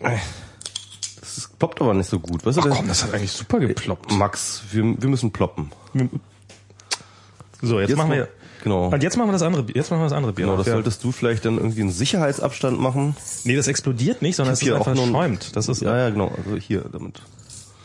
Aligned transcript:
Das 0.00 1.48
ploppt 1.58 1.80
aber 1.80 1.94
nicht 1.94 2.08
so 2.08 2.18
gut. 2.18 2.44
Weißt 2.44 2.56
du, 2.56 2.62
Ach 2.62 2.66
das- 2.66 2.76
komm, 2.76 2.88
das 2.88 3.04
hat 3.04 3.14
eigentlich 3.14 3.32
super 3.32 3.60
geploppt. 3.60 4.12
Max, 4.12 4.62
wir, 4.70 4.82
wir 5.00 5.08
müssen 5.08 5.30
ploppen. 5.30 5.70
So, 7.62 7.78
jetzt, 7.80 7.94
machen 7.96 8.12
wir. 8.12 8.28
Genau. 8.64 8.88
Und 8.88 9.02
jetzt 9.02 9.16
machen 9.16 9.28
wir 9.28 9.32
das 9.32 9.42
andere 9.42 9.62
Bier. 9.62 9.76
Jetzt 9.76 9.90
machen 9.90 10.00
wir 10.00 10.04
das 10.04 10.12
andere 10.12 10.32
Bier. 10.32 10.44
Genau, 10.46 10.54
auf, 10.54 10.60
das 10.60 10.66
ja. 10.68 10.72
solltest 10.74 11.04
du 11.04 11.12
vielleicht 11.12 11.44
dann 11.44 11.56
irgendwie 11.58 11.80
einen 11.82 11.90
Sicherheitsabstand 11.92 12.80
machen. 12.80 13.16
Nee, 13.44 13.56
das 13.56 13.68
explodiert 13.68 14.22
nicht, 14.22 14.36
sondern 14.36 14.54
es 14.54 14.62
Ich 14.62 14.68
ist 14.68 14.74
einfach 14.74 14.92
auch 14.92 14.94
nur 14.96 15.04
ein- 15.06 15.12
schäumt. 15.12 15.56
Das 15.56 15.68
ist 15.68 15.82
Ja, 15.82 15.96
ja, 15.96 16.10
genau. 16.10 16.32
Also 16.44 16.56
hier 16.56 16.84
damit. 16.92 17.20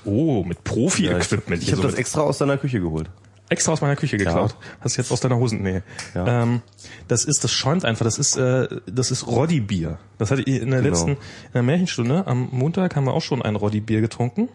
oh 0.06 0.44
mit 0.44 0.64
Profi-Equipment. 0.64 1.62
ich 1.62 1.70
hier 1.70 1.74
habe 1.78 1.82
so 1.84 1.90
das 1.90 1.98
extra 2.00 2.22
aus 2.22 2.38
deiner 2.38 2.58
Küche 2.58 2.80
geholt. 2.80 3.10
Extra 3.50 3.72
aus 3.74 3.82
meiner 3.82 3.96
Küche 3.96 4.18
geklaut. 4.18 4.56
Hast 4.82 4.98
du 4.98 5.02
jetzt 5.02 5.12
aus 5.12 5.20
deiner 5.20 5.38
Hosennähe. 5.38 5.84
Ja. 6.14 6.44
Ähm, 6.44 6.62
das 7.08 7.26
ist, 7.26 7.44
das 7.44 7.52
schäumt 7.52 7.86
einfach. 7.86 8.06
Das 8.06 8.18
ist, 8.18 8.38
äh, 8.38 8.68
das 8.88 9.12
ist 9.12 9.28
Roddy-Bier. 9.28 10.00
Das 10.18 10.32
hatte 10.32 10.42
ich 10.42 10.62
in 10.62 10.72
der 10.72 10.82
Genau. 10.82 10.90
letzten 10.92 11.12
in 11.12 11.18
der 11.54 11.64
Märchenstunde 11.64 12.26
am 12.28 12.50
Montag 12.52 12.96
haben 12.96 13.06
wir 13.06 13.14
auch 13.14 13.22
schon 13.22 13.42
ein 13.42 13.56
Roddy-Bier 13.56 14.02
getrunken. 14.02 14.50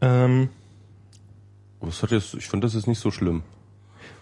Ähm, 0.00 0.48
Das 1.80 2.02
hat 2.02 2.10
jetzt, 2.10 2.34
ich 2.34 2.46
finde 2.48 2.66
das 2.66 2.74
jetzt 2.74 2.86
nicht 2.86 2.98
so 3.00 3.10
schlimm. 3.10 3.42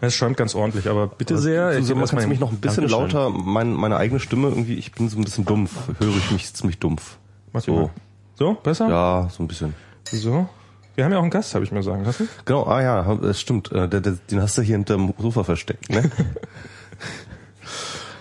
es 0.00 0.14
schäumt 0.14 0.36
ganz 0.36 0.54
ordentlich, 0.54 0.88
aber 0.88 1.06
bitte 1.06 1.38
sehr. 1.38 1.72
Du, 1.72 1.78
ich 1.78 1.88
kannst 1.94 2.12
du 2.12 2.28
mich 2.28 2.40
noch 2.40 2.50
ein 2.50 2.58
bisschen 2.58 2.88
Dankeschön. 2.88 3.00
lauter, 3.20 3.30
mein, 3.30 3.72
meine 3.72 3.96
eigene 3.96 4.18
Stimme 4.20 4.48
irgendwie, 4.48 4.74
ich 4.74 4.92
bin 4.92 5.08
so 5.08 5.16
ein 5.18 5.24
bisschen 5.24 5.44
dumpf, 5.44 5.72
höre 6.00 6.16
ich 6.16 6.30
mich 6.32 6.52
ziemlich 6.54 6.78
dumpf. 6.78 7.18
Mach 7.52 7.60
So. 7.62 7.90
So, 8.34 8.54
besser? 8.54 8.88
Ja, 8.88 9.28
so 9.30 9.42
ein 9.42 9.46
bisschen. 9.48 9.74
So. 10.04 10.48
Wir 10.94 11.04
haben 11.04 11.12
ja 11.12 11.18
auch 11.18 11.22
einen 11.22 11.30
Gast, 11.30 11.54
habe 11.54 11.64
ich 11.64 11.72
mir 11.72 11.82
sagen 11.82 12.04
lassen. 12.04 12.28
Genau, 12.44 12.64
ah 12.66 12.82
ja, 12.82 13.14
das 13.14 13.40
stimmt. 13.40 13.72
Äh, 13.72 13.88
der, 13.88 14.00
der, 14.00 14.12
den 14.30 14.42
hast 14.42 14.58
du 14.58 14.62
hier 14.62 14.76
hinterm 14.76 15.14
Sofa 15.18 15.42
versteckt, 15.44 15.88
ne? 15.90 16.10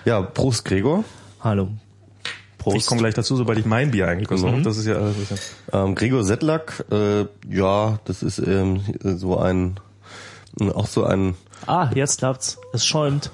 ja, 0.06 0.22
Prost 0.22 0.64
Gregor. 0.66 1.04
Hallo. 1.42 1.70
Prost. 2.58 2.78
Ich 2.78 2.86
komme 2.86 3.02
gleich 3.02 3.14
dazu, 3.16 3.36
sobald 3.36 3.58
ich 3.60 3.66
mein 3.66 3.92
Bier 3.92 4.08
eingegossen 4.08 4.48
Mhm. 4.48 4.52
habe. 4.54 4.62
Das 4.64 4.78
ist 4.78 4.86
ja 4.86 4.96
alles. 4.96 5.16
Ähm, 5.74 5.96
Gregor 5.96 6.24
Settlack, 6.24 6.86
äh, 6.92 7.26
ja, 7.50 8.00
das 8.06 8.24
ist 8.24 8.40
ähm, 8.40 8.82
so 9.02 9.38
ein, 9.38 9.78
auch 10.74 10.88
so 10.88 11.04
ein, 11.04 11.36
Ah, 11.68 11.90
jetzt 11.94 12.20
klappt's. 12.20 12.58
Es 12.74 12.86
schäumt. 12.86 13.30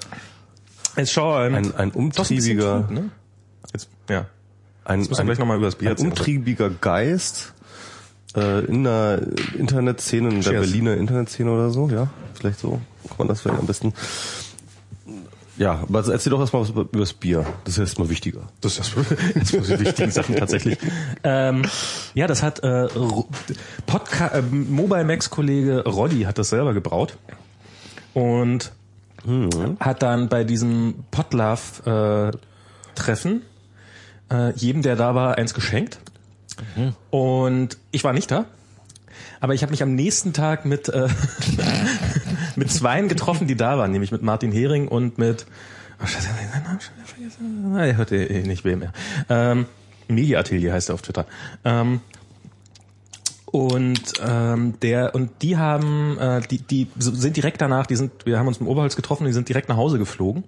Jetzt 0.96 1.12
schau 1.12 1.34
ein, 1.34 1.54
ein, 1.54 1.74
ein 1.76 1.90
umtriebiger, 1.92 2.80
Trüb, 2.86 2.90
ne? 2.90 3.10
Jetzt, 3.72 3.88
ja. 4.10 4.26
ein, 4.84 5.00
Jetzt 5.00 5.10
müssen 5.10 5.18
wir 5.18 5.20
ein, 5.22 5.26
gleich 5.26 5.38
nochmal 5.38 5.56
über 5.58 5.66
das 5.66 5.76
Bier 5.76 5.88
ein 5.88 5.92
erzählen. 5.92 6.10
umtriebiger 6.10 6.70
Geist 6.70 7.54
äh, 8.36 8.64
in 8.64 8.84
der 8.84 9.20
Internetszene, 9.56 10.28
in 10.28 10.42
der 10.42 10.52
Cheers. 10.52 10.66
Berliner 10.66 10.96
Internetszene 10.96 11.50
oder 11.50 11.70
so, 11.70 11.88
ja, 11.88 12.08
vielleicht 12.34 12.58
so, 12.58 12.80
kann 13.08 13.16
man 13.18 13.28
das 13.28 13.40
vielleicht 13.40 13.60
am 13.60 13.66
besten. 13.66 13.92
Ja, 15.58 15.72
aber 15.72 16.06
erzähl 16.06 16.30
doch 16.30 16.38
erstmal 16.38 16.62
was 16.62 16.70
über, 16.70 16.82
über 16.82 17.00
das 17.00 17.12
Bier. 17.12 17.44
Das 17.64 17.74
ist 17.74 17.80
erstmal 17.80 18.08
wichtiger. 18.08 18.42
Das 18.60 18.78
ist 18.78 18.94
sind 18.94 19.68
die 19.68 19.80
wichtigen 19.80 20.12
Sachen 20.12 20.36
tatsächlich. 20.36 20.78
Ähm, 21.24 21.62
ja, 22.14 22.28
das 22.28 22.44
hat 22.44 22.62
äh, 22.62 22.86
Podca 23.86 24.28
äh, 24.28 24.42
Mobile 24.42 25.02
Max 25.02 25.30
Kollege 25.30 25.82
Roddy 25.84 26.22
hat 26.22 26.38
das 26.38 26.50
selber 26.50 26.74
gebraut 26.74 27.16
und 28.14 28.72
hat 29.80 30.02
dann 30.02 30.28
bei 30.28 30.44
diesem 30.44 31.04
Podlove 31.10 32.32
äh, 32.32 32.38
Treffen 32.94 33.42
äh, 34.30 34.52
jedem, 34.54 34.82
der 34.82 34.96
da 34.96 35.14
war, 35.14 35.38
eins 35.38 35.54
geschenkt. 35.54 35.98
Und 37.10 37.78
ich 37.90 38.04
war 38.04 38.12
nicht 38.12 38.30
da. 38.30 38.46
Aber 39.40 39.54
ich 39.54 39.62
habe 39.62 39.70
mich 39.70 39.82
am 39.82 39.94
nächsten 39.94 40.32
Tag 40.32 40.64
mit 40.64 40.88
äh, 40.88 41.08
mit 42.56 42.70
zweien 42.70 43.08
getroffen, 43.08 43.46
die 43.46 43.56
da 43.56 43.78
waren, 43.78 43.90
nämlich 43.92 44.12
mit 44.12 44.22
Martin 44.22 44.52
Hering 44.52 44.88
und 44.88 45.18
mit 45.18 45.46
oh, 46.02 46.06
Scheiße, 46.06 46.28
schon 46.28 46.96
wieder 46.96 47.06
vergessen? 47.06 47.72
Na, 47.72 47.86
er 47.86 47.96
hört 47.96 48.12
eh 48.12 48.42
nicht 48.42 48.64
wem 48.64 48.80
mehr. 48.80 48.92
Ähm, 49.28 49.66
Media 50.08 50.40
Atelier 50.40 50.72
heißt 50.72 50.90
er 50.90 50.94
auf 50.94 51.02
Twitter. 51.02 51.26
Ähm, 51.64 52.00
und 53.50 54.12
ähm, 54.26 54.74
der 54.82 55.14
und 55.14 55.30
die 55.42 55.56
haben 55.56 56.18
äh, 56.18 56.42
die 56.42 56.58
die 56.58 56.86
sind 56.98 57.36
direkt 57.36 57.60
danach 57.62 57.86
die 57.86 57.96
sind 57.96 58.26
wir 58.26 58.38
haben 58.38 58.46
uns 58.46 58.58
im 58.58 58.68
Oberholz 58.68 58.94
getroffen 58.94 59.24
die 59.24 59.32
sind 59.32 59.48
direkt 59.48 59.70
nach 59.70 59.78
Hause 59.78 59.98
geflogen 59.98 60.44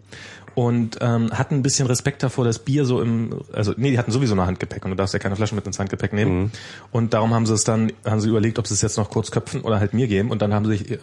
und 0.54 0.98
ähm, 1.00 1.30
hatten 1.32 1.56
ein 1.56 1.62
bisschen 1.62 1.86
Respekt 1.86 2.22
davor 2.22 2.44
das 2.44 2.58
Bier 2.58 2.84
so 2.84 3.00
im 3.00 3.40
also 3.52 3.72
nee 3.76 3.90
die 3.90 3.98
hatten 3.98 4.10
sowieso 4.10 4.34
noch 4.34 4.46
Handgepäck 4.46 4.84
und 4.84 4.90
du 4.90 4.96
darfst 4.96 5.14
ja 5.14 5.20
keine 5.20 5.36
Flaschen 5.36 5.56
mit 5.56 5.66
ins 5.66 5.78
Handgepäck 5.78 6.12
nehmen. 6.12 6.52
Und 6.90 7.14
darum 7.14 7.32
haben 7.34 7.46
sie 7.46 7.54
es 7.54 7.64
dann 7.64 7.92
haben 8.04 8.20
sie 8.20 8.28
überlegt 8.28 8.58
ob 8.58 8.66
sie 8.66 8.74
es 8.74 8.82
jetzt 8.82 8.96
noch 8.96 9.10
kurz 9.10 9.30
köpfen 9.30 9.62
oder 9.62 9.80
halt 9.80 9.94
mir 9.94 10.08
geben. 10.08 10.30
Und 10.30 10.42
dann 10.42 10.52
haben 10.54 10.64
sie 10.66 10.76
sich 10.76 10.90
äh, 10.90 10.98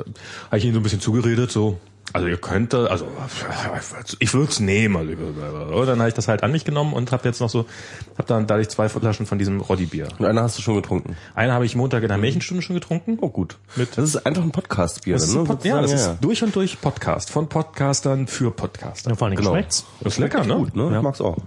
habe 0.48 0.58
ich 0.58 0.66
ihnen 0.66 0.74
so 0.74 0.80
ein 0.80 0.84
bisschen 0.84 1.02
zugeredet 1.02 1.52
so 1.52 1.80
also 2.14 2.28
ihr 2.28 2.38
könnt, 2.38 2.74
also 2.74 3.06
ich 4.20 4.34
würde 4.34 4.50
es 4.50 4.60
nehmen. 4.60 4.96
Also, 4.96 5.86
dann 5.86 6.00
habe 6.00 6.08
ich 6.10 6.16
das 6.16 6.28
halt 6.28 6.42
an 6.44 6.52
mich 6.52 6.64
genommen 6.64 6.94
und 6.94 7.12
habe 7.12 7.28
jetzt 7.28 7.42
noch 7.42 7.50
so, 7.50 7.66
habe 8.18 8.28
dann 8.28 8.48
dadurch 8.48 8.70
zwei 8.70 8.88
Flaschen 8.90 9.26
von 9.26 9.38
diesem 9.38 9.60
Roddy-Bier. 9.60 10.08
Und 10.18 10.26
einer 10.26 10.42
hast 10.42 10.58
du 10.58 10.62
schon 10.62 10.76
getrunken. 10.76 11.18
Eine 11.36 11.54
habe 11.54 11.66
ich 11.66 11.76
Montag 11.76 12.04
in 12.04 12.10
der 12.10 12.18
Märchenstunde 12.18 12.64
schon 12.64 12.76
getrunken. 12.76 13.18
Oh 13.22 13.30
gut. 13.30 13.58
das 13.76 13.98
ist 13.98 14.26
einfach 14.26 14.42
ein 14.42 14.52
Podcast-Bier. 14.52 15.16
Das 15.16 15.24
ist, 15.26 15.34
ne? 15.34 15.42
ein 15.42 15.46
Pod 15.48 15.66
ja, 15.66 15.82
das 15.82 15.92
Sozusagen, 15.92 16.16
ist 16.16 16.24
durch 16.24 16.44
und 16.44 16.56
durch 16.56 16.80
Podcast. 16.82 17.30
Von 17.30 17.50
Podcastern 17.50 18.28
für 18.28 18.52
Podcaster. 18.52 19.10
Ja, 19.12 19.16
vor 19.16 19.28
allem 19.28 19.36
Genau. 19.38 19.52
schmeckt's. 19.52 19.86
Das 20.00 20.14
ist 20.14 20.20
lecker, 20.20 20.46
ne? 20.46 20.56
Gut, 20.56 20.76
ne? 20.76 20.96
Ich 20.96 21.02
mag's 21.04 21.22
auch. 21.22 21.38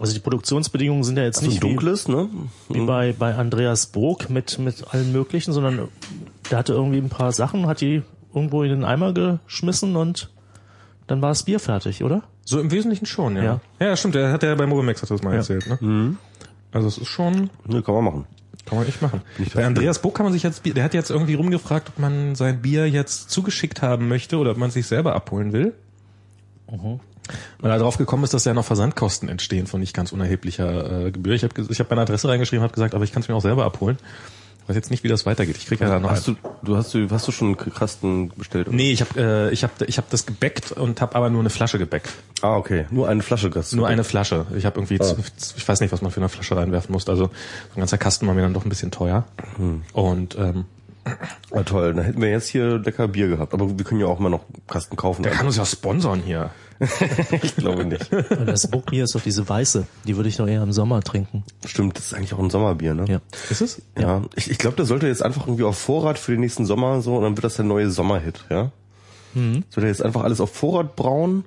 Also 0.00 0.14
die 0.14 0.20
Produktionsbedingungen 0.20 1.04
sind 1.04 1.16
ja 1.18 1.24
jetzt 1.24 1.38
So 1.38 1.44
ein 1.44 1.48
nicht 1.50 1.62
wie, 1.62 1.68
dunkles, 1.68 2.08
ne? 2.08 2.28
wie 2.70 2.80
bei, 2.80 3.14
bei 3.16 3.34
Andreas 3.36 3.86
Brok 3.86 4.30
mit, 4.30 4.58
mit 4.58 4.92
allen 4.92 5.12
möglichen, 5.12 5.52
sondern 5.52 5.88
der 6.50 6.58
hatte 6.58 6.72
irgendwie 6.72 6.98
ein 6.98 7.08
paar 7.08 7.30
Sachen, 7.30 7.66
hat 7.66 7.80
die 7.82 8.02
irgendwo 8.34 8.62
in 8.62 8.70
den 8.70 8.84
Eimer 8.84 9.12
geschmissen 9.12 9.96
und 9.96 10.30
dann 11.06 11.20
war 11.22 11.28
das 11.30 11.42
Bier 11.42 11.60
fertig, 11.60 12.02
oder? 12.04 12.22
So 12.44 12.60
im 12.60 12.70
Wesentlichen 12.70 13.06
schon, 13.06 13.36
ja. 13.36 13.42
Ja. 13.44 13.60
Ja, 13.80 13.96
stimmt. 13.96 14.14
Der 14.14 14.32
hat 14.32 14.42
ja 14.42 14.54
bei 14.54 14.66
Mobimax 14.66 15.02
hat 15.02 15.10
das 15.10 15.22
mal 15.22 15.34
erzählt, 15.34 15.66
ne? 15.68 16.16
Also 16.72 16.88
es 16.88 16.98
ist 16.98 17.08
schon, 17.08 17.50
Ne, 17.66 17.82
kann 17.82 17.94
man 17.96 18.04
machen. 18.04 18.26
kann 18.64 18.78
man 18.78 18.86
echt 18.88 19.02
machen. 19.02 19.20
Bei 19.54 19.64
Andreas 19.66 19.98
Buck 20.00 20.14
kann 20.14 20.24
man 20.24 20.32
sich 20.32 20.42
jetzt, 20.42 20.62
Bier- 20.62 20.74
der 20.74 20.84
hat 20.84 20.94
jetzt 20.94 21.10
irgendwie 21.10 21.34
rumgefragt, 21.34 21.88
ob 21.90 21.98
man 21.98 22.34
sein 22.34 22.62
Bier 22.62 22.88
jetzt 22.88 23.30
zugeschickt 23.30 23.82
haben 23.82 24.08
möchte 24.08 24.38
oder 24.38 24.52
ob 24.52 24.56
man 24.56 24.70
sich 24.70 24.86
selber 24.86 25.14
abholen 25.14 25.52
will. 25.52 25.74
Weil 27.60 27.70
er 27.70 27.78
darauf 27.78 27.98
gekommen 27.98 28.24
ist, 28.24 28.34
dass 28.34 28.44
ja 28.44 28.54
noch 28.54 28.64
Versandkosten 28.64 29.28
entstehen 29.28 29.66
von 29.66 29.80
nicht 29.80 29.94
ganz 29.94 30.12
unerheblicher 30.12 31.06
äh, 31.06 31.10
Gebühr. 31.12 31.34
Ich 31.34 31.44
habe 31.44 31.54
ich 31.68 31.78
hab 31.80 31.90
meine 31.90 32.02
Adresse 32.02 32.28
reingeschrieben, 32.28 32.62
habe 32.62 32.72
gesagt, 32.74 32.94
aber 32.94 33.04
ich 33.04 33.12
kann 33.12 33.22
es 33.22 33.28
mir 33.28 33.34
auch 33.34 33.42
selber 33.42 33.64
abholen. 33.64 33.98
Ich 34.62 34.68
weiß 34.68 34.76
jetzt 34.76 34.90
nicht, 34.90 35.02
wie 35.04 35.08
das 35.08 35.26
weitergeht. 35.26 35.56
Ich 35.56 35.66
krieg 35.66 35.80
ja 35.80 35.88
da 35.88 35.98
noch 35.98 36.10
Hast 36.10 36.28
du, 36.28 36.36
du 36.62 36.76
hast 36.76 36.94
du, 36.94 37.08
hast 37.10 37.26
du 37.26 37.32
schon 37.32 37.48
einen 37.48 37.56
Kasten 37.74 38.28
bestellt? 38.30 38.68
oder? 38.68 38.76
Nee, 38.76 38.92
ich 38.92 39.00
habe 39.00 39.20
äh, 39.20 39.52
ich 39.52 39.64
hab, 39.64 39.70
ich 39.82 39.98
hab 39.98 40.08
das 40.10 40.24
gebackt 40.24 40.72
und 40.72 41.00
habe 41.00 41.16
aber 41.16 41.30
nur 41.30 41.40
eine 41.40 41.50
Flasche 41.50 41.78
gebackt. 41.78 42.08
Ah, 42.42 42.56
okay. 42.56 42.86
Nur 42.90 43.08
eine 43.08 43.22
Flasche 43.22 43.50
Gas. 43.50 43.72
Nur 43.72 43.88
eine 43.88 44.04
Flasche. 44.04 44.46
Ich 44.56 44.64
habe 44.64 44.78
irgendwie, 44.78 44.98
z- 44.98 45.16
ich 45.56 45.66
weiß 45.68 45.80
nicht, 45.80 45.92
was 45.92 46.00
man 46.02 46.10
für 46.12 46.20
eine 46.20 46.28
Flasche 46.28 46.56
reinwerfen 46.56 46.92
muss. 46.92 47.08
Also 47.08 47.24
so 47.26 47.30
ein 47.76 47.80
ganzer 47.80 47.98
Kasten 47.98 48.26
war 48.28 48.34
mir 48.34 48.42
dann 48.42 48.54
doch 48.54 48.64
ein 48.64 48.68
bisschen 48.68 48.90
teuer. 48.92 49.24
Und 49.92 50.36
ähm, 50.38 50.64
Ah, 51.50 51.62
toll. 51.64 51.94
Dann 51.94 52.04
hätten 52.04 52.20
wir 52.20 52.30
jetzt 52.30 52.48
hier 52.48 52.78
lecker 52.78 53.08
Bier 53.08 53.28
gehabt. 53.28 53.54
Aber 53.54 53.76
wir 53.76 53.84
können 53.84 54.00
ja 54.00 54.06
auch 54.06 54.18
mal 54.18 54.28
noch 54.28 54.44
einen 54.44 54.66
Kasten 54.66 54.96
kaufen. 54.96 55.22
der 55.22 55.32
kann 55.32 55.46
uns 55.46 55.56
ja 55.56 55.64
sponsern 55.64 56.22
hier. 56.24 56.50
ich 57.42 57.56
glaube 57.56 57.84
nicht. 57.84 58.12
Und 58.12 58.46
das 58.46 58.66
Burgbier 58.66 59.04
ist 59.04 59.14
doch 59.14 59.20
diese 59.20 59.48
weiße. 59.48 59.86
Die 60.06 60.16
würde 60.16 60.28
ich 60.28 60.36
doch 60.36 60.48
eher 60.48 60.62
im 60.62 60.72
Sommer 60.72 61.00
trinken. 61.02 61.44
Stimmt, 61.64 61.96
das 61.96 62.06
ist 62.06 62.14
eigentlich 62.14 62.34
auch 62.34 62.40
ein 62.40 62.50
Sommerbier, 62.50 62.94
ne? 62.94 63.04
Ja. 63.06 63.20
Ist 63.50 63.60
es? 63.60 63.82
Ja. 63.96 64.22
Ich, 64.34 64.50
ich 64.50 64.58
glaube, 64.58 64.76
der 64.76 64.84
sollte 64.84 65.06
jetzt 65.06 65.22
einfach 65.22 65.46
irgendwie 65.46 65.64
auf 65.64 65.78
Vorrat 65.78 66.18
für 66.18 66.32
den 66.32 66.40
nächsten 66.40 66.66
Sommer 66.66 67.00
so 67.00 67.16
und 67.16 67.22
dann 67.22 67.36
wird 67.36 67.44
das 67.44 67.56
der 67.56 67.64
neue 67.64 67.90
Sommerhit, 67.90 68.44
ja? 68.50 68.72
Mhm. 69.34 69.64
Soll 69.70 69.84
er 69.84 69.90
jetzt 69.90 70.02
einfach 70.02 70.24
alles 70.24 70.40
auf 70.40 70.52
Vorrat 70.52 70.96
brauen 70.96 71.44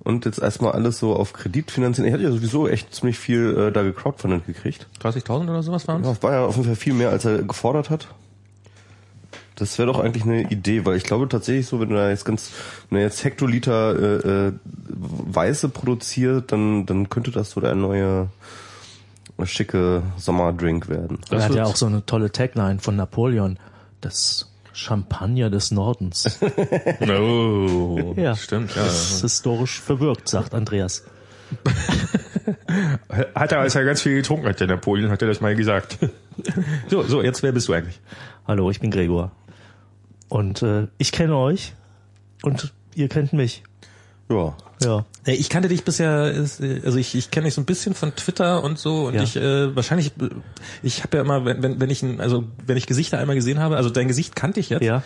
und 0.00 0.24
jetzt 0.24 0.38
erstmal 0.38 0.72
alles 0.72 0.98
so 0.98 1.14
auf 1.14 1.32
Kredit 1.32 1.70
finanzieren? 1.70 2.06
Ich 2.06 2.14
hatte 2.14 2.24
ja 2.24 2.30
sowieso 2.30 2.68
echt 2.68 2.94
ziemlich 2.94 3.18
viel 3.18 3.56
äh, 3.58 3.72
da 3.72 3.82
gecrowdfundet 3.82 4.46
gekriegt. 4.46 4.86
30.000 5.02 5.50
oder 5.50 5.62
sowas 5.62 5.88
waren 5.88 6.02
Das 6.02 6.22
war 6.22 6.32
ja 6.32 6.44
auf 6.44 6.54
jeden 6.56 6.66
Fall 6.68 6.76
viel 6.76 6.94
mehr, 6.94 7.10
als 7.10 7.24
er 7.24 7.42
gefordert 7.42 7.90
hat. 7.90 8.08
Das 9.58 9.76
wäre 9.76 9.86
doch 9.88 9.98
eigentlich 9.98 10.22
eine 10.22 10.42
Idee, 10.42 10.84
weil 10.84 10.96
ich 10.96 11.02
glaube 11.02 11.28
tatsächlich 11.28 11.66
so, 11.66 11.80
wenn 11.80 11.88
du 11.88 11.96
da 11.96 12.08
jetzt 12.10 12.24
ganz, 12.24 12.52
wenn 12.90 12.98
er 12.98 13.04
jetzt 13.04 13.24
Hektoliter 13.24 13.96
äh, 14.24 14.46
äh, 14.48 14.52
Weiße 14.86 15.68
produziert, 15.68 16.52
dann, 16.52 16.86
dann 16.86 17.08
könnte 17.08 17.32
das 17.32 17.50
so 17.50 17.60
der 17.60 17.74
neue 17.74 18.28
äh, 19.36 19.46
schicke 19.46 20.04
Sommerdrink 20.16 20.88
werden. 20.88 21.18
Er 21.30 21.44
hat 21.44 21.54
ja 21.54 21.64
auch 21.64 21.74
so 21.74 21.86
eine 21.86 22.06
tolle 22.06 22.30
Tagline 22.30 22.78
von 22.78 22.94
Napoleon. 22.94 23.58
Das 24.00 24.52
Champagner 24.72 25.50
des 25.50 25.72
Nordens. 25.72 26.38
Oh, 27.08 28.14
Ja. 28.16 28.36
stimmt. 28.36 28.76
Ja. 28.76 28.84
Das 28.84 29.10
ist 29.12 29.22
historisch 29.22 29.80
verwirkt, 29.80 30.28
sagt 30.28 30.54
Andreas. 30.54 31.02
Hat 33.34 33.52
er, 33.52 33.60
als 33.60 33.74
er 33.74 33.84
ganz 33.84 34.02
viel 34.02 34.14
getrunken 34.16 34.46
hat, 34.46 34.60
der 34.60 34.66
Napoleon, 34.68 35.10
hat 35.10 35.22
er 35.22 35.28
das 35.28 35.40
mal 35.40 35.54
gesagt. 35.56 35.98
so, 36.88 37.02
so, 37.02 37.22
jetzt 37.22 37.42
wer 37.42 37.52
bist 37.52 37.68
du 37.68 37.72
eigentlich? 37.72 38.00
Hallo, 38.46 38.70
ich 38.70 38.80
bin 38.80 38.90
Gregor. 38.90 39.32
Und 40.28 40.62
äh, 40.62 40.88
ich 40.98 41.12
kenne 41.12 41.36
euch 41.36 41.74
und 42.42 42.74
ihr 42.94 43.08
kennt 43.08 43.32
mich. 43.32 43.62
Ja. 44.30 44.54
Ja. 44.82 45.04
Ich 45.26 45.48
kannte 45.48 45.68
dich 45.68 45.84
bisher, 45.84 46.10
also 46.10 46.98
ich, 46.98 47.14
ich 47.14 47.30
kenne 47.30 47.46
dich 47.46 47.54
so 47.54 47.60
ein 47.60 47.64
bisschen 47.64 47.94
von 47.94 48.14
Twitter 48.14 48.62
und 48.62 48.78
so 48.78 49.06
und 49.08 49.14
Ja. 49.14 49.22
ich 49.22 49.36
äh, 49.36 49.74
wahrscheinlich, 49.74 50.12
ich 50.82 51.02
habe 51.02 51.16
ja 51.16 51.22
immer, 51.22 51.44
wenn, 51.44 51.62
wenn, 51.62 51.80
wenn 51.80 51.90
ich 51.90 52.02
ein, 52.02 52.20
also 52.20 52.44
wenn 52.66 52.76
ich 52.76 52.86
Gesichter 52.86 53.18
einmal 53.18 53.34
gesehen 53.36 53.58
habe, 53.58 53.76
also 53.76 53.90
dein 53.90 54.06
Gesicht 54.08 54.36
kannte 54.36 54.60
ich 54.60 54.68
jetzt, 54.70 54.82
Ja. 54.84 55.02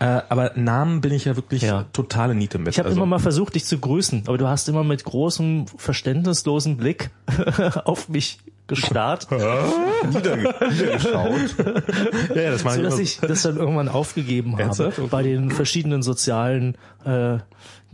äh, 0.00 0.22
aber 0.28 0.52
Namen 0.56 1.00
bin 1.00 1.12
ich 1.12 1.24
ja 1.26 1.36
wirklich 1.36 1.62
Ja. 1.62 1.84
totale 1.92 2.34
Niete 2.34 2.58
mit. 2.58 2.68
Ich 2.70 2.78
habe 2.78 2.88
also, 2.88 2.98
immer 2.98 3.06
mal 3.06 3.18
versucht, 3.20 3.54
dich 3.54 3.64
zu 3.64 3.78
grüßen, 3.78 4.24
aber 4.26 4.38
du 4.38 4.48
hast 4.48 4.68
immer 4.68 4.82
mit 4.84 5.04
großem, 5.04 5.66
verständnislosen 5.76 6.76
Blick 6.76 7.10
auf 7.84 8.08
mich 8.08 8.38
gestarrt, 8.66 9.28
Niedergeschaut. 10.10 11.56
Ja, 12.34 12.42
ja, 12.42 12.50
das 12.52 12.64
mache 12.64 12.76
so 12.76 12.80
ich 12.82 12.88
dass 12.88 12.98
ich 12.98 13.20
das 13.20 13.42
dann 13.42 13.56
irgendwann 13.56 13.88
aufgegeben 13.88 14.56
habe? 14.58 14.86
Okay. 14.88 15.06
bei 15.10 15.22
den 15.22 15.50
verschiedenen 15.50 16.02
sozialen 16.02 16.76
äh, 17.04 17.38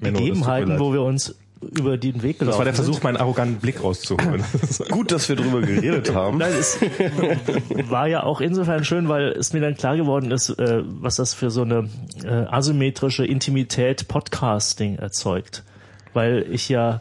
Menno, 0.01 0.19
Gegebenheiten, 0.19 0.79
wo 0.79 0.93
wir 0.93 1.03
uns 1.03 1.35
über 1.61 1.97
den 1.97 2.23
Weg 2.23 2.39
gelaufen 2.39 2.53
Das 2.53 2.59
war 2.59 2.65
der 2.65 2.75
sind. 2.75 2.85
Versuch, 2.85 3.03
meinen 3.03 3.17
arroganten 3.17 3.57
Blick 3.57 3.83
rauszuholen. 3.83 4.45
Gut, 4.91 5.11
dass 5.11 5.29
wir 5.29 5.37
drüber 5.37 5.61
geredet 5.61 6.15
haben. 6.15 6.39
Nein, 6.39 6.53
es 6.53 6.79
war 7.89 8.07
ja 8.07 8.23
auch 8.23 8.41
insofern 8.41 8.85
schön, 8.85 9.09
weil 9.09 9.29
es 9.31 9.53
mir 9.53 9.61
dann 9.61 9.77
klar 9.77 9.97
geworden 9.97 10.31
ist, 10.31 10.51
äh, 10.51 10.83
was 10.85 11.17
das 11.17 11.35
für 11.35 11.51
so 11.51 11.63
eine 11.63 11.89
äh, 12.25 12.29
asymmetrische 12.29 13.25
Intimität 13.25 14.09
Podcasting 14.09 14.97
erzeugt. 14.97 15.65
Weil 16.15 16.47
ich 16.51 16.69
ja 16.69 17.01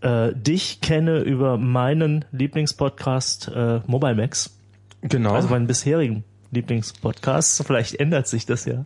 äh, 0.00 0.32
dich 0.34 0.80
kenne 0.80 1.18
über 1.20 1.58
meinen 1.58 2.24
Lieblingspodcast 2.32 3.50
äh, 3.54 3.80
Mobile 3.86 4.14
Max, 4.14 4.50
genau. 5.02 5.34
also 5.34 5.48
meinen 5.48 5.66
bisherigen 5.66 6.24
Lieblingspodcast. 6.52 7.64
Vielleicht 7.66 7.96
ändert 7.96 8.28
sich 8.28 8.46
das 8.46 8.64
ja. 8.64 8.84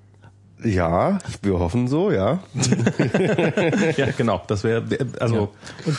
Ja, 0.65 1.19
wir 1.43 1.59
hoffen 1.59 1.87
so, 1.89 2.11
ja. 2.11 2.41
ja, 3.97 4.07
genau. 4.17 4.43
Das 4.47 4.65
wäre, 4.65 4.83
also, 5.21 5.51
Und 5.87 5.97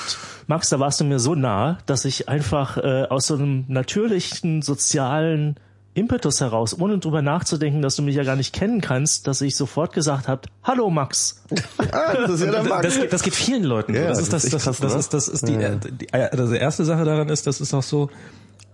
Max, 0.47 0.69
da 0.69 0.79
warst 0.79 0.99
du 0.99 1.05
mir 1.05 1.19
so 1.19 1.35
nah, 1.35 1.77
dass 1.85 2.05
ich 2.05 2.27
einfach 2.29 2.77
äh, 2.77 3.03
aus 3.09 3.27
so 3.27 3.35
einem 3.35 3.65
natürlichen 3.67 4.61
sozialen 4.61 5.55
Impetus 5.93 6.39
heraus, 6.41 6.79
ohne 6.79 6.97
drüber 6.99 7.21
nachzudenken, 7.21 7.81
dass 7.81 7.95
du 7.95 8.03
mich 8.03 8.15
ja 8.15 8.23
gar 8.23 8.35
nicht 8.35 8.53
kennen 8.53 8.79
kannst, 8.81 9.27
dass 9.27 9.41
ich 9.41 9.55
sofort 9.55 9.93
gesagt 9.93 10.27
habe, 10.27 10.41
hallo 10.63 10.89
Max. 10.89 11.43
Ah, 11.91 12.13
das 12.15 12.31
ist 12.31 12.43
ja 12.45 12.51
der 12.51 12.63
Max. 12.63 12.83
das, 12.83 12.95
geht- 12.99 13.13
das 13.13 13.23
geht 13.23 13.35
vielen 13.35 13.63
Leuten 13.63 13.93
so. 13.93 13.99
Ja, 13.99 14.07
das 14.09 14.19
ist 14.19 14.33
das 14.33 14.43
das, 14.43 14.53
ist 14.53 14.53
das, 14.53 14.77
das, 14.77 14.79
krass, 14.79 14.95
ist, 14.99 15.13
das 15.13 15.27
ist 15.27 15.47
die, 15.47 15.53
Ja. 15.53 15.59
äh, 15.69 15.77
die, 15.91 16.07
äh, 16.11 16.29
also 16.31 16.51
die 16.53 16.59
erste 16.59 16.85
Sache 16.85 17.03
daran 17.05 17.29
ist, 17.29 17.47
das 17.47 17.59
ist 17.61 17.73
auch 17.73 17.83
so, 17.83 18.09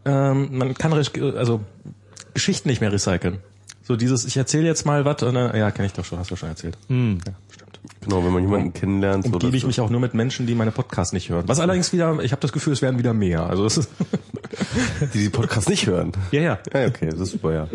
ähm, 0.03 0.49
man 0.57 0.73
kann 0.73 0.93
also 0.93 1.61
Geschichten 2.33 2.69
nicht 2.69 2.81
mehr 2.81 2.91
recyceln. 2.91 3.37
So 3.87 3.95
dieses, 3.95 4.25
ich 4.25 4.35
erzähle 4.35 4.65
jetzt 4.65 4.85
mal 4.85 5.05
was, 5.05 5.21
und 5.21 5.35
dann, 5.35 5.55
ja, 5.55 5.69
kenne 5.69 5.85
ich 5.85 5.93
doch 5.93 6.03
schon, 6.03 6.17
hast 6.17 6.31
du 6.31 6.35
schon 6.35 6.49
erzählt. 6.49 6.75
Ja, 6.89 6.95
stimmt. 7.51 7.79
Genau, 8.01 8.25
wenn 8.25 8.33
man 8.33 8.41
jemanden 8.41 8.73
kennenlernt. 8.73 9.25
so, 9.25 9.31
Umgebe 9.31 9.51
das 9.51 9.59
ich 9.59 9.67
mich 9.67 9.79
auch 9.79 9.91
nur 9.91 9.99
mit 9.99 10.15
Menschen, 10.15 10.47
die 10.47 10.55
meine 10.55 10.71
Podcasts 10.71 11.13
nicht 11.13 11.29
hören. 11.29 11.43
Was 11.47 11.59
allerdings 11.59 11.93
wieder, 11.93 12.19
ich 12.23 12.31
habe 12.31 12.41
das 12.41 12.51
Gefühl, 12.51 12.73
es 12.73 12.81
werden 12.81 12.97
wieder 12.97 13.13
mehr. 13.13 13.47
Also 13.47 13.63
das 13.63 13.77
ist, 13.77 13.89
die 15.13 15.19
die 15.19 15.29
Podcasts 15.29 15.69
nicht 15.69 15.85
hören. 15.85 16.13
ja, 16.31 16.41
ja. 16.41 16.59
Ja, 16.73 16.87
okay, 16.87 17.09
das 17.09 17.19
ist 17.19 17.31
super, 17.33 17.53
ja. 17.53 17.67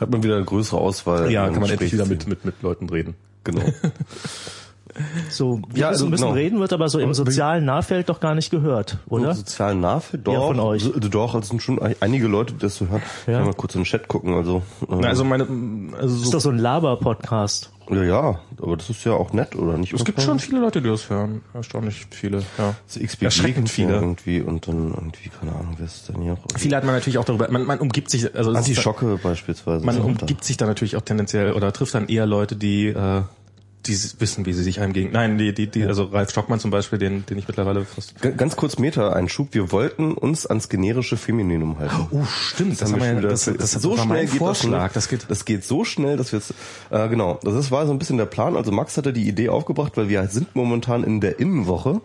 Hat 0.00 0.10
man 0.10 0.24
wieder 0.24 0.36
eine 0.36 0.44
größere 0.44 0.80
Auswahl. 0.80 1.30
Ja, 1.30 1.44
an 1.44 1.52
kann 1.52 1.62
man 1.62 1.70
endlich 1.70 1.92
wieder 1.92 2.06
mit, 2.06 2.26
mit, 2.26 2.44
mit 2.44 2.60
Leuten 2.62 2.88
reden. 2.88 3.14
Genau. 3.44 3.62
So, 5.30 5.56
wir 5.56 5.58
Ja, 5.58 5.62
müssen, 5.68 5.84
also 5.84 6.06
müssen 6.06 6.22
genau. 6.24 6.34
reden, 6.34 6.60
wird 6.60 6.72
aber 6.72 6.88
so 6.88 6.98
im 6.98 7.14
sozialen 7.14 7.64
Nahfeld 7.64 8.08
doch 8.08 8.20
gar 8.20 8.34
nicht 8.34 8.50
gehört, 8.50 8.98
oder? 9.08 9.30
Im 9.30 9.36
sozialen 9.36 9.80
Nahfeld, 9.80 10.26
doch. 10.26 10.32
Ja, 10.34 10.40
von 10.40 10.60
euch. 10.60 10.84
Also, 10.84 10.98
Doch, 11.08 11.34
es 11.34 11.48
sind 11.48 11.62
schon 11.62 11.80
einige 12.00 12.26
Leute, 12.28 12.52
die 12.54 12.58
das 12.60 12.76
so 12.76 12.88
hören. 12.88 13.02
Ja. 13.26 13.32
Ich 13.32 13.38
kann 13.38 13.46
mal 13.46 13.54
kurz 13.54 13.74
in 13.74 13.80
den 13.80 13.84
Chat 13.86 14.08
gucken, 14.08 14.34
also. 14.34 14.62
äh, 14.82 14.94
Na, 15.00 15.08
also 15.08 15.24
meine, 15.24 15.44
also 15.44 16.00
Das 16.02 16.12
ist 16.12 16.24
so, 16.26 16.32
doch 16.32 16.40
so 16.40 16.50
ein 16.50 16.58
Laber-Podcast. 16.58 17.70
ja, 17.90 18.02
ja, 18.04 18.40
aber 18.60 18.76
das 18.76 18.90
ist 18.90 19.04
ja 19.04 19.12
auch 19.12 19.32
nett, 19.32 19.56
oder 19.56 19.76
nicht? 19.78 19.92
es 19.92 20.04
gibt 20.04 20.20
schon 20.22 20.38
viele 20.38 20.60
Leute, 20.60 20.80
die 20.82 20.88
das 20.88 21.08
hören. 21.10 21.42
Erstaunlich 21.54 22.06
viele, 22.10 22.42
ja. 22.58 22.74
So 22.86 23.00
Erschreckend 23.00 23.68
viele. 23.70 23.94
irgendwie 23.94 24.40
und 24.40 24.68
dann 24.68 24.92
irgendwie, 24.94 25.30
keine 25.30 25.52
Ahnung, 25.52 25.74
wer 25.78 25.86
ist 25.86 26.08
denn 26.08 26.20
hier 26.22 26.32
auch? 26.34 26.38
Viele 26.56 26.76
hat 26.76 26.84
man 26.84 26.94
natürlich 26.94 27.18
auch 27.18 27.24
darüber, 27.24 27.50
man, 27.50 27.64
man 27.64 27.78
umgibt 27.80 28.10
sich, 28.10 28.34
also 28.34 28.52
Antischocke 28.52 29.18
beispielsweise. 29.22 29.84
man 29.84 29.98
umgibt 30.00 30.44
sich 30.44 30.56
da 30.56 30.66
natürlich 30.66 30.96
auch 30.96 31.02
tendenziell 31.02 31.52
oder 31.52 31.72
trifft 31.72 31.94
dann 31.94 32.08
eher 32.08 32.26
Leute, 32.26 32.56
die 32.56 32.88
äh, 32.88 33.22
die 33.86 33.96
wissen, 34.18 34.46
wie 34.46 34.52
sie 34.52 34.62
sich 34.62 34.80
einem 34.80 34.92
gegen. 34.92 35.12
Nein, 35.12 35.38
die, 35.38 35.52
die, 35.52 35.66
die, 35.66 35.84
also 35.84 36.04
Ralf 36.04 36.30
Stockmann 36.30 36.60
zum 36.60 36.70
Beispiel, 36.70 36.98
den, 36.98 37.26
den 37.26 37.38
ich 37.38 37.48
mittlerweile 37.48 37.84
fast. 37.84 38.14
Ganz 38.36 38.56
kurz 38.56 38.78
Meta-Einschub. 38.78 39.48
Wir 39.52 39.72
wollten 39.72 40.12
uns 40.12 40.46
ans 40.46 40.68
generische 40.68 41.16
Femininum 41.16 41.78
halten. 41.78 42.06
Oh, 42.10 42.24
stimmt, 42.24 42.80
das, 42.80 42.92
haben 42.92 43.00
haben 43.00 43.00
wir 43.00 43.12
ja, 43.12 43.18
wieder- 43.18 43.28
das, 43.30 43.44
das, 43.44 43.72
so 43.72 43.96
schnell 43.96 44.26
geht 44.26 44.38
Vorschlag. 44.38 44.92
Das, 44.92 45.04
Das 45.04 45.08
geht. 45.08 45.26
das 45.28 45.44
geht 45.44 45.64
so 45.64 45.84
schnell, 45.84 46.16
dass 46.16 46.32
wir 46.32 46.38
jetzt 46.38 46.54
äh, 46.90 47.08
genau. 47.08 47.38
Das 47.42 47.70
war 47.70 47.86
so 47.86 47.92
ein 47.92 47.98
bisschen 47.98 48.18
der 48.18 48.26
Plan. 48.26 48.56
Also 48.56 48.70
Max 48.72 48.96
hatte 48.96 49.12
die 49.12 49.28
Idee 49.28 49.48
aufgebracht, 49.48 49.96
weil 49.96 50.08
wir 50.08 50.26
sind 50.28 50.54
momentan 50.54 51.02
in 51.04 51.20
der 51.20 51.38
Innenwoche 51.40 52.00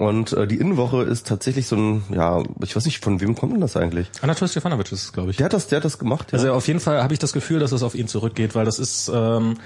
und 0.00 0.32
äh, 0.32 0.46
die 0.46 0.56
Innenwoche 0.56 1.02
ist 1.02 1.26
tatsächlich 1.26 1.66
so 1.66 1.76
ein 1.76 2.04
ja, 2.08 2.42
ich 2.62 2.74
weiß 2.74 2.86
nicht, 2.86 3.04
von 3.04 3.20
wem 3.20 3.34
kommt 3.34 3.52
denn 3.52 3.60
das 3.60 3.76
eigentlich? 3.76 4.10
Anatol 4.22 4.48
Stefanovic 4.48 4.90
ist 4.92 5.04
es, 5.04 5.12
glaube 5.12 5.30
ich. 5.30 5.36
Der 5.36 5.44
hat 5.44 5.52
das, 5.52 5.66
der 5.66 5.76
hat 5.76 5.84
das 5.84 5.98
gemacht. 5.98 6.32
Ja. 6.32 6.38
Also 6.38 6.54
auf 6.54 6.66
jeden 6.68 6.80
Fall 6.80 7.02
habe 7.02 7.12
ich 7.12 7.18
das 7.18 7.34
Gefühl, 7.34 7.58
dass 7.58 7.70
es 7.72 7.82
auf 7.82 7.94
ihn 7.94 8.08
zurückgeht, 8.08 8.54
weil 8.54 8.64
das 8.64 8.78
ist, 8.78 9.10
ähm, 9.14 9.58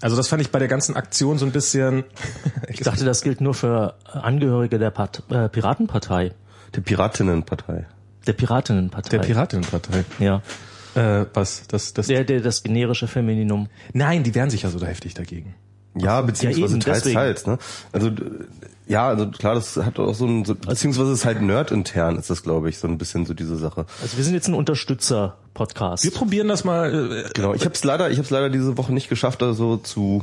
also 0.00 0.16
das 0.16 0.26
fand 0.26 0.42
ich 0.42 0.50
bei 0.50 0.58
der 0.58 0.66
ganzen 0.66 0.96
Aktion 0.96 1.38
so 1.38 1.46
ein 1.46 1.52
bisschen. 1.52 2.02
Ich 2.68 2.80
dachte, 2.80 3.04
das 3.04 3.22
gilt 3.22 3.40
nur 3.40 3.54
für 3.54 3.94
Angehörige 4.04 4.78
der 4.80 4.90
Part 4.90 5.22
äh, 5.30 5.48
Piratenpartei. 5.48 6.32
die 6.74 6.80
Piratinnenpartei. 6.80 7.86
Der 8.26 8.32
Piratinnenpartei. 8.32 9.10
der 9.10 9.24
Piratinnenpartei. 9.24 10.04
Ja. 10.18 10.42
Äh, 10.96 11.26
was? 11.32 11.68
Das, 11.68 11.94
das. 11.94 12.08
Der, 12.08 12.24
der, 12.24 12.40
das 12.40 12.64
generische 12.64 13.06
Femininum. 13.06 13.68
Nein, 13.92 14.24
die 14.24 14.34
wehren 14.34 14.50
sich 14.50 14.62
ja 14.62 14.70
so 14.70 14.80
da 14.80 14.86
heftig 14.86 15.14
dagegen. 15.14 15.54
Ja, 15.98 16.20
beziehungsweise 16.20 16.74
eben, 16.74 16.80
teils, 16.80 16.98
deswegen. 16.98 17.14
teils, 17.16 17.46
ne? 17.46 17.58
Also, 17.92 18.10
ja, 18.86 19.08
also 19.08 19.26
klar, 19.28 19.54
das 19.54 19.76
hat 19.76 19.98
auch 19.98 20.14
so 20.14 20.26
ein, 20.26 20.44
so, 20.44 20.54
beziehungsweise 20.54 21.10
es 21.12 21.20
ist 21.20 21.24
halt 21.24 21.42
nerd-intern, 21.42 22.16
ist 22.18 22.30
das, 22.30 22.42
glaube 22.42 22.68
ich, 22.68 22.78
so 22.78 22.86
ein 22.86 22.98
bisschen 22.98 23.26
so 23.26 23.34
diese 23.34 23.56
Sache. 23.56 23.86
Also 24.00 24.16
wir 24.16 24.22
sind 24.24 24.34
jetzt 24.34 24.46
ein 24.48 24.54
Unterstützer-Podcast. 24.54 26.04
Wir 26.04 26.12
probieren 26.12 26.48
das 26.48 26.64
mal. 26.64 27.24
Äh, 27.26 27.30
Genau, 27.34 27.54
ich 27.54 27.64
habe 27.64 27.74
es 27.74 27.82
leider, 27.82 28.10
ich 28.10 28.18
habe 28.18 28.24
es 28.24 28.30
leider 28.30 28.50
diese 28.50 28.76
Woche 28.78 28.92
nicht 28.92 29.08
geschafft, 29.08 29.42
da 29.42 29.52
so 29.54 29.76
zu 29.76 30.22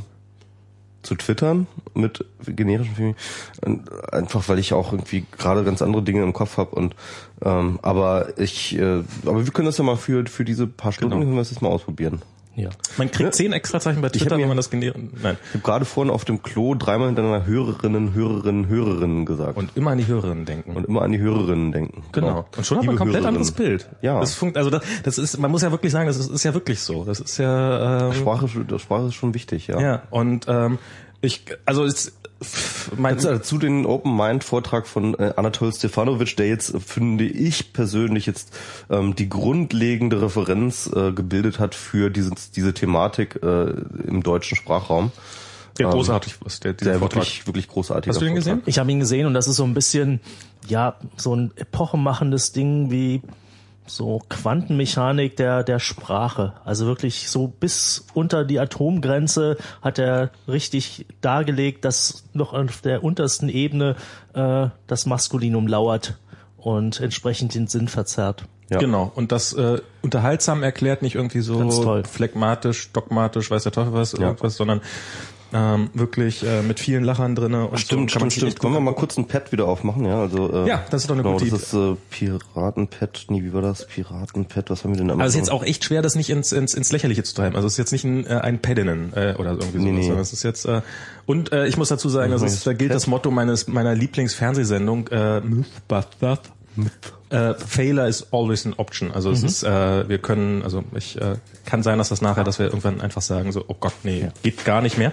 zu 1.02 1.14
twittern 1.16 1.66
mit 1.92 2.24
generischen 2.46 2.94
Filmen, 2.94 3.14
Und 3.60 3.90
einfach 4.10 4.48
weil 4.48 4.58
ich 4.58 4.72
auch 4.72 4.90
irgendwie 4.92 5.26
gerade 5.36 5.62
ganz 5.62 5.82
andere 5.82 6.02
Dinge 6.02 6.22
im 6.22 6.32
Kopf 6.32 6.56
habe 6.56 6.74
und 6.74 6.96
ähm, 7.42 7.78
aber 7.82 8.38
ich, 8.38 8.74
äh, 8.78 9.02
aber 9.26 9.44
wir 9.44 9.52
können 9.52 9.66
das 9.66 9.76
ja 9.76 9.84
mal 9.84 9.96
für 9.96 10.24
für 10.26 10.46
diese 10.46 10.66
paar 10.66 10.92
Stunden 10.92 11.10
Genau. 11.12 11.24
können 11.24 11.36
wir 11.36 11.40
das 11.42 11.50
jetzt 11.50 11.60
mal 11.60 11.68
ausprobieren. 11.68 12.22
Ja. 12.56 12.70
Man 12.98 13.10
kriegt 13.10 13.34
zehn 13.34 13.52
Extrazeichen 13.52 14.00
bei 14.00 14.08
Twitter, 14.08 14.38
wenn 14.38 14.48
man 14.48 14.56
das 14.56 14.70
generieren. 14.70 15.10
Nein. 15.22 15.36
Ich 15.48 15.54
habe 15.54 15.64
gerade 15.64 15.84
vorhin 15.84 16.12
auf 16.12 16.24
dem 16.24 16.42
Klo 16.42 16.74
dreimal 16.74 17.08
hintereinander 17.08 17.46
Hörerinnen, 17.46 18.14
Hörerinnen, 18.14 18.68
Hörerinnen 18.68 19.26
gesagt 19.26 19.56
Und 19.56 19.76
immer 19.76 19.90
an 19.90 19.98
die 19.98 20.06
Hörerinnen 20.06 20.44
denken. 20.44 20.76
und 20.76 20.86
immer 20.86 21.02
an 21.02 21.12
die 21.12 21.18
Hörerinnen 21.18 21.72
denken. 21.72 22.04
Genau. 22.12 22.46
Und 22.56 22.64
schon 22.66 22.78
hat 22.78 22.84
man 22.86 22.94
ein 22.94 22.98
komplett 22.98 23.22
Hörerinnen. 23.22 23.40
anderes 23.40 23.52
Bild. 23.52 23.88
Ja. 24.02 24.20
Das 24.20 24.34
funkt, 24.34 24.56
also 24.56 24.70
das, 24.70 24.82
das 25.02 25.18
ist, 25.18 25.38
man 25.38 25.50
muss 25.50 25.62
ja 25.62 25.70
wirklich 25.70 25.92
sagen, 25.92 26.06
das 26.06 26.16
ist, 26.16 26.30
ist 26.30 26.44
ja 26.44 26.54
wirklich 26.54 26.80
so. 26.80 27.04
Das 27.04 27.20
ist 27.20 27.38
ja, 27.38 28.08
ähm, 28.08 28.12
Sprache, 28.14 28.48
Sprache 28.78 29.06
ist 29.06 29.14
schon 29.14 29.34
wichtig, 29.34 29.66
ja. 29.66 29.80
ja. 29.80 30.02
Und 30.10 30.46
ähm, 30.48 30.78
ich, 31.20 31.44
also 31.64 31.84
es, 31.84 32.12
mein, 32.96 33.14
Also, 33.16 33.38
zu 33.38 33.58
den 33.58 33.86
Open 33.86 34.16
Mind 34.16 34.44
Vortrag 34.44 34.86
von 34.86 35.14
äh, 35.14 35.32
Anatol 35.36 35.72
Stefanovic, 35.72 36.36
der 36.36 36.48
jetzt 36.48 36.74
finde 36.84 37.24
ich 37.24 37.72
persönlich 37.72 38.26
jetzt 38.26 38.52
ähm, 38.90 39.14
die 39.14 39.28
grundlegende 39.28 40.22
Referenz 40.22 40.90
äh, 40.94 41.12
gebildet 41.12 41.58
hat 41.58 41.74
für 41.74 42.10
dieses, 42.10 42.50
diese 42.50 42.74
Thematik 42.74 43.40
äh, 43.42 43.70
im 44.06 44.22
deutschen 44.22 44.56
Sprachraum. 44.56 45.12
der 45.78 45.88
großartig 45.88 46.36
was, 46.40 46.60
der, 46.60 46.74
Der 46.74 46.98
Vortrag. 46.98 47.22
wirklich 47.22 47.46
wirklich 47.46 47.68
großartig. 47.68 48.08
Hast 48.10 48.20
du 48.20 48.24
den 48.24 48.34
gesehen? 48.34 48.62
Ich 48.66 48.78
habe 48.78 48.90
ihn 48.90 49.00
gesehen 49.00 49.26
und 49.26 49.34
das 49.34 49.48
ist 49.48 49.56
so 49.56 49.64
ein 49.64 49.74
bisschen, 49.74 50.20
ja, 50.68 50.96
so 51.16 51.34
ein 51.34 51.50
epochemachendes 51.56 52.52
Ding 52.52 52.90
wie 52.90 53.22
so 53.86 54.22
Quantenmechanik 54.28 55.36
der, 55.36 55.62
der 55.62 55.78
Sprache. 55.78 56.54
Also 56.64 56.86
wirklich 56.86 57.28
so 57.28 57.48
bis 57.48 58.06
unter 58.14 58.44
die 58.44 58.58
Atomgrenze 58.58 59.56
hat 59.82 59.98
er 59.98 60.30
richtig 60.48 61.06
dargelegt, 61.20 61.84
dass 61.84 62.24
noch 62.32 62.52
auf 62.54 62.80
der 62.80 63.04
untersten 63.04 63.48
Ebene 63.48 63.96
äh, 64.32 64.68
das 64.86 65.06
Maskulinum 65.06 65.66
lauert 65.66 66.18
und 66.56 67.00
entsprechend 67.00 67.54
den 67.54 67.66
Sinn 67.66 67.88
verzerrt. 67.88 68.46
Ja. 68.70 68.78
Genau. 68.78 69.12
Und 69.14 69.30
das 69.30 69.52
äh, 69.52 69.80
unterhaltsam 70.00 70.62
erklärt, 70.62 71.02
nicht 71.02 71.16
irgendwie 71.16 71.40
so 71.40 72.02
phlegmatisch, 72.10 72.90
dogmatisch, 72.92 73.50
weiß 73.50 73.64
der 73.64 73.72
Teufel 73.72 73.92
was, 73.92 74.14
irgendwas, 74.14 74.56
sondern 74.56 74.80
ähm, 75.54 75.88
wirklich 75.94 76.44
äh, 76.44 76.62
mit 76.62 76.80
vielen 76.80 77.04
Lachern 77.04 77.34
drinne. 77.36 77.68
Und 77.68 77.78
Stimmt, 77.78 78.10
so 78.10 78.18
stimmt, 78.18 78.32
stimmt. 78.32 78.62
Wollen 78.64 78.74
wir 78.74 78.80
mal 78.80 78.94
kurz 78.94 79.16
ein 79.16 79.26
Pad 79.28 79.52
wieder 79.52 79.66
aufmachen, 79.66 80.04
ja? 80.04 80.20
Also 80.20 80.52
äh, 80.52 80.68
Ja, 80.68 80.82
das 80.90 81.02
ist 81.02 81.08
doch 81.10 81.14
eine 81.14 81.22
genau, 81.22 81.38
gute 81.38 81.48
Das 81.50 81.62
ist 81.62 81.74
äh, 81.74 81.94
Piratenpad. 82.10 83.26
Nee, 83.28 83.44
wie 83.44 83.52
war 83.54 83.62
das? 83.62 83.86
Piratenpad. 83.86 84.68
Was 84.70 84.82
haben 84.82 84.90
wir 84.92 84.98
denn 84.98 85.08
da? 85.08 85.14
Also 85.14 85.24
es 85.24 85.34
ist 85.34 85.36
jetzt 85.38 85.50
auch 85.52 85.62
echt 85.62 85.84
schwer, 85.84 86.02
das 86.02 86.16
nicht 86.16 86.28
ins, 86.30 86.50
ins, 86.52 86.74
ins 86.74 86.90
Lächerliche 86.90 87.22
zu 87.22 87.34
treiben. 87.34 87.54
Also 87.54 87.66
es 87.66 87.74
ist 87.74 87.78
jetzt 87.78 87.92
nicht 87.92 88.04
ein, 88.04 88.26
äh, 88.26 88.40
ein 88.40 88.58
Pedinnen 88.60 89.12
äh, 89.14 89.34
oder 89.38 89.52
irgendwie 89.52 89.78
sowas, 89.78 89.84
Nee, 89.84 89.92
nee. 89.92 90.02
sondern 90.02 90.22
es 90.22 90.32
ist 90.32 90.42
jetzt 90.42 90.66
äh, 90.66 90.82
und 91.26 91.52
äh, 91.52 91.66
ich 91.66 91.76
muss 91.76 91.88
dazu 91.88 92.08
sagen, 92.08 92.32
das 92.32 92.42
ist, 92.42 92.66
da 92.66 92.72
gilt 92.72 92.92
das 92.92 93.06
Motto 93.06 93.30
meines 93.30 93.68
meiner 93.68 93.94
Lieblingsfernsehsendung 93.94 95.08
äh, 95.08 95.40
Mythbusters. 95.40 96.40
Äh, 97.30 97.54
Failure 97.54 98.08
is 98.08 98.26
always 98.32 98.66
an 98.66 98.74
option. 98.76 99.12
Also 99.12 99.30
es 99.30 99.44
ist, 99.44 99.62
äh, 99.62 100.08
wir 100.08 100.18
können, 100.18 100.62
also 100.64 100.82
ich 100.96 101.20
äh, 101.20 101.36
kann 101.64 101.82
sein, 101.84 101.98
dass 101.98 102.08
das 102.08 102.20
nachher, 102.20 102.42
dass 102.44 102.58
wir 102.58 102.66
irgendwann 102.66 103.00
einfach 103.00 103.22
sagen 103.22 103.52
so, 103.52 103.64
oh 103.68 103.76
Gott, 103.78 103.92
nee, 104.02 104.28
geht 104.42 104.64
gar 104.64 104.82
nicht 104.82 104.98
mehr. 104.98 105.12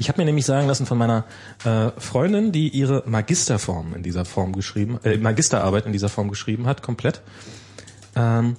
Ich 0.00 0.08
habe 0.08 0.18
mir 0.18 0.24
nämlich 0.24 0.46
sagen 0.46 0.66
lassen 0.66 0.86
von 0.86 0.96
meiner 0.96 1.24
äh, 1.62 1.90
Freundin, 2.00 2.52
die 2.52 2.68
ihre 2.70 3.02
Magisterform 3.04 3.94
in 3.94 4.02
dieser 4.02 4.24
Form 4.24 4.54
geschrieben, 4.54 4.98
äh, 5.04 5.18
Magisterarbeit 5.18 5.84
in 5.84 5.92
dieser 5.92 6.08
Form 6.08 6.30
geschrieben 6.30 6.66
hat, 6.66 6.82
komplett. 6.82 7.20
Ähm, 8.16 8.56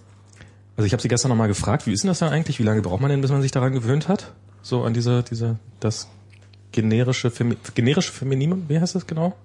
also 0.78 0.86
ich 0.86 0.94
habe 0.94 1.02
sie 1.02 1.08
gestern 1.08 1.30
nochmal 1.30 1.48
gefragt, 1.48 1.88
wie 1.88 1.94
ist 1.94 2.04
denn 2.04 2.10
das 2.10 2.20
dann 2.20 2.30
eigentlich? 2.32 2.60
Wie 2.60 2.64
lange 2.64 2.84
braucht 2.84 3.02
man 3.02 3.10
denn, 3.10 3.22
bis 3.22 3.32
man 3.32 3.42
sich 3.42 3.52
daran 3.52 3.74
gewöhnt 3.74 4.08
hat? 4.08 4.34
So 4.62 4.84
an 4.84 4.94
diese, 4.94 5.24
diese, 5.24 5.58
das 5.80 6.08
generische, 6.72 7.32
Femi 7.32 7.58
generische 7.74 8.12
Femininum, 8.12 8.66
wie 8.68 8.80
heißt 8.80 8.94
das 8.94 9.08
genau? 9.08 9.36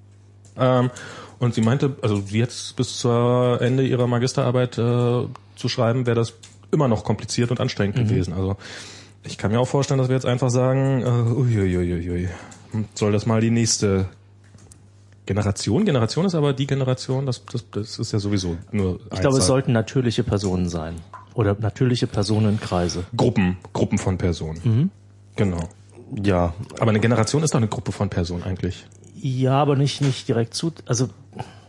Ähm, 0.58 0.90
Und 1.38 1.54
sie 1.54 1.62
meinte, 1.62 1.96
also 2.02 2.20
sie 2.20 2.38
jetzt 2.38 2.76
bis 2.76 2.98
zur 2.98 3.58
Ende 3.62 3.86
ihrer 3.86 4.06
Magisterarbeit 4.06 4.76
äh, 4.76 5.26
zu 5.56 5.68
schreiben, 5.68 6.04
wäre 6.04 6.16
das 6.16 6.34
immer 6.72 6.88
noch 6.88 7.04
kompliziert 7.04 7.50
und 7.50 7.58
anstrengend 7.58 7.96
Mhm. 7.96 8.08
gewesen. 8.08 8.34
Also 8.34 8.56
ich 9.26 9.38
kann 9.38 9.50
mir 9.50 9.61
auch 9.61 9.68
vorstellen, 9.68 9.99
dass 9.99 10.09
wir 10.09 10.14
jetzt 10.14 10.26
einfach 10.26 10.50
sagen, 10.50 11.02
äh, 11.02 11.06
uiuiuiui, 11.06 12.28
soll 12.95 13.12
das 13.12 13.26
mal 13.26 13.40
die 13.40 13.50
nächste 13.50 14.06
Generation? 15.26 15.85
Generation 15.85 16.26
ist 16.26 16.35
aber 16.35 16.52
die 16.52 16.66
Generation, 16.66 17.26
das, 17.26 17.45
das, 17.47 17.68
das 17.71 17.99
ist 17.99 18.12
ja 18.12 18.18
sowieso 18.18 18.56
nur 18.73 19.00
Ich 19.12 19.21
glaube, 19.21 19.38
es 19.38 19.47
sollten 19.47 19.73
natürliche 19.73 20.23
Personen 20.23 20.68
sein. 20.68 20.97
Oder 21.35 21.56
natürliche 21.59 22.06
Personenkreise. 22.06 23.04
Gruppen, 23.14 23.59
Gruppen 23.73 23.99
von 23.99 24.16
Personen. 24.16 24.90
Genau. 25.37 25.68
Ja, 26.23 26.54
Aber 26.78 26.90
eine 26.90 27.00
Generation 27.00 27.42
ist 27.42 27.52
doch 27.52 27.59
eine 27.59 27.68
Gruppe 27.68 27.92
von 27.92 28.09
Personen 28.09 28.45
eigentlich. 28.45 28.87
Ja, 29.14 29.54
aber 29.54 29.76
nicht, 29.76 30.00
nicht 30.00 30.28
direkt 30.28 30.54
zu, 30.54 30.73
also, 30.87 31.09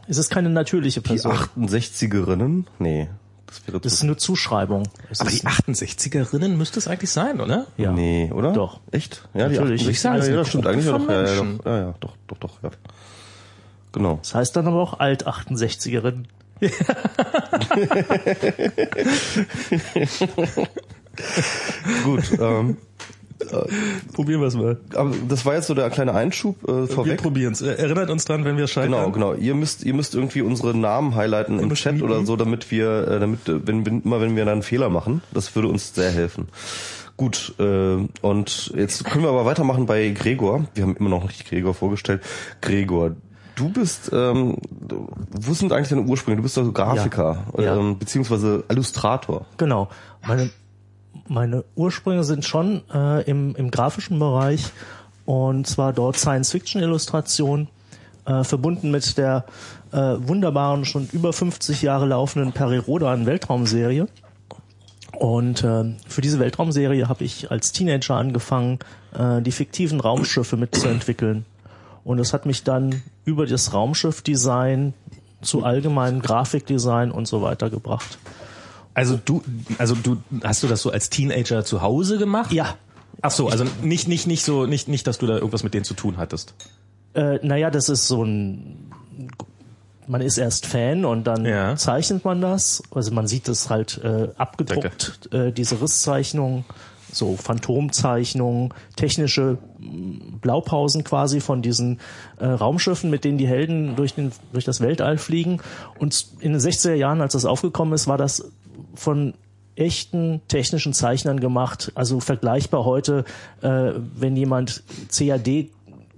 es 0.07 0.17
ist 0.17 0.29
keine 0.29 0.49
natürliche 0.49 1.01
die 1.01 1.09
Person. 1.09 1.33
68erinnen? 1.33 2.65
Nee, 2.79 3.09
das 3.47 3.65
wäre 3.65 3.79
Das 3.79 3.93
ist 3.93 4.03
eine 4.03 4.17
Zuschreibung. 4.17 4.83
Es 5.09 5.21
Aber 5.21 5.31
die 5.31 5.41
68erinnen 5.41 6.49
müsste 6.49 6.79
es 6.79 6.87
eigentlich 6.87 7.09
sein, 7.11 7.41
oder? 7.41 7.65
ja. 7.77 7.91
Nee, 7.91 8.31
oder? 8.33 8.53
Doch. 8.53 8.81
Echt? 8.91 9.27
Ja, 9.33 9.47
Natürlich. 9.49 9.83
die 9.83 9.89
Ich 9.89 9.97
68er, 9.97 10.01
sage, 10.01 10.17
ja, 10.19 10.23
eine 10.25 10.35
das 10.35 10.47
stimmt 10.49 10.67
eigentlich 10.67 10.85
ja 10.85 10.97
doch, 10.97 11.09
ja, 11.09 11.25
ja, 11.25 11.43
ja, 11.65 11.77
ja, 11.79 11.93
doch, 11.99 12.15
doch, 12.27 12.37
doch, 12.37 12.63
ja. 12.63 12.69
Genau. 13.93 14.19
Das 14.21 14.35
heißt 14.35 14.55
dann 14.55 14.67
aber 14.67 14.81
auch 14.81 14.99
Alt-68erin. 14.99 16.25
Gut, 22.03 22.23
ähm, 22.39 22.77
Probieren 24.13 24.41
wir 24.41 24.47
es 24.47 24.55
mal. 24.55 24.77
aber 24.95 25.11
das 25.27 25.45
war 25.45 25.53
jetzt 25.55 25.67
so 25.67 25.73
der 25.73 25.89
kleine 25.89 26.13
Einschub 26.13 26.55
äh, 26.67 26.67
Wir 26.81 26.87
vorweg. 26.87 27.21
probieren 27.21 27.53
es. 27.53 27.61
Erinnert 27.61 28.09
uns 28.09 28.25
dran, 28.25 28.45
wenn 28.45 28.57
wir 28.57 28.67
scheitern. 28.67 28.91
Genau, 28.93 29.11
genau. 29.11 29.33
Ihr 29.33 29.53
müsst, 29.53 29.83
ihr 29.83 29.93
müsst 29.93 30.15
irgendwie 30.15 30.41
unsere 30.41 30.75
Namen 30.75 31.15
highlighten 31.15 31.59
im 31.59 31.73
Chat 31.75 32.01
oder 32.01 32.25
so, 32.25 32.35
damit 32.35 32.71
wir, 32.71 33.07
äh, 33.07 33.19
damit, 33.19 33.47
äh, 33.47 33.65
wenn, 33.67 33.85
wenn 33.85 34.01
immer 34.01 34.21
wenn 34.21 34.35
wir 34.35 34.45
dann 34.45 34.53
einen 34.53 34.63
Fehler 34.63 34.89
machen, 34.89 35.21
das 35.33 35.55
würde 35.55 35.67
uns 35.67 35.93
sehr 35.93 36.09
helfen. 36.11 36.47
Gut, 37.15 37.53
äh, 37.59 37.97
und 38.21 38.71
jetzt 38.75 39.05
können 39.05 39.23
wir 39.23 39.29
aber 39.29 39.45
weitermachen 39.45 39.85
bei 39.85 40.09
Gregor. 40.09 40.65
Wir 40.75 40.83
haben 40.83 40.95
immer 40.97 41.09
noch 41.09 41.23
nicht 41.23 41.47
Gregor 41.49 41.73
vorgestellt. 41.73 42.21
Gregor, 42.61 43.15
du 43.55 43.69
bist, 43.69 44.11
ähm, 44.13 44.57
wo 45.31 45.53
sind 45.53 45.73
eigentlich 45.73 45.89
deine 45.89 46.03
Ursprünge? 46.03 46.37
Du 46.37 46.43
bist 46.43 46.57
also 46.57 46.71
Grafiker, 46.71 47.45
Ja. 47.57 47.63
Ja. 47.63 47.77
Ähm, 47.77 47.97
beziehungsweise 47.97 48.63
Illustrator. 48.69 49.45
Genau. 49.57 49.89
Meine, 50.27 50.49
meine 51.27 51.63
Ursprünge 51.75 52.23
sind 52.23 52.45
schon 52.45 52.81
äh, 52.93 53.23
im, 53.29 53.55
im 53.55 53.71
grafischen 53.71 54.19
Bereich 54.19 54.71
und 55.25 55.67
zwar 55.67 55.93
dort 55.93 56.17
Science-Fiction-Illustration, 56.17 57.67
äh, 58.25 58.43
verbunden 58.43 58.91
mit 58.91 59.17
der 59.17 59.45
äh, 59.91 59.97
wunderbaren, 59.97 60.85
schon 60.85 61.07
über 61.11 61.33
50 61.33 61.81
Jahre 61.81 62.05
laufenden 62.05 62.53
Peri-Rodan-Weltraumserie. 62.53 64.07
Und 65.17 65.63
äh, 65.63 65.95
für 66.07 66.21
diese 66.21 66.39
Weltraumserie 66.39 67.07
habe 67.07 67.23
ich 67.23 67.49
als 67.51 67.71
Teenager 67.71 68.15
angefangen, 68.15 68.79
äh, 69.17 69.41
die 69.41 69.51
fiktiven 69.51 69.99
Raumschiffe 69.99 70.57
mitzuentwickeln. 70.57 71.45
Und 72.03 72.17
das 72.17 72.33
hat 72.33 72.45
mich 72.45 72.63
dann 72.63 73.01
über 73.25 73.45
das 73.45 73.73
Raumschiffdesign 73.73 74.93
zu 75.41 75.63
allgemeinem 75.63 76.21
Grafikdesign 76.21 77.11
und 77.11 77.27
so 77.27 77.41
weiter 77.41 77.69
gebracht. 77.69 78.17
Also 78.97 79.19
du, 79.23 79.43
also 79.77 79.93
du, 79.93 80.17
hast 80.43 80.63
du 80.63 80.67
das 80.67 80.81
so 80.81 80.89
als 80.89 81.11
Teenager 81.11 81.63
zu 81.63 81.83
Hause 81.83 82.17
gemacht? 82.17 82.51
Ja, 82.51 82.75
Ach 83.21 83.31
so, 83.31 83.47
also 83.47 83.63
nicht, 83.81 84.07
nicht, 84.07 84.25
nicht 84.27 84.43
so, 84.43 84.65
nicht, 84.65 84.87
nicht, 84.87 85.05
dass 85.07 85.17
du 85.19 85.25
da 85.27 85.35
irgendwas 85.35 85.63
mit 85.63 85.73
denen 85.73 85.83
zu 85.85 85.93
tun 85.93 86.17
hattest. 86.17 86.53
Äh, 87.13 87.39
naja, 87.45 87.69
das 87.71 87.89
ist 87.89 88.07
so 88.07 88.23
ein, 88.23 88.91
man 90.07 90.21
ist 90.21 90.37
erst 90.37 90.65
Fan 90.65 91.03
und 91.05 91.25
dann 91.25 91.45
Ja. 91.45 91.75
zeichnet 91.75 92.25
man 92.25 92.41
das. 92.41 92.81
Also 92.91 93.11
man 93.11 93.27
sieht 93.27 93.47
es 93.49 93.69
halt 93.69 93.99
äh, 94.03 94.29
abgedruckt, 94.37 95.29
äh, 95.31 95.51
diese 95.51 95.81
Risszeichnungen, 95.81 96.63
so 97.11 97.35
Phantomzeichnungen, 97.37 98.73
technische 98.95 99.57
mh, 99.79 100.37
Blaupausen 100.41 101.03
quasi 101.03 101.39
von 101.39 101.61
diesen 101.61 101.99
äh, 102.39 102.45
Raumschiffen, 102.45 103.09
mit 103.09 103.23
denen 103.23 103.37
die 103.37 103.47
Helden 103.47 103.95
durch, 103.95 104.13
den, 104.13 104.31
durch 104.53 104.65
das 104.65 104.81
Weltall 104.81 105.17
fliegen. 105.17 105.59
Und 105.97 106.27
in 106.39 106.51
den 106.53 106.61
60er 106.61 106.93
Jahren, 106.93 107.21
als 107.21 107.33
das 107.33 107.45
aufgekommen 107.45 107.93
ist, 107.93 108.07
war 108.07 108.17
das 108.17 108.51
von 108.97 109.33
echten 109.75 110.41
technischen 110.47 110.93
Zeichnern 110.93 111.39
gemacht, 111.39 111.91
also 111.95 112.19
vergleichbar 112.19 112.83
heute, 112.83 113.25
äh, 113.61 113.91
wenn 114.15 114.35
jemand 114.35 114.83
CAD 115.11 115.69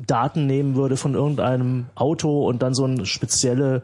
Daten 0.06 0.48
nehmen 0.48 0.76
würde 0.76 0.96
von 0.96 1.14
irgendeinem 1.14 1.88
Auto 1.94 2.48
und 2.48 2.62
dann 2.62 2.74
so 2.74 2.86
eine 2.86 3.06
spezielle 3.06 3.84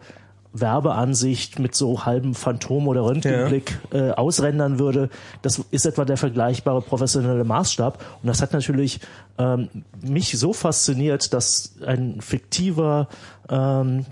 Werbeansicht 0.54 1.60
mit 1.60 1.76
so 1.76 2.06
halbem 2.06 2.34
Phantom 2.34 2.88
oder 2.88 3.04
Röntgenblick 3.04 3.78
äh, 3.92 4.12
ausrendern 4.12 4.80
würde. 4.80 5.10
Das 5.42 5.60
ist 5.72 5.86
etwa 5.86 6.06
der 6.06 6.16
vergleichbare 6.16 6.82
professionelle 6.82 7.44
Maßstab. 7.44 8.02
Und 8.22 8.28
das 8.28 8.42
hat 8.42 8.54
natürlich 8.54 9.02
ähm, 9.38 9.68
mich 10.02 10.38
so 10.40 10.54
fasziniert, 10.54 11.34
dass 11.34 11.76
ein 11.86 12.22
fiktiver 12.22 13.10
ähm, 13.50 14.06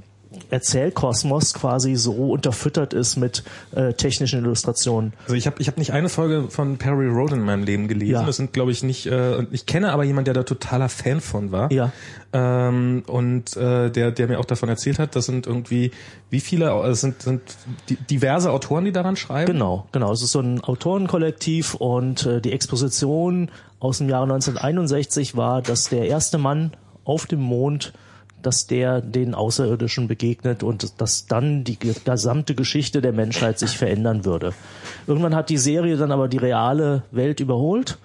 Erzählkosmos 0.50 1.54
quasi 1.54 1.96
so 1.96 2.12
unterfüttert 2.14 2.94
ist 2.94 3.18
mit 3.18 3.44
äh, 3.76 3.94
technischen 3.94 4.40
Illustrationen. 4.40 5.14
Also 5.24 5.36
ich 5.36 5.46
habe 5.48 5.58
ich 5.60 5.68
hab 5.68 5.78
nicht 5.78 5.92
eine 5.92 6.10
Folge 6.10 6.46
von 6.50 6.78
Perry 6.78 7.08
Roden 7.08 7.40
in 7.40 7.46
meinem 7.46 7.64
Leben 7.64 7.88
gelesen. 7.88 8.14
Ja. 8.14 8.24
Das 8.24 8.38
sind, 8.38 8.54
glaube 8.54 8.72
ich, 8.72 8.84
nicht. 8.84 9.06
Äh, 9.08 9.44
ich 9.52 9.66
kenne 9.66 9.92
aber 9.92 10.04
jemanden, 10.04 10.26
der 10.26 10.34
da 10.36 10.44
totaler 10.44 10.90
Fan 10.90 11.22
von 11.22 11.52
war. 11.52 11.72
Ja. 11.72 11.92
Ähm, 12.34 13.04
und 13.08 13.56
äh, 13.58 13.90
der, 13.92 14.12
der 14.12 14.28
mir 14.28 14.40
auch 14.40 14.46
davon 14.46 14.70
erzählt 14.70 15.00
hat, 15.00 15.16
das 15.16 15.26
sind 15.26 15.46
irgendwie 15.48 15.92
wie 16.30 16.40
viele, 16.40 16.72
es 16.88 17.02
sind, 17.02 17.22
sind 17.22 17.42
di- 17.90 17.96
diverse 18.10 18.52
Autoren, 18.52 18.86
die 18.86 18.92
daran 18.92 19.16
schreiben. 19.16 19.52
Genau, 19.54 19.88
genau. 19.92 20.12
Es 20.12 20.24
ist 20.24 20.32
so 20.32 20.40
ein 20.40 20.62
Autorenkollektiv 20.62 21.76
und 21.76 22.26
äh, 22.26 22.42
die 22.42 22.52
Exposition 22.52 23.52
aus 23.80 24.00
dem 24.00 24.10
Jahre 24.10 24.24
1961 24.24 25.36
war, 25.38 25.62
dass 25.62 25.90
der 25.90 26.08
erste 26.08 26.38
Mann 26.38 26.72
auf 27.06 27.26
dem 27.28 27.42
Mond, 27.42 27.94
dass 28.44 28.68
der 28.68 29.02
den 29.02 29.34
Außerirdischen 29.34 30.08
begegnet 30.08 30.62
und 30.64 31.02
dass 31.02 31.26
dann 31.26 31.64
die 31.64 31.78
ge- 31.78 31.96
gesamte 32.06 32.54
Geschichte 32.56 33.02
der 33.02 33.14
Menschheit 33.14 33.58
sich 33.58 33.78
verändern 33.78 34.26
würde. 34.26 34.54
Irgendwann 35.08 35.34
hat 35.36 35.50
die 35.50 35.58
Serie 35.58 35.98
dann 35.98 36.12
aber 36.12 36.28
die 36.28 36.38
reale 36.38 37.04
Welt 37.12 37.40
überholt. 37.40 37.98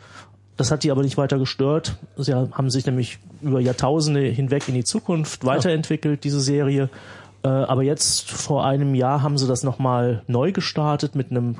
Das 0.57 0.71
hat 0.71 0.83
die 0.83 0.91
aber 0.91 1.03
nicht 1.03 1.17
weiter 1.17 1.39
gestört. 1.39 1.97
Sie 2.17 2.35
haben 2.35 2.71
sich 2.71 2.85
nämlich 2.87 3.19
über 3.43 3.61
Jahrtausende 3.61 4.23
hinweg 4.23 4.69
in 4.69 4.75
die 4.75 4.83
Zukunft 4.85 5.45
weiterentwickelt, 5.45 6.25
diese 6.25 6.41
Serie. 6.41 6.89
Äh, 7.45 7.49
aber 7.49 7.85
jetzt 7.85 8.29
vor 8.31 8.65
einem 8.65 8.97
Jahr 8.97 9.23
haben 9.23 9.39
sie 9.39 9.47
das 9.47 9.63
nochmal 9.63 10.23
neu 10.27 10.51
gestartet 10.51 11.15
mit 11.15 11.31
einem 11.31 11.57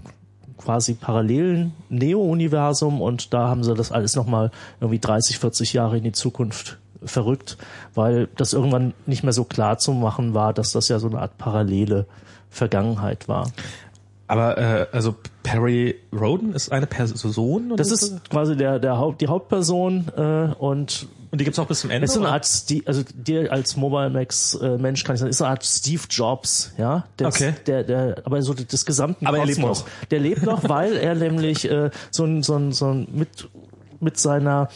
quasi 0.57 0.95
parallelen 0.95 1.73
Neo-Universum 1.89 3.01
und 3.01 3.33
da 3.33 3.49
haben 3.49 3.63
sie 3.63 3.75
das 3.75 3.93
alles 3.93 4.17
nochmal 4.17 4.51
irgendwie 4.81 4.99
30, 4.99 5.39
40 5.39 5.73
Jahre 5.73 5.99
in 5.99 6.03
die 6.03 6.11
Zukunft 6.13 6.79
verrückt, 7.05 7.57
weil 7.95 8.29
das 8.37 8.53
irgendwann 8.53 8.95
nicht 9.07 9.23
mehr 9.23 9.33
so 9.33 9.45
klar 9.45 9.79
zu 9.79 9.93
machen 9.93 10.35
war, 10.35 10.53
dass 10.53 10.73
das 10.73 10.89
ja 10.89 10.99
so 10.99 11.09
eine 11.09 11.21
Art 11.21 11.39
parallele 11.39 12.07
Vergangenheit 12.51 13.29
war. 13.29 13.51
Aber 14.27 14.59
äh, 14.59 14.87
also 14.93 15.15
Perry 15.43 15.97
Roden 16.13 16.53
ist 16.53 16.71
eine 16.71 16.87
Person? 16.87 17.69
Oder 17.73 17.77
Das 17.77 17.89
so? 17.89 17.95
ist 17.95 18.29
quasi 18.29 18.57
der, 18.57 18.79
der 18.79 18.99
Haupt, 18.99 19.21
die 19.23 19.29
Hauptperson 19.29 20.09
äh, 20.17 20.55
und 20.59 21.09
und 21.31 21.43
die 21.43 21.45
gibt's 21.45 21.59
auch 21.59 21.67
bis 21.67 21.81
zum 21.81 21.91
Ende. 21.91 22.07
Ist 22.07 22.15
so 22.15 22.21
eine 22.21 22.29
oder? 22.29 22.35
Art, 22.37 22.47
Steve, 22.47 22.87
also 22.87 23.03
dir 23.15 23.53
als 23.53 23.77
Mobile 23.77 24.09
Max 24.09 24.55
äh, 24.55 24.79
Mensch 24.79 25.05
kann 25.05 25.15
ich 25.15 25.21
sagen, 25.21 25.29
ist 25.29 25.37
so 25.39 25.45
eine 25.45 25.51
Art 25.53 25.65
Steve 25.65 26.01
Jobs, 26.09 26.73
ja. 26.79 27.05
Der, 27.19 27.27
Okay. 27.29 27.55
Der, 27.67 27.85
der, 27.85 28.23
aber 28.25 28.41
so 28.41 28.55
des 28.55 28.87
gesamten 28.87 29.27
Aber 29.27 29.37
er 29.39 29.45
lebt 29.45 29.61
Kosmos. 29.61 29.85
Der 30.11 30.21
lebt 30.21 30.43
noch, 30.45 30.67
weil 30.71 30.97
er 30.97 31.15
nämlich 31.17 31.71
äh, 31.71 31.91
so 32.11 32.25
ein, 32.25 32.43
so 32.43 32.57
ein, 32.57 32.73
so 32.73 32.87
ein 32.87 33.09
mit 33.13 33.47
mit 34.01 34.19
seiner 34.19 34.69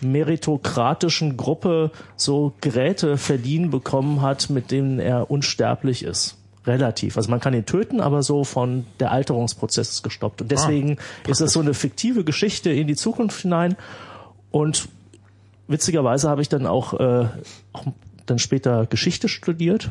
meritokratischen 0.00 1.36
Gruppe 1.36 1.90
so 2.16 2.52
Geräte 2.60 3.16
verliehen 3.16 3.70
bekommen 3.70 4.22
hat, 4.22 4.50
mit 4.50 4.70
denen 4.70 4.98
er 4.98 5.30
unsterblich 5.30 6.02
ist. 6.02 6.36
Relativ. 6.66 7.16
Also 7.16 7.30
man 7.30 7.38
kann 7.38 7.54
ihn 7.54 7.64
töten, 7.64 8.00
aber 8.00 8.22
so 8.22 8.42
von 8.42 8.86
der 8.98 9.12
Alterungsprozess 9.12 9.90
ist 9.90 10.02
gestoppt. 10.02 10.42
Und 10.42 10.50
deswegen 10.50 10.98
ist 11.28 11.40
es 11.40 11.52
so 11.52 11.60
eine 11.60 11.74
fiktive 11.74 12.24
Geschichte 12.24 12.70
in 12.70 12.88
die 12.88 12.96
Zukunft 12.96 13.42
hinein. 13.42 13.76
Und 14.50 14.88
witzigerweise 15.68 16.28
habe 16.28 16.42
ich 16.42 16.48
dann 16.48 16.66
auch, 16.66 16.94
äh, 16.94 17.26
auch 17.72 17.84
dann 18.26 18.40
später 18.40 18.86
Geschichte 18.86 19.28
studiert 19.28 19.90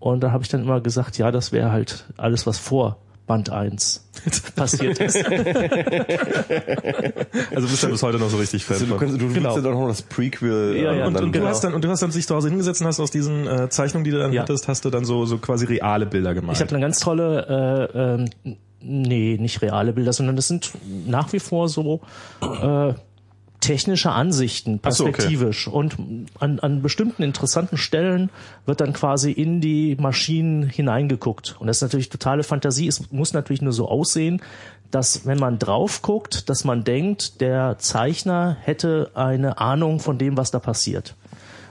und 0.00 0.20
da 0.20 0.32
habe 0.32 0.42
ich 0.42 0.48
dann 0.48 0.62
immer 0.62 0.80
gesagt, 0.80 1.18
ja, 1.18 1.30
das 1.30 1.52
wäre 1.52 1.70
halt 1.70 2.06
alles, 2.16 2.46
was 2.46 2.58
vor 2.58 2.96
Band 3.30 3.48
1 3.48 4.04
passiert 4.56 4.98
ist. 4.98 5.16
Also 7.54 7.68
bist 7.68 7.82
du 7.84 7.88
bis 7.88 8.02
heute 8.02 8.18
noch 8.18 8.28
so 8.28 8.38
richtig 8.38 8.64
Fan 8.64 8.74
Also 8.74 8.86
du, 8.86 8.96
kannst, 8.96 9.14
du 9.20 9.28
Genau. 9.28 9.54
willst 9.54 9.56
ja 9.56 9.62
doch 9.62 9.78
noch 9.78 9.86
das 9.88 10.02
Prequel. 10.02 10.76
Ja, 10.76 10.92
ja, 10.92 11.04
äh, 11.04 11.06
Und, 11.06 11.16
und, 11.16 11.26
du 11.26 11.30
Genau. 11.30 11.46
hast 11.46 11.62
dann 11.62 11.74
und 11.74 11.84
du 11.84 11.88
hast 11.88 12.02
dann 12.02 12.10
sich 12.10 12.26
zu 12.26 12.34
Hause 12.34 12.48
hingesetzt 12.48 12.80
und 12.80 12.88
hast 12.88 12.98
aus 12.98 13.12
diesen 13.12 13.46
äh, 13.46 13.68
Zeichnungen, 13.68 14.02
die 14.04 14.10
du 14.10 14.18
dann 14.18 14.32
Ja. 14.32 14.42
hattest, 14.42 14.66
hast 14.66 14.84
du 14.84 14.90
dann 14.90 15.04
so 15.04 15.26
so 15.26 15.38
quasi 15.38 15.66
reale 15.66 16.06
Bilder 16.06 16.34
gemalt. 16.34 16.56
Ich 16.56 16.60
habe 16.62 16.72
eine 16.74 16.80
ganz 16.80 16.98
tolle, 16.98 17.88
äh, 17.94 17.98
ähm, 17.98 18.56
nee, 18.80 19.36
nicht 19.40 19.62
reale 19.62 19.92
Bilder, 19.92 20.12
sondern 20.12 20.34
das 20.34 20.48
sind 20.48 20.72
nach 21.06 21.32
wie 21.32 21.38
vor 21.38 21.68
so 21.68 22.00
äh, 22.42 22.94
technische 23.60 24.10
Ansichten, 24.10 24.80
Ach 24.82 24.92
so, 24.92 25.04
okay. 25.04 25.12
perspektivisch. 25.12 25.68
Und 25.68 25.96
an, 26.38 26.58
an 26.60 26.82
bestimmten 26.82 27.22
interessanten 27.22 27.76
Stellen 27.76 28.30
wird 28.66 28.80
dann 28.80 28.92
quasi 28.92 29.30
in 29.30 29.60
die 29.60 29.96
Maschinen 30.00 30.64
hineingeguckt. 30.64 31.56
Und 31.58 31.66
das 31.66 31.78
ist 31.78 31.82
natürlich 31.82 32.08
totale 32.08 32.42
Fantasie. 32.42 32.88
Es 32.88 33.12
muss 33.12 33.32
natürlich 33.32 33.62
nur 33.62 33.72
so 33.72 33.88
aussehen, 33.88 34.42
dass 34.90 35.26
wenn 35.26 35.38
man 35.38 35.58
drauf 35.58 36.02
guckt, 36.02 36.48
dass 36.48 36.64
man 36.64 36.84
denkt, 36.84 37.40
der 37.40 37.76
Zeichner 37.78 38.56
hätte 38.62 39.10
eine 39.14 39.58
Ahnung 39.58 40.00
von 40.00 40.18
dem, 40.18 40.36
was 40.36 40.50
da 40.50 40.58
passiert. 40.58 41.14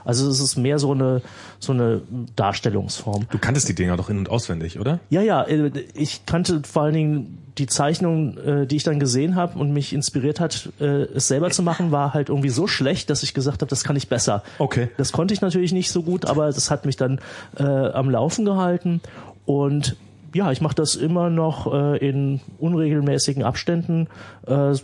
Also 0.04 0.28
es 0.28 0.40
ist 0.40 0.56
mehr 0.56 0.78
so 0.78 0.92
eine 0.92 1.22
so 1.58 1.72
eine 1.72 2.02
Darstellungsform. 2.36 3.26
Du 3.30 3.38
kanntest 3.38 3.68
die 3.68 3.74
Dinger 3.74 3.96
doch 3.96 4.08
in- 4.10 4.18
und 4.18 4.30
auswendig, 4.30 4.78
oder? 4.78 5.00
Ja, 5.10 5.22
ja, 5.22 5.42
äh, 5.42 5.70
ich 5.94 6.26
kannte 6.26 6.62
vor 6.64 6.82
allen 6.82 6.94
Dingen 6.94 7.38
die 7.58 7.66
Zeichnung, 7.66 8.38
äh, 8.38 8.66
die 8.66 8.76
ich 8.76 8.84
dann 8.84 8.98
gesehen 8.98 9.36
habe 9.36 9.58
und 9.58 9.72
mich 9.72 9.92
inspiriert 9.92 10.40
hat, 10.40 10.70
äh, 10.80 10.84
es 10.84 11.28
selber 11.28 11.50
zu 11.50 11.62
machen, 11.62 11.90
war 11.90 12.14
halt 12.14 12.28
irgendwie 12.28 12.48
so 12.48 12.66
schlecht, 12.66 13.10
dass 13.10 13.22
ich 13.22 13.34
gesagt 13.34 13.60
habe, 13.60 13.68
das 13.68 13.84
kann 13.84 13.96
ich 13.96 14.08
besser. 14.08 14.42
Okay. 14.58 14.88
Das 14.96 15.12
konnte 15.12 15.34
ich 15.34 15.40
natürlich 15.40 15.72
nicht 15.72 15.90
so 15.90 16.02
gut, 16.02 16.24
aber 16.24 16.46
das 16.46 16.70
hat 16.70 16.86
mich 16.86 16.96
dann 16.96 17.20
äh, 17.58 17.62
am 17.62 18.08
Laufen 18.08 18.44
gehalten 18.44 19.00
und 19.44 19.96
ja, 20.32 20.52
ich 20.52 20.60
mache 20.60 20.76
das 20.76 20.94
immer 20.94 21.28
noch 21.28 21.72
äh, 21.72 21.96
in 21.98 22.40
unregelmäßigen 22.58 23.42
Abständen, 23.42 24.06
äh, 24.46 24.74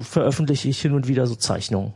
veröffentliche 0.00 0.68
ich 0.68 0.80
hin 0.80 0.92
und 0.92 1.08
wieder 1.08 1.26
so 1.26 1.34
Zeichnungen. 1.34 1.92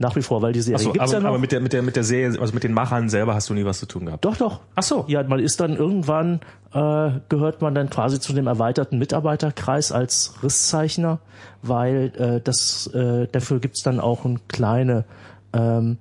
Nach 0.00 0.14
wie 0.14 0.22
vor, 0.22 0.42
weil 0.42 0.52
die 0.52 0.60
Serie 0.60 0.76
Achso, 0.76 0.92
gibt's 0.92 1.10
aber, 1.10 1.12
ja 1.14 1.20
noch. 1.20 1.28
aber 1.30 1.38
mit 1.38 1.50
der 1.50 1.60
mit 1.60 1.72
der 1.72 1.82
mit 1.82 1.96
der 1.96 2.04
Serie, 2.04 2.40
also 2.40 2.54
mit 2.54 2.62
den 2.62 2.72
Machern 2.72 3.08
selber 3.08 3.34
hast 3.34 3.50
du 3.50 3.54
nie 3.54 3.64
was 3.64 3.80
zu 3.80 3.86
tun 3.86 4.06
gehabt. 4.06 4.24
Doch, 4.24 4.36
doch. 4.36 4.60
Ach 4.76 4.82
so. 4.82 5.04
Ja, 5.08 5.24
man 5.24 5.40
ist 5.40 5.58
dann 5.58 5.74
irgendwann, 5.74 6.40
äh, 6.72 7.10
gehört 7.28 7.62
man 7.62 7.74
dann 7.74 7.90
quasi 7.90 8.20
zu 8.20 8.32
dem 8.32 8.46
erweiterten 8.46 8.98
Mitarbeiterkreis 8.98 9.90
als 9.90 10.34
Risszeichner, 10.42 11.18
weil 11.62 12.12
äh, 12.16 12.40
das 12.40 12.86
äh, 12.94 13.26
dafür 13.26 13.58
gibt's 13.58 13.82
dann 13.82 13.98
auch 13.98 14.24
ein 14.24 14.40
kleine, 14.46 15.04
ähm, 15.52 15.98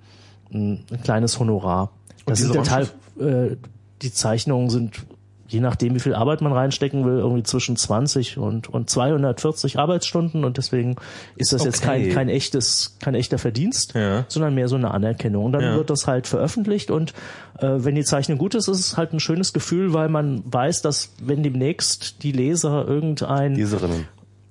ein, 0.54 0.86
ein 0.92 1.04
kleines 1.04 1.40
Honorar. 1.40 1.90
Das 2.28 2.40
sind 2.40 2.54
ja 2.54 2.62
Teil, 2.62 2.88
äh, 3.20 3.56
die 4.04 4.14
Zeichnungen 4.14 4.70
sind 4.70 5.06
je 5.48 5.60
nachdem, 5.62 5.96
wie 5.96 6.00
viel 6.00 6.14
Arbeit 6.14 6.42
man 6.42 6.52
reinstecken 6.52 7.06
will, 7.06 7.20
irgendwie 7.20 7.44
zwischen 7.44 7.76
20 7.78 8.38
und, 8.38 8.68
und 8.70 8.90
240 8.90 9.80
Arbeitsstunden 9.80 10.44
und 10.44 10.58
deswegen 10.58 10.96
ist 11.38 11.54
das 11.54 11.64
jetzt 11.64 11.82
kein, 11.82 12.02
Okay. 12.02 12.10
kein 12.14 12.30
echtes, 12.30 12.98
kein 13.00 13.16
echter 13.16 13.38
Verdienst, 13.38 13.94
Ja. 13.96 14.26
sondern 14.28 14.54
mehr 14.56 14.68
so 14.68 14.76
eine 14.76 14.92
Anerkennung. 14.92 15.46
Und 15.46 15.52
dann 15.54 15.62
Ja. 15.64 15.76
wird 15.76 15.90
das 15.90 16.06
halt 16.08 16.28
veröffentlicht 16.28 16.92
und 16.92 17.14
äh, 17.60 17.68
wenn 17.78 17.96
die 17.96 18.04
Zeichnung 18.04 18.38
gut 18.38 18.56
ist, 18.56 18.68
ist 18.68 18.80
es 18.80 18.98
halt 18.98 19.14
ein 19.14 19.20
schönes 19.20 19.54
Gefühl, 19.54 19.94
weil 19.94 20.10
man 20.10 20.44
weiß, 20.46 20.82
dass 20.82 21.14
wenn 21.22 21.44
demnächst 21.44 22.24
die 22.24 22.32
Leser 22.34 22.86
irgendein 22.88 23.56
Leserinnen. 23.56 24.06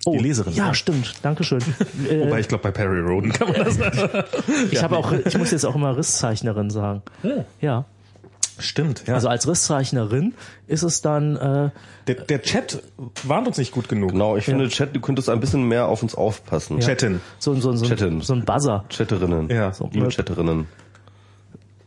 oh, 0.06 0.12
Die 0.16 0.18
Leserin, 0.24 0.54
ja, 0.54 0.68
ja. 0.68 0.74
stimmt, 0.74 1.14
Dankeschön. 1.22 1.60
Wobei 2.20 2.40
ich 2.40 2.48
glaube 2.48 2.62
bei 2.62 2.70
Perry 2.70 3.00
Roden 3.00 3.32
kann 3.32 3.48
man 3.52 3.64
das 3.64 3.78
ich 4.70 4.82
habe 4.82 4.96
auch, 4.96 5.12
ich 5.12 5.36
muss 5.36 5.50
jetzt 5.50 5.64
auch 5.66 5.74
immer 5.74 5.96
Risszeichnerin 5.96 6.70
sagen. 6.70 7.02
Ja, 7.60 7.84
Stimmt, 8.58 9.04
ja. 9.06 9.14
also 9.14 9.28
als 9.28 9.46
Risszeichnerin 9.46 10.34
ist 10.66 10.82
es 10.82 11.02
dann 11.02 11.36
äh, 11.36 11.70
der, 12.06 12.14
der 12.14 12.42
Chat 12.42 12.82
warnt 13.24 13.46
uns 13.46 13.58
nicht 13.58 13.72
gut 13.72 13.88
genug. 13.88 14.12
Genau, 14.12 14.36
ich 14.36 14.44
finde, 14.44 14.68
Chat, 14.68 14.94
du 14.94 15.00
könntest 15.00 15.28
ein 15.28 15.40
bisschen 15.40 15.64
mehr 15.64 15.88
auf 15.88 16.02
uns 16.02 16.14
aufpassen. 16.14 16.80
Chatten. 16.80 17.20
so, 17.38 17.54
so, 17.54 17.72
so, 17.72 17.84
Chatten. 17.84 18.20
so 18.20 18.34
ein 18.34 18.44
Buzzer. 18.44 18.84
Chatterinnen. 18.88 19.50
Ja. 19.50 19.72
Liebe 19.90 20.08
Chatterinnen. 20.08 20.66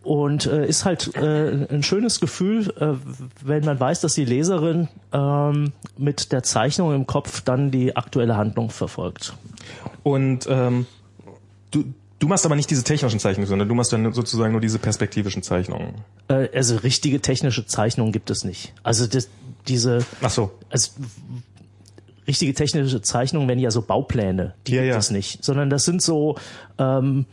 Und 0.03 0.45
äh, 0.45 0.65
ist 0.65 0.85
halt 0.85 1.15
äh, 1.15 1.67
ein 1.69 1.83
schönes 1.83 2.19
Gefühl, 2.19 2.73
äh, 2.79 2.95
wenn 3.43 3.63
man 3.65 3.79
weiß, 3.79 4.01
dass 4.01 4.13
die 4.15 4.25
Leserin 4.25 4.87
ähm, 5.13 5.73
mit 5.97 6.31
der 6.31 6.43
Zeichnung 6.43 6.93
im 6.93 7.05
Kopf 7.05 7.41
dann 7.41 7.69
die 7.69 7.95
aktuelle 7.95 8.35
Handlung 8.35 8.69
verfolgt. 8.69 9.35
Und 10.03 10.47
ähm, 10.49 10.85
du, 11.71 11.85
du 12.19 12.27
machst 12.27 12.45
aber 12.45 12.55
nicht 12.55 12.69
diese 12.69 12.83
technischen 12.83 13.19
Zeichnungen, 13.19 13.47
sondern 13.47 13.67
du 13.67 13.75
machst 13.75 13.91
dann 13.93 14.13
sozusagen 14.13 14.51
nur 14.51 14.61
diese 14.61 14.79
perspektivischen 14.79 15.41
Zeichnungen. 15.43 15.95
Äh, 16.27 16.49
also 16.55 16.75
richtige 16.77 17.21
technische 17.21 17.65
Zeichnungen 17.65 18.11
gibt 18.11 18.29
es 18.29 18.43
nicht. 18.43 18.73
Also 18.83 19.07
das, 19.07 19.29
diese, 19.67 20.05
Ach 20.21 20.29
so. 20.29 20.51
also 20.69 20.91
richtige 22.27 22.53
technische 22.53 23.01
Zeichnungen 23.01 23.47
wären 23.47 23.59
ja 23.59 23.71
so 23.71 23.81
Baupläne, 23.81 24.53
die 24.67 24.73
Ja, 24.75 24.81
gibt 24.81 24.91
ja. 24.93 24.97
es 24.99 25.11
nicht, 25.11 25.43
sondern 25.43 25.69
das 25.69 25.85
sind 25.85 26.01
so, 26.01 26.37
ähm, 26.77 27.25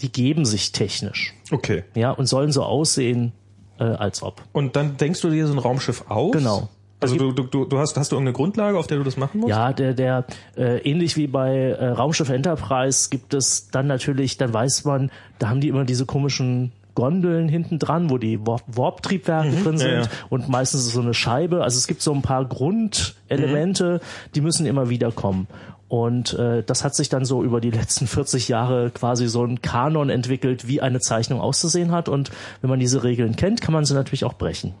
die 0.00 0.10
geben 0.12 0.44
sich 0.44 0.72
technisch, 0.72 1.34
Okay. 1.50 1.84
ja, 1.94 2.10
und 2.10 2.26
sollen 2.26 2.52
so 2.52 2.62
aussehen, 2.62 3.32
äh, 3.78 3.84
als 3.84 4.22
ob. 4.22 4.42
Und 4.52 4.76
dann 4.76 4.96
denkst 4.96 5.20
du 5.20 5.30
dir 5.30 5.46
so 5.46 5.52
ein 5.52 5.58
Raumschiff 5.58 6.04
aus? 6.08 6.32
Genau. 6.32 6.68
Also 7.00 7.16
du, 7.16 7.32
du, 7.32 7.42
du, 7.44 7.64
du 7.66 7.78
hast, 7.78 7.96
hast 7.96 8.12
du 8.12 8.16
irgendeine 8.16 8.34
Grundlage, 8.34 8.78
auf 8.78 8.86
der 8.86 8.96
du 8.98 9.04
das 9.04 9.16
machen 9.16 9.40
musst? 9.40 9.50
Ja, 9.50 9.72
der, 9.72 9.92
der 9.92 10.24
äh, 10.56 10.78
ähnlich 10.78 11.16
wie 11.16 11.26
bei 11.26 11.54
äh, 11.54 11.88
Raumschiff 11.88 12.30
Enterprise 12.30 13.10
gibt 13.10 13.34
es 13.34 13.68
dann 13.68 13.86
natürlich, 13.86 14.38
dann 14.38 14.52
weiß 14.52 14.84
man, 14.84 15.10
da 15.38 15.48
haben 15.50 15.60
die 15.60 15.68
immer 15.68 15.84
diese 15.84 16.06
komischen 16.06 16.72
Gondeln 16.94 17.48
hinten 17.48 17.78
dran, 17.78 18.08
wo 18.08 18.16
die 18.16 18.38
Warp- 18.40 18.64
Warp-Triebwerke 18.66 19.50
drin 19.62 19.76
sind 19.76 19.90
ja. 19.90 20.02
und 20.30 20.48
meistens 20.48 20.86
ist 20.86 20.94
so 20.94 21.02
eine 21.02 21.12
Scheibe. 21.12 21.62
Also 21.62 21.76
es 21.76 21.86
gibt 21.86 22.00
so 22.00 22.12
ein 22.14 22.22
paar 22.22 22.46
Grundelemente, 22.46 24.00
die 24.34 24.40
müssen 24.40 24.64
immer 24.64 24.88
wieder 24.88 25.12
kommen. 25.12 25.46
Und 25.88 26.32
äh, 26.34 26.64
das 26.64 26.82
hat 26.82 26.96
sich 26.96 27.08
dann 27.08 27.24
so 27.24 27.44
über 27.44 27.60
die 27.60 27.70
letzten 27.70 28.06
40 28.06 28.48
Jahre 28.48 28.90
quasi 28.90 29.28
so 29.28 29.44
ein 29.44 29.60
Kanon 29.62 30.10
entwickelt, 30.10 30.66
wie 30.66 30.80
eine 30.80 30.98
Zeichnung 31.00 31.40
auszusehen 31.40 31.92
hat. 31.92 32.08
Und 32.08 32.30
wenn 32.60 32.70
man 32.70 32.80
diese 32.80 33.04
Regeln 33.04 33.36
kennt, 33.36 33.60
kann 33.60 33.72
man 33.74 33.84
sie 33.84 33.94
natürlich 33.94 34.24
auch 34.24 34.32
brechen. 34.32 34.74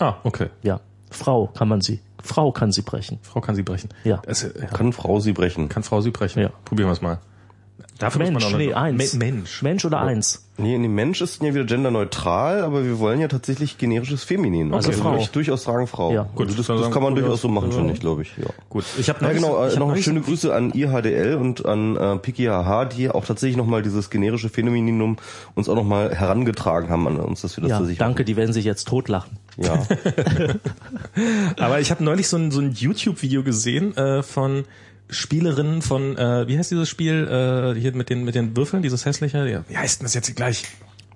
Ah, 0.00 0.14
okay. 0.24 0.48
Ja, 0.62 0.80
Frau 1.10 1.48
kann 1.48 1.68
man 1.68 1.80
sie, 1.80 2.00
Frau 2.22 2.52
kann 2.52 2.72
sie 2.72 2.82
brechen. 2.82 3.18
Frau 3.22 3.40
kann 3.40 3.54
sie 3.54 3.62
brechen. 3.62 3.90
Ja. 4.04 4.22
Das, 4.24 4.42
ja. 4.42 4.66
Kann 4.66 4.92
Frau 4.92 5.20
sie 5.20 5.32
brechen? 5.32 5.68
Kann 5.68 5.82
Frau 5.82 6.00
sie 6.00 6.10
brechen? 6.10 6.40
Ja. 6.40 6.50
Probieren 6.64 6.88
wir 6.88 6.92
es 6.92 7.02
mal. 7.02 7.18
Dafür 7.98 8.20
muss 8.22 8.30
Mensch, 8.30 8.44
man 8.44 8.54
auch 8.54 8.58
nee, 8.58 8.66
noch- 8.68 8.76
eins. 8.76 9.14
Me 9.14 9.18
Mensch. 9.24 9.62
Mensch 9.62 9.84
oder 9.84 10.00
eins. 10.00 10.46
Nee, 10.56 10.76
nee, 10.76 10.88
Mensch 10.88 11.22
ist 11.22 11.42
ja 11.42 11.54
wieder 11.54 11.64
genderneutral, 11.64 12.62
aber 12.62 12.84
wir 12.84 12.98
wollen 12.98 13.18
ja 13.18 13.28
tatsächlich 13.28 13.78
generisches 13.78 14.24
Feminin. 14.24 14.74
Also 14.74 14.92
Frau. 14.92 15.12
würde 15.12 15.22
ich 15.22 15.30
durchaus 15.30 15.62
sagen 15.64 15.86
Frau. 15.86 16.12
Ja. 16.12 16.28
Gut, 16.34 16.48
das, 16.48 16.66
dann 16.66 16.76
das 16.76 16.82
sagen 16.84 16.92
kann 16.92 17.02
man 17.02 17.14
durchaus 17.14 17.40
so 17.40 17.48
machen, 17.48 17.72
finde 17.72 17.94
ich, 17.94 18.00
glaube 18.00 18.22
ich. 18.22 18.36
Ja. 18.36 18.44
Gut. 18.68 18.84
Ich 18.98 19.08
habe 19.08 19.24
Ja, 19.24 19.32
genau. 19.32 19.66
ich 19.66 19.72
Äh, 19.74 19.80
hab 19.80 19.88
noch 19.88 19.96
schöne 19.96 20.20
Grüße 20.20 20.54
an 20.54 20.72
IHDL 20.74 21.36
und 21.36 21.64
an 21.64 21.96
äh, 21.96 22.16
Piki 22.18 22.44
HH, 22.44 22.84
die 22.86 23.08
auch 23.10 23.24
tatsächlich 23.24 23.56
nochmal 23.56 23.80
dieses 23.82 24.10
generische 24.10 24.50
Phänomeninum 24.50 25.16
uns 25.54 25.68
auch 25.70 25.76
nochmal 25.76 26.14
herangetragen 26.14 26.90
haben 26.90 27.06
an 27.08 27.16
uns, 27.18 27.40
dass 27.40 27.56
wir 27.56 27.62
das 27.62 27.70
Ja, 27.70 27.76
tatsächlich 27.78 27.98
danke, 27.98 28.24
die 28.26 28.36
werden 28.36 28.52
sich 28.52 28.66
jetzt 28.66 28.86
totlachen. 28.86 29.38
Ja. 29.56 29.82
Aber 31.58 31.80
ich 31.80 31.90
habe 31.90 32.04
neulich 32.04 32.28
so 32.28 32.36
ein, 32.36 32.50
so 32.50 32.60
ein 32.60 32.72
YouTube-Video 32.72 33.42
gesehen 33.42 33.96
äh, 33.96 34.22
von 34.22 34.64
Spielerinnen 35.10 35.82
von, 35.82 36.16
äh, 36.16 36.46
wie 36.48 36.58
heißt 36.58 36.70
dieses 36.70 36.88
Spiel, 36.88 37.26
äh, 37.76 37.78
hier 37.78 37.94
mit 37.94 38.10
den 38.10 38.24
mit 38.24 38.34
den 38.34 38.56
Würfeln, 38.56 38.82
dieses 38.82 39.04
hässliche, 39.04 39.46
ja, 39.48 39.64
wie 39.68 39.76
heißt 39.76 40.00
denn 40.00 40.04
das 40.04 40.14
jetzt 40.14 40.34
gleich? 40.36 40.64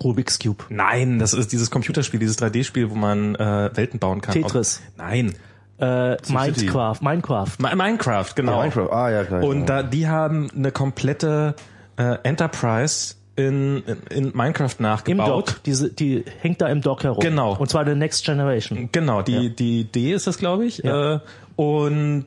Rubik's 0.02 0.38
Cube. 0.38 0.64
Nein, 0.70 1.18
das 1.18 1.34
ist 1.34 1.52
dieses 1.52 1.70
Computerspiel, 1.70 2.18
dieses 2.18 2.38
3D-Spiel, 2.38 2.90
wo 2.90 2.94
man 2.94 3.36
äh, 3.36 3.70
Welten 3.74 4.00
bauen 4.00 4.20
kann. 4.20 4.34
Tetris. 4.34 4.82
Nein. 4.96 5.34
Äh, 5.78 6.16
Minecraft, 6.28 6.96
Minecraft. 7.00 7.52
Mi- 7.58 7.74
Minecraft, 7.74 8.34
genau. 8.34 8.52
Ja, 8.52 8.58
Minecraft. 8.58 8.92
Ah, 8.92 9.10
ja, 9.10 9.24
klar. 9.24 9.42
Und 9.44 9.60
ja. 9.60 9.66
da, 9.66 9.82
die 9.82 10.08
haben 10.08 10.48
eine 10.54 10.72
komplette 10.72 11.54
äh, 11.96 12.16
Enterprise 12.22 13.14
in, 13.36 13.82
in, 13.86 13.96
in 14.10 14.36
Minecraft 14.36 14.74
Im 14.78 14.82
nachgebaut. 14.82 15.48
Dock, 15.48 15.62
diese, 15.64 15.90
die 15.90 16.24
hängt 16.40 16.60
da 16.60 16.68
im 16.68 16.80
Dock 16.80 17.02
herum. 17.04 17.20
Genau. 17.20 17.56
Und 17.56 17.68
zwar 17.68 17.84
der 17.84 17.96
Next 17.96 18.24
Generation. 18.24 18.88
Genau, 18.92 19.22
die, 19.22 19.54
die 19.54 19.84
D 19.84 20.12
ist 20.12 20.26
das, 20.26 20.38
glaube 20.38 20.66
ich. 20.66 20.78
Ja. 20.78 21.14
Äh, 21.16 21.20
und 21.56 22.26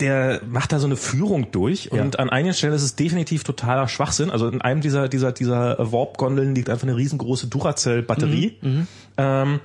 der 0.00 0.40
macht 0.48 0.72
da 0.72 0.78
so 0.80 0.86
eine 0.86 0.96
Führung 0.96 1.50
durch 1.52 1.92
und 1.92 2.14
Ja. 2.14 2.20
an 2.20 2.28
einigen 2.30 2.54
Stellen 2.54 2.72
ist 2.74 2.82
es 2.82 2.96
definitiv 2.96 3.44
totaler 3.44 3.86
Schwachsinn. 3.88 4.30
Also 4.30 4.48
in 4.48 4.60
einem 4.60 4.80
dieser 4.80 5.08
dieser 5.08 5.30
dieser 5.32 5.76
Warp-Gondeln 5.92 6.54
liegt 6.54 6.68
einfach 6.68 6.86
eine 6.86 6.96
riesengroße 6.96 7.46
Duracell-Batterie. 7.46 8.56
Mhm, 8.60 8.86
ähm, 9.16 9.60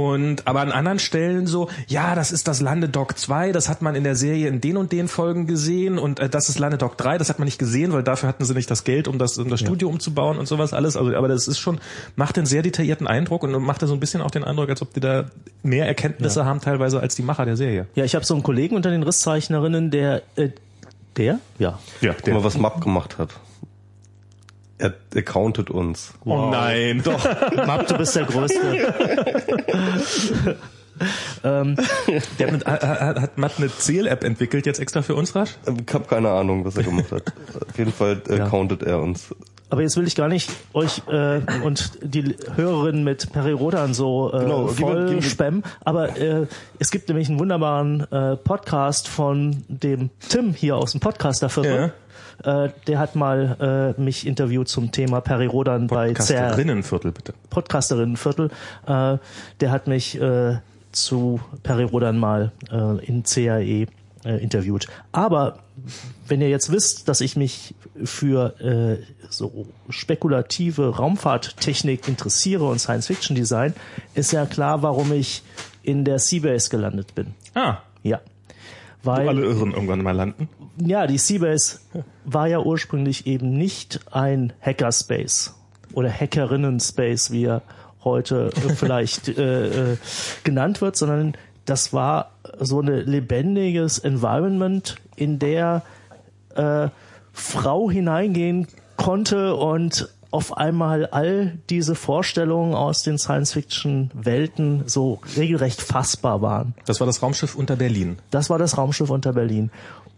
und 0.00 0.46
aber 0.46 0.60
an 0.60 0.72
anderen 0.72 0.98
Stellen 0.98 1.46
so, 1.46 1.68
ja, 1.86 2.14
das 2.14 2.32
ist 2.32 2.48
das 2.48 2.60
Landedock 2.60 3.18
2, 3.18 3.52
das 3.52 3.68
hat 3.68 3.82
man 3.82 3.94
in 3.94 4.04
der 4.04 4.16
Serie 4.16 4.48
in 4.48 4.60
den 4.60 4.76
und 4.76 4.92
den 4.92 5.08
Folgen 5.08 5.46
gesehen 5.46 5.98
und 5.98 6.20
äh, 6.20 6.28
das 6.28 6.48
ist 6.48 6.58
Landedock 6.58 6.96
3, 6.96 7.18
das 7.18 7.28
hat 7.28 7.38
man 7.38 7.46
nicht 7.46 7.58
gesehen, 7.58 7.92
weil 7.92 8.02
dafür 8.02 8.28
hatten 8.28 8.44
sie 8.44 8.54
nicht 8.54 8.70
das 8.70 8.84
Geld, 8.84 9.08
um 9.08 9.18
das, 9.18 9.38
um 9.38 9.48
das 9.48 9.60
Studio 9.60 9.88
umzubauen 9.88 10.38
und 10.38 10.46
sowas 10.46 10.72
alles. 10.72 10.96
Also, 10.96 11.14
aber 11.14 11.28
das 11.28 11.48
ist 11.48 11.58
schon, 11.58 11.80
macht 12.16 12.36
einen 12.38 12.46
sehr 12.46 12.62
detaillierten 12.62 13.06
Eindruck 13.06 13.42
und 13.42 13.52
macht 13.62 13.82
da 13.82 13.86
so 13.86 13.94
ein 13.94 14.00
bisschen 14.00 14.22
auch 14.22 14.30
den 14.30 14.44
Eindruck, 14.44 14.68
als 14.68 14.82
ob 14.82 14.94
die 14.94 15.00
da 15.00 15.26
mehr 15.62 15.86
Erkenntnisse 15.86 16.44
haben 16.44 16.60
teilweise 16.60 17.00
als 17.00 17.14
die 17.16 17.22
Macher 17.22 17.44
der 17.44 17.56
Serie. 17.56 17.86
Ja, 17.94 18.04
ich 18.04 18.14
habe 18.14 18.24
so 18.24 18.34
einen 18.34 18.42
Kollegen 18.42 18.76
unter 18.76 18.90
den 18.90 19.02
Risszeichnerinnen, 19.02 19.90
der, 19.90 20.22
äh, 20.36 20.50
der? 21.16 21.40
Ja. 21.58 21.78
Ja, 22.00 22.14
Guck 22.14 22.34
mal, 22.34 22.44
was 22.44 22.56
Map 22.56 22.80
gemacht 22.80 23.18
hat. 23.18 23.30
Er 24.80 24.94
accountet 25.14 25.68
uns. 25.70 26.12
Oh 26.24 26.48
nein, 26.50 27.02
doch. 27.04 27.22
Map, 27.54 27.86
du 27.86 27.98
bist 27.98 28.16
der 28.16 28.24
Größte. 28.24 28.56
ähm, 31.44 31.76
Der 32.38 32.46
hat, 32.46 32.52
mit, 32.52 32.66
hat, 32.66 32.82
hat 33.20 33.38
Matt 33.38 33.52
eine 33.58 33.68
Zähl-App 33.68 34.24
entwickelt, 34.24 34.66
jetzt 34.66 34.80
extra 34.80 35.02
für 35.02 35.14
uns 35.14 35.34
rasch? 35.34 35.50
Ich 35.86 35.94
habe 35.94 36.04
keine 36.06 36.30
Ahnung, 36.30 36.64
was 36.64 36.76
er 36.76 36.82
gemacht 36.84 37.10
hat. 37.12 37.24
Auf 37.68 37.78
jeden 37.78 37.92
Fall 37.92 38.20
äh, 38.28 38.38
Ja. 38.38 38.48
countet 38.48 38.82
er 38.82 39.00
uns. 39.00 39.34
Aber 39.72 39.82
jetzt 39.82 39.96
will 39.96 40.06
ich 40.06 40.16
gar 40.16 40.26
nicht 40.28 40.50
euch 40.74 41.02
äh, 41.08 41.40
und 41.62 41.92
die 42.02 42.34
Hörerinnen 42.56 43.04
mit 43.04 43.32
Peri 43.32 43.52
Rodan 43.52 43.94
so 43.94 44.32
äh, 44.32 44.40
Genau, 44.40 44.66
gib 44.66 44.80
mir- 44.80 44.92
voll 44.92 45.06
gib 45.06 45.14
mir- 45.16 45.22
spammen. 45.22 45.62
Aber 45.84 46.18
äh, 46.18 46.46
es 46.80 46.90
gibt 46.90 47.08
nämlich 47.08 47.28
einen 47.28 47.38
wunderbaren 47.38 48.00
äh, 48.10 48.36
Podcast 48.36 49.06
von 49.06 49.62
dem 49.68 50.10
Tim 50.28 50.54
hier 50.54 50.76
aus 50.76 50.90
dem 50.92 51.00
Podcasterviertel. 51.00 51.92
Äh, 52.44 52.70
der 52.86 52.98
hat 52.98 53.16
mal 53.16 53.94
äh, 53.98 54.00
mich 54.00 54.26
interviewt 54.26 54.68
zum 54.68 54.92
Thema 54.92 55.20
Peri 55.20 55.46
Rodan 55.46 55.86
bei 55.86 56.08
CR 56.08 56.14
Kasterinnenviertel, 56.14 57.12
bitte. 57.12 57.34
Podcasterinnenviertel. 57.50 58.50
Äh, 58.86 59.18
der 59.60 59.70
hat 59.70 59.86
mich 59.86 60.20
äh, 60.20 60.58
zu 60.92 61.40
Peri 61.62 61.84
Rodan 61.84 62.18
mal 62.18 62.52
äh, 62.70 63.04
in 63.04 63.22
CAE 63.24 63.86
äh, 64.24 64.42
interviewt. 64.42 64.86
Aber 65.12 65.58
wenn 66.28 66.40
ihr 66.40 66.48
jetzt 66.48 66.70
wisst, 66.72 67.08
dass 67.08 67.20
ich 67.20 67.36
mich 67.36 67.74
für 68.04 68.60
äh, 68.60 68.98
so 69.30 69.66
spekulative 69.88 70.96
Raumfahrttechnik 70.96 72.08
interessiere 72.08 72.64
und 72.64 72.78
Science-Fiction-Design, 72.80 73.74
ist 74.14 74.32
ja 74.32 74.46
klar, 74.46 74.82
warum 74.82 75.12
ich 75.12 75.42
in 75.82 76.04
der 76.04 76.18
Seabase 76.18 76.70
gelandet 76.70 77.14
bin. 77.14 77.28
Ah, 77.54 77.78
Ja. 78.02 78.20
wo 79.02 79.10
Weil, 79.12 79.28
alle 79.28 79.42
Irren 79.42 79.72
irgendwann 79.72 80.02
mal 80.02 80.12
landen. 80.14 80.48
Ja, 80.84 81.06
die 81.06 81.18
Seabase 81.18 81.78
war 82.24 82.46
ja 82.46 82.60
ursprünglich 82.60 83.26
eben 83.26 83.52
nicht 83.56 84.00
ein 84.10 84.52
Hackerspace 84.60 85.54
oder 85.92 86.10
Hackerinnen-Space, 86.10 87.30
wie 87.30 87.44
er 87.44 87.62
heute 88.04 88.50
vielleicht 88.76 89.28
äh, 89.28 89.92
äh, 89.92 89.96
genannt 90.44 90.80
wird, 90.80 90.96
sondern 90.96 91.36
das 91.64 91.92
war 91.92 92.32
so 92.58 92.80
ein 92.80 92.86
lebendiges 92.86 93.98
Environment, 93.98 94.96
in 95.16 95.38
der 95.38 95.82
äh, 96.54 96.88
Frau 97.32 97.90
hineingehen 97.90 98.66
konnte 98.96 99.54
und 99.54 100.08
auf 100.30 100.56
einmal 100.56 101.06
all 101.06 101.58
diese 101.70 101.94
Vorstellungen 101.94 102.74
aus 102.74 103.02
den 103.02 103.18
Science-Fiction-Welten 103.18 104.84
so 104.86 105.20
regelrecht 105.36 105.82
fassbar 105.82 106.40
waren. 106.40 106.74
Das 106.86 107.00
war 107.00 107.06
das 107.06 107.22
Raumschiff 107.22 107.56
unter 107.56 107.76
Berlin. 107.76 108.18
Das 108.30 108.48
war 108.48 108.58
das 108.58 108.78
Raumschiff 108.78 109.10
unter 109.10 109.32
Berlin. 109.32 109.70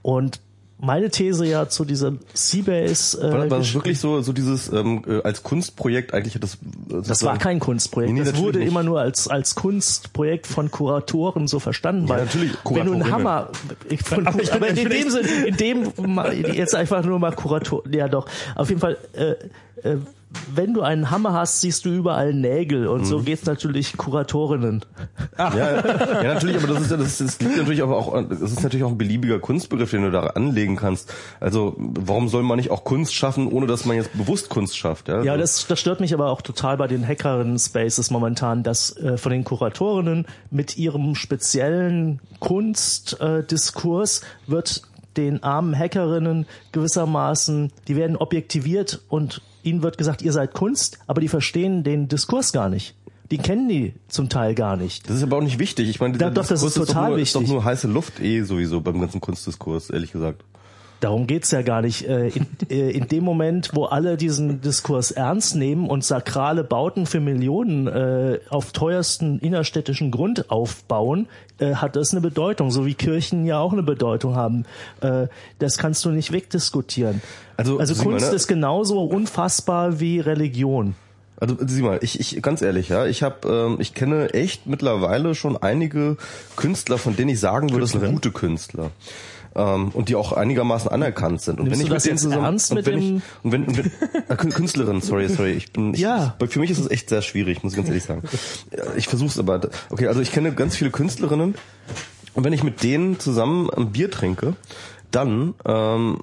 Und 0.03 0.41
meine 0.83 1.11
These 1.11 1.47
ja 1.47 1.69
zu 1.69 1.85
diesem 1.85 2.19
Seabase. 2.35 3.19
Äh, 3.21 3.33
War, 3.33 3.51
war 3.51 3.59
das 3.59 3.73
wirklich 3.73 4.01
so, 4.01 4.21
so 4.21 4.33
dieses 4.33 4.71
ähm, 4.71 5.05
äh, 5.07 5.23
als 5.23 5.43
Kunstprojekt 5.43 6.13
eigentlich 6.13 6.35
hat 6.35 6.43
das. 6.43 6.55
äh, 6.55 7.03
das 7.07 7.23
war 7.25 7.39
kein 7.39 7.61
Kunstprojekt. 7.61 8.13
Nee, 8.13 8.25
das 8.25 8.37
wurde 8.37 8.59
nicht. 8.59 8.69
immer 8.69 8.83
nur 8.83 9.01
als 9.01 9.29
als 9.29 9.55
Kunstprojekt 9.55 10.47
von 10.47 10.71
Kuratoren 10.71 11.47
so 11.47 11.61
verstanden. 11.61 12.09
weil 12.09 12.25
natürlich, 12.25 12.53
wenn 12.69 12.87
du 12.87 12.93
einen. 12.95 13.11
Hammer, 13.11 13.51
ich, 13.89 14.03
von, 14.03 14.27
aber, 14.27 14.41
aber 14.53 14.69
in 14.69 14.89
dem 14.89 15.11
Sinne, 15.11 15.29
in 15.47 15.57
dem 15.57 15.93
jetzt 16.53 16.75
einfach 16.75 17.05
nur 17.05 17.19
mal 17.19 17.33
Kurator, 17.33 17.83
ja 17.91 18.09
doch. 18.09 18.27
Auf 18.57 18.69
jeden 18.69 18.81
Fall. 18.81 18.99
Äh, 19.13 19.35
äh, 19.89 19.99
wenn 20.55 20.73
du 20.75 20.83
einen 20.83 21.11
Hammer 21.11 21.33
hast, 21.33 21.61
siehst 21.61 21.85
du 21.85 21.91
überall 21.91 22.33
Nägel 22.35 22.87
und 22.87 23.01
Mhm. 23.03 23.05
so 23.05 23.21
geht's 23.21 23.45
natürlich 23.47 23.97
Kuratorinnen. 23.97 24.85
Ja, 25.39 25.55
ja, 25.57 26.23
ja, 26.23 26.35
natürlich, 26.35 26.57
aber 26.57 26.69
das 26.75 26.83
ist 26.83 26.91
ja, 26.91 26.97
das, 26.97 27.19
das 27.19 27.41
liegt 27.41 27.57
natürlich 27.57 27.83
aber 27.83 27.97
auch, 27.97 28.15
das 28.29 28.41
ist 28.41 28.63
natürlich 28.63 28.85
auch 28.85 28.91
ein 28.91 28.99
beliebiger 28.99 29.39
Kunstbegriff, 29.41 29.91
den 29.91 30.03
du 30.03 30.11
da 30.11 30.21
anlegen 30.29 30.77
kannst. 30.77 31.13
Also, 31.41 31.75
warum 31.79 32.29
soll 32.29 32.43
man 32.43 32.57
nicht 32.59 32.71
auch 32.71 32.85
Kunst 32.85 33.15
schaffen, 33.15 33.47
ohne 33.51 33.67
dass 33.67 33.85
man 33.85 33.97
jetzt 33.97 34.17
bewusst 34.17 34.49
Kunst 34.49 34.77
schafft? 34.77 35.09
Ja, 35.09 35.23
Ja, 35.23 35.35
So. 35.35 35.41
das, 35.41 35.67
das 35.67 35.81
stört 35.81 36.01
mich 36.01 36.15
aber 36.15 36.31
auch 36.31 36.43
total 36.43 36.77
bei 36.77 36.87
den 36.87 37.07
Hackerinnen-Spaces 37.07 38.11
momentan, 38.11 38.63
dass 38.63 38.97
äh, 38.97 39.17
von 39.19 39.33
den 39.33 39.45
Kuratorinnen 39.45 40.27
mit 40.51 40.77
ihrem 40.79 41.15
speziellen 41.15 42.21
Kunstdiskurs 42.41 44.21
äh, 44.21 44.51
wird 44.51 44.83
den 45.17 45.43
armen 45.43 45.79
Hackerinnen 45.79 46.47
gewissermaßen, 46.73 47.71
die 47.89 47.97
werden 47.97 48.17
objektiviert 48.17 49.03
und 49.09 49.43
ihnen 49.63 49.83
wird 49.83 49.99
gesagt, 49.99 50.23
ihr 50.23 50.33
seid 50.33 50.53
Kunst, 50.55 50.99
aber 51.07 51.21
die 51.21 51.29
verstehen 51.29 51.85
den 51.85 52.09
Diskurs 52.09 52.53
gar 52.53 52.69
nicht. 52.69 52.95
Die 53.31 53.39
kennen 53.39 53.69
die 53.69 53.95
zum 54.09 54.29
Teil 54.29 54.55
gar 54.55 54.77
nicht. 54.77 55.09
Das 55.09 55.17
ist 55.17 55.23
aber 55.23 55.39
auch 55.39 55.43
nicht 55.43 55.59
wichtig. 55.59 55.89
Ich 55.89 56.01
meine, 56.01 56.13
dieser 56.13 56.31
Doch, 56.31 56.47
das 56.47 56.63
ist 56.63 56.75
total 56.75 56.95
doch 56.95 57.09
nur, 57.09 57.17
wichtig. 57.19 57.41
Ist 57.43 57.49
doch 57.49 57.55
nur 57.55 57.65
heiße 57.65 57.89
Luft 57.89 58.21
eh 58.21 58.43
sowieso 58.43 58.83
beim 58.83 59.01
ganzen 59.01 59.23
Kunstdiskurs, 59.23 59.89
ehrlich 59.89 60.13
gesagt. 60.13 60.45
Darum 61.03 61.27
geht's 61.27 61.51
ja 61.51 61.63
gar 61.63 61.83
nicht. 61.83 62.09
Äh, 62.09 62.29
In, 62.29 62.47
äh, 62.71 62.91
in 62.91 63.09
dem 63.09 63.25
Moment, 63.25 63.71
wo 63.75 63.87
alle 63.87 64.17
diesen 64.17 64.61
Diskurs 64.61 65.11
ernst 65.11 65.57
nehmen 65.57 65.91
und 65.91 66.05
sakrale 66.05 66.63
Bauten 66.63 67.07
für 67.07 67.19
Millionen 67.19 67.89
äh, 67.89 68.39
auf 68.51 68.71
teuersten 68.71 69.41
innerstädtischen 69.41 70.13
Grund 70.13 70.49
aufbauen, 70.53 71.27
äh, 71.59 71.75
hat 71.75 71.97
das 71.97 72.13
eine 72.13 72.21
Bedeutung, 72.21 72.71
so 72.71 72.87
wie 72.87 72.95
Kirchen 72.95 73.45
ja 73.47 73.59
auch 73.59 73.73
eine 73.73 73.83
Bedeutung 73.83 74.37
haben. 74.37 74.65
Äh, 75.01 75.27
Das 75.59 75.77
kannst 75.77 76.05
du 76.05 76.11
nicht 76.11 76.31
wegdiskutieren. 76.31 77.21
Also, 77.57 77.81
Also 77.81 78.01
Kunst 78.01 78.31
ne? 78.31 78.37
ist 78.37 78.47
genauso 78.47 79.03
unfassbar 79.03 79.99
wie 79.99 80.21
Religion. 80.21 80.95
Also 81.41 81.57
sieh 81.67 81.83
mal, 81.83 81.99
ich, 82.01 82.21
ich 82.21 82.41
ganz 82.41 82.63
ehrlich, 82.63 82.91
ja, 82.91 83.07
ich 83.07 83.25
habe, 83.25 83.49
ähm, 83.49 83.77
ich 83.81 83.95
kenne 83.95 84.33
echt 84.33 84.69
mittlerweile 84.69 85.35
schon 85.35 85.57
einige 85.57 86.17
Künstler, 86.55 86.99
von 86.99 87.17
denen 87.17 87.31
ich 87.31 87.41
sagen 87.41 87.71
würde, 87.71 87.81
das 87.81 87.91
sind 87.91 88.05
gute 88.13 88.31
Künstler. 88.31 88.93
Ähm, 89.55 89.89
und 89.91 90.09
die 90.09 90.17
auch 90.17 90.33
einigermaßen 90.33 90.91
anerkannt 90.91 91.43
sind. 91.43 91.59
Und 91.61 91.65
Nimmst 91.67 91.81
wenn 91.81 91.87
ich 91.87 91.93
das 91.93 92.05
mit 92.05 92.11
denen 92.11 92.19
zusammen 92.19 92.45
ernst 92.45 92.73
und 92.73 92.87
wenn 92.87 92.99
ich, 92.99 93.23
und 93.43 93.53
wenn, 93.53 93.65
und 93.67 93.77
wenn 93.77 93.85
äh, 94.29 94.35
Kün- 94.35 94.51
Künstlerin, 94.53 95.01
sorry, 95.03 95.29
sorry, 95.29 95.53
ich 95.53 95.73
bin 95.73 95.93
ich, 95.93 96.01
Ja. 96.01 96.37
für 96.49 96.59
mich 96.59 96.71
ist 96.71 96.79
es 96.79 96.91
echt 96.91 97.11
sehr 97.11 97.21
schwierig, 97.23 97.63
muss 97.63 97.73
ich 97.73 97.77
ganz 97.77 97.89
ehrlich 97.89 98.05
sagen. 98.05 98.23
Ja, 98.75 98.85
Ich 98.97 99.09
versuch's 99.09 99.39
aber. 99.39 99.61
Okay, 99.91 100.07
also 100.07 100.21
ich 100.21 100.33
kenne 100.33 100.53
ganz 100.55 100.75
viele 100.77 100.91
Künstlerinnen 100.91 101.55
und 102.35 102.45
wenn 102.45 102.53
ich 102.55 102.63
mit 102.65 102.83
denen 102.83 103.21
zusammen 103.21 103.69
ein 103.69 103.93
Bier 103.93 104.11
trinke, 104.11 104.55
dann 105.11 105.53
ähm, 105.67 106.21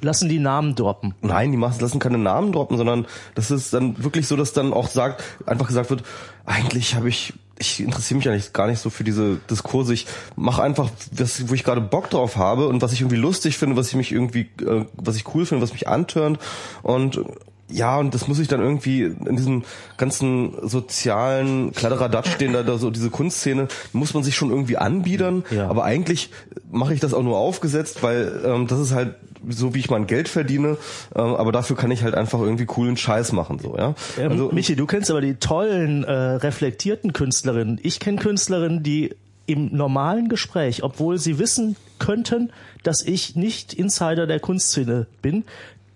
Lassen 0.00 0.30
die 0.30 0.38
Namen 0.38 0.74
droppen. 0.74 1.14
Nein, 1.20 1.52
die 1.52 1.58
machen, 1.58 1.78
lassen 1.80 1.98
keine 1.98 2.16
Namen 2.18 2.52
droppen, 2.52 2.78
sondern 2.78 3.06
das 3.34 3.50
ist 3.50 3.74
dann 3.74 4.02
wirklich 4.02 4.26
so, 4.26 4.36
dass 4.36 4.54
dann 4.54 4.72
auch 4.72 4.88
sagt, 4.88 5.22
einfach 5.46 5.66
gesagt 5.68 5.90
wird, 5.90 6.02
eigentlich 6.46 6.94
habe 6.94 7.08
ich, 7.10 7.34
ich 7.58 7.80
interessiere 7.80 8.18
mich 8.18 8.28
eigentlich 8.28 8.52
gar 8.52 8.66
nicht 8.66 8.80
so 8.80 8.90
für 8.90 9.04
diese 9.04 9.36
Diskurse. 9.50 9.94
Ich 9.94 10.06
mache 10.36 10.62
einfach, 10.62 10.90
was, 11.12 11.48
wo 11.48 11.54
ich 11.54 11.64
gerade 11.64 11.80
Bock 11.80 12.10
drauf 12.10 12.36
habe 12.36 12.68
und 12.68 12.82
was 12.82 12.92
ich 12.92 13.00
irgendwie 13.00 13.16
lustig 13.16 13.58
finde, 13.58 13.76
was 13.76 13.88
ich 13.88 13.94
mich 13.94 14.12
irgendwie, 14.12 14.48
äh, 14.60 14.84
was 14.94 15.16
ich 15.16 15.34
cool 15.34 15.46
finde, 15.46 15.62
was 15.62 15.72
mich 15.72 15.88
antörnt 15.88 16.38
und 16.82 17.20
ja, 17.68 17.98
und 17.98 18.14
das 18.14 18.28
muss 18.28 18.38
ich 18.38 18.46
dann 18.48 18.60
irgendwie 18.60 19.02
in 19.02 19.36
diesem 19.36 19.64
ganzen 19.96 20.68
sozialen 20.68 21.72
Kladderadatsch, 21.72 22.36
den 22.36 22.52
da, 22.52 22.62
da 22.62 22.76
so 22.76 22.90
diese 22.90 23.08
Kunstszene, 23.08 23.68
muss 23.92 24.12
man 24.12 24.22
sich 24.22 24.36
schon 24.36 24.50
irgendwie 24.50 24.76
anbiedern. 24.76 25.44
Ja. 25.50 25.68
Aber 25.68 25.84
eigentlich 25.84 26.30
mache 26.70 26.92
ich 26.92 27.00
das 27.00 27.14
auch 27.14 27.22
nur 27.22 27.38
aufgesetzt, 27.38 28.02
weil 28.02 28.42
ähm, 28.44 28.66
das 28.66 28.78
ist 28.80 28.92
halt 28.92 29.16
so, 29.48 29.74
wie 29.74 29.78
ich 29.78 29.90
mein 29.90 30.06
Geld 30.06 30.28
verdiene. 30.28 30.76
Ähm, 31.14 31.34
aber 31.34 31.52
dafür 31.52 31.76
kann 31.76 31.90
ich 31.90 32.02
halt 32.02 32.14
einfach 32.14 32.40
irgendwie 32.40 32.66
coolen 32.66 32.96
Scheiß 32.96 33.32
machen, 33.32 33.58
so 33.58 33.76
ja. 33.76 33.94
Ähm, 34.18 34.32
Also 34.32 34.50
Michi, 34.52 34.76
du 34.76 34.86
kennst 34.86 35.10
aber 35.10 35.20
die 35.20 35.34
tollen, 35.34 36.04
äh, 36.04 36.12
reflektierten 36.12 37.12
Künstlerinnen. 37.12 37.80
Ich 37.82 38.00
kenne 38.00 38.18
Künstlerinnen, 38.18 38.82
die 38.82 39.14
im 39.46 39.74
normalen 39.76 40.28
Gespräch, 40.28 40.82
obwohl 40.82 41.18
sie 41.18 41.38
wissen 41.38 41.76
könnten, 41.98 42.50
dass 42.82 43.02
ich 43.02 43.36
nicht 43.36 43.74
Insider 43.74 44.26
der 44.26 44.40
Kunstszene 44.40 45.06
bin, 45.20 45.44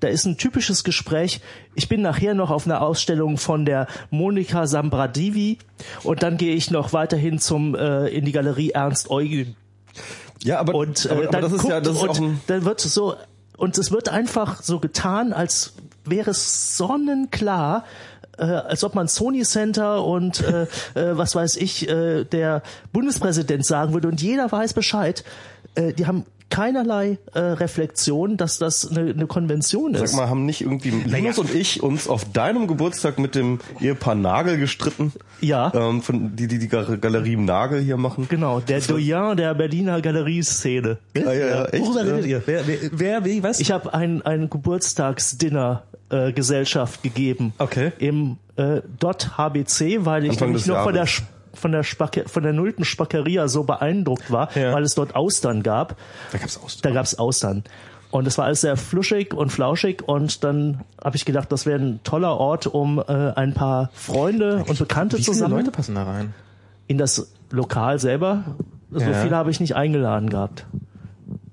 da 0.00 0.08
ist 0.08 0.26
ein 0.26 0.36
typisches 0.36 0.84
Gespräch. 0.84 1.40
Ich 1.74 1.88
bin 1.88 2.02
nachher 2.02 2.34
noch 2.34 2.50
auf 2.50 2.66
einer 2.66 2.82
Ausstellung 2.82 3.36
von 3.36 3.64
der 3.64 3.88
Monika 4.10 4.66
Sambradivi 4.66 5.58
und 6.04 6.22
dann 6.22 6.36
gehe 6.36 6.54
ich 6.54 6.70
noch 6.70 6.92
weiterhin 6.92 7.38
zum 7.38 7.74
äh, 7.74 8.06
in 8.08 8.24
die 8.24 8.32
Galerie 8.32 8.70
Ernst 8.70 9.10
Eugen 9.10 9.56
ja, 10.44 10.60
aber, 10.60 10.74
und 10.74 11.04
äh, 11.04 11.08
aber, 11.08 11.18
aber 11.22 11.30
dann 11.30 11.42
das 11.42 11.52
ist 11.52 11.68
ja, 11.68 11.80
das 11.80 11.96
ist 11.96 12.02
und 12.02 12.10
auch 12.10 12.20
ein, 12.20 12.40
dann 12.46 12.64
wird 12.64 12.80
so 12.80 13.14
und 13.58 13.76
es 13.76 13.90
wird 13.90 14.08
einfach 14.08 14.62
so 14.62 14.78
getan, 14.80 15.34
als 15.34 15.74
wäre 16.04 16.30
es 16.30 16.76
sonnenklar, 16.78 17.84
äh, 18.38 18.44
als 18.44 18.84
ob 18.84 18.94
man 18.94 19.08
Sony 19.08 19.42
Center 19.42 20.04
und 20.04 20.40
äh, 20.40 20.62
äh, 20.62 21.18
was 21.18 21.34
weiß 21.34 21.56
ich, 21.56 21.88
äh, 21.88 22.24
der 22.24 22.62
Bundespräsident 22.92 23.66
sagen 23.66 23.92
würde 23.92 24.08
und 24.08 24.22
jeder 24.22 24.50
weiß 24.50 24.72
Bescheid. 24.72 25.24
Äh, 25.74 25.92
die 25.92 26.06
haben 26.06 26.24
keinerlei 26.50 27.18
äh, 27.34 27.38
Reflexion, 27.38 28.36
dass 28.36 28.58
das 28.58 28.90
eine, 28.90 29.10
eine 29.10 29.26
Konvention 29.26 29.94
ist. 29.94 30.10
Sag 30.10 30.18
mal, 30.18 30.28
haben 30.28 30.46
nicht 30.46 30.62
irgendwie 30.62 30.90
Linus 30.90 31.38
und 31.38 31.54
ich 31.54 31.82
uns 31.82 32.08
auf 32.08 32.30
deinem 32.32 32.66
Geburtstag 32.66 33.18
mit 33.18 33.34
dem 33.34 33.60
Ehepaar 33.80 34.14
Nagel 34.14 34.58
gestritten? 34.58 35.12
Ja. 35.40 35.72
Ähm, 35.74 36.02
von, 36.02 36.34
die, 36.36 36.48
die 36.48 36.58
die 36.58 36.68
Galerie 36.68 37.34
im 37.34 37.44
Nagel 37.44 37.80
hier 37.80 37.96
machen. 37.96 38.26
Genau, 38.28 38.60
der 38.60 38.80
Doyen 38.80 39.36
der 39.36 39.54
Berliner 39.54 40.00
Galerieszene. 40.00 40.98
Ah, 41.16 41.20
ja, 41.20 41.32
ja, 41.32 41.64
echt? 41.66 41.84
Worüber 41.84 42.04
ja. 42.04 42.14
redet 42.14 42.26
ihr? 42.26 42.42
Wer, 42.46 42.66
wer, 42.66 42.78
wer 42.92 43.24
wie, 43.24 43.42
was? 43.42 43.60
Ich 43.60 43.70
habe 43.70 43.92
ein, 43.92 44.22
ein 44.22 44.50
Geburtstagsdinner 44.50 45.84
äh, 46.10 46.32
Gesellschaft 46.32 47.02
gegeben. 47.02 47.52
Okay. 47.58 47.92
Im 47.98 48.38
äh, 48.56 48.82
Dot 48.98 49.36
HBC, 49.36 50.04
weil 50.04 50.24
ich 50.24 50.32
Anfang 50.32 50.48
nämlich 50.48 50.66
noch 50.66 50.82
von 50.82 50.94
der 50.94 51.04
Jahres. 51.04 51.22
Von 51.58 51.72
der 51.72 51.82
Spacke, 51.82 52.24
von 52.28 52.42
der 52.42 52.52
nullten 52.52 52.84
Spackeria 52.84 53.48
so 53.48 53.64
beeindruckt 53.64 54.30
war, 54.30 54.48
Ja. 54.56 54.72
weil 54.72 54.82
es 54.84 54.94
dort 54.94 55.14
Austern 55.16 55.62
gab. 55.62 55.96
da 56.32 56.38
gab's 56.38 56.56
Austern. 56.62 56.80
Da 56.82 56.90
gab's 56.98 57.14
Austern. 57.16 57.64
Und 58.10 58.26
es 58.26 58.38
war 58.38 58.46
alles 58.46 58.62
sehr 58.62 58.76
fluschig 58.78 59.34
und 59.34 59.50
flauschig 59.50 60.02
und 60.08 60.42
dann 60.42 60.80
habe 61.04 61.16
ich 61.16 61.26
gedacht, 61.26 61.52
das 61.52 61.66
wäre 61.66 61.78
ein 61.78 62.00
toller 62.04 62.38
Ort, 62.38 62.66
um 62.66 62.98
äh, 62.98 63.02
ein 63.34 63.52
paar 63.52 63.90
Freunde 63.92 64.64
und 64.66 64.78
Bekannte 64.78 65.18
Wie 65.18 65.22
viele 65.24 65.34
zusammen 65.34 65.56
Leute 65.58 65.70
passen 65.70 65.94
da 65.94 66.04
rein? 66.04 66.32
in 66.86 66.96
das 66.96 67.30
Lokal 67.50 67.98
selber. 67.98 68.44
So 68.90 69.00
Ja. 69.00 69.12
viele 69.22 69.36
habe 69.36 69.50
ich 69.50 69.60
nicht 69.60 69.76
eingeladen 69.76 70.30
gehabt. 70.30 70.64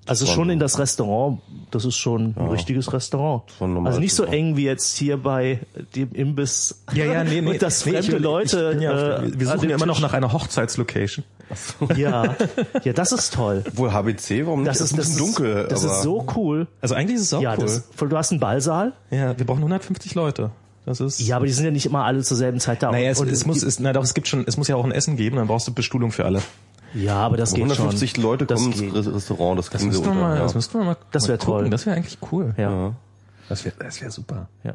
Also 0.07 0.25
schon 0.25 0.49
in 0.49 0.59
das 0.59 0.79
Restaurant. 0.79 1.41
Das 1.75 1.85
ist 1.85 1.95
schon 1.97 2.33
ein 2.37 2.47
richtiges 2.47 2.91
Restaurant. 2.93 3.43
Also 3.59 3.99
nicht 3.99 4.13
so 4.15 4.23
eng 4.23 4.55
wie 4.57 4.63
jetzt 4.65 4.97
hier 4.97 5.17
bei 5.17 5.59
dem 5.95 6.11
Imbiss. 6.13 6.81
Ja, 6.93 7.05
ja, 7.05 7.23
nee, 7.23 7.41
nee. 7.41 7.51
Und 7.51 7.61
dass 7.61 7.85
nee, 7.85 7.91
fremde 7.93 8.15
ich- 8.17 8.19
Leute. 8.23 8.73
Ich 8.75 8.81
ja 8.81 9.17
äh, 9.17 9.39
wir 9.39 9.47
suchen 9.47 9.69
ja 9.69 9.75
immer 9.75 9.85
noch 9.85 9.99
nach 10.01 10.13
einer 10.13 10.31
Hochzeitslocation. 10.33 11.23
Ja, 11.95 12.35
ja, 12.83 12.93
das 12.93 13.11
ist 13.11 13.33
toll. 13.33 13.63
Wohl 13.73 13.91
HBC, 13.93 14.45
warum 14.45 14.61
nicht? 14.63 14.69
Das 14.69 14.79
Es 14.81 14.91
ist, 14.91 14.97
das 14.97 15.07
ein 15.07 15.11
ist, 15.11 15.17
bisschen 15.17 15.33
dunkel. 15.35 15.67
das 15.69 15.83
aber 15.85 15.93
ist 15.93 16.01
so 16.01 16.25
cool. 16.35 16.67
Also 16.81 16.95
eigentlich 16.95 17.15
ist 17.17 17.21
es 17.23 17.33
auch 17.35 17.41
ja, 17.41 17.53
cool. 17.57 17.65
das, 17.65 17.83
du 17.97 18.17
hast 18.17 18.31
einen 18.31 18.39
Ballsaal. 18.39 18.93
ja, 19.11 19.37
wir 19.37 19.45
brauchen 19.45 19.59
150 19.59 20.15
Leute. 20.15 20.49
Das 20.87 20.99
ist. 20.99 21.19
Ja, 21.19 21.35
aber 21.37 21.45
die 21.47 21.51
sind 21.51 21.65
ja 21.65 21.71
nicht 21.71 21.85
immer 21.85 22.03
alle 22.05 22.21
zur 22.23 22.37
selben 22.37 22.59
Zeit 22.59 22.81
da. 22.83 22.91
Naja, 22.91 23.09
es, 23.11 23.19
Und- 23.19 23.29
es 23.29 23.45
muss, 23.45 23.63
es, 23.63 23.79
na 23.79 23.91
doch, 23.93 24.03
es 24.03 24.13
gibt 24.13 24.27
schon, 24.27 24.43
es 24.47 24.57
muss 24.57 24.67
ja 24.67 24.75
auch 24.75 24.85
ein 24.85 24.91
Essen 24.91 25.17
geben, 25.17 25.35
dann 25.35 25.47
brauchst 25.47 25.67
du 25.67 25.73
Bestuhlung 25.73 26.11
für 26.11 26.25
alle. 26.25 26.41
Ja, 26.95 27.17
aber 27.17 27.37
das 27.37 27.53
geht 27.53 27.63
150 27.63 28.11
schon. 28.11 28.23
Leute 28.23 28.45
Das 28.45 28.59
kommen 28.59 28.73
geht. 28.73 28.95
ins 28.95 29.07
Restaurant, 29.13 29.59
das 29.59 29.69
Das 29.69 29.79
kriegen 29.81 29.91
sie 29.91 29.99
müssten 29.99 30.05
wir 30.05 30.11
unter. 30.13 30.21
mal, 30.29 30.35
ja. 30.37 30.41
das 30.43 30.55
müssten 30.55 30.79
wir 30.79 30.85
mal. 30.85 30.97
Das 31.11 31.27
wär 31.27 31.37
gucken. 31.37 31.53
toll. 31.53 31.69
Das 31.69 31.85
wäre 31.85 31.95
eigentlich 31.97 32.17
cool. 32.31 32.53
Ja. 32.57 32.93
Das 33.49 33.63
wäre, 33.65 33.75
das 33.77 34.01
wäre 34.01 34.09
super. 34.11 34.47
Ja. 34.63 34.73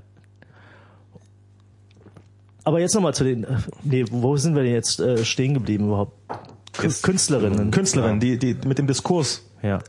Aber 2.64 2.78
jetzt 2.80 2.94
nochmal 2.94 3.14
zu 3.14 3.24
den, 3.24 3.44
äh, 3.44 3.56
nee, 3.82 4.04
wo 4.10 4.36
sind 4.36 4.54
wir 4.54 4.62
denn 4.62 4.72
jetzt 4.72 5.00
äh, 5.00 5.24
stehen 5.24 5.54
geblieben 5.54 5.86
überhaupt? 5.88 6.12
Kü- 6.76 7.02
Künstlerinnen. 7.02 7.70
Künstlerin, 7.70 8.20
die, 8.20 8.38
die 8.38 8.54
mit 8.66 8.78
dem 8.78 8.86
Diskurs. 8.86 9.42
Ja. 9.62 9.80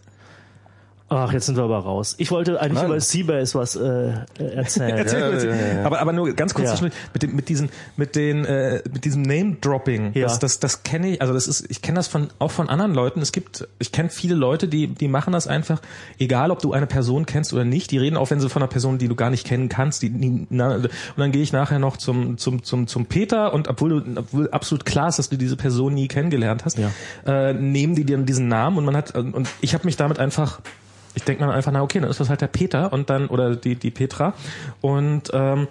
Ach, 1.13 1.33
jetzt 1.33 1.45
sind 1.45 1.57
wir 1.57 1.63
aber 1.65 1.79
raus. 1.79 2.15
Ich 2.19 2.31
wollte 2.31 2.61
eigentlich 2.61 2.75
Nein. 2.81 2.85
über 2.85 2.99
Seabase 3.01 3.59
was 3.59 3.75
äh, 3.75 4.13
erzählen. 4.39 4.89
Erzähl 4.97 5.19
Ja, 5.19 5.29
ja, 5.29 5.43
ja, 5.43 5.73
ja. 5.79 5.85
Aber, 5.85 5.99
aber 5.99 6.13
nur 6.13 6.31
ganz 6.31 6.53
kurz 6.53 6.79
mit 6.79 6.93
dem, 7.21 7.35
mit 7.35 7.49
diesen, 7.49 7.69
mit 7.97 8.15
den, 8.15 8.45
äh, 8.45 8.81
mit 8.93 9.03
diesem 9.03 9.21
Name-Dropping. 9.23 10.13
Ja. 10.13 10.23
Das, 10.23 10.39
das, 10.39 10.59
das 10.59 10.83
kenne 10.83 11.09
ich, 11.09 11.21
also 11.21 11.33
das 11.33 11.49
ist, 11.49 11.69
ich 11.69 11.81
kenne 11.81 11.97
das 11.97 12.07
von, 12.07 12.29
auch 12.39 12.51
von 12.51 12.69
anderen 12.69 12.93
Leuten. 12.93 13.19
Es 13.19 13.33
gibt, 13.33 13.67
ich 13.79 13.91
kenne 13.91 14.07
viele 14.07 14.35
Leute, 14.35 14.69
die, 14.69 14.87
die 14.87 15.09
machen 15.09 15.33
das 15.33 15.47
einfach, 15.47 15.81
egal 16.17 16.49
ob 16.49 16.59
du 16.59 16.71
eine 16.71 16.87
Person 16.87 17.25
kennst 17.25 17.51
oder 17.51 17.65
nicht, 17.65 17.91
die 17.91 17.97
reden 17.97 18.15
auch, 18.15 18.29
wenn 18.31 18.39
sie 18.39 18.47
von 18.47 18.61
einer 18.61 18.69
Person, 18.69 18.97
die 18.97 19.09
du 19.09 19.15
gar 19.15 19.31
nicht 19.31 19.45
kennen 19.45 19.67
kannst, 19.67 20.03
die, 20.03 20.11
die 20.11 20.47
na, 20.49 20.75
und 20.75 20.89
dann 21.17 21.33
gehe 21.33 21.41
ich 21.41 21.51
nachher 21.51 21.79
noch 21.79 21.97
zum, 21.97 22.37
zum, 22.37 22.63
zum, 22.63 22.87
zum 22.87 23.05
Peter 23.05 23.53
und 23.53 23.67
obwohl 23.67 24.01
du, 24.01 24.19
obwohl 24.21 24.49
absolut 24.51 24.85
klar 24.85 25.09
ist, 25.09 25.19
dass 25.19 25.27
du 25.27 25.35
diese 25.35 25.57
Person 25.57 25.93
nie 25.93 26.07
kennengelernt 26.07 26.63
hast, 26.63 26.77
Ja. 26.77 26.89
äh, 27.25 27.53
nehmen 27.53 27.95
die 27.95 28.05
dir 28.05 28.17
diesen 28.19 28.47
Namen 28.47 28.77
und 28.77 28.85
man 28.85 28.95
hat, 28.95 29.13
und 29.13 29.49
ich 29.59 29.73
habe 29.73 29.85
mich 29.85 29.97
damit 29.97 30.17
einfach, 30.17 30.61
ich 31.15 31.23
denke 31.23 31.45
mir 31.45 31.51
einfach, 31.53 31.71
na 31.71 31.81
okay, 31.81 31.99
dann 31.99 32.09
ist 32.09 32.19
das 32.19 32.29
halt 32.29 32.41
der 32.41 32.47
Peter 32.47 32.91
und 32.93 33.09
dann, 33.09 33.27
oder 33.27 33.55
die, 33.55 33.75
die 33.75 33.91
Petra 33.91 34.33
und, 34.81 35.29
ähm, 35.33 35.67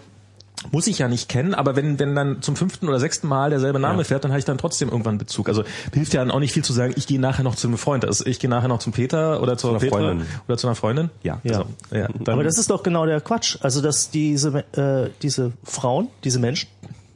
muss 0.72 0.86
ich 0.86 0.98
ja 0.98 1.08
nicht 1.08 1.30
kennen, 1.30 1.54
aber 1.54 1.74
wenn, 1.74 1.98
wenn 1.98 2.14
dann 2.14 2.42
zum 2.42 2.54
fünften 2.54 2.86
oder 2.86 3.00
sechsten 3.00 3.26
Mal 3.28 3.48
derselbe 3.48 3.78
Name 3.80 4.04
fährt, 4.04 4.24
dann 4.24 4.30
habe 4.30 4.40
ich 4.40 4.44
dann 4.44 4.58
trotzdem 4.58 4.90
irgendwann 4.90 5.16
Bezug. 5.16 5.48
Also 5.48 5.64
hilft 5.94 6.12
ja 6.12 6.20
dann 6.20 6.30
auch 6.30 6.38
nicht 6.38 6.52
viel 6.52 6.62
zu 6.62 6.74
sagen, 6.74 6.92
ich 6.98 7.06
gehe 7.06 7.18
nachher 7.18 7.44
noch 7.44 7.54
zu 7.54 7.66
einem 7.66 7.78
Freund. 7.78 8.04
Also 8.04 8.26
ich 8.26 8.38
gehe 8.40 8.50
nachher 8.50 8.68
noch 8.68 8.78
zum 8.80 8.92
Peter 8.92 9.40
oder 9.42 9.56
zu, 9.56 9.70
einer 9.70 9.78
Petra 9.78 9.96
Freundin. 9.96 10.26
oder 10.46 10.58
zu 10.58 10.66
einer 10.66 10.74
Freundin. 10.76 11.08
Ja, 11.22 11.40
Ja. 11.44 11.60
Also, 11.60 11.66
ja 11.92 12.08
dann, 12.12 12.34
Aber 12.34 12.44
das 12.44 12.58
ist 12.58 12.68
doch 12.68 12.82
genau 12.82 13.06
der 13.06 13.22
Quatsch. 13.22 13.56
Also, 13.62 13.80
dass 13.80 14.10
diese, 14.10 14.62
äh, 14.76 15.08
diese 15.22 15.52
Frauen, 15.64 16.08
diese 16.24 16.38
Menschen, 16.40 16.68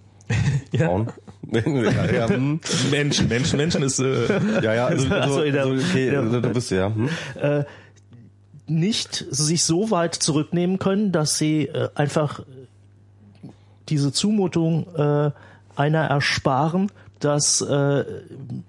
ja. 0.73 0.87
Frauen. 0.87 1.13
ja, 1.53 2.11
ja, 2.11 2.29
hm. 2.31 2.61
Menschen, 2.91 3.29
Menschen, 3.29 3.59
Menschen 3.59 3.83
ist 3.83 3.99
äh, 3.99 4.61
ja, 4.63 4.73
ja, 4.73 4.87
also, 4.87 5.07
Ach 5.11 5.17
so, 5.29 5.33
also, 5.35 5.43
in 5.43 5.53
der- 5.53 5.65
also 5.67 5.85
okay, 5.85 6.15
ja. 6.15 6.23
du 6.23 6.41
bist 6.49 6.71
ja. 6.71 6.87
Hm? 6.87 7.11
Nicht 8.67 9.25
sich 9.31 9.65
so 9.65 9.91
weit 9.91 10.15
zurücknehmen 10.15 10.79
können, 10.79 11.13
dass 11.13 11.39
sie 11.39 11.67
äh, 11.67 11.89
einfach 11.95 12.41
diese 13.89 14.13
Zumutung 14.13 14.87
äh, 14.97 15.31
einer 15.77 16.05
ersparen, 16.05 16.91
dass 17.21 17.61
äh, 17.61 18.05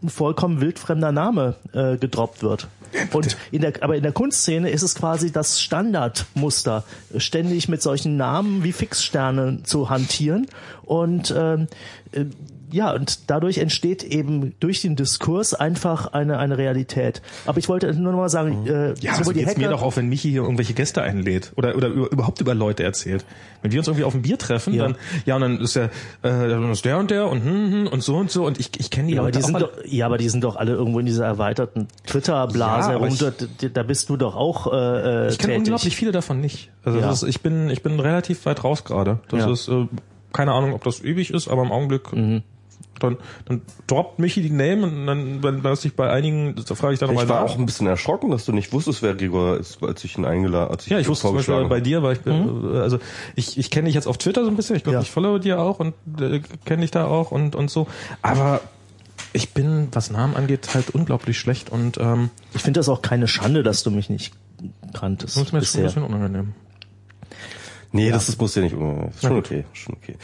ein 0.03 0.09
vollkommen 0.09 0.61
wildfremder 0.61 1.11
Name 1.11 1.55
äh, 1.73 1.97
gedroppt 1.97 2.43
wird. 2.43 2.67
Und 3.11 3.35
in 3.51 3.61
der, 3.61 3.73
aber 3.83 3.97
in 3.97 4.03
der 4.03 4.13
Kunstszene 4.13 4.69
ist 4.69 4.81
es 4.81 4.95
quasi 4.95 5.31
das 5.31 5.59
Standardmuster, 5.61 6.85
ständig 7.17 7.67
mit 7.67 7.81
solchen 7.81 8.15
Namen 8.15 8.63
wie 8.63 8.71
Fixsternen 8.71 9.65
zu 9.65 9.89
hantieren. 9.89 10.47
Und 10.83 11.33
ähm, 11.37 11.67
äh, 12.11 12.25
ja, 12.75 12.93
und 12.93 13.29
dadurch 13.31 13.57
entsteht 13.59 14.03
eben 14.03 14.53
durch 14.59 14.81
den 14.81 14.95
Diskurs 14.97 15.53
einfach 15.53 16.07
eine, 16.13 16.37
eine 16.39 16.57
Realität. 16.57 17.21
Aber 17.45 17.57
ich 17.57 17.69
wollte 17.69 17.93
nur 17.93 18.11
noch 18.11 18.19
mal 18.19 18.29
sagen, 18.29 18.67
äh, 18.67 18.93
ja, 18.99 19.13
so 19.13 19.19
sowohl 19.19 19.33
die 19.33 19.39
geht's 19.45 19.55
mir 19.57 19.63
Hacker, 19.67 19.75
doch 19.77 19.81
auch, 19.81 19.95
wenn 19.95 20.07
Michi 20.09 20.29
hier 20.31 20.41
irgendwelche 20.41 20.73
Gäste 20.73 21.01
einlädt 21.01 21.53
oder 21.55 21.75
oder 21.75 21.87
über, 21.87 22.11
überhaupt 22.11 22.41
über 22.41 22.53
Leute 22.53 22.83
erzählt. 22.83 23.23
Wenn 23.61 23.71
wir 23.71 23.79
uns 23.79 23.87
irgendwie 23.87 24.03
auf 24.03 24.13
ein 24.13 24.21
Bier 24.21 24.37
treffen, 24.37 24.73
Ja. 24.73 24.83
dann 24.83 24.95
ja 25.25 25.35
und 25.35 25.41
dann 25.41 25.59
ist 25.61 25.75
der 25.75 25.85
äh, 25.85 25.89
dann 26.49 26.69
ist 26.71 26.83
der 26.83 26.97
und 26.97 27.11
der 27.11 27.29
und 27.29 27.43
hm, 27.43 27.71
hm, 27.71 27.87
und 27.87 28.03
so 28.03 28.17
und 28.17 28.29
so 28.29 28.45
und 28.45 28.59
ich 28.59 28.69
ich 28.77 28.89
kenne 28.91 29.07
die 29.07 29.13
Ja, 29.15 29.21
aber 29.21 29.27
Leute 29.29 29.39
die 29.39 29.43
auch 29.45 29.47
sind 29.47 29.61
doch, 29.61 29.71
ja, 29.85 30.05
aber 30.05 30.17
die 30.17 30.27
sind 30.29 30.43
doch 30.43 30.57
alle 30.57 30.73
irgendwo 30.73 30.99
in 30.99 31.05
dieser 31.05 31.25
erweiterten 31.25 31.87
Twitter-Blase 32.05 32.89
Ja, 32.91 32.95
aber 32.97 33.05
herum. 33.09 33.17
Da, 33.61 33.67
da 33.69 33.83
bist 33.83 34.09
du 34.09 34.17
doch 34.17 34.35
auch 34.35 34.71
äh, 34.73 35.29
Ich 35.29 35.37
kenne 35.37 35.55
unglaublich 35.57 35.95
viele 35.95 36.11
davon 36.11 36.41
nicht. 36.41 36.71
Also 36.83 36.99
Ja. 36.99 37.07
das 37.07 37.23
ist, 37.23 37.29
ich 37.29 37.41
bin 37.41 37.69
ich 37.69 37.81
bin 37.83 37.99
relativ 37.99 38.45
weit 38.45 38.63
raus 38.63 38.83
gerade. 38.83 39.19
Das 39.29 39.39
Ja. 39.39 39.51
ist 39.51 39.67
äh, 39.69 39.87
keine 40.33 40.51
Ahnung, 40.51 40.73
ob 40.73 40.83
das 40.83 41.01
ewig 41.01 41.31
ist, 41.33 41.47
aber 41.47 41.61
im 41.63 41.71
Augenblick 41.71 42.11
Mhm. 42.11 42.43
Dann 42.99 43.17
dann 43.45 43.61
droppt 43.87 44.19
Michi 44.19 44.41
die 44.41 44.49
Name 44.49 44.83
und 44.83 45.05
dann 45.07 45.43
wenn 45.43 45.61
das 45.61 45.81
sich 45.81 45.95
bei 45.95 46.09
einigen 46.09 46.55
da 46.67 46.75
frage 46.75 46.93
ich 46.93 46.99
dann 46.99 47.09
nochmal 47.09 47.25
Ich 47.25 47.29
war 47.29 47.43
nach. 47.43 47.51
auch 47.51 47.57
ein 47.57 47.65
bisschen 47.65 47.87
erschrocken, 47.87 48.31
dass 48.31 48.45
du 48.45 48.51
nicht 48.51 48.71
wusstest, 48.73 49.01
wer 49.01 49.15
Gregor 49.15 49.57
ist, 49.57 49.81
als 49.83 50.03
ich 50.03 50.17
ihn 50.17 50.25
eingeladen 50.25 50.71
als 50.71 50.85
ich 50.85 50.91
ja, 50.91 50.99
ich 50.99 51.07
wusste 51.07 51.27
zum 51.27 51.35
Beispiel 51.35 51.55
bei 51.55 51.61
habe. 51.75 51.81
dir, 51.81 52.03
weil 52.03 52.13
ich 52.13 52.21
bin, 52.21 52.73
äh, 52.73 52.77
also 52.79 52.99
ich, 53.35 53.57
ich 53.57 53.69
kenne 53.71 53.85
dich 53.85 53.95
jetzt 53.95 54.07
auf 54.07 54.17
Twitter 54.17 54.43
so 54.43 54.49
ein 54.49 54.55
bisschen, 54.55 54.75
ich 54.75 54.83
glaube, 54.83 54.95
Ja. 54.97 55.01
ich 55.01 55.11
follow 55.11 55.37
dir 55.39 55.59
auch 55.59 55.79
und 55.79 55.93
äh, 56.19 56.41
kenne 56.65 56.81
dich 56.81 56.91
da 56.91 57.05
auch 57.05 57.31
und 57.31 57.55
und 57.55 57.69
so. 57.69 57.87
Aber 58.21 58.61
ich 59.33 59.53
bin, 59.53 59.89
was 59.91 60.11
Namen 60.11 60.35
angeht, 60.35 60.73
halt 60.73 60.91
unglaublich 60.91 61.37
schlecht 61.37 61.69
und 61.69 61.97
ähm, 61.97 62.29
Ich 62.53 62.61
finde 62.63 62.79
das 62.79 62.87
auch 62.89 63.01
keine 63.01 63.27
Schande, 63.27 63.63
dass 63.63 63.83
du 63.83 63.91
mich 63.91 64.09
nicht 64.09 64.33
kanntest 64.93 65.35
das 65.35 65.43
ist 65.43 65.51
mir 65.53 65.59
jetzt 65.59 65.71
schon 65.73 65.81
ein 65.81 65.85
bisschen 65.87 66.03
unangenehm. 66.03 66.53
Nee, 67.91 68.11
das, 68.11 68.25
das 68.27 68.37
muss 68.37 68.55
ja 68.55 68.61
nicht. 68.61 68.73
Ist 68.73 69.21
schon 69.21 69.37
okay, 69.37 69.65
schon 69.73 69.95
okay. 69.95 70.15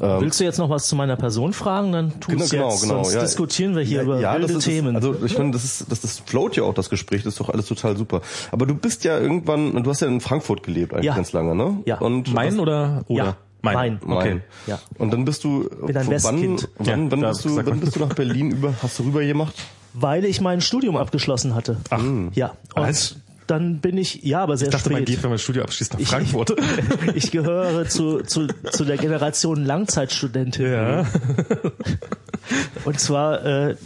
Ähm, 0.00 0.20
Willst 0.20 0.38
du 0.40 0.44
jetzt 0.44 0.58
noch 0.58 0.70
was 0.70 0.86
zu 0.88 0.96
meiner 0.96 1.16
Person 1.16 1.52
fragen? 1.52 1.92
Dann 1.92 2.20
tu 2.20 2.30
Genau, 2.30 2.44
es 2.44 2.50
genau, 2.50 2.70
jetzt, 2.70 2.82
genau. 2.82 2.94
sonst 3.02 3.14
ja. 3.14 3.20
diskutieren 3.22 3.74
wir 3.74 3.82
hier 3.82 3.98
ja, 3.98 4.02
über 4.04 4.20
ja, 4.20 4.32
wilde 4.34 4.46
das 4.48 4.56
ist, 4.56 4.64
Themen. 4.64 4.94
Also 4.96 5.16
ich 5.24 5.34
finde, 5.34 5.52
das 5.52 5.64
ist, 5.64 5.90
das, 5.90 6.00
das 6.00 6.18
float 6.24 6.56
ja 6.56 6.62
auch 6.62 6.74
das 6.74 6.90
Gespräch, 6.90 7.22
das 7.24 7.34
ist 7.34 7.40
doch 7.40 7.48
alles 7.48 7.66
total 7.66 7.96
super. 7.96 8.20
Aber 8.52 8.66
du 8.66 8.74
bist 8.74 9.04
ja 9.04 9.18
irgendwann, 9.18 9.82
du 9.82 9.90
hast 9.90 10.00
ja 10.00 10.08
in 10.08 10.20
Frankfurt 10.20 10.62
gelebt 10.62 10.92
eigentlich 10.92 11.06
Ja. 11.06 11.14
ganz 11.16 11.32
lange, 11.32 11.54
ne? 11.54 11.78
Ja. 11.86 11.98
Und 11.98 12.32
Mein 12.32 12.52
hast- 12.52 12.58
oder 12.60 13.04
oder? 13.08 13.24
Ja, 13.24 13.36
mein. 13.62 13.74
mein. 13.74 14.00
Mein. 14.04 14.16
Okay. 14.16 14.40
Ja. 14.66 14.78
Und 14.98 15.12
dann 15.12 15.24
bist 15.24 15.44
du 15.44 15.68
Bin 15.86 15.96
ein. 15.96 16.06
Wann, 16.08 16.22
wann, 16.22 16.86
Ja, 16.86 16.96
wann, 17.10 17.20
bist 17.20 17.44
du, 17.44 17.56
wann 17.56 17.80
bist 17.80 17.96
du 17.96 18.00
nach 18.00 18.14
Berlin 18.14 18.50
über? 18.52 18.74
Hast 18.82 18.98
du 18.98 19.02
rüber 19.04 19.24
gemacht? 19.24 19.54
Weil 19.92 20.24
ich 20.24 20.40
mein 20.40 20.60
Studium 20.60 20.96
abgeschlossen 20.96 21.54
hatte. 21.54 21.78
Ach. 21.90 22.00
Ja. 22.32 22.52
Und 22.74 22.82
Was? 22.82 23.16
Dann 23.50 23.80
bin 23.80 23.98
ich, 23.98 24.22
ja, 24.22 24.42
aber 24.42 24.56
sehr 24.56 24.68
Ich 24.68 24.72
dachte, 24.74 24.90
man 24.90 24.98
spät. 25.02 25.08
geht, 25.08 25.22
wenn 25.22 25.30
man 25.30 25.38
Studio 25.38 25.62
abschließt, 25.62 25.94
nach 25.94 26.00
Frankfurt. 26.06 26.54
Ich 27.14 27.30
gehöre 27.30 27.86
zu, 27.88 28.20
zu, 28.22 28.46
zu 28.70 28.84
der 28.84 28.96
Generation 28.96 29.64
Langzeitstudentin. 29.64 30.66
ja. 30.72 31.06
Und 32.84 32.98
zwar, 32.98 33.44
äh, 33.44 33.76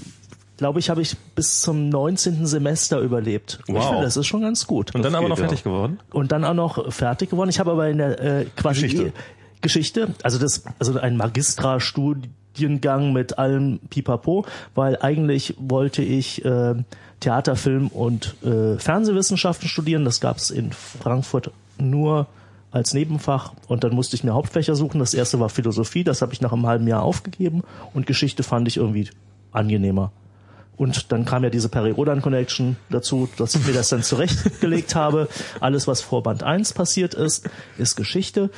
glaube 0.56 0.78
ich, 0.78 0.88
habe 0.90 1.02
ich 1.02 1.16
bis 1.34 1.60
zum 1.60 1.88
19. 1.88 2.46
Semester 2.46 3.00
überlebt. 3.00 3.58
Und 3.66 3.74
Ich 3.76 3.80
Wow. 3.80 3.88
finde, 3.90 4.04
das 4.04 4.16
ist 4.16 4.26
schon 4.26 4.42
ganz 4.42 4.66
gut. 4.66 4.94
Und 4.94 5.04
dann 5.04 5.14
aber 5.14 5.28
noch 5.28 5.38
ja. 5.38 5.44
fertig 5.46 5.64
geworden. 5.64 5.98
Und 6.12 6.32
dann 6.32 6.44
auch 6.44 6.54
noch 6.54 6.92
fertig 6.92 7.30
geworden. 7.30 7.50
Ich 7.50 7.58
habe 7.58 7.72
aber 7.72 7.88
in 7.88 7.98
der 7.98 8.20
äh, 8.20 8.44
quasi 8.56 8.82
Geschichte. 8.82 9.12
Geschichte, 9.64 10.14
also 10.22 10.38
das, 10.38 10.62
also 10.78 10.96
ein 11.00 11.16
Magistra-Studiengang 11.16 13.12
mit 13.12 13.38
allem 13.38 13.80
Pipapo, 13.90 14.46
weil 14.76 14.96
eigentlich 15.00 15.56
wollte 15.58 16.02
ich 16.02 16.44
äh, 16.44 16.76
Theater, 17.18 17.56
Film 17.56 17.88
und 17.88 18.36
äh, 18.44 18.78
Fernsehwissenschaften 18.78 19.68
studieren. 19.68 20.04
Das 20.04 20.20
gab 20.20 20.36
es 20.36 20.50
in 20.50 20.70
Frankfurt 20.72 21.50
nur 21.78 22.28
als 22.70 22.92
Nebenfach 22.92 23.54
und 23.66 23.82
dann 23.84 23.94
musste 23.94 24.16
ich 24.16 24.24
mir 24.24 24.34
Hauptfächer 24.34 24.76
suchen. 24.76 24.98
Das 24.98 25.14
erste 25.14 25.40
war 25.40 25.48
Philosophie, 25.48 26.04
das 26.04 26.22
habe 26.22 26.32
ich 26.32 26.40
nach 26.40 26.52
einem 26.52 26.66
halben 26.66 26.86
Jahr 26.86 27.02
aufgegeben 27.02 27.62
und 27.94 28.06
Geschichte 28.06 28.42
fand 28.42 28.68
ich 28.68 28.76
irgendwie 28.76 29.08
angenehmer. 29.52 30.12
Und 30.76 31.12
dann 31.12 31.24
kam 31.24 31.44
ja 31.44 31.50
diese 31.50 31.68
Peri-Rodan-Connection 31.68 32.76
dazu, 32.90 33.28
dass 33.36 33.54
ich 33.54 33.64
mir 33.66 33.72
das 33.72 33.90
dann 33.90 34.02
zurechtgelegt 34.02 34.94
habe. 34.96 35.28
Alles, 35.60 35.86
was 35.86 36.00
vor 36.00 36.22
Band 36.22 36.42
1 36.42 36.72
passiert 36.72 37.14
ist, 37.14 37.48
ist 37.78 37.94
Geschichte. 37.96 38.50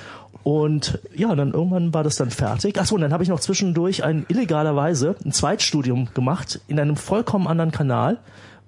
Und 0.47 1.01
ja, 1.13 1.35
dann 1.35 1.55
irgendwann 1.55 1.93
war 1.93 2.05
das 2.05 2.15
dann 2.15 2.31
fertig. 2.31 2.79
Achso, 2.79 2.95
und 2.95 3.01
dann 3.01 3.13
habe 3.13 3.25
ich 3.25 3.29
noch 3.29 3.41
zwischendurch 3.41 4.05
ein 4.05 4.27
illegalerweise 4.29 5.17
ein 5.25 5.33
Zweitstudium 5.33 6.15
gemacht 6.15 6.61
in 6.69 6.79
einem 6.79 6.95
vollkommen 6.95 7.49
anderen 7.49 7.73
Kanal, 7.73 8.19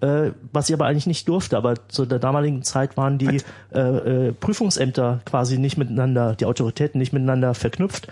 äh, 0.01 0.33
was 0.53 0.69
ich 0.69 0.75
aber 0.75 0.87
eigentlich 0.87 1.07
nicht 1.07 1.29
durfte. 1.29 1.57
Aber 1.57 1.75
zu 1.87 2.05
der 2.05 2.19
damaligen 2.19 2.65
Zeit 2.65 2.97
waren 2.97 3.19
die 3.19 3.43
äh, 3.73 3.79
äh, 3.79 4.33
Prüfungsämter 4.33 5.21
quasi 5.25 5.57
nicht 5.57 5.79
miteinander, 5.79 6.35
die 6.35 6.47
Autoritäten 6.47 6.99
nicht 6.99 7.13
miteinander 7.13 7.55
verknüpft. 7.55 8.09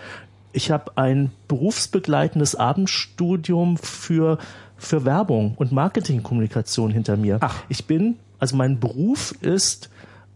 Ich 0.53 0.71
habe 0.71 0.93
ein 0.95 1.31
berufsbegleitendes 1.49 2.55
Abendstudium 2.55 3.75
für 3.75 4.37
für 4.77 5.03
Werbung 5.03 5.55
und 5.57 5.73
Marketingkommunikation 5.73 6.89
hinter 6.89 7.17
mir. 7.17 7.39
Ach. 7.41 7.63
Ich 7.67 7.85
bin, 7.85 8.15
also 8.39 8.55
mein 8.55 8.79
Beruf 8.79 9.33
ist 9.41 9.89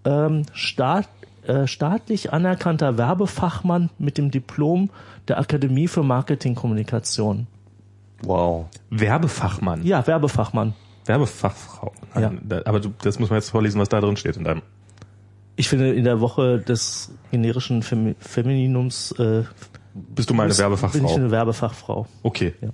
ähm, 0.04 0.44
staat, 0.52 1.08
äh, 1.48 1.68
staatlich 1.68 2.34
anerkannter 2.34 2.98
Werbefachmann 2.98 3.90
mit 3.98 4.18
dem 4.18 4.32
Diplom 4.32 4.90
der 5.28 5.40
Akademie 5.40 5.88
für 5.88 6.04
Marketingkommunikation. 6.04 7.48
Wow. 8.24 8.68
Werbefachmann. 8.90 9.84
Ja, 9.84 10.06
Werbefachmann. 10.06 10.74
Werbefachfrau. 11.06 11.92
Ja. 12.16 12.32
Aber 12.66 12.80
du, 12.80 12.94
das 13.02 13.20
muss 13.20 13.30
man 13.30 13.38
jetzt 13.40 13.50
vorlesen, 13.50 13.80
was 13.82 13.90
da 13.90 14.00
drin 14.00 14.18
steht 14.18 14.38
in 14.38 14.44
deinem. 14.44 14.62
Ich 15.56 15.68
finde, 15.68 15.94
in 15.94 16.04
der 16.04 16.22
Woche 16.22 16.60
des 16.60 17.12
generischen 17.32 17.84
Femi 17.84 18.16
Femininums 18.20 19.12
äh, 19.14 19.44
Bist 19.94 20.30
du 20.30 20.34
mal 20.34 20.44
eine 20.44 20.50
bin 20.50 20.54
ich 20.56 20.60
Werbefachfrau? 20.60 21.16
eine 21.16 21.32
Werbefachfrau. 21.32 22.08
Okay. 22.24 22.54
Ja, 22.62 22.70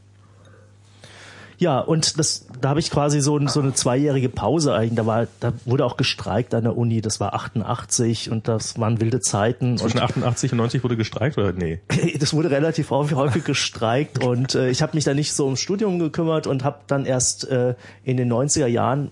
und 1.80 2.20
das, 2.20 2.46
da 2.62 2.70
habe 2.70 2.80
ich 2.80 2.92
quasi 2.92 3.20
so, 3.20 3.40
so 3.48 3.62
eine 3.62 3.74
zweijährige 3.74 4.30
Pause 4.30 4.76
eigentlich. 4.76 4.96
Da 4.96 5.06
war, 5.08 5.28
da 5.40 5.54
wurde 5.66 5.86
auch 5.86 5.98
gestreikt 5.98 6.54
an 6.54 6.64
der 6.64 6.78
Uni. 6.78 7.02
Das 7.02 7.20
war 7.20 7.34
88 7.34 8.30
und 8.30 8.48
das 8.48 8.80
waren 8.80 9.02
wilde 9.02 9.22
Zeiten. 9.22 9.78
Zwischen 9.78 10.00
88 10.00 10.52
und 10.52 10.60
90 10.60 10.84
wurde 10.84 10.98
gestreikt 10.98 11.38
oder 11.38 11.54
nee? 11.54 11.80
das 12.20 12.34
wurde 12.34 12.52
relativ 12.52 12.92
häufig, 12.92 13.18
häufig 13.18 13.44
gestreikt 13.44 14.24
und 14.24 14.54
äh, 14.54 14.70
ich 14.70 14.84
habe 14.84 14.96
mich 14.96 15.04
da 15.04 15.16
nicht 15.16 15.34
so 15.34 15.46
ums 15.46 15.60
Studium 15.60 15.98
gekümmert 15.98 16.46
und 16.46 16.64
habe 16.64 16.80
dann 16.86 17.06
erst 17.06 17.50
äh, 17.50 17.74
in 18.04 18.18
den 18.18 18.32
90er 18.32 18.68
Jahren 18.68 19.10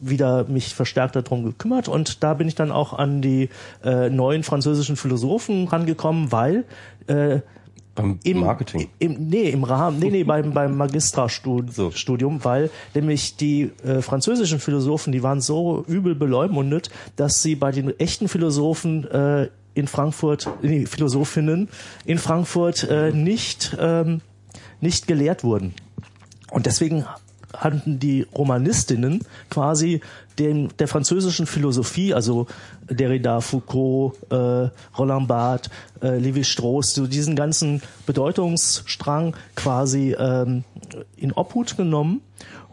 wieder 0.00 0.44
mich 0.44 0.74
verstärkt 0.74 1.16
darum 1.16 1.44
gekümmert 1.44 1.88
und 1.88 2.22
da 2.22 2.34
bin 2.34 2.48
ich 2.48 2.54
dann 2.54 2.70
auch 2.70 2.92
an 2.92 3.20
die 3.20 3.50
äh, 3.84 4.08
neuen 4.08 4.42
französischen 4.42 4.96
Philosophen 4.96 5.66
rangekommen, 5.68 6.32
weil 6.32 6.64
äh, 7.08 7.40
Beim 7.98 8.18
im 8.22 8.40
Marketing. 8.40 8.88
Im, 8.98 9.28
nee, 9.28 9.50
im 9.50 9.64
Rahmen, 9.64 9.98
nee, 9.98 10.10
nee, 10.10 10.24
beim, 10.24 10.52
beim 10.52 10.76
Magistrastudium, 10.76 11.70
So. 11.72 11.90
Studium, 11.90 12.44
weil 12.44 12.70
nämlich 12.94 13.36
die 13.36 13.72
äh, 13.84 14.02
französischen 14.02 14.60
Philosophen, 14.60 15.12
die 15.12 15.22
waren 15.22 15.40
so 15.40 15.84
übel 15.88 16.14
beleumundet, 16.14 16.90
dass 17.16 17.42
sie 17.42 17.56
bei 17.56 17.72
den 17.72 17.98
echten 17.98 18.28
Philosophen 18.28 19.04
äh, 19.08 19.48
in 19.74 19.86
Frankfurt, 19.88 20.48
nee, 20.62 20.86
Philosophinnen 20.86 21.68
in 22.04 22.18
Frankfurt 22.18 22.84
äh, 22.84 23.12
nicht, 23.12 23.76
ähm, 23.80 24.20
nicht 24.80 25.06
gelehrt 25.06 25.44
wurden. 25.44 25.74
Und 26.50 26.66
deswegen 26.66 27.04
hatten 27.56 27.98
die 27.98 28.26
Romanistinnen 28.34 29.20
quasi 29.50 30.00
dem, 30.38 30.68
der 30.78 30.88
französischen 30.88 31.46
Philosophie, 31.46 32.14
also 32.14 32.46
Derrida, 32.90 33.40
Foucault, 33.40 34.14
äh, 34.30 34.70
Roland 34.96 35.28
Barthes, 35.28 35.70
äh, 36.02 36.18
Lévi-Strauss, 36.18 36.94
so 36.94 37.06
diesen 37.06 37.36
ganzen 37.36 37.82
Bedeutungsstrang 38.06 39.36
quasi 39.54 40.16
ähm, 40.18 40.64
in 41.16 41.32
Obhut 41.32 41.76
genommen. 41.76 42.20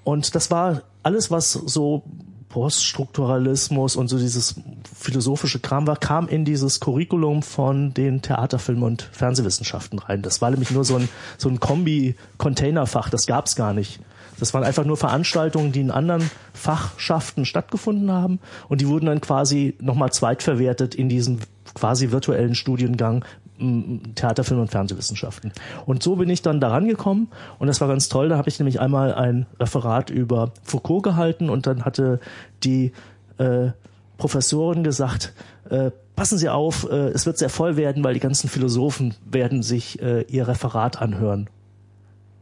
Und 0.04 0.36
das 0.36 0.52
war 0.52 0.84
alles, 1.04 1.32
was 1.32 1.54
so 1.54 2.04
Poststrukturalismus 2.50 3.98
und 3.98 4.08
so 4.08 4.18
dieses 4.18 4.56
philosophische 4.98 5.60
Kram 5.60 5.88
war, 5.88 5.98
kam 5.98 6.30
in 6.30 6.46
dieses 6.46 6.80
Curriculum 6.80 7.44
von 7.44 7.94
den 7.94 8.22
Theater-, 8.22 8.60
Film- 8.60 8.84
und 8.84 9.02
Fernsehwissenschaften 9.12 10.00
rein. 10.00 10.22
Das 10.22 10.42
war 10.42 10.52
nämlich 10.52 10.72
nur 10.72 10.86
so 10.86 10.96
ein, 10.96 11.10
so 11.38 11.50
ein 11.50 11.60
Kombi-Containerfach, 11.60 13.10
das 13.10 13.28
gab's 13.28 13.58
gar 13.58 13.74
nicht. 13.74 14.00
Das 14.40 14.54
waren 14.54 14.64
einfach 14.64 14.86
nur 14.86 14.98
Veranstaltungen, 14.98 15.72
die 15.72 15.82
in 15.82 15.92
anderen 15.92 16.30
Fachschaften 16.54 17.46
stattgefunden 17.46 18.12
haben 18.12 18.40
und 18.70 18.82
die 18.82 18.88
wurden 18.88 19.06
dann 19.06 19.22
quasi 19.22 19.76
nochmal 19.80 20.12
zweitverwertet 20.12 20.96
in 20.96 21.10
diesen 21.10 21.40
quasi 21.74 22.12
virtuellen 22.12 22.56
Studiengang 22.56 23.26
m, 23.60 24.02
Theater, 24.16 24.44
Film 24.44 24.62
und 24.62 24.72
Fernsehwissenschaften. 24.72 25.52
Und 25.86 26.04
so 26.04 26.16
bin 26.16 26.30
ich 26.30 26.42
dann 26.42 26.60
daran 26.60 26.88
gekommen 26.88 27.30
und 27.60 27.68
das 27.68 27.82
war 27.82 27.88
ganz 27.88 28.10
toll. 28.10 28.30
Da 28.30 28.38
habe 28.38 28.50
ich 28.50 28.60
nämlich 28.60 28.80
einmal 28.80 29.14
ein 29.14 29.46
Referat 29.60 30.10
über 30.10 30.52
Foucault 30.64 31.04
gehalten 31.04 31.50
und 31.50 31.68
dann 31.68 31.86
hatte 31.86 32.20
die 32.64 32.92
äh, 33.38 33.70
Professorin 34.18 34.84
gesagt, 34.84 35.34
äh, 35.70 35.92
passen 36.16 36.38
Sie 36.38 36.50
auf, 36.50 36.90
äh, 36.90 37.10
es 37.10 37.26
wird 37.26 37.38
sehr 37.38 37.50
voll 37.50 37.76
werden, 37.76 38.04
weil 38.04 38.14
die 38.14 38.20
ganzen 38.20 38.50
Philosophen 38.50 39.16
werden 39.30 39.64
sich 39.64 40.02
äh, 40.02 40.22
ihr 40.22 40.48
Referat 40.48 41.02
anhören. 41.02 41.50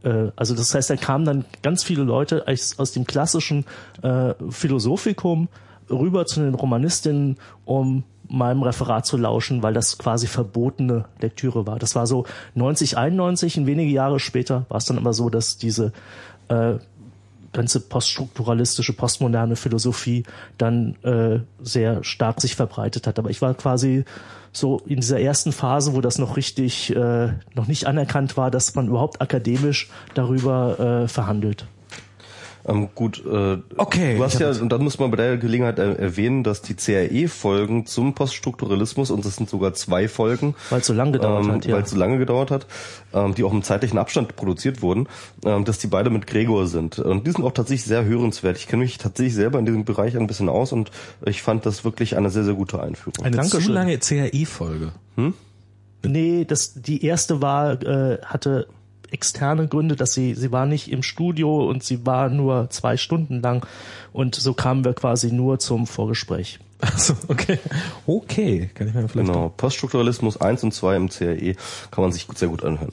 Äh, 0.04 0.32
also 0.36 0.56
das 0.56 0.74
heißt, 0.74 0.90
da 0.90 0.96
kamen 0.96 1.26
dann 1.26 1.46
ganz 1.62 1.84
viele 1.84 2.04
Leute 2.04 2.48
aus, 2.48 2.78
aus 2.78 2.92
dem 2.92 3.06
klassischen 3.06 3.66
äh, 4.02 4.34
Philosophikum 4.50 5.48
rüber 5.90 6.26
zu 6.26 6.42
den 6.42 6.54
Romanistinnen, 6.54 7.38
um 7.66 8.04
meinem 8.30 8.64
Referat 8.64 9.06
zu 9.06 9.18
lauschen, 9.18 9.64
weil 9.64 9.74
das 9.74 9.98
quasi 9.98 10.28
verbotene 10.28 11.06
Lektüre 11.20 11.68
war. 11.68 11.78
Das 11.78 11.96
war 11.96 12.08
so 12.08 12.26
90, 12.56 12.98
91 12.98 13.58
und 13.60 13.68
wenige 13.68 13.92
Jahre 13.92 14.20
später 14.20 14.66
war 14.70 14.78
es 14.78 14.86
dann 14.86 14.98
aber 14.98 15.14
so, 15.14 15.30
dass 15.30 15.58
diese 15.58 15.92
äh, 16.48 16.76
ganze 17.52 17.80
poststrukturalistische, 17.80 18.94
postmoderne 18.94 19.56
Philosophie 19.56 20.24
dann 20.58 20.96
äh, 21.04 21.42
sehr 21.62 22.04
stark 22.04 22.42
sich 22.42 22.56
verbreitet 22.56 23.06
hat. 23.06 23.20
Aber 23.20 23.30
ich 23.30 23.42
war 23.42 23.54
quasi 23.54 24.06
so 24.54 24.82
in 24.86 24.98
dieser 24.98 25.20
ersten 25.20 25.52
Phase, 25.52 25.94
wo 25.96 26.02
das 26.02 26.20
noch 26.20 26.38
richtig, 26.38 26.96
äh, 26.96 27.30
noch 27.56 27.68
nicht 27.68 27.86
anerkannt 27.86 28.38
war, 28.38 28.52
dass 28.52 28.76
man 28.76 28.88
überhaupt 28.88 29.22
akademisch 29.22 29.90
darüber 30.14 31.04
äh, 31.04 31.08
verhandelt. 31.08 31.66
Ähm, 32.66 32.90
gut, 32.96 33.24
äh, 33.26 33.58
Okay, 33.78 34.18
Du 34.18 34.24
hast 34.24 34.40
ja, 34.40 34.50
und 34.50 34.70
dann 34.70 34.84
muss 34.84 35.00
man 35.00 35.12
bei 35.12 35.18
der 35.18 35.38
Gelegenheit 35.38 35.80
er 35.80 36.00
erwähnen, 36.00 36.44
dass 36.44 36.62
die 36.62 36.76
CRE-Folgen 36.76 37.86
zum 37.86 38.14
Poststrukturalismus, 38.14 39.12
und 39.12 39.26
das 39.26 39.36
sind 39.36 39.50
sogar 39.50 39.74
zwei 39.74 40.08
Folgen, 40.08 40.56
Weil 40.70 40.80
es 40.80 40.88
so 40.88 40.94
lang 40.94 41.12
gedauert 41.12 41.46
ähm, 41.46 41.52
hat, 41.52 41.66
ja. 41.66 41.76
weil 41.76 41.84
es 41.84 41.90
so 41.90 41.98
lange 41.98 42.18
gedauert 42.18 42.52
hat, 42.52 42.66
ähm, 43.14 43.36
die 43.36 43.44
auch 43.44 43.52
im 43.52 43.64
zeitlichen 43.64 43.98
Abstand 43.98 44.36
produziert 44.36 44.82
wurden, 44.82 45.08
ähm, 45.46 45.66
dass 45.66 45.80
die 45.80 45.88
beide 45.88 46.10
mit 46.10 46.28
Gregor 46.28 46.68
sind. 46.68 47.00
Und 47.00 47.28
die 47.28 47.32
sind 47.32 47.44
auch 47.44 47.52
tatsächlich 47.52 47.86
sehr 47.86 48.06
hörenswert. 48.06 48.58
Ich 48.58 48.68
kenne 48.68 48.84
mich 48.84 48.98
tatsächlich 48.98 49.36
selber 49.36 49.60
in 49.60 49.66
diesem 49.66 49.86
Bereich 49.86 50.16
ein 50.16 50.28
bisschen 50.28 50.50
aus 50.50 50.72
und 50.72 50.92
ich 51.26 51.42
fand 51.42 51.66
das 51.66 51.84
wirklich 51.84 52.16
eine 52.18 52.30
sehr, 52.30 52.44
sehr 52.44 52.54
gute 52.54 52.82
Einführung. 52.82 53.26
Eine 53.26 53.36
Dankeschön. 53.36 53.62
zu 53.62 53.72
lange 53.72 53.98
CRI-Folge. 53.98 54.94
Nee, 56.06 56.46
das, 56.46 56.74
die 56.76 57.06
erste 57.06 57.42
war, 57.42 57.82
äh, 57.82 58.20
hatte 58.24 58.68
externe 59.14 59.68
Gründe, 59.68 59.96
dass 59.96 60.14
sie, 60.14 60.34
sie 60.34 60.52
war 60.52 60.66
nicht 60.66 60.92
im 60.92 61.04
Studio 61.04 61.68
und 61.70 61.84
sie 61.84 62.06
war 62.06 62.30
nur 62.30 62.70
zwei 62.70 62.98
Stunden 62.98 63.42
lang 63.42 63.66
und 64.12 64.36
so 64.36 64.54
kamen 64.54 64.84
wir 64.84 64.94
quasi 64.94 65.32
nur 65.32 65.60
zum 65.60 65.88
Vorgespräch. 65.88 66.60
Achso, 66.82 67.14
okay. 67.28 67.60
Okay, 68.06 68.70
kann 68.74 68.88
ich 68.88 68.94
mir 68.94 69.08
vielleicht 69.08 69.32
Genau, 69.32 69.50
Poststrukturalismus 69.56 70.42
1 70.42 70.64
und 70.64 70.74
2 70.74 70.96
im 70.96 71.10
CRE 71.10 71.56
kann 71.92 72.04
man 72.04 72.12
sich 72.12 72.28
sehr 72.36 72.50
gut 72.50 72.64
anhören. 72.64 72.92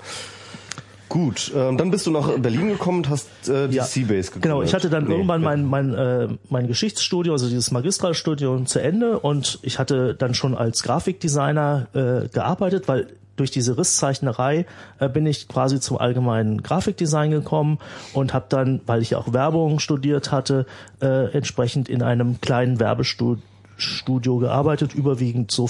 Gut, 1.09 1.51
ähm, 1.57 1.77
dann 1.77 1.91
bist 1.91 2.07
du 2.07 2.13
nach 2.13 2.39
Berlin 2.39 2.69
gekommen 2.69 2.99
und 2.99 3.09
hast 3.09 3.49
äh, 3.49 3.67
die 3.67 3.77
Ja, 3.77 3.85
Seabase 3.85 4.31
gegründet. 4.31 4.43
Genau, 4.43 4.63
ich 4.63 4.75
hatte 4.75 4.89
dann 4.91 5.09
Nee, 5.09 5.15
irgendwann 5.15 5.43
mein, 5.43 5.65
mein, 5.65 5.93
äh, 5.93 6.29
mein 6.51 6.69
Geschichtsstudium, 6.69 7.33
also 7.33 7.49
dieses 7.49 7.73
Magistralstudium 7.73 8.67
zu 8.67 8.81
Ende 8.81 9.19
und 9.19 9.59
ich 9.63 9.81
hatte 9.81 10.15
dann 10.15 10.35
schon 10.35 10.55
als 10.55 10.85
Grafikdesigner 10.85 11.89
äh, 11.95 12.29
gearbeitet, 12.29 12.87
weil 12.87 13.09
durch 13.37 13.51
diese 13.51 13.79
Risszeichnerei 13.79 14.67
äh, 14.99 15.09
bin 15.09 15.27
ich 15.27 15.49
quasi 15.49 15.81
zum 15.81 15.99
allgemeinen 15.99 16.63
Grafikdesign 16.63 17.31
gekommen 17.31 17.79
und 18.13 18.35
habe 18.35 18.47
dann, 18.49 18.81
weil 18.87 19.03
ich 19.03 19.17
auch 19.17 19.33
Werbung 19.33 19.79
studiert 19.79 20.33
hatte, 20.33 20.67
äh, 21.01 21.33
entsprechend 21.33 21.89
in 21.89 22.03
einem 22.03 22.41
kleinen 22.41 22.81
Werbestudio 22.81 23.43
Studio 23.81 24.39
gearbeitet, 24.39 24.95
überwiegend 24.95 25.51
so, 25.51 25.69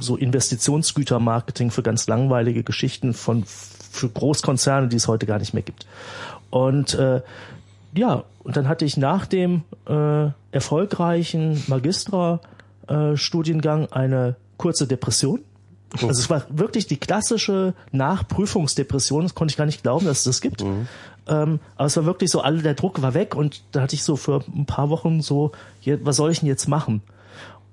so 0.00 0.16
Investitionsgütermarketing 0.16 1.70
für 1.70 1.82
ganz 1.82 2.06
langweilige 2.06 2.62
Geschichten 2.62 3.12
von 3.14 3.44
für 3.44 4.08
Großkonzerne, 4.08 4.88
die 4.88 4.96
es 4.96 5.06
heute 5.08 5.26
gar 5.26 5.38
nicht 5.38 5.52
mehr 5.52 5.62
gibt. 5.62 5.86
Und 6.50 6.94
äh, 6.94 7.20
ja, 7.94 8.24
und 8.42 8.56
dann 8.56 8.66
hatte 8.68 8.86
ich 8.86 8.96
nach 8.96 9.26
dem 9.26 9.64
äh, 9.86 10.30
erfolgreichen 10.50 11.62
Magistra-Studiengang 11.66 13.92
eine 13.92 14.36
kurze 14.56 14.86
Depression. 14.86 15.40
Also 16.00 16.08
es 16.20 16.30
war 16.30 16.44
wirklich 16.48 16.86
die 16.86 16.96
klassische 16.96 17.74
Nachprüfungsdepression. 17.92 19.22
Das 19.24 19.34
konnte 19.34 19.52
ich 19.52 19.56
gar 19.58 19.66
nicht 19.66 19.82
glauben, 19.82 20.06
dass 20.06 20.18
es 20.20 20.24
das 20.24 20.40
gibt. 20.40 20.62
Ähm, 20.62 21.60
aber 21.76 21.86
es 21.86 21.96
war 21.96 22.04
wirklich 22.06 22.30
so, 22.30 22.40
alle 22.40 22.62
der 22.62 22.74
Druck 22.74 23.02
war 23.02 23.14
weg 23.14 23.34
und 23.36 23.62
da 23.72 23.82
hatte 23.82 23.94
ich 23.94 24.02
so 24.02 24.16
für 24.16 24.42
ein 24.56 24.66
paar 24.66 24.90
Wochen 24.90 25.20
so, 25.22 25.52
je- 25.80 25.98
was 26.02 26.16
soll 26.16 26.30
ich 26.32 26.40
denn 26.40 26.48
jetzt 26.48 26.66
machen? 26.68 27.02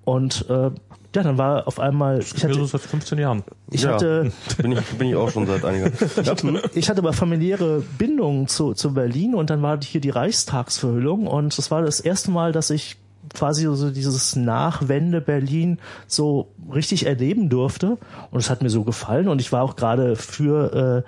Und 0.05 0.45
äh, 0.49 0.69
ja, 1.15 1.23
dann 1.23 1.37
war 1.39 1.67
auf 1.67 1.79
einmal, 1.79 2.19
ich 2.19 2.43
hatte, 2.43 2.53
so 2.53 2.65
seit 2.65 2.81
15 2.81 3.17
Jahren. 3.17 3.43
ich 3.71 3.81
ja, 3.83 3.93
hatte, 3.93 4.31
bin 4.61 4.73
ich, 4.73 4.81
bin 4.97 5.07
ich 5.09 5.15
auch 5.15 5.31
schon 5.31 5.47
seit 5.47 5.65
einiger 5.65 5.91
Zeit. 5.97 6.43
ich 6.75 6.89
hatte 6.89 6.99
aber 6.99 7.13
familiäre 7.13 7.83
Bindungen 7.97 8.47
zu, 8.47 8.73
zu 8.73 8.93
Berlin 8.93 9.33
und 9.33 9.49
dann 9.49 9.61
war 9.63 9.79
hier 9.81 10.01
die 10.01 10.09
Reichstagsverhüllung 10.11 11.25
und 11.25 11.57
das 11.57 11.71
war 11.71 11.81
das 11.81 11.99
erste 11.99 12.29
Mal, 12.31 12.51
dass 12.51 12.69
ich 12.69 12.97
quasi 13.33 13.63
so 13.63 13.91
dieses 13.91 14.35
Nachwende 14.35 15.21
Berlin 15.21 15.79
so 16.07 16.49
richtig 16.73 17.05
erleben 17.05 17.49
durfte 17.49 17.97
und 18.31 18.39
es 18.39 18.49
hat 18.49 18.61
mir 18.61 18.69
so 18.69 18.83
gefallen 18.83 19.27
und 19.27 19.41
ich 19.41 19.51
war 19.51 19.63
auch 19.63 19.75
gerade 19.75 20.15
für 20.15 21.03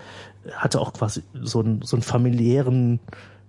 äh, 0.45 0.51
hatte 0.53 0.79
auch 0.81 0.93
quasi 0.93 1.23
so 1.41 1.59
einen 1.59 1.81
so 1.83 1.95
einen 1.95 2.03
familiären 2.03 2.99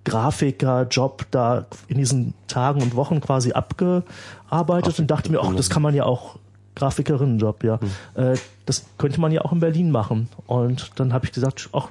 Grafiker-Job 0.05 1.27
da 1.31 1.67
in 1.89 1.99
diesen 1.99 2.35
Tagen 2.49 2.83
und 2.83 2.97
Wochen 2.97 3.21
quasi 3.21 3.53
abgearbeitet 3.53 4.99
und 4.99 5.11
dachte 5.11 5.31
mir, 5.31 5.41
ach, 5.41 5.55
das 5.55 5.71
kann 5.71 5.83
man 5.83 5.95
ja 5.95 6.05
auch 6.05 6.39
Grafikerinnenjob, 6.75 7.65
ja. 7.65 7.79
Äh, 8.15 8.37
das 8.67 8.87
könnte 8.99 9.21
man 9.21 9.33
ja 9.33 9.43
auch 9.43 9.53
in 9.53 9.61
Berlin 9.61 9.91
machen. 9.91 10.29
Und 10.47 10.93
dann 10.97 11.13
habe 11.13 11.27
ich 11.27 11.33
gesagt, 11.33 11.69
ach, 11.73 11.91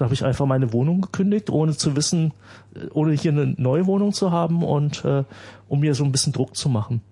da 0.00 0.04
habe 0.06 0.14
ich 0.14 0.24
einfach 0.24 0.46
meine 0.46 0.72
Wohnung 0.72 1.02
gekündigt, 1.02 1.50
ohne 1.50 1.76
zu 1.76 1.94
wissen, 1.94 2.32
äh, 2.74 2.86
ohne 2.94 3.12
hier 3.12 3.32
eine 3.32 3.54
neue 3.58 3.86
Wohnung 3.86 4.12
zu 4.14 4.30
haben 4.30 4.62
und 4.64 5.04
äh, 5.04 5.24
um 5.68 5.80
mir 5.80 5.94
so 5.94 6.04
ein 6.04 6.12
bisschen 6.12 6.32
Druck 6.32 6.56
zu 6.56 6.70
machen. 6.70 7.02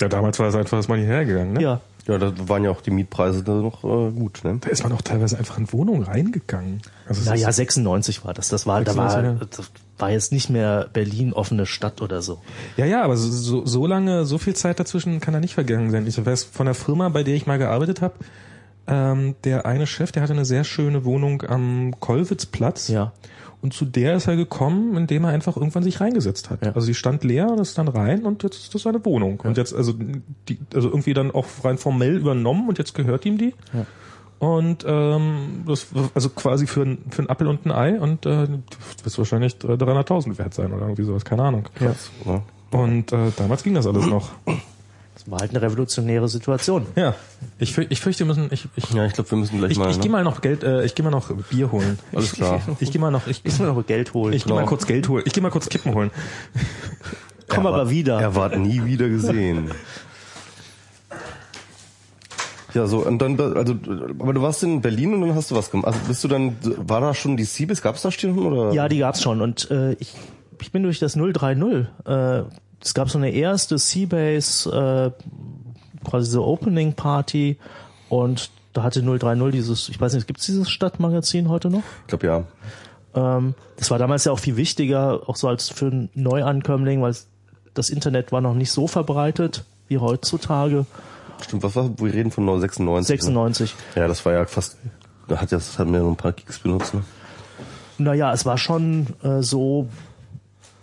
Ja, 0.00 0.08
damals 0.08 0.38
war 0.38 0.48
es 0.48 0.54
einfach, 0.54 0.78
ist 0.78 0.88
man 0.88 0.98
hierher 0.98 1.24
gegangen, 1.26 1.52
ne? 1.52 1.62
Ja. 1.62 1.80
Ja, 2.08 2.18
da 2.18 2.32
waren 2.48 2.62
ja 2.62 2.70
auch 2.70 2.80
die 2.82 2.92
Mietpreise 2.92 3.42
da 3.42 3.52
noch 3.54 3.82
äh, 3.82 4.10
gut, 4.12 4.42
ne? 4.44 4.58
Da 4.60 4.70
ist 4.70 4.82
man 4.84 4.92
auch 4.92 5.02
teilweise 5.02 5.36
einfach 5.38 5.58
in 5.58 5.70
Wohnungen 5.72 6.04
reingegangen. 6.04 6.80
Also 7.08 7.28
Naja, 7.28 7.48
ist- 7.48 7.56
96 7.56 8.24
war 8.24 8.32
das. 8.32 8.48
Das 8.48 8.64
war, 8.66 8.78
da 8.84 8.92
96, 8.92 9.16
war, 9.16 9.24
ja. 9.24 9.46
das 9.50 9.70
war 9.98 10.10
jetzt 10.12 10.30
nicht 10.32 10.48
mehr 10.48 10.88
Berlin 10.92 11.32
offene 11.32 11.66
Stadt 11.66 12.00
oder 12.02 12.22
so. 12.22 12.38
Ja, 12.76 12.86
ja, 12.86 13.02
aber 13.02 13.16
so, 13.16 13.28
so, 13.30 13.66
so 13.66 13.86
lange, 13.86 14.24
so 14.24 14.38
viel 14.38 14.54
Zeit 14.54 14.78
dazwischen 14.80 15.20
kann 15.20 15.34
da 15.34 15.40
nicht 15.40 15.54
vergangen 15.54 15.90
sein. 15.90 16.06
Ich 16.06 16.24
weiß 16.24 16.44
von 16.44 16.66
der 16.66 16.74
Firma, 16.76 17.08
bei 17.08 17.22
der 17.24 17.34
ich 17.34 17.46
mal 17.46 17.58
gearbeitet 17.58 18.00
habe, 18.02 18.14
ähm, 18.86 19.34
der 19.44 19.66
eine 19.66 19.86
Chef, 19.86 20.12
der 20.12 20.22
hatte 20.22 20.32
eine 20.32 20.44
sehr 20.44 20.64
schöne 20.64 21.04
Wohnung 21.04 21.42
am 21.42 21.94
Kollwitzplatz. 22.00 22.88
Ja. 22.88 23.12
Und 23.62 23.72
zu 23.72 23.84
der 23.84 24.14
ist 24.14 24.28
er 24.28 24.36
gekommen, 24.36 24.96
indem 24.96 25.24
er 25.24 25.30
einfach 25.30 25.56
irgendwann 25.56 25.82
sich 25.82 26.00
reingesetzt 26.00 26.50
hat. 26.50 26.64
Ja. 26.64 26.72
Also 26.72 26.82
sie 26.82 26.94
stand 26.94 27.24
leer 27.24 27.50
und 27.50 27.58
ist 27.58 27.78
dann 27.78 27.88
rein 27.88 28.24
und 28.24 28.42
jetzt 28.42 28.56
ist 28.56 28.74
das 28.74 28.82
seine 28.82 29.04
Wohnung. 29.04 29.40
Und 29.40 29.56
jetzt, 29.56 29.74
also 29.74 29.94
die, 30.48 30.58
also 30.74 30.88
irgendwie 30.88 31.14
dann 31.14 31.30
auch 31.30 31.46
rein 31.64 31.78
formell 31.78 32.16
übernommen 32.16 32.68
und 32.68 32.78
jetzt 32.78 32.94
gehört 32.94 33.24
ihm 33.24 33.38
die. 33.38 33.54
Ja. 33.72 33.86
Und 34.38 34.84
ähm, 34.86 35.64
das 35.66 35.86
also 36.14 36.28
quasi 36.28 36.66
für 36.66 36.82
ein, 36.82 36.98
für 37.10 37.22
ein 37.22 37.30
Appel 37.30 37.46
und 37.46 37.64
ein 37.64 37.72
Ei 37.72 37.98
und 37.98 38.26
äh, 38.26 38.46
das 39.02 39.04
wird 39.04 39.18
wahrscheinlich 39.18 39.54
300.000 39.54 40.36
wert 40.36 40.52
sein 40.52 40.72
oder 40.74 40.82
irgendwie 40.82 41.04
sowas, 41.04 41.24
keine 41.24 41.42
Ahnung. 41.42 41.68
Ne? 42.26 42.42
Und 42.70 43.12
äh, 43.12 43.32
damals 43.36 43.62
ging 43.62 43.74
das 43.74 43.86
alles 43.86 44.06
noch. 44.06 44.30
War 45.28 45.40
halt 45.40 45.50
eine 45.50 45.60
revolutionäre 45.60 46.28
Situation. 46.28 46.86
Ja, 46.94 47.14
ich, 47.58 47.72
für, 47.74 47.82
ich 47.82 48.00
fürchte, 48.00 48.20
wir 48.24 48.26
müssen. 48.34 48.48
Ich, 48.52 48.68
ich, 48.76 48.90
Ja, 48.90 49.04
ich 49.06 49.12
glaube, 49.12 49.28
wir 49.30 49.38
müssen 49.38 49.58
gleich 49.58 49.72
ich, 49.72 49.78
mal. 49.78 49.90
ich 49.90 49.96
ne? 49.96 50.02
gehe 50.02 50.10
mal 50.12 50.22
noch 50.22 50.40
Geld. 50.40 50.62
Äh, 50.62 50.84
ich 50.84 50.94
gehe 50.94 51.02
mal 51.04 51.10
noch 51.10 51.30
Bier 51.50 51.72
holen. 51.72 51.98
Alles 52.14 52.32
klar. 52.32 52.60
Ich 52.78 52.92
gehe 52.92 53.00
mal 53.00 53.10
noch. 53.10 53.26
Ich, 53.26 53.40
Ich 53.44 53.58
muss 53.58 53.66
noch 53.74 53.86
Geld 53.86 54.14
holen. 54.14 54.32
ich 54.34 54.44
gehe 54.44 54.52
mal 54.54 54.60
Genau. 54.60 54.68
kurz 54.68 54.86
Geld 54.86 55.08
holen. 55.08 55.24
Ich 55.26 55.32
gehe 55.32 55.42
mal 55.42 55.50
kurz 55.50 55.68
Kippen 55.68 55.94
holen. 55.94 56.10
Komm 57.48 57.64
Er 57.64 57.68
aber 57.70 57.78
war- 57.78 57.90
wieder. 57.90 58.20
Er 58.20 58.34
ward 58.36 58.56
nie 58.58 58.84
wieder 58.84 59.08
gesehen. 59.08 59.70
Ja, 62.74 62.86
so, 62.86 62.98
und 63.06 63.18
dann, 63.20 63.40
also, 63.40 63.74
aber 64.18 64.34
du 64.34 64.42
warst 64.42 64.62
in 64.62 64.82
Berlin 64.82 65.14
und 65.14 65.22
dann 65.22 65.34
hast 65.34 65.50
du 65.50 65.54
was 65.54 65.70
gemacht. 65.70 65.86
Also 65.86 65.98
bist 66.06 66.22
du 66.24 66.28
dann, 66.28 66.56
war 66.62 67.00
da 67.00 67.14
schon 67.14 67.36
die 67.36 67.44
Siebes, 67.44 67.80
gab's 67.80 68.02
da 68.02 68.10
schon, 68.10 68.38
oder? 68.38 68.72
Ja, 68.74 68.88
die 68.88 68.98
gab's 68.98 69.22
schon. 69.22 69.40
Und 69.40 69.70
äh, 69.70 69.92
ich, 69.94 70.12
ich 70.60 70.72
bin 70.72 70.82
durch 70.82 70.98
das 70.98 71.14
030. 71.14 71.86
Äh, 72.04 72.42
es 72.82 72.94
gab 72.94 73.10
so 73.10 73.18
eine 73.18 73.30
erste 73.30 73.78
Seabase, 73.78 75.14
äh, 75.14 76.08
quasi 76.08 76.30
so 76.30 76.44
Opening 76.44 76.92
Party. 76.94 77.58
Und 78.08 78.50
da 78.72 78.82
hatte 78.82 79.02
030 79.02 79.50
dieses, 79.52 79.88
ich 79.88 80.00
weiß 80.00 80.14
nicht, 80.14 80.26
gibt's 80.26 80.46
dieses 80.46 80.70
Stadtmagazin 80.70 81.48
heute 81.48 81.70
noch? 81.70 81.82
Ich 82.02 82.08
glaube, 82.08 82.26
ja. 82.26 82.44
Ähm, 83.14 83.54
das 83.76 83.90
war 83.90 83.98
damals 83.98 84.24
ja 84.24 84.32
auch 84.32 84.38
viel 84.38 84.56
wichtiger, 84.56 85.28
auch 85.28 85.36
so 85.36 85.48
als 85.48 85.68
für 85.68 85.86
einen 85.86 86.10
Neuankömmling, 86.14 87.02
weil 87.02 87.14
das 87.74 87.90
Internet 87.90 88.32
war 88.32 88.40
noch 88.40 88.54
nicht 88.54 88.70
so 88.70 88.86
verbreitet 88.86 89.64
wie 89.88 89.98
heutzutage. 89.98 90.86
Stimmt, 91.42 91.62
was 91.62 91.76
war, 91.76 91.90
wir 91.98 92.12
reden 92.12 92.30
von 92.30 92.46
96. 92.60 93.08
96. 93.08 93.74
Ne? 93.74 94.02
Ja, 94.02 94.08
das 94.08 94.24
war 94.24 94.32
ja 94.32 94.44
fast, 94.46 94.76
da 95.28 95.40
hat 95.40 95.50
ja, 95.50 95.58
das 95.58 95.78
hat 95.78 95.88
mir 95.88 95.98
nur 95.98 96.10
ein 96.10 96.16
paar 96.16 96.32
Kicks 96.32 96.58
benutzt, 96.58 96.94
ne? 96.94 97.02
Naja, 97.98 98.32
es 98.32 98.44
war 98.44 98.58
schon 98.58 99.06
äh, 99.22 99.42
so, 99.42 99.88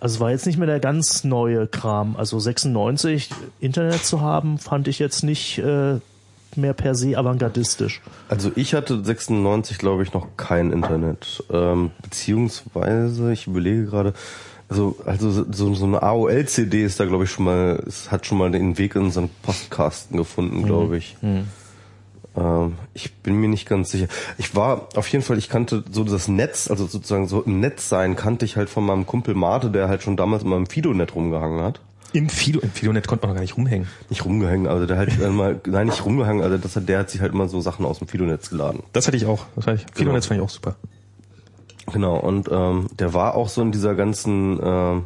also 0.04 0.16
es 0.16 0.20
war 0.20 0.32
jetzt 0.32 0.46
nicht 0.46 0.58
mehr 0.58 0.68
der 0.68 0.82
ganz 0.82 1.24
neue 1.24 1.66
Kram. 1.66 2.18
Also 2.18 2.38
96 2.38 3.30
Internet 3.62 4.04
zu 4.04 4.20
haben, 4.20 4.58
fand 4.58 4.90
ich 4.90 5.00
jetzt 5.00 5.24
nicht 5.24 5.60
äh, 5.60 6.00
mehr 6.58 6.74
per 6.74 6.94
se 6.94 7.18
avantgardistisch. 7.18 8.02
Also 8.28 8.52
ich 8.56 8.74
hatte 8.74 9.02
96, 9.02 9.78
glaube 9.78 10.04
ich, 10.04 10.14
noch 10.14 10.28
kein 10.36 10.74
Internet. 10.74 11.46
Ähm, 11.50 11.92
beziehungsweise, 12.02 13.32
ich 13.32 13.48
überlege 13.48 13.86
gerade, 13.86 14.14
also, 14.68 14.98
also 15.06 15.32
so, 15.32 15.74
so 15.74 15.86
eine 15.86 16.04
AOL-CD 16.04 16.84
ist 16.84 17.00
da, 17.00 17.06
glaube 17.06 17.24
ich, 17.24 17.32
schon 17.32 17.46
mal, 17.46 17.82
es 17.88 18.12
hat 18.12 18.26
schon 18.26 18.40
mal 18.40 18.52
den 18.52 18.78
Weg 18.78 18.96
in 18.96 19.04
unseren 19.04 19.30
Postkasten 19.42 20.18
gefunden, 20.18 20.64
glaube 20.64 20.98
ich. 20.98 21.16
Ähm, 22.36 22.76
ich 22.94 23.14
bin 23.16 23.36
mir 23.36 23.48
nicht 23.48 23.68
ganz 23.68 23.92
sicher. 23.92 24.08
Ich 24.38 24.56
war 24.56 24.88
auf 24.96 25.08
jeden 25.08 25.24
Fall, 25.24 25.38
ich 25.38 25.50
kannte 25.50 25.84
so 25.92 26.04
das 26.04 26.28
Netz, 26.28 26.70
also 26.70 26.86
sozusagen 26.86 27.28
so 27.28 27.42
im 27.42 27.60
Netz 27.60 27.90
sein, 27.90 28.16
kannte 28.16 28.46
ich 28.46 28.58
halt 28.58 28.70
von 28.70 28.86
meinem 28.86 29.06
Kumpel 29.06 29.36
Mate, 29.36 29.70
der 29.70 29.88
halt 29.88 30.04
schon 30.04 30.18
damals 30.18 30.44
in 30.44 30.50
meinem 30.50 30.66
Fidonet 30.66 31.16
rumgehangen 31.16 31.62
hat. 31.62 31.80
Im 32.14 32.30
Fido, 32.30 32.60
im 32.60 32.70
Fidonet 32.70 33.08
konnte 33.08 33.26
man 33.26 33.32
noch 33.32 33.36
gar 33.36 33.42
nicht 33.42 33.58
rumhängen. 33.58 33.88
Nicht 34.10 34.24
rumgehängt, 34.24 34.68
also 34.68 34.86
der 34.86 34.98
halt 34.98 35.20
mal, 35.32 35.60
nein, 35.66 35.88
nicht 35.88 36.06
rumgehangen, 36.06 36.44
also 36.44 36.58
das 36.58 36.76
hat, 36.76 36.88
der 36.88 37.00
hat 37.00 37.10
sich 37.10 37.22
halt 37.22 37.34
immer 37.34 37.50
so 37.50 37.60
Sachen 37.60 37.86
aus 37.86 38.00
dem 38.00 38.08
Fidonetz 38.08 38.50
geladen. 38.50 38.84
Das 38.94 39.08
hatte 39.08 39.18
ich 39.18 39.26
auch. 39.26 39.46
Das 39.56 39.66
hatte 39.66 39.82
ich. 39.82 39.96
Fidonet 39.96 40.24
fand 40.26 40.40
ich 40.40 40.46
auch 40.46 40.50
super. 40.50 40.76
Genau, 41.92 42.18
und 42.18 42.50
ähm, 42.52 42.88
der 42.98 43.14
war 43.14 43.36
auch 43.36 43.50
so 43.50 43.62
in 43.62 43.72
dieser 43.72 43.96
ganzen, 43.96 44.60
ähm, 44.64 45.04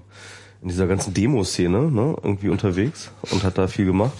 in 0.61 0.67
dieser 0.67 0.87
ganzen 0.87 1.13
Demo-Szene, 1.13 1.91
ne, 1.91 2.15
irgendwie 2.21 2.49
unterwegs 2.49 3.09
und 3.31 3.43
hat 3.43 3.57
da 3.57 3.67
viel 3.67 3.85
gemacht. 3.85 4.17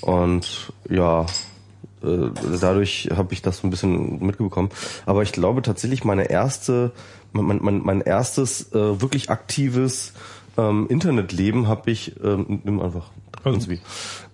Und 0.00 0.72
ja, 0.88 1.26
äh, 2.02 2.30
dadurch 2.60 3.08
habe 3.14 3.32
ich 3.34 3.42
das 3.42 3.58
so 3.58 3.66
ein 3.66 3.70
bisschen 3.70 4.24
mitbekommen. 4.24 4.70
Aber 5.06 5.22
ich 5.22 5.32
glaube 5.32 5.62
tatsächlich 5.62 6.04
meine 6.04 6.30
erste, 6.30 6.92
mein, 7.32 7.58
mein, 7.62 7.78
mein 7.84 8.00
erstes 8.00 8.72
äh, 8.72 9.00
wirklich 9.00 9.30
aktives 9.30 10.12
ähm, 10.56 10.86
Internetleben 10.88 11.68
habe 11.68 11.90
ich, 11.90 12.14
ähm, 12.22 12.60
nimm 12.64 12.80
einfach, 12.80 13.10
Also. 13.44 13.70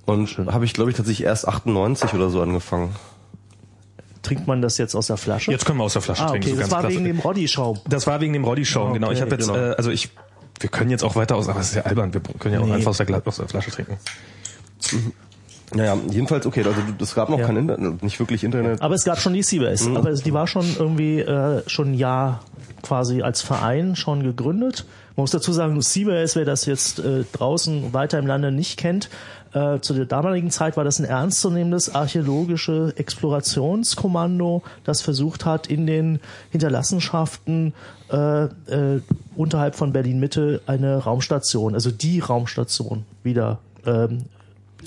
Und 0.06 0.36
habe 0.38 0.64
ich 0.64 0.74
glaube 0.74 0.90
ich 0.90 0.96
tatsächlich 0.96 1.26
erst 1.26 1.48
98 1.48 2.12
oder 2.14 2.28
so 2.30 2.42
angefangen. 2.42 2.94
Trinkt 4.22 4.46
man 4.46 4.62
das 4.62 4.78
jetzt 4.78 4.94
aus 4.94 5.06
der 5.08 5.16
Flasche? 5.18 5.50
Jetzt 5.50 5.66
können 5.66 5.78
wir 5.78 5.84
aus 5.84 5.92
der 5.94 6.02
Flasche 6.02 6.22
ah, 6.24 6.28
trinken. 6.28 6.48
okay, 6.48 6.54
so 6.54 6.60
das 6.60 6.70
ganz 6.70 6.72
war 6.72 6.80
klassisch. 6.80 6.96
wegen 6.98 7.06
dem 7.06 7.18
Roddy-Schaum. 7.20 7.78
Das 7.88 8.06
war 8.06 8.20
wegen 8.20 8.32
dem 8.32 8.44
Roddy-Schaum, 8.44 8.94
genau. 8.94 9.10
Ich 9.10 9.18
Okay, 9.22 9.30
habe 9.30 9.34
jetzt, 9.36 9.48
genau. 9.48 9.72
äh, 9.72 9.74
also 9.76 9.90
ich, 9.90 10.10
wir 10.60 10.70
können 10.70 10.90
jetzt 10.90 11.04
auch 11.04 11.14
weiter 11.16 11.36
aus, 11.36 11.48
aber 11.48 11.60
es 11.60 11.68
ist 11.70 11.74
ja 11.74 11.82
albern. 11.82 12.14
Wir 12.14 12.20
können 12.38 12.54
ja 12.54 12.60
auch 12.60 12.66
Nee. 12.66 12.72
einfach 12.72 12.90
aus 12.90 12.96
der, 12.98 13.22
aus 13.26 13.36
der 13.36 13.48
Flasche 13.48 13.70
trinken. 13.70 13.98
Naja, 15.75 15.97
jedenfalls, 16.11 16.47
okay, 16.47 16.62
also 16.64 16.81
es 17.01 17.14
gab 17.14 17.29
noch 17.31 17.39
Ja. 17.39 17.47
kein 17.47 17.57
Internet, 17.57 18.03
nicht 18.03 18.18
wirklich 18.20 18.45
Internet. 18.45 18.81
Aber 18.81 18.95
es 18.95 19.05
gab 19.05 19.18
schon 19.18 19.35
die 19.35 19.43
Seabase. 19.43 19.91
Mhm. 19.91 19.97
Aber 19.97 20.12
die 20.12 20.33
war 20.33 20.47
schon 20.47 20.64
irgendwie 20.79 21.20
äh, 21.20 21.62
schon 21.68 21.93
ein 21.93 21.95
Jahr 21.95 22.41
quasi 22.83 23.22
als 23.22 23.43
Verein 23.43 23.97
schon 23.97 24.22
gegründet. 24.22 24.85
Man 25.16 25.22
muss 25.25 25.31
dazu 25.31 25.53
sagen, 25.53 25.81
Seabase, 25.81 26.37
wer 26.37 26.45
das 26.45 26.66
jetzt 26.66 26.99
äh, 26.99 27.25
draußen 27.33 27.93
weiter 27.93 28.18
im 28.18 28.27
Lande 28.27 28.51
nicht 28.53 28.79
kennt, 28.79 29.09
äh, 29.53 29.79
zu 29.81 29.95
der 29.95 30.07
damaligen 30.07 30.51
Zeit 30.51 30.77
war 30.77 30.83
das 30.85 30.99
ein 30.99 31.05
ernstzunehmendes 31.05 31.95
archäologische 31.95 32.93
Explorationskommando, 32.97 34.62
das 34.85 35.01
versucht 35.03 35.45
hat, 35.45 35.68
in 35.68 35.87
den 35.87 36.20
Hinterlassenschaften 36.51 37.72
äh, 38.11 38.45
äh, 38.45 39.01
unterhalb 39.37 39.77
von 39.77 39.93
Berlin 39.93 40.18
Mitte 40.20 40.61
eine 40.66 40.99
Raumstation, 40.99 41.75
also 41.75 41.91
die 41.91 42.20
Raumstation 42.20 43.05
wieder 43.22 43.59
ähm, 43.87 44.25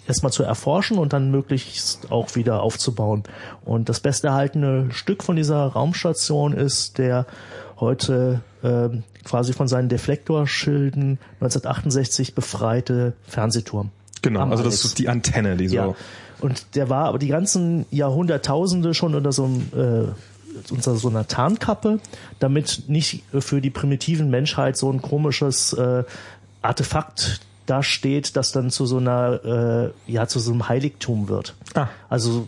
erstmal 0.07 0.31
zu 0.31 0.43
erforschen 0.43 0.97
und 0.97 1.13
dann 1.13 1.31
möglichst 1.31 2.11
auch 2.11 2.35
wieder 2.35 2.61
aufzubauen. 2.61 3.23
Und 3.65 3.89
das 3.89 3.99
besterhaltene 3.99 4.87
Stück 4.91 5.23
von 5.23 5.35
dieser 5.35 5.67
Raumstation 5.67 6.53
ist 6.53 6.97
der 6.97 7.25
heute 7.79 8.41
ähm, 8.63 9.03
quasi 9.23 9.53
von 9.53 9.67
seinen 9.67 9.89
Deflektorschilden 9.89 11.19
1968 11.35 12.33
befreite 12.33 13.13
Fernsehturm. 13.27 13.91
Genau, 14.21 14.41
also 14.41 14.63
das 14.63 14.73
Alex. 14.73 14.85
ist 14.85 14.99
die 14.99 15.09
Antenne, 15.09 15.57
die 15.57 15.67
so. 15.67 15.75
Ja. 15.75 15.95
Und 16.39 16.75
der 16.75 16.89
war 16.89 17.05
aber 17.05 17.19
die 17.19 17.27
ganzen 17.27 17.85
Jahrhunderttausende 17.91 18.93
schon 18.93 19.15
unter 19.15 19.31
so 19.31 19.45
einem 19.45 20.07
äh, 20.07 20.71
unter 20.71 20.95
so 20.95 21.09
einer 21.09 21.27
Tarnkappe, 21.27 21.99
damit 22.39 22.83
nicht 22.87 23.23
für 23.31 23.61
die 23.61 23.69
primitiven 23.69 24.31
Menschheit 24.31 24.75
so 24.75 24.91
ein 24.91 25.01
komisches 25.03 25.73
äh, 25.73 26.03
Artefakt 26.63 27.41
da 27.67 27.83
steht, 27.83 28.35
das 28.35 28.51
dann 28.51 28.71
zu 28.71 28.85
so 28.85 28.97
einer 28.97 29.91
äh, 30.07 30.11
ja 30.11 30.27
zu 30.27 30.39
so 30.39 30.51
einem 30.51 30.67
Heiligtum 30.67 31.29
wird. 31.29 31.53
Ah. 31.75 31.87
Also 32.09 32.47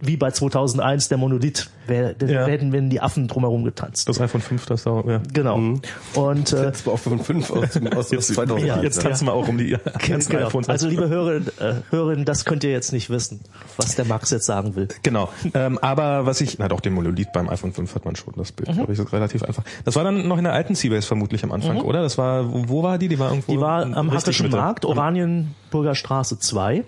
wie 0.00 0.16
bei 0.16 0.30
2001 0.30 1.08
der 1.08 1.18
Monolith, 1.18 1.70
wer, 1.86 2.14
Ja. 2.20 2.46
werden, 2.46 2.72
werden 2.72 2.90
die 2.90 3.00
Affen 3.00 3.28
drumherum 3.28 3.64
getanzt. 3.64 4.08
Das 4.08 4.20
iPhone 4.20 4.40
5, 4.40 4.66
das 4.66 4.84
da, 4.84 5.02
ja. 5.06 5.20
genau. 5.32 5.56
Mhm. 5.58 5.80
Und 6.14 6.52
äh, 6.52 6.66
Das 6.72 6.86
war 6.86 6.94
auch 6.94 6.98
von 6.98 7.18
fünf 7.20 7.50
aus, 7.50 7.76
aus 7.96 8.10
Jetzt, 8.10 8.34
2001. 8.34 8.82
jetzt 8.82 9.02
tanzen 9.02 9.26
wir 9.26 9.32
auch 9.32 9.48
um 9.48 9.58
die 9.58 9.76
ganzen 10.08 10.32
genau. 10.32 10.46
iPhones. 10.48 10.68
Also 10.68 10.88
liebe 10.88 11.08
Hörerinnen, 11.08 11.48
äh, 11.60 11.74
Hörerinnen, 11.90 12.24
das 12.24 12.44
könnt 12.44 12.64
ihr 12.64 12.70
jetzt 12.70 12.92
nicht 12.92 13.10
wissen, 13.10 13.40
was 13.76 13.94
der 13.94 14.04
Max 14.04 14.30
jetzt 14.30 14.46
sagen 14.46 14.76
will. 14.76 14.88
Genau. 15.02 15.28
Ähm, 15.54 15.78
aber 15.78 16.26
was 16.26 16.40
ich, 16.40 16.58
na 16.58 16.68
doch, 16.68 16.80
den 16.80 16.92
Monolith 16.94 17.32
beim 17.32 17.48
iPhone 17.48 17.72
5 17.72 17.94
hat 17.94 18.04
man 18.04 18.16
schon, 18.16 18.34
das 18.36 18.52
Bild, 18.52 18.68
Mhm. 18.70 18.74
glaube 18.74 18.92
ich, 18.92 18.98
ist 18.98 19.12
relativ 19.12 19.42
einfach. 19.42 19.62
Das 19.84 19.96
war 19.96 20.04
dann 20.04 20.26
noch 20.28 20.38
in 20.38 20.44
der 20.44 20.52
alten 20.52 20.74
Seabase 20.74 21.06
vermutlich 21.06 21.42
am 21.44 21.52
Anfang, 21.52 21.80
oder? 21.80 22.02
Das 22.02 22.18
war, 22.18 22.44
wo, 22.68 22.82
war 22.82 22.98
die? 22.98 23.08
Die 23.08 23.18
war 23.18 23.30
irgendwo. 23.30 23.52
Mhm. 23.52 23.56
Die 23.56 23.60
war 23.62 23.82
am 23.96 24.12
Hackischen. 24.12 24.50
Markt, 24.50 24.84
Oranienburger 24.84 25.94
Straße 25.94 26.38
2. 26.38 26.84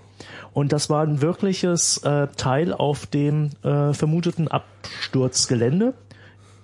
Und 0.58 0.72
das 0.72 0.90
war 0.90 1.04
ein 1.04 1.22
wirkliches 1.22 1.98
äh, 1.98 2.26
Teil 2.36 2.72
auf 2.72 3.06
dem 3.06 3.50
äh, 3.62 3.92
vermuteten 3.92 4.48
Absturzgelände. 4.48 5.94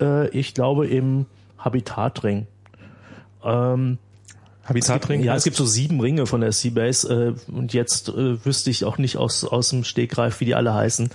Äh, 0.00 0.26
ich 0.30 0.52
glaube 0.52 0.88
im 0.88 1.26
Habitatring. 1.58 2.48
Ähm, 3.44 3.98
Habitatring? 4.64 5.22
ja, 5.22 5.36
es 5.36 5.44
gibt 5.44 5.54
so 5.56 5.64
sieben 5.64 6.00
Ringe 6.00 6.26
von 6.26 6.40
der 6.40 6.50
Seabase 6.50 7.36
äh, 7.48 7.52
und 7.52 7.72
jetzt 7.72 8.08
äh, 8.08 8.44
wüsste 8.44 8.70
ich 8.70 8.84
auch 8.84 8.98
nicht 8.98 9.16
aus, 9.16 9.44
aus 9.44 9.68
dem 9.68 9.84
Stegreif, 9.84 10.40
wie 10.40 10.46
die 10.46 10.56
alle 10.56 10.74
heißen. 10.74 11.10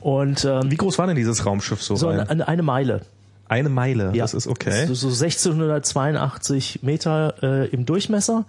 Und 0.00 0.44
ähm, 0.44 0.72
Wie 0.72 0.76
groß 0.76 0.98
war 0.98 1.06
denn 1.06 1.14
dieses 1.14 1.46
Raumschiff 1.46 1.84
so? 1.84 1.94
so 1.94 2.08
rein? 2.08 2.18
eine, 2.18 2.30
eine, 2.30 2.48
eine 2.48 2.62
Meile. 2.64 3.02
Eine 3.46 3.68
Meile, 3.68 4.10
Ja. 4.12 4.24
das 4.24 4.34
ist 4.34 4.48
okay. 4.48 4.86
So, 4.86 4.94
so 4.94 5.06
1682 5.06 6.82
Meter 6.82 7.34
äh, 7.44 7.68
im 7.68 7.86
Durchmesser, 7.86 8.44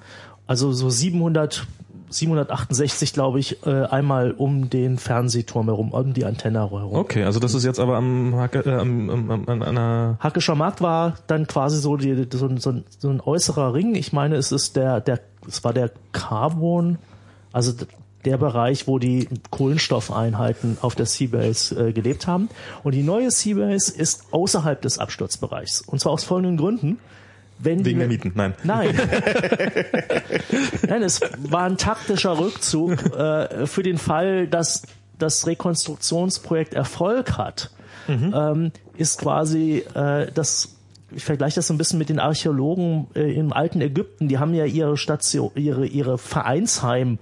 also 0.47 0.73
so 0.73 0.89
700 0.89 1.67
768, 2.09 3.13
glaube 3.13 3.39
ich, 3.39 3.65
äh, 3.65 3.83
einmal 3.85 4.31
um 4.31 4.69
den 4.69 4.97
Fernsehturm 4.97 5.65
herum, 5.65 5.91
um 5.91 6.13
die 6.13 6.25
Antenne 6.25 6.59
herum. 6.59 6.93
Okay, 6.93 7.23
also 7.23 7.39
das 7.39 7.53
ist 7.53 7.63
jetzt 7.63 7.79
aber 7.79 7.95
am, 7.97 8.35
Hacke, 8.35 8.59
äh, 8.59 8.73
am, 8.79 9.09
am, 9.09 9.31
am 9.31 9.49
an 9.49 9.63
einer 9.63 10.17
Hackischer 10.19 10.55
Markt 10.55 10.81
war 10.81 11.15
dann 11.27 11.47
quasi 11.47 11.79
so, 11.79 11.97
die, 11.97 12.27
so, 12.33 12.47
ein- 12.47 12.57
so, 12.57 12.71
ein- 12.71 12.83
so 12.99 13.09
ein 13.09 13.21
äußerer 13.21 13.73
Ring. 13.73 13.95
Ich 13.95 14.13
meine, 14.13 14.35
es 14.35 14.51
ist 14.51 14.75
der, 14.75 15.01
der, 15.01 15.19
es 15.47 15.63
war 15.63 15.73
der 15.73 15.91
Carbon, 16.11 16.97
also 17.51 17.73
der 18.25 18.37
Bereich, 18.37 18.87
wo 18.87 18.97
die 18.97 19.29
Kohlenstoffeinheiten 19.51 20.77
auf 20.81 20.95
der 20.95 21.05
Seabase 21.05 21.89
äh, 21.89 21.93
gelebt 21.93 22.27
haben. 22.27 22.49
Und 22.83 22.93
die 22.93 23.03
neue 23.03 23.29
Seabase 23.31 23.95
ist 23.95 24.25
außerhalb 24.31 24.81
des 24.81 24.97
Absturzbereichs. 24.99 25.81
Und 25.81 25.99
zwar 25.99 26.11
aus 26.13 26.23
folgenden 26.23 26.57
Gründen. 26.57 26.99
Wenn 27.59 27.85
wegen 27.85 27.99
der 27.99 28.07
Mieten. 28.07 28.31
Nein. 28.35 28.53
Nein. 28.63 28.95
Nein, 30.87 31.03
es 31.03 31.21
war 31.37 31.63
ein 31.63 31.77
taktischer 31.77 32.37
Rückzug 32.37 32.93
äh, 33.15 33.65
für 33.65 33.83
den 33.83 33.97
Fall, 33.97 34.47
dass 34.47 34.83
das 35.17 35.47
Rekonstruktionsprojekt 35.47 36.73
Erfolg 36.73 37.37
hat. 37.37 37.71
Ähm, 38.07 38.71
ist 38.97 39.19
quasi 39.19 39.83
äh, 39.95 40.27
das 40.31 40.75
ich 41.11 41.23
vergleiche 41.23 41.55
das 41.55 41.67
so 41.67 41.73
ein 41.73 41.77
bisschen 41.77 41.99
mit 41.99 42.09
den 42.09 42.19
Archäologen 42.19 43.07
äh, 43.15 43.33
im 43.33 43.53
alten 43.53 43.79
Ägypten. 43.81 44.27
Die 44.27 44.37
haben 44.37 44.53
ja 44.53 44.65
ihre 44.65 44.97
Station, 44.97 45.51
ihre 45.55 45.85
ihre 45.85 46.17
Vereinsheim, 46.17 47.19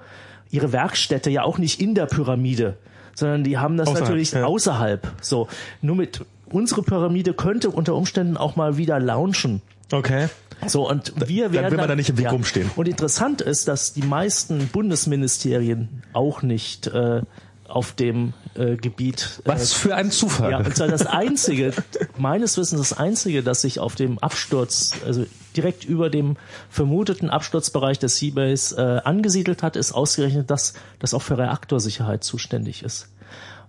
ihre 0.49 0.71
Werkstätte 0.71 1.29
ja 1.29 1.43
auch 1.43 1.57
nicht 1.57 1.79
in 1.79 1.95
der 1.95 2.05
Pyramide, 2.05 2.77
sondern 3.13 3.43
die 3.43 3.57
haben 3.57 3.77
das 3.77 3.87
Außerhalb, 3.87 4.03
natürlich 4.03 4.31
ja. 4.31 4.45
außerhalb. 4.45 5.11
So, 5.21 5.47
nur 5.81 5.95
mit 5.95 6.25
unsere 6.49 6.81
Pyramide 6.83 7.33
könnte 7.33 7.69
unter 7.69 7.95
Umständen 7.95 8.37
auch 8.37 8.55
mal 8.55 8.77
wieder 8.77 8.99
launchen. 8.99 9.61
Okay. 9.93 10.27
So, 10.65 10.89
und 10.89 11.13
wir 11.27 11.45
dann 11.45 11.53
werden. 11.53 11.71
will 11.71 11.77
man 11.77 11.87
da 11.87 11.95
nicht 11.95 12.09
im 12.09 12.17
Weg 12.17 12.31
rumstehen. 12.31 12.71
Und 12.75 12.87
interessant 12.87 13.41
ist, 13.41 13.67
dass 13.67 13.93
die 13.93 14.01
meisten 14.01 14.67
Bundesministerien 14.69 16.03
auch 16.13 16.41
nicht 16.41 16.87
äh, 16.87 17.21
auf 17.67 17.91
dem 17.93 18.33
äh, 18.55 18.75
Gebiet. 18.75 19.41
Äh, 19.43 19.49
Was 19.49 19.73
für 19.73 19.95
ein 19.95 20.09
Zufall. 20.09 20.51
ja, 20.51 20.57
und 20.59 20.75
zwar 20.75 20.87
das 20.87 21.05
einzige, 21.05 21.73
meines 22.17 22.57
Wissens 22.57 22.89
das 22.89 22.97
einzige, 22.97 23.43
das 23.43 23.61
sich 23.61 23.79
auf 23.79 23.95
dem 23.95 24.19
Absturz, 24.19 24.93
also 25.05 25.25
direkt 25.55 25.85
über 25.85 26.09
dem 26.09 26.37
vermuteten 26.69 27.29
Absturzbereich 27.29 27.99
des 27.99 28.17
Seabase 28.17 28.75
äh, 28.77 29.07
angesiedelt 29.07 29.61
hat, 29.61 29.75
ist 29.75 29.91
ausgerechnet 29.91 30.49
das, 30.49 30.73
das 30.99 31.13
auch 31.13 31.21
für 31.21 31.37
Reaktorsicherheit 31.37 32.23
zuständig 32.23 32.83
ist. 32.83 33.09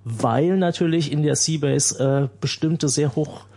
Weil 0.04 0.56
natürlich 0.56 1.12
in 1.12 1.22
der 1.22 1.36
Seabase 1.36 2.28
äh, 2.30 2.38
bestimmte 2.40 2.88
sehr 2.88 3.14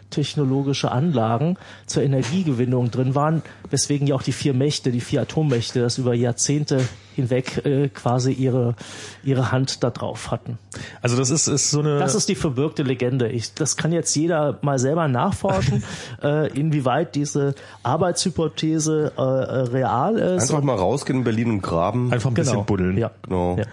hochtechnologische 0.07 0.91
Anlagen 0.91 1.57
zur 1.85 2.03
Energiegewinnung 2.03 2.91
drin 2.91 3.15
waren, 3.15 3.41
weswegen 3.69 4.07
ja 4.07 4.15
auch 4.15 4.23
die 4.23 4.31
vier 4.31 4.53
Mächte, 4.53 4.91
die 4.91 5.01
vier 5.01 5.21
Atommächte, 5.21 5.81
das 5.81 5.97
über 5.97 6.13
Jahrzehnte 6.13 6.81
hinweg 7.15 7.65
äh, 7.65 7.89
quasi 7.89 8.31
ihre, 8.31 8.75
ihre 9.23 9.51
Hand 9.51 9.83
da 9.83 9.89
drauf 9.89 10.31
hatten. 10.31 10.57
Also 11.01 11.17
das 11.17 11.29
ist, 11.29 11.47
ist 11.47 11.71
so 11.71 11.79
eine. 11.79 11.99
Das 11.99 12.15
ist 12.15 12.29
die 12.29 12.35
verbürgte 12.35 12.83
Legende. 12.83 13.27
Ich, 13.27 13.53
das 13.53 13.75
kann 13.75 13.91
jetzt 13.91 14.15
jeder 14.15 14.59
mal 14.61 14.79
selber 14.79 15.07
nachforschen, 15.07 15.83
äh, 16.23 16.47
inwieweit 16.57 17.15
diese 17.15 17.55
Arbeitshypothese 17.83 19.13
äh, 19.17 19.21
äh, 19.21 19.25
real 19.25 20.17
ist. 20.17 20.43
Einfach 20.43 20.63
mal 20.63 20.75
rausgehen 20.75 21.19
in 21.19 21.23
Berlin 21.23 21.49
und 21.49 21.61
graben. 21.61 22.13
einfach 22.13 22.29
ein 22.29 22.35
bisschen 22.35 22.65
buddeln. 22.65 22.97
Ja. 22.97 23.11
Genau. 23.23 23.57
Ja. 23.57 23.65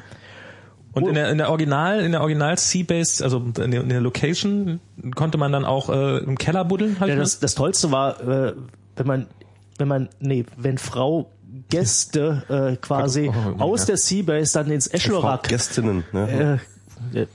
Und 0.95 1.09
in 1.09 1.15
der, 1.15 1.31
in 1.31 1.39
der 1.39 1.51
Original, 1.51 2.01
in 2.01 2.13
der 2.13 2.21
Original 2.21 2.57
Seabase, 2.59 3.23
also 3.25 3.39
in 3.39 3.71
der, 3.71 3.81
in 3.83 3.89
der 3.89 4.01
Location, 4.01 4.81
konnte 5.15 5.39
man 5.39 5.51
dann 5.53 5.65
auch 5.65 5.89
äh, 5.91 6.19
im 6.19 6.39
Keller 6.39 6.65
buddeln. 6.65 6.99
Halt 7.01 7.11
Ja, 7.11 7.17
das, 7.17 7.41
das 7.41 7.55
Tollste 7.55 7.91
war, 7.91 8.21
äh, 8.21 8.55
wenn 8.97 9.07
man, 9.07 9.27
wenn 9.79 9.89
man, 9.89 10.09
nee, 10.21 10.45
wenn 10.57 10.79
Frau 10.79 11.31
Gäste 11.69 12.43
äh, 12.75 12.77
quasi 12.77 13.31
Oh, 13.59 13.63
aus 13.63 13.81
ja. 13.81 13.87
der 13.87 13.97
Seabase 13.97 14.55
dann 14.59 14.71
ins 14.71 14.87
Eschlorak. 14.87 15.49
Gästinnen. 15.49 16.05
Ne? 16.13 16.61
Äh, 17.15 17.21
äh, 17.23 17.27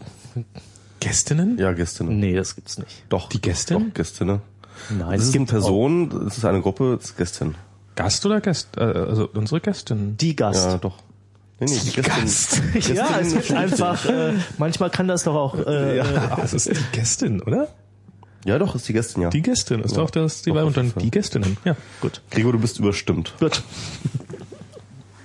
Gästinnen? 0.99 1.57
Ja, 1.57 1.71
Gästinnen. 1.73 2.19
nee, 2.19 2.35
das 2.35 2.55
gibt's 2.55 2.77
nicht. 2.77 3.03
Doch. 3.09 3.29
Die 3.29 3.41
Gästin? 3.41 3.87
Doch, 3.87 3.93
Gästinnen. 3.93 4.41
Nein, 4.89 5.11
Das 5.17 5.23
es 5.27 5.31
gibt 5.31 5.49
auch 5.49 5.53
Person, 5.53 6.09
das 6.25 6.37
ist 6.37 6.45
eine 6.45 6.61
Gruppe, 6.61 6.95
das 6.97 7.09
ist 7.11 7.17
Gästin. 7.17 7.55
Gast 7.95 8.25
oder 8.25 8.39
Gäst? 8.41 8.77
Äh, 8.77 8.81
also 8.83 9.29
unsere 9.33 9.59
Gästin. 9.61 10.15
die 10.17 10.35
Gast. 10.35 10.65
Ja, 10.65 10.77
doch. 10.77 10.95
Nee, 11.59 11.65
nee, 11.65 11.79
die 11.83 11.91
Gästin. 12.01 12.95
Ja, 12.95 13.17
Gästin 13.19 13.19
es 13.19 13.33
gibt 13.47 13.51
einfach, 13.51 14.05
äh, 14.05 14.33
manchmal 14.57 14.89
kann 14.89 15.07
das 15.07 15.23
doch 15.23 15.35
auch, 15.35 15.55
äh, 15.65 15.97
Ja, 15.97 16.35
das 16.37 16.53
ist 16.53 16.67
die 16.69 16.75
Gästin, 16.97 17.41
oder? 17.41 17.67
Ja, 18.45 18.57
doch, 18.57 18.73
ist 18.75 18.87
die 18.87 18.93
Gästin, 18.93 19.23
ja. 19.23 19.29
Die 19.29 19.41
Gästin 19.41 19.81
ist 19.81 19.91
Ja. 19.91 20.03
doch 20.03 20.09
das, 20.11 20.41
die 20.41 20.53
Wahl 20.55 20.63
und 20.63 20.77
dann 20.77 20.93
die 21.01 21.11
Gästinnen. 21.11 21.57
Ja, 21.65 21.75
gut. 21.99 22.21
Gregor, 22.31 22.53
du 22.53 22.59
bist 22.59 22.79
überstimmt. 22.79 23.33
Gut. 23.39 23.61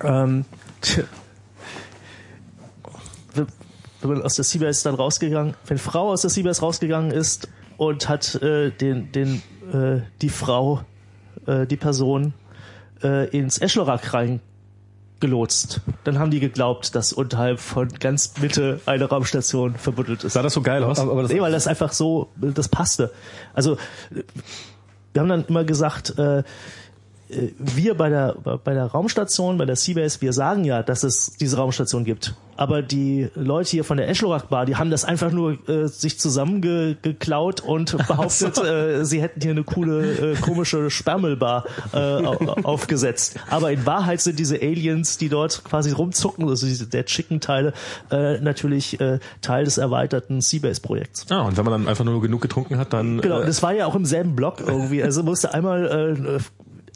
ähm, 0.03 0.45
tja. 0.81 1.05
wenn 3.35 3.47
man 4.11 4.23
aus 4.23 4.35
der 4.35 4.45
Seabase 4.45 4.85
dann 4.85 4.97
rausgegangen, 4.97 5.55
wenn 5.67 5.79
Frau 5.79 6.11
aus 6.11 6.21
der 6.23 6.31
Seabase 6.31 6.61
rausgegangen 6.61 7.11
ist 7.11 7.49
und 7.77 8.09
hat 8.09 8.35
äh, 8.43 8.71
den, 8.71 9.13
den, 9.13 9.43
äh, 9.73 10.03
die 10.21 10.29
Frau, 10.29 10.83
äh, 11.47 11.67
die 11.67 11.77
Person 11.77 12.35
äh, 13.03 13.29
ins 13.31 13.59
Eschlorak 13.59 14.13
reingelotst, 15.25 15.81
dann 16.05 16.19
haben 16.19 16.31
die 16.31 16.41
geglaubt, 16.41 16.95
dass 16.95 17.13
unterhalb 17.13 17.59
von 17.59 17.89
ganz 17.89 18.35
Mitte 18.41 18.81
eine 18.87 19.05
Raumstation 19.07 19.75
verbuddelt 19.75 20.25
ist. 20.25 20.35
Sah 20.35 20.43
das 20.43 20.53
so 20.53 20.63
geil 20.63 20.85
aus? 20.85 20.99
Aber 20.99 21.23
das, 21.23 21.33
Nee, 21.33 21.41
weil 21.41 21.53
das 21.53 21.67
einfach 21.67 21.93
so, 21.93 22.29
das 22.37 22.69
passte. 22.69 23.13
Also 23.55 23.77
wir 25.13 25.21
haben 25.21 25.29
dann 25.29 25.45
immer 25.47 25.65
gesagt, 25.65 26.19
äh, 26.19 26.43
wir 27.29 27.95
bei 27.95 28.09
der 28.11 28.35
bei 28.65 28.75
der 28.75 28.87
Raumstation, 28.87 29.57
bei 29.59 29.65
der 29.65 29.77
Seabase, 29.77 30.21
wir 30.21 30.33
sagen 30.33 30.65
ja, 30.65 30.83
dass 30.83 31.03
es 31.05 31.33
diese 31.41 31.57
Raumstation 31.57 32.05
gibt. 32.05 32.35
Aber 32.57 32.83
die 32.83 33.29
Leute 33.35 33.71
hier 33.71 33.83
von 33.83 33.97
der 33.97 34.09
Eschlorak 34.09 34.49
Bar, 34.49 34.65
die 34.67 34.77
haben 34.77 34.91
das 34.91 35.05
einfach 35.05 35.33
nur 35.33 35.59
äh, 35.69 35.89
sich 35.89 36.21
zusammengeklaut 36.21 37.61
und 37.63 37.97
behauptet, 38.07 38.59
äh, 38.59 39.05
sie 39.05 39.21
hätten 39.21 39.41
hier 39.41 39.51
eine 39.51 39.65
coole, 39.65 40.33
äh, 40.33 40.37
komische 40.37 40.89
Spermelbar 40.91 41.65
äh, 41.93 41.97
au- 41.99 42.55
aufgesetzt. 42.63 43.37
Aber 43.51 43.73
in 43.73 43.85
Wahrheit 43.87 44.21
sind 44.21 44.39
diese 44.39 44.57
Aliens, 44.57 45.19
die 45.19 45.29
dort 45.29 45.65
quasi 45.65 45.91
rumzucken, 45.91 46.49
also 46.49 46.67
diese 46.67 46.87
der 46.87 47.07
Chicken-Teile, 47.07 47.73
äh, 48.13 48.39
natürlich 48.39 49.01
äh, 49.01 49.19
Teil 49.41 49.65
des 49.65 49.79
erweiterten 49.79 50.41
Seabase-Projekts. 50.41 51.27
Ah, 51.31 51.43
und 51.43 51.57
wenn 51.57 51.65
man 51.65 51.73
dann 51.73 51.89
einfach 51.89 52.05
nur 52.05 52.21
genug 52.23 52.41
getrunken 52.43 52.79
hat, 52.79 52.93
dann. 52.93 53.21
Genau, 53.21 53.41
äh, 53.41 53.47
das 53.47 53.63
war 53.65 53.73
ja 53.75 53.87
auch 53.87 53.97
im 53.97 54.05
selben 54.05 54.37
Block 54.37 54.61
irgendwie. 54.65 55.03
Also 55.03 55.25
musste 55.25 55.53
einmal 55.55 56.17
äh, 56.17 56.39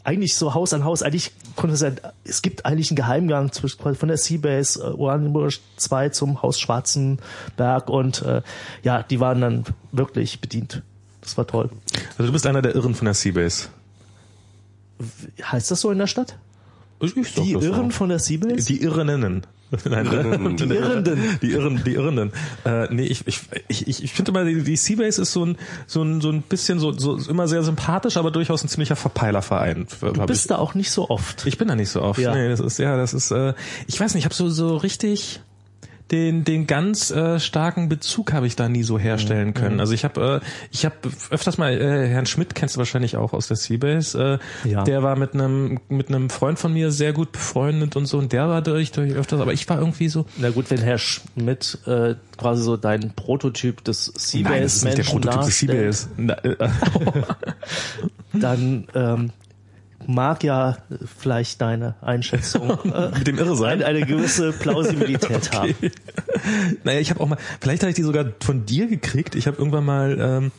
eigentlich 0.03 0.35
so 0.35 0.53
Haus 0.53 0.73
an 0.73 0.83
Haus, 0.83 1.01
eigentlich 1.01 1.31
konnte 1.55 1.73
es 1.73 1.81
ja, 1.81 1.91
es 2.23 2.41
gibt 2.41 2.65
eigentlich 2.65 2.89
einen 2.89 2.95
Geheimgang 2.95 3.51
zwischen 3.51 3.95
von 3.95 4.07
der 4.07 4.17
Seabase 4.17 4.79
äh, 4.81 4.85
Oranienburg 4.85 5.53
2 5.77 6.09
zum 6.09 6.41
Haus 6.41 6.59
Schwarzenberg 6.59 7.89
und 7.89 8.21
äh, 8.21 8.41
ja, 8.83 9.03
die 9.03 9.19
waren 9.19 9.41
dann 9.41 9.65
wirklich 9.91 10.39
bedient. 10.39 10.81
Das 11.21 11.37
war 11.37 11.45
toll. 11.45 11.69
also 12.11 12.25
du 12.25 12.31
bist 12.31 12.47
einer 12.47 12.61
der 12.61 12.75
Irren 12.75 12.95
von 12.95 13.05
der 13.05 13.13
Seabase. 13.13 13.67
Heißt 15.43 15.71
das 15.71 15.81
so 15.81 15.91
in 15.91 15.97
der 15.97 16.07
Stadt? 16.07 16.37
Ich, 17.01 17.15
ich 17.15 17.33
Die. 17.35 17.51
Irren 17.53 17.91
von 17.91 18.09
der 18.09 18.19
Seabase? 18.19 18.65
Die 18.65 18.81
Irreninnen. 18.81 19.45
Nein, 19.85 20.05
Irrenden. 20.11 20.57
die 20.57 20.75
Irrenden. 20.75 21.39
Die 21.41 21.51
Irren, 21.51 21.83
die 21.83 21.93
Irrenden. 21.93 22.31
Äh, 22.65 22.93
nee, 22.93 23.05
ich, 23.05 23.27
ich, 23.27 23.41
ich, 23.67 23.87
ich 23.87 24.03
ich 24.03 24.13
finde 24.13 24.31
immer, 24.31 24.43
die, 24.43 24.63
die 24.63 24.75
Seabase 24.75 25.21
ist 25.21 25.33
so 25.33 25.45
ein, 25.45 25.57
so 25.85 26.01
ein, 26.01 26.21
so 26.21 26.31
ein 26.31 26.41
bisschen 26.41 26.79
so, 26.79 26.91
so 26.91 27.17
immer 27.29 27.47
sehr 27.47 27.63
sympathisch, 27.63 28.17
aber 28.17 28.31
durchaus 28.31 28.63
ein 28.63 28.67
ziemlicher 28.67 28.95
Verpeilerverein. 28.95 29.87
du 30.01 30.25
bist 30.25 30.49
da 30.49 30.57
auch 30.57 30.73
nicht 30.73 30.91
so 30.91 31.09
oft. 31.09 31.45
Ich 31.45 31.57
bin 31.57 31.67
da 31.67 31.75
nicht 31.75 31.89
so 31.89 32.01
oft. 32.01 32.19
Ja. 32.19 32.33
Nee, 32.33 32.49
das 32.49 32.59
ist 32.59 32.79
ja, 32.79 32.97
das 32.97 33.13
ist. 33.13 33.31
Äh, 33.31 33.53
ich 33.87 33.99
weiß 33.99 34.13
nicht, 34.13 34.21
ich 34.21 34.25
habe 34.25 34.35
so 34.35 34.49
so 34.49 34.77
richtig 34.77 35.41
den 36.11 36.43
den 36.43 36.67
ganz 36.67 37.11
äh, 37.11 37.39
starken 37.39 37.89
Bezug 37.89 38.33
habe 38.33 38.47
ich 38.47 38.55
da 38.55 38.67
nie 38.69 38.83
so 38.83 38.97
herstellen 38.97 39.53
können. 39.53 39.79
Also 39.79 39.93
ich 39.93 40.03
habe 40.03 40.41
äh, 40.41 40.45
ich 40.71 40.85
habe 40.85 40.95
öfters 41.29 41.57
mal 41.57 41.71
äh, 41.73 42.07
Herrn 42.07 42.25
Schmidt 42.25 42.55
kennst 42.55 42.75
du 42.75 42.79
wahrscheinlich 42.79 43.15
auch 43.17 43.33
aus 43.33 43.47
der 43.47 43.57
Seabase. 43.57 44.39
Äh, 44.65 44.69
Ja. 44.69 44.83
Der 44.83 45.03
war 45.03 45.15
mit 45.15 45.33
einem 45.33 45.79
mit 45.89 46.09
einem 46.09 46.29
Freund 46.29 46.59
von 46.59 46.73
mir 46.73 46.91
sehr 46.91 47.13
gut 47.13 47.31
befreundet 47.31 47.95
und 47.95 48.05
so 48.05 48.17
und 48.17 48.31
der 48.33 48.47
war 48.47 48.61
durch 48.61 48.91
durch 48.91 49.13
öfters, 49.13 49.39
aber 49.39 49.53
ich 49.53 49.67
war 49.69 49.79
irgendwie 49.79 50.09
so 50.09 50.25
Na 50.37 50.49
gut, 50.49 50.69
wenn 50.69 50.79
Herr 50.79 50.97
Schmidt 50.97 51.77
äh, 51.85 52.15
quasi 52.37 52.63
so 52.63 52.77
dein 52.77 53.13
Prototyp 53.15 53.83
des 53.83 54.11
Nein, 54.33 54.63
das 54.63 54.77
ist 54.77 54.85
nicht 54.85 54.97
der 54.97 55.03
Prototyp 55.03 55.41
des 55.41 55.59
Seabase. 55.59 56.09
Äh, 56.17 56.67
dann 58.33 58.87
ähm, 58.95 59.31
mag 60.09 60.43
ja 60.43 60.77
vielleicht 61.17 61.61
deine 61.61 61.95
Einschätzung 62.01 62.69
äh, 62.93 63.17
mit 63.17 63.27
dem 63.27 63.37
Irre 63.37 63.55
sein. 63.55 63.83
eine, 63.83 63.85
eine 63.85 64.05
gewisse 64.05 64.51
Plausibilität 64.59 65.51
haben. 65.53 65.75
Naja, 66.83 66.99
ich 66.99 67.09
habe 67.09 67.19
auch 67.19 67.27
mal, 67.27 67.37
vielleicht 67.59 67.83
habe 67.83 67.89
ich 67.89 67.95
die 67.95 68.03
sogar 68.03 68.25
von 68.39 68.65
dir 68.65 68.87
gekriegt. 68.87 69.35
Ich 69.35 69.45
habe 69.45 69.57
irgendwann 69.57 69.85
mal 69.85 70.17
ähm, 70.19 70.51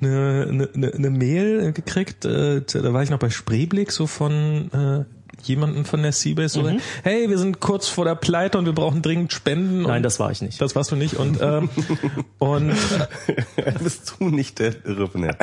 eine, 0.00 0.68
eine, 0.74 0.92
eine 0.94 1.10
Mail 1.10 1.72
gekriegt, 1.72 2.24
äh, 2.24 2.62
da 2.62 2.92
war 2.92 3.02
ich 3.02 3.10
noch 3.10 3.18
bei 3.18 3.30
Spreeblick, 3.30 3.90
so 3.90 4.06
von, 4.06 4.70
äh, 4.72 5.15
jemanden 5.48 5.84
von 5.84 6.02
der 6.02 6.12
Seabase 6.12 6.60
so, 6.60 6.70
hey, 7.02 7.28
wir 7.28 7.38
sind 7.38 7.60
kurz 7.60 7.88
vor 7.88 8.04
der 8.04 8.14
Pleite 8.14 8.58
und 8.58 8.66
wir 8.66 8.72
brauchen 8.72 9.02
dringend 9.02 9.32
Spenden. 9.32 9.82
Nein, 9.82 9.98
und 9.98 10.02
das 10.02 10.18
war 10.20 10.30
ich 10.30 10.42
nicht. 10.42 10.60
das 10.60 10.74
warst 10.76 10.90
du 10.90 10.96
nicht. 10.96 11.14
Und, 11.14 11.38
ähm, 11.40 11.68
und 12.38 12.74
Bist 13.82 14.14
du 14.18 14.28
nicht 14.28 14.58
der 14.58 14.74
Irre 14.84 15.08
von 15.08 15.22
der 15.22 15.36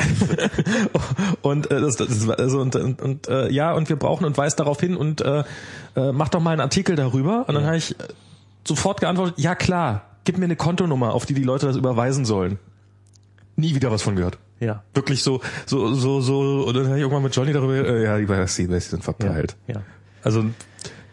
und 1.42 1.70
äh, 1.70 1.80
das, 1.80 1.96
das 1.96 2.26
war 2.26 2.38
also 2.38 2.60
und, 2.60 2.76
und, 2.76 3.00
und 3.02 3.28
äh, 3.28 3.50
ja 3.50 3.72
und 3.72 3.88
wir 3.88 3.96
brauchen 3.96 4.24
und 4.24 4.36
weist 4.36 4.60
darauf 4.60 4.80
hin 4.80 4.96
und 4.96 5.20
äh, 5.20 5.44
äh, 5.96 6.12
mach 6.12 6.28
doch 6.28 6.40
mal 6.40 6.50
einen 6.52 6.60
Artikel 6.60 6.96
darüber 6.96 7.44
und 7.48 7.54
dann 7.54 7.64
habe 7.64 7.76
ich 7.76 7.98
äh, 7.98 8.04
sofort 8.66 9.00
geantwortet 9.00 9.34
ja 9.38 9.54
klar 9.54 10.02
gib 10.24 10.38
mir 10.38 10.44
eine 10.44 10.56
Kontonummer 10.56 11.12
auf 11.12 11.26
die 11.26 11.34
die 11.34 11.42
Leute 11.42 11.66
das 11.66 11.76
überweisen 11.76 12.24
sollen 12.24 12.58
nie 13.56 13.74
wieder 13.74 13.90
was 13.90 14.02
von 14.02 14.16
gehört 14.16 14.38
Ja. 14.60 14.82
wirklich 14.94 15.22
so 15.22 15.40
so 15.66 15.94
so 15.94 16.20
so 16.20 16.64
und 16.66 16.74
dann 16.76 16.86
habe 16.86 16.96
ich 16.96 17.02
irgendwann 17.02 17.22
mit 17.22 17.34
Johnny 17.36 17.52
darüber 17.52 17.74
äh, 17.86 18.04
ja 18.04 18.18
die 18.18 18.26
bei 18.26 18.36
der 18.36 18.46
Seabase 18.48 18.90
sind 18.90 19.04
verpeilt 19.04 19.56
Ja. 19.66 19.82
Also 20.24 20.44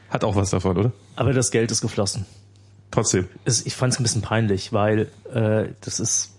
hat 0.10 0.24
auch 0.24 0.36
was 0.36 0.50
davon 0.50 0.78
oder 0.78 0.92
Aber 1.16 1.34
das 1.34 1.52
Geld 1.52 1.72
ist 1.72 1.82
geflossen. 1.82 2.26
trotzdem 2.90 3.28
Es, 3.46 3.66
ich 3.66 3.76
fand 3.76 3.94
es 3.94 4.00
ein 4.00 4.04
bisschen 4.04 4.22
peinlich, 4.22 4.74
weil 4.74 5.12
äh, 5.34 5.70
das 5.82 6.00
ist 6.00 6.32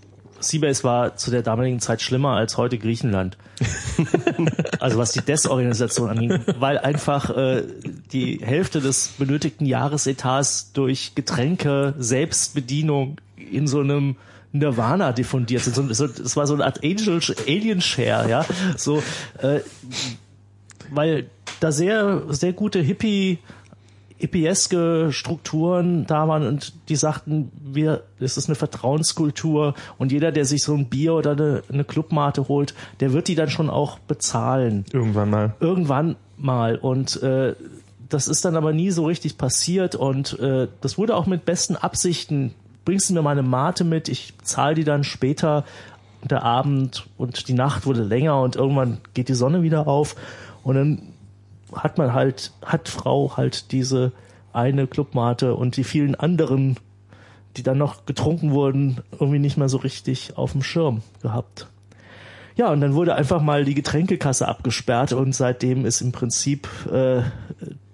Seabase 0.43 0.85
war 0.85 1.17
zu 1.17 1.31
der 1.31 1.43
damaligen 1.43 1.81
Zeit 1.81 2.03
schlimmer 2.03 2.31
als 2.31 2.57
heute 2.57 2.79
Griechenland. 2.79 3.37
also 4.81 4.99
was 4.99 5.13
die 5.13 5.21
Desorganisation 5.21 6.11
anging, 6.11 6.41
weil 6.59 6.79
einfach 6.79 7.31
äh, 7.31 7.63
die 8.13 8.41
Hälfte 8.43 8.81
des 8.81 9.15
benötigten 9.19 9.67
Jahresetats 9.67 10.73
durch 10.73 11.15
Getränke, 11.15 11.95
Selbstbedienung 11.99 13.17
in 13.37 13.67
so 13.67 13.81
einem 13.81 14.17
Nirvana 14.53 15.13
diffundiert 15.13 15.63
sind. 15.63 15.95
So, 15.95 16.05
es 16.07 16.37
war 16.37 16.47
so 16.47 16.55
eine 16.55 16.65
Art 16.65 16.83
Angel, 16.85 17.21
Alien 17.47 17.81
Share, 17.81 18.29
ja. 18.29 18.45
So, 18.77 19.03
äh, 19.39 19.61
weil 20.91 21.31
da 21.63 21.73
sehr, 21.73 22.23
sehr 22.29 22.53
gute 22.53 22.81
Hippie 22.81 23.39
hippieske 24.23 25.09
Strukturen 25.11 26.07
da 26.07 26.29
waren 26.29 26.47
und 26.47 26.75
die 26.89 26.95
sagten, 26.95 27.51
wir, 27.61 28.05
das 28.21 28.37
ist 28.37 28.49
eine 28.49 28.55
Vertrauenskultur 28.55 29.75
und 29.99 30.13
jeder, 30.13 30.31
der 30.31 30.45
sich 30.45 30.63
so 30.63 30.75
ein 30.75 30.87
Bier 30.87 31.15
oder 31.15 31.33
eine, 31.33 31.65
eine 31.69 31.83
Clubmate 31.83 32.47
holt, 32.47 32.73
der 33.01 33.13
wird 33.13 33.27
die 33.27 33.35
dann 33.35 33.51
schon 33.51 33.69
auch 33.69 33.99
bezahlen. 33.99 34.85
irgendwann 34.93 35.29
mal 35.29 35.55
Irgendwann 35.59 36.15
mal. 36.37 36.77
Und 36.77 37.21
äh, 37.21 37.57
das 38.09 38.29
ist 38.29 38.45
dann 38.45 38.55
aber 38.55 38.73
nie 38.73 38.93
so 38.93 39.07
richtig 39.07 39.39
passiert 39.39 39.97
und 39.97 40.39
äh, 40.39 40.69
das 40.81 40.99
wurde 40.99 41.17
auch 41.17 41.27
mit 41.27 41.45
besten 41.45 41.75
Absichten. 41.75 42.55
Bringst 42.85 43.11
du 43.11 43.15
mir 43.15 43.23
meine 43.23 43.43
Mate 43.43 43.83
mit, 43.83 44.09
ich 44.09 44.35
zahle 44.45 44.77
die 44.77 44.85
dann 44.85 45.03
später. 45.03 45.65
Und 46.21 46.31
Der 46.31 46.45
Abend 46.45 47.09
und 47.17 47.49
die 47.49 47.55
Nacht 47.55 47.85
wurde 47.85 48.05
länger 48.05 48.41
und 48.41 48.55
irgendwann 48.55 48.99
geht 49.13 49.29
die 49.29 49.35
Sonne 49.35 49.65
wieder 49.65 49.89
auf 49.89 50.15
und 50.63 50.77
dann 50.77 51.12
hat 51.75 51.99
man 51.99 52.13
halt, 52.13 52.53
hat 52.65 52.89
Frau 52.89 53.37
halt 53.37 53.73
diese 53.73 54.13
eine 54.53 54.87
Clubmate 54.87 55.55
und 55.55 55.77
die 55.77 55.85
vielen 55.85 56.15
anderen, 56.15 56.77
die 57.57 57.63
dann 57.63 57.79
noch 57.79 58.07
getrunken 58.07 58.51
wurden, 58.53 59.01
irgendwie 59.13 59.39
nicht 59.39 59.57
mehr 59.57 59.69
so 59.69 59.79
richtig 59.79 60.37
auf 60.37 60.53
dem 60.53 60.63
Schirm 60.63 61.03
gehabt. 61.23 61.69
Ja, 62.57 62.71
und 62.71 62.81
dann 62.83 62.95
wurde 62.95 63.15
einfach 63.15 63.41
mal 63.41 63.65
die 63.65 63.75
Getränkekasse 63.75 64.47
abgesperrt 64.47 65.13
und 65.15 65.35
seitdem 65.35 65.87
ist 65.87 66.03
im 66.03 66.13
Prinzip 66.13 66.69
äh, 66.93 67.23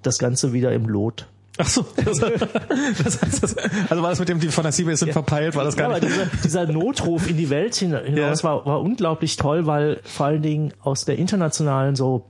das 0.03 0.19
Ganze 0.19 0.53
wieder 0.53 0.73
im 0.73 0.87
Lot. 0.89 1.27
ach 1.59 1.67
so 1.69 1.85
das, 2.05 2.19
das 3.05 3.23
heißt 3.23 3.43
das, 3.43 3.57
also 3.89 4.03
war 4.03 4.11
das 4.11 4.19
mit 4.19 4.29
dem 4.29 4.41
die 4.41 4.49
von 4.49 4.63
der 4.65 4.73
Seabase 4.73 5.05
sind 5.05 5.13
verpeilt 5.13 5.55
war 5.57 5.65
das 5.65 5.75
Ja, 5.77 5.83
gar 5.89 5.91
aber 5.97 6.01
nicht 6.01 6.13
dieser, 6.13 6.27
dieser 6.67 6.73
Notruf 6.73 7.29
in 7.31 7.37
die 7.37 7.51
Welt 7.51 7.75
hin- 7.77 7.97
hinaus 8.05 8.43
Ja. 8.43 8.49
war, 8.51 8.67
war 8.67 8.81
unglaublich 8.81 9.37
toll, 9.37 9.67
weil 9.67 10.01
vor 10.05 10.27
allen 10.27 10.43
Dingen 10.43 10.73
aus 10.83 11.05
der 11.05 11.19
internationalen 11.19 11.95
so 11.97 12.27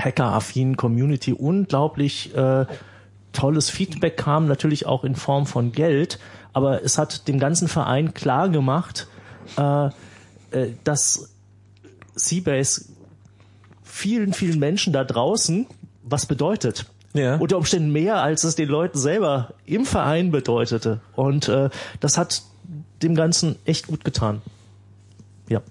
hacker-affinen 0.00 0.76
Community 0.76 1.32
unglaublich 1.32 2.34
äh, 2.34 2.66
tolles 3.32 3.70
Feedback 3.70 4.16
kam, 4.16 4.46
natürlich 4.46 4.86
auch 4.86 5.04
in 5.04 5.14
Form 5.14 5.46
von 5.46 5.72
Geld, 5.72 6.18
aber 6.52 6.82
es 6.82 6.98
hat 6.98 7.28
dem 7.28 7.38
ganzen 7.38 7.68
Verein 7.68 8.14
klar 8.14 8.48
gemacht, 8.48 9.08
äh, 9.58 9.86
äh, 9.86 9.90
dass 10.84 11.30
Seabase 12.14 12.86
vielen, 13.82 14.32
vielen 14.32 14.58
Menschen 14.58 14.92
da 14.92 15.04
draußen 15.04 15.66
was 16.02 16.26
bedeutet. 16.26 16.86
Ja. 17.12 17.36
Unter 17.36 17.56
Umständen 17.56 17.92
mehr, 17.92 18.22
als 18.22 18.44
es 18.44 18.56
den 18.56 18.68
Leuten 18.68 18.98
selber 18.98 19.54
im 19.66 19.86
Verein 19.86 20.30
bedeutete. 20.30 21.00
Und 21.14 21.48
äh, 21.48 21.70
das 22.00 22.18
hat 22.18 22.42
dem 23.02 23.14
Ganzen 23.14 23.56
echt 23.64 23.86
gut 23.86 24.04
getan. 24.04 24.42
Ja. 25.48 25.62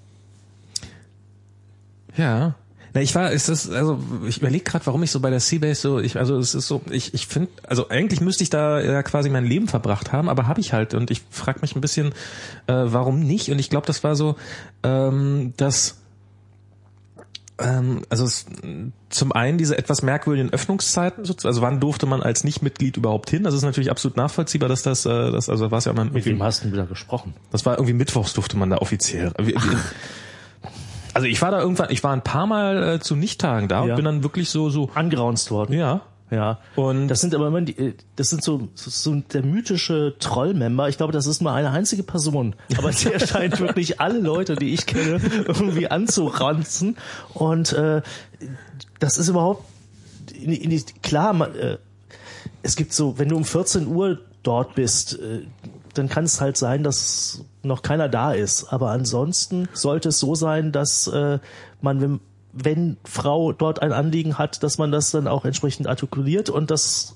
Ja. 2.16 2.56
Na, 2.96 3.02
ich 3.02 3.16
war, 3.16 3.32
ist 3.32 3.50
das, 3.50 3.70
also 3.72 4.00
ich 4.28 4.38
überlege 4.38 4.64
gerade, 4.64 4.86
warum 4.86 5.02
ich 5.02 5.10
so 5.10 5.20
bei 5.20 5.30
der 5.32 5.40
Seabase 5.40 5.82
so, 5.82 6.00
ich, 6.00 6.18
also 6.18 6.38
es 6.38 6.54
ist 6.54 6.68
so, 6.68 6.82
ich, 6.92 7.14
ich 7.16 7.26
finde, 7.26 7.50
also 7.68 7.90
eigentlich 7.90 8.22
müsste 8.22 8.44
ich 8.44 8.52
da 8.52 8.80
ja 8.82 9.02
quasi 9.02 9.30
mein 9.30 9.46
Leben 9.46 9.68
verbracht 9.68 10.12
haben, 10.12 10.30
aber 10.30 10.46
habe 10.48 10.62
ich 10.62 10.74
halt 10.74 10.94
und 10.94 11.10
ich 11.10 11.24
frage 11.32 11.60
mich 11.62 11.76
ein 11.76 11.82
bisschen, 11.82 12.10
äh, 12.68 12.74
warum 12.86 13.20
nicht? 13.22 13.50
Und 13.50 13.58
ich 13.58 13.70
glaube, 13.72 13.88
das 13.88 14.04
war 14.04 14.16
so, 14.16 14.36
ähm, 14.84 15.54
dass 15.58 15.98
ähm, 17.60 18.02
also 18.10 18.26
es, 18.26 18.46
zum 19.10 19.32
einen 19.32 19.58
diese 19.60 19.78
etwas 19.78 20.02
merkwürdigen 20.02 20.52
Öffnungszeiten, 20.52 21.24
so- 21.24 21.36
also 21.44 21.62
wann 21.62 21.80
durfte 21.80 22.06
man 22.08 22.22
als 22.24 22.44
Nichtmitglied 22.44 22.98
überhaupt 22.98 23.30
hin? 23.30 23.44
Das 23.44 23.54
ist 23.54 23.62
natürlich 23.62 23.92
absolut 23.92 24.18
nachvollziehbar, 24.18 24.70
dass 24.70 24.82
das, 24.82 25.06
äh, 25.06 25.32
das 25.32 25.50
also 25.50 25.70
war 25.72 25.78
es 25.78 25.86
ja 25.86 25.94
mal 25.94 26.06
Mit 26.06 26.26
wem 26.26 26.42
hast 26.42 26.60
du 26.62 26.66
denn 26.66 26.74
wieder 26.74 26.86
gesprochen? 26.88 27.34
das 27.52 27.66
war 27.66 27.76
irgendwie 27.76 27.94
mittwochs 27.94 28.34
durfte 28.34 28.58
man 28.58 28.70
da 28.72 28.78
offiziell. 28.78 29.32
Wir- 29.38 29.56
wir- 29.56 29.80
Also 31.14 31.28
ich 31.28 31.42
war 31.42 31.52
da 31.52 31.60
irgendwann, 31.62 31.90
ich 31.92 32.04
war 32.04 32.12
ein 32.14 32.24
paar 32.24 32.48
Mal 32.48 32.96
äh, 32.96 33.00
zu 33.00 33.16
Nichttagen 33.16 33.68
da 33.68 33.84
Ja. 33.86 33.92
und 33.92 33.96
bin 33.98 34.06
dann 34.06 34.24
wirklich 34.24 34.50
so 34.50 34.70
so 34.70 34.90
Angeraunzt 34.96 35.52
worden. 35.52 35.74
ja 35.74 36.02
Ja. 36.32 36.60
und 36.76 37.08
Das 37.08 37.22
sind 37.22 37.36
aber 37.36 37.48
immer 37.48 37.62
die, 37.62 37.78
äh, 37.78 37.94
das 38.16 38.30
sind 38.32 38.44
so, 38.44 38.70
so, 38.74 38.90
so 38.90 39.16
der 39.34 39.44
mythische 39.44 40.16
Trollmember. 40.20 40.90
Ich 40.90 40.98
glaube, 40.98 41.14
das 41.14 41.28
ist 41.28 41.42
nur 41.42 41.52
eine 41.52 41.70
einzige 41.72 42.02
Person. 42.04 42.56
Aber 42.78 42.92
der 42.92 43.20
scheint 43.28 43.60
wirklich 43.60 44.00
alle 44.02 44.20
Leute, 44.20 44.56
die 44.56 44.74
ich 44.74 44.86
kenne, 44.88 45.20
irgendwie 45.48 45.88
anzuranzen. 45.90 46.98
Und 47.34 47.74
äh, 47.74 48.02
das 49.00 49.18
ist 49.18 49.28
überhaupt 49.30 49.64
in, 50.34 50.52
in 50.52 50.70
die, 50.72 50.84
klar, 51.04 51.34
man, 51.34 51.54
äh, 51.56 51.78
es 52.64 52.76
gibt 52.76 52.94
so, 52.94 53.20
wenn 53.20 53.30
du 53.30 53.36
um 53.36 53.46
14 53.46 53.88
Uhr 53.88 54.20
dort 54.42 54.74
bist, 54.76 55.20
äh, 55.20 55.44
dann 55.94 56.10
kann 56.10 56.24
es 56.26 56.42
halt 56.42 56.58
sein, 56.58 56.84
dass 56.84 57.44
noch 57.62 57.82
keiner 57.82 58.10
da 58.10 58.32
ist. 58.34 58.72
Aber 58.74 58.92
ansonsten 58.92 59.68
sollte 59.74 60.10
es 60.10 60.20
so 60.20 60.36
sein, 60.36 60.72
dass 60.72 61.08
äh, 61.08 61.40
man, 61.82 62.02
wenn, 62.02 62.20
wenn 62.52 62.98
Frau 63.04 63.52
dort 63.54 63.82
ein 63.82 63.92
Anliegen 63.94 64.38
hat, 64.38 64.64
dass 64.64 64.78
man 64.78 64.92
das 64.92 65.12
dann 65.12 65.28
auch 65.28 65.46
entsprechend 65.46 65.88
artikuliert 65.88 66.50
und 66.50 66.72
dass 66.72 67.16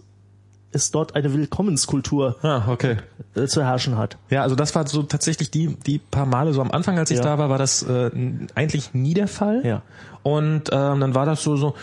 es 0.71 0.91
dort 0.91 1.15
eine 1.15 1.33
Willkommenskultur 1.33 2.35
ah, 2.43 2.63
okay 2.67 2.97
äh, 3.35 3.45
zu 3.47 3.63
herrschen 3.63 3.97
hat. 3.97 4.17
ja 4.29 4.41
also 4.41 4.53
das 4.55 4.75
war 4.75 4.85
so 4.85 5.01
tatsächlich 5.03 5.49
die 5.49 5.75
die 5.85 5.97
paar 5.97 6.25
Male 6.25 6.51
so 6.53 6.59
am 6.61 6.71
Anfang 6.71 6.99
als 6.99 7.09
ich 7.09 7.17
Ja. 7.19 7.23
da 7.23 7.37
war 7.37 7.49
war 7.49 7.57
das 7.57 7.83
äh, 7.83 8.11
eigentlich 8.53 8.93
nie 8.93 9.13
der 9.13 9.29
Fall 9.29 9.61
Ja. 9.65 9.81
und 10.23 10.63
ähm, 10.73 10.99
dann 10.99 11.15
war 11.15 11.25
das 11.25 11.41
so 11.41 11.55
so 11.55 11.73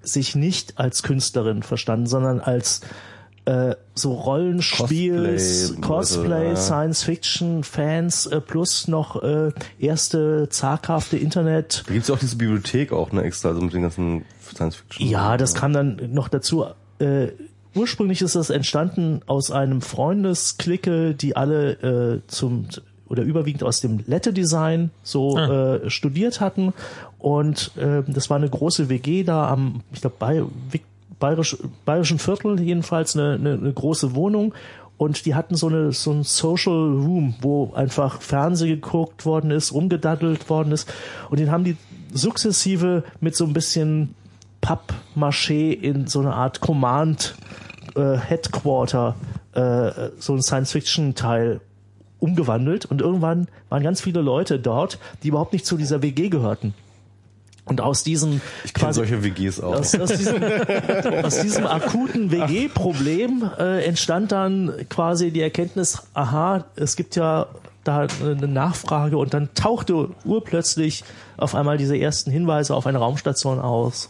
sich 0.00 0.34
nicht 0.34 0.78
als 0.78 1.02
Künstlerin 1.02 1.62
verstanden, 1.62 2.06
sondern 2.06 2.40
als 2.40 2.80
äh, 3.44 3.74
so 3.94 4.12
Rollenspiels, 4.12 5.74
Cosplay, 5.80 5.80
Cosplay, 5.80 6.48
ja. 6.50 6.56
Science-Fiction-Fans 6.56 8.26
äh, 8.26 8.40
plus 8.40 8.88
noch 8.88 9.22
äh, 9.22 9.50
erste 9.78 10.48
zaghafte 10.48 11.16
Internet- 11.16 11.84
Da 11.86 11.92
gibt's 11.92 12.08
ja 12.08 12.14
auch 12.14 12.18
diese 12.18 12.36
Bibliothek 12.36 12.92
auch, 12.92 13.12
ne, 13.12 13.22
extra, 13.22 13.50
also 13.50 13.60
mit 13.60 13.72
den 13.74 13.82
ganzen 13.82 14.24
Science 14.54 14.76
Fiction. 14.76 15.08
Ja, 15.08 15.36
das 15.36 15.54
kam 15.54 15.72
dann 15.72 16.00
noch 16.12 16.28
dazu. 16.28 16.64
Äh, 16.98 17.28
ursprünglich 17.74 18.22
ist 18.22 18.36
das 18.36 18.50
entstanden 18.50 19.20
aus 19.26 19.50
einem 19.50 19.80
Freundesklicke, 19.80 21.14
die 21.14 21.36
alle 21.36 21.72
äh, 22.16 22.20
zum 22.28 22.66
oder 23.08 23.24
überwiegend 23.24 23.62
aus 23.62 23.80
dem 23.80 24.02
Lette-Design 24.06 24.90
so 25.02 25.36
äh, 25.36 25.90
studiert 25.90 26.40
hatten. 26.40 26.72
Und 27.18 27.72
äh, 27.76 28.02
das 28.06 28.30
war 28.30 28.38
eine 28.38 28.48
große 28.48 28.88
WG 28.88 29.22
da 29.22 29.48
am, 29.50 29.82
ich 29.92 30.00
glaube, 30.00 30.16
bei 30.18 30.42
Wick- 30.70 30.84
Bayerisch, 31.22 31.56
Bayerischen 31.84 32.18
Viertel 32.18 32.60
jedenfalls 32.60 33.16
eine, 33.16 33.34
eine, 33.34 33.52
eine 33.52 33.72
große 33.72 34.16
Wohnung. 34.16 34.54
Und 34.96 35.24
die 35.24 35.36
hatten 35.36 35.54
so 35.54 35.68
eine 35.68 35.92
so 35.92 36.10
ein 36.10 36.24
Social 36.24 36.72
Room, 36.72 37.36
wo 37.40 37.72
einfach 37.74 38.20
Fernseh 38.20 38.66
geguckt 38.66 39.24
worden 39.24 39.52
ist, 39.52 39.72
rumgedaddelt 39.72 40.50
worden 40.50 40.72
ist. 40.72 40.92
Und 41.30 41.38
den 41.38 41.52
haben 41.52 41.62
die 41.62 41.76
sukzessive 42.12 43.04
mit 43.20 43.36
so 43.36 43.44
ein 43.44 43.52
bisschen 43.52 44.16
Pappmaché 44.60 45.70
in 45.72 46.08
so 46.08 46.20
eine 46.20 46.34
Art 46.34 46.60
Command 46.60 47.36
äh, 47.94 48.16
Headquarter, 48.16 49.14
äh, 49.52 50.10
so 50.18 50.34
ein 50.34 50.42
Science-Fiction-Teil 50.42 51.60
umgewandelt 52.18 52.84
und 52.86 53.00
irgendwann 53.00 53.46
waren 53.68 53.82
ganz 53.82 54.00
viele 54.00 54.22
Leute 54.22 54.58
dort, 54.58 54.98
die 55.22 55.28
überhaupt 55.28 55.52
nicht 55.52 55.66
zu 55.66 55.76
dieser 55.76 56.02
WG 56.02 56.28
gehörten. 56.28 56.74
Und 57.64 57.80
aus 57.80 58.02
diesem 58.02 58.40
Ich 58.64 58.74
kenne 58.74 58.92
solche 58.92 59.22
WGs 59.22 59.60
auch. 59.60 59.76
aus, 59.76 59.94
aus, 59.94 60.10
diesem, 60.10 60.42
aus 61.22 61.40
diesem 61.40 61.66
akuten 61.66 62.32
WG-Problem 62.32 63.48
äh, 63.56 63.84
entstand 63.84 64.32
dann 64.32 64.72
quasi 64.88 65.30
die 65.30 65.42
Erkenntnis, 65.42 66.02
aha, 66.12 66.64
es 66.74 66.96
gibt 66.96 67.14
ja 67.14 67.46
da 67.84 68.06
eine 68.20 68.48
Nachfrage 68.48 69.16
und 69.16 69.34
dann 69.34 69.54
tauchte 69.54 70.10
urplötzlich 70.24 71.04
auf 71.36 71.54
einmal 71.54 71.76
diese 71.78 71.96
ersten 71.96 72.30
Hinweise 72.30 72.74
auf 72.74 72.86
eine 72.86 72.98
Raumstation 72.98 73.58
aus 73.60 74.08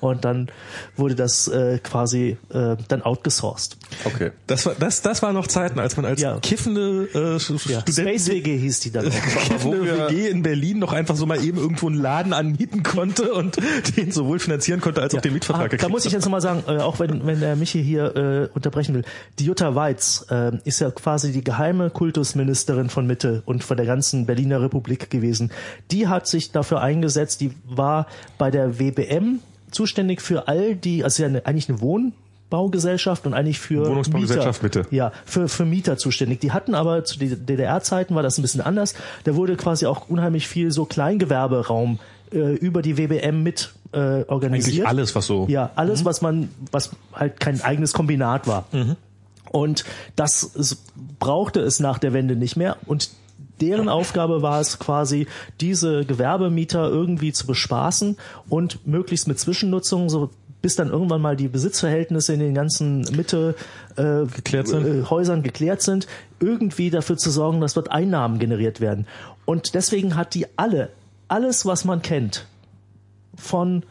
und 0.00 0.24
dann 0.24 0.48
wurde 0.96 1.14
das 1.14 1.48
äh, 1.48 1.78
quasi 1.82 2.36
äh, 2.50 2.76
dann 2.88 3.02
outgesourced. 3.02 3.76
Okay. 4.04 4.30
Das 4.46 4.66
war, 4.66 4.74
das, 4.78 5.02
das 5.02 5.22
war 5.22 5.32
noch 5.32 5.46
Zeiten, 5.46 5.78
als 5.78 5.96
man 5.96 6.06
als 6.06 6.20
Ja. 6.20 6.38
kiffende 6.40 7.08
äh, 7.14 7.32
Ja, 7.34 7.38
Studenten 7.38 7.92
Space 7.92 8.28
WG 8.28 8.56
hieß 8.58 8.80
die 8.80 8.90
dann 8.90 9.06
auch. 9.08 9.10
kiffende 9.40 10.08
WG 10.08 10.28
in 10.28 10.42
Berlin 10.42 10.78
noch 10.78 10.92
einfach 10.92 11.16
so 11.16 11.26
mal 11.26 11.42
eben 11.44 11.58
irgendwo 11.58 11.86
einen 11.88 12.00
Laden 12.00 12.32
anmieten 12.32 12.82
konnte 12.82 13.32
und 13.34 13.56
den 13.96 14.10
sowohl 14.12 14.38
finanzieren 14.38 14.80
konnte 14.80 15.02
als 15.02 15.14
auch 15.14 15.20
den 15.20 15.32
Mietvertrag 15.32 15.72
Ah, 15.74 15.76
da 15.76 15.88
muss 15.88 16.04
ich 16.04 16.12
jetzt 16.12 16.24
nochmal 16.24 16.40
sagen, 16.40 16.64
äh, 16.66 16.78
auch 16.78 16.98
wenn, 16.98 17.26
wenn 17.26 17.40
der 17.40 17.56
Michi 17.56 17.82
hier 17.82 18.16
äh, 18.16 18.48
unterbrechen 18.54 18.94
will, 18.94 19.04
die 19.38 19.44
Jutta 19.46 19.74
Weiz 19.74 20.26
äh, 20.30 20.52
ist 20.64 20.80
ja 20.80 20.90
quasi 20.90 21.32
die 21.32 21.42
geheime 21.44 21.90
Kultusministerin 21.90 22.88
von 22.90 23.06
Mitte 23.06 23.42
und 23.46 23.64
von 23.64 23.76
der 23.76 23.86
ganzen 23.86 24.26
Berliner 24.26 24.60
Republik 24.60 25.10
gewesen. 25.10 25.50
Die 25.90 26.08
hat 26.08 26.26
sich 26.26 26.52
dafür 26.64 26.80
eingesetzt, 26.80 27.40
die 27.40 27.52
war 27.66 28.06
bei 28.38 28.50
der 28.50 28.78
WBM 28.78 29.40
zuständig 29.70 30.22
für 30.22 30.48
all 30.48 30.74
die, 30.74 31.04
also 31.04 31.22
ja 31.22 31.28
eine, 31.28 31.44
eigentlich 31.44 31.68
eine 31.68 31.80
Wohnbaugesellschaft 31.80 33.26
und 33.26 33.34
eigentlich 33.34 33.58
für 33.58 33.86
Wohnungsbaugesellschaft 33.86 34.62
Mieter, 34.62 34.80
Mitte. 34.80 34.94
Ja, 34.94 35.12
für, 35.26 35.48
für 35.48 35.66
Mieter 35.66 35.98
zuständig. 35.98 36.40
Die 36.40 36.52
hatten 36.52 36.74
aber 36.74 37.04
zu 37.04 37.18
DDR-Zeiten 37.18 38.14
war 38.14 38.22
das 38.22 38.38
ein 38.38 38.42
bisschen 38.42 38.62
anders. 38.62 38.94
Da 39.24 39.34
wurde 39.34 39.56
quasi 39.56 39.86
auch 39.86 40.08
unheimlich 40.08 40.48
viel 40.48 40.70
so 40.70 40.86
Kleingewerberaum 40.86 41.98
äh, 42.32 42.54
über 42.54 42.80
die 42.80 42.96
WBM 42.96 43.42
mit 43.42 43.74
äh, 43.92 44.22
organisiert. 44.22 44.86
Eigentlich 44.86 44.86
alles, 44.86 45.14
was 45.14 45.26
so. 45.26 45.46
Ja, 45.48 45.70
alles, 45.74 46.04
was 46.04 46.22
man, 46.22 46.48
was 46.72 46.90
halt 47.12 47.40
kein 47.40 47.60
eigenes 47.60 47.92
Kombinat 47.92 48.46
war. 48.46 48.66
Und 49.50 49.84
das 50.16 50.42
es, 50.56 50.78
brauchte 51.18 51.60
es 51.60 51.78
nach 51.78 51.98
der 51.98 52.12
Wende 52.12 52.36
nicht 52.36 52.56
mehr. 52.56 52.76
Und 52.86 53.10
deren 53.60 53.88
Aufgabe 53.88 54.42
war 54.42 54.60
es 54.60 54.78
quasi, 54.78 55.26
diese 55.60 56.04
Gewerbemieter 56.04 56.88
irgendwie 56.88 57.32
zu 57.32 57.46
bespaßen 57.46 58.16
und 58.48 58.86
möglichst 58.86 59.28
mit 59.28 59.38
Zwischennutzung, 59.38 60.08
so 60.08 60.30
bis 60.64 60.76
dann 60.76 60.88
irgendwann 60.88 61.20
mal 61.20 61.36
die 61.36 61.48
Besitzverhältnisse 61.48 62.32
in 62.32 62.40
den 62.40 62.54
ganzen 62.54 63.02
Mitte 63.14 63.54
äh, 63.96 64.24
Geklärt 64.24 64.68
sind. 64.68 64.86
Äh, 64.86 65.04
Häusern 65.10 65.42
geklärt 65.42 65.82
sind, 65.82 66.06
irgendwie 66.40 66.88
dafür 66.88 67.18
zu 67.18 67.30
sorgen, 67.30 67.60
dass 67.60 67.74
dort 67.74 67.90
Einnahmen 67.90 68.38
generiert 68.38 68.80
werden. 68.80 69.06
Und 69.44 69.74
deswegen 69.74 70.16
hat 70.16 70.32
die 70.32 70.46
alle, 70.56 70.88
alles, 71.28 71.66
was 71.66 71.84
man 71.84 72.00
kennt, 72.00 72.46
von 73.36 73.82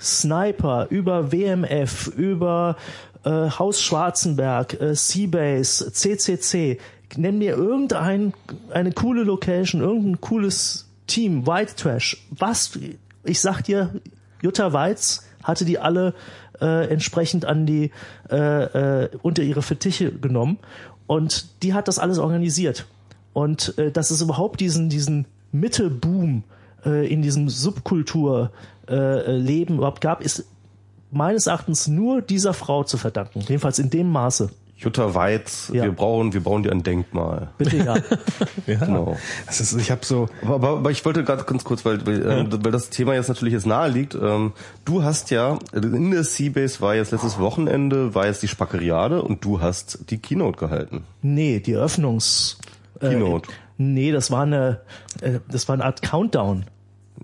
Sniper 0.00 0.86
über 0.88 1.32
WMF, 1.32 2.08
über 2.08 2.76
äh, 3.24 3.50
Haus 3.50 3.82
Schwarzenberg, 3.82 4.80
äh, 4.80 4.94
Seabase, 4.94 5.92
CCC. 5.92 6.78
Nenn 7.16 7.38
mir 7.38 7.56
irgendein 7.56 8.32
eine 8.70 8.92
coole 8.92 9.22
Location, 9.24 9.80
irgendein 9.82 10.20
cooles 10.20 10.88
Team, 11.06 11.46
White 11.46 11.74
Trash. 11.76 12.26
Was? 12.30 12.78
Ich 13.24 13.40
sag 13.40 13.62
dir, 13.62 14.00
Jutta 14.40 14.72
Weiz 14.72 15.24
hatte 15.42 15.64
die 15.64 15.78
alle 15.78 16.14
äh, 16.60 16.88
entsprechend 16.88 17.44
an 17.44 17.66
die 17.66 17.90
äh, 18.30 19.04
äh, 19.04 19.10
unter 19.22 19.42
ihre 19.42 19.62
Fittiche 19.62 20.12
genommen 20.12 20.58
und 21.06 21.62
die 21.62 21.74
hat 21.74 21.88
das 21.88 21.98
alles 21.98 22.18
organisiert. 22.18 22.86
Und 23.32 23.76
äh, 23.78 23.90
dass 23.90 24.10
es 24.10 24.22
überhaupt 24.22 24.60
diesen 24.60 24.88
diesen 24.88 25.26
Mitte-Boom 25.52 26.44
äh, 26.84 27.12
in 27.12 27.22
diesem 27.22 27.48
Subkulturleben 27.48 28.50
äh, 28.88 29.36
Leben 29.36 29.76
überhaupt 29.76 30.00
gab, 30.00 30.22
ist 30.22 30.46
meines 31.10 31.46
Erachtens 31.46 31.88
nur 31.88 32.22
dieser 32.22 32.54
Frau 32.54 32.84
zu 32.84 32.96
verdanken. 32.96 33.40
Jedenfalls 33.40 33.78
in 33.78 33.90
dem 33.90 34.10
Maße. 34.10 34.50
Jutta 34.82 35.14
Weiz, 35.14 35.70
Ja. 35.72 35.84
wir 35.84 35.92
brauchen, 35.92 36.32
wir 36.32 36.42
bauen 36.42 36.62
dir 36.62 36.72
ein 36.72 36.82
Denkmal. 36.82 37.48
Bitte 37.58 37.76
ja. 37.78 37.94
Ja. 38.66 38.78
Genau. 38.84 39.16
Das 39.46 39.60
ist, 39.60 39.72
ich 39.74 39.90
habe 39.90 40.04
so. 40.04 40.28
Aber, 40.42 40.54
aber, 40.54 40.68
aber 40.78 40.90
ich 40.90 41.04
wollte 41.04 41.24
gerade 41.24 41.44
ganz 41.44 41.64
kurz, 41.64 41.84
weil, 41.84 42.04
weil, 42.06 42.24
ähm, 42.26 42.48
weil 42.62 42.70
das 42.72 42.90
Thema 42.90 43.14
jetzt 43.14 43.28
natürlich 43.28 43.54
jetzt 43.54 43.66
nahe 43.66 43.88
liegt. 43.88 44.14
Ähm, 44.14 44.52
du 44.84 45.02
hast 45.02 45.30
ja, 45.30 45.58
in 45.72 46.10
der 46.10 46.24
Seabase 46.24 46.80
war 46.80 46.94
jetzt 46.94 47.10
letztes 47.12 47.38
Wochenende, 47.38 48.14
war 48.14 48.26
jetzt 48.26 48.42
die 48.42 48.48
Spackeriade 48.48 49.22
und 49.22 49.44
du 49.44 49.60
hast 49.60 50.10
die 50.10 50.18
Keynote 50.18 50.58
gehalten. 50.58 51.04
Nee, 51.22 51.60
die 51.60 51.72
Eröffnungs... 51.72 52.58
Äh, 53.00 53.08
Keynote. 53.10 53.48
Nee, 53.78 54.12
das 54.12 54.30
war 54.30 54.42
eine, 54.42 54.80
äh, 55.20 55.40
das 55.50 55.66
war 55.68 55.74
eine 55.74 55.84
Art 55.84 56.02
Countdown. 56.02 56.66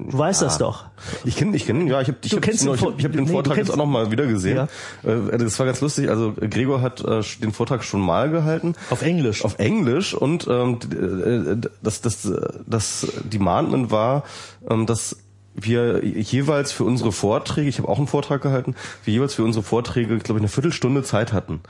Du 0.01 0.16
weißt 0.16 0.42
das 0.42 0.59
doch. 0.59 0.84
Ich 1.24 1.34
kenne, 1.36 1.57
ich 1.57 1.66
kenne, 1.66 1.84
ja, 1.90 2.01
ich 2.01 2.07
habe 2.09 2.18
ich 2.22 2.30
Du 2.30 2.36
hab, 2.36 2.42
kennst 2.44 2.64
ich 2.64 2.68
hab, 2.70 2.99
ich 2.99 3.05
hab 3.05 3.12
den 3.12 3.24
nee, 3.24 3.30
Vortrag 3.32 3.57
jetzt 3.57 3.70
auch 3.70 3.76
noch 3.76 3.86
mal 3.86 4.11
wieder 4.12 4.26
gesehen. 4.26 4.57
Ja. 4.57 5.11
Äh, 5.11 5.38
Das 5.38 5.59
war 5.59 5.66
ganz 5.66 5.80
lustig. 5.80 6.09
Also 6.09 6.34
Gregor 6.38 6.80
hat 6.82 7.01
äh, 7.05 7.20
den 7.42 7.53
Vortrag 7.53 7.82
schon 7.82 8.01
mal 8.01 8.30
gehalten. 8.30 8.74
Auf 8.90 9.03
Englisch. 9.03 9.44
Auf 9.44 9.59
Englisch 9.59 10.14
und 10.14 10.46
ähm, 10.49 10.78
d- 10.78 10.96
äh, 10.96 11.57
das, 11.82 12.01
das, 12.01 12.30
das 12.66 13.07
Demandment 13.24 13.90
war, 13.90 14.22
ähm, 14.70 14.86
dass 14.86 15.16
wir 15.61 16.05
jeweils 16.05 16.70
für 16.70 16.84
unsere 16.84 17.11
Vorträge, 17.11 17.68
ich 17.68 17.78
habe 17.78 17.88
auch 17.88 17.99
einen 17.99 18.07
Vortrag 18.07 18.40
gehalten, 18.42 18.76
wir 19.05 19.14
jeweils 19.14 19.34
für 19.34 19.42
unsere 19.42 19.64
Vorträge, 19.64 20.18
glaube 20.18 20.38
ich, 20.38 20.42
eine 20.42 20.49
Viertelstunde 20.49 21.03
Zeit 21.03 21.32
hatten. 21.32 21.61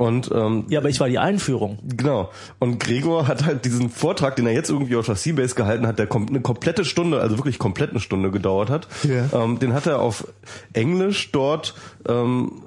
Und 0.00 0.30
ähm, 0.34 0.64
Ja, 0.68 0.78
aber 0.78 0.88
ich 0.88 0.98
war 0.98 1.10
die 1.10 1.18
Einführung. 1.18 1.78
Genau. 1.84 2.30
Und 2.58 2.80
Gregor 2.80 3.28
hat 3.28 3.44
halt 3.44 3.66
diesen 3.66 3.90
Vortrag, 3.90 4.34
den 4.34 4.46
er 4.46 4.54
jetzt 4.54 4.70
irgendwie 4.70 4.96
auf 4.96 5.04
der 5.04 5.14
Seabase 5.14 5.54
gehalten 5.54 5.86
hat, 5.86 5.98
der 5.98 6.06
kom 6.06 6.26
eine 6.26 6.40
komplette 6.40 6.86
Stunde, 6.86 7.20
also 7.20 7.36
wirklich 7.36 7.58
komplett 7.58 7.90
eine 7.90 8.00
Stunde 8.00 8.30
gedauert 8.30 8.70
hat. 8.70 8.88
Ja. 9.02 9.28
Ähm, 9.34 9.58
den 9.58 9.74
hat 9.74 9.86
er 9.86 10.00
auf 10.00 10.26
Englisch 10.72 11.32
dort 11.32 11.74
ähm, 12.08 12.62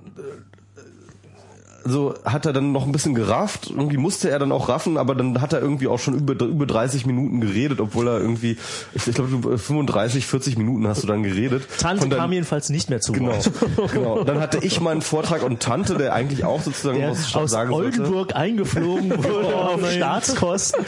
so 1.85 2.13
hat 2.25 2.45
er 2.45 2.53
dann 2.53 2.71
noch 2.71 2.85
ein 2.85 2.91
bisschen 2.91 3.13
gerafft. 3.15 3.69
Irgendwie 3.69 3.97
musste 3.97 4.29
er 4.29 4.39
dann 4.39 4.51
auch 4.51 4.69
raffen, 4.69 4.97
aber 4.97 5.15
dann 5.15 5.41
hat 5.41 5.53
er 5.53 5.61
irgendwie 5.61 5.87
auch 5.87 5.99
schon 5.99 6.15
über, 6.15 6.33
über 6.45 6.65
30 6.65 7.05
Minuten 7.05 7.41
geredet, 7.41 7.79
obwohl 7.81 8.07
er 8.07 8.19
irgendwie, 8.19 8.57
ich, 8.93 9.07
ich 9.07 9.15
glaube, 9.15 9.57
35, 9.57 10.25
40 10.25 10.57
Minuten 10.57 10.87
hast 10.87 11.03
du 11.03 11.07
dann 11.07 11.23
geredet. 11.23 11.63
Tante 11.79 12.07
deinem- 12.07 12.19
kam 12.19 12.31
jedenfalls 12.33 12.69
nicht 12.69 12.89
mehr 12.89 13.01
zu 13.01 13.11
Genau, 13.11 13.31
Wort. 13.33 13.51
genau. 13.93 14.23
Dann 14.23 14.39
hatte 14.39 14.59
ich 14.61 14.79
meinen 14.81 15.01
Vortrag 15.01 15.43
und 15.43 15.61
Tante, 15.61 15.95
der 15.95 16.13
eigentlich 16.13 16.45
auch 16.45 16.61
sozusagen 16.61 16.99
Der 16.99 17.11
was 17.11 17.35
aus 17.35 17.51
sagen 17.51 17.71
sollte. 17.71 17.99
Oldenburg 18.01 18.35
eingeflogen 18.35 19.09
wurde 19.23 19.55
auf 19.55 19.91
Staatskosten. 19.91 20.85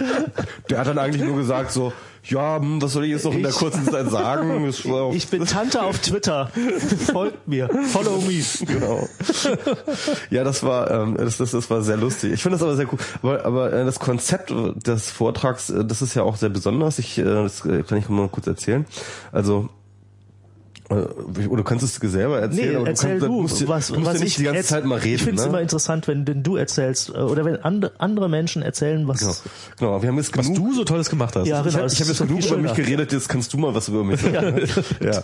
Der 0.69 0.79
hat 0.79 0.87
dann 0.87 0.97
eigentlich 0.97 1.23
nur 1.23 1.35
gesagt 1.37 1.71
so, 1.71 1.91
ja, 2.27 2.59
hm, 2.59 2.81
was 2.81 2.93
soll 2.93 3.05
ich 3.05 3.11
jetzt 3.11 3.25
noch 3.25 3.33
in 3.33 3.43
der 3.43 3.51
kurzen 3.51 3.85
Zeit 3.85 4.09
sagen? 4.09 4.65
Ich 5.13 5.27
bin 5.27 5.45
Tante 5.45 5.81
auf 5.83 5.99
Twitter. 5.99 6.49
Folgt 7.11 7.47
mir. 7.47 7.69
Follow 7.91 8.21
me. 8.21 8.43
genau. 8.65 9.07
Ja, 10.29 10.43
das 10.43 10.63
war 10.63 10.89
ähm, 10.91 11.17
das, 11.17 11.37
das, 11.37 11.51
das 11.51 11.69
war 11.69 11.81
sehr 11.81 11.97
lustig. 11.97 12.33
Ich 12.33 12.41
finde 12.41 12.57
das 12.57 12.63
aber 12.63 12.75
sehr 12.75 12.91
cool. 12.91 12.99
Aber, 13.21 13.45
aber 13.45 13.73
äh, 13.73 13.85
das 13.85 13.99
Konzept 13.99 14.51
des 14.85 15.09
Vortrags, 15.09 15.69
äh, 15.69 15.85
das 15.85 16.01
ist 16.01 16.15
ja 16.15 16.23
auch 16.23 16.35
sehr 16.35 16.49
besonders. 16.49 16.99
Ich 16.99 17.17
äh, 17.17 17.23
das 17.23 17.61
kann 17.61 17.97
ich 17.97 18.09
mal 18.09 18.27
kurz 18.29 18.47
erzählen. 18.47 18.85
Also 19.31 19.69
oder 20.89 21.07
du 21.57 21.63
kannst 21.63 21.83
es 21.83 21.95
selber 21.95 22.39
erzählen, 22.41 22.69
Nee, 22.71 22.75
aber 22.77 22.87
erzähl 22.87 23.19
du, 23.19 23.25
du, 23.27 23.37
kannst, 23.39 23.61
du 23.61 23.65
musst, 23.65 23.67
was, 23.67 23.87
du 23.87 23.93
musst 23.95 24.05
was 24.05 24.13
ja 24.15 24.19
nicht 24.19 24.31
ich 24.31 24.37
die 24.37 24.43
ganze 24.43 24.57
jetzt- 24.59 24.69
Zeit 24.69 24.85
mal 24.85 24.99
reden. 24.99 25.15
Ich 25.15 25.23
finde 25.23 25.37
es 25.37 25.43
ne? 25.43 25.49
immer 25.49 25.61
interessant, 25.61 26.07
wenn, 26.07 26.27
wenn 26.27 26.43
du 26.43 26.55
erzählst 26.57 27.09
äh, 27.09 27.13
oder 27.13 27.43
wenn 27.45 27.55
and, 27.63 27.91
andere 27.99 28.29
Menschen 28.29 28.61
erzählen, 28.61 29.07
was. 29.07 29.19
Genau. 29.19 29.33
genau, 29.79 30.01
wir 30.03 30.09
haben 30.09 30.17
jetzt 30.17 30.37
Was 30.37 30.45
genug 30.47 30.69
du 30.69 30.73
so 30.75 30.83
Tolles 30.83 31.09
gemacht 31.09 31.35
hast. 31.35 31.47
Ja, 31.47 31.59
Ich 31.59 31.65
genau, 31.65 31.77
habe 31.79 31.87
ich 31.87 31.95
hab 31.95 32.01
ist 32.01 32.07
jetzt 32.19 32.27
genug 32.27 32.45
über 32.45 32.57
mich 32.57 32.73
geredet, 32.75 33.11
jetzt 33.13 33.27
kannst 33.29 33.51
du 33.53 33.57
mal 33.57 33.73
was 33.73 33.87
über 33.87 34.03
mich 34.03 34.19
sagen. 34.21 34.61
ja. 35.01 35.21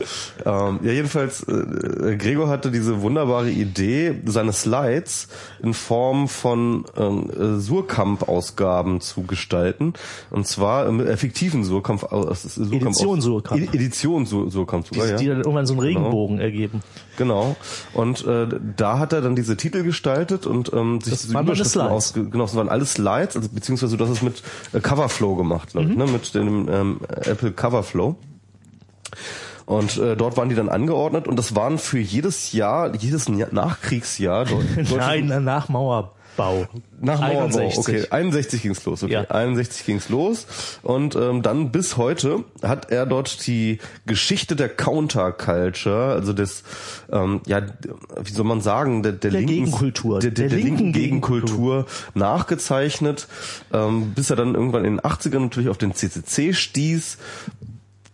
Ähm, 0.70 0.80
ja, 0.84 0.92
jedenfalls, 0.92 1.44
äh, 1.44 2.16
Gregor 2.18 2.48
hatte 2.50 2.72
diese 2.72 3.02
wunderbare 3.02 3.50
Idee, 3.52 4.16
seine 4.26 4.54
Slides 4.54 5.28
in 5.62 5.74
Form 5.76 6.28
von 6.28 6.86
ähm, 6.98 7.30
äh, 7.30 7.60
Surkamp-Ausgaben 7.60 9.02
zu 9.02 9.24
gestalten. 9.24 9.94
Und 10.30 10.48
zwar 10.48 10.88
äh, 10.88 10.92
mit 10.92 11.08
effektiven 11.08 11.64
Surkamp, 11.64 12.04
äh, 12.12 12.16
es 12.32 12.46
ist 12.46 12.56
Surkamp 12.56 12.82
Edition 12.84 13.22
Surkamp. 13.22 13.62
Edi- 13.62 13.76
Edition 13.78 14.26
Sur 14.26 14.50
Surkamp 14.52 14.90
die, 14.90 14.96
sogar, 15.00 15.12
ja. 15.12 15.18
die 15.18 15.28
dann 15.28 15.44
irgendwann 15.62 15.66
so 15.66 15.74
einen 15.74 15.82
Regenbogen 15.82 16.40
ergeben. 16.40 16.82
Genau. 17.18 17.56
Und 17.94 18.26
äh, 18.26 18.48
da 18.78 19.00
hat 19.00 19.14
er 19.14 19.22
dann 19.22 19.36
diese 19.36 19.58
Titel 19.58 19.84
gestaltet 19.84 20.46
und 20.48 20.72
ähm, 20.74 21.02
sich 21.02 21.14
Das 21.14 21.22
diese 21.24 21.34
Überschriften 21.40 21.66
Slides. 21.82 21.92
ausge 21.92 22.26
genau, 22.30 22.44
das 22.46 22.56
waren 22.56 22.70
alles 22.70 22.94
Slides, 22.94 23.36
also 23.36 23.50
beziehungsweise 23.50 23.98
du 23.98 24.04
hast 24.06 24.12
es 24.12 24.22
mit 24.22 24.42
äh, 24.74 24.80
Coverflow 24.80 25.36
gemacht, 25.36 25.72
glaube 25.72 25.88
ich, 25.90 25.98
Mhm. 25.98 26.04
ne? 26.06 26.12
Mit 26.12 26.34
dem 26.36 26.70
ähm, 26.70 27.00
Apple 27.08 27.52
Coverflow. 27.52 28.16
Und 29.66 29.98
äh, 29.98 30.18
dort 30.18 30.36
waren 30.38 30.50
die 30.50 30.56
dann 30.56 30.70
angeordnet 30.70 31.28
und 31.28 31.38
das 31.38 31.56
waren 31.56 31.78
für 31.78 32.00
jedes 32.00 32.52
Jahr, 32.52 32.94
jedes 32.96 33.28
Jahr- 33.28 33.50
Nachkriegsjahr 33.54 34.46
dort, 34.46 34.64
Nein, 34.98 35.44
nach 35.44 35.70
Mauer. 35.70 36.14
Mauerbau. 36.38 36.68
Nach 37.04 37.20
Mauerbau, 37.20 37.58
61. 37.58 37.78
okay. 37.78 38.08
61 38.12 38.62
ging's 38.62 38.86
los, 38.86 39.04
okay. 39.04 39.14
Ja. 39.14 39.22
61 39.30 39.86
ging's 39.86 40.10
los. 40.10 40.46
Und 40.84 41.16
ähm, 41.16 41.42
dann 41.42 41.72
bis 41.72 41.98
heute 41.98 42.44
hat 42.62 42.92
er 42.92 43.06
dort 43.06 43.46
die 43.48 43.80
Geschichte 44.06 44.56
der 44.56 44.70
Counterculture, 44.70 46.14
also 46.14 46.34
des, 46.34 46.64
ähm, 47.12 47.42
ja, 47.48 47.62
wie 48.24 48.32
soll 48.32 48.46
man 48.46 48.62
sagen, 48.62 49.04
der, 49.04 49.14
der, 49.14 49.32
Der 49.32 49.40
linken, 49.42 49.56
Gegenkultur. 49.56 50.20
der, 50.20 50.32
der, 50.32 50.48
der, 50.48 50.50
Der 50.50 50.58
linken 50.66 50.84
linken 50.86 50.94
Gegenkultur 50.94 51.86
nachgezeichnet, 52.14 53.28
ähm, 53.74 54.14
bis 54.14 54.30
er 54.30 54.36
dann 54.36 54.54
irgendwann 54.56 54.86
in 54.86 54.98
den 54.98 55.02
80ern 55.02 55.40
natürlich 55.40 55.70
auf 55.70 55.78
den 55.78 55.94
CCC 55.94 56.54
stieß, 56.54 57.18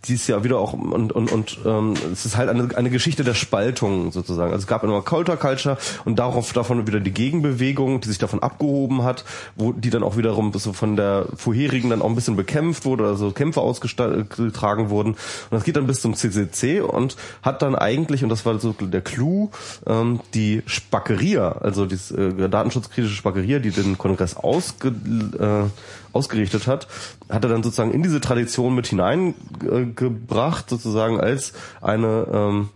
dies 0.07 0.27
ja 0.27 0.43
wieder 0.43 0.57
auch 0.59 0.73
und 0.73 1.11
und 1.11 1.31
und 1.31 1.59
ähm, 1.65 1.93
es 2.11 2.25
ist 2.25 2.37
halt 2.37 2.49
eine, 2.49 2.75
eine 2.75 2.89
Geschichte 2.89 3.23
der 3.23 3.33
Spaltung 3.33 4.11
sozusagen. 4.11 4.51
Also 4.51 4.63
es 4.63 4.67
gab 4.67 4.83
immer 4.83 5.01
Counterculture 5.01 5.77
und 6.05 6.17
darauf 6.17 6.53
davon 6.53 6.87
wieder 6.87 6.99
die 6.99 7.11
Gegenbewegung, 7.11 8.01
die 8.01 8.07
sich 8.07 8.17
davon 8.17 8.41
abgehoben 8.41 9.03
hat, 9.03 9.25
wo 9.55 9.73
die 9.73 9.89
dann 9.89 10.03
auch 10.03 10.17
wiederum 10.17 10.51
so 10.53 10.73
von 10.73 10.95
der 10.95 11.25
vorherigen 11.35 11.89
dann 11.89 12.01
auch 12.01 12.09
ein 12.09 12.15
bisschen 12.15 12.35
bekämpft 12.35 12.85
wurde, 12.85 13.05
also 13.05 13.31
Kämpfe 13.31 13.61
ausgetragen 13.61 14.89
wurden. 14.89 15.11
Und 15.11 15.51
das 15.51 15.63
geht 15.63 15.75
dann 15.75 15.87
bis 15.87 16.01
zum 16.01 16.15
CCC 16.15 16.81
und 16.81 17.17
hat 17.41 17.61
dann 17.61 17.75
eigentlich 17.75 18.23
und 18.23 18.29
das 18.29 18.45
war 18.45 18.57
so 18.59 18.73
der 18.73 19.01
Clou 19.01 19.49
ähm, 19.85 20.21
die 20.33 20.63
Spackeria, 20.65 21.51
also 21.51 21.85
die 21.85 21.95
äh, 22.13 22.49
datenschutzkritische 22.49 23.15
Spackeria, 23.15 23.59
die 23.59 23.71
den 23.71 23.97
Kongress 23.97 24.35
ausge, 24.35 24.89
äh, 24.89 25.69
ausgerichtet 26.13 26.67
hat, 26.67 26.87
hat 27.29 27.43
er 27.43 27.49
dann 27.49 27.63
sozusagen 27.63 27.91
in 27.91 28.03
diese 28.03 28.21
Tradition 28.21 28.75
mit 28.75 28.87
hineingebracht, 28.87 30.69
sozusagen 30.69 31.19
als 31.19 31.53
eine, 31.81 32.27
ähm, 32.31 32.69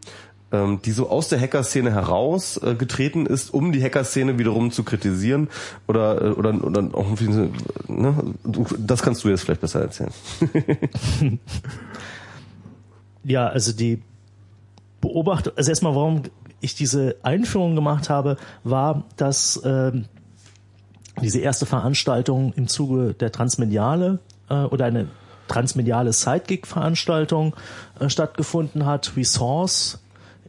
ähm, 0.51 0.79
die 0.83 0.91
so 0.91 1.09
aus 1.09 1.29
der 1.29 1.39
Hacker-Szene 1.39 1.91
äh, 2.61 2.75
ist, 3.25 3.53
um 3.53 3.71
die 3.71 3.81
Hacker-Szene 3.81 4.37
wiederum 4.37 4.71
zu 4.71 4.83
kritisieren 4.83 5.49
oder 5.87 6.21
äh, 6.21 6.29
oder 6.31 6.63
oder 6.63 6.89
auch 6.93 7.07
ne? 7.87 8.15
Das 8.77 9.01
kannst 9.01 9.23
du 9.23 9.29
jetzt 9.29 9.41
vielleicht 9.43 9.61
besser 9.61 9.81
erzählen. 9.81 10.11
Ja, 13.23 13.47
also 13.47 13.71
die 13.71 14.01
Beobachtung, 14.99 15.53
also 15.55 15.69
erstmal, 15.69 15.95
warum 15.95 16.23
ich 16.59 16.75
diese 16.75 17.15
Einführung 17.23 17.75
gemacht 17.75 18.09
habe, 18.09 18.37
war, 18.63 19.03
dass 19.17 19.61
ähm, 19.63 20.05
diese 21.21 21.39
erste 21.39 21.65
Veranstaltung 21.65 22.53
im 22.53 22.67
Zuge 22.67 23.13
der 23.13 23.31
Transmediale 23.31 24.19
äh, 24.49 24.55
oder 24.55 24.85
eine 24.85 25.07
transmediale 25.47 26.13
Sidekick-Veranstaltung 26.13 27.55
äh, 27.99 28.09
stattgefunden 28.09 28.85
hat. 28.85 29.13
Resource 29.17 29.99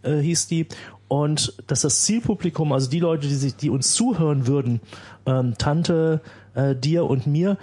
äh, 0.03 0.19
hieß 0.19 0.47
die. 0.47 0.67
Und 1.09 1.55
dass 1.67 1.83
das 1.83 2.05
Zielpublikum, 2.05 2.73
also 2.73 2.89
die 2.89 3.01
Leute, 3.01 3.27
die, 3.27 3.35
sich, 3.35 3.57
die 3.57 3.69
uns 3.69 3.93
zuhören 3.93 4.47
würden, 4.47 4.81
ähm, 5.27 5.55
Tante, 5.59 6.21
äh, 6.55 6.75
dir 6.75 7.05
und 7.05 7.27
mir, 7.27 7.59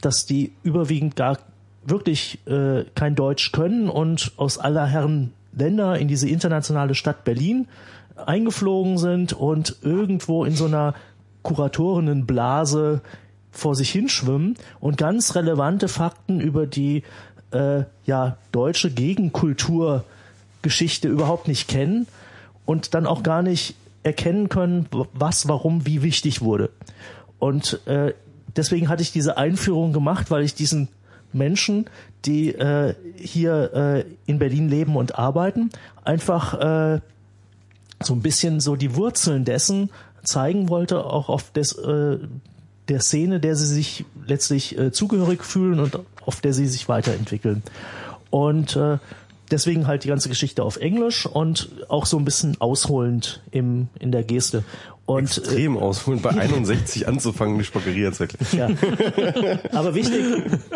dass 0.00 0.24
die 0.26 0.52
überwiegend 0.62 1.16
gar 1.16 1.38
wirklich 1.84 2.38
äh, 2.46 2.84
kein 2.94 3.14
Deutsch 3.14 3.52
können 3.52 3.88
und 3.88 4.32
aus 4.36 4.58
aller 4.58 4.86
Herren 4.86 5.32
Länder 5.52 5.98
in 5.98 6.08
diese 6.08 6.28
internationale 6.28 6.94
Stadt 6.94 7.24
Berlin 7.24 7.68
eingeflogen 8.16 8.98
sind 8.98 9.32
und 9.32 9.76
irgendwo 9.82 10.44
in 10.44 10.54
so 10.54 10.66
einer 10.66 10.94
Kuratorinnenblase 11.46 13.00
vor 13.52 13.76
sich 13.76 13.90
hinschwimmen 13.90 14.56
und 14.80 14.98
ganz 14.98 15.36
relevante 15.36 15.86
Fakten 15.86 16.40
über 16.40 16.66
die 16.66 17.04
äh, 17.52 17.84
ja, 18.04 18.36
deutsche 18.50 18.90
Gegenkulturgeschichte 18.90 21.06
überhaupt 21.08 21.46
nicht 21.46 21.68
kennen 21.68 22.08
und 22.64 22.94
dann 22.94 23.06
auch 23.06 23.22
gar 23.22 23.42
nicht 23.42 23.76
erkennen 24.02 24.48
können, 24.48 24.88
was, 25.12 25.46
warum, 25.48 25.86
wie 25.86 26.02
wichtig 26.02 26.42
wurde. 26.42 26.70
Und 27.38 27.86
äh, 27.86 28.12
deswegen 28.56 28.88
hatte 28.88 29.02
ich 29.02 29.12
diese 29.12 29.36
Einführung 29.36 29.92
gemacht, 29.92 30.32
weil 30.32 30.42
ich 30.42 30.54
diesen 30.54 30.88
Menschen, 31.32 31.86
die 32.24 32.48
äh, 32.48 32.96
hier 33.14 33.72
äh, 33.72 34.04
in 34.26 34.40
Berlin 34.40 34.68
leben 34.68 34.96
und 34.96 35.16
arbeiten, 35.16 35.70
einfach 36.04 36.54
äh, 36.54 36.98
so 38.02 38.14
ein 38.14 38.20
bisschen 38.20 38.58
so 38.58 38.74
die 38.74 38.96
Wurzeln 38.96 39.44
dessen 39.44 39.90
zeigen 40.26 40.68
wollte, 40.68 41.04
auch 41.04 41.28
auf 41.28 41.52
des, 41.52 41.72
äh, 41.72 42.18
der 42.88 43.00
Szene, 43.00 43.40
der 43.40 43.56
sie 43.56 43.66
sich 43.66 44.04
letztlich 44.26 44.78
äh, 44.78 44.92
zugehörig 44.92 45.44
fühlen 45.44 45.80
und 45.80 45.98
auf 46.24 46.40
der 46.40 46.52
sie 46.52 46.66
sich 46.66 46.88
weiterentwickeln. 46.88 47.62
Und 48.30 48.76
äh, 48.76 48.98
deswegen 49.50 49.86
halt 49.86 50.04
die 50.04 50.08
ganze 50.08 50.28
Geschichte 50.28 50.62
auf 50.62 50.76
Englisch 50.76 51.26
und 51.26 51.70
auch 51.88 52.06
so 52.06 52.18
ein 52.18 52.24
bisschen 52.24 52.60
ausholend 52.60 53.42
im, 53.50 53.88
in 53.98 54.12
der 54.12 54.24
Geste. 54.24 54.64
Und 55.06 55.20
äh, 55.38 55.40
Extrem 55.40 55.76
ausholen, 55.78 56.20
bei 56.20 56.30
61 56.30 57.06
anzufangen, 57.06 57.56
die 57.58 57.64
Spackeria 57.64 58.10
zu 58.10 58.24
erklären. 58.24 58.76
ja. 58.76 59.58
Aber 59.72 59.94
wichtig, 59.94 60.20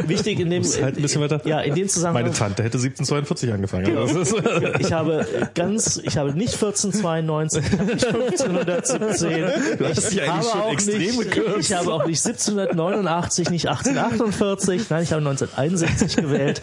wichtig 0.07 0.39
in 0.39 0.51
dem, 0.51 0.63
halt 0.63 0.97
ein 0.97 1.03
bisschen 1.03 1.21
weiter. 1.21 1.41
ja, 1.45 1.59
in 1.61 1.75
dem 1.75 1.89
Zusammenhang. 1.89 2.23
Meine 2.27 2.35
Tante 2.35 2.63
hätte 2.63 2.79
1742 2.79 3.53
angefangen. 3.53 3.87
Genau. 3.87 4.03
Also 4.03 4.21
das 4.21 4.31
ist- 4.31 4.81
Ich 4.87 4.93
habe 4.93 5.27
ganz, 5.55 6.01
ich 6.05 6.17
habe 6.17 6.33
nicht 6.33 6.53
1492, 6.55 7.65
ich 7.73 7.73
habe 7.81 7.85
nicht 7.87 8.07
1517. 8.07 9.87
hast 9.89 9.97
dich 10.13 10.13
Ich 10.13 10.23
eigentlich 10.23 10.29
habe, 10.31 10.43
schon 10.45 10.61
auch 10.61 10.73
extrem 10.73 10.99
nicht, 10.99 11.31
gekürzt. 11.33 11.59
ich 11.71 11.73
habe 11.77 11.93
auch 11.93 12.07
nicht 12.07 12.21
1789, 12.25 13.51
nicht 13.51 13.67
1848, 13.69 14.91
nein, 14.91 15.03
ich 15.03 15.13
habe 15.13 15.23
1961 15.29 16.17
gewählt, 16.17 16.63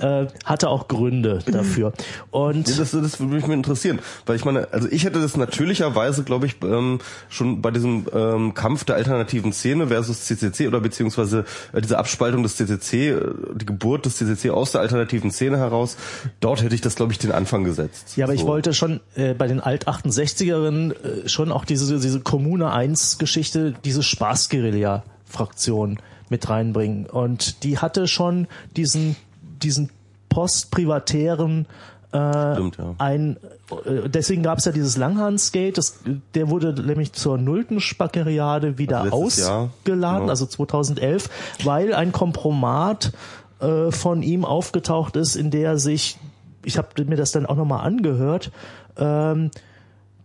äh, 0.00 0.26
hatte 0.44 0.68
auch 0.68 0.86
Gründe 0.86 1.40
dafür. 1.50 1.92
Und 2.30 2.68
Ja, 2.68 2.76
das, 2.76 2.92
das 2.92 3.18
würde 3.18 3.34
mich 3.34 3.44
interessieren, 3.48 3.98
weil 4.26 4.36
ich 4.36 4.44
meine, 4.44 4.68
also 4.72 4.86
ich 4.88 5.04
hätte 5.04 5.20
das 5.20 5.36
natürlicherweise, 5.36 6.22
glaube 6.22 6.46
ich, 6.46 6.56
ähm, 6.62 7.00
schon 7.28 7.62
bei 7.62 7.70
diesem 7.70 8.06
ähm, 8.12 8.54
Kampf 8.54 8.84
der 8.84 8.96
alternativen 8.96 9.52
Szene 9.52 9.88
versus 9.88 10.24
CCC 10.24 10.68
oder 10.68 10.80
beziehungsweise 10.80 11.44
äh, 11.72 11.80
diese 11.80 11.98
Abspaltung 11.98 12.42
des 12.42 12.56
CCC, 12.56 13.10
äh, 13.10 13.20
die 13.54 13.66
Geburt 13.66 14.06
des 14.06 14.16
CCC 14.16 14.50
aus 14.50 14.72
der 14.72 14.80
alternativen 14.80 15.30
Szene 15.30 15.58
heraus, 15.58 15.96
dort 16.40 16.62
hätte 16.62 16.74
ich 16.74 16.80
das, 16.80 16.94
glaube 16.96 17.12
ich, 17.12 17.18
den 17.18 17.32
Anfang 17.32 17.64
gesetzt. 17.64 18.16
Ja, 18.16 18.24
aber 18.26 18.34
ich 18.34 18.40
So. 18.40 18.46
wollte 18.46 18.74
schon 18.74 19.00
äh, 19.14 19.34
bei 19.34 19.46
den 19.46 19.60
Alt-68erinnen 19.60 20.92
äh, 20.92 21.28
schon 21.28 21.52
auch 21.52 21.64
diese, 21.64 21.98
diese 21.98 22.20
Kommune 22.20 22.72
1 22.72 23.18
Geschichte, 23.18 23.74
diese 23.84 24.02
Spaßguerilla-Fraktion 24.02 25.98
mit 26.30 26.48
reinbringen. 26.48 27.06
Und 27.06 27.62
die 27.64 27.78
hatte 27.78 28.06
schon 28.06 28.46
diesen, 28.76 29.16
diesen 29.62 29.90
postprivatären 30.28 31.66
äh, 32.12 32.54
Stimmt, 32.54 32.78
ja. 32.78 32.94
ein 32.98 33.36
äh, 33.84 34.08
deswegen 34.08 34.42
gab 34.42 34.58
es 34.58 34.64
ja 34.64 34.72
dieses 34.72 34.96
Langhans-Gate, 34.96 35.76
das, 35.76 36.00
der 36.34 36.48
wurde 36.48 36.72
nämlich 36.82 37.12
zur 37.12 37.38
nullten 37.38 37.80
Spackeriade 37.80 38.78
wieder 38.78 39.02
Also 39.02 39.24
letztes 39.24 39.46
Jahr, 39.46 39.60
ausgeladen, 39.62 40.20
genau. 40.20 40.30
also 40.30 40.46
2011, 40.46 41.28
weil 41.64 41.92
ein 41.92 42.12
Kompromat 42.12 43.12
äh, 43.60 43.90
von 43.90 44.22
ihm 44.22 44.44
aufgetaucht 44.44 45.16
ist, 45.16 45.36
in 45.36 45.50
der 45.50 45.70
er 45.70 45.78
sich, 45.78 46.18
ich 46.64 46.78
habe 46.78 47.04
mir 47.04 47.16
das 47.16 47.32
dann 47.32 47.44
auch 47.46 47.56
nochmal 47.56 47.86
angehört, 47.86 48.52
ähm, 48.96 49.50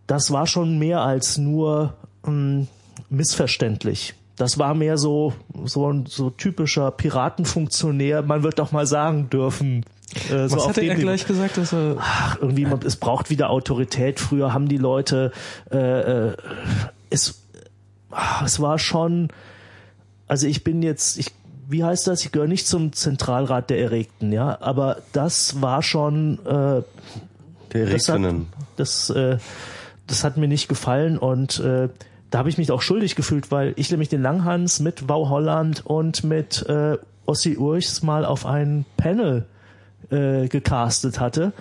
das 0.07 0.31
war 0.31 0.47
schon 0.47 0.77
mehr 0.79 1.01
als 1.01 1.37
nur 1.37 1.93
ähm, 2.25 2.67
missverständlich. 3.09 4.15
Das 4.35 4.57
war 4.57 4.73
mehr 4.73 4.97
so, 4.97 5.33
so 5.63 5.91
ein 5.91 6.05
so 6.07 6.29
typischer 6.29 6.91
Piratenfunktionär, 6.91 8.23
man 8.23 8.43
wird 8.43 8.59
doch 8.59 8.71
mal 8.71 8.87
sagen 8.87 9.29
dürfen. 9.29 9.85
Äh, 10.29 10.47
so 10.47 10.57
Was 10.57 10.75
dem 10.75 10.89
er 10.89 10.95
gleich 10.95 11.25
gesagt, 11.25 11.57
dass 11.57 11.73
er 11.73 11.97
Ach, 11.99 12.37
irgendwie, 12.41 12.65
man, 12.65 12.79
es 12.85 12.95
braucht 12.95 13.29
wieder 13.29 13.49
Autorität. 13.49 14.19
Früher 14.19 14.53
haben 14.53 14.67
die 14.67 14.77
Leute, 14.77 15.31
äh, 15.71 15.77
äh, 16.29 16.37
es, 17.09 17.41
es 18.43 18.59
war 18.59 18.79
schon, 18.79 19.29
also 20.27 20.47
ich 20.47 20.63
bin 20.63 20.81
jetzt, 20.83 21.17
ich, 21.17 21.31
wie 21.67 21.83
heißt 21.83 22.07
das? 22.07 22.23
Ich 22.23 22.31
gehöre 22.31 22.47
nicht 22.47 22.67
zum 22.67 22.93
Zentralrat 22.93 23.69
der 23.69 23.79
Erregten, 23.79 24.31
ja, 24.31 24.57
aber 24.61 24.97
das 25.11 25.61
war 25.61 25.81
schon, 25.81 26.39
äh, 26.45 26.81
Der 27.73 27.85
das 27.87 28.09
hat, 28.09 28.21
das, 28.75 29.09
äh, 29.09 29.37
das 30.07 30.23
hat 30.23 30.37
mir 30.37 30.47
nicht 30.47 30.67
gefallen 30.67 31.17
und 31.17 31.59
äh, 31.59 31.89
da 32.29 32.39
habe 32.39 32.49
ich 32.49 32.57
mich 32.57 32.71
auch 32.71 32.81
schuldig 32.81 33.15
gefühlt, 33.15 33.51
weil 33.51 33.73
ich 33.75 33.91
nämlich 33.91 34.09
den 34.09 34.23
Langhans 34.23 34.79
mit 34.79 35.07
Wau 35.07 35.29
Holland 35.29 35.85
und 35.85 36.23
mit 36.23 36.67
äh, 36.67 36.97
Ossi 37.25 37.57
Urchs 37.57 38.01
mal 38.01 38.25
auf 38.25 38.45
ein 38.45 38.85
Panel 38.97 39.45
äh, 40.11 40.47
gecastet 40.47 41.19
hatte. 41.19 41.53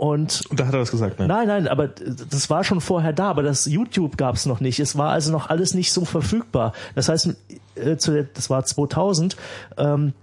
Und 0.00 0.46
Und 0.48 0.58
da 0.58 0.66
hat 0.66 0.72
er 0.72 0.80
was 0.80 0.90
gesagt, 0.90 1.18
ne? 1.18 1.26
nein, 1.26 1.46
nein, 1.46 1.68
aber 1.68 1.88
das 1.88 2.48
war 2.48 2.64
schon 2.64 2.80
vorher 2.80 3.12
da, 3.12 3.28
aber 3.28 3.42
das 3.42 3.66
YouTube 3.66 4.16
gab 4.16 4.34
es 4.34 4.46
noch 4.46 4.60
nicht. 4.60 4.80
Es 4.80 4.96
war 4.96 5.10
also 5.10 5.30
noch 5.30 5.50
alles 5.50 5.74
nicht 5.74 5.92
so 5.92 6.06
verfügbar. 6.06 6.72
Das 6.94 7.10
heißt, 7.10 7.36
äh, 7.74 7.96
zu 7.98 8.12
der, 8.12 8.22
das 8.24 8.48
war 8.48 8.64
2000 8.64 9.36
ähm, 9.76 10.14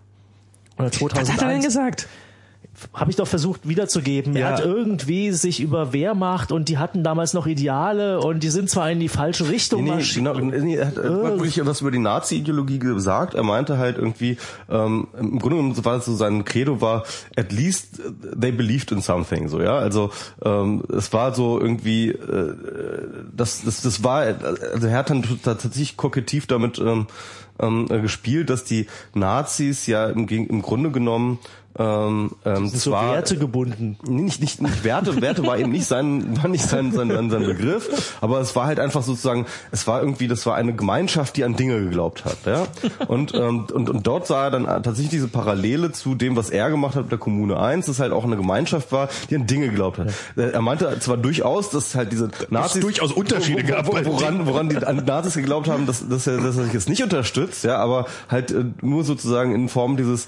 oder 0.80 0.92
2001. 0.92 1.30
Was 1.30 1.36
hat 1.36 1.42
er 1.44 1.50
denn 1.50 1.62
gesagt? 1.62 2.08
Habe 2.94 3.10
ich 3.10 3.18
doch 3.18 3.28
versucht 3.28 3.68
wiederzugeben. 3.68 4.36
Ja. 4.36 4.40
Er 4.40 4.54
hat 4.54 4.66
irgendwie 4.66 5.32
sich 5.32 5.60
über 5.60 5.94
Wehrmacht 5.94 6.52
und 6.52 6.70
die 6.70 6.78
hatten 6.78 7.04
damals 7.04 7.34
noch 7.34 7.48
Ideale 7.48 8.20
und 8.20 8.44
die 8.44 8.50
sind 8.50 8.70
zwar 8.70 8.92
in 8.92 9.00
die 9.00 9.10
falsche 9.10 9.50
Richtung 9.50 9.84
Nee, 9.84 9.92
marschiert. 9.92 10.36
genau, 10.36 10.40
nee, 10.40 10.76
er 10.76 10.88
hat, 10.88 10.96
wirklich 10.98 11.64
was 11.66 11.82
über 11.82 11.92
die 11.92 12.00
Nazi-Ideologie 12.00 12.80
gesagt. 12.80 13.34
Er 13.34 13.44
meinte 13.44 13.78
halt 13.78 13.98
irgendwie, 13.98 14.38
ähm, 14.70 15.08
im 15.20 15.40
Grunde 15.40 15.58
genommen 15.58 15.86
war 15.86 15.96
das 15.96 16.06
so 16.06 16.16
sein 16.16 16.46
Credo 16.46 16.82
war, 16.82 17.04
at 17.36 17.52
least 17.52 18.02
they 18.40 18.52
believed 18.52 18.92
in 18.92 19.02
something, 19.02 19.48
so 19.48 19.62
ja. 19.62 19.78
Also 19.78 20.12
ähm, 20.44 20.84
es 20.96 21.12
war 21.14 21.34
so 21.34 21.60
irgendwie, 21.60 22.10
äh, 22.10 22.54
das, 23.36 23.64
das, 23.64 23.82
das 23.82 24.04
war, 24.04 24.22
also 24.22 24.88
er 24.88 24.98
hat 24.98 25.10
dann 25.10 25.24
tatsächlich 25.44 25.98
kokettiv 25.98 26.48
damit 26.48 26.80
ähm, 26.80 27.08
äh, 27.90 28.00
gespielt, 28.02 28.50
dass 28.50 28.64
die 28.64 28.88
Nazis 29.14 29.88
ja 29.88 30.08
im, 30.08 30.28
im 30.28 30.62
Grunde 30.62 30.92
genommen 30.92 31.40
ähm, 31.78 32.32
ähm, 32.46 32.68
sind 32.68 32.82
so 32.82 32.92
zwar 32.92 33.14
Werte 33.14 33.38
gebunden. 33.38 33.98
Nee, 34.04 34.24
nicht, 34.24 34.42
nicht, 34.42 34.62
nicht 34.62 34.84
Werte, 34.84 35.22
Werte 35.22 35.46
war 35.46 35.58
eben 35.58 35.72
nicht 35.72 35.86
sein, 35.86 36.38
war 36.42 36.50
nicht 36.50 36.64
sein, 36.64 36.92
sein, 36.92 37.10
sein, 37.10 37.30
sein 37.30 37.44
Begriff, 37.44 38.16
aber 38.22 38.40
es 38.40 38.56
war 38.56 38.68
halt 38.68 38.80
einfach 38.80 39.04
sozusagen, 39.04 39.46
es 39.72 39.88
war 39.88 40.02
irgendwie, 40.02 40.28
das 40.28 40.46
war 40.46 40.56
eine 40.56 40.74
Gemeinschaft, 40.74 41.38
die 41.38 41.44
an 41.44 41.56
Dinge 41.56 41.80
geglaubt 41.80 42.26
hat, 42.26 42.38
ja. 42.46 42.68
Und, 43.08 43.34
ähm, 43.34 43.66
und, 43.72 43.90
und 43.90 44.08
dort 44.08 44.28
sah 44.28 44.46
er 44.46 44.52
dann 44.52 44.66
tatsächlich 44.66 45.10
diese 45.10 45.28
Parallele 45.28 45.92
zu 45.92 46.16
dem, 46.16 46.36
was 46.36 46.50
er 46.50 46.70
gemacht 46.70 46.96
hat 46.96 47.04
mit 47.04 47.12
der 47.12 47.20
Kommune 47.20 47.60
1, 47.60 47.86
dass 47.86 48.00
halt 48.00 48.12
auch 48.12 48.24
eine 48.24 48.38
Gemeinschaft 48.38 48.92
war, 48.92 49.10
die 49.30 49.36
an 49.36 49.48
Dinge 49.48 49.70
geglaubt 49.70 50.00
hat. 50.00 50.14
Er 50.36 50.62
meinte 50.62 50.98
zwar 51.00 51.18
durchaus, 51.18 51.70
dass 51.70 51.96
halt 51.96 52.12
diese 52.12 52.30
Nazis 52.50 52.82
durchaus 52.82 53.12
Unterschiede 53.12 53.64
wo, 53.64 53.68
gab 53.68 53.88
wo, 53.88 53.92
bei 53.92 54.06
woran, 54.06 54.46
woran 54.46 54.70
die 54.70 54.78
an 54.78 54.98
Nazis 55.06 55.36
geglaubt 55.36 55.68
haben, 55.68 55.86
dass, 55.86 56.08
dass 56.08 56.28
er, 56.28 56.38
dass 56.38 56.58
er 56.58 56.66
sich 56.66 56.74
jetzt 56.74 56.90
nicht 56.90 57.04
unterstützt, 57.04 57.64
ja, 57.64 57.78
aber 57.78 58.06
halt 58.30 58.52
äh, 58.52 58.66
nur 58.82 59.04
sozusagen 59.04 59.54
in 59.54 59.70
Form 59.70 59.98
dieses 59.98 60.28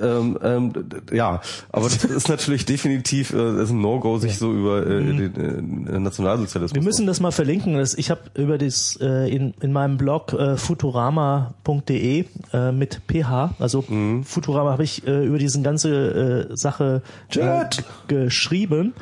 ähm, 0.00 0.38
ähm, 0.42 0.72
ja, 1.12 1.40
aber 1.72 1.84
das 1.84 2.04
ist 2.04 2.28
natürlich 2.28 2.64
definitiv 2.64 3.32
äh, 3.32 3.62
ist 3.62 3.70
ein 3.70 3.80
No-Go, 3.80 4.18
sich 4.18 4.38
so 4.38 4.52
über 4.52 4.86
äh, 4.86 5.02
den 5.02 5.86
äh, 5.86 5.98
Nationalsozialismus. 5.98 6.74
Wir 6.74 6.82
müssen 6.82 7.06
das 7.06 7.20
mal 7.20 7.32
verlinken. 7.32 7.74
Das, 7.74 7.94
ich 7.94 8.10
habe 8.10 8.20
über 8.34 8.58
das 8.58 8.98
äh, 9.00 9.28
in, 9.34 9.54
in 9.60 9.72
meinem 9.72 9.96
Blog 9.96 10.32
äh, 10.32 10.56
futurama.de 10.56 12.24
äh, 12.52 12.72
mit 12.72 13.00
PH, 13.08 13.54
also 13.58 13.84
Mhm. 13.88 14.24
Futurama 14.24 14.72
habe 14.72 14.84
ich 14.84 15.06
äh, 15.06 15.24
über 15.24 15.38
diese 15.38 15.60
ganze 15.62 16.48
äh, 16.50 16.56
Sache 16.56 17.02
äh, 17.34 17.64
geschrieben. 18.06 18.94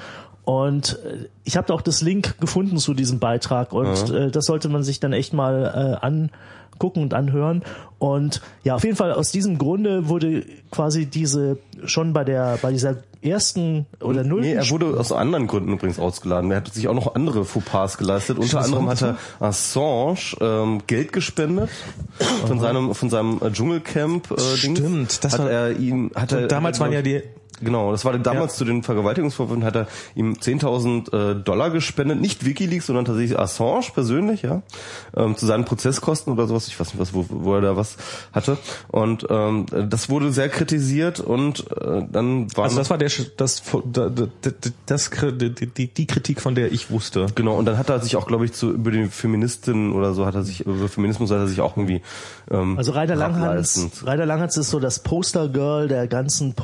Und 0.46 1.00
äh, 1.04 1.26
ich 1.42 1.56
habe 1.56 1.66
da 1.66 1.74
auch 1.74 1.82
das 1.82 2.02
Link 2.02 2.38
gefunden 2.40 2.78
zu 2.78 2.94
diesem 2.94 3.18
Beitrag 3.18 3.72
und 3.72 4.10
äh, 4.10 4.30
das 4.30 4.46
sollte 4.46 4.68
man 4.68 4.84
sich 4.84 5.00
dann 5.00 5.12
echt 5.12 5.32
mal 5.32 5.98
äh, 6.00 6.06
angucken 6.06 7.02
und 7.02 7.14
anhören. 7.14 7.64
Und 7.98 8.40
ja, 8.62 8.76
auf 8.76 8.84
jeden 8.84 8.94
Fall 8.94 9.12
aus 9.12 9.32
diesem 9.32 9.58
Grunde 9.58 10.08
wurde 10.08 10.44
quasi 10.70 11.06
diese 11.06 11.58
schon 11.84 12.12
bei 12.12 12.22
der 12.22 12.60
bei 12.62 12.70
dieser 12.70 12.98
ersten 13.22 13.86
oder 14.00 14.22
nullten 14.22 14.48
Nee, 14.50 14.54
er 14.54 14.70
wurde 14.70 14.86
aus 15.00 15.10
anderen 15.10 15.48
Gründen 15.48 15.72
übrigens 15.72 15.98
ausgeladen. 15.98 16.48
Er 16.52 16.58
hat 16.58 16.72
sich 16.72 16.86
auch 16.86 16.94
noch 16.94 17.16
andere 17.16 17.44
Fauxpas 17.44 17.98
geleistet. 17.98 18.38
Unter 18.38 18.60
anderem 18.60 18.88
hat 18.88 19.02
er 19.02 19.16
Assange 19.40 20.36
ähm, 20.40 20.82
Geld 20.86 21.12
gespendet 21.12 21.70
von 22.46 22.60
seinem 22.60 22.94
von 22.94 23.10
seinem 23.10 23.40
äh, 23.42 23.50
Dschungelcamp. 23.50 24.30
Äh. 24.30 24.56
Stimmt, 24.56 25.24
das 25.24 25.32
hat 25.32 25.40
war- 25.40 25.50
er 25.50 25.76
ihm 25.76 26.12
hat 26.14 26.30
er 26.30 26.46
damals 26.46 26.78
waren 26.78 26.92
ja 26.92 27.02
die 27.02 27.20
Genau, 27.60 27.90
das 27.92 28.04
war 28.04 28.16
damals 28.18 28.52
Ja. 28.54 28.58
zu 28.58 28.64
den 28.66 28.82
Vergewaltigungsvorwürfen, 28.82 29.64
hat 29.64 29.76
er 29.76 29.86
ihm 30.14 30.34
10.000 30.34 31.12
äh, 31.12 31.34
Dollar 31.42 31.70
gespendet, 31.70 32.20
nicht 32.20 32.44
Wikileaks, 32.44 32.86
sondern 32.86 33.04
tatsächlich 33.04 33.38
Assange 33.38 33.86
persönlich, 33.94 34.42
ja, 34.42 34.62
ähm, 35.16 35.36
zu 35.36 35.46
seinen 35.46 35.64
Prozesskosten 35.64 36.32
oder 36.32 36.46
sowas, 36.46 36.68
ich 36.68 36.78
weiß 36.78 36.88
nicht 36.94 37.00
was, 37.00 37.14
wo, 37.14 37.24
wo 37.28 37.54
er 37.54 37.60
da 37.62 37.76
was 37.76 37.96
hatte. 38.32 38.58
Und 38.88 39.26
ähm, 39.30 39.66
das 39.88 40.08
wurde 40.10 40.32
sehr 40.32 40.48
kritisiert 40.48 41.20
und 41.20 41.70
äh, 41.80 42.02
dann 42.10 42.54
war 42.56 42.64
Also 42.64 42.76
das 42.76 42.90
war 42.90 42.98
der 42.98 43.10
Sch- 43.10 43.30
das 43.36 43.62
das, 43.92 44.12
das, 44.86 45.10
die, 45.10 45.88
die, 45.94 46.06
Kritik, 46.06 46.40
von 46.40 46.54
der 46.54 46.72
ich 46.72 46.90
wusste. 46.90 47.26
Genau, 47.34 47.54
und 47.56 47.64
dann 47.64 47.78
hat 47.78 47.88
er 47.88 48.00
sich 48.00 48.16
auch, 48.16 48.26
glaube 48.26 48.44
ich, 48.44 48.52
zu 48.52 48.70
über 48.72 48.90
die 48.90 49.06
Feministin 49.06 49.92
oder 49.92 50.12
so 50.14 50.26
hat 50.26 50.34
er 50.34 50.42
sich, 50.42 50.60
über 50.66 50.88
Feminismus 50.88 51.30
hat 51.30 51.38
er 51.38 51.48
sich 51.48 51.60
auch 51.60 51.76
irgendwie 51.76 52.02
ähm, 52.50 52.76
Also 52.78 52.92
Rainer 52.92 53.14
Langhans, 53.16 54.02
Rainer 54.04 54.26
Langhans 54.26 54.56
ist 54.56 54.70
so 54.70 54.78
das 54.80 54.98
Postergirl 55.00 55.88
der 55.88 56.06
ganzen 56.06 56.54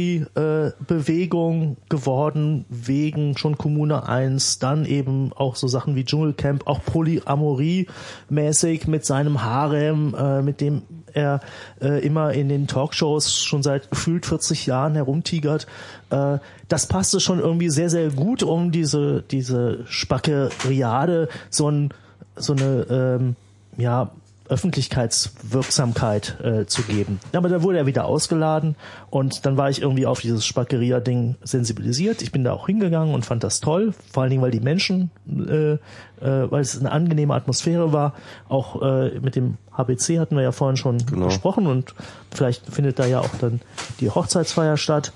Post-Privacy-Bewegung 0.00 1.76
geworden, 1.88 2.64
wegen 2.68 3.36
schon 3.36 3.58
Kommune 3.58 4.08
1, 4.08 4.58
dann 4.58 4.84
eben 4.84 5.32
auch 5.34 5.56
so 5.56 5.68
Sachen 5.68 5.96
wie 5.96 6.04
Dschungelcamp, 6.04 6.66
auch 6.66 6.80
Polyamorie-mäßig 6.84 8.88
mit 8.88 9.04
seinem 9.04 9.42
Harem, 9.42 10.14
äh, 10.14 10.42
mit 10.42 10.60
dem 10.60 10.82
er 11.12 11.40
äh, 11.80 12.04
immer 12.04 12.32
in 12.32 12.48
den 12.48 12.68
Talkshows 12.68 13.42
schon 13.42 13.64
seit 13.64 13.90
gefühlt 13.90 14.26
40 14.26 14.66
Jahren 14.66 14.94
herumtigert. 14.94 15.66
Äh, 16.10 16.38
das 16.68 16.86
passte 16.86 17.18
schon 17.18 17.40
irgendwie 17.40 17.70
sehr, 17.70 17.90
sehr 17.90 18.10
gut, 18.10 18.44
um 18.44 18.70
diese, 18.70 19.22
diese 19.22 19.84
Spackeriade, 19.86 21.28
so 21.48 21.68
ein, 21.68 21.92
so 22.36 22.52
eine, 22.52 22.86
ähm, 22.90 23.36
ja, 23.76 24.12
Öffentlichkeitswirksamkeit 24.50 26.36
äh, 26.42 26.66
zu 26.66 26.82
geben. 26.82 27.20
Aber 27.32 27.48
da 27.48 27.62
wurde 27.62 27.78
er 27.78 27.86
wieder 27.86 28.04
ausgeladen 28.04 28.76
und 29.08 29.46
dann 29.46 29.56
war 29.56 29.70
ich 29.70 29.80
irgendwie 29.80 30.06
auf 30.06 30.20
dieses 30.20 30.44
Spackeria-Ding 30.44 31.36
sensibilisiert. 31.42 32.20
Ich 32.20 32.32
bin 32.32 32.44
da 32.44 32.52
auch 32.52 32.66
hingegangen 32.66 33.14
und 33.14 33.24
fand 33.24 33.44
das 33.44 33.60
toll, 33.60 33.94
vor 34.12 34.22
allen 34.22 34.30
Dingen, 34.30 34.42
weil 34.42 34.50
die 34.50 34.60
Menschen, 34.60 35.10
äh, 35.28 35.72
äh, 35.72 35.78
weil 36.20 36.60
es 36.60 36.78
eine 36.78 36.92
angenehme 36.92 37.34
Atmosphäre 37.34 37.92
war. 37.92 38.14
Auch 38.48 38.82
äh, 38.82 39.20
mit 39.20 39.36
dem 39.36 39.56
HBC 39.72 40.18
hatten 40.18 40.36
wir 40.36 40.42
ja 40.42 40.52
vorhin 40.52 40.76
schon 40.76 40.98
gesprochen 41.06 41.66
und 41.66 41.94
vielleicht 42.30 42.66
findet 42.66 42.98
da 42.98 43.06
ja 43.06 43.20
auch 43.20 43.34
dann 43.40 43.60
die 44.00 44.10
Hochzeitsfeier 44.10 44.76
statt. 44.76 45.12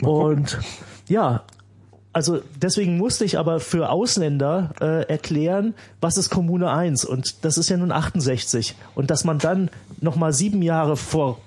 Und 0.00 0.58
ja, 1.08 1.42
also 2.12 2.40
deswegen 2.60 2.98
musste 2.98 3.24
ich 3.24 3.38
aber 3.38 3.58
für 3.60 3.88
Ausländer 3.88 4.70
äh, 4.80 5.08
erklären, 5.08 5.74
was 6.00 6.18
ist 6.18 6.30
Kommune 6.30 6.70
1 6.70 7.04
und 7.04 7.44
das 7.44 7.56
ist 7.56 7.70
ja 7.70 7.76
nun 7.76 7.92
68 7.92 8.74
und 8.94 9.10
dass 9.10 9.24
man 9.24 9.38
dann 9.38 9.70
nochmal 10.00 10.32
sieben 10.32 10.60
Jahre 10.60 10.96
vor, 10.96 11.38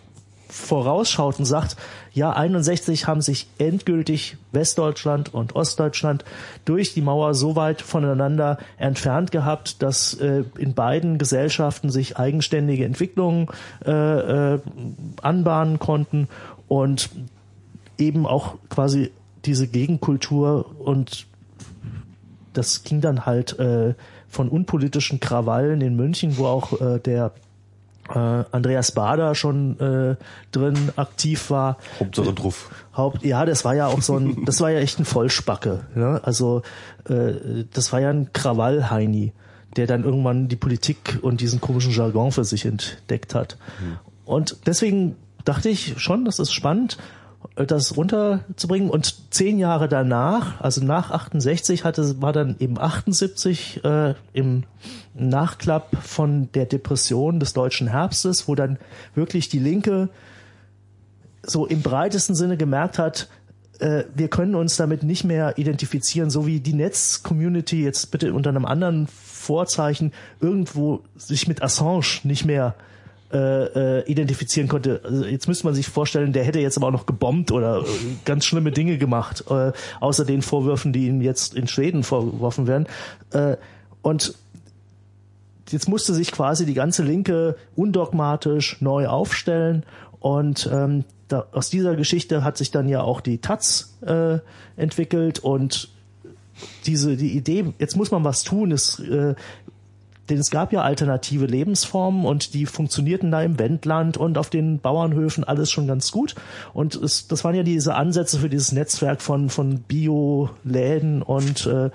vorausschaut 0.49 1.37
und 1.37 1.45
sagt, 1.45 1.75
ja 2.13 2.31
61 2.31 3.05
haben 3.05 3.21
sich 3.21 3.47
endgültig 3.59 4.37
Westdeutschland 4.53 5.31
und 5.33 5.55
Ostdeutschland 5.55 6.25
durch 6.63 6.93
die 6.93 7.01
Mauer 7.01 7.35
so 7.35 7.55
weit 7.55 7.83
voneinander 7.83 8.57
entfernt 8.77 9.31
gehabt, 9.31 9.83
dass 9.83 10.15
äh, 10.15 10.45
in 10.57 10.73
beiden 10.73 11.19
Gesellschaften 11.19 11.91
sich 11.91 12.17
eigenständige 12.17 12.85
Entwicklungen 12.85 13.49
äh, 13.85 13.91
äh, 14.55 14.59
anbahnen 15.21 15.77
konnten 15.77 16.27
und 16.67 17.09
eben 17.97 18.25
auch 18.25 18.55
quasi 18.69 19.11
diese 19.45 19.67
Gegenkultur 19.67 20.79
und 20.79 21.27
das 22.53 22.83
ging 22.83 23.01
dann 23.01 23.25
halt 23.25 23.59
äh, 23.59 23.93
von 24.29 24.49
unpolitischen 24.49 25.19
Krawallen 25.19 25.81
in 25.81 25.95
München, 25.95 26.37
wo 26.37 26.45
auch 26.45 26.79
äh, 26.79 26.99
der 26.99 27.31
äh, 28.09 28.43
Andreas 28.51 28.91
Bader 28.91 29.35
schon 29.35 29.79
äh, 29.79 30.15
drin 30.51 30.91
aktiv 30.95 31.49
war. 31.49 31.77
Hauptsache 31.99 32.33
drauf. 32.33 32.69
Haupt, 32.95 33.23
ja, 33.23 33.45
das 33.45 33.65
war 33.65 33.75
ja 33.75 33.87
auch 33.87 34.01
so 34.01 34.17
ein, 34.17 34.45
das 34.45 34.61
war 34.61 34.71
ja 34.71 34.79
echt 34.79 34.99
ein 34.99 35.05
Vollspacke. 35.05 35.85
Ne? 35.95 36.21
Also 36.23 36.61
äh, 37.09 37.65
das 37.73 37.91
war 37.91 38.01
ja 38.01 38.09
ein 38.09 38.31
Krawallheini, 38.31 39.33
der 39.75 39.87
dann 39.87 40.03
irgendwann 40.03 40.47
die 40.47 40.55
Politik 40.55 41.19
und 41.21 41.41
diesen 41.41 41.61
komischen 41.61 41.91
Jargon 41.91 42.31
für 42.31 42.43
sich 42.43 42.65
entdeckt 42.65 43.35
hat. 43.35 43.57
Und 44.23 44.57
deswegen 44.65 45.15
dachte 45.43 45.69
ich 45.69 45.95
schon, 45.97 46.25
das 46.25 46.39
ist 46.39 46.51
spannend, 46.51 46.97
das 47.55 47.95
runterzubringen. 47.95 48.89
Und 48.89 49.33
zehn 49.33 49.59
Jahre 49.59 49.87
danach, 49.87 50.61
also 50.61 50.83
nach 50.83 51.11
68, 51.11 51.83
hatte, 51.83 52.21
war 52.21 52.33
dann 52.33 52.55
eben 52.59 52.79
78 52.79 53.83
äh, 53.83 54.15
im 54.33 54.63
Nachklapp 55.13 55.97
von 56.01 56.51
der 56.53 56.65
Depression 56.65 57.39
des 57.39 57.53
deutschen 57.53 57.87
Herbstes, 57.87 58.47
wo 58.47 58.55
dann 58.55 58.77
wirklich 59.13 59.49
die 59.49 59.59
Linke 59.59 60.09
so 61.43 61.65
im 61.65 61.81
breitesten 61.81 62.35
Sinne 62.35 62.57
gemerkt 62.57 62.97
hat, 62.97 63.29
äh, 63.79 64.03
wir 64.13 64.29
können 64.29 64.55
uns 64.55 64.77
damit 64.77 65.03
nicht 65.03 65.23
mehr 65.23 65.57
identifizieren, 65.57 66.29
so 66.29 66.47
wie 66.47 66.59
die 66.59 66.73
Netz-Community 66.73 67.83
jetzt 67.83 68.11
bitte 68.11 68.33
unter 68.33 68.49
einem 68.49 68.65
anderen 68.65 69.07
Vorzeichen 69.07 70.11
irgendwo 70.39 71.01
sich 71.15 71.47
mit 71.47 71.61
Assange 71.61 72.21
nicht 72.23 72.45
mehr 72.45 72.75
äh, 72.77 72.94
äh, 73.33 74.03
identifizieren 74.09 74.67
konnte. 74.67 75.01
Also 75.03 75.25
jetzt 75.25 75.47
müsste 75.47 75.65
man 75.65 75.73
sich 75.73 75.87
vorstellen, 75.87 76.33
der 76.33 76.43
hätte 76.43 76.59
jetzt 76.59 76.77
aber 76.77 76.87
auch 76.87 76.91
noch 76.91 77.05
gebombt 77.05 77.51
oder 77.51 77.81
äh, 77.81 77.83
ganz 78.23 78.45
schlimme 78.45 78.71
Dinge 78.71 78.97
gemacht, 78.97 79.45
äh, 79.49 79.71
außer 79.99 80.25
den 80.25 80.41
Vorwürfen, 80.41 80.93
die 80.93 81.07
ihm 81.07 81.21
jetzt 81.21 81.55
in 81.55 81.67
Schweden 81.67 82.03
vorgeworfen 82.03 82.67
werden. 82.67 82.87
Äh, 83.31 83.57
und 84.01 84.35
jetzt 85.69 85.89
musste 85.89 86.13
sich 86.13 86.31
quasi 86.31 86.65
die 86.65 86.75
ganze 86.75 87.03
Linke 87.03 87.57
undogmatisch 87.75 88.81
neu 88.81 89.07
aufstellen 89.07 89.83
und 90.19 90.69
ähm, 90.71 91.03
da, 91.27 91.47
aus 91.51 91.69
dieser 91.69 91.95
Geschichte 91.95 92.43
hat 92.43 92.57
sich 92.57 92.71
dann 92.71 92.87
ja 92.87 93.01
auch 93.01 93.21
die 93.21 93.39
Taz 93.39 93.95
äh, 94.01 94.39
entwickelt 94.75 95.39
und 95.39 95.89
diese 96.85 97.17
die 97.17 97.35
Idee, 97.35 97.73
jetzt 97.79 97.97
muss 97.97 98.11
man 98.11 98.23
was 98.23 98.43
tun, 98.43 98.71
ist 98.71 98.99
äh, 98.99 99.35
denn 100.29 100.37
es 100.37 100.49
gab 100.49 100.73
ja 100.73 100.81
alternative 100.81 101.45
Lebensformen 101.45 102.25
und 102.25 102.53
die 102.53 102.65
funktionierten 102.65 103.31
da 103.31 103.41
im 103.41 103.59
Wendland 103.59 104.17
und 104.17 104.37
auf 104.37 104.49
den 104.49 104.79
Bauernhöfen 104.79 105.43
alles 105.43 105.71
schon 105.71 105.87
ganz 105.87 106.11
gut. 106.11 106.35
Und 106.73 106.95
es, 106.95 107.27
das 107.27 107.43
waren 107.43 107.55
ja 107.55 107.63
diese 107.63 107.95
Ansätze 107.95 108.39
für 108.39 108.49
dieses 108.49 108.71
Netzwerk 108.71 109.21
von, 109.21 109.49
von 109.49 109.79
Bio-Läden 109.81 111.21
und 111.21 111.67
äh, 111.67 111.91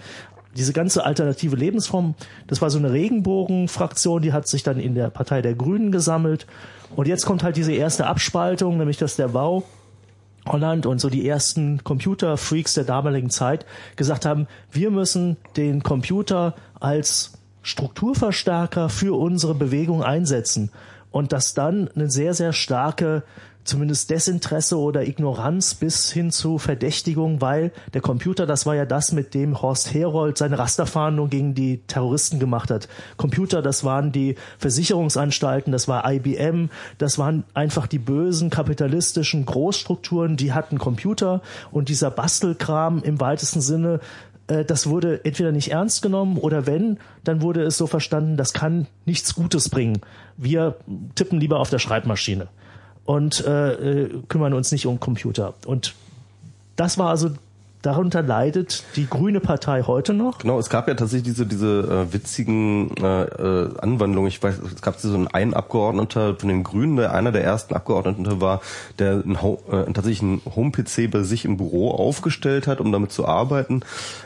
diese 0.56 0.72
ganze 0.72 1.04
alternative 1.04 1.56
Lebensform, 1.56 2.14
das 2.46 2.60
war 2.60 2.70
so 2.70 2.78
eine 2.78 2.92
Regenbogenfraktion, 2.92 4.22
die 4.22 4.32
hat 4.32 4.48
sich 4.48 4.62
dann 4.62 4.80
in 4.80 4.94
der 4.94 5.10
Partei 5.10 5.42
der 5.42 5.54
Grünen 5.54 5.92
gesammelt. 5.92 6.46
Und 6.96 7.06
jetzt 7.06 7.24
kommt 7.24 7.44
halt 7.44 7.56
diese 7.56 7.72
erste 7.72 8.06
Abspaltung, 8.06 8.76
nämlich 8.76 8.96
dass 8.96 9.16
der 9.16 9.28
Bau 9.28 9.64
Holland 10.46 10.86
und 10.86 11.00
so 11.00 11.10
die 11.10 11.28
ersten 11.28 11.84
Computerfreaks 11.84 12.74
der 12.74 12.84
damaligen 12.84 13.30
Zeit 13.30 13.66
gesagt 13.96 14.24
haben, 14.26 14.48
wir 14.72 14.90
müssen 14.90 15.36
den 15.56 15.82
Computer 15.82 16.54
als 16.80 17.39
Strukturverstärker 17.62 18.88
für 18.88 19.18
unsere 19.18 19.54
Bewegung 19.54 20.02
einsetzen. 20.02 20.70
Und 21.10 21.32
dass 21.32 21.54
dann 21.54 21.88
eine 21.94 22.10
sehr, 22.10 22.34
sehr 22.34 22.52
starke 22.52 23.24
zumindest 23.64 24.10
Desinteresse 24.10 24.78
oder 24.78 25.06
Ignoranz 25.06 25.74
bis 25.74 26.10
hin 26.10 26.30
zu 26.30 26.58
Verdächtigung, 26.58 27.40
weil 27.40 27.72
der 27.94 28.00
Computer, 28.00 28.46
das 28.46 28.66
war 28.66 28.74
ja 28.74 28.86
das, 28.86 29.12
mit 29.12 29.34
dem 29.34 29.60
Horst 29.60 29.92
Herold 29.92 30.38
seine 30.38 30.58
Rasterfahndung 30.58 31.30
gegen 31.30 31.54
die 31.54 31.78
Terroristen 31.86 32.38
gemacht 32.38 32.70
hat. 32.70 32.88
Computer, 33.16 33.62
das 33.62 33.84
waren 33.84 34.12
die 34.12 34.36
Versicherungsanstalten, 34.58 35.72
das 35.72 35.88
war 35.88 36.10
IBM, 36.10 36.70
das 36.98 37.18
waren 37.18 37.44
einfach 37.54 37.86
die 37.86 37.98
bösen 37.98 38.50
kapitalistischen 38.50 39.44
Großstrukturen, 39.44 40.36
die 40.36 40.52
hatten 40.52 40.78
Computer 40.78 41.42
und 41.70 41.88
dieser 41.88 42.10
Bastelkram 42.10 43.02
im 43.02 43.20
weitesten 43.20 43.60
Sinne 43.60 44.00
äh, 44.50 44.64
das 44.64 44.88
wurde 44.88 45.24
entweder 45.24 45.52
nicht 45.52 45.70
ernst 45.70 46.02
genommen 46.02 46.36
oder 46.36 46.66
wenn, 46.66 46.98
dann 47.24 47.40
wurde 47.40 47.62
es 47.62 47.78
so 47.78 47.86
verstanden, 47.86 48.36
das 48.36 48.52
kann 48.52 48.86
nichts 49.06 49.34
Gutes 49.34 49.68
bringen. 49.68 50.00
Wir 50.36 50.76
tippen 51.14 51.40
lieber 51.40 51.60
auf 51.60 51.70
der 51.70 51.78
Schreibmaschine 51.78 52.48
und 53.04 53.44
äh, 53.46 53.72
äh, 53.72 54.22
kümmern 54.28 54.52
uns 54.52 54.72
nicht 54.72 54.86
um 54.86 55.00
Computer. 55.00 55.54
Und 55.66 55.94
das 56.76 56.98
war 56.98 57.08
also 57.08 57.30
Darunter 57.82 58.22
leidet 58.22 58.84
die 58.96 59.08
Grüne 59.08 59.40
Partei 59.40 59.82
heute 59.82 60.12
noch. 60.12 60.38
Genau, 60.38 60.58
es 60.58 60.68
gab 60.68 60.86
ja 60.86 60.94
tatsächlich 60.94 61.34
diese 61.34 61.46
diese 61.46 62.06
äh, 62.10 62.12
witzigen 62.12 62.94
äh, 62.96 63.22
äh, 63.22 63.78
Anwandlungen. 63.78 64.28
Ich 64.28 64.42
weiß, 64.42 64.58
es 64.58 64.82
gab 64.82 64.98
so 64.98 65.14
einen, 65.14 65.28
einen 65.28 65.54
Abgeordneter 65.54 66.36
von 66.36 66.48
den 66.48 66.62
Grünen, 66.62 66.96
der 66.96 67.14
einer 67.14 67.32
der 67.32 67.42
ersten 67.42 67.74
Abgeordneten 67.74 68.40
war, 68.40 68.60
der 68.98 69.22
ein, 69.24 69.36
äh, 69.36 69.92
tatsächlich 69.92 70.22
einen 70.22 70.42
Home-PC 70.44 71.10
bei 71.10 71.22
sich 71.22 71.44
im 71.44 71.56
Büro 71.56 71.90
aufgestellt 71.90 72.66
hat, 72.66 72.80
um 72.80 72.92
damit 72.92 73.12
zu 73.12 73.26
arbeiten. 73.26 73.80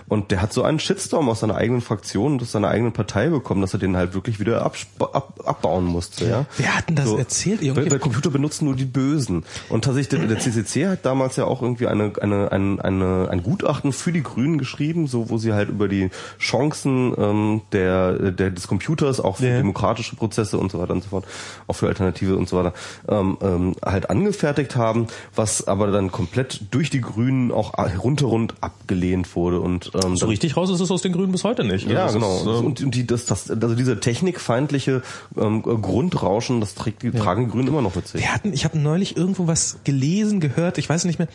Und 0.08 0.32
der 0.32 0.42
hat 0.42 0.52
so 0.52 0.64
einen 0.64 0.80
Shitstorm 0.80 1.28
aus 1.28 1.40
seiner 1.40 1.54
eigenen 1.54 1.80
Fraktion 1.80 2.32
und 2.32 2.42
aus 2.42 2.52
seiner 2.52 2.68
eigenen 2.68 2.92
Partei 2.92 3.28
bekommen, 3.28 3.60
dass 3.60 3.72
er 3.72 3.78
den 3.78 3.96
halt 3.96 4.14
wirklich 4.14 4.40
wieder 4.40 4.62
ab, 4.62 4.76
ab, 4.98 5.40
abbauen 5.44 5.84
musste. 5.84 6.28
Ja? 6.28 6.46
Wer 6.56 6.76
hat 6.76 6.88
denn 6.88 6.96
das 6.96 7.06
so, 7.06 7.18
erzählt? 7.18 7.62
Irgendwie? 7.62 7.84
Weil, 7.84 7.90
weil 7.92 7.98
Computer 8.00 8.30
benutzen 8.30 8.64
nur 8.64 8.74
die 8.74 8.84
Bösen. 8.84 9.44
Und 9.68 9.84
tatsächlich 9.84 10.08
der, 10.08 10.28
der 10.28 10.38
CCC 10.40 10.88
hat 10.88 11.06
damals 11.06 11.36
ja 11.36 11.44
auch 11.44 11.62
irgendwie 11.62 11.86
eine 11.86 12.12
eine 12.20 12.52
eine, 12.52 12.84
eine 12.84 13.28
ein 13.30 13.43
Gutachten 13.44 13.92
für 13.92 14.10
die 14.10 14.22
Grünen 14.22 14.58
geschrieben, 14.58 15.06
so 15.06 15.30
wo 15.30 15.38
sie 15.38 15.52
halt 15.52 15.68
über 15.68 15.86
die 15.86 16.10
Chancen 16.40 17.14
ähm, 17.16 17.60
der, 17.72 18.32
der 18.32 18.50
des 18.50 18.66
Computers 18.66 19.20
auch 19.20 19.36
für 19.36 19.46
ja. 19.46 19.56
demokratische 19.58 20.16
Prozesse 20.16 20.58
und 20.58 20.72
so 20.72 20.80
weiter 20.80 20.94
und 20.94 21.04
so 21.04 21.10
fort, 21.10 21.26
auch 21.68 21.74
für 21.74 21.86
Alternative 21.86 22.36
und 22.36 22.48
so 22.48 22.56
weiter, 22.56 22.72
ähm, 23.08 23.38
ähm, 23.40 23.76
halt 23.84 24.10
angefertigt 24.10 24.76
haben, 24.76 25.06
was 25.34 25.68
aber 25.68 25.92
dann 25.92 26.10
komplett 26.10 26.62
durch 26.72 26.90
die 26.90 27.00
Grünen 27.00 27.52
auch 27.52 27.74
rundherund 28.02 28.54
abgelehnt 28.60 29.36
wurde 29.36 29.60
und 29.60 29.92
ähm, 30.02 30.16
so 30.16 30.26
richtig 30.26 30.56
raus 30.56 30.70
ist 30.70 30.80
es 30.80 30.90
aus 30.90 31.02
den 31.02 31.12
Grünen 31.12 31.32
bis 31.32 31.44
heute 31.44 31.64
nicht. 31.64 31.88
Ja, 31.88 32.10
genau. 32.10 32.36
Ist, 32.36 32.46
ähm, 32.46 32.66
und, 32.66 32.82
und 32.82 32.94
die, 32.94 33.06
das, 33.06 33.26
das, 33.26 33.50
also 33.50 33.74
diese 33.74 34.00
technikfeindliche 34.00 35.02
ähm, 35.36 35.62
Grundrauschen, 35.62 36.60
das 36.60 36.74
trägt 36.74 37.04
ja. 37.04 37.10
tragen 37.12 37.44
die 37.44 37.50
Grünen 37.50 37.68
immer 37.68 37.82
noch 37.82 37.94
mit 37.94 38.08
sich. 38.08 38.22
Wir 38.22 38.32
hatten, 38.32 38.52
ich 38.52 38.64
habe 38.64 38.78
neulich 38.78 39.16
irgendwo 39.16 39.46
was 39.46 39.78
gelesen, 39.84 40.40
gehört, 40.40 40.78
ich 40.78 40.88
weiß 40.88 41.04
nicht 41.04 41.18
mehr 41.18 41.28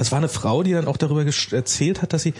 das 0.00 0.12
war 0.12 0.16
eine 0.16 0.30
Frau, 0.30 0.62
die 0.62 0.72
dann 0.72 0.86
auch 0.86 0.96
darüber 0.96 1.22
erzählt 1.22 2.00
hat, 2.00 2.14
dass 2.14 2.22
sie 2.22 2.32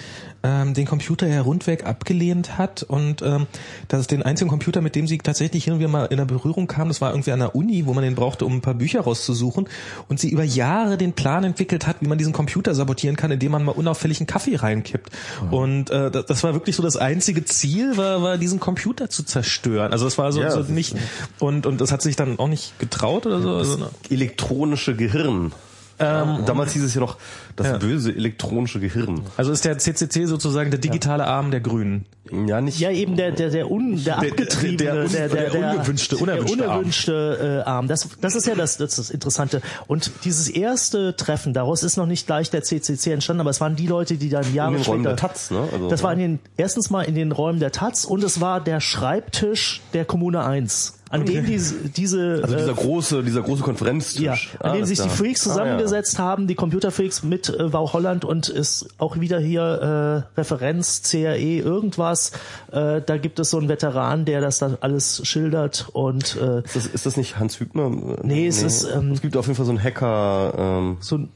ähm, 0.42 0.72
den 0.72 0.86
Computer 0.86 1.26
ja 1.26 1.42
rundweg 1.42 1.84
abgelehnt 1.84 2.56
hat 2.56 2.82
und 2.82 3.20
ähm, 3.20 3.46
dass 3.86 4.06
den 4.06 4.22
einzigen 4.22 4.48
Computer, 4.48 4.80
mit 4.80 4.96
dem 4.96 5.06
sie 5.06 5.18
tatsächlich 5.18 5.66
irgendwie 5.66 5.86
mal 5.86 6.06
in 6.06 6.16
der 6.16 6.24
Berührung 6.24 6.66
kam, 6.66 6.88
das 6.88 7.02
war 7.02 7.10
irgendwie 7.10 7.32
an 7.32 7.40
der 7.40 7.54
Uni, 7.54 7.84
wo 7.84 7.92
man 7.92 8.02
den 8.02 8.14
brauchte, 8.14 8.46
um 8.46 8.54
ein 8.54 8.60
paar 8.62 8.72
Bücher 8.72 9.02
rauszusuchen 9.02 9.68
und 10.08 10.18
sie 10.18 10.30
über 10.30 10.42
Jahre 10.42 10.96
den 10.96 11.12
Plan 11.12 11.44
entwickelt 11.44 11.86
hat, 11.86 11.96
wie 12.00 12.08
man 12.08 12.16
diesen 12.16 12.32
Computer 12.32 12.74
sabotieren 12.74 13.16
kann, 13.16 13.30
indem 13.30 13.52
man 13.52 13.62
mal 13.62 13.72
unauffällig 13.72 14.20
einen 14.20 14.26
Kaffee 14.26 14.56
reinkippt. 14.56 15.10
Mhm. 15.42 15.52
Und 15.52 15.90
äh, 15.90 16.10
das 16.10 16.42
war 16.42 16.54
wirklich 16.54 16.76
so 16.76 16.82
das 16.82 16.96
einzige 16.96 17.44
Ziel, 17.44 17.98
war, 17.98 18.22
war 18.22 18.38
diesen 18.38 18.58
Computer 18.58 19.10
zu 19.10 19.22
zerstören. 19.22 19.92
Also 19.92 20.06
das 20.06 20.16
war 20.16 20.32
so, 20.32 20.40
ja, 20.40 20.50
so 20.50 20.62
nicht 20.72 20.96
und 21.38 21.66
und 21.66 21.82
das 21.82 21.92
hat 21.92 22.00
sich 22.00 22.16
dann 22.16 22.38
auch 22.38 22.48
nicht 22.48 22.78
getraut 22.78 23.26
oder 23.26 23.42
so. 23.42 23.50
Also, 23.50 23.76
ne? 23.76 23.90
elektronische 24.08 24.96
Gehirn. 24.96 25.52
Ähm, 26.00 26.44
Damals 26.46 26.72
hieß 26.72 26.82
es 26.82 26.94
ja 26.94 27.00
noch 27.00 27.18
das 27.56 27.66
ja. 27.66 27.78
böse 27.78 28.10
elektronische 28.14 28.80
Gehirn. 28.80 29.22
Also 29.36 29.52
ist 29.52 29.64
der 29.64 29.78
CCC 29.78 30.24
sozusagen 30.24 30.70
der 30.70 30.80
digitale. 30.80 31.26
Arm 31.26 31.50
der 31.50 31.60
Grünen? 31.60 32.06
Ja, 32.46 32.60
nicht. 32.60 32.78
Ja, 32.78 32.90
eben 32.90 33.16
der 33.16 33.32
der 33.32 33.50
der, 33.50 33.70
un, 33.70 34.02
der 34.02 34.18
abgetriebene, 34.18 35.08
der, 35.08 35.08
der, 35.08 35.28
der, 35.28 35.50
der, 35.50 35.72
unerwünschte, 35.72 36.16
unerwünschte, 36.16 36.56
der 36.56 36.68
unerwünschte 36.68 37.38
Arm. 37.40 37.48
Äh, 37.48 37.62
Arm. 37.62 37.88
Das 37.88 38.08
das 38.20 38.34
ist 38.34 38.46
ja 38.46 38.54
das 38.54 38.78
das, 38.78 38.90
ist 38.90 38.98
das 38.98 39.10
Interessante. 39.10 39.60
Und 39.86 40.10
dieses 40.24 40.48
erste 40.48 41.16
Treffen, 41.16 41.52
daraus 41.52 41.82
ist 41.82 41.96
noch 41.96 42.06
nicht 42.06 42.26
gleich 42.26 42.50
der 42.50 42.62
CCC 42.62 43.12
entstanden, 43.12 43.40
aber 43.40 43.50
es 43.50 43.60
waren 43.60 43.76
die 43.76 43.86
Leute, 43.86 44.16
die 44.16 44.30
dann 44.30 44.54
Jahre 44.54 44.76
in 44.76 44.82
den 44.82 44.86
Räumen 44.86 45.04
der 45.04 45.16
Taz, 45.16 45.50
ne? 45.50 45.68
Also, 45.70 45.88
das 45.88 46.02
war 46.02 46.12
in 46.12 46.18
den 46.18 46.38
erstens 46.56 46.88
mal 46.88 47.02
in 47.02 47.14
den 47.14 47.32
Räumen 47.32 47.60
der 47.60 47.72
Taz 47.72 48.04
und 48.04 48.24
es 48.24 48.40
war 48.40 48.60
der 48.60 48.80
Schreibtisch 48.80 49.82
der 49.92 50.04
Kommune 50.04 50.44
1 50.44 50.99
an 51.10 51.22
okay. 51.22 51.34
dem 51.34 51.46
diese, 51.46 51.74
diese 51.88 52.40
also 52.42 52.56
dieser 52.56 52.70
äh, 52.70 52.74
große 52.74 53.22
dieser 53.24 53.42
große 53.42 53.64
Konferenztisch, 53.64 54.54
ja, 54.54 54.60
an 54.60 54.70
ah, 54.70 54.74
dem 54.74 54.84
sich 54.84 54.98
da. 54.98 55.04
die 55.04 55.10
Freaks 55.10 55.42
zusammengesetzt 55.42 56.20
ah, 56.20 56.22
ja. 56.22 56.28
haben, 56.28 56.46
die 56.46 56.54
Computerfreaks 56.54 57.24
mit 57.24 57.48
äh, 57.48 57.72
Wow 57.72 57.92
Holland 57.92 58.24
und 58.24 58.48
ist 58.48 58.88
auch 58.98 59.18
wieder 59.18 59.40
hier 59.40 60.24
äh, 60.36 60.38
Referenz 60.38 61.02
CRE 61.02 61.36
irgendwas. 61.36 62.30
Äh, 62.70 63.02
da 63.04 63.16
gibt 63.18 63.40
es 63.40 63.50
so 63.50 63.58
einen 63.58 63.68
Veteran, 63.68 64.24
der 64.24 64.40
das 64.40 64.58
dann 64.58 64.78
alles 64.80 65.26
schildert 65.26 65.88
und 65.92 66.36
äh, 66.36 66.60
ist, 66.60 66.76
das, 66.76 66.86
ist 66.86 67.06
das 67.06 67.16
nicht 67.16 67.38
Hans 67.40 67.58
Hübner? 67.58 67.90
Nee, 68.22 68.46
es 68.46 68.60
nee. 68.60 68.66
ist 68.68 68.84
ähm, 68.84 69.10
es 69.10 69.20
gibt 69.20 69.36
auf 69.36 69.46
jeden 69.46 69.56
Fall 69.56 69.66
so 69.66 69.72
einen 69.72 69.82
Hacker. 69.82 70.54
Ähm, 70.56 70.96
so 71.00 71.18
ein 71.18 71.28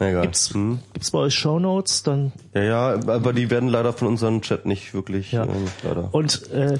Egal. 0.00 0.22
Gibt's, 0.22 0.54
hm? 0.54 0.78
gibt's 0.94 1.10
bei 1.10 1.18
euch 1.18 1.34
Shownotes? 1.34 2.02
Dann 2.02 2.32
ja, 2.54 2.62
ja, 2.62 2.80
aber 3.06 3.34
die 3.34 3.50
werden 3.50 3.68
leider 3.68 3.92
von 3.92 4.08
unserem 4.08 4.40
Chat 4.40 4.64
nicht 4.64 4.94
wirklich. 4.94 5.32
Ja. 5.32 5.44
Ähm, 5.44 5.66
leider. 5.82 6.08
Und 6.14 6.50
äh, 6.50 6.78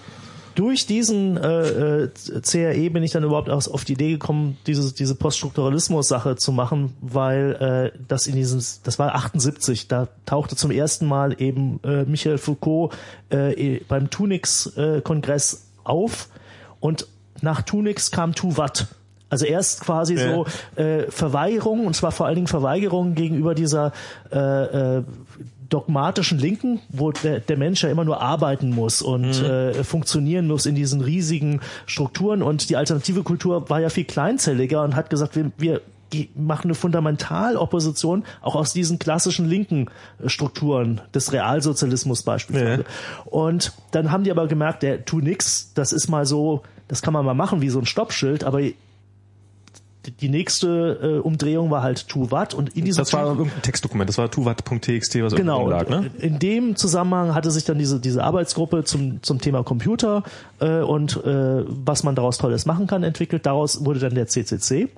durch 0.61 0.85
diesen 0.85 1.39
äh, 1.39 2.03
äh 2.03 2.09
CRE 2.43 2.91
bin 2.91 3.03
ich 3.03 3.13
dann 3.13 3.25
überhaupt 3.25 3.49
aus, 3.49 3.67
auf 3.67 3.87
die 3.87 3.95
Idee 3.95 4.11
gekommen, 4.13 4.59
diese, 4.67 4.93
diese 4.93 5.15
Poststrukturalismus-Sache 5.15 6.37
zu 6.37 6.53
machen, 6.53 6.95
weil 7.01 7.93
äh, 7.95 7.99
das 8.09 8.27
in 8.27 8.35
diesem, 8.35 8.61
das 8.83 8.99
war 8.99 9.15
78, 9.15 9.89
da 9.89 10.09
tauchte 10.27 10.57
zum 10.57 10.71
ersten 10.71 11.07
Mal 11.07 11.41
eben 11.41 11.81
äh, 11.83 12.05
Michael 12.05 12.37
Foucault 12.37 12.93
äh, 13.31 13.81
beim 13.89 14.11
Tunix-Kongress 14.11 15.55
äh, 15.55 15.57
auf 15.85 16.29
und 16.79 17.07
nach 17.41 17.63
Tunix 17.63 18.11
kam 18.11 18.35
Tuvat. 18.35 18.89
Also 19.31 19.47
erst 19.47 19.81
quasi 19.81 20.17
ja. 20.17 20.31
so 20.31 20.47
äh, 20.77 21.11
Verweigerung, 21.11 21.87
und 21.87 21.97
zwar 21.97 22.13
vor 22.13 22.27
allen 22.27 22.35
Dingen 22.35 22.49
Verweigerung 22.49 23.15
gegenüber 23.15 23.55
dieser 23.55 23.93
äh, 24.31 24.99
äh, 24.99 25.05
dogmatischen 25.71 26.39
Linken, 26.39 26.81
wo 26.91 27.13
der, 27.13 27.41
der 27.41 27.57
Mensch 27.57 27.83
ja 27.83 27.91
immer 27.91 28.05
nur 28.05 28.21
arbeiten 28.21 28.71
muss 28.71 29.01
und 29.01 29.41
mhm. 29.41 29.45
äh, 29.45 29.85
funktionieren 29.85 30.47
muss 30.47 30.67
in 30.67 30.75
diesen 30.75 31.01
riesigen 31.01 31.61
Strukturen. 31.87 32.43
Und 32.43 32.69
die 32.69 32.77
alternative 32.77 33.23
Kultur 33.23 33.71
war 33.71 33.81
ja 33.81 33.89
viel 33.89 34.05
kleinzelliger 34.05 34.83
und 34.83 34.97
hat 34.97 35.11
gesagt, 35.11 35.37
wir, 35.37 35.53
wir 35.59 35.81
machen 36.35 36.65
eine 36.65 36.75
Fundamentalopposition 36.75 38.25
auch 38.43 38.57
aus 38.57 38.73
diesen 38.73 38.99
klassischen 38.99 39.49
linken 39.49 39.87
äh, 40.23 40.29
Strukturen 40.29 41.01
des 41.15 41.33
Realsozialismus 41.33 42.23
beispielsweise. 42.25 42.83
Ja. 42.83 42.89
Und 43.27 43.73
dann 43.93 44.11
haben 44.11 44.25
die 44.25 44.33
aber 44.33 44.49
gemerkt, 44.49 44.83
der 44.83 45.05
tu 45.05 45.21
nix, 45.21 45.73
das 45.75 45.93
ist 45.93 46.09
mal 46.09 46.27
so, 46.27 46.63
das 46.89 47.01
kann 47.01 47.15
man 47.15 47.25
mal 47.25 47.35
machen 47.35 47.61
wie 47.61 47.71
so 47.71 47.79
ein 47.79 47.87
Stoppschild, 47.87 48.43
aber 48.43 48.61
die 50.07 50.29
nächste 50.29 51.19
äh, 51.19 51.19
Umdrehung 51.19 51.71
war 51.71 51.83
halt 51.83 52.09
Tuvat 52.09 52.55
und 52.55 52.77
in 52.77 52.85
diesem 52.85 53.03
das 53.03 53.13
war 53.13 53.27
irgendein 53.27 53.63
Textdokument, 53.63 54.09
das 54.09 54.19
war 54.19 54.31
tuvat.txt, 54.31 55.23
was 55.23 55.35
genau 55.35 55.69
lag, 55.69 55.89
ne? 55.89 56.11
In 56.19 56.39
dem 56.39 56.77
Zusammenhang 56.77 57.35
hatte 57.35 57.51
sich 57.51 57.65
dann 57.65 57.79
diese 57.79 58.01
diese 58.01 58.25
Arbeitsgruppe 58.25 58.85
zum 58.85 59.23
zum 59.23 59.41
Thema 59.41 59.63
Computer 59.63 60.23
äh, 60.61 60.81
und 60.81 61.23
äh, 61.25 61.65
was 61.67 62.03
man 62.03 62.15
daraus 62.15 62.39
tolles 62.39 62.67
machen 62.67 62.87
kann 62.87 63.03
entwickelt. 63.03 63.45
Daraus 63.45 63.85
wurde 63.85 64.01
dann 64.01 64.15
der 64.15 64.27
CCC. 64.27 64.89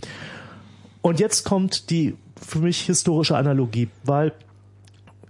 Und 1.00 1.18
jetzt 1.18 1.44
kommt 1.44 1.90
die 1.90 2.14
für 2.40 2.60
mich 2.60 2.82
historische 2.82 3.36
Analogie, 3.36 3.88
weil 4.04 4.32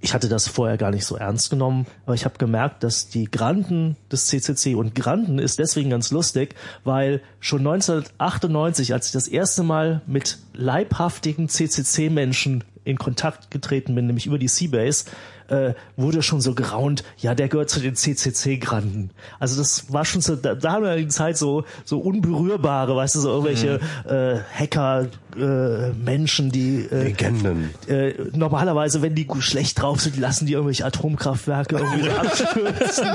ich 0.03 0.14
hatte 0.14 0.28
das 0.28 0.48
vorher 0.48 0.76
gar 0.76 0.90
nicht 0.90 1.07
so 1.07 1.16
ernst 1.16 1.48
genommen, 1.48 1.86
aber 2.05 2.14
ich 2.14 2.24
habe 2.24 2.36
gemerkt, 2.36 2.82
dass 2.82 3.09
die 3.09 3.30
Granden 3.30 3.96
des 4.11 4.26
CCC 4.26 4.74
und 4.74 4.96
Granden 4.96 5.38
ist 5.38 5.61
deswegen 5.61 5.90
ganz 5.90 6.11
lustig, 6.11 6.57
weil 6.82 7.22
schon 7.38 7.61
1998, 7.61 8.92
als 8.92 9.07
ich 9.07 9.12
das 9.12 9.28
erste 9.28 9.62
Mal 9.62 10.03
mit 10.07 10.38
leibhaftigen 10.55 11.48
CCC-Menschen 11.48 12.64
in 12.82 12.98
Kontakt 12.98 13.53
getreten 13.53 13.94
bin, 13.94 14.09
nämlich 14.09 14.26
über 14.26 14.38
die 14.38 14.48
Seabase, 14.48 15.05
äh, 15.49 15.74
wurde 15.97 16.22
schon 16.22 16.40
so 16.40 16.55
geraunt, 16.55 17.05
ja, 17.18 17.34
der 17.34 17.49
gehört 17.49 17.70
zu 17.70 17.80
den 17.80 17.95
CCC-Granden. 17.95 19.11
Also 19.38 19.59
das 19.61 19.93
war 19.93 20.05
schon 20.05 20.20
so, 20.20 20.36
da, 20.36 20.55
da 20.55 20.72
haben 20.72 20.84
wir 20.84 20.97
die 20.97 21.09
Zeit 21.09 21.36
so, 21.36 21.64
so 21.84 21.99
unberührbare, 21.99 22.95
weißt 22.97 23.16
du, 23.16 23.20
so 23.20 23.30
irgendwelche 23.30 23.81
äh, 24.09 24.39
Hacker, 24.59 25.09
äh, 25.36 25.90
Menschen, 25.93 26.51
die 26.51 26.86
äh, 26.90 27.05
Legenden. 27.05 27.70
äh, 27.89 28.12
normalerweise, 28.35 29.01
wenn 29.02 29.14
die 29.14 29.24
gut 29.24 29.43
schlecht 29.43 29.81
drauf 29.81 30.01
sind, 30.01 30.19
lassen 30.19 30.47
die 30.47 30.52
irgendwelche 30.52 30.85
Atomkraftwerke 30.85 31.77
irgendwie 31.77 32.10
abstürzen. 32.19 33.06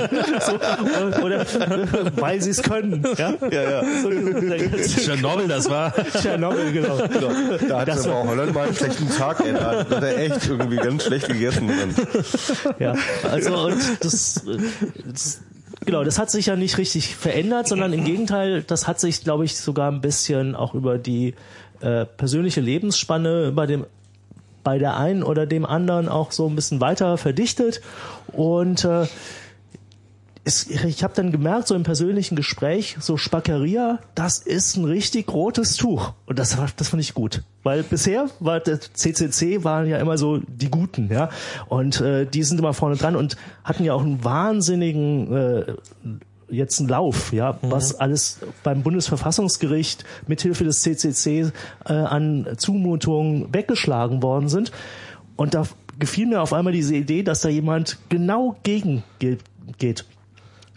so, 0.46 1.24
oder 1.24 1.42
äh, 1.42 2.12
weil 2.16 2.42
sie 2.42 2.50
es 2.50 2.64
können. 2.64 3.06
Ja, 3.18 3.34
Ja, 3.52 3.62
ja. 3.70 3.84
So, 4.02 4.10
Tschernobyl, 4.10 5.48
das 5.48 5.70
war. 5.70 5.94
Tschernobyl, 6.18 6.72
genau. 6.72 6.98
Da 7.68 7.82
hat 7.82 7.88
Das 7.88 8.06
aber 8.06 8.16
auch 8.16 8.28
Holland 8.28 8.54
mal 8.54 8.68
einen 8.68 8.76
schlechten 8.76 9.10
Tag, 9.10 9.40
ey. 9.42 9.54
Da 9.54 9.80
hat 9.80 9.92
er 9.92 10.18
echt 10.18 10.48
irgendwie 10.48 10.78
ganz 10.78 11.04
schlecht 11.04 11.28
gegessen. 11.28 11.70
Und 11.70 12.17
Ja, 12.80 12.96
also 13.24 13.58
und 13.58 13.82
das, 14.02 14.44
das 15.06 15.42
genau, 15.86 16.04
das 16.04 16.20
hat 16.20 16.32
sich 16.32 16.48
ja 16.48 16.56
nicht 16.56 16.78
richtig 16.78 17.16
verändert, 17.16 17.68
sondern 17.68 17.94
im 17.94 18.04
Gegenteil, 18.04 18.64
das 18.64 18.88
hat 18.88 19.00
sich, 19.00 19.24
glaube 19.24 19.46
ich, 19.46 19.58
sogar 19.58 19.92
ein 19.92 20.02
bisschen 20.02 20.56
auch 20.56 20.74
über 20.74 20.98
die 20.98 21.36
äh, 21.82 22.06
persönliche 22.06 22.62
Lebensspanne 22.62 23.52
bei 23.52 23.66
dem 23.66 23.86
bei 24.64 24.80
der 24.80 24.98
einen 24.98 25.24
oder 25.24 25.46
dem 25.46 25.66
anderen 25.66 26.10
auch 26.10 26.34
so 26.34 26.46
ein 26.46 26.56
bisschen 26.56 26.82
weiter 26.82 27.18
verdichtet 27.18 27.80
und 28.34 28.84
äh, 28.84 29.08
ich 30.88 31.04
habe 31.04 31.14
dann 31.14 31.32
gemerkt, 31.32 31.68
so 31.68 31.76
im 31.76 31.84
persönlichen 31.84 32.36
Gespräch, 32.36 32.98
so 33.00 33.18
Spackeria, 33.18 34.00
das 34.16 34.40
ist 34.40 34.78
ein 34.78 34.86
richtig 34.86 35.32
rotes 35.32 35.76
Tuch. 35.76 36.14
Und 36.26 36.40
das, 36.40 36.58
das 36.78 36.90
fand 36.90 37.02
ich 37.02 37.14
gut. 37.14 37.44
Weil 37.68 37.84
bisher 37.84 38.30
war 38.40 38.62
der 38.62 38.80
CCC 38.80 39.66
waren 39.66 39.88
ja 39.88 39.98
immer 39.98 40.18
so 40.18 40.38
die 40.38 40.72
Guten, 40.72 41.12
ja. 41.12 41.28
Und 41.68 42.00
äh, 42.00 42.26
die 42.26 42.44
sind 42.44 42.58
immer 42.60 42.74
vorne 42.74 42.96
dran 42.96 43.18
und 43.18 43.36
hatten 43.66 43.84
ja 43.84 43.94
auch 43.94 44.04
einen 44.04 44.24
wahnsinnigen 44.24 45.34
äh, 45.36 45.74
jetzt 46.50 46.80
einen 46.80 46.88
Lauf, 46.88 47.34
ja, 47.34 47.58
was 47.62 47.94
alles 47.94 48.40
beim 48.64 48.84
Bundesverfassungsgericht 48.84 50.06
mithilfe 50.28 50.64
des 50.64 50.82
CCC 50.82 51.52
äh, 51.86 51.92
an 51.92 52.48
Zumutungen 52.56 53.54
weggeschlagen 53.54 54.24
worden 54.24 54.48
sind. 54.48 54.72
Und 55.36 55.54
da 55.54 55.68
gefiel 56.00 56.28
mir 56.28 56.42
auf 56.42 56.54
einmal 56.54 56.72
diese 56.72 56.96
Idee, 56.96 57.22
dass 57.22 57.42
da 57.42 57.50
jemand 57.50 57.98
genau 58.08 58.56
gegen 58.64 59.04
geht. 59.20 60.06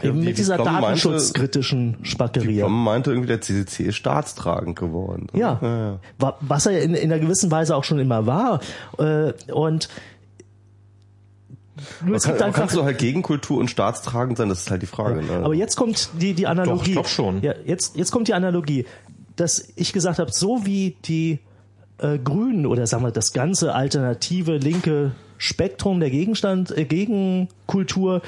Eben 0.03 0.19
mit 0.21 0.29
die 0.29 0.33
dieser 0.35 0.55
Plom 0.57 0.67
meinte- 0.67 0.81
datenschutzkritischen 0.87 1.97
Spackeria. 2.03 2.65
Tom 2.65 2.85
meinte 2.85 3.11
irgendwie, 3.11 3.29
der 3.29 3.41
CCC 3.41 3.85
ist 3.85 3.97
staatstragend 3.97 4.79
geworden. 4.79 5.27
Ja, 5.33 5.59
ja. 5.63 5.99
Wa- 6.19 6.37
was 6.41 6.67
er 6.67 6.83
in, 6.83 6.95
in 6.95 7.13
einer 7.13 7.21
gewissen 7.21 7.51
Weise 7.51 7.77
auch 7.77 7.85
schon 7.85 7.99
immer 7.99 8.27
war. 8.27 8.61
Äh, 8.99 9.33
und 9.53 9.89
nur 12.05 12.17
es 12.17 12.25
Kann, 12.25 12.33
gibt 12.35 12.43
einfach 12.43 12.61
kannst 12.61 12.77
du 12.77 12.85
halt 12.85 12.99
gegen 12.99 13.23
Kultur 13.23 13.59
und 13.59 13.69
staatstragend 13.71 14.37
sein? 14.37 14.49
Das 14.51 14.61
ist 14.61 14.71
halt 14.71 14.83
die 14.83 14.87
Frage. 14.87 15.23
Ne? 15.23 15.41
Aber 15.43 15.55
jetzt 15.55 15.77
kommt 15.77 16.11
die, 16.21 16.35
die 16.35 16.47
Analogie. 16.47 16.79
Doch, 16.79 16.87
ich 16.87 16.93
glaub 16.93 17.09
schon. 17.09 17.43
Ja, 17.43 17.55
jetzt, 17.65 17.97
jetzt 17.97 18.11
kommt 18.11 18.29
die 18.29 18.35
Analogie, 18.35 18.85
dass 19.37 19.69
ich 19.77 19.93
gesagt 19.93 20.19
habe, 20.19 20.31
so 20.31 20.67
wie 20.67 20.97
die 21.07 21.39
äh, 21.99 22.19
Grünen 22.19 22.67
oder 22.67 22.87
sagen 22.87 23.03
wir 23.03 23.13
das 23.13 23.33
ganze 23.33 23.75
alternative 23.75 24.59
linke 24.59 25.13
Spektrum 25.39 26.01
der 26.01 26.11
Gegenstand, 26.11 26.77
äh, 26.77 26.85
Gegenkultur 26.85 28.21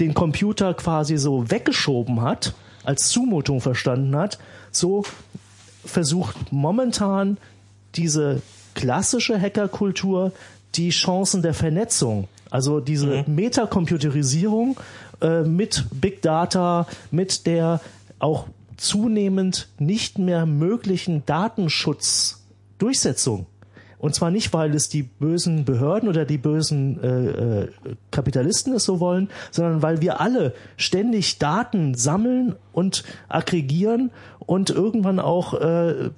den 0.00 0.14
Computer 0.14 0.74
quasi 0.74 1.16
so 1.16 1.50
weggeschoben 1.50 2.22
hat, 2.22 2.54
als 2.84 3.08
Zumutung 3.08 3.60
verstanden 3.60 4.16
hat, 4.16 4.38
so 4.70 5.04
versucht 5.84 6.52
momentan 6.52 7.38
diese 7.94 8.42
klassische 8.74 9.40
Hackerkultur 9.40 10.32
die 10.74 10.90
Chancen 10.90 11.40
der 11.42 11.54
Vernetzung, 11.54 12.26
also 12.50 12.80
diese 12.80 13.24
Metacomputerisierung 13.26 14.76
äh, 15.20 15.42
mit 15.42 15.84
Big 15.92 16.22
Data, 16.22 16.86
mit 17.10 17.46
der 17.46 17.80
auch 18.18 18.46
zunehmend 18.76 19.68
nicht 19.78 20.18
mehr 20.18 20.46
möglichen 20.46 21.24
Datenschutzdurchsetzung. 21.24 23.46
Und 23.98 24.14
zwar 24.14 24.30
nicht, 24.30 24.52
weil 24.52 24.74
es 24.74 24.88
die 24.88 25.02
bösen 25.02 25.64
Behörden 25.64 26.08
oder 26.08 26.24
die 26.24 26.38
bösen 26.38 27.02
äh, 27.02 27.62
äh, 27.62 27.68
Kapitalisten 28.10 28.74
es 28.74 28.84
so 28.84 29.00
wollen, 29.00 29.30
sondern 29.50 29.82
weil 29.82 30.00
wir 30.00 30.20
alle 30.20 30.54
ständig 30.76 31.38
Daten 31.38 31.94
sammeln 31.94 32.56
und 32.72 33.04
aggregieren 33.28 34.10
und 34.40 34.70
irgendwann 34.70 35.18
auch 35.18 35.54
äh, 35.54 36.10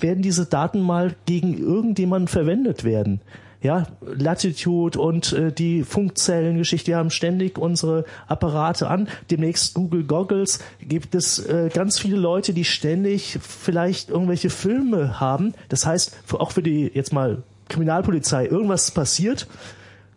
werden 0.00 0.22
diese 0.22 0.46
Daten 0.46 0.80
mal 0.80 1.14
gegen 1.26 1.56
irgendjemanden 1.56 2.28
verwendet 2.28 2.84
werden. 2.84 3.20
Ja, 3.64 3.86
Latitude 4.02 5.00
und 5.00 5.32
äh, 5.32 5.50
die 5.50 5.84
Funkzellengeschichte, 5.84 6.88
wir 6.88 6.98
haben 6.98 7.08
ständig 7.08 7.56
unsere 7.56 8.04
Apparate 8.28 8.88
an. 8.88 9.08
Demnächst 9.30 9.72
Google 9.72 10.04
Goggles 10.04 10.58
gibt 10.86 11.14
es 11.14 11.38
äh, 11.38 11.70
ganz 11.72 11.98
viele 11.98 12.18
Leute, 12.18 12.52
die 12.52 12.66
ständig 12.66 13.38
vielleicht 13.40 14.10
irgendwelche 14.10 14.50
Filme 14.50 15.18
haben. 15.18 15.54
Das 15.70 15.86
heißt, 15.86 16.14
für, 16.26 16.42
auch 16.42 16.50
für 16.50 16.62
die 16.62 16.90
jetzt 16.92 17.14
mal 17.14 17.42
Kriminalpolizei 17.70 18.44
irgendwas 18.44 18.90
passiert, 18.90 19.46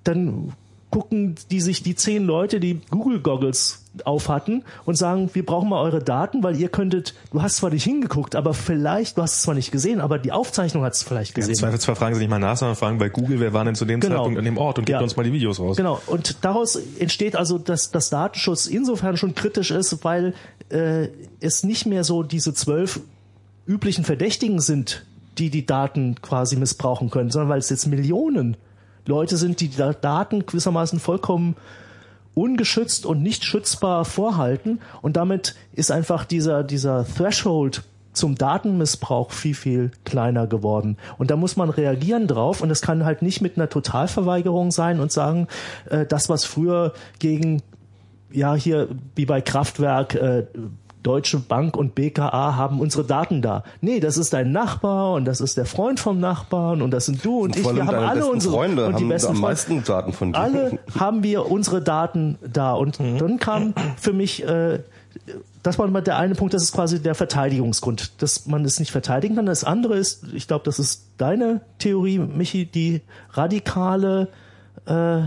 dann 0.04 0.52
gucken 0.90 1.36
die 1.50 1.62
sich 1.62 1.82
die 1.82 1.96
zehn 1.96 2.26
Leute, 2.26 2.60
die 2.60 2.82
Google 2.90 3.22
Goggles 3.22 3.86
auf 4.06 4.30
hatten 4.30 4.64
und 4.86 4.96
sagen, 4.96 5.30
wir 5.34 5.46
brauchen 5.46 5.70
mal 5.70 5.82
eure 5.82 6.04
Daten, 6.04 6.44
weil 6.44 6.56
ihr 6.60 6.70
könntet, 6.70 7.14
du 7.32 7.42
hast 7.42 7.58
zwar 7.58 7.70
nicht 7.72 7.84
hingeguckt, 7.84 8.36
aber 8.36 8.54
vielleicht, 8.54 9.18
du 9.18 9.22
hast 9.22 9.38
es 9.38 9.42
zwar 9.42 9.56
nicht 9.56 9.72
gesehen, 9.72 10.00
aber 10.02 10.20
die 10.20 10.32
Aufzeichnung 10.32 10.84
hat 10.84 10.94
es 10.94 11.04
vielleicht 11.04 11.32
Im 11.32 11.42
gesehen. 11.42 11.56
Zweifelsfall 11.56 11.96
fragen 11.96 12.16
Sie 12.16 12.22
nicht 12.22 12.30
mal 12.30 12.40
nach, 12.40 12.58
sondern 12.58 12.76
fragen 12.76 12.98
bei 12.98 13.10
Google, 13.10 13.40
wer 13.40 13.54
war 13.54 13.66
denn 13.66 13.76
zu 13.76 13.86
dem 13.86 14.00
Genau. 14.00 14.16
Zeitpunkt 14.18 14.38
an 14.40 14.46
dem 14.46 14.58
Ort 14.58 14.78
und 14.80 14.86
gibt 14.86 14.98
Ja. 14.98 15.02
uns 15.02 15.16
mal 15.16 15.24
die 15.24 15.34
Videos 15.34 15.60
raus. 15.60 15.78
Genau, 15.78 16.00
und 16.08 16.44
daraus 16.44 16.76
entsteht 17.00 17.36
also, 17.36 17.58
dass 17.58 17.92
das 17.92 18.10
Datenschutz 18.10 18.68
insofern 18.68 19.18
schon 19.18 19.34
kritisch 19.34 19.72
ist, 19.72 20.04
weil 20.04 20.34
äh, 20.70 21.08
es 21.40 21.64
nicht 21.64 21.86
mehr 21.86 22.04
so 22.04 22.24
diese 22.24 22.54
zwölf 22.54 23.00
üblichen 23.66 24.04
Verdächtigen 24.04 24.60
sind, 24.60 25.06
die 25.38 25.50
die 25.50 25.66
Daten 25.66 26.16
quasi 26.22 26.56
missbrauchen 26.56 27.10
können, 27.10 27.30
sondern 27.30 27.50
weil 27.50 27.60
es 27.60 27.70
jetzt 27.70 27.86
Millionen 27.88 28.58
Leute 29.06 29.38
sind, 29.38 29.62
die 29.62 29.70
die 29.70 29.78
Daten 30.02 30.46
gewissermaßen 30.46 31.00
vollkommen 31.00 31.56
ungeschützt 32.38 33.06
und 33.06 33.24
nicht 33.24 33.44
schützbar 33.44 34.06
vorhalten. 34.06 34.80
Und 35.02 35.18
damit 35.18 35.56
ist 35.74 35.92
einfach 35.92 36.24
dieser 36.24 36.64
dieser 36.64 37.06
Threshold 37.06 37.84
zum 38.14 38.36
Datenmissbrauch 38.36 39.32
viel 39.32 39.56
viel 39.56 39.92
kleiner 40.06 40.48
geworden. 40.48 40.98
Und 41.18 41.32
da 41.32 41.36
muss 41.36 41.56
man 41.56 41.70
reagieren 41.70 42.28
drauf. 42.28 42.62
Und 42.62 42.70
das 42.70 42.82
kann 42.82 43.06
halt 43.06 43.22
nicht 43.22 43.42
mit 43.42 43.58
einer 43.58 43.70
Totalverweigerung 43.70 44.72
sein 44.72 45.00
und 45.00 45.12
sagen, 45.12 45.48
äh, 45.90 46.06
das 46.06 46.30
was 46.30 46.46
früher 46.46 46.94
gegen 47.20 47.62
ja 48.32 48.56
hier 48.56 48.90
wie 49.16 49.26
bei 49.26 49.42
Kraftwerk 49.42 50.16
äh, 50.16 50.46
Deutsche 51.08 51.40
Bank 51.40 51.78
und 51.78 51.96
BKA 51.96 52.58
haben 52.58 52.82
unsere 52.82 53.06
Daten 53.06 53.42
da. 53.42 53.64
Nee, 53.80 54.02
das 54.02 54.18
ist 54.18 54.34
dein 54.34 54.52
Nachbar 54.52 55.14
und 55.14 55.24
das 55.24 55.40
ist 55.40 55.56
der 55.56 55.66
Freund 55.66 56.02
vom 56.02 56.20
Nachbarn 56.20 56.82
und 56.82 56.92
das 56.92 57.06
sind 57.06 57.24
du 57.24 57.44
und 57.46 57.56
ich. 57.56 57.62
Vor 57.62 57.72
allem 57.72 57.88
Wir 57.88 57.88
haben 57.88 58.10
alle 58.10 58.26
unsere 58.26 58.54
Freunde 58.54 58.86
und 58.88 59.00
die 59.00 59.04
haben 59.04 59.10
besten 59.10 59.32
am 59.32 59.40
meisten 59.40 59.84
Daten 59.86 60.12
von 60.12 60.34
dir. 60.34 60.40
alle 60.40 60.80
haben 61.00 61.24
wir 61.24 61.50
unsere 61.50 61.82
Daten 61.82 62.38
da. 62.46 62.74
Und 62.74 63.00
dann 63.00 63.40
kam 63.40 63.74
für 63.96 64.12
mich, 64.12 64.44
äh, 64.46 64.80
das 65.64 65.80
war 65.80 65.88
mal 65.88 66.02
der 66.02 66.18
eine 66.18 66.36
Punkt, 66.36 66.54
das 66.54 66.64
ist 66.64 66.74
quasi 66.74 67.02
der 67.02 67.16
Verteidigungsgrund, 67.16 68.22
dass 68.22 68.46
man 68.46 68.66
es 68.66 68.78
nicht 68.78 68.92
verteidigen 68.92 69.38
kann. 69.38 69.46
Das 69.46 69.64
andere 69.64 69.96
ist, 69.96 70.26
ich 70.34 70.46
glaube, 70.46 70.66
das 70.66 70.78
ist 70.78 71.06
deine 71.18 71.62
Theorie, 71.80 72.20
Michi, 72.20 72.66
die 72.66 73.00
radikale, 73.32 74.28
äh, 74.86 75.22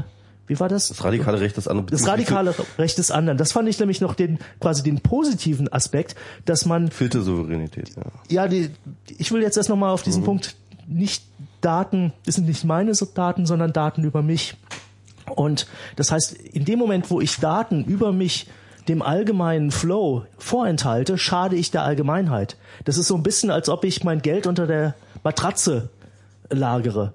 wie 0.50 0.58
war 0.58 0.68
das? 0.68 0.88
Das 0.88 1.04
radikale 1.04 1.40
Recht 1.40 1.56
des 1.56 1.68
anderen. 1.68 1.86
Das 1.86 2.08
radikale 2.08 2.52
Recht 2.76 2.98
des 2.98 3.12
anderen. 3.12 3.38
Das 3.38 3.52
fand 3.52 3.68
ich 3.68 3.78
nämlich 3.78 4.00
noch 4.00 4.14
den 4.14 4.40
quasi 4.58 4.82
den 4.82 4.98
positiven 5.00 5.72
Aspekt, 5.72 6.16
dass 6.44 6.66
man 6.66 6.90
Vierte 6.90 7.22
Souveränität, 7.22 7.92
ja. 7.96 8.02
ja, 8.28 8.48
die, 8.48 8.70
ich 9.06 9.30
will 9.30 9.42
jetzt 9.42 9.56
erst 9.56 9.68
nochmal 9.68 9.90
auf 9.90 10.02
diesen 10.02 10.24
Punkt, 10.24 10.56
nicht 10.88 11.22
Daten, 11.60 12.12
das 12.26 12.34
sind 12.34 12.48
nicht 12.48 12.64
meine 12.64 12.92
Daten, 13.14 13.46
sondern 13.46 13.72
Daten 13.72 14.02
über 14.02 14.22
mich. 14.22 14.56
Und 15.36 15.68
das 15.94 16.10
heißt, 16.10 16.32
in 16.32 16.64
dem 16.64 16.80
Moment, 16.80 17.12
wo 17.12 17.20
ich 17.20 17.36
Daten 17.36 17.84
über 17.84 18.10
mich 18.10 18.48
dem 18.88 19.02
allgemeinen 19.02 19.70
Flow 19.70 20.24
vorenthalte, 20.36 21.16
schade 21.16 21.54
ich 21.54 21.70
der 21.70 21.84
Allgemeinheit. 21.84 22.56
Das 22.84 22.98
ist 22.98 23.06
so 23.06 23.14
ein 23.14 23.22
bisschen, 23.22 23.52
als 23.52 23.68
ob 23.68 23.84
ich 23.84 24.02
mein 24.02 24.20
Geld 24.20 24.48
unter 24.48 24.66
der 24.66 24.96
Matratze 25.22 25.90
lagere. 26.50 27.12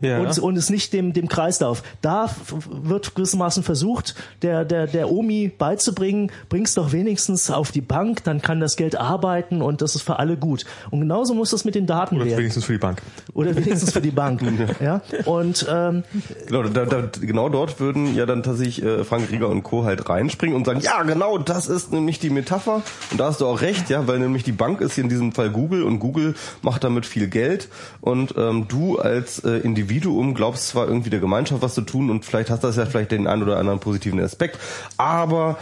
Ja. 0.00 0.20
Und, 0.20 0.38
und 0.38 0.56
es 0.56 0.70
nicht 0.70 0.92
dem, 0.92 1.12
dem 1.12 1.28
Kreislauf. 1.28 1.82
Da 2.02 2.30
wird 2.70 3.14
gewissermaßen 3.16 3.64
versucht, 3.64 4.14
der, 4.42 4.64
der, 4.64 4.86
der 4.86 5.10
Omi 5.10 5.50
beizubringen, 5.56 6.30
bring's 6.48 6.74
doch 6.74 6.92
wenigstens 6.92 7.50
auf 7.50 7.72
die 7.72 7.80
Bank, 7.80 8.22
dann 8.22 8.40
kann 8.40 8.60
das 8.60 8.76
Geld 8.76 8.94
arbeiten 8.96 9.60
und 9.60 9.82
das 9.82 9.96
ist 9.96 10.02
für 10.02 10.20
alle 10.20 10.36
gut. 10.36 10.64
Und 10.90 11.00
genauso 11.00 11.34
muss 11.34 11.50
das 11.50 11.64
mit 11.64 11.74
den 11.74 11.86
Daten 11.86 12.16
Oder 12.16 12.26
werden. 12.26 12.38
wenigstens 12.38 12.64
für 12.64 12.74
die 12.74 12.78
Bank. 12.78 13.02
Oder 13.34 13.56
wenigstens 13.56 13.90
für 13.92 14.00
die 14.00 14.12
Bank. 14.12 14.40
ja. 14.80 15.00
Und 15.24 15.66
ähm, 15.68 16.04
Genau, 16.46 16.62
da, 16.62 16.84
da, 16.84 17.08
genau 17.20 17.48
dort 17.48 17.80
würden 17.80 18.14
ja 18.14 18.24
dann 18.24 18.44
tatsächlich 18.44 18.82
äh, 18.84 19.02
Frank 19.04 19.30
Rieger 19.32 19.48
und 19.48 19.64
Co. 19.64 19.84
halt 19.84 20.08
reinspringen 20.08 20.56
und 20.56 20.64
sagen, 20.64 20.80
ja 20.80 21.02
genau, 21.02 21.38
das 21.38 21.66
ist 21.66 21.92
nämlich 21.92 22.20
die 22.20 22.30
Metapher. 22.30 22.82
Und 23.10 23.18
da 23.18 23.26
hast 23.26 23.40
du 23.40 23.46
auch 23.46 23.60
recht, 23.62 23.90
ja, 23.90 24.06
weil 24.06 24.20
nämlich 24.20 24.44
die 24.44 24.52
Bank 24.52 24.80
ist 24.80 24.94
hier 24.94 25.04
in 25.04 25.10
diesem 25.10 25.32
Fall 25.32 25.50
Google 25.50 25.82
und 25.82 25.98
Google 25.98 26.34
macht 26.62 26.84
damit 26.84 27.04
viel 27.04 27.26
Geld 27.26 27.68
und 28.00 28.34
ähm, 28.36 28.66
du 28.68 28.98
als 28.98 29.40
äh, 29.40 29.58
Individuum 29.58 29.87
Individuum 29.88 30.34
glaubst 30.34 30.68
zwar 30.68 30.86
irgendwie 30.86 31.08
der 31.08 31.20
Gemeinschaft 31.20 31.62
was 31.62 31.74
zu 31.74 31.80
tun 31.80 32.10
und 32.10 32.24
vielleicht 32.24 32.50
hast 32.50 32.62
das 32.62 32.76
ja 32.76 32.84
vielleicht 32.84 33.10
den 33.10 33.26
einen 33.26 33.42
oder 33.42 33.56
anderen 33.56 33.80
positiven 33.80 34.20
Aspekt, 34.20 34.58
aber 34.98 35.58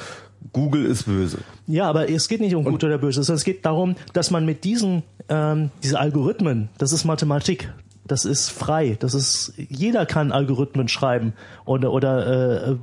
Google 0.53 0.85
ist 0.85 1.05
böse. 1.05 1.39
Ja, 1.67 1.89
aber 1.89 2.11
es 2.11 2.29
geht 2.29 2.41
nicht 2.41 2.55
um 2.57 2.65
gut 2.65 2.83
oder 2.83 2.99
böse, 2.99 3.23
sondern 3.23 3.39
es 3.39 3.45
geht 3.45 3.65
darum, 3.65 3.95
dass 4.13 4.33
man 4.33 4.45
mit 4.45 4.65
diesen 4.65 5.05
ähm, 5.29 5.71
diese 5.83 6.01
Algorithmen, 6.01 6.69
das 6.79 6.93
ist 6.93 7.05
Mathematik, 7.05 7.73
das 8.05 8.25
ist 8.25 8.51
frei, 8.51 8.97
das 8.99 9.15
ist 9.15 9.55
jeder 9.57 10.07
kann 10.07 10.33
Algorithmen 10.33 10.89
schreiben 10.89 11.33
oder 11.65 11.93
oder 11.93 12.69
äh, 12.69 12.77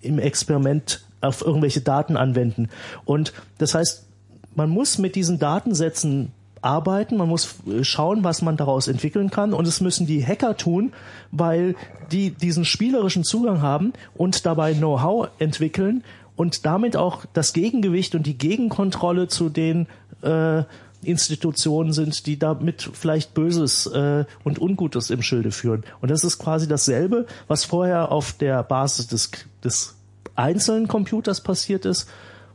im 0.00 0.18
Experiment 0.20 1.04
auf 1.20 1.44
irgendwelche 1.44 1.80
Daten 1.80 2.16
anwenden 2.16 2.68
und 3.04 3.32
das 3.58 3.74
heißt, 3.74 4.06
man 4.54 4.70
muss 4.70 4.98
mit 4.98 5.16
diesen 5.16 5.40
Datensätzen 5.40 6.32
arbeiten, 6.62 7.16
man 7.16 7.28
muss 7.28 7.56
schauen, 7.82 8.24
was 8.24 8.42
man 8.42 8.56
daraus 8.56 8.88
entwickeln 8.88 9.30
kann 9.30 9.52
und 9.52 9.66
es 9.66 9.80
müssen 9.80 10.06
die 10.06 10.24
Hacker 10.24 10.56
tun, 10.56 10.92
weil 11.30 11.74
die 12.10 12.30
diesen 12.30 12.64
spielerischen 12.64 13.24
Zugang 13.24 13.62
haben 13.62 13.92
und 14.16 14.46
dabei 14.46 14.74
Know-how 14.74 15.28
entwickeln 15.38 16.04
und 16.36 16.66
damit 16.66 16.96
auch 16.96 17.24
das 17.32 17.52
Gegengewicht 17.52 18.14
und 18.14 18.26
die 18.26 18.38
Gegenkontrolle 18.38 19.28
zu 19.28 19.48
den 19.48 19.86
äh, 20.22 20.62
Institutionen 21.02 21.92
sind, 21.92 22.26
die 22.26 22.38
damit 22.38 22.90
vielleicht 22.92 23.34
Böses 23.34 23.86
äh, 23.86 24.24
und 24.44 24.60
Ungutes 24.60 25.10
im 25.10 25.22
Schilde 25.22 25.52
führen. 25.52 25.84
Und 26.00 26.10
das 26.10 26.24
ist 26.24 26.38
quasi 26.38 26.66
dasselbe, 26.66 27.26
was 27.46 27.64
vorher 27.64 28.10
auf 28.10 28.32
der 28.32 28.62
Basis 28.62 29.06
des, 29.06 29.30
des 29.62 29.94
einzelnen 30.34 30.88
Computers 30.88 31.40
passiert 31.40 31.84
ist, 31.84 32.08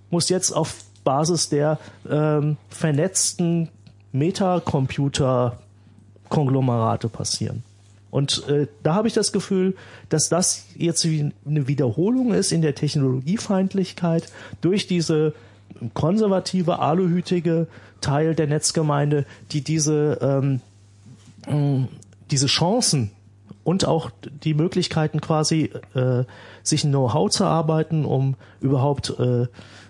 muss 0.10 0.30
jetzt 0.30 0.52
auf 0.52 0.76
Basis 1.04 1.50
der 1.50 1.80
ähm, 2.10 2.58
vernetzten 2.70 3.70
Metacomputer-Konglomerate 4.14 7.10
passieren. 7.10 7.64
Und 8.10 8.48
äh, 8.48 8.68
da 8.84 8.96
habe 8.96 9.08
ich 9.08 9.14
das 9.16 9.32
Gefühl, 9.32 9.76
dass 10.10 10.28
das 10.30 10.66
jetzt 10.76 11.04
wie 11.06 11.32
eine 11.48 11.68
Wiederholung 11.68 12.34
ist 12.34 12.52
in 12.52 12.62
der 12.62 12.76
Technologiefeindlichkeit 12.76 14.32
durch 14.62 14.86
diese 14.86 15.34
konservative, 15.96 16.78
aluhütige 16.78 17.66
Teil 18.02 18.36
der 18.36 18.46
Netzgemeinde, 18.46 19.26
die 19.52 19.62
diese, 19.62 20.60
ähm, 21.50 21.88
diese 22.30 22.46
Chancen 22.46 23.10
und 23.64 23.88
auch 23.88 24.12
die 24.44 24.54
Möglichkeiten 24.54 25.22
quasi 25.22 25.72
äh, 25.96 26.26
sich 26.62 26.84
ein 26.84 26.92
Know-how 26.92 27.32
zu 27.32 27.46
arbeiten, 27.46 28.06
um 28.06 28.36
überhaupt 28.62 29.20
äh, 29.20 29.48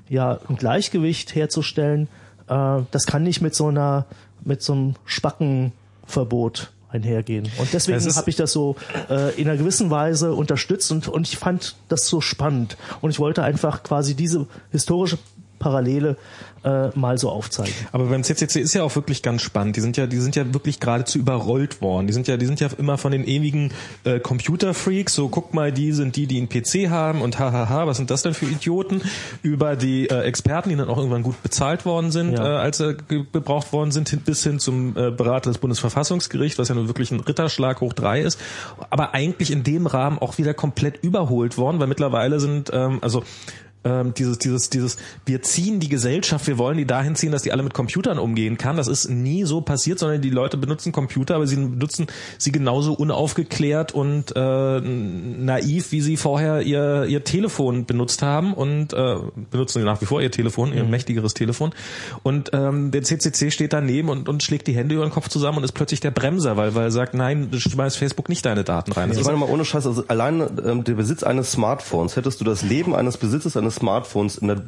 ja 0.09 0.39
ein 0.47 0.55
Gleichgewicht 0.55 1.35
herzustellen, 1.35 2.07
äh, 2.53 2.83
das 2.91 3.05
kann 3.05 3.23
nicht 3.23 3.41
mit 3.41 3.55
so 3.55 3.67
einer 3.67 4.05
mit 4.45 4.61
so 4.61 4.73
einem 4.73 4.95
Spackenverbot 5.05 6.71
einhergehen. 6.93 7.49
Und 7.57 7.73
deswegen 7.73 7.99
habe 7.99 8.29
ich 8.29 8.35
das 8.35 8.51
so 8.51 8.75
äh, 9.09 9.33
in 9.39 9.47
einer 9.47 9.57
gewissen 9.57 9.89
Weise 9.89 10.33
unterstützt 10.33 10.91
und, 10.91 11.07
und 11.07 11.27
ich 11.27 11.37
fand 11.37 11.75
das 11.89 12.07
so 12.07 12.21
spannend. 12.21 12.77
Und 13.01 13.09
ich 13.09 13.19
wollte 13.19 13.43
einfach 13.43 13.83
quasi 13.83 14.15
diese 14.15 14.47
historische 14.71 15.17
Parallele 15.59 16.17
äh, 16.63 16.89
mal 16.97 17.17
so 17.17 17.29
aufzeigen. 17.29 17.73
Aber 17.91 18.05
beim 18.05 18.23
CCC 18.23 18.61
ist 18.61 18.73
ja 18.73 18.83
auch 18.83 18.95
wirklich 18.95 19.21
ganz 19.21 19.41
spannend. 19.41 19.75
Die 19.75 19.81
sind 19.81 19.97
ja, 19.97 20.07
die 20.07 20.17
sind 20.17 20.35
ja 20.35 20.53
wirklich 20.53 20.79
geradezu 20.79 21.19
überrollt 21.19 21.81
worden. 21.81 22.07
Die 22.07 22.13
sind 22.13 22.27
ja, 22.27 22.37
die 22.37 22.45
sind 22.45 22.59
ja 22.59 22.69
immer 22.77 22.97
von 22.97 23.11
den 23.11 23.25
ewigen 23.25 23.71
äh, 24.03 24.19
Computerfreaks. 24.19 25.13
So, 25.13 25.27
guck 25.29 25.53
mal, 25.53 25.71
die 25.71 25.91
sind 25.91 26.15
die, 26.15 26.27
die 26.27 26.37
einen 26.37 26.49
PC 26.49 26.89
haben 26.89 27.21
und 27.21 27.39
hahaha, 27.39 27.87
was 27.87 27.97
sind 27.97 28.09
das 28.09 28.21
denn 28.21 28.33
für 28.33 28.45
Idioten? 28.45 29.01
Über 29.41 29.75
die 29.75 30.09
äh, 30.09 30.21
Experten, 30.21 30.69
die 30.69 30.75
dann 30.75 30.89
auch 30.89 30.97
irgendwann 30.97 31.23
gut 31.23 31.41
bezahlt 31.43 31.85
worden 31.85 32.11
sind, 32.11 32.33
ja. 32.33 32.45
äh, 32.45 32.57
als 32.57 32.77
sie 32.77 32.91
äh, 32.91 33.23
gebraucht 33.31 33.73
worden 33.73 33.91
sind, 33.91 34.09
hin, 34.09 34.21
bis 34.23 34.43
hin 34.43 34.59
zum 34.59 34.95
äh, 34.95 35.11
Berater 35.11 35.49
des 35.49 35.57
Bundesverfassungsgerichts, 35.57 36.57
was 36.59 36.69
ja 36.69 36.75
nun 36.75 36.87
wirklich 36.87 37.11
ein 37.11 37.19
Ritterschlag 37.19 37.81
hoch 37.81 37.93
drei 37.93 38.21
ist. 38.21 38.39
Aber 38.89 39.13
eigentlich 39.13 39.51
in 39.51 39.63
dem 39.63 39.87
Rahmen 39.87 40.17
auch 40.19 40.37
wieder 40.37 40.53
komplett 40.53 41.03
überholt 41.03 41.57
worden, 41.57 41.79
weil 41.79 41.87
mittlerweile 41.87 42.39
sind, 42.39 42.71
ähm, 42.73 42.99
also 43.01 43.23
ähm, 43.83 44.13
dieses, 44.13 44.39
dieses, 44.39 44.69
dieses, 44.69 44.97
wir 45.25 45.41
ziehen 45.41 45.79
die 45.79 45.89
Gesellschaft, 45.89 46.47
wir 46.47 46.57
wollen 46.57 46.77
die 46.77 46.85
dahin 46.85 47.15
ziehen, 47.15 47.31
dass 47.31 47.41
die 47.41 47.51
alle 47.51 47.63
mit 47.63 47.73
Computern 47.73 48.19
umgehen 48.19 48.57
kann. 48.57 48.77
Das 48.77 48.87
ist 48.87 49.09
nie 49.09 49.43
so 49.43 49.61
passiert, 49.61 49.99
sondern 49.99 50.21
die 50.21 50.29
Leute 50.29 50.57
benutzen 50.57 50.91
Computer, 50.91 51.35
aber 51.35 51.47
sie 51.47 51.55
benutzen 51.55 52.07
sie 52.37 52.51
genauso 52.51 52.93
unaufgeklärt 52.93 53.93
und 53.93 54.35
äh, 54.35 54.79
naiv, 54.79 55.91
wie 55.91 56.01
sie 56.01 56.17
vorher 56.17 56.61
ihr, 56.61 57.05
ihr 57.05 57.23
Telefon 57.23 57.85
benutzt 57.85 58.21
haben 58.21 58.53
und 58.53 58.93
äh, 58.93 59.15
benutzen 59.51 59.83
nach 59.83 60.01
wie 60.01 60.05
vor 60.05 60.21
ihr 60.21 60.31
Telefon, 60.31 60.73
ihr 60.73 60.83
mhm. 60.83 60.89
mächtigeres 60.89 61.33
Telefon. 61.33 61.73
Und 62.23 62.51
ähm, 62.53 62.91
der 62.91 63.03
CCC 63.03 63.51
steht 63.51 63.73
daneben 63.73 64.09
und, 64.09 64.29
und 64.29 64.43
schlägt 64.43 64.67
die 64.67 64.75
Hände 64.75 64.95
über 64.95 65.05
den 65.05 65.11
Kopf 65.11 65.29
zusammen 65.29 65.57
und 65.57 65.63
ist 65.63 65.73
plötzlich 65.73 65.99
der 65.99 66.11
Bremser, 66.11 66.57
weil, 66.57 66.75
weil 66.75 66.85
er 66.85 66.91
sagt, 66.91 67.13
nein, 67.13 67.49
du 67.51 67.59
schmeißt 67.59 67.97
Facebook 67.97 68.29
nicht 68.29 68.45
deine 68.45 68.63
Daten 68.63 68.91
rein. 68.91 69.09
Das 69.09 69.17
ich 69.17 69.25
meine 69.25 69.37
mal 69.37 69.49
ohne 69.49 69.65
Scheiß, 69.65 69.85
also 69.85 70.03
allein 70.07 70.41
ähm, 70.65 70.83
der 70.83 70.93
Besitz 70.93 71.23
eines 71.23 71.51
Smartphones, 71.51 72.15
hättest 72.15 72.39
du 72.39 72.45
das 72.45 72.61
Leben 72.61 72.95
eines 72.95 73.17
Besitzes 73.17 73.57
eines 73.57 73.72
Smartphones 73.73 74.37
in 74.37 74.47
der 74.47 74.61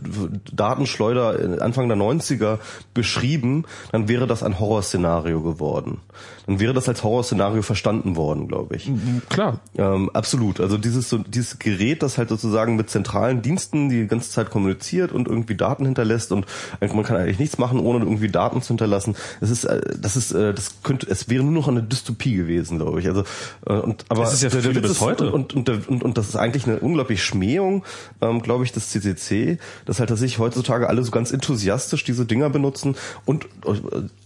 Datenschleuder 0.51 1.61
Anfang 1.61 1.87
der 1.87 1.97
90er 1.97 2.59
beschrieben, 2.93 3.65
dann 3.91 4.07
wäre 4.07 4.27
das 4.27 4.43
ein 4.43 4.59
Horrorszenario 4.59 5.41
geworden. 5.41 6.01
Dann 6.47 6.59
wäre 6.59 6.73
das 6.73 6.87
als 6.87 7.03
Horrorszenario 7.03 7.61
verstanden 7.61 8.15
worden, 8.15 8.47
glaube 8.47 8.75
ich. 8.75 8.87
Mhm, 8.87 9.21
klar. 9.29 9.59
Ähm, 9.77 10.09
absolut. 10.13 10.59
Also 10.59 10.77
dieses 10.77 11.09
so, 11.09 11.17
dieses 11.17 11.59
Gerät, 11.59 12.03
das 12.03 12.17
halt 12.17 12.29
sozusagen 12.29 12.75
mit 12.75 12.89
zentralen 12.89 13.41
Diensten 13.41 13.89
die 13.89 14.07
ganze 14.07 14.29
Zeit 14.29 14.49
kommuniziert 14.49 15.11
und 15.11 15.27
irgendwie 15.27 15.55
Daten 15.55 15.85
hinterlässt 15.85 16.31
und 16.31 16.45
man 16.79 17.03
kann 17.03 17.17
eigentlich 17.17 17.39
nichts 17.39 17.57
machen, 17.57 17.79
ohne 17.79 18.03
irgendwie 18.03 18.29
Daten 18.29 18.61
zu 18.61 18.69
hinterlassen. 18.69 19.15
Das 19.39 19.49
ist, 19.49 19.65
äh, 19.65 19.81
das 19.99 20.15
ist, 20.15 20.31
äh, 20.31 20.53
das 20.53 20.81
könnte, 20.83 21.07
es 21.09 21.29
wäre 21.29 21.43
nur 21.43 21.53
noch 21.53 21.67
eine 21.67 21.83
Dystopie 21.83 22.35
gewesen, 22.35 22.77
glaube 22.77 22.99
ich. 22.99 23.07
Also 23.07 23.23
äh, 23.65 23.73
und 23.73 24.05
aber 24.09 24.21
das 24.23 24.33
ist 24.33 24.43
ja 24.43 24.49
für 24.49 24.61
viele 24.61 24.81
bis 24.81 25.01
heute 25.01 25.31
und 25.31 25.53
und, 25.53 25.69
und 25.87 26.03
und 26.03 26.17
das 26.17 26.29
ist 26.29 26.35
eigentlich 26.35 26.65
eine 26.67 26.79
unglaublich 26.79 27.23
Schmähung, 27.23 27.83
ähm, 28.21 28.41
glaube 28.41 28.63
ich, 28.63 28.71
des 28.71 28.89
CCC, 28.89 29.57
dass 29.85 29.99
halt 29.99 30.09
tatsächlich 30.09 30.39
heutzutage 30.39 30.87
alle 30.89 31.03
so 31.03 31.11
ganz 31.11 31.31
enthusiastisch 31.31 32.03
diese 32.03 32.25
Dinger 32.25 32.49
benutzen 32.49 32.95
und 33.25 33.47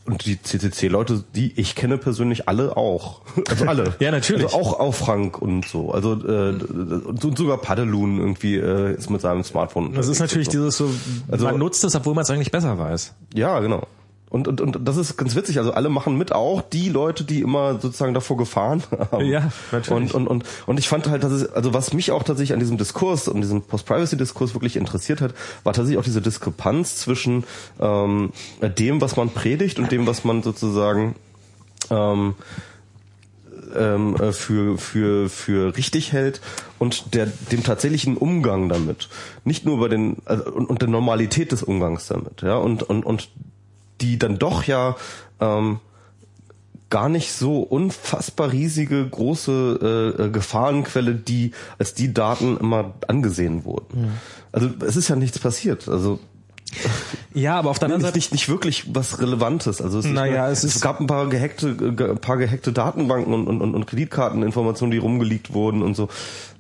und 0.10 0.26
die 0.26 0.42
CCC-Leute, 0.42 1.24
die 1.36 1.54
ich 1.56 1.76
kenne 1.76 1.98
persönlich 1.98 2.48
alle 2.48 2.78
auch. 2.78 3.22
Also 3.50 3.66
alle. 3.66 3.96
ja, 4.00 4.12
natürlich. 4.12 4.46
Also 4.46 4.58
auch, 4.58 4.80
auch 4.80 4.94
Frank 4.94 5.42
und 5.42 5.66
so. 5.66 5.92
Also 5.92 6.14
äh, 6.14 6.50
und 6.52 7.38
sogar 7.38 7.58
Padelun 7.58 8.20
irgendwie 8.20 8.56
äh, 8.58 8.96
ist 8.96 9.10
mit 9.10 9.22
seinem 9.22 9.44
Smartphone. 9.44 9.94
Das 9.94 10.08
ist 10.08 10.20
natürlich 10.20 10.48
so. 10.48 10.52
dieses 10.52 10.78
so, 10.78 10.90
also, 11.30 11.46
man 11.46 11.58
nutzt 11.58 11.84
es, 11.84 11.96
obwohl 11.96 12.14
man 12.14 12.24
es 12.24 12.30
eigentlich 12.30 12.52
besser 12.52 12.78
weiß. 12.78 13.14
Ja, 13.34 13.60
genau. 13.60 13.88
Und, 14.30 14.48
und, 14.48 14.62
und 14.62 14.88
das 14.88 14.98
ist 14.98 15.18
ganz 15.18 15.36
witzig. 15.36 15.58
Also 15.58 15.72
alle 15.72 15.90
machen 15.90 16.18
mit, 16.18 16.32
auch 16.32 16.62
die 16.62 16.90
Leute, 16.90 17.24
die 17.24 17.42
immer 17.42 17.80
sozusagen 17.80 18.14
davor 18.14 18.38
gefahren 18.38 18.84
haben. 19.12 19.26
Ja, 19.26 19.52
natürlich. 19.72 20.14
Und, 20.14 20.28
und, 20.28 20.28
und, 20.28 20.46
und 20.68 20.80
ich 20.80 20.88
fand 20.88 21.10
halt, 21.10 21.24
dass 21.24 21.32
es, 21.32 21.52
also 21.52 21.74
was 21.74 21.94
mich 21.94 22.12
auch 22.12 22.24
tatsächlich 22.24 22.54
an 22.54 22.60
diesem 22.60 22.78
Diskurs 22.78 23.28
und 23.28 23.42
diesem 23.42 23.64
Post-Privacy-Diskurs 23.64 24.54
wirklich 24.54 24.76
interessiert 24.76 25.22
hat, 25.22 25.34
war 25.64 25.74
tatsächlich 25.74 25.98
auch 25.98 26.04
diese 26.04 26.22
Diskrepanz 26.22 26.98
zwischen 26.98 27.44
ähm, 27.80 28.32
dem, 28.62 29.02
was 29.02 29.16
man 29.16 29.32
predigt 29.32 29.80
und 29.80 29.92
dem, 29.92 30.06
was 30.06 30.24
man 30.24 30.44
sozusagen 30.44 31.16
ähm, 31.90 32.36
ähm, 33.76 34.16
äh, 34.16 34.32
für, 34.32 34.78
für, 34.78 35.30
für 35.30 35.76
richtig 35.76 36.12
hält 36.14 36.42
und 36.78 37.14
der, 37.14 37.28
dem 37.52 37.64
tatsächlichen 37.64 38.18
Umgang 38.18 38.70
damit. 38.70 39.10
Nicht 39.44 39.66
nur 39.66 39.80
bei 39.80 39.88
den, 39.88 40.18
also, 40.26 40.52
und, 40.52 40.70
und 40.70 40.82
der 40.82 40.90
Normalität 40.90 41.52
des 41.52 41.64
Umgangs 41.64 42.08
damit, 42.08 42.42
ja, 42.42 42.58
und, 42.58 42.84
und, 42.84 43.06
und 43.06 43.30
die 44.02 44.20
dann 44.20 44.38
doch 44.38 44.64
ja 44.64 44.96
ähm, 45.40 45.80
gar 46.90 47.10
nicht 47.10 47.32
so 47.34 47.60
unfassbar 47.60 48.52
riesige 48.52 49.08
große 49.08 50.16
äh, 50.18 50.24
äh, 50.24 50.30
Gefahrenquelle, 50.30 51.16
die 51.16 51.52
als 51.78 51.94
die 51.94 52.14
Daten 52.14 52.58
immer 52.58 52.94
angesehen 53.08 53.64
wurden. 53.64 54.02
Mhm. 54.02 54.12
Also 54.52 54.70
es 54.86 54.96
ist 54.96 55.08
ja 55.08 55.16
nichts 55.16 55.40
passiert. 55.40 55.88
Also 55.88 56.20
ja, 57.34 57.58
aber 57.58 57.70
auf 57.70 57.80
der 57.80 57.88
anderen 57.88 58.02
Seite 58.02 58.18
nicht, 58.18 58.32
nicht 58.32 58.50
wirklich 58.50 58.94
was 58.94 59.20
Relevantes. 59.20 59.82
Also 59.82 60.00
es, 60.00 60.06
naja, 60.06 60.50
es, 60.50 60.64
ist, 60.64 60.76
es 60.76 60.82
gab 60.82 61.00
ein 61.00 61.08
paar 61.08 61.28
gehackte, 61.28 61.76
ein 61.80 62.18
paar 62.18 62.38
gehackte 62.38 62.72
Datenbanken 62.72 63.34
und, 63.34 63.48
und, 63.48 63.76
und 63.76 63.88
Kreditkarteninformationen, 63.88 64.92
die 64.92 64.98
rumgeleakt 64.98 65.54
wurden 65.54 65.82
und 65.82 65.96
so. 65.96 66.10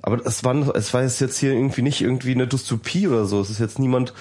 Aber 0.01 0.25
es 0.25 0.43
war, 0.43 0.75
es 0.75 0.93
war 0.93 1.03
jetzt 1.03 1.37
hier 1.37 1.53
irgendwie 1.53 1.81
nicht 1.81 2.01
irgendwie 2.01 2.31
eine 2.31 2.47
Dystopie 2.47 3.07
oder 3.07 3.25
so. 3.25 3.41
Es 3.41 3.49
ist 3.49 3.59
jetzt 3.59 3.79
niemand 3.79 4.13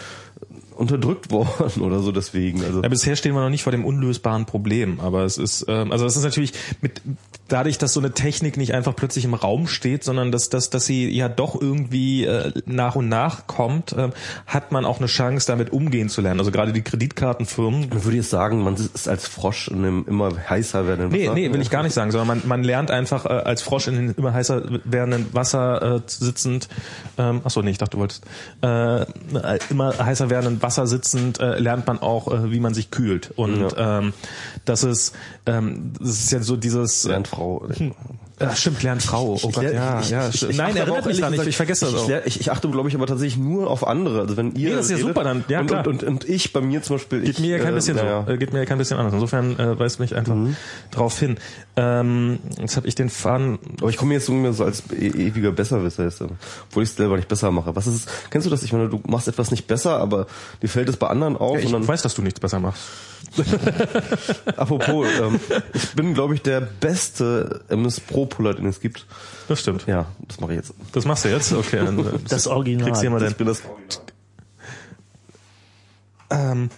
unterdrückt 0.78 1.30
worden 1.32 1.82
oder 1.82 2.00
so 2.00 2.12
deswegen. 2.12 2.62
Also 2.62 2.82
ja, 2.82 2.88
bisher 2.88 3.16
stehen 3.16 3.34
wir 3.34 3.42
noch 3.42 3.50
nicht 3.50 3.64
vor 3.64 3.72
dem 3.72 3.84
unlösbaren 3.84 4.46
Problem, 4.46 5.00
aber 5.00 5.24
es 5.24 5.36
ist 5.36 5.66
ähm, 5.68 5.92
also 5.92 6.06
es 6.06 6.16
ist 6.16 6.24
natürlich 6.24 6.52
mit 6.80 7.02
dadurch, 7.48 7.78
dass 7.78 7.92
so 7.92 8.00
eine 8.00 8.12
Technik 8.12 8.56
nicht 8.56 8.74
einfach 8.74 8.94
plötzlich 8.94 9.24
im 9.24 9.34
Raum 9.34 9.66
steht, 9.66 10.04
sondern 10.04 10.30
dass 10.30 10.48
dass 10.50 10.70
dass 10.70 10.86
sie 10.86 11.10
ja 11.10 11.28
doch 11.28 11.60
irgendwie 11.60 12.24
äh, 12.24 12.52
nach 12.66 12.94
und 12.96 13.08
nach 13.08 13.46
kommt, 13.46 13.92
äh, 13.92 14.10
hat 14.46 14.72
man 14.72 14.84
auch 14.84 14.98
eine 14.98 15.06
Chance 15.06 15.46
damit 15.46 15.72
umgehen 15.72 16.08
zu 16.08 16.20
lernen. 16.20 16.40
Also 16.40 16.52
gerade 16.52 16.72
die 16.72 16.82
Kreditkartenfirmen. 16.82 17.88
Man 17.88 18.04
würde 18.04 18.16
jetzt 18.16 18.30
sagen, 18.30 18.62
man 18.62 18.74
ist 18.74 19.08
als 19.08 19.26
Frosch 19.26 19.68
in 19.68 19.78
einem 19.78 20.04
immer 20.06 20.30
heißer 20.48 20.86
werdenden 20.86 21.12
Wasser. 21.12 21.34
Nee, 21.34 21.48
nee, 21.48 21.52
will 21.52 21.60
ich 21.60 21.70
gar 21.70 21.82
nicht 21.82 21.94
sagen, 21.94 22.12
sondern 22.12 22.28
man 22.28 22.42
man 22.46 22.62
lernt 22.62 22.90
einfach 22.90 23.24
äh, 23.24 23.28
als 23.28 23.62
Frosch 23.62 23.88
in 23.88 23.96
einem 23.96 24.14
immer 24.16 24.32
heißer 24.32 24.62
werdenden 24.84 25.34
Wasser 25.34 25.96
äh, 25.96 26.00
sitzend 26.06 26.68
ähm, 27.16 27.40
achso, 27.44 27.62
nee, 27.62 27.70
ich 27.70 27.78
dachte 27.78 27.96
du 27.96 27.98
wolltest 27.98 28.24
äh, 28.62 29.06
immer 29.70 29.98
heißer 29.98 30.30
werdenden 30.30 30.62
Wasser 30.62 30.67
Wasser 30.68 30.86
sitzend 30.86 31.40
äh, 31.40 31.58
lernt 31.58 31.86
man 31.86 31.98
auch, 31.98 32.28
äh, 32.28 32.52
wie 32.52 32.60
man 32.60 32.74
sich 32.74 32.90
kühlt. 32.90 33.32
Und 33.36 33.72
ja. 33.72 34.00
ähm, 34.00 34.12
das 34.66 34.84
ist 34.84 35.14
ähm, 35.46 35.94
das 35.98 36.10
ist 36.10 36.32
ja 36.32 36.40
so 36.40 36.58
dieses 36.58 37.04
Lernt 37.04 37.30
Ja, 38.40 38.54
stimmt, 38.54 38.82
lernt 38.82 39.02
Frau. 39.02 39.36
Oh 39.42 39.50
Gott, 39.50 39.64
lehr- 39.64 39.74
ja, 39.74 40.00
ich- 40.00 40.10
ja. 40.10 40.28
ich- 40.28 40.48
ich 40.48 40.56
Nein, 40.56 40.76
erinnert 40.76 41.06
mich 41.06 41.20
da 41.20 41.28
nicht. 41.30 41.46
Ich 41.46 41.56
vergesse 41.56 41.86
das 41.86 41.94
ich, 41.94 42.14
auch. 42.14 42.26
Ich, 42.26 42.40
ich 42.40 42.50
achte, 42.52 42.68
glaube 42.68 42.88
ich, 42.88 42.94
aber 42.94 43.06
tatsächlich 43.06 43.36
nur 43.38 43.68
auf 43.68 43.86
andere. 43.86 44.20
Also 44.20 44.36
wenn 44.36 44.54
ihr 44.54 44.70
Nee, 44.70 44.76
das 44.76 44.84
ist 44.86 44.90
ja 44.92 44.96
redet 44.98 45.08
super, 45.08 45.24
dann- 45.24 45.44
ja, 45.48 45.60
und, 45.60 45.66
klar. 45.66 45.86
Und, 45.86 46.02
und, 46.04 46.08
und 46.08 46.28
ich 46.28 46.52
bei 46.52 46.60
mir 46.60 46.82
zum 46.82 46.96
Beispiel. 46.96 47.20
Geht 47.20 47.30
ich, 47.30 47.38
mir 47.40 47.56
ja 47.56 47.58
kein 47.58 47.72
äh, 47.72 47.76
bisschen 47.76 47.96
naja. 47.96 48.24
so. 48.26 48.32
Äh, 48.32 48.38
geht 48.38 48.52
mir 48.52 48.60
ja 48.60 48.64
kein 48.64 48.78
bisschen 48.78 48.96
anders. 48.96 49.14
Insofern 49.14 49.58
äh, 49.58 49.78
weist 49.78 49.98
mich 50.00 50.14
einfach 50.14 50.36
drauf 50.92 51.18
hin. 51.18 51.36
Ähm, 51.76 52.38
jetzt 52.60 52.76
habe 52.76 52.86
ich 52.86 52.94
den 52.94 53.08
Faden. 53.10 53.58
Aber 53.80 53.90
ich 53.90 53.96
komme 53.96 54.14
jetzt 54.14 54.28
irgendwie 54.28 54.52
so 54.52 54.64
als 54.64 54.82
e 54.92 55.06
ewiger 55.08 55.50
Besserwisser, 55.52 56.04
jetzt, 56.04 56.20
obwohl 56.22 56.82
ich 56.84 56.90
es 56.90 56.96
selber 56.96 57.16
nicht 57.16 57.28
besser 57.28 57.50
mache. 57.50 57.74
Was 57.74 57.86
ist? 57.86 58.08
Kennst 58.30 58.46
du 58.46 58.50
das? 58.50 58.62
Ich 58.62 58.72
meine, 58.72 58.88
du 58.88 59.00
machst 59.08 59.26
etwas 59.28 59.50
nicht 59.50 59.66
besser, 59.66 59.98
aber 59.98 60.26
dir 60.62 60.68
fällt 60.68 60.88
es 60.88 60.96
bei 60.96 61.08
anderen 61.08 61.36
auf. 61.36 61.54
Ja, 61.54 61.60
ich 61.60 61.66
und 61.66 61.72
dann, 61.72 61.88
weiß, 61.88 62.02
dass 62.02 62.14
du 62.14 62.22
nichts 62.22 62.38
besser 62.40 62.60
machst. 62.60 62.82
apropos, 64.56 65.06
ähm, 65.20 65.40
ich 65.74 65.90
bin, 65.92 66.14
glaube 66.14 66.34
ich, 66.34 66.42
der 66.42 66.60
beste 66.60 67.60
MS 67.68 68.00
Pro 68.00 68.27
Puller, 68.28 68.54
den 68.54 68.66
es 68.66 68.80
gibt. 68.80 69.06
Das 69.48 69.60
stimmt. 69.60 69.86
Ja, 69.86 70.06
das 70.26 70.40
mache 70.40 70.52
ich 70.52 70.56
jetzt. 70.58 70.74
Das 70.92 71.04
machst 71.04 71.24
du 71.24 71.28
jetzt? 71.30 71.52
Okay. 71.52 71.84
Dann, 71.84 71.98
äh, 71.98 72.18
Das 72.28 72.46
Original. 72.46 72.86
Kriegst 72.86 73.02
du 73.02 73.08
hier 73.08 73.10
mal 73.10 73.22
Ich 73.22 73.36
bin 73.36 73.46
das. 73.46 73.62
Ähm, 76.30 76.70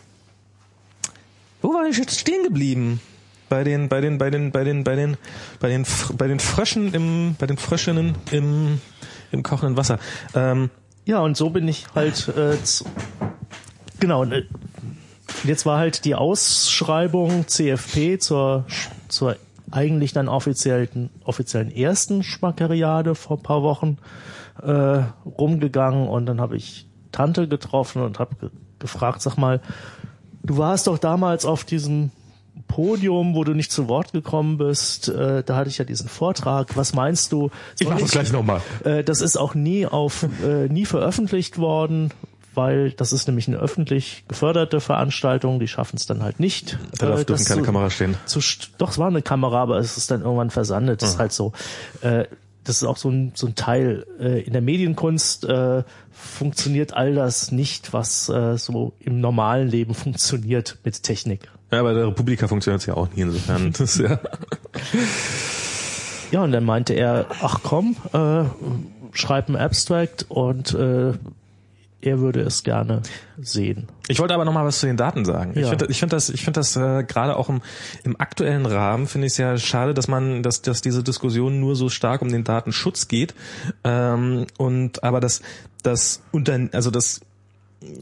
wo 1.63 1.69
war 1.75 1.87
ich 1.89 1.99
jetzt 1.99 2.19
stehen 2.19 2.45
geblieben? 2.45 3.01
Bei 3.49 3.65
den, 3.65 3.89
bei 3.89 4.01
den, 4.01 4.17
bei 4.19 4.31
den, 4.31 4.53
bei 4.53 4.63
den, 4.65 4.85
bei 4.85 4.95
den, 4.95 5.17
bei 5.59 5.69
den, 5.69 5.85
bei 6.17 6.29
den 6.29 6.39
Fröschen 6.39 6.95
im, 6.95 7.35
bei 7.39 7.47
den 7.47 7.57
Fröschinnen 7.59 8.15
im, 8.31 8.81
im 9.33 9.43
kochenden 9.43 9.77
Wasser. 9.77 9.99
Ähm, 10.35 10.71
Ja, 11.05 11.19
und 11.21 11.37
so 11.37 11.51
bin 11.51 11.67
ich 11.67 11.87
halt 11.95 12.29
äh, 12.29 12.57
genau. 13.99 14.25
äh, 14.25 14.45
Jetzt 15.45 15.65
war 15.67 15.79
halt 15.79 16.05
die 16.05 16.15
Ausschreibung 16.15 17.47
CFP 17.49 18.19
zur 18.19 18.67
zur 19.09 19.37
eigentlich 19.71 20.13
dann 20.13 20.29
offiziellen 20.29 21.11
offiziellen 21.25 21.71
ersten 21.71 22.23
Schmackeriade 22.23 23.15
vor 23.15 23.39
ein 23.39 23.43
paar 23.43 23.63
Wochen 23.63 23.99
äh, 24.63 25.03
rumgegangen 25.25 26.09
und 26.09 26.27
dann 26.27 26.41
habe 26.41 26.57
ich 26.57 26.89
Tante 27.13 27.49
getroffen 27.49 28.03
und 28.03 28.19
habe 28.19 28.37
ge 28.37 28.51
gefragt, 28.79 29.21
sag 29.21 29.37
mal, 29.37 29.61
du 30.43 30.57
warst 30.57 30.87
doch 30.87 30.97
damals 30.97 31.45
auf 31.45 31.65
diesem 31.65 32.13
Podium, 32.67 33.35
wo 33.35 33.45
du 33.45 33.53
nicht 33.53 33.71
zu 33.71 33.89
Wort 33.89 34.13
gekommen 34.13 34.57
bist. 34.57 35.09
Äh, 35.09 35.43
da 35.45 35.57
hatte 35.57 35.69
ich 35.69 35.77
ja 35.79 35.85
diesen 35.85 36.09
Vortrag. 36.09 36.77
Was 36.77 36.95
meinst 36.95 37.33
du? 37.33 37.51
Soll 37.75 38.23
nochmal. 38.33 38.63
äh, 38.85 39.05
das 39.05 39.21
ist 39.21 39.37
auch 39.37 39.55
nie 39.55 39.87
auf 39.87 40.27
äh, 40.43 40.69
nie 40.69 40.87
veröffentlicht 40.87 41.59
worden, 41.59 42.11
weil 42.55 42.91
das 42.93 43.13
ist 43.13 43.27
nämlich 43.29 43.49
eine 43.49 43.59
öffentlich 43.59 44.25
geförderte 44.29 44.81
Veranstaltung. 44.81 45.61
Die 45.61 45.69
schaffen 45.69 45.97
es 45.97 46.07
dann 46.07 46.23
halt 46.23 46.41
nicht. 46.41 46.79
Da 46.99 47.07
darf, 47.09 47.21
äh, 47.21 47.25
dürfen 47.25 47.45
keine 47.45 47.61
zu- 47.61 47.67
Kameras 47.67 47.95
stehen. 47.95 48.17
Zu, 48.27 48.41
doch, 48.79 48.91
es 48.91 48.99
war 48.99 49.09
eine 49.09 49.23
Kamera, 49.23 49.63
aber 49.63 49.79
es 49.79 49.97
ist 49.97 50.11
dann 50.11 50.23
irgendwann 50.23 50.51
versandet. 50.51 51.03
Das 51.03 51.11
ist 51.11 51.19
halt 51.19 51.33
so. 51.33 51.53
Äh, 52.03 52.25
das 52.65 52.77
ist 52.77 52.85
auch 52.85 52.99
so 52.99 53.09
ein, 53.09 53.33
so 53.35 53.47
ein 53.47 53.55
Teil. 53.55 54.05
Äh, 54.21 54.41
in 54.43 54.53
der 54.53 54.61
Medienkunst 54.63 55.45
äh, 55.47 55.83
funktioniert 56.13 56.93
all 56.93 57.15
das 57.15 57.53
nicht, 57.53 57.93
was 57.95 58.29
äh, 58.29 58.59
so 58.59 58.93
im 59.01 59.21
normalen 59.21 59.69
Leben 59.69 59.95
funktioniert 59.95 60.79
mit 60.85 61.03
Technik. 61.03 61.49
Ja, 61.73 61.83
bei 61.83 61.95
der 61.95 62.09
Republika 62.09 62.49
funktioniert 62.49 62.81
es 62.83 62.87
ja 62.87 62.95
auch 62.95 63.09
nie 63.15 63.23
insofern. 63.23 63.73
Das 63.79 63.97
ja. 63.97 64.19
Ja, 66.33 66.45
und 66.45 66.53
dann 66.53 66.65
meinte 66.65 66.95
er, 66.95 67.27
ach 67.43 67.61
komm, 67.63 67.97
äh, 68.13 68.45
schreib 69.13 69.49
ein 69.49 69.57
Abstract 69.57 70.27
und 70.29 70.75
äh, 70.75 71.13
er 72.03 72.21
würde 72.21 72.41
es 72.41 72.63
gerne 72.63 73.03
sehen. 73.41 73.89
Ich 74.09 74.19
wollte 74.19 74.35
aber 74.35 74.45
noch 74.45 74.53
mal 74.53 74.65
was 74.65 74.81
zu 74.81 74.87
den 74.87 74.97
Daten 74.97 75.25
sagen. 75.25 75.53
Ich 75.55 75.63
Ja. 75.63 75.69
finde 75.69 75.87
ich 75.89 75.99
finde 75.99 76.17
das, 76.17 76.29
ich 76.31 76.43
finde 76.43 76.61
das 76.61 76.77
äh, 76.77 77.05
gerade 77.05 77.37
auch 77.37 77.49
im, 77.49 77.61
im 78.05 78.19
aktuellen 78.21 78.67
Rahmen 78.67 79.07
finde 79.07 79.27
ich 79.27 79.33
es 79.35 79.39
ja 79.39 79.57
schade, 79.59 79.95
dass 79.95 80.09
man, 80.09 80.43
dass, 80.43 80.63
dass 80.63 80.81
diese 80.83 81.03
Diskussion 81.03 81.61
nur 81.61 81.77
so 81.77 81.89
stark 81.89 82.23
um 82.23 82.31
den 82.31 82.45
Datenschutz 82.45 83.09
geht. 83.09 83.35
Ähm, 83.85 84.47
und 84.59 85.05
aber 85.05 85.21
das, 85.21 85.43
das 85.83 86.23
unter, 86.33 86.59
also 86.73 86.91
das 86.91 87.21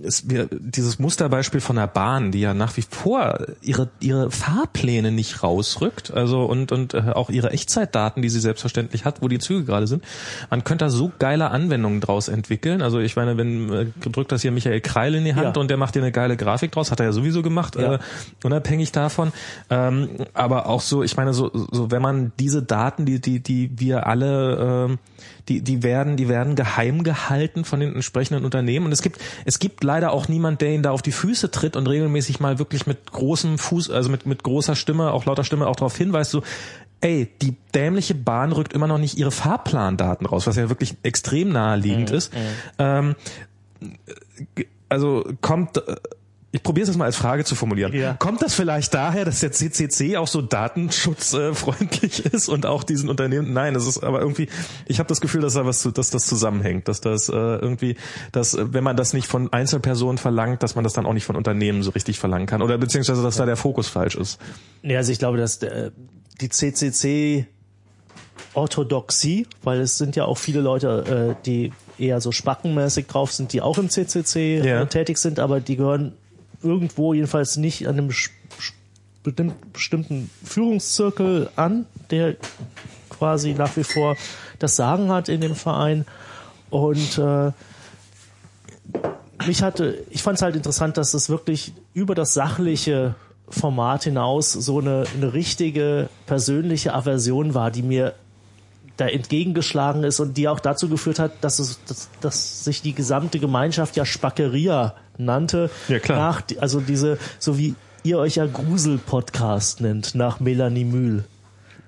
ist 0.02 0.28
wir, 0.28 0.48
dieses 0.50 0.98
Musterbeispiel 0.98 1.60
von 1.60 1.76
der 1.76 1.86
Bahn, 1.86 2.32
die 2.32 2.40
ja 2.40 2.52
nach 2.52 2.76
wie 2.76 2.82
vor 2.82 3.38
ihre 3.62 3.88
ihre 4.00 4.30
Fahrpläne 4.30 5.12
nicht 5.12 5.44
rausrückt, 5.44 6.12
also 6.12 6.44
und 6.44 6.72
und 6.72 6.94
äh, 6.94 7.12
auch 7.14 7.30
ihre 7.30 7.50
Echtzeitdaten, 7.50 8.20
die 8.20 8.28
sie 8.28 8.40
selbstverständlich 8.40 9.05
hat, 9.05 9.22
wo 9.22 9.28
die 9.28 9.38
Züge 9.38 9.64
gerade 9.64 9.86
sind. 9.86 10.02
Man 10.50 10.64
könnte 10.64 10.86
da 10.86 10.90
so 10.90 11.12
geile 11.20 11.50
Anwendungen 11.50 12.00
draus 12.00 12.26
entwickeln. 12.26 12.82
Also 12.82 12.98
ich 12.98 13.14
meine, 13.14 13.36
wenn 13.36 13.72
äh, 13.72 13.86
drückt 14.10 14.32
das 14.32 14.42
hier 14.42 14.50
Michael 14.50 14.80
Kreil 14.80 15.14
in 15.14 15.24
die 15.24 15.34
Hand 15.36 15.56
Ja. 15.56 15.60
und 15.60 15.68
der 15.68 15.76
macht 15.76 15.94
dir 15.94 16.02
eine 16.02 16.10
geile 16.12 16.36
Grafik 16.36 16.72
draus, 16.72 16.90
hat 16.90 16.98
er 16.98 17.06
ja 17.06 17.12
sowieso 17.12 17.42
gemacht, 17.42 17.76
Ja. 17.76 17.94
äh, 17.94 17.98
unabhängig 18.42 18.90
davon. 18.90 19.32
Ähm, 19.70 20.09
aber 20.34 20.66
auch 20.66 20.80
so, 20.80 21.05
ich 21.05 21.16
meine, 21.16 21.32
so, 21.34 21.50
so 21.70 21.92
wenn 21.92 22.02
man 22.02 22.32
diese 22.40 22.64
Daten, 22.64 23.06
die 23.06 23.20
die 23.20 23.38
die 23.40 23.70
wir 23.78 24.09
alle 24.09 24.86
ähm, 24.88 24.98
die, 25.49 25.62
die 25.62 25.83
werden, 25.83 26.16
die 26.16 26.29
werden 26.29 26.55
geheim 26.55 27.03
gehalten 27.03 27.65
von 27.65 27.81
den 27.81 27.95
entsprechenden 27.95 28.45
Unternehmen. 28.45 28.87
Und 28.87 28.93
es 28.93 29.03
gibt, 29.03 29.20
es 29.45 29.59
gibt 29.59 29.83
leider 29.83 30.12
auch 30.12 30.29
niemand, 30.29 30.61
der 30.61 30.73
ihnen 30.73 30.83
da 30.83 30.91
auf 30.91 31.03
die 31.03 31.12
Füße 31.12 31.51
tritt 31.51 31.77
und 31.77 31.87
regelmäßig 31.87 32.41
mal 32.41 32.59
wirklich 32.59 32.87
mit 32.87 33.11
großem 33.11 33.59
Fuß, 33.59 33.91
also 33.91 34.11
mit, 34.11 34.27
mit 34.27 34.43
großer 34.43 34.77
Stimme, 34.77 35.12
auch 35.12 35.25
lauter 35.25 35.45
Stimme 35.45 35.66
auch 35.66 35.77
darauf 35.77 35.97
hinweist, 35.97 36.31
so, 36.31 36.43
ey, 37.01 37.29
die 37.41 37.55
dämliche 37.75 38.15
Bahn 38.15 38.53
rückt 38.53 38.73
immer 38.73 38.87
noch 38.87 38.99
nicht 38.99 39.16
ihre 39.16 39.31
Fahrplandaten 39.31 40.27
raus, 40.27 40.47
was 40.47 40.57
ja 40.57 40.69
wirklich 40.69 40.97
extrem 41.03 41.51
naheliegend 41.51 42.11
ist. 42.11 42.33
Ähm, 42.79 43.15
also 44.89 45.25
kommt, 45.41 45.83
ich 46.51 46.62
probiere 46.62 46.85
es 46.85 46.89
jetzt 46.89 46.97
mal 46.97 47.05
als 47.05 47.16
Frage 47.16 47.45
zu 47.45 47.55
formulieren. 47.55 47.93
Ja. 47.93 48.15
Kommt 48.15 48.41
das 48.41 48.55
vielleicht 48.55 48.95
daher, 48.95 49.27
dass 49.27 49.41
der 49.41 49.53
CCC 49.53 50.16
auch 50.16 50.29
so 50.29 50.41
datenschutzfreundlich 50.41 52.25
ist 52.33 52.49
und 52.49 52.65
auch 52.65 52.85
diesen 52.85 53.11
Unternehmen? 53.11 53.53
Nein, 53.53 53.75
das 53.75 53.87
ist 53.87 54.03
aber 54.03 54.20
irgendwie. 54.20 54.49
Ich 54.87 54.99
habe 54.99 55.09
das 55.09 55.20
Gefühl, 55.20 55.43
dass 55.43 55.55
da 55.55 55.66
was, 55.66 55.81
zu, 55.81 55.91
dass 55.91 56.09
das 56.11 56.27
zusammenhängt, 56.27 56.89
dass 56.89 57.03
das 57.03 57.29
äh, 57.29 57.33
irgendwie, 57.33 57.97
dass 58.33 58.55
äh, 58.55 58.73
wenn 58.73 58.83
man 58.83 58.97
das 58.97 59.12
nicht 59.12 59.27
von 59.27 59.53
Einzelpersonen 59.53 60.16
verlangt, 60.16 60.62
dass 60.62 60.75
man 60.75 60.85
das 60.85 60.95
dann 60.95 61.05
auch 61.05 61.12
nicht 61.12 61.27
von 61.27 61.37
Unternehmen 61.37 61.83
so 61.83 61.91
richtig 61.91 62.19
verlangen 62.19 62.47
kann 62.47 62.62
oder 62.62 62.79
beziehungsweise 62.79 63.23
dass 63.23 63.37
da 63.37 63.45
der 63.45 63.57
Fokus 63.57 63.89
falsch 63.89 64.15
ist. 64.16 64.41
Ja, 64.83 64.99
also 64.99 65.12
ich 65.12 65.19
glaube, 65.19 65.37
dass 65.37 65.59
der, 65.59 65.93
die 66.41 66.49
CCC 66.49 67.47
Orthodoxie, 68.55 69.47
weil 69.62 69.81
es 69.81 69.99
sind 69.99 70.16
ja 70.16 70.25
auch 70.25 70.39
viele 70.39 70.61
Leute, 70.61 71.37
äh, 71.39 71.45
die 71.45 71.73
eher 71.99 72.20
so 72.20 72.33
spackenmäßig 72.33 73.07
drauf 73.07 73.33
sind, 73.33 73.53
die 73.53 73.61
auch 73.61 73.77
im 73.79 73.91
CCC 73.91 74.62
Ja. 74.65 74.83
äh, 74.83 74.87
tätig 74.87 75.19
sind, 75.19 75.39
aber 75.39 75.61
die 75.61 75.77
gehören 75.77 76.15
irgendwo 76.62 77.14
jedenfalls 77.14 77.56
nicht 77.56 77.86
an 77.86 77.98
einem 77.98 78.10
bestimmten 79.72 80.30
Führungszirkel 80.44 81.51
an, 81.56 81.86
der 82.10 82.36
quasi 83.10 83.55
nach 83.55 83.76
wie 83.76 83.85
vor 83.85 84.16
das 84.59 84.76
Sagen 84.76 85.10
hat 85.10 85.28
in 85.28 85.40
dem 85.40 85.55
Verein. 85.55 86.05
Und 86.70 87.18
äh, 87.18 87.52
mich 89.47 89.62
hatte, 89.62 90.05
ich 90.10 90.22
fand 90.22 90.36
es 90.36 90.43
halt 90.43 90.56
interessant, 90.56 90.97
dass 90.97 91.14
es 91.14 91.28
wirklich 91.28 91.72
über 91.94 92.14
das 92.14 92.35
sachliche 92.35 93.14
Format 93.48 94.05
hinaus 94.05 94.52
so 94.52 94.80
eine, 94.80 95.05
eine 95.16 95.32
richtige 95.32 96.09
persönliche 96.26 96.94
Aversion 96.94 97.55
war, 97.55 97.70
die 97.70 97.82
mir 97.82 98.14
da 98.97 99.06
entgegengeschlagen 99.06 100.02
ist 100.02 100.20
und 100.20 100.36
die 100.36 100.48
auch 100.48 100.60
dazu 100.60 100.89
geführt 100.89 101.18
hat, 101.20 101.32
dass 101.40 101.60
es, 101.60 101.82
dass, 101.85 102.10
dass 102.20 102.64
sich 102.64 102.82
die 102.82 102.94
gesamte 102.94 103.39
Gemeinschaft 103.39 103.97
ja 103.97 104.05
Spackeria 104.05 104.94
nannte. 105.19 105.70
Ja, 105.89 105.99
klar. 105.99 106.19
Nach, 106.19 106.43
also 106.61 106.81
diese, 106.81 107.19
so 107.39 107.59
wie 107.59 107.74
ihr 108.03 108.19
euch 108.19 108.36
ja 108.36 108.47
Grusel-Podcast 108.47 109.81
nennt, 109.81 110.15
nach 110.15 110.40
Melanie 110.40 110.85
Mühl. 110.85 111.24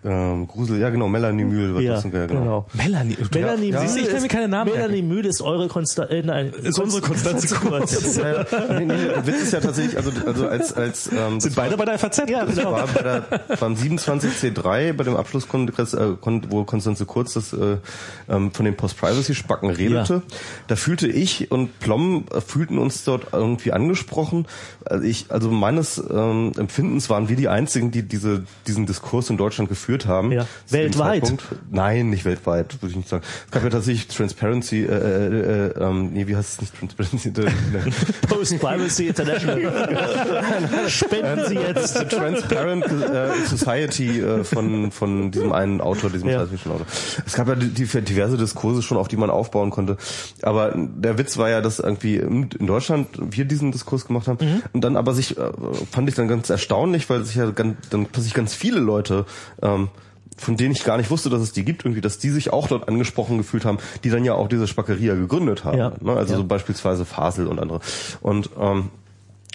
Ähm, 0.02 0.48
Grusel, 0.48 0.78
ja 0.80 0.88
genau, 0.88 1.08
Melanie 1.08 1.44
Mühl 1.44 1.74
wird 1.74 1.84
Ja, 1.84 1.92
das, 1.94 2.04
ja, 2.04 2.10
genau. 2.26 2.40
genau. 2.40 2.66
Melanie, 2.72 3.18
Melanie 3.34 3.68
ja, 3.70 3.80
Mühl 3.82 3.98
ich 3.98 4.06
kann 4.06 4.16
ist- 4.16 4.22
mir 4.22 4.28
keine 4.28 4.48
Namen 4.48 4.72
Melanie 4.72 5.02
Mühl 5.02 5.26
ist 5.26 5.42
eure 5.42 5.68
Konstanze, 5.68 6.10
äh, 6.14 6.22
nein, 6.22 6.52
Ist 6.62 6.78
unsere 6.78 7.02
Konstanze 7.02 7.54
Kurz. 7.54 8.16
Ja, 8.16 8.32
ja. 8.32 8.44
Nee, 8.78 8.86
nee, 8.86 8.94
der 8.96 9.26
Witz 9.26 9.42
ist 9.42 9.52
ja 9.52 9.60
tatsächlich, 9.60 9.96
also, 9.98 10.10
also 10.26 10.48
als, 10.48 10.72
als 10.72 11.10
ähm, 11.12 11.38
Sind 11.38 11.54
beide 11.54 11.76
bei 11.76 11.84
der 11.84 11.98
FAZ? 11.98 12.22
Ja, 12.30 12.44
genau. 12.44 12.72
war 12.72 12.86
bei 12.86 13.02
der, 13.02 13.24
beim 13.60 13.74
27C3, 13.74 14.92
bei 14.94 15.04
dem 15.04 15.16
Abschlusskongress, 15.16 15.92
äh, 15.94 16.12
wo 16.48 16.64
Konstanze 16.64 17.04
Kurz 17.04 17.34
das 17.34 17.52
äh, 17.52 17.76
ähm, 18.30 18.52
von 18.52 18.64
den 18.64 18.76
Post-Privacy-Spacken 18.76 19.68
redete, 19.70 20.14
Ja. 20.14 20.22
da 20.68 20.76
fühlte 20.76 21.08
ich 21.08 21.50
und 21.50 21.78
Plom 21.80 22.24
äh, 22.34 22.40
fühlten 22.40 22.78
uns 22.78 23.04
dort 23.04 23.28
irgendwie 23.32 23.72
angesprochen. 23.72 24.46
Also 24.84 25.04
ich, 25.04 25.26
also 25.28 25.50
meines 25.50 25.98
ähm, 26.10 26.52
Empfindens 26.56 27.10
waren 27.10 27.28
wir 27.28 27.36
die 27.36 27.48
einzigen, 27.48 27.90
die 27.90 28.02
diese, 28.02 28.44
diesen 28.66 28.86
Diskurs 28.86 29.28
in 29.28 29.36
Deutschland 29.36 29.68
geführt 29.68 29.89
haben. 30.06 30.32
Ja. 30.32 30.46
Weltweit? 30.68 31.32
Nein, 31.70 32.10
nicht 32.10 32.24
weltweit, 32.24 32.80
würde 32.80 32.90
ich 32.90 32.96
nicht 32.96 33.08
sagen. 33.08 33.22
Es 33.46 33.50
gab 33.50 33.62
ja 33.64 33.70
tatsächlich 33.70 34.08
Transparency, 34.08 34.84
äh, 34.84 34.88
äh, 34.88 35.66
äh, 35.68 35.80
ähm, 35.80 36.10
nee, 36.12 36.26
wie 36.26 36.36
heißt 36.36 36.54
es 36.54 36.60
nicht 36.60 36.78
Transparency? 36.78 37.28
Äh, 37.28 37.42
ne. 37.42 37.92
Post 38.28 38.58
Privacy 38.60 39.08
International. 39.08 39.60
Spenden 40.88 41.46
Sie 41.48 41.54
jetzt. 41.54 41.98
The 41.98 42.04
Transparent 42.04 42.84
äh, 42.86 43.46
Society 43.46 44.20
äh, 44.20 44.44
von 44.44 44.90
von 44.92 45.30
diesem 45.30 45.52
einen 45.52 45.80
Autor, 45.80 46.10
diesem 46.10 46.28
Ja. 46.28 46.46
Science-Fiction-Autor. 46.46 46.86
Es 47.26 47.34
gab 47.34 47.48
ja 47.48 47.54
die, 47.54 47.68
die, 47.68 47.84
diverse 48.02 48.36
Diskurse 48.36 48.82
schon, 48.82 48.96
auf 48.98 49.08
die 49.08 49.16
man 49.16 49.30
aufbauen 49.30 49.70
konnte. 49.70 49.96
Aber 50.42 50.72
der 50.76 51.18
Witz 51.18 51.36
war 51.38 51.48
ja, 51.50 51.60
dass 51.60 51.78
irgendwie 51.78 52.16
in 52.16 52.48
in 52.58 52.66
Deutschland 52.66 53.08
wir 53.18 53.44
diesen 53.44 53.72
Diskurs 53.72 54.06
gemacht 54.06 54.28
haben 54.28 54.38
Mhm. 54.40 54.62
und 54.72 54.82
dann 54.82 54.96
aber 54.96 55.12
sich 55.12 55.36
äh, 55.38 55.50
fand 55.90 56.08
ich 56.08 56.14
dann 56.14 56.28
ganz 56.28 56.48
erstaunlich, 56.50 57.10
weil 57.10 57.24
sich 57.24 57.36
ja 57.36 57.50
ganz, 57.50 57.88
dann 57.90 58.06
plötzlich 58.06 58.32
ganz 58.34 58.54
viele 58.54 58.80
Leute 58.80 59.26
ähm, 59.62 59.79
von 60.40 60.56
denen 60.56 60.72
ich 60.72 60.84
gar 60.84 60.96
nicht 60.96 61.10
wusste, 61.10 61.28
dass 61.28 61.42
es 61.42 61.52
die 61.52 61.64
gibt, 61.64 61.84
irgendwie, 61.84 62.00
dass 62.00 62.18
die 62.18 62.30
sich 62.30 62.50
auch 62.52 62.66
dort 62.66 62.88
angesprochen 62.88 63.36
gefühlt 63.38 63.64
haben, 63.66 63.78
die 64.04 64.10
dann 64.10 64.24
ja 64.24 64.34
auch 64.34 64.48
diese 64.48 64.66
Spackeria 64.66 65.14
gegründet 65.14 65.64
haben. 65.64 65.76
Ja. 65.78 65.92
Ne? 66.00 66.14
Also 66.16 66.32
Ja. 66.32 66.38
so 66.38 66.44
beispielsweise 66.44 67.04
Fasel 67.04 67.46
und 67.46 67.58
andere. 67.60 67.80
Und 68.22 68.48
ähm, 68.58 68.88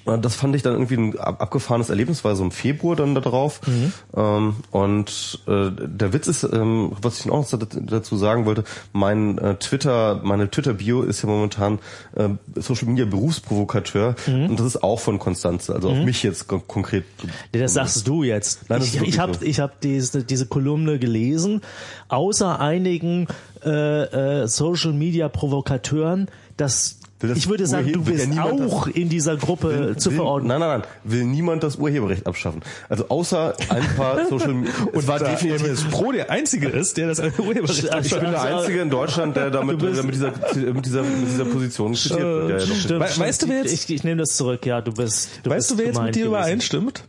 Das 0.06 0.36
fand 0.36 0.56
ich 0.56 0.62
dann 0.62 0.74
irgendwie 0.74 0.96
ein 0.98 1.18
ab- 1.20 1.42
abgefahrenes 1.42 1.90
Erlebnis, 1.90 2.24
war 2.24 2.36
so 2.36 2.44
im 2.44 2.52
Februar 2.52 2.96
dann 2.96 3.16
da 3.16 3.22
drauf. 3.22 3.60
Mhm. 3.66 3.92
Ähm, 4.16 4.56
und 4.72 5.40
äh, 5.48 5.72
der 5.72 6.14
Witz 6.14 6.28
ist, 6.28 6.44
ähm, 6.44 6.92
was 7.02 7.20
ich 7.20 7.26
noch 7.26 7.48
da- 7.50 7.58
dazu 7.58 8.16
sagen 8.16 8.46
wollte, 8.46 8.64
mein 8.94 9.38
äh, 9.40 9.56
Twitter, 9.56 10.22
meine 10.24 10.50
Twitter-Bio 10.52 11.02
ist 11.02 11.24
ja 11.24 11.30
momentan 11.30 11.80
äh, 12.16 12.30
Social 12.56 12.88
Media 12.88 13.06
Berufsprovokateur 13.06 14.16
Mhm. 14.28 14.50
und 14.52 14.60
das 14.60 14.68
ist 14.68 14.84
auch 14.84 15.00
von 15.00 15.18
Konstanze, 15.20 15.74
also 15.74 15.90
auf 15.90 15.98
mich 15.98 16.22
jetzt 16.24 16.48
kon 16.48 16.62
konkret. 16.68 17.06
Nee, 17.54 17.60
das 17.60 17.74
sagst 17.74 18.08
du 18.08 18.24
jetzt. 18.24 18.70
Nein, 18.70 18.82
ich 18.82 19.02
ich 19.02 19.20
habe 19.20 19.34
so. 19.34 19.42
ich 19.44 19.60
hab 19.60 19.82
diese, 19.82 20.24
diese 20.24 20.46
Kolumne 20.46 21.00
gelesen, 21.00 21.62
außer 22.10 22.60
einigen 22.60 23.28
äh, 23.66 24.42
äh, 24.44 24.48
Social 24.48 24.94
Media 24.94 25.30
Provokateuren, 25.30 26.28
das, 26.58 27.00
Will 27.02 27.02
das 27.02 27.05
ich 27.24 27.48
würde 27.50 27.66
sagen, 27.66 27.92
du 27.94 28.02
Urhe- 28.02 28.06
will 28.08 28.20
ja 28.20 28.26
bist 28.26 28.60
das- 28.60 28.72
auch 28.72 28.88
in 28.88 29.10
dieser 29.10 29.38
Gruppe 29.38 29.96
zu 29.98 30.10
will, 30.12 30.18
verordnen. 30.18 30.50
Nein, 30.50 30.60
nein, 30.60 30.80
nein. 30.82 30.88
Will 31.06 31.24
niemand 31.24 31.64
das 31.64 31.78
Urheberrecht 31.78 32.28
abschaffen. 32.28 32.62
Also 32.90 33.08
außer 33.10 33.56
ein 33.70 33.84
paar 33.96 34.26
Social 34.30 34.54
Media. 34.54 34.74
Und 34.92 35.08
war 35.08 35.20
definitiv 35.20 35.90
Pro 35.92 36.12
der 36.12 36.30
Einzige 36.30 36.68
ist, 36.68 36.98
der 36.98 37.08
das 37.08 37.20
Urheberrecht 37.40 37.84
Ich 38.02 38.06
Ich 38.12 38.20
bin 38.20 38.32
der 38.32 38.42
Einzige 38.42 38.82
in 38.82 38.90
Deutschland, 38.90 39.36
der 39.36 39.50
damit 39.52 39.82
Du 39.82 39.86
bist- 39.88 40.00
äh, 40.00 40.04
mit, 40.04 40.14
dieser, 40.16 40.32
mit, 40.74 40.86
dieser, 40.86 41.04
mit 41.04 41.28
dieser 41.32 41.46
Position 41.46 41.96
zitiert 41.96 42.20
wird. 42.20 42.50
Ja, 42.50 42.56
ja. 42.58 42.60
Stimmt, 42.62 42.76
We- 42.76 43.08
stimmt. 43.08 43.20
weißt 43.20 43.42
du, 43.44 43.48
wer 43.50 43.58
jetzt- 43.64 43.74
Ich, 43.74 43.90
ich 43.96 44.04
nehme 44.04 44.18
das 44.22 44.36
zurück, 44.36 44.66
ja, 44.66 44.82
du 44.82 44.92
bist. 44.92 45.30
Du 45.44 45.50
Weißt 45.50 45.70
bist 45.70 45.72
du, 45.72 45.78
wer 45.78 45.86
jetzt 45.88 45.96
mit 46.02 46.08
dir 46.16 46.26
gewesen. 46.26 46.28
übereinstimmt? 46.28 47.04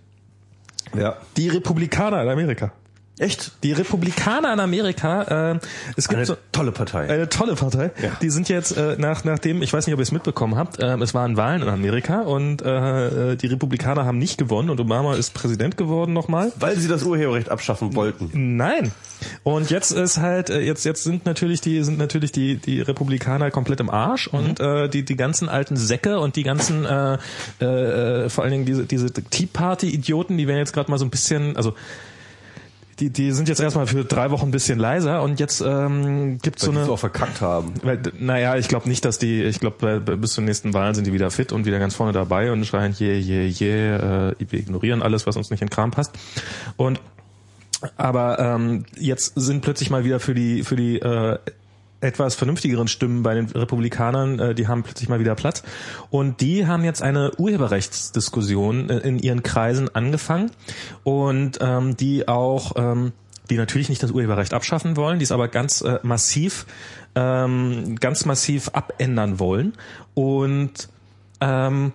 ja. 0.97 1.17
Die 1.37 1.49
Republikaner 1.49 2.23
in 2.23 2.29
Amerika. 2.29 2.73
Echt? 3.19 3.53
Die 3.63 3.73
Republikaner 3.73 4.53
in 4.53 4.61
Amerika, 4.61 5.53
äh, 5.53 5.59
es 5.97 6.09
gibt 6.09 6.19
Eine 6.19 6.27
so, 6.27 6.37
tolle 6.53 6.71
Partei. 6.71 7.09
Eine 7.09 7.31
tolle 7.31 7.55
Partei. 7.55 7.91
Ja. 8.03 8.11
Die 8.21 8.29
sind 8.29 8.51
jetzt 8.51 8.77
äh, 8.77 8.97
nach 8.99 9.25
nachdem, 9.25 9.63
ich 9.63 9.73
weiß 9.73 9.87
nicht, 9.87 9.95
ob 9.95 10.01
ihr 10.01 10.03
es 10.03 10.13
mitbekommen 10.13 10.57
habt, 10.57 10.79
äh, 10.81 10.97
es 10.99 11.15
waren 11.15 11.39
Wahlen 11.39 11.63
in 11.63 11.69
Amerika 11.69 12.21
und 12.21 12.61
äh, 12.61 13.37
die 13.37 13.47
Republikaner 13.47 14.05
haben 14.05 14.19
nicht 14.19 14.37
gewonnen 14.37 14.69
und 14.69 14.79
Obama 14.81 15.15
ist 15.15 15.33
Präsident 15.33 15.79
geworden 15.79 16.13
nochmal. 16.13 16.53
Weil 16.61 16.77
sie 16.77 16.89
das 16.89 17.05
Urheberrecht 17.05 17.49
abschaffen 17.49 17.95
wollten. 17.95 18.57
Nein. 18.57 18.93
Und 19.45 19.71
jetzt 19.71 19.93
ist 19.93 20.19
halt 20.19 20.51
äh, 20.51 20.61
jetzt 20.61 20.85
jetzt 20.85 21.03
sind 21.03 21.25
natürlich 21.25 21.63
die 21.63 21.83
sind 21.85 21.97
natürlich 21.97 22.33
die 22.33 22.57
die 22.57 22.83
Republikaner 22.83 23.51
komplett 23.51 23.81
im 23.81 23.89
Arsch 23.89 24.27
und 24.29 24.61
äh, 24.61 24.91
die 24.91 25.07
die 25.07 25.17
ganzen 25.17 25.49
alten 25.49 25.77
Säcke 25.77 26.21
und 26.21 26.37
die 26.37 26.43
ganzen 26.43 26.85
äh, 26.85 27.15
äh, 27.65 28.29
vor 28.29 28.45
allen 28.45 28.53
Dingen 28.53 28.67
diese 28.67 28.85
diese 28.85 29.11
Tea 29.11 29.47
Party 29.51 29.89
Idioten, 29.89 30.37
die 30.37 30.47
werden 30.47 30.59
jetzt 30.59 30.75
gerade 30.75 30.91
mal 30.91 30.99
so 30.99 31.07
ein 31.07 31.11
bisschen 31.11 31.57
also 31.57 31.75
die, 32.99 33.11
die 33.11 33.33
sind 33.33 33.49
jetzt 33.49 33.61
erstmal 33.61 33.87
für 33.87 34.05
drei 34.05 34.31
Wochen 34.31 34.47
ein 34.47 34.51
bisschen 34.51 34.79
leiser 34.79 35.23
und 35.23 35.39
jetzt 35.39 35.61
ähm, 35.61 36.39
gibt's 36.39 36.63
so 36.63 36.71
die 36.71 36.77
eine 36.79 36.87
es 36.87 36.91
auch 36.91 36.99
verkackt 36.99 37.41
haben. 37.41 37.75
weil, 37.83 38.01
naja, 38.19 38.57
ich 38.57 38.69
glaube 38.69 38.89
nicht, 38.89 39.05
dass 39.05 39.19
die, 39.19 39.43
ich 39.43 39.61
glaube, 39.61 40.01
bis 40.01 40.33
zur 40.33 40.45
nächsten 40.45 40.73
Wahlen 40.73 40.95
sind 40.95 41.07
die 41.07 41.13
wieder 41.13 41.31
fit 41.31 41.53
und 41.53 41.67
wieder 41.67 41.79
ganz 41.79 41.95
vorne 41.95 42.13
dabei 42.13 42.51
und 42.53 42.65
schreien, 42.65 42.93
je, 42.93 43.19
je, 43.19 43.47
je, 43.47 43.89
äh, 43.89 44.35
wir 44.39 44.59
ignorieren 44.59 45.03
alles, 45.03 45.27
was 45.27 45.37
uns 45.37 45.51
nicht 45.51 45.61
in 45.61 45.69
den 45.69 45.75
Kram 45.75 45.91
passt. 45.91 46.13
Und 46.77 47.01
aber 47.99 48.39
ähm, 48.39 48.87
jetzt 48.99 49.35
sind 49.37 49.61
plötzlich 49.61 49.91
mal 49.91 50.05
wieder 50.05 50.19
für 50.19 50.35
die 50.35 50.63
für 50.63 50.77
die 50.77 50.99
äh, 50.99 51.39
etwas 52.01 52.35
vernünftigeren 52.35 52.89
Stimmen 52.89 53.23
bei 53.23 53.35
den 53.35 53.47
Republikanern, 53.47 54.39
äh, 54.39 54.55
die 54.55 54.69
haben 54.69 54.83
plötzlich 54.83 55.09
mal 55.09 55.21
wieder 55.21 55.35
Platz. 55.35 55.63
Und 56.11 56.41
die 56.41 56.67
haben 56.67 56.85
jetzt 56.85 57.03
eine 57.03 57.33
Urheberrechtsdiskussion 57.37 58.91
äh, 58.91 58.99
in 58.99 59.19
ihren 59.19 59.43
Kreisen 59.43 59.95
angefangen 59.95 60.51
und 61.05 61.59
ähm, 61.61 61.97
die 61.97 62.29
auch, 62.29 62.73
ähm, 62.77 63.13
die 63.51 63.57
natürlich 63.57 63.89
nicht 63.89 64.03
das 64.03 64.11
Urheberrecht 64.11 64.53
abschaffen 64.53 64.97
wollen, 64.97 65.19
die 65.19 65.25
es 65.25 65.33
aber 65.33 65.49
ganz 65.49 65.81
äh, 65.81 65.99
massiv, 66.03 66.67
ähm, 67.15 67.97
ganz 67.97 68.25
massiv 68.25 68.71
abändern 68.73 69.39
wollen. 69.39 69.75
Und 70.15 70.89
ähm, 71.41 71.93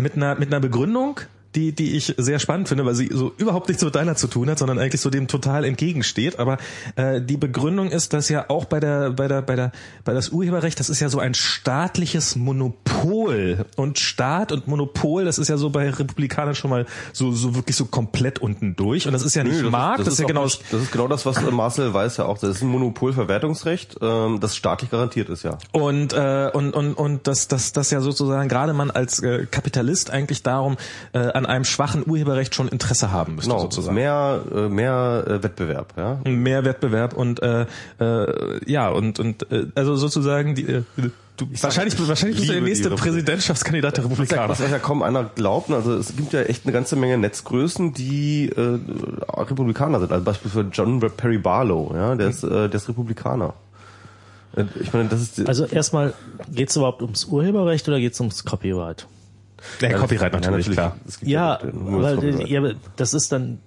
mit 0.00 0.14
einer 0.16 0.34
mit 0.36 0.48
einer 0.48 0.60
Begründung, 0.60 1.20
die 1.54 1.72
die 1.72 1.96
ich 1.96 2.14
sehr 2.16 2.38
spannend 2.38 2.68
finde, 2.68 2.84
weil 2.86 2.94
sie 2.94 3.10
so 3.12 3.32
überhaupt 3.36 3.68
nichts 3.68 3.84
mit 3.84 3.94
deiner 3.94 4.14
zu 4.16 4.28
tun 4.28 4.48
hat, 4.50 4.58
sondern 4.58 4.78
eigentlich 4.78 5.00
so 5.00 5.10
dem 5.10 5.26
total 5.28 5.64
entgegensteht. 5.64 6.38
Aber 6.38 6.58
äh, 6.96 7.20
die 7.20 7.36
Begründung 7.36 7.90
ist, 7.90 8.12
dass 8.12 8.28
ja 8.28 8.46
auch 8.48 8.66
bei 8.66 8.78
der 8.80 9.10
bei 9.10 9.26
der 9.28 9.42
bei 9.42 9.56
der 9.56 9.72
bei 10.04 10.12
das 10.14 10.28
Urheberrecht, 10.30 10.78
das 10.78 10.88
ist 10.90 11.00
ja 11.00 11.08
so 11.08 11.18
ein 11.18 11.34
staatliches 11.34 12.36
Monopol 12.36 13.64
und 13.76 13.98
Staat 13.98 14.52
und 14.52 14.68
Monopol, 14.68 15.24
das 15.24 15.38
ist 15.38 15.48
ja 15.48 15.56
so 15.56 15.70
bei 15.70 15.90
Republikanern 15.90 16.54
schon 16.54 16.70
mal 16.70 16.86
so 17.12 17.32
so 17.32 17.54
wirklich 17.54 17.76
so 17.76 17.86
komplett 17.86 18.38
unten 18.38 18.76
durch. 18.76 19.06
Und 19.06 19.12
das 19.12 19.24
ist 19.24 19.34
ja 19.34 19.42
nicht 19.44 19.60
Nö, 19.60 19.70
Markt, 19.70 20.00
das, 20.00 20.08
ist 20.14 20.18
ja 20.20 20.24
auch 20.24 20.28
genau 20.28 20.44
nicht- 20.44 20.62
das 20.70 20.82
ist 20.82 20.92
genau 20.92 21.08
das, 21.08 21.26
was 21.26 21.36
äh, 21.38 21.50
Marcel 21.50 21.92
weiß 21.92 22.16
ja 22.18 22.26
auch. 22.26 22.38
Das 22.38 22.50
ist 22.56 22.62
ein 22.62 22.68
Monopolverwertungsrecht, 22.68 23.96
ähm, 24.00 24.38
das 24.40 24.56
staatlich 24.56 24.90
garantiert 24.90 25.28
ist, 25.28 25.42
ja. 25.42 25.58
Und, 25.72 26.12
äh, 26.12 26.50
und, 26.52 26.72
und, 26.74 26.94
und 26.94 27.26
dass 27.26 27.48
das, 27.48 27.72
das 27.72 27.90
ja 27.90 28.00
sozusagen 28.00 28.48
gerade 28.48 28.72
man 28.72 28.90
als 28.90 29.20
äh, 29.22 29.46
Kapitalist 29.46 30.10
eigentlich 30.10 30.42
darum 30.42 30.76
äh, 31.12 31.18
an 31.40 31.46
einem 31.46 31.64
schwachen 31.64 32.04
Urheberrecht 32.08 32.54
schon 32.54 32.68
Interesse 32.68 33.10
haben 33.10 33.34
müsste, 33.34 33.50
Genau, 33.50 33.62
sozusagen. 33.62 33.94
mehr, 33.96 34.40
äh, 34.54 34.68
mehr 34.68 35.24
äh, 35.26 35.42
Wettbewerb, 35.42 35.94
ja. 35.96 36.20
Mehr 36.30 36.64
Wettbewerb 36.64 37.14
und 37.14 37.42
äh, 37.42 37.66
äh, 37.98 38.60
ja 38.70 38.88
und 38.90 39.18
und 39.18 39.50
äh, 39.50 39.66
also 39.74 39.96
sozusagen 39.96 40.54
die 40.54 40.62
äh, 40.66 40.82
du, 41.36 41.46
wahrscheinlich 41.62 41.98
wahrscheinlich 42.06 42.36
bist 42.38 42.48
du 42.50 42.52
der 42.52 42.62
nächste. 42.62 42.90
Präsidentschaftskandidat 42.90 43.96
der 43.96 44.04
Republikaner. 44.04 44.48
was 44.50 44.60
ja 44.60 44.78
kaum 44.78 45.02
einer 45.02 45.24
glaubt. 45.24 45.70
Also 45.70 45.96
es 45.96 46.14
gibt 46.14 46.32
ja 46.32 46.42
echt 46.42 46.64
eine 46.66 46.72
ganze 46.72 46.96
Menge 46.96 47.16
Netzgrößen, 47.18 47.94
die 47.94 48.50
äh, 48.50 48.78
Republikaner 49.36 50.00
sind. 50.00 50.12
Also 50.12 50.24
beispielsweise 50.24 50.68
John 50.70 51.00
Perry 51.00 51.38
Barlow, 51.38 51.92
ja, 51.94 52.14
der 52.14 52.28
ist, 52.28 52.44
äh, 52.44 52.68
der 52.68 52.74
ist 52.74 52.88
Republikaner. 52.88 53.54
Ich 54.80 54.92
meine, 54.92 55.08
das 55.08 55.20
ist 55.22 55.48
Also 55.48 55.64
erstmal, 55.64 56.12
geht's 56.52 56.74
überhaupt 56.76 57.02
ums 57.02 57.24
Urheberrecht 57.24 57.88
oder 57.88 58.00
geht's 58.00 58.18
ums 58.20 58.44
Copyright? 58.44 59.06
Der 59.80 59.94
Copyright 59.94 60.32
Ja, 60.32 60.40
natürlich, 60.40 60.70
klar. 60.70 60.96
Ja, 61.22 61.58
weil 61.72 62.46
ja, 62.48 62.62
das 62.96 63.14
ist 63.14 63.30
dann 63.32 63.58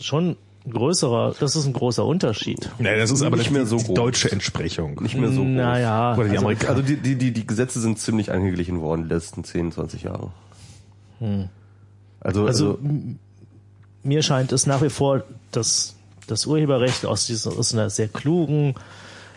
schon 0.00 0.36
ein 0.66 0.72
größerer, 0.72 1.34
das 1.38 1.56
ist 1.56 1.66
ein 1.66 1.72
großer 1.72 2.04
Unterschied. 2.04 2.70
Nee, 2.78 2.96
das 2.96 3.10
ist 3.10 3.22
aber 3.22 3.36
Nicht 3.36 3.50
mehr 3.50 3.66
so 3.66 3.76
die 3.76 3.84
groß. 3.84 3.94
deutsche 3.94 4.32
Entsprechung. 4.32 5.00
nicht 5.02 5.14
mehr 5.16 5.30
so 5.30 5.42
groß. 5.42 5.50
Naja, 5.50 6.14
Oder 6.16 6.28
die 6.28 6.38
Also, 6.38 6.48
also 6.68 6.82
die, 6.82 6.96
die, 6.96 7.16
die, 7.16 7.32
die 7.32 7.46
Gesetze 7.46 7.80
sind 7.80 7.98
ziemlich 7.98 8.32
angeglichen 8.32 8.80
worden 8.80 9.08
die 9.08 9.14
letzten 9.14 9.44
10, 9.44 9.72
20 9.72 10.02
Jahre. 10.04 10.30
Also, 11.20 11.48
Also 12.20 12.46
also, 12.46 12.78
m- 12.82 13.18
mir 14.02 14.22
scheint 14.22 14.52
es 14.52 14.66
nach 14.66 14.82
wie 14.82 14.90
vor, 14.90 15.22
dass 15.52 15.94
das 16.26 16.46
Urheberrecht 16.46 17.04
aus, 17.06 17.26
dieser, 17.26 17.56
aus 17.58 17.72
einer 17.74 17.90
sehr 17.90 18.08
klugen, 18.08 18.74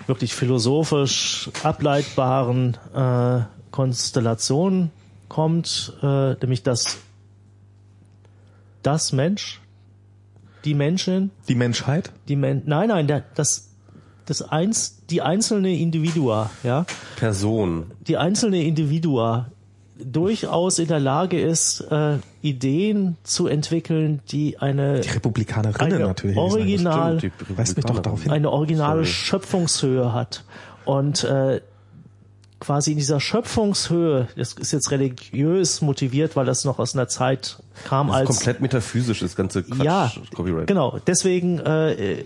wirklich 0.07 0.33
philosophisch 0.33 1.49
ableitbaren 1.63 2.77
äh, 2.95 3.41
Konstellation 3.71 4.91
kommt, 5.29 5.93
äh, 6.01 6.33
nämlich 6.35 6.63
dass 6.63 6.97
das 8.83 9.11
Mensch, 9.11 9.61
die 10.65 10.73
Menschen, 10.73 11.31
Die 11.47 11.55
Menschheit? 11.55 12.11
die 12.27 12.35
Men 12.35 12.63
nein, 12.65 12.89
nein, 12.89 13.07
der, 13.07 13.23
das, 13.35 13.69
das 14.25 14.41
eins, 14.41 15.01
die 15.09 15.21
einzelne 15.21 15.75
Individua, 15.77 16.49
ja, 16.63 16.85
Person. 17.17 17.91
die 18.07 18.17
einzelne 18.17 18.63
Individua 18.63 19.51
durchaus 19.99 20.77
in 20.79 20.87
der 20.87 20.99
Lage 20.99 21.41
ist, 21.41 21.81
äh, 21.89 22.17
Ideen 22.41 23.17
zu 23.23 23.47
entwickeln, 23.47 24.21
die 24.31 24.59
eine, 24.59 24.99
Die 25.01 25.09
Republikanerinnen 25.09 25.93
eine 25.95 26.05
natürlich. 26.07 26.37
original, 26.37 27.17
Stimmt, 27.17 27.33
die 27.49 27.57
Weist 27.57 27.75
mich 27.77 27.85
doch 27.85 27.99
darauf 27.99 28.21
hin. 28.23 28.31
eine 28.31 28.51
originale 28.51 29.03
Sorry. 29.03 29.05
Schöpfungshöhe 29.07 30.13
hat. 30.13 30.43
Und 30.85 31.23
äh, 31.23 31.61
quasi 32.59 32.91
in 32.91 32.97
dieser 32.97 33.19
Schöpfungshöhe, 33.19 34.27
das 34.35 34.53
ist 34.53 34.71
jetzt 34.71 34.91
religiös 34.91 35.81
motiviert, 35.81 36.35
weil 36.35 36.45
das 36.45 36.65
noch 36.65 36.79
aus 36.79 36.95
einer 36.95 37.07
Zeit 37.07 37.57
kam, 37.85 38.07
Das 38.07 38.15
ist 38.15 38.19
als 38.21 38.29
komplett 38.37 38.61
metaphysisch, 38.61 39.19
das 39.19 39.35
ganze 39.35 39.63
Quatsch, 39.63 39.83
ja, 39.85 40.11
Copyright. 40.33 40.67
genau. 40.67 40.99
Deswegen 41.05 41.59
äh, 41.59 42.23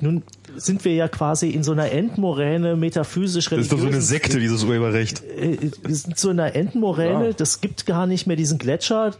nun 0.00 0.22
sind 0.56 0.84
wir 0.84 0.94
ja 0.94 1.08
quasi 1.08 1.50
in 1.50 1.62
so 1.62 1.72
einer 1.72 1.90
Endmoräne 1.92 2.74
metaphysisch 2.76 3.48
Das 3.48 3.60
ist 3.60 3.72
doch 3.72 3.78
so 3.78 3.86
eine 3.86 4.00
Sekte, 4.00 4.40
dieses 4.40 4.64
Urheberrecht. 4.64 5.22
äh, 5.24 5.70
wir 5.82 5.94
sind 5.94 6.18
so 6.18 6.30
in 6.30 6.40
einer 6.40 6.54
Endmoräne, 6.54 7.26
Ja. 7.28 7.32
das 7.32 7.60
gibt 7.60 7.86
gar 7.86 8.06
nicht 8.06 8.26
mehr 8.26 8.36
diesen 8.36 8.58
Gletscher. 8.58 9.12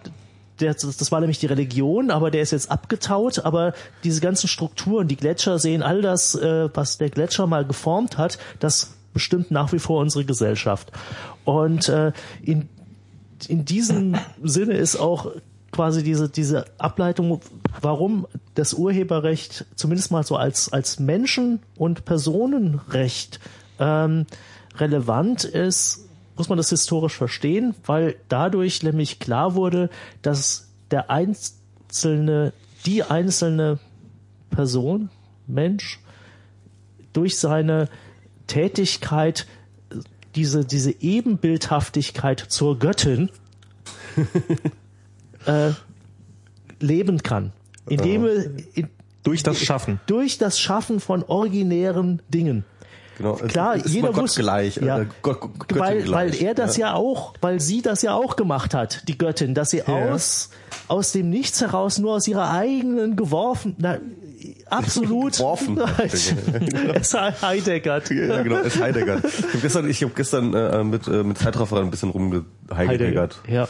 Der, 0.60 0.74
das 0.74 1.10
war 1.10 1.20
nämlich 1.20 1.39
die 1.39 1.47
Religion, 1.47 2.10
aber 2.10 2.31
der 2.31 2.43
ist 2.43 2.51
jetzt 2.51 2.70
abgetaut. 2.70 3.44
Aber 3.44 3.73
diese 4.05 4.20
ganzen 4.20 4.48
Strukturen, 4.48 5.09
die 5.09 5.16
Gletscher 5.16 5.59
sehen, 5.59 5.82
all 5.82 6.02
das, 6.02 6.35
äh, 6.35 6.69
was 6.74 6.98
der 6.98 7.09
Gletscher 7.10 7.47
mal 7.47 7.64
geformt 7.64 8.19
hat, 8.19 8.39
das 8.60 8.94
bestimmt 9.12 9.51
nach 9.51 9.72
wie 9.72 9.78
vor 9.78 10.01
unsere 10.01 10.24
Gesellschaft. 10.24 10.93
Und 11.44 11.89
äh, 11.89 12.12
in, 12.43 12.68
in 13.48 13.64
diesem 13.64 14.16
Sinne 14.43 14.74
ist 14.74 14.97
auch 14.97 15.32
quasi 15.72 16.02
diese, 16.02 16.28
diese 16.28 16.66
Ableitung, 16.78 17.40
warum 17.80 18.26
das 18.55 18.74
Urheberrecht 18.74 19.64
zumindest 19.74 20.10
mal 20.10 20.22
so 20.22 20.36
als, 20.36 20.72
als 20.72 21.01
Menschen- 21.01 21.60
und 21.76 22.05
Personenrecht 22.05 23.40
ähm, 23.78 24.26
relevant 24.76 25.44
ist, 25.44 26.09
muss 26.36 26.48
man 26.48 26.59
das 26.59 26.70
historisch 26.70 27.16
verstehen, 27.16 27.74
weil 27.84 28.16
dadurch 28.28 28.82
nämlich 28.82 29.18
klar 29.18 29.55
wurde, 29.55 29.90
dass 30.22 30.68
der 30.90 31.10
einzelne, 31.10 32.52
die 32.86 33.02
einzelne 33.02 33.78
Person, 34.51 35.10
Mensch, 35.47 36.01
durch 37.12 37.39
seine 37.39 37.89
Tätigkeit 38.53 39.47
diese, 40.35 40.65
diese 40.65 40.95
Ebenbildhaftigkeit 41.01 42.41
zur 42.41 42.79
Göttin 42.79 43.31
äh, 45.47 45.70
leben 46.79 47.23
kann. 47.23 47.53
Indem 47.89 48.27
er 48.27 48.45
in, 48.74 48.89
Durch 49.23 49.43
das 49.43 49.59
Schaffen. 49.59 50.01
durch 50.07 50.37
das 50.37 50.61
Schaffen 50.61 51.01
von 51.01 51.23
originären 51.23 52.20
Dingen. 52.29 52.65
Genau, 53.16 53.35
Klar, 53.35 53.77
ist 53.77 53.89
jeder 53.89 54.09
Gott 54.09 54.24
wusste, 54.24 54.43
gleich, 54.43 54.77
ja, 54.77 55.01
äh, 55.01 55.07
Gott, 55.23 55.41
Göttin 55.41 55.79
weil, 55.79 56.11
weil 56.11 56.31
gleich, 56.31 56.43
er 56.43 56.55
das 56.55 56.77
ja. 56.77 56.95
auch, 56.95 57.35
weil 57.41 57.61
sie 57.61 57.83
das 57.83 58.03
ja 58.03 58.15
auch 58.15 58.37
gemacht 58.37 58.74
hat, 58.74 59.07
die 59.09 59.16
Göttin, 59.16 59.55
dass 59.55 59.70
sie 59.70 59.83
aus 59.87 60.51
aus 60.89 61.12
dem 61.12 61.31
Nichts 61.31 61.61
heraus 61.61 61.99
nur 61.99 62.15
aus 62.15 62.29
ihrer 62.29 62.51
eigenen 62.51 63.16
geworfen, 63.16 63.77
na, 63.79 63.99
absolut 64.66 65.35
Geworfen. 65.35 65.78
es 66.94 67.14
Heideggert. 67.14 68.10
Ja, 68.10 68.43
genau, 68.43 68.59
es 68.59 68.81
Heidegger. 68.81 69.23
Ich 69.24 69.43
habe 69.43 69.59
gestern, 69.60 69.90
ich 69.90 70.02
hab 70.02 70.16
gestern 70.16 70.55
äh, 70.55 70.85
mit, 70.85 71.06
äh, 71.09 71.23
mit 71.23 71.39
Zeitraffer 71.39 71.81
ein 71.81 71.90
bisschen 71.90 72.10
rumgeheidegert. 72.10 73.40
Ja. 73.48 73.69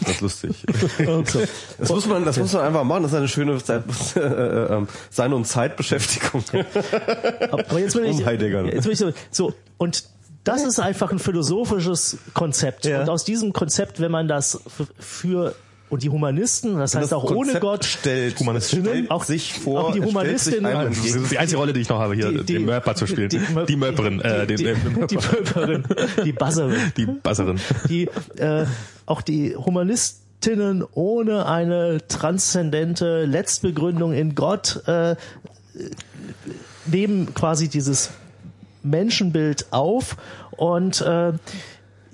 Das 0.00 0.10
ist 0.10 0.20
lustig. 0.20 0.64
So. 1.26 1.42
Das 1.78 1.88
muss 1.90 2.06
man, 2.06 2.24
das 2.24 2.38
muss 2.38 2.52
man 2.52 2.62
einfach 2.64 2.84
machen. 2.84 3.02
Das 3.02 3.12
ist 3.12 3.18
eine 3.18 3.28
schöne 3.28 3.62
Zeit, 3.62 3.84
äh, 4.16 4.20
äh, 4.20 4.86
Sein- 5.10 5.32
und 5.32 5.46
Zeitbeschäftigung. 5.46 6.42
Aber 7.50 7.78
jetzt 7.78 7.94
will 7.94 8.04
ich, 8.06 8.18
Um 8.18 8.24
Heidegger. 8.24 8.64
jetzt 8.64 8.86
will 8.86 8.92
ich 8.92 8.98
so, 8.98 9.12
so 9.30 9.54
und 9.76 10.04
das 10.44 10.62
ist 10.62 10.78
einfach 10.78 11.10
ein 11.10 11.18
philosophisches 11.18 12.18
Konzept. 12.34 12.84
Ja. 12.84 13.00
Und 13.00 13.08
aus 13.08 13.24
diesem 13.24 13.52
Konzept, 13.52 14.00
wenn 14.00 14.12
man 14.12 14.28
das 14.28 14.60
für 14.98 15.54
und 15.90 16.02
die 16.02 16.08
Humanisten, 16.10 16.76
das 16.78 16.94
heißt 16.94 17.04
Das 17.04 17.12
auch 17.12 17.24
ohne 17.24 17.34
Konzept 17.36 17.60
Gott, 17.60 17.84
stellt, 17.84 18.40
Humanistinnen, 18.40 18.86
stellt 18.86 19.10
auch- 19.10 19.24
sich 19.24 19.52
vor, 19.52 19.84
auch 19.88 19.92
die 19.92 20.00
Humanistinnen- 20.00 20.88
Das 20.88 20.98
ist 20.98 21.30
die 21.30 21.38
einzige 21.38 21.58
Rolle, 21.58 21.72
die 21.72 21.80
ich 21.80 21.88
noch 21.88 21.98
habe, 22.00 22.14
hier 22.14 22.30
Die- 22.30 22.38
die- 22.44 22.52
den 22.54 22.64
Mörper 22.64 22.94
zu 22.94 23.06
spielen. 23.06 23.28
die- 23.28 23.76
Mörperin, 23.76 24.20
äh, 24.20 24.46
den, 24.46 24.56
die, 24.56 24.64
den, 24.64 25.06
die 25.08 25.16
Pöperin, 25.16 25.84
die 26.24 26.32
Buzzerin, 26.32 26.74
die 26.96 27.06
Basserin. 27.06 27.60
die 27.88 28.08
äh, 28.36 28.64
auch 29.06 29.22
die 29.22 29.54
Humanistinnen 29.54 30.84
ohne 30.94 31.46
eine 31.46 32.06
transzendente 32.08 33.24
Letztbegründung 33.26 34.12
in 34.14 34.34
Gott 34.34 34.82
äh, 34.86 35.16
nehmen 36.86 37.34
quasi 37.34 37.68
dieses 37.68 38.10
Menschenbild 38.82 39.66
auf 39.72 40.16
und 40.56 41.00
äh, 41.00 41.32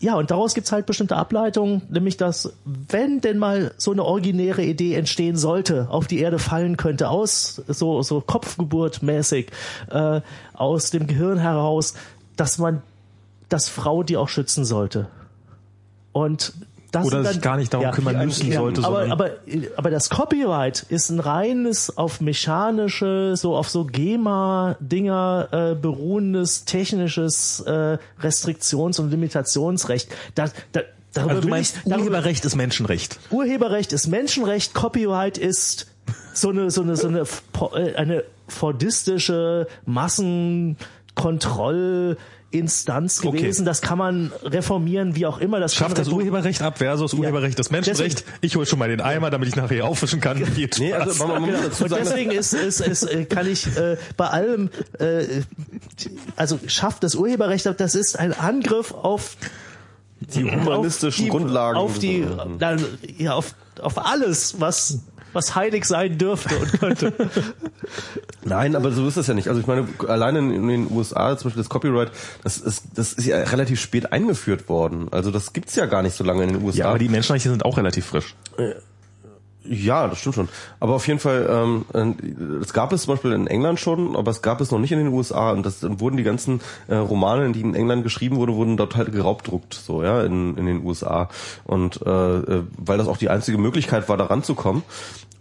ja, 0.01 0.15
und 0.15 0.31
daraus 0.31 0.55
gibt's 0.55 0.73
halt 0.73 0.87
bestimmte 0.87 1.17
Ableitungen, 1.17 1.83
nämlich 1.91 2.17
dass, 2.17 2.55
wenn 2.65 3.21
denn 3.21 3.37
mal 3.37 3.75
so 3.77 3.93
eine 3.93 4.03
originäre 4.03 4.63
Idee 4.63 4.95
entstehen 4.95 5.37
sollte, 5.37 5.89
auf 5.91 6.07
die 6.07 6.21
Erde 6.21 6.39
fallen 6.39 6.79
könnte, 6.79 7.11
aus 7.11 7.63
so, 7.69 8.03
so 8.03 8.23
Kopfgeburtmäßig, 8.23 9.51
äh, 9.91 10.23
aus 10.55 10.91
dem 10.91 11.07
Gehirn 11.07 11.39
heraus, 11.39 11.95
dass 12.37 12.57
man 12.57 12.83
das 13.51 13.69
Frau 13.69 14.03
die 14.03 14.17
auch 14.17 14.31
schützen 14.31 14.65
sollte. 14.65 15.09
Und 16.13 16.55
das 16.93 17.07
Oder 17.07 17.23
sind 17.23 17.35
sich 17.35 17.43
gar 17.43 17.57
nicht 17.57 17.73
darum 17.73 17.91
kümmern 17.93 18.25
müssen 18.25 18.53
sollte, 18.53 18.85
Aber, 18.85 19.11
aber, 19.11 19.31
aber 19.77 19.91
das 19.91 20.11
Copyright 20.11 20.85
ist 20.89 21.11
ein 21.11 21.21
reines 21.21 21.97
auf 21.97 22.21
mechanische, 22.21 23.35
so 23.37 23.57
auf 23.57 23.69
so 23.69 23.85
GEMA-Dinger 23.85 25.49
äh, 25.53 25.75
beruhendes 25.75 26.65
technisches 26.65 27.61
äh, 27.61 27.99
Restriktions- 28.21 29.01
und 29.01 29.11
Limitationsrecht. 29.11 30.09
Da, 30.35 30.47
da, 30.73 30.81
darüber 31.13 31.31
Also 31.31 31.43
du 31.43 31.49
meinst, 31.49 31.77
ich, 31.77 31.83
darüber, 31.85 32.07
Urheberrecht 32.07 32.45
ist 32.45 32.57
Menschenrecht. 32.57 33.21
Urheberrecht 33.31 33.93
ist 33.93 34.09
Menschenrecht, 34.09 34.75
Copyright 34.75 35.39
ist 35.39 35.87
so 36.35 36.51
eine 36.51 36.71
so 36.71 36.83
eine 36.83 36.97
so 36.97 37.09
eine 37.09 37.25
äh, 37.75 37.95
eine 37.95 38.25
fordistische 38.49 39.69
Massenkontrollinstanz 39.87 42.19
Okay. 43.29 43.39
gewesen. 43.39 43.65
Das 43.65 43.81
kann 43.81 43.99
man 43.99 44.33
reformieren, 44.43 45.15
wie 45.15 45.27
auch 45.27 45.39
immer. 45.39 45.61
Das 45.61 45.75
Schafft 45.75 45.99
das 45.99 46.09
Urheberrecht 46.09 46.63
ab 46.63 46.79
versus 46.79 47.15
Urheberrecht 47.15 47.59
das 47.59 47.71
Menschenrecht. 47.71 48.25
Ich 48.41 48.57
hole 48.57 48.67
schon 48.67 48.79
mal 48.79 48.89
den 48.89 49.01
Eimer, 49.01 49.31
damit 49.31 49.49
ich 49.49 49.57
nachher 49.57 49.75
hier 49.75 49.85
aufwischen 49.87 50.21
kann. 50.21 50.45
Viel 50.45 50.69
Nee, 50.79 50.93
also 50.93 51.27
man, 51.27 51.43
man 51.43 51.51
muss 51.51 51.63
dazu 51.63 51.85
Und 51.85 51.93
deswegen 51.93 52.31
ist, 52.33 52.53
ist, 52.53 52.81
ist, 52.81 53.03
äh, 53.05 53.25
kann 53.25 53.47
ich 53.47 53.67
äh, 53.77 53.97
bei 54.17 54.27
allem, 54.27 54.71
äh, 54.99 55.43
also 56.37 56.59
schafft 56.67 57.05
das 57.05 57.15
Urheberrecht 57.15 57.67
ab, 57.67 57.77
das 57.79 57.95
ist 57.95 58.19
ein 58.19 58.33
Angriff 58.33 58.93
auf 58.93 59.37
die 60.21 60.45
humanistischen 60.45 61.25
auf 61.25 61.27
die, 61.27 61.29
Grundlagen. 61.31 61.79
auf 61.79 61.99
die, 61.99 62.27
na, 62.59 62.77
ja, 63.17 63.35
auf, 63.35 63.55
auf 63.81 64.05
alles, 64.05 64.61
was 64.61 65.01
was 65.33 65.55
heilig 65.55 65.85
sein 65.85 66.19
dürfte 66.19 66.57
und 66.57 66.73
könnte. 66.81 67.13
Nein, 68.45 68.77
aber 68.77 68.93
so 68.93 69.07
ist 69.07 69.17
das 69.17 69.27
ja 69.27 69.35
nicht. 69.35 69.49
Also 69.49 69.61
ich 69.61 69.67
meine, 69.67 69.87
alleine 70.09 70.39
in, 70.41 70.53
in 70.53 70.69
den 70.69 70.91
USA 70.91 71.37
zum 71.37 71.49
Beispiel 71.49 71.63
das 71.63 71.69
Copyright, 71.69 72.11
das 72.43 72.59
ist, 72.59 72.85
das 72.95 73.13
ist 73.13 73.27
ja 73.27 73.39
relativ 73.39 73.81
spät 73.81 74.13
eingeführt 74.13 74.69
worden. 74.69 75.09
Also 75.11 75.31
das 75.31 75.53
gibt's 75.53 75.77
ja 75.77 75.87
gar 75.87 76.03
nicht 76.03 76.15
so 76.15 76.25
lange 76.25 76.43
in 76.45 76.53
den 76.55 76.63
USA. 76.63 76.79
ja, 76.79 76.89
aber 76.89 76.99
die 76.99 77.09
Menschenrechte 77.09 77.51
sind 77.51 77.65
auch 77.65 77.77
relativ 77.77 78.07
frisch. 78.07 78.35
Ja, 79.63 80.09
das 80.09 80.19
stimmt 80.19 80.35
schon. 80.37 80.49
Aber 80.79 80.95
auf 80.95 81.07
jeden 81.07 81.21
Fall, 81.21 81.47
ähm, 81.51 81.85
äh, 81.93 82.63
es 82.63 82.73
gab 82.73 82.93
es 82.93 83.03
zum 83.03 83.15
Beispiel 83.15 83.33
in 83.33 83.47
England 83.47 83.79
schon, 83.79 84.17
aber 84.17 84.31
es 84.31 84.41
gab 84.41 84.61
es 84.61 84.71
noch 84.71 84.79
nicht 84.79 84.93
in 84.93 84.99
den 84.99 85.09
USA. 85.09 85.53
Und 85.53 85.67
das 85.67 85.81
dann 85.81 86.01
wurden 86.01 86.17
die 86.17 86.23
ganzen 86.23 86.61
äh, 86.89 86.95
Romane, 86.95 87.53
die 87.53 87.61
in 87.61 87.75
England 87.75 88.03
geschrieben 88.03 88.37
wurden, 88.37 88.55
wurden 88.55 88.77
dort 88.79 88.97
halt 88.97 89.13
geraubdruckt, 89.13 89.75
so 89.75 90.03
ja, 90.03 90.23
in, 90.23 90.57
in 90.57 90.65
den 90.65 90.85
USA. 90.85 91.29
Und 91.65 92.01
äh, 92.07 92.11
äh, 92.11 92.63
weil 92.79 92.97
das 92.97 93.07
auch 93.07 93.19
die 93.19 93.29
einzige 93.29 93.59
Möglichkeit 93.59 94.09
war, 94.09 94.17
da 94.17 94.25
ranzukommen. 94.25 94.83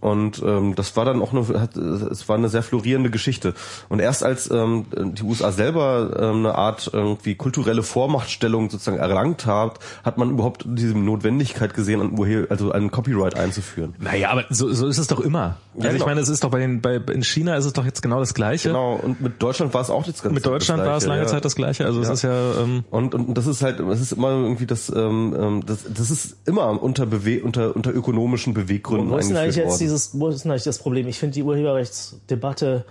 Und 0.01 0.41
ähm, 0.45 0.75
das 0.75 0.95
war 0.95 1.05
dann 1.05 1.21
auch 1.21 1.33
eine, 1.33 1.59
hat, 1.59 1.75
es 1.75 2.29
war 2.29 2.37
eine 2.37 2.49
sehr 2.49 2.63
florierende 2.63 3.09
Geschichte. 3.09 3.53
Und 3.89 3.99
erst 3.99 4.23
als 4.23 4.49
ähm, 4.49 4.85
die 4.95 5.23
USA 5.23 5.51
selber 5.51 6.17
ähm, 6.19 6.45
eine 6.45 6.55
Art 6.55 6.89
irgendwie 6.93 7.35
kulturelle 7.35 7.83
Vormachtstellung 7.83 8.69
sozusagen 8.69 8.97
erlangt 8.97 9.45
hat, 9.45 9.79
hat 10.03 10.17
man 10.17 10.29
überhaupt 10.31 10.65
diese 10.65 10.97
Notwendigkeit 10.97 11.73
gesehen, 11.73 12.01
an 12.01 12.17
Urhe 12.17 12.47
also 12.49 12.71
einen 12.71 12.91
Copyright 12.91 13.35
einzuführen. 13.37 13.95
Naja, 13.99 14.29
aber 14.31 14.45
so, 14.49 14.71
so 14.71 14.87
ist 14.87 14.97
es 14.97 15.07
doch 15.07 15.19
immer. 15.19 15.57
Also 15.75 15.87
ich 15.87 15.93
genau. 15.93 16.05
meine, 16.05 16.21
es 16.21 16.29
ist 16.29 16.43
doch 16.43 16.51
bei 16.51 16.59
den, 16.59 16.81
bei, 16.81 16.95
in 16.95 17.23
China 17.23 17.55
ist 17.55 17.65
es 17.65 17.73
doch 17.73 17.85
jetzt 17.85 18.01
genau 18.01 18.19
das 18.19 18.33
Gleiche. 18.33 18.69
Genau, 18.69 18.95
und 18.95 19.21
mit 19.21 19.41
Deutschland 19.41 19.73
war 19.73 19.81
es 19.81 19.89
auch 19.89 20.05
das 20.05 20.21
ganze 20.21 20.33
Mit 20.33 20.45
Deutschland 20.45 20.83
war 20.83 20.97
es 20.97 21.05
lange 21.05 21.21
ja. 21.21 21.27
Zeit 21.27 21.43
das 21.43 21.55
Gleiche. 21.55 21.85
Also 21.85 22.01
es 22.01 22.07
Ja. 22.07 22.13
ist 22.13 22.21
ja, 22.21 22.61
ähm, 22.61 22.83
Und, 22.89 23.15
und 23.15 23.37
das 23.37 23.47
ist 23.47 23.61
halt, 23.61 23.79
es 23.79 24.01
ist 24.01 24.13
immer 24.13 24.29
irgendwie 24.29 24.65
das, 24.65 24.89
ähm, 24.89 25.35
ähm, 25.37 25.65
das, 25.65 25.85
das 25.93 26.09
ist 26.09 26.37
immer 26.45 26.81
unter 26.81 27.05
Bewe 27.05 27.43
unter, 27.43 27.75
unter 27.75 27.93
ökonomischen 27.93 28.53
Beweggründen 28.53 29.13
eingeführt 29.13 29.55
jetzt 29.55 29.57
worden. 29.57 29.88
Dieses, 29.89 30.19
wo 30.19 30.29
ist 30.29 30.43
denn 30.43 30.51
eigentlich 30.51 30.63
das 30.63 30.77
Problem? 30.77 31.07
Ich 31.07 31.19
finde 31.19 31.33
die 31.33 31.43
Urheberrechtsdebatte 31.43 32.85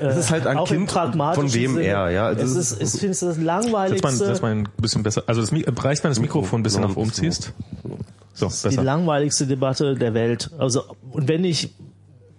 Es 0.00 0.16
ist 0.16 0.30
halt 0.30 0.46
ein 0.46 0.58
auch 0.58 0.68
Kind 0.68 0.90
von 0.90 1.52
wem 1.52 1.74
Sinne. 1.74 1.84
er, 1.84 2.10
ja. 2.10 2.26
Also 2.26 2.42
es 2.58 2.72
ist, 2.72 2.82
ich 2.82 3.00
finde 3.00 3.12
es 3.12 3.20
das 3.20 3.36
setz 3.36 3.38
mal, 3.38 3.44
langweiligste, 3.44 4.10
setz 4.26 4.42
mal 4.42 4.52
ein 4.52 4.68
bisschen 4.78 5.02
besser. 5.02 5.24
Also 5.26 5.40
das 5.40 5.52
reicht, 5.52 6.04
wenn 6.04 6.10
das 6.10 6.20
Mikrofon 6.20 6.60
ein 6.60 6.62
bisschen 6.62 6.82
genau, 6.82 6.94
nach 6.94 6.96
oben 6.96 7.08
ein 7.08 7.10
bisschen 7.10 7.32
ziehst. 7.32 7.52
So, 8.32 8.46
die 8.48 8.68
besser. 8.68 8.82
langweiligste 8.82 9.46
Debatte 9.46 9.94
der 9.94 10.14
Welt. 10.14 10.50
Also, 10.58 10.84
und 11.10 11.28
wenn 11.28 11.44
ich 11.44 11.74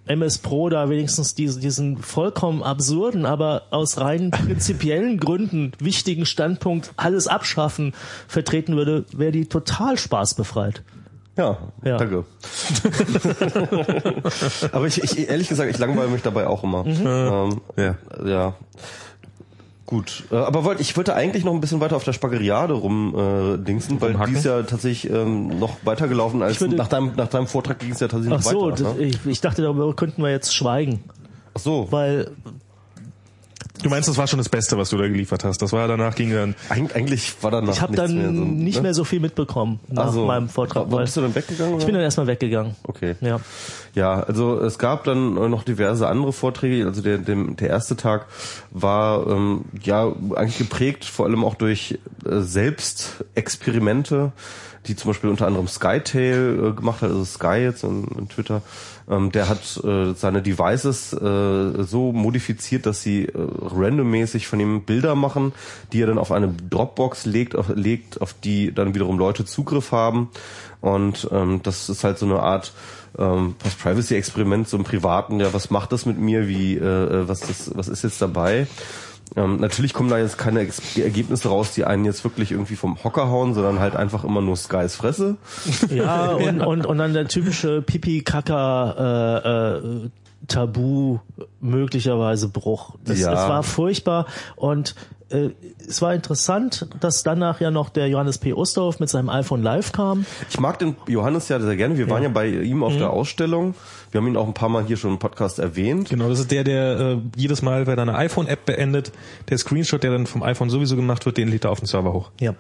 MS 0.08 0.40
Pro 0.40 0.70
da 0.70 0.90
wenigstens 0.90 1.36
diesen, 1.36 1.62
diesen 1.62 1.98
vollkommen 1.98 2.64
absurden, 2.64 3.26
aber 3.26 3.64
aus 3.72 4.00
rein 4.00 4.32
prinzipiellen 4.32 5.20
Gründen 5.20 5.74
wichtigen 5.80 6.26
Standpunkt 6.26 6.92
alles 6.98 7.28
abschaffen 7.28 7.94
vertreten 8.28 8.76
würde, 8.76 9.06
wäre 9.12 9.32
die 9.32 9.46
total 9.46 9.98
spaßbefreit. 9.98 10.82
Ja, 11.42 11.58
Ja. 11.84 11.98
danke. 11.98 12.24
Aber 14.72 14.86
ich, 14.88 15.04
ich 15.04 15.28
ehrlich 15.30 15.50
gesagt, 15.50 15.70
ich 15.72 15.78
langweile 15.80 16.10
mich 16.10 16.22
dabei 16.22 16.48
auch 16.48 16.64
immer. 16.64 16.84
Mhm. 16.84 17.06
Ähm, 17.06 17.62
Ja. 17.78 17.96
ja. 18.26 18.54
Gut, 19.88 20.24
äh, 20.32 20.36
aber 20.38 20.64
wollte 20.64 20.82
ich 20.82 20.96
wollte 20.96 21.16
eigentlich 21.16 21.44
noch 21.44 21.54
ein 21.54 21.60
bisschen 21.60 21.82
weiter 21.82 21.98
auf 21.98 22.06
der 22.06 22.14
Spageriade 22.14 22.74
rum 22.74 23.14
äh, 23.14 23.18
weil 23.20 24.12
Rumhacken? 24.12 24.34
die 24.34 24.40
ist 24.40 24.46
ja 24.46 24.62
tatsächlich 24.64 25.12
ähm, 25.12 25.60
noch 25.60 25.80
weitergelaufen 25.84 26.42
als 26.42 26.62
würde- 26.62 26.78
nach 26.78 26.88
deinem 26.88 27.12
nach 27.18 27.28
deinem 27.28 27.46
Vortrag 27.48 27.80
ging 27.80 27.92
es 27.92 28.00
ja 28.00 28.08
tatsächlich 28.08 28.40
Ach 28.40 28.42
so, 28.42 28.70
noch 28.70 28.72
weiter. 28.72 28.84
das, 28.86 28.96
ne? 28.96 29.04
ich, 29.04 29.26
ich 29.26 29.42
dachte, 29.42 29.62
darüber 29.64 29.94
könnten 29.94 30.22
wir 30.24 30.30
jetzt 30.32 30.56
schweigen, 30.56 31.04
Ach 31.56 31.60
so, 31.60 31.88
weil 31.92 32.32
Du 33.84 33.90
meinst, 33.90 34.08
das 34.08 34.18
war 34.18 34.28
schon 34.28 34.38
das 34.38 34.50
Beste, 34.50 34.78
was 34.78 34.90
du 34.90 34.98
da 34.98 35.08
geliefert 35.08 35.44
hast. 35.44 35.62
Das 35.62 35.74
war 35.74 35.88
danach 35.88 36.16
ging 36.16 36.32
dann. 36.34 36.56
Eig 36.70 36.96
eigentlich 36.96 37.34
war 37.42 37.52
danach 37.52 37.74
ich 37.74 37.82
habe 37.82 37.96
dann 37.96 38.16
mehr 38.16 38.28
so, 38.28 38.32
nicht 38.32 38.76
ne? 38.76 38.82
mehr 38.84 38.94
so 38.94 39.04
viel 39.04 39.20
mitbekommen 39.20 39.80
nach 39.88 40.08
Ach 40.08 40.14
so. 40.14 40.26
meinem 40.26 40.50
Vortrag. 40.50 40.92
Weil 40.92 41.06
bist 41.06 41.18
du 41.18 41.22
denn 41.22 41.34
weggegangen? 41.34 41.80
ich 41.80 41.86
bin 41.86 41.96
dann 41.96 42.04
erstmal 42.04 42.28
weggegangen. 42.28 42.76
Okay. 42.84 43.16
Ja. 43.22 43.40
Ja, 43.94 44.22
also 44.22 44.60
es 44.60 44.78
gab 44.80 45.04
dann 45.04 45.34
noch 45.34 45.64
diverse 45.64 46.08
andere 46.08 46.32
Vorträge. 46.32 46.86
Also 46.86 47.02
der, 47.02 47.18
der, 47.18 47.36
der 47.36 47.70
erste 47.70 47.96
Tag 47.96 48.28
war 48.70 49.28
ähm, 49.28 49.66
ja 49.84 50.12
eigentlich 50.36 50.60
geprägt 50.60 51.06
vor 51.06 51.26
allem 51.26 51.44
auch 51.44 51.56
durch 51.56 52.00
äh, 52.26 52.40
Selbstexperimente, 52.40 54.32
die 54.88 54.96
zum 54.96 55.10
Beispiel 55.10 55.30
unter 55.30 55.48
anderem 55.48 55.68
Skytail 55.68 56.70
äh, 56.70 56.72
gemacht 56.72 57.02
hat, 57.02 57.10
also 57.10 57.26
Sky 57.26 57.58
jetzt 57.58 57.84
in, 57.84 58.06
in 58.18 58.30
Twitter. 58.30 58.62
Ähm, 59.12 59.32
der 59.32 59.50
hat 59.50 59.84
äh, 59.84 60.14
seine 60.14 60.42
Devices 60.42 61.12
äh, 61.12 61.84
so 61.84 62.14
modifiziert, 62.14 62.86
dass 62.86 63.02
sie 63.02 63.26
äh, 63.26 63.32
randommäßig 63.36 64.48
von 64.48 64.60
ihm 64.62 64.84
Bilder 64.84 65.16
machen, 65.16 65.52
die 65.92 66.02
er 66.02 66.08
dann 66.08 66.18
auf 66.18 66.32
eine 66.32 66.48
Dropbox 66.70 67.26
legt, 67.26 67.56
auf, 67.56 67.68
legt, 67.76 68.22
auf 68.22 68.34
die 68.34 68.74
dann 68.74 68.96
wiederum 68.96 69.20
Leute 69.20 69.44
Zugriff 69.44 69.92
haben. 69.92 70.30
Und 70.80 71.28
ähm, 71.32 71.60
das 71.62 71.90
ist 71.90 72.06
halt 72.06 72.18
so 72.18 72.26
eine 72.26 72.40
Art 72.40 72.74
ähm, 73.20 73.56
Post-Privacy-Experiment, 73.60 74.70
so 74.70 74.78
im 74.78 74.86
Privaten, 74.86 75.42
ja, 75.42 75.54
was 75.54 75.70
macht 75.70 75.92
das 75.92 76.06
mit 76.06 76.18
mir, 76.18 76.48
wie, 76.48 76.78
äh, 76.78 76.84
äh 76.84 77.28
was 77.28 77.42
das, 77.42 77.72
was 77.76 77.90
ist 77.90 78.04
jetzt 78.04 78.22
dabei? 78.22 78.68
Ähm, 79.36 79.58
natürlich 79.58 79.94
kommen 79.94 80.10
da 80.10 80.18
jetzt 80.18 80.38
keine 80.38 80.60
Ex 80.60 80.98
Ergebnisse 80.98 81.48
raus, 81.48 81.74
die 81.74 81.86
einen 81.86 82.04
jetzt 82.04 82.24
wirklich 82.24 82.52
irgendwie 82.52 82.76
vom 82.76 83.02
Hocker 83.04 83.30
hauen, 83.30 83.54
sondern 83.54 83.80
halt 83.80 83.96
einfach 83.96 84.24
immer 84.24 84.42
nur 84.42 84.58
Skys 84.58 84.96
Fresse. 84.96 85.38
Ja, 85.90 86.32
und, 86.32 86.62
und, 86.62 86.86
und 86.86 86.98
dann 86.98 87.14
der 87.14 87.28
typische 87.28 87.82
Pipi-Kaka 87.82 89.42
äh, 89.44 89.78
äh, 89.78 90.10
Tabu 90.48 91.20
möglicherweise 91.60 92.50
Bruch. 92.50 92.96
Das, 93.06 93.20
Ja. 93.20 93.32
Es 93.32 93.50
war 93.50 93.64
furchtbar 93.64 94.26
und 94.56 94.96
es 95.88 96.02
war 96.02 96.14
interessant, 96.14 96.88
dass 97.00 97.24
danach 97.24 97.62
ja 97.62 97.72
noch 97.72 97.90
der 97.90 98.08
Johannes 98.08 98.38
P. 98.38 98.54
Osterhoff 98.54 99.00
mit 99.00 99.10
seinem 99.10 99.30
iPhone 99.30 99.62
Live 99.62 99.92
kam. 99.92 100.26
Ich 100.50 100.60
mag 100.60 100.80
den 100.80 100.96
Johannes 101.08 101.48
ja 101.50 101.60
sehr 101.60 101.76
gerne. 101.76 101.98
Wir 101.98 102.10
waren 102.10 102.24
ja 102.24 102.30
bei 102.30 102.48
ihm 102.48 102.84
auf 102.84 102.96
der 102.98 103.10
Ausstellung. 103.10 103.76
Wir 104.12 104.20
haben 104.20 104.28
ihn 104.28 104.38
auch 104.38 104.48
ein 104.48 104.54
paar 104.54 104.70
Mal 104.70 104.84
hier 104.84 104.98
schon 104.98 105.12
im 105.12 105.20
Podcast 105.20 105.60
erwähnt. 105.60 106.10
Genau, 106.10 106.28
das 106.28 106.40
ist 106.40 106.52
der, 106.52 106.64
der 106.64 107.00
äh, 107.00 107.18
jedes 107.36 107.62
Mal, 107.62 107.88
wenn 107.88 107.98
er 107.98 108.04
eine 108.04 108.16
iPhone-App 108.16 108.66
beendet, 108.66 109.12
der 109.50 109.58
Screenshot, 109.58 110.04
der 110.04 110.12
dann 110.12 110.28
vom 110.28 110.44
iPhone 110.44 110.70
sowieso 110.70 110.96
gemacht 110.96 111.26
wird, 111.26 111.38
den 111.38 111.48
lädt 111.48 111.66
er 111.66 111.72
auf 111.72 111.80
den 111.80 111.88
Server 111.88 112.12
hoch. 112.12 112.32
Ja. 112.40 112.54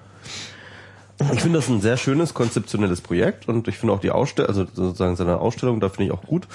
Ich 1.33 1.41
finde 1.41 1.59
das 1.59 1.69
ein 1.69 1.81
sehr 1.81 1.97
schönes 1.97 2.33
konzeptionelles 2.33 3.01
Projekt 3.01 3.47
und 3.47 3.67
ich 3.67 3.77
finde 3.77 3.93
auch 3.93 3.99
die 3.99 4.09
Ausstellung, 4.09 4.49
also 4.49 4.65
sozusagen 4.73 5.15
seine 5.15 5.39
Ausstellung, 5.39 5.79
da 5.79 5.89
finde 5.89 6.05
ich 6.05 6.11
auch 6.11 6.23
gut. 6.23 6.47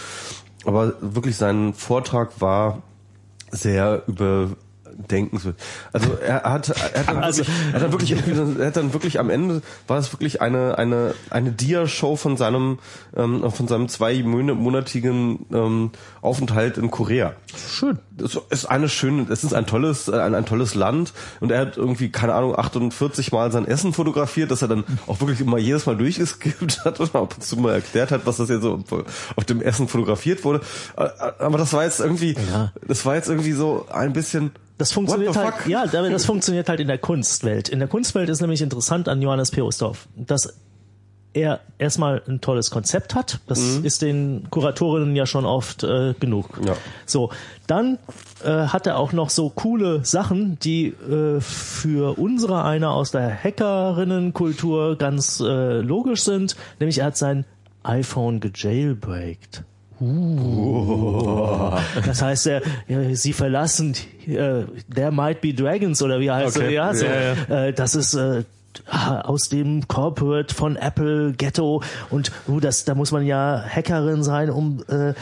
Aber 0.65 0.95
wirklich 1.01 1.37
sein 1.37 1.73
Vortrag 1.75 2.41
war 2.41 2.83
sehr 3.51 4.03
überdenkenswert. 4.98 5.56
Also 5.93 6.09
er 6.14 6.43
hat, 6.43 6.68
er 6.68 7.01
hat, 7.01 7.09
dann 7.09 7.23
Also- 7.24 7.44
wirklich, 7.93 8.12
er 8.12 8.18
hat 8.18 8.27
dann 8.27 8.36
wirklich, 8.47 8.59
er 8.60 8.66
hat 8.66 8.77
dann 8.77 8.93
wirklich 8.93 9.20
am 9.20 9.31
Ende 9.31 9.62
war 9.86 9.98
es 9.98 10.12
wirklich 10.12 10.40
eine 10.40 10.78
eine 10.78 11.14
eine 11.31 11.52
Dia-Show 11.52 12.16
von 12.16 12.36
seinem 12.36 12.78
ähm, 13.16 13.51
von 13.51 13.68
seinem 13.68 13.89
zweimonatigen 13.89 15.47
ähm, 15.52 15.90
Aufenthalt 16.23 16.78
in 16.78 16.90
Korea. 16.90 17.32
Schön. 17.56 17.98
Es 18.23 18.39
ist 18.51 18.66
eine 18.66 18.89
schöne, 18.89 19.27
es 19.31 19.44
ist 19.44 19.52
ein 19.55 19.66
tolles, 19.66 20.09
äh, 20.09 20.18
ein, 20.18 20.35
ein 20.35 20.47
tolles 20.47 20.74
Land 20.74 21.12
und 21.40 21.51
er 21.52 21.60
hat 21.60 21.77
irgendwie, 21.77 22.10
keine 22.10 22.35
Ahnung, 22.35 22.59
48 22.59 23.32
Mal 23.32 23.52
sein 23.52 23.66
Essen 23.66 23.93
fotografiert, 23.93 24.51
dass 24.51 24.62
er 24.62 24.68
dann 24.68 24.85
auch 25.06 25.20
wirklich 25.20 25.40
immer 25.40 25.59
jedes 25.59 25.86
Mal 25.86 25.97
durchgeskippt 25.97 26.85
hat 26.85 27.01
und 27.01 27.14
ab 27.14 27.35
und 27.36 27.43
zu 27.43 27.56
mal 27.59 27.74
erklärt 27.74 28.10
hat, 28.10 28.23
was 28.24 28.39
das 28.39 28.48
jetzt 28.48 28.62
so 28.62 28.82
auf 29.36 29.44
dem 29.44 29.60
Essen 29.60 29.89
fotografiert 29.89 30.44
wurde. 30.44 30.60
Äh, 30.97 31.09
Aber 31.39 31.59
das 31.59 31.73
war 31.73 31.85
jetzt 31.85 32.01
irgendwie, 32.01 32.35
Ja. 32.52 32.73
das 32.86 33.05
war 33.05 33.14
jetzt 33.16 33.28
irgendwie 33.28 33.52
so 33.52 33.86
ein 33.93 34.12
bisschen, 34.12 34.51
Das 34.78 34.93
funktioniert 34.93 35.36
halt, 35.36 35.55
fuck? 35.55 35.66
ja, 35.66 35.86
das 35.86 36.24
funktioniert 36.27 36.69
halt 36.69 36.81
in 36.81 36.89
der 36.89 36.98
Kunstwelt. 36.98 37.69
In 37.69 37.78
der 37.78 37.89
Kunstwelt 37.89 38.28
ist 38.28 38.40
nämlich 38.40 38.62
interessant 38.62 39.09
an 39.09 39.23
Johannes 39.23 39.51
P. 39.51 39.62
Osterhoff, 39.62 40.09
dass 40.16 40.55
er 41.36 41.61
erstmal 41.78 42.23
ein 42.27 42.40
tolles 42.40 42.70
Konzept 42.70 43.15
hat. 43.15 43.40
Das 43.47 43.61
ist 43.61 44.01
den 44.01 44.48
Kuratorinnen 44.51 45.15
ja 45.15 45.27
schon 45.27 45.44
oft 45.44 45.85
äh, 45.85 46.15
genug. 46.19 46.59
Ja. 46.65 46.74
So, 47.05 47.31
dann 47.66 47.98
äh, 48.43 48.69
hat 48.69 48.86
er 48.86 48.98
auch 48.98 49.12
noch 49.12 49.28
so 49.28 49.51
coole 49.51 50.03
Sachen, 50.05 50.59
die 50.61 50.86
äh, 50.86 51.40
für 51.40 52.19
unsere 52.19 52.65
eine 52.65 52.90
aus 52.90 53.11
der 53.11 53.31
Hackerinnenkultur 53.31 54.97
ganz 54.97 55.40
äh, 55.40 55.81
logisch 55.81 56.23
sind. 56.23 56.57
Nämlich 56.81 56.98
er 56.98 57.07
hat 57.07 57.19
sein 57.19 57.44
iPhone 57.82 58.40
gejailbreakt. 58.40 59.62
Das 62.05 62.23
heißt, 62.23 62.47
ja, 62.47 62.60
sie 63.12 63.32
verlassen, 63.32 63.94
äh, 64.27 64.64
there 64.94 65.10
might 65.10 65.40
be 65.40 65.55
dragons 65.55 66.02
oder 66.02 66.20
wie 66.20 66.31
heißt 66.31 66.56
Okay. 66.56 66.66
es? 66.66 66.73
Ja, 66.73 66.94
so, 66.94 67.06
Ja, 67.06 67.66
Äh, 67.66 67.73
das 67.73 67.94
ist 67.94 68.14
äh, 68.14 68.44
aus 69.23 69.48
dem 69.48 69.89
Corporate 69.89 70.55
von 70.55 70.77
Apple 70.77 71.32
Ghetto 71.32 71.82
und 72.11 72.32
uh, 72.48 72.61
das, 72.61 72.85
da 72.85 72.94
muss 72.94 73.12
man 73.12 73.24
ja 73.24 73.62
Hackerin 73.66 74.23
sein, 74.23 74.51
um 74.51 74.82
äh, 74.89 75.15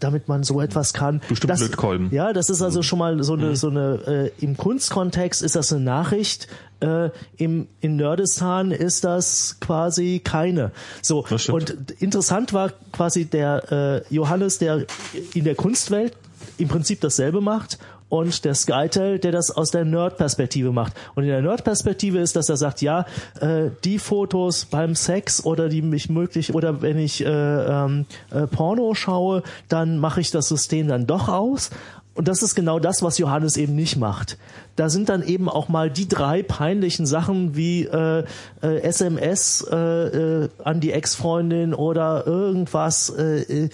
damit 0.00 0.28
man 0.28 0.42
so 0.42 0.60
etwas 0.60 0.92
kann. 0.92 1.20
Bestimmt 1.28 1.50
das, 1.50 1.60
Lötkolben. 1.60 2.10
Ja, 2.10 2.32
das 2.32 2.50
ist 2.50 2.62
also 2.62 2.82
schon 2.82 2.98
mal 2.98 3.22
so 3.22 3.34
eine, 3.34 3.56
so 3.56 3.68
eine 3.68 4.32
äh, 4.38 4.44
im 4.44 4.56
Kunstkontext 4.56 5.42
ist 5.42 5.56
das 5.56 5.72
eine 5.72 5.84
Nachricht. 5.84 6.48
Äh, 6.80 7.08
im, 7.38 7.68
in 7.80 7.96
Nerdistan 7.96 8.70
ist 8.70 9.04
das 9.04 9.56
quasi 9.60 10.20
keine. 10.22 10.72
So 11.00 11.24
und 11.48 11.92
interessant 12.00 12.52
war 12.52 12.72
quasi 12.92 13.24
der 13.24 14.04
äh, 14.10 14.14
Johannes, 14.14 14.58
der 14.58 14.84
in 15.32 15.44
der 15.44 15.54
Kunstwelt 15.54 16.14
im 16.58 16.68
Prinzip 16.68 17.00
dasselbe 17.00 17.40
macht 17.40 17.78
und 18.08 18.44
der 18.44 18.54
Skytel, 18.54 19.18
der 19.18 19.32
das 19.32 19.50
aus 19.50 19.70
der 19.70 19.84
Nerd-Perspektive 19.84 20.72
macht. 20.72 20.94
Und 21.14 21.24
in 21.24 21.30
der 21.30 21.42
Nerd-Perspektive 21.42 22.18
ist, 22.18 22.36
dass 22.36 22.48
er 22.48 22.56
sagt, 22.56 22.82
ja, 22.82 23.06
äh, 23.40 23.70
die 23.84 23.98
Fotos 23.98 24.64
beim 24.66 24.94
Sex 24.94 25.44
oder 25.44 25.68
die 25.68 25.82
mich 25.82 26.08
möglich 26.08 26.54
oder 26.54 26.82
wenn 26.82 26.98
ich 26.98 27.24
äh, 27.24 27.28
ähm, 27.28 28.06
äh, 28.30 28.46
Porno 28.46 28.94
schaue, 28.94 29.42
dann 29.68 29.98
mache 29.98 30.20
ich 30.20 30.30
das 30.30 30.48
System 30.48 30.88
dann 30.88 31.06
doch 31.06 31.28
aus. 31.28 31.70
Und 32.16 32.28
das 32.28 32.42
ist 32.42 32.54
genau 32.54 32.78
das, 32.78 33.02
was 33.02 33.18
Johannes 33.18 33.58
eben 33.58 33.74
nicht 33.74 33.96
macht. 33.96 34.38
Da 34.74 34.88
sind 34.88 35.10
dann 35.10 35.22
eben 35.22 35.50
auch 35.50 35.68
mal 35.68 35.90
die 35.90 36.08
drei 36.08 36.42
peinlichen 36.42 37.04
Sachen 37.04 37.56
wie 37.56 37.84
äh, 37.84 38.24
äh, 38.62 38.80
SMS 38.80 39.66
äh, 39.70 39.76
äh, 39.76 40.48
an 40.64 40.80
die 40.80 40.92
Ex-Freundin 40.92 41.74
oder 41.74 42.26
irgendwas 42.26 43.10
äh, 43.10 43.64
äh, 43.64 43.68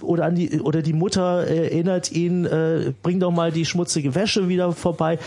oder 0.00 0.24
an 0.24 0.34
die 0.34 0.62
oder 0.62 0.80
die 0.80 0.94
Mutter 0.94 1.46
äh, 1.46 1.64
erinnert 1.64 2.10
ihn, 2.10 2.46
äh, 2.46 2.94
bring 3.02 3.20
doch 3.20 3.30
mal 3.30 3.52
die 3.52 3.66
schmutzige 3.66 4.14
Wäsche 4.14 4.48
wieder 4.48 4.72
vorbei. 4.72 5.18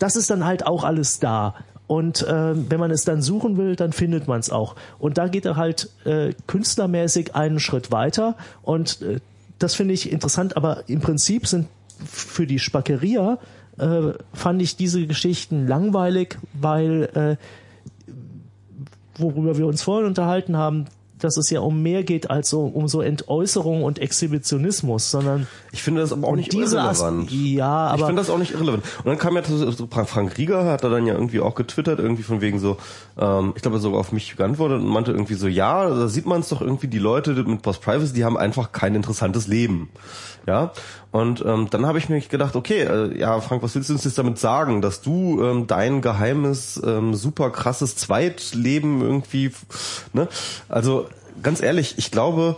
Das 0.00 0.16
ist 0.16 0.28
dann 0.28 0.44
halt 0.44 0.66
auch 0.66 0.82
alles 0.82 1.20
da. 1.20 1.54
Und 1.86 2.22
äh, 2.22 2.54
wenn 2.54 2.80
man 2.80 2.90
es 2.90 3.04
dann 3.04 3.22
suchen 3.22 3.56
will, 3.58 3.76
dann 3.76 3.92
findet 3.92 4.26
man 4.26 4.40
es 4.40 4.50
auch. 4.50 4.74
Und 4.98 5.18
da 5.18 5.28
geht 5.28 5.44
er 5.44 5.56
halt 5.56 5.90
äh, 6.04 6.32
künstlermäßig 6.48 7.36
einen 7.36 7.60
Schritt 7.60 7.92
weiter. 7.92 8.36
Und 8.62 9.02
äh, 9.02 9.20
das 9.58 9.76
finde 9.76 9.94
ich 9.94 10.10
interessant, 10.10 10.56
aber 10.56 10.88
im 10.88 11.00
Prinzip 11.00 11.46
sind 11.46 11.68
für 12.06 12.46
die 12.46 12.58
Spackeria 12.58 13.38
äh, 13.78 14.12
fand 14.32 14.62
ich 14.62 14.76
diese 14.76 15.06
Geschichten 15.06 15.66
langweilig, 15.66 16.38
weil 16.54 17.38
äh, 17.38 19.20
worüber 19.20 19.56
wir 19.58 19.66
uns 19.66 19.82
vorhin 19.82 20.06
unterhalten 20.06 20.56
haben, 20.56 20.86
dass 21.22 21.36
es 21.36 21.50
ja 21.50 21.60
um 21.60 21.82
mehr 21.82 22.02
geht 22.02 22.30
als 22.30 22.50
so, 22.50 22.62
um 22.62 22.88
so 22.88 23.00
Entäußerung 23.00 23.84
und 23.84 24.00
Exhibitionismus, 24.00 25.10
sondern 25.10 25.46
ich 25.70 25.82
finde 25.82 26.00
das 26.00 26.12
aber 26.12 26.26
auch 26.26 26.34
nicht 26.34 26.52
irrelevant. 26.52 27.28
As 27.28 27.32
ja, 27.32 27.86
ich 27.86 27.92
aber 27.92 28.06
finde 28.06 28.22
das 28.22 28.30
auch 28.30 28.38
nicht 28.38 28.52
irrelevant. 28.52 28.82
Und 28.98 29.06
dann 29.06 29.18
kam 29.18 29.36
ja 29.36 29.44
so- 29.44 29.86
Frank 29.86 30.36
Rieger, 30.36 30.64
hat 30.64 30.82
er 30.82 30.90
dann 30.90 31.06
ja 31.06 31.14
irgendwie 31.14 31.40
auch 31.40 31.54
getwittert, 31.54 32.00
irgendwie 32.00 32.24
von 32.24 32.40
wegen 32.40 32.58
so, 32.58 32.76
ähm, 33.18 33.52
ich 33.54 33.62
glaube, 33.62 33.76
er 33.76 33.80
sogar 33.80 34.00
auf 34.00 34.10
mich 34.10 34.36
geantwortet 34.36 34.80
und 34.80 34.88
meinte 34.88 35.12
irgendwie 35.12 35.34
so, 35.34 35.46
ja, 35.46 35.88
da 35.88 36.08
sieht 36.08 36.26
man 36.26 36.40
es 36.40 36.48
doch 36.48 36.60
irgendwie, 36.60 36.88
die 36.88 36.98
Leute 36.98 37.34
mit 37.34 37.62
Post 37.62 37.82
Privacy, 37.82 38.14
die 38.14 38.24
haben 38.24 38.36
einfach 38.36 38.72
kein 38.72 38.94
interessantes 38.96 39.46
Leben. 39.46 39.90
Ja. 40.46 40.72
Und 41.10 41.44
ähm, 41.46 41.68
dann 41.70 41.86
habe 41.86 41.98
ich 41.98 42.08
mir 42.08 42.20
gedacht, 42.20 42.56
okay, 42.56 42.82
äh, 42.82 43.18
ja, 43.18 43.40
Frank, 43.40 43.62
was 43.62 43.74
willst 43.74 43.90
du 43.90 43.94
uns 43.94 44.04
jetzt 44.04 44.18
damit 44.18 44.38
sagen, 44.38 44.82
dass 44.82 45.02
du 45.02 45.42
ähm, 45.42 45.66
dein 45.66 46.00
geheimes, 46.00 46.80
ähm, 46.84 47.14
super 47.14 47.50
krasses 47.50 47.96
Zweitleben 47.96 49.02
irgendwie, 49.02 49.52
ne? 50.12 50.28
Also 50.68 51.08
ganz 51.42 51.62
ehrlich, 51.62 51.94
ich 51.98 52.10
glaube, 52.10 52.56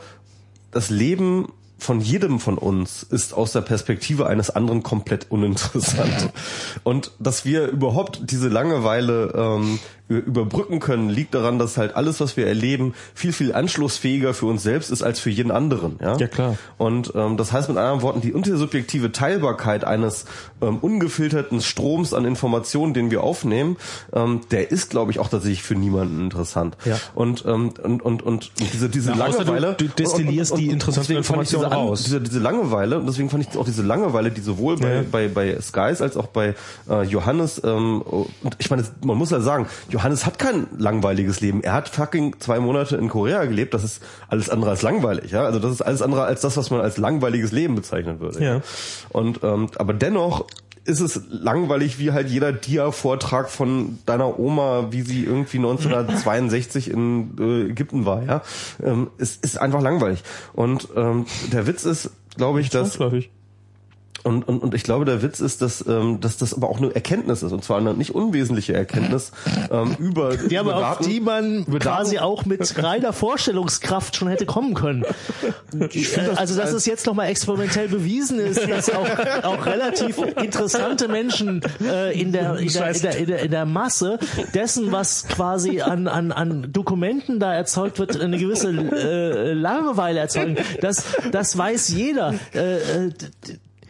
das 0.71 0.91
Leben 0.91 1.49
von 1.79 2.01
jedem 2.01 2.41
von 2.41 2.57
uns 2.57 3.03
ist 3.03 3.35
aus 3.35 3.53
der 3.53 3.61
Perspektive 3.61 4.27
eines 4.27 4.51
anderen 4.51 4.83
komplett 4.83 5.31
uninteressant. 5.31 6.33
Und 6.83 7.11
dass 7.19 7.45
wir 7.45 7.69
überhaupt 7.69 8.31
diese 8.31 8.49
Langeweile 8.49 9.33
ähm, 9.37 9.79
überbrücken 10.09 10.81
können, 10.81 11.09
liegt 11.09 11.35
daran, 11.35 11.59
dass 11.59 11.79
halt 11.79 11.97
alles, 11.97 12.21
was 12.21 12.37
wir 12.37 12.47
erleben, 12.47 12.95
viel, 13.15 13.33
viel 13.33 13.55
anschlussfähiger 13.55 14.35
für 14.35 14.47
uns 14.47 14.63
selbst 14.63 14.91
ist 14.91 15.03
als 15.03 15.19
für 15.19 15.31
jeden 15.31 15.51
anderen. 15.51 15.99
Ja, 16.03 16.17
Ja, 16.19 16.27
klar. 16.27 16.57
Und 16.77 17.13
ähm, 17.15 17.39
das 17.39 17.53
heißt 17.53 17.69
mit 17.71 17.79
anderen 17.79 18.03
Worten, 18.03 18.21
die 18.21 18.29
intersubjektive 18.31 19.13
Teilbarkeit 19.13 19.85
eines 19.85 20.27
ähm, 20.61 20.77
ungefilterten 20.79 21.63
Stroms 21.63 22.13
an 22.13 22.27
Informationen, 22.27 22.93
den 22.93 23.11
wir 23.11 23.23
aufnehmen, 23.23 23.77
ähm, 24.13 24.43
der 24.51 24.71
ist, 24.71 24.91
glaube 24.91 25.11
ich, 25.11 25.19
auch 25.21 25.29
tatsächlich 25.29 25.63
für 25.63 25.75
niemanden 25.75 26.21
interessant. 26.25 26.77
Ja. 26.85 26.99
Und, 27.15 27.45
ähm, 27.47 27.73
und, 27.83 28.03
und, 28.03 28.23
und 28.23 28.53
diese, 28.59 28.91
diese 28.91 29.13
Na, 29.17 29.25
außer 29.27 29.45
du- 29.45 29.53
Langeweile. 29.53 29.75
du 29.79 29.89
destillierst 29.89 30.57
die 30.59 30.69
interessanten 30.69 31.15
deswegen 31.15 31.25
fand 31.25 31.43
ich 31.43 31.49
diese, 31.49 31.57
Informationen 31.57 31.73
An- 31.73 31.89
raus. 31.89 32.03
Diese, 32.05 32.21
diese 32.21 32.41
Langeweile, 32.41 32.99
und 32.99 33.07
deswegen 33.07 33.31
fand 33.31 33.47
ich 33.49 33.57
auch 33.59 33.65
diese 33.65 33.83
Langeweile, 33.83 34.31
die 34.31 34.43
sowohl 34.43 34.77
bei, 34.77 34.97
Ja. 34.97 35.03
bei, 35.11 35.29
bei 35.29 35.59
Skies 35.63 36.03
als 36.03 36.19
auch 36.19 36.27
bei 36.27 36.55
äh, 36.91 37.03
Johannes, 37.05 37.61
ähm, 37.65 38.03
und 38.03 38.29
ich 38.59 38.69
meine, 38.69 38.85
man 39.03 39.17
muss 39.17 39.31
ja 39.31 39.41
sagen, 39.41 39.67
Johannes 39.95 40.27
hat 40.27 40.41
kein 40.41 40.67
langweiliges 40.77 41.41
Leben. 41.41 41.63
Er 41.63 41.73
hat 41.73 41.89
fucking 41.89 42.41
zwei 42.41 42.59
Monate 42.59 42.97
in 42.97 43.09
Korea 43.09 43.45
gelebt, 43.45 43.75
das 43.75 43.85
ist 43.85 44.03
alles 44.29 44.51
andere 44.51 44.73
als 44.73 44.83
langweilig, 44.83 45.31
ja. 45.31 45.45
Also 45.45 45.61
das 45.61 45.71
ist 45.71 45.83
alles 45.83 46.03
andere 46.03 46.25
als 46.25 46.41
das, 46.41 46.57
was 46.57 46.71
man 46.71 46.81
als 46.81 46.97
langweiliges 46.97 47.53
Leben 47.53 47.77
bezeichnen 47.77 48.19
würde. 48.19 48.45
Ja. 48.45 48.61
Und 49.11 49.41
ähm, 49.45 49.69
aber 49.77 49.95
dennoch 49.95 50.47
ist 50.85 50.99
es 50.99 51.21
langweilig 51.31 52.01
wie 52.01 52.11
halt 52.11 52.29
jeder 52.29 52.53
Dia-Vortrag 52.53 53.49
von 53.49 54.01
deiner 54.05 54.39
Oma, 54.39 54.89
wie 54.91 55.03
sie 55.03 55.23
irgendwie 55.25 55.59
1962 55.59 56.91
in 56.91 57.37
äh, 57.39 57.71
Ägypten 57.71 58.05
war, 58.05 58.25
ja. 58.25 58.43
Ähm, 58.83 59.11
es 59.19 59.37
ist 59.37 59.61
einfach 59.61 59.81
langweilig. 59.81 60.25
Und 60.55 60.89
ähm, 60.97 61.27
der 61.53 61.69
Witz 61.69 61.85
ist, 61.85 62.11
glaube 62.37 62.61
ich, 62.61 62.69
dass 62.69 62.95
Zwangsläufig. 62.95 63.31
Und, 64.25 64.49
und, 64.49 64.63
und 64.63 64.75
ich 64.75 64.83
glaube, 64.83 65.05
der 65.05 65.23
Witz 65.23 65.41
ist, 65.41 65.61
dass, 65.61 65.87
ähm, 65.87 66.19
dass 66.19 66.39
das 66.39 66.55
aber 66.55 66.71
auch 66.71 66.79
eine 66.79 66.95
Erkenntnis 66.95 67.43
ist, 67.43 67.53
und 67.53 67.63
zwar 67.63 67.77
eine 67.77 67.93
nicht 67.93 68.15
unwesentliche 68.15 68.73
Erkenntnis 68.73 69.33
ähm, 69.71 69.95
über, 69.99 70.35
Ja, 70.49 70.63
über 70.63 70.75
aber 70.75 70.91
auf 70.91 70.99
Daten. 70.99 71.11
die 71.11 71.21
man 71.21 71.67
quasi 71.79 72.19
auch 72.19 72.47
mit 72.47 72.83
reiner 72.83 73.13
Vorstellungskraft 73.13 74.17
schon 74.17 74.29
hätte 74.29 74.47
kommen 74.47 74.73
können. 74.73 75.05
Äh, 75.75 75.89
also, 76.37 76.57
dass 76.57 76.73
es 76.73 76.87
jetzt 76.87 77.05
nochmal 77.07 77.29
experimentell 77.29 77.89
bewiesen 77.89 78.39
ist, 78.39 78.67
dass 78.67 78.89
auch, 78.91 79.09
auch 79.43 79.67
relativ 79.67 80.17
interessante 80.43 81.09
Menschen 81.09 81.61
äh, 81.83 82.19
in, 82.19 82.33
der, 82.33 82.57
in, 82.57 82.73
der, 82.73 82.91
in, 82.91 83.03
der, 83.03 83.17
in, 83.17 83.27
der, 83.27 83.43
in 83.43 83.51
der 83.51 83.67
Masse 83.67 84.19
dessen, 84.55 84.91
was 84.91 85.29
quasi 85.29 85.83
an, 85.83 86.09
an, 86.09 86.33
an 86.33 86.73
Dokumenten 86.73 87.41
da 87.41 87.53
erzeugt 87.53 87.99
wird, 87.99 88.19
eine 88.19 88.39
gewisse 88.39 88.71
äh, 88.71 89.53
Langeweile 89.53 90.21
erzeugen. 90.21 90.57
Das, 90.81 91.05
das 91.31 91.59
weiß 91.59 91.89
jeder. 91.89 92.35
Äh, 92.55 92.77
äh, 92.77 93.11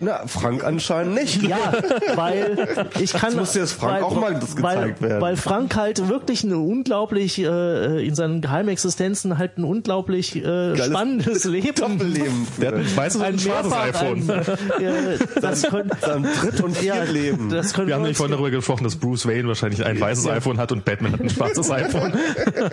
Na, 0.01 0.27
Frank 0.27 0.65
anscheinend 0.65 1.15
nicht. 1.15 1.43
ja, 1.43 1.73
weil 2.17 2.69
ich 3.01 3.13
kann. 3.13 3.31
Jetzt 3.31 3.39
muss 3.39 3.55
jetzt 3.55 3.73
Frank 3.73 3.95
weil, 3.97 4.03
auch 4.03 4.21
mal 4.21 4.35
das 4.35 4.61
weil, 4.63 4.77
gezeigt 4.77 5.03
werden. 5.03 5.21
Weil 5.21 5.37
Frank 5.37 5.77
halt 5.77 6.09
wirklich 6.09 6.45
ein 6.45 6.53
unglaublich 6.53 7.39
äh, 7.39 8.07
in 8.07 8.15
seinen 8.15 8.41
Geheimexistenzen 8.41 9.39
halt 9.39 9.59
ein 9.59 9.65
unglaublich 9.65 10.37
äh, 10.37 10.77
spannendes 10.77 11.45
Leben. 11.45 11.75
Doppelleben. 11.75 12.47
Der 12.61 12.69
hat 12.69 12.75
ein 12.77 12.97
weißes 12.97 13.17
und 13.21 13.27
ein 13.27 13.39
schwarzes 13.39 13.73
iPhone. 13.73 14.31
ein, 14.31 14.83
äh, 14.85 15.19
das 15.41 15.63
können, 15.63 15.91
Sein 16.01 16.27
Dritt- 16.41 16.61
und 16.61 16.83
ja, 16.83 16.95
Viertleben. 16.95 17.51
das 17.51 17.73
können 17.73 17.89
Wir 17.89 17.95
haben 17.95 18.05
uns, 18.05 18.17
vorhin 18.17 18.33
darüber 18.33 18.51
gesprochen, 18.51 18.85
dass 18.85 18.97
Bruce 18.97 19.27
Wayne 19.27 19.49
wahrscheinlich 19.49 19.85
ein 19.85 20.01
weißes 20.01 20.27
iPhone 20.27 20.59
hat 20.59 20.73
und 20.73 20.85
Batman 20.85 21.13
hat 21.13 21.21
ein 21.21 21.31
schwarzes 21.31 21.71
iPhone. 21.71 22.13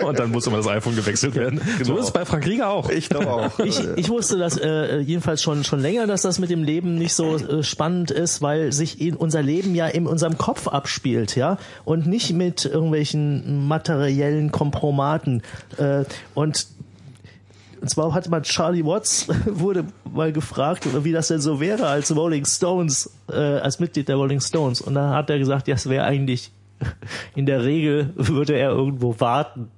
Und 0.03 0.19
dann 0.19 0.31
muss 0.31 0.47
immer 0.47 0.57
das 0.57 0.67
iPhone 0.67 0.95
gewechselt 0.95 1.35
werden. 1.35 1.61
So 1.83 1.97
ist 1.97 2.05
es 2.05 2.11
bei 2.11 2.25
Frank 2.25 2.45
Rieger 2.45 2.69
auch. 2.69 2.89
Ich 2.89 3.09
glaube 3.09 3.27
auch. 3.31 3.59
ich, 3.59 3.79
ich 3.95 4.09
wusste 4.09 4.37
das 4.37 4.57
äh, 4.57 4.99
jedenfalls 4.99 5.41
schon 5.41 5.63
schon 5.63 5.79
länger, 5.79 6.07
dass 6.07 6.21
das 6.23 6.39
mit 6.39 6.49
dem 6.49 6.63
Leben 6.63 6.95
nicht 6.95 7.13
so 7.13 7.20
äh, 7.23 7.63
spannend 7.63 8.11
ist, 8.11 8.41
weil 8.41 8.71
sich 8.71 9.01
in 9.01 9.15
unser 9.15 9.41
Leben 9.41 9.75
ja 9.75 9.87
in 9.87 10.07
unserem 10.07 10.37
Kopf 10.37 10.67
abspielt, 10.67 11.35
ja, 11.35 11.57
und 11.85 12.07
nicht 12.07 12.33
mit 12.33 12.65
irgendwelchen 12.65 13.67
materiellen 13.67 14.51
Kompromaten. 14.51 15.41
Äh, 15.77 16.05
und 16.33 16.67
und 17.81 17.89
zwar 17.89 18.13
hat 18.13 18.29
man 18.29 18.43
Charlie 18.43 18.85
Watts 18.85 19.27
wurde 19.45 19.85
mal 20.13 20.31
gefragt, 20.31 20.85
wie 21.03 21.11
das 21.11 21.29
denn 21.29 21.41
so 21.41 21.59
wäre 21.59 21.87
als 21.87 22.15
Rolling 22.15 22.45
Stones, 22.45 23.09
äh, 23.27 23.35
als 23.35 23.79
Mitglied 23.79 24.07
der 24.07 24.17
Rolling 24.17 24.39
Stones. 24.39 24.81
Und 24.81 24.93
dann 24.93 25.09
hat 25.15 25.31
er 25.31 25.39
gesagt, 25.39 25.67
ja, 25.67 25.73
es 25.73 25.89
wäre 25.89 26.05
eigentlich 26.05 26.51
in 27.35 27.45
der 27.45 27.63
Regel 27.63 28.13
würde 28.15 28.53
er 28.53 28.69
irgendwo 28.71 29.19
warten. 29.19 29.69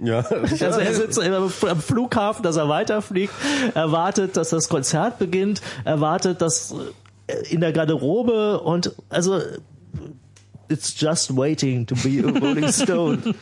Ja, 0.00 0.18
Also 0.30 0.62
er 0.62 0.94
sitzt 0.94 1.18
am 1.18 1.50
Flughafen, 1.80 2.42
dass 2.42 2.56
er 2.56 2.68
weiterfliegt, 2.68 3.32
er 3.74 3.92
wartet, 3.92 4.36
dass 4.36 4.50
das 4.50 4.68
Konzert 4.68 5.18
beginnt, 5.18 5.62
er 5.84 6.00
wartet, 6.00 6.42
dass 6.42 6.74
äh, 7.26 7.34
in 7.48 7.60
der 7.60 7.72
Garderobe 7.72 8.60
und 8.60 8.92
also 9.08 9.40
it's 10.68 10.94
just 10.98 11.36
waiting 11.36 11.86
to 11.86 11.94
be 11.96 12.22
a 12.22 12.30
Rolling 12.30 12.68
Stone. 12.72 13.34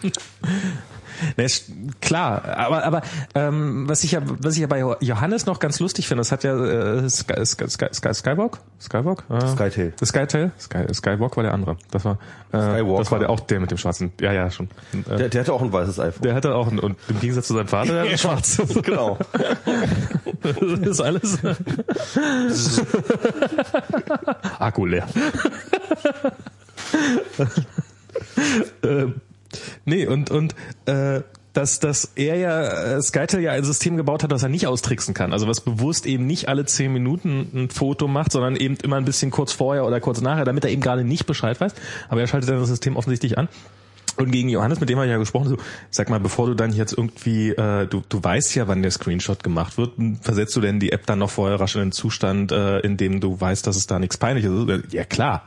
Ne, 1.37 1.45
ist 1.45 1.67
klar, 2.01 2.45
aber 2.57 2.85
aber 2.85 3.03
ähm, 3.35 3.89
was 3.89 4.05
ich 4.05 4.13
ja 4.13 4.21
was 4.25 4.55
ich 4.55 4.61
ja 4.61 4.67
bei 4.67 4.81
Johannes 5.01 5.47
noch 5.47 5.59
ganz 5.59 5.81
lustig 5.81 6.07
finde, 6.09 6.21
das 6.21 6.33
hat 6.33 6.45
ja 6.45 6.55
äh, 6.57 7.09
Sky, 7.09 7.45
Sky, 7.45 7.69
Sky, 7.69 7.87
Sky, 7.93 8.15
Skywalk, 8.15 8.59
Skywalk, 8.81 9.25
äh, 9.31 9.47
Skytail. 9.47 9.93
Skytail, 10.05 10.51
Sky, 10.59 10.93
Skywalk 10.93 11.37
war 11.37 11.43
der 11.45 11.55
andere. 11.55 11.77
Das 11.91 12.05
war 12.05 12.19
äh, 12.53 12.59
Skywalker. 12.61 12.99
das 12.99 13.11
war 13.11 13.19
der 13.19 13.31
auch 13.31 13.41
der 13.41 13.61
mit 13.61 13.71
dem 13.71 13.79
schwarzen. 13.79 14.13
Ja 14.21 14.33
ja 14.33 14.51
schon. 14.51 14.69
Äh, 15.09 15.17
Der, 15.17 15.29
der 15.29 15.41
hatte 15.43 15.53
auch 15.53 15.63
ein 15.63 15.73
weißes 15.73 15.99
iPhone. 16.01 16.23
der 16.23 16.35
hatte 16.35 16.55
auch 16.55 16.71
ein, 16.71 16.79
und 16.79 16.97
im 17.09 17.21
Gegensatz 17.21 17.47
zu 17.49 17.55
seinem 17.55 17.69
Vater 17.69 17.93
der 17.93 18.03
hat 18.03 18.09
ein 18.11 18.19
schwarzes. 18.19 18.83
genau. 18.83 19.19
Das 20.43 20.57
ist 20.81 21.01
alles. 21.01 21.39
Akku 24.59 24.87
leer. 24.87 25.07
ähm, 28.83 29.21
nee, 29.85 30.07
und, 30.07 30.31
und 30.31 30.55
äh, 30.87 31.23
dass, 31.55 31.79
dass 31.79 32.11
er 32.17 32.37
ja 32.37 32.97
äh, 32.97 33.03
Skytel 33.03 33.41
ja 33.41 33.53
ein 33.53 33.65
System 33.65 33.97
gebaut 33.97 34.23
hat, 34.23 34.33
das 34.33 34.43
er 34.43 34.49
nicht 34.49 34.67
austricksen 34.67 35.15
kann. 35.15 35.33
Also 35.33 35.47
was 35.47 35.61
bewusst 35.61 36.05
eben 36.05 36.27
nicht 36.27 36.49
alle 36.49 36.67
zehn 36.67 36.93
Minuten 36.93 37.49
ein 37.55 37.71
Foto 37.71 38.09
macht, 38.09 38.33
sondern 38.33 38.57
eben 38.57 38.77
immer 38.83 38.97
ein 38.97 39.05
bisschen 39.05 39.31
kurz 39.31 39.53
vorher 39.53 39.87
oder 39.87 40.01
kurz 40.01 40.21
nachher, 40.21 40.45
damit 40.45 40.65
er 40.65 40.71
eben 40.71 40.83
gerade 40.83 41.05
nicht 41.05 41.27
Bescheid 41.27 41.61
weiß. 41.61 41.75
Aber 42.09 42.21
er 42.21 42.27
schaltet 42.27 42.51
dann 42.51 42.59
das 42.59 42.69
System 42.69 42.97
offensichtlich 42.97 43.39
an. 43.39 43.49
Und 44.17 44.31
gegen 44.31 44.49
Johannes, 44.49 44.79
mit 44.81 44.89
dem 44.89 44.99
habe 44.99 45.07
ich 45.07 45.13
ja 45.13 45.19
gesprochen, 45.19 45.49
so, 45.49 45.57
sag 45.91 46.09
mal, 46.09 46.21
bevor 46.21 46.47
du 46.47 46.55
dann 46.55 46.73
jetzt 46.73 46.93
irgendwie, 46.97 47.51
äh, 47.51 47.87
du, 47.87 48.03
du 48.09 48.23
weißt 48.23 48.55
ja, 48.55 48.69
wann 48.69 48.83
der 48.83 48.93
Screenshot 48.93 49.43
gemacht 49.43 49.77
wird, 49.77 49.93
versetzt 50.21 50.55
du 50.55 50.61
denn 50.61 50.79
die 50.79 50.93
App 50.93 51.07
dann 51.07 51.19
noch 51.19 51.31
vorher 51.31 51.59
rasch 51.59 51.75
in 51.75 51.81
den 51.81 51.93
Zustand, 51.93 52.53
äh, 52.53 52.79
in 52.81 52.97
dem 52.97 53.21
du 53.21 53.41
weißt, 53.41 53.67
dass 53.67 53.77
es 53.77 53.87
da 53.87 53.99
nichts 53.99 54.17
Peinliches 54.17 54.53
ist? 54.53 54.93
Ja, 54.93 55.05
klar. 55.05 55.43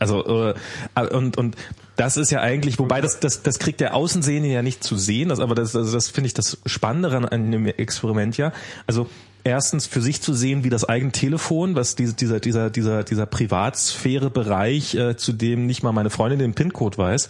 Also, 0.00 0.54
äh, 0.96 1.06
und, 1.14 1.36
und 1.36 1.56
das 1.96 2.16
ist 2.16 2.30
ja 2.30 2.40
eigentlich, 2.40 2.78
wobei 2.78 3.00
das, 3.00 3.20
das, 3.20 3.42
das 3.42 3.58
kriegt 3.58 3.80
der 3.80 3.94
Außensehende 3.94 4.48
ja 4.48 4.62
nicht 4.62 4.82
zu 4.82 4.96
sehen, 4.96 5.28
das, 5.28 5.38
aber 5.38 5.54
das, 5.54 5.76
also 5.76 5.92
das 5.92 6.08
finde 6.08 6.26
ich 6.26 6.34
das 6.34 6.58
Spannendere 6.66 7.30
an 7.30 7.52
dem 7.52 7.66
Experiment 7.66 8.36
ja. 8.36 8.52
Also, 8.86 9.08
erstens 9.44 9.86
für 9.86 10.00
sich 10.00 10.20
zu 10.22 10.34
sehen, 10.34 10.64
wie 10.64 10.70
das 10.70 10.84
eigene 10.88 11.12
Telefon, 11.12 11.74
was 11.74 11.94
diese, 11.94 12.14
dieser, 12.14 12.40
dieser, 12.40 12.70
dieser, 12.70 13.04
dieser 13.04 13.26
Privatsphäre-Bereich, 13.26 14.94
äh, 14.94 15.16
zu 15.16 15.32
dem 15.32 15.66
nicht 15.66 15.82
mal 15.82 15.92
meine 15.92 16.10
Freundin 16.10 16.38
den 16.38 16.54
PIN-Code 16.54 16.98
weiß, 16.98 17.28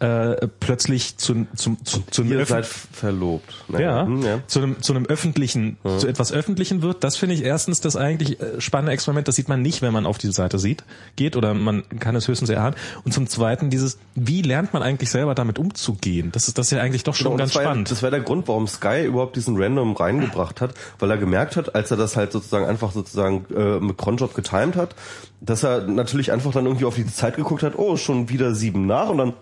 äh, 0.00 0.48
plötzlich 0.60 1.16
zu, 1.18 1.46
zu, 1.54 1.76
zu, 1.84 2.02
zu 2.10 2.22
einem 2.22 2.32
Ihr 2.32 2.46
seid 2.46 2.66
verlobt. 2.66 3.52
ja, 3.78 4.04
Hm, 4.06 4.22
ja. 4.22 4.40
zu 4.46 4.60
einem 4.60 4.80
zu 4.82 4.92
einem 4.94 5.06
öffentlichen, 5.06 5.76
zu 5.98 6.06
etwas 6.08 6.32
öffentlichen 6.32 6.82
wird. 6.82 7.04
Das 7.04 7.16
finde 7.16 7.34
ich 7.34 7.44
erstens 7.44 7.80
das 7.80 7.96
eigentlich 7.96 8.40
äh, 8.40 8.60
spannende 8.60 8.92
Experiment. 8.92 9.28
Das 9.28 9.36
sieht 9.36 9.48
man 9.48 9.62
nicht, 9.62 9.82
wenn 9.82 9.92
man 9.92 10.06
auf 10.06 10.18
diese 10.18 10.32
Seite 10.32 10.58
sieht, 10.58 10.84
geht 11.16 11.36
oder 11.36 11.54
man 11.54 11.82
kann 11.98 12.16
es 12.16 12.28
höchstens 12.28 12.50
erahnen. 12.50 12.76
Und 13.04 13.12
zum 13.12 13.26
Zweiten 13.26 13.70
dieses, 13.70 13.98
wie 14.14 14.42
lernt 14.42 14.72
man 14.72 14.82
eigentlich 14.82 15.10
selber 15.10 15.34
damit 15.34 15.58
umzugehen? 15.58 16.30
Das 16.32 16.48
ist 16.48 16.58
das 16.58 16.66
ist 16.66 16.72
ja 16.72 16.80
eigentlich 16.80 17.04
doch 17.04 17.14
schon 17.14 17.26
Genau, 17.32 17.36
ganz 17.38 17.52
das 17.52 17.62
ja- 17.62 17.68
spannend. 17.68 17.90
Das 17.90 18.02
war 18.02 18.10
der 18.10 18.20
Grund, 18.20 18.48
warum 18.48 18.66
Sky 18.66 19.04
überhaupt 19.04 19.36
diesen 19.36 19.56
Random 19.60 19.94
reingebracht 19.94 20.60
hat, 20.60 20.74
weil 20.98 21.10
er 21.10 21.18
gemerkt 21.18 21.49
hat, 21.56 21.74
als 21.74 21.90
er 21.90 21.96
das 21.96 22.16
halt 22.16 22.32
sozusagen 22.32 22.64
einfach 22.66 22.92
sozusagen 22.92 23.46
äh, 23.54 23.80
mit 23.80 23.96
Cronjob 23.98 24.34
getimed 24.34 24.76
hat, 24.76 24.94
dass 25.40 25.62
er 25.62 25.82
natürlich 25.82 26.32
einfach 26.32 26.52
dann 26.52 26.66
irgendwie 26.66 26.84
auf 26.84 26.94
die 26.96 27.06
Zeit 27.06 27.36
geguckt 27.36 27.62
hat, 27.62 27.74
oh, 27.76 27.96
schon 27.96 28.28
wieder 28.28 28.54
sieben 28.54 28.86
nach 28.86 29.08
und 29.08 29.18
dann 29.18 29.32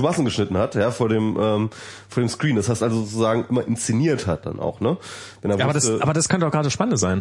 Massen 0.00 0.24
geschnitten 0.24 0.56
hat, 0.56 0.74
ja, 0.74 0.90
vor 0.90 1.10
dem 1.10 1.36
ähm, 1.38 1.70
vor 2.08 2.22
dem 2.22 2.28
Screen. 2.28 2.56
Das 2.56 2.68
heißt 2.70 2.82
also 2.82 3.00
sozusagen 3.00 3.44
immer 3.50 3.66
inszeniert 3.66 4.26
hat 4.26 4.46
dann 4.46 4.58
auch, 4.58 4.80
ne? 4.80 4.96
Wenn 5.42 5.50
er 5.50 5.58
ja, 5.58 5.64
aber 5.64 5.74
das, 5.74 5.86
wusste- 5.86 6.02
aber 6.02 6.12
das 6.14 6.28
kann 6.30 6.40
doch 6.40 6.50
gerade 6.50 6.70
spannend 6.70 6.98
sein. 6.98 7.20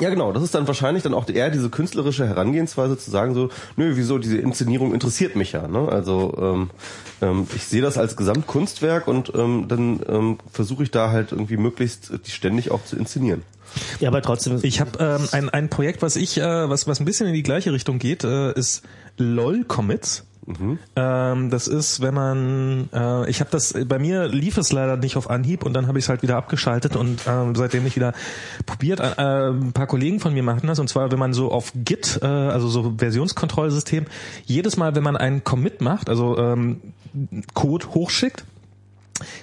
Ja, 0.00 0.10
genau. 0.10 0.32
Das 0.32 0.42
ist 0.42 0.54
dann 0.54 0.66
wahrscheinlich 0.66 1.02
dann 1.02 1.14
auch 1.14 1.28
eher 1.28 1.50
diese 1.50 1.70
künstlerische 1.70 2.26
Herangehensweise 2.26 2.98
zu 2.98 3.10
sagen 3.10 3.34
so, 3.34 3.48
nö, 3.76 3.92
wieso 3.96 4.18
diese 4.18 4.36
Inszenierung 4.36 4.92
interessiert 4.92 5.36
mich 5.36 5.52
ja. 5.52 5.68
Ne? 5.68 5.88
Also 5.88 6.34
ähm, 6.38 6.70
ähm, 7.22 7.46
ich 7.54 7.64
sehe 7.64 7.82
das 7.82 7.96
als 7.96 8.16
Gesamtkunstwerk 8.16 9.08
und 9.08 9.32
ähm, 9.34 9.66
dann 9.68 10.00
ähm, 10.08 10.38
versuche 10.52 10.82
ich 10.82 10.90
da 10.90 11.10
halt 11.10 11.32
irgendwie 11.32 11.56
möglichst 11.56 12.12
die 12.26 12.30
ständig 12.30 12.70
auch 12.70 12.84
zu 12.84 12.96
inszenieren. 12.96 13.42
Ja, 14.00 14.08
aber 14.08 14.22
trotzdem. 14.22 14.58
Ich 14.62 14.80
habe 14.80 14.90
ähm, 14.98 15.28
ein, 15.32 15.48
ein 15.50 15.68
Projekt, 15.68 16.02
was 16.02 16.16
ich, 16.16 16.38
äh, 16.38 16.70
was, 16.70 16.86
was 16.86 17.00
ein 17.00 17.04
bisschen 17.04 17.26
in 17.26 17.34
die 17.34 17.42
gleiche 17.42 17.72
Richtung 17.72 17.98
geht, 17.98 18.24
äh, 18.24 18.52
ist 18.52 18.82
LOL-Commits. 20.46 20.78
Ähm, 20.94 21.50
das 21.50 21.66
ist, 21.68 22.00
wenn 22.00 22.14
man, 22.14 22.88
äh, 22.92 23.28
ich 23.28 23.40
habe 23.40 23.50
das, 23.50 23.74
bei 23.86 23.98
mir 23.98 24.28
lief 24.28 24.56
es 24.58 24.72
leider 24.72 24.96
nicht 24.96 25.16
auf 25.16 25.30
Anhieb 25.30 25.64
und 25.64 25.72
dann 25.72 25.86
habe 25.86 25.98
ich 25.98 26.04
es 26.04 26.08
halt 26.08 26.22
wieder 26.22 26.36
abgeschaltet 26.36 26.96
und 26.96 27.20
ähm, 27.26 27.54
seitdem 27.54 27.84
nicht 27.84 27.96
wieder 27.96 28.12
probiert. 28.64 29.00
Äh, 29.00 29.50
ein 29.50 29.72
paar 29.72 29.86
Kollegen 29.86 30.20
von 30.20 30.32
mir 30.32 30.42
machen 30.42 30.66
das 30.66 30.78
und 30.78 30.88
zwar, 30.88 31.10
wenn 31.10 31.18
man 31.18 31.32
so 31.32 31.50
auf 31.50 31.72
Git, 31.74 32.20
äh, 32.22 32.26
also 32.26 32.68
so 32.68 32.94
Versionskontrollsystem, 32.96 34.06
jedes 34.44 34.76
Mal, 34.76 34.94
wenn 34.94 35.02
man 35.02 35.16
einen 35.16 35.44
Commit 35.44 35.80
macht, 35.80 36.08
also 36.08 36.38
ähm, 36.38 36.80
Code 37.54 37.86
hochschickt, 37.94 38.44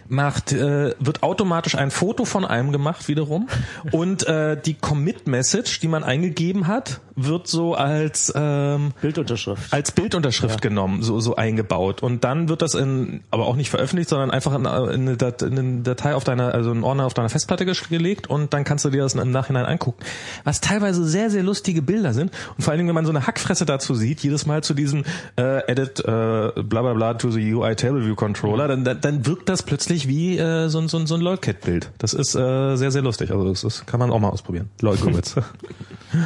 macht 0.08 0.52
äh, 0.52 0.94
wird 1.00 1.24
automatisch 1.24 1.76
ein 1.76 1.92
Foto 1.92 2.26
von 2.26 2.46
einem 2.46 2.72
gemacht 2.72 3.08
wiederum 3.08 3.48
und 3.92 4.28
äh, 4.28 4.58
die 4.60 4.74
Commit 4.76 5.28
Message, 5.28 5.80
die 5.80 5.88
man 5.88 6.04
eingegeben 6.04 6.68
hat, 6.68 7.00
wird 7.16 7.48
so 7.48 7.76
als 7.76 8.34
ähm, 8.36 8.92
Bildunterschrift. 9.02 9.72
als 9.72 9.92
Bildunterschrift 9.92 10.62
genommen, 10.62 11.04
so 11.04 11.20
so 11.20 11.36
eingebaut 11.36 12.02
und 12.02 12.24
dann 12.24 12.50
wird 12.50 12.62
das 12.62 12.74
in 12.76 13.22
aber 13.32 13.46
auch 13.48 13.56
nicht 13.56 13.70
veröffentlicht, 13.70 14.10
sondern 14.10 14.32
einfach 14.32 14.54
in, 14.56 14.66
in, 14.66 15.08
eine, 15.08 15.18
Dat- 15.18 15.42
in 15.42 15.58
eine 15.60 15.82
Datei 15.82 16.16
auf 16.16 16.24
deiner 16.24 16.54
also 16.54 16.72
einen 16.72 16.84
Ordner 16.84 17.06
auf 17.06 17.14
deiner 17.14 17.30
Festplatte 17.30 17.66
gelegt 17.90 18.28
und 18.28 18.54
dann 18.54 18.64
kannst 18.64 18.86
du 18.86 18.90
dir 18.90 19.04
das 19.04 19.14
im 19.14 19.32
Nachhinein 19.32 19.66
angucken. 19.66 20.04
Was 20.44 20.60
teilweise 20.62 21.06
sehr 21.06 21.30
sehr 21.30 21.44
lustige 21.44 21.82
Bilder 21.82 22.14
sind 22.14 22.32
und 22.58 22.64
vor 22.64 22.72
allen 22.72 22.80
Dingen 22.80 22.90
wenn 22.90 22.96
man 22.96 23.06
so 23.06 23.12
eine 23.12 23.28
Hackfresse 23.28 23.66
dazu 23.66 23.94
sieht, 23.96 24.22
jedes 24.22 24.46
Mal 24.46 24.64
zu 24.64 24.74
diesem 24.74 25.04
äh, 25.38 25.60
Edit 25.72 26.00
äh, 26.00 26.04
bla 26.04 26.82
bla 26.82 26.94
bla 26.94 27.14
to 27.14 27.30
the 27.32 27.54
UI 27.54 27.76
Table 27.76 28.06
View 28.06 28.16
Controller, 28.16 28.68
dann 28.68 28.84
dann, 28.84 29.02
dann 29.02 29.26
wirkt 29.26 29.50
das 29.50 29.63
plötzlich 29.66 30.08
wie 30.08 30.38
äh, 30.38 30.70
so 30.70 30.80
ein 30.80 30.88
so 30.88 30.98
ein 30.98 31.08
so 31.08 31.16
ein 31.16 31.22
LOLCat 31.22 31.62
Bild. 31.62 31.92
Das 31.98 32.14
ist 32.14 32.36
äh, 32.36 32.76
sehr 32.76 32.92
sehr 32.92 33.02
lustig. 33.02 33.32
Also 33.32 33.48
das 33.50 33.64
ist, 33.64 33.88
kann 33.88 34.00
man 34.00 34.12
auch 34.12 34.20
mal 34.20 34.30
ausprobieren. 34.30 34.70
LOL 34.82 34.98
Commits. 34.98 35.36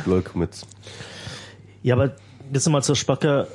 Lol 0.06 0.22
Commits. 0.22 0.66
Ja, 1.84 1.96
aber 1.96 2.16
jetzt 2.54 2.68
mal 2.70 2.84
zur 2.84 2.96
Spacke 2.96 3.48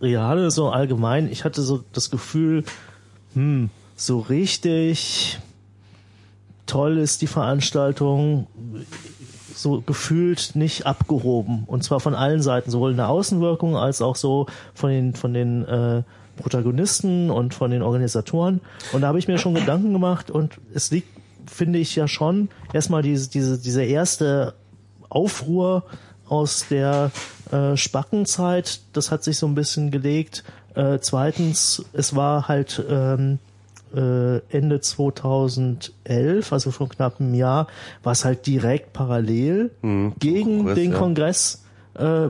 Reale 0.00 0.50
so 0.50 0.68
allgemein. 0.68 1.30
Ich 1.30 1.44
hatte 1.44 1.62
so 1.62 1.82
das 1.92 2.10
Gefühl, 2.10 2.64
hm, 3.34 3.70
so 3.96 4.20
richtig 4.20 5.38
toll 6.66 6.98
ist 6.98 7.22
die 7.22 7.26
Veranstaltung. 7.26 8.46
so 9.54 9.80
gefühlt 9.80 10.54
nicht 10.54 10.84
abgehoben. 10.84 11.64
Und 11.66 11.82
zwar 11.82 12.00
von 12.00 12.14
allen 12.14 12.42
Seiten, 12.42 12.70
sowohl 12.70 12.90
in 12.90 12.98
der 12.98 13.08
Außenwirkung 13.08 13.76
als 13.76 14.02
auch 14.02 14.16
so 14.16 14.46
von 14.74 14.90
den, 14.90 15.14
von 15.14 15.32
den 15.32 15.64
äh, 15.64 16.02
Protagonisten 16.36 17.30
und 17.30 17.54
von 17.54 17.70
den 17.70 17.82
Organisatoren. 17.82 18.60
Und 18.92 19.00
da 19.00 19.08
habe 19.08 19.18
ich 19.18 19.28
mir 19.28 19.38
schon 19.38 19.54
Gedanken 19.54 19.92
gemacht 19.92 20.30
und 20.30 20.58
es 20.74 20.90
liegt, 20.90 21.08
finde 21.46 21.78
ich 21.78 21.96
ja 21.96 22.08
schon, 22.08 22.48
erstmal 22.72 23.02
diese, 23.02 23.30
diese, 23.30 23.58
diese 23.58 23.82
erste 23.82 24.54
Aufruhr 25.08 25.84
aus 26.28 26.66
der 26.68 27.10
äh, 27.52 27.76
Spackenzeit, 27.76 28.80
das 28.92 29.10
hat 29.10 29.22
sich 29.24 29.38
so 29.38 29.46
ein 29.46 29.54
bisschen 29.54 29.90
gelegt. 29.90 30.44
Äh, 30.74 30.98
zweitens, 31.00 31.84
es 31.92 32.14
war 32.16 32.48
halt 32.48 32.84
ähm, 32.88 33.38
äh, 33.94 34.38
Ende 34.50 34.80
2011, 34.80 36.52
also 36.52 36.70
vor 36.70 36.88
knapp 36.88 37.20
einem 37.20 37.34
Jahr, 37.34 37.68
war 38.02 38.12
es 38.12 38.24
halt 38.24 38.46
direkt 38.46 38.92
parallel 38.92 39.70
Mhm, 39.82 40.14
gegen 40.18 40.58
Kongress, 40.58 40.74
den 40.74 40.92
ja. 40.92 40.98
Kongress 40.98 41.64
äh, 41.94 42.28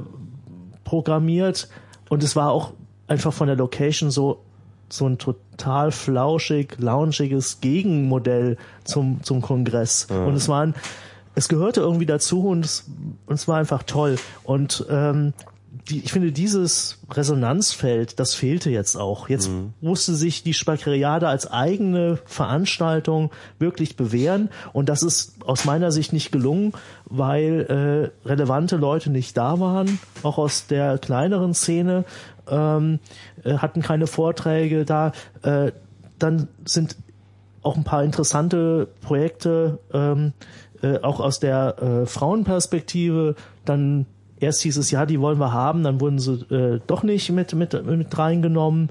programmiert 0.84 1.68
und 2.08 2.22
es 2.22 2.36
war 2.36 2.50
auch 2.50 2.72
einfach 3.06 3.32
von 3.32 3.46
der 3.46 3.56
Location 3.56 4.10
so 4.10 4.42
so 4.88 5.06
ein 5.06 5.18
total 5.18 5.90
flauschig, 5.90 6.76
launchiges 6.78 7.60
Gegenmodell 7.60 8.56
zum 8.84 9.22
zum 9.22 9.42
Kongress. 9.42 10.06
Und 10.26 10.34
es 10.34 10.48
waren 10.48 10.74
es 11.34 11.48
gehörte 11.48 11.80
irgendwie 11.80 12.06
dazu 12.06 12.48
und 12.48 12.64
es, 12.64 12.86
und 13.26 13.34
es 13.34 13.46
war 13.46 13.58
einfach 13.58 13.82
toll. 13.82 14.16
Und 14.42 14.86
ähm, 14.88 15.34
die, 15.88 16.00
ich 16.00 16.12
finde, 16.12 16.32
dieses 16.32 16.98
Resonanzfeld, 17.10 18.18
das 18.18 18.34
fehlte 18.34 18.70
jetzt 18.70 18.96
auch. 18.96 19.28
Jetzt 19.28 19.50
musste 19.80 20.14
sich 20.14 20.42
die 20.42 20.54
Spackeriade 20.54 21.28
als 21.28 21.50
eigene 21.50 22.18
Veranstaltung 22.24 23.30
wirklich 23.58 23.96
bewähren. 23.96 24.48
Und 24.72 24.88
das 24.88 25.02
ist 25.02 25.34
aus 25.44 25.64
meiner 25.64 25.92
Sicht 25.92 26.12
nicht 26.12 26.32
gelungen, 26.32 26.72
weil 27.04 28.12
äh, 28.24 28.28
relevante 28.28 28.76
Leute 28.76 29.10
nicht 29.10 29.36
da 29.36 29.60
waren, 29.60 30.00
auch 30.22 30.38
aus 30.38 30.66
der 30.66 30.98
kleineren 30.98 31.54
Szene, 31.54 32.04
ähm, 32.48 32.98
äh, 33.44 33.54
hatten 33.58 33.82
keine 33.82 34.06
Vorträge 34.06 34.84
da. 34.84 35.12
Äh, 35.42 35.72
dann 36.18 36.48
sind 36.64 36.96
auch 37.62 37.76
ein 37.76 37.84
paar 37.84 38.04
interessante 38.04 38.88
Projekte, 39.02 39.78
ähm, 39.92 40.32
äh, 40.82 40.98
auch 41.00 41.20
aus 41.20 41.40
der 41.40 41.82
äh, 41.82 42.06
Frauenperspektive. 42.06 43.34
Dann 43.64 44.06
erst 44.38 44.62
hieß 44.62 44.76
es, 44.76 44.90
ja, 44.90 45.06
die 45.06 45.20
wollen 45.20 45.38
wir 45.38 45.52
haben, 45.52 45.82
dann 45.82 46.00
wurden 46.00 46.18
sie 46.18 46.34
äh, 46.54 46.80
doch 46.86 47.02
nicht 47.02 47.30
mit, 47.32 47.54
mit, 47.54 47.84
mit 47.86 48.16
reingenommen. 48.16 48.90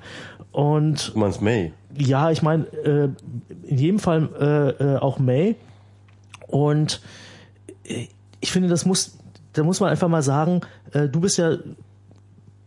Und 0.51 1.13
Du 1.13 1.19
meinst 1.19 1.41
May? 1.41 1.73
ja, 1.97 2.31
ich 2.31 2.41
meine, 2.41 2.65
äh, 2.83 3.09
in 3.63 3.77
jedem 3.77 3.99
Fall 3.99 4.29
äh, 4.39 4.83
äh, 4.83 4.97
auch 4.97 5.19
May. 5.19 5.55
Und 6.47 7.01
äh, 7.85 8.07
ich 8.39 8.51
finde, 8.51 8.69
das 8.69 8.85
muss, 8.85 9.17
da 9.53 9.63
muss 9.63 9.79
man 9.79 9.89
einfach 9.89 10.07
mal 10.07 10.21
sagen, 10.21 10.61
äh, 10.93 11.07
du 11.07 11.19
bist 11.21 11.37
ja 11.37 11.57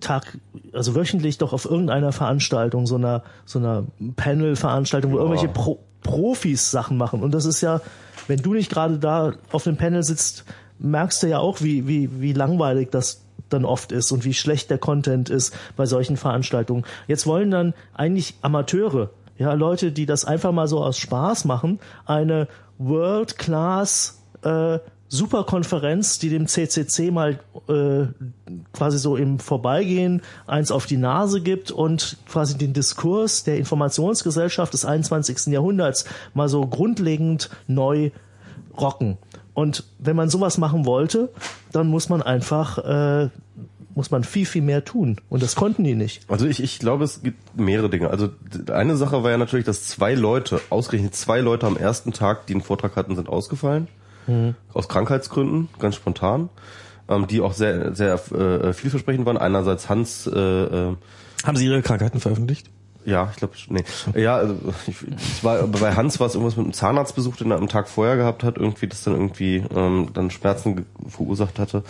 Tag, 0.00 0.38
also 0.72 0.94
wöchentlich 0.94 1.38
doch 1.38 1.52
auf 1.52 1.64
irgendeiner 1.64 2.12
Veranstaltung, 2.12 2.86
so 2.86 2.96
einer, 2.96 3.22
so 3.44 3.58
einer 3.58 3.84
Panel-Veranstaltung, 4.16 5.12
wo 5.12 5.18
irgendwelche 5.18 5.48
Pro 5.48 5.80
Profis 6.02 6.70
Sachen 6.70 6.96
machen. 6.96 7.22
Und 7.22 7.32
das 7.34 7.44
ist 7.44 7.60
ja, 7.60 7.80
wenn 8.28 8.40
du 8.40 8.54
nicht 8.54 8.70
gerade 8.70 8.98
da 8.98 9.32
auf 9.50 9.64
dem 9.64 9.76
Panel 9.76 10.04
sitzt, 10.04 10.44
merkst 10.78 11.22
du 11.22 11.26
ja 11.26 11.38
auch, 11.38 11.60
wie, 11.60 11.88
wie, 11.88 12.20
wie 12.20 12.32
langweilig 12.32 12.90
das 12.90 13.24
dann 13.48 13.64
oft 13.64 13.92
ist 13.92 14.12
und 14.12 14.24
wie 14.24 14.34
schlecht 14.34 14.70
der 14.70 14.78
Content 14.78 15.28
ist 15.28 15.54
bei 15.76 15.86
solchen 15.86 16.16
Veranstaltungen. 16.16 16.84
Jetzt 17.08 17.26
wollen 17.26 17.50
dann 17.50 17.74
eigentlich 17.94 18.34
Amateure, 18.42 19.10
ja, 19.38 19.52
Leute, 19.54 19.92
die 19.92 20.06
das 20.06 20.24
einfach 20.24 20.52
mal 20.52 20.68
so 20.68 20.82
aus 20.82 20.98
Spaß 20.98 21.44
machen, 21.44 21.80
eine 22.06 22.48
World-Class 22.78 24.22
äh, 24.42 24.78
Superkonferenz, 25.08 26.18
die 26.18 26.28
dem 26.28 26.46
CCC 26.46 27.10
mal 27.10 27.40
äh, 27.68 28.06
quasi 28.72 28.98
so 28.98 29.16
im 29.16 29.38
Vorbeigehen 29.38 30.22
eins 30.46 30.70
auf 30.70 30.86
die 30.86 30.98
Nase 30.98 31.40
gibt 31.40 31.70
und 31.70 32.18
quasi 32.28 32.58
den 32.58 32.74
Diskurs 32.74 33.44
der 33.44 33.56
Informationsgesellschaft 33.56 34.72
des 34.72 34.84
21. 34.84 35.46
Jahrhunderts 35.46 36.04
mal 36.34 36.48
so 36.48 36.66
grundlegend 36.66 37.48
neu 37.66 38.10
rocken. 38.78 39.16
Und 39.54 39.84
wenn 39.98 40.14
man 40.14 40.28
sowas 40.28 40.58
machen 40.58 40.84
wollte, 40.84 41.30
dann 41.72 41.88
muss 41.88 42.08
man 42.08 42.22
einfach 42.22 42.78
äh, 42.78 43.30
muss 43.94 44.12
man 44.12 44.22
viel 44.22 44.46
viel 44.46 44.62
mehr 44.62 44.84
tun 44.84 45.20
und 45.28 45.42
das 45.42 45.56
konnten 45.56 45.82
die 45.82 45.96
nicht. 45.96 46.22
Also 46.28 46.46
ich, 46.46 46.62
ich 46.62 46.78
glaube, 46.78 47.02
es 47.02 47.22
gibt 47.22 47.58
mehrere 47.58 47.90
Dinge. 47.90 48.10
Also 48.10 48.28
eine 48.70 48.96
Sache 48.96 49.24
war 49.24 49.32
ja 49.32 49.38
natürlich, 49.38 49.66
dass 49.66 49.88
zwei 49.88 50.14
Leute, 50.14 50.60
ausgerechnet 50.70 51.16
zwei 51.16 51.40
Leute 51.40 51.66
am 51.66 51.76
ersten 51.76 52.12
Tag, 52.12 52.46
die 52.46 52.52
einen 52.52 52.62
Vortrag 52.62 52.94
hatten, 52.94 53.16
sind 53.16 53.28
ausgefallen. 53.28 53.88
Aus 54.72 54.88
Krankheitsgründen, 54.88 55.68
ganz 55.78 55.96
spontan. 55.96 56.48
Ähm, 57.08 57.26
die 57.26 57.40
auch 57.40 57.54
sehr, 57.54 57.94
sehr 57.94 58.14
äh, 58.32 58.72
vielversprechend 58.74 59.24
waren. 59.24 59.38
Einerseits 59.38 59.88
Hans, 59.88 60.26
äh, 60.26 60.38
äh, 60.38 60.96
Haben 61.42 61.56
Sie 61.56 61.64
Ihre 61.64 61.80
Krankheiten 61.80 62.20
veröffentlicht? 62.20 62.68
ja, 63.08 63.28
ich 63.30 63.38
glaube, 63.38 63.54
nee. 63.70 63.84
Ja, 64.14 64.36
also 64.36 64.54
ich, 64.86 64.96
es 65.16 65.42
war, 65.42 65.66
bei 65.66 65.94
Hans 65.94 66.20
war 66.20 66.26
es 66.26 66.34
irgendwas 66.34 66.56
mit 66.56 66.66
einem 66.66 66.74
Zahnarztbesuch, 66.74 67.36
den 67.36 67.50
er 67.50 67.56
am 67.56 67.68
Tag 67.68 67.88
vorher 67.88 68.16
gehabt 68.16 68.44
hat, 68.44 68.58
irgendwie, 68.58 68.86
das 68.86 69.02
dann 69.04 69.14
irgendwie 69.14 69.64
ähm, 69.74 70.10
dann 70.12 70.30
Schmerzen 70.30 70.84
verursacht 71.08 71.58
hatte. 71.58 71.84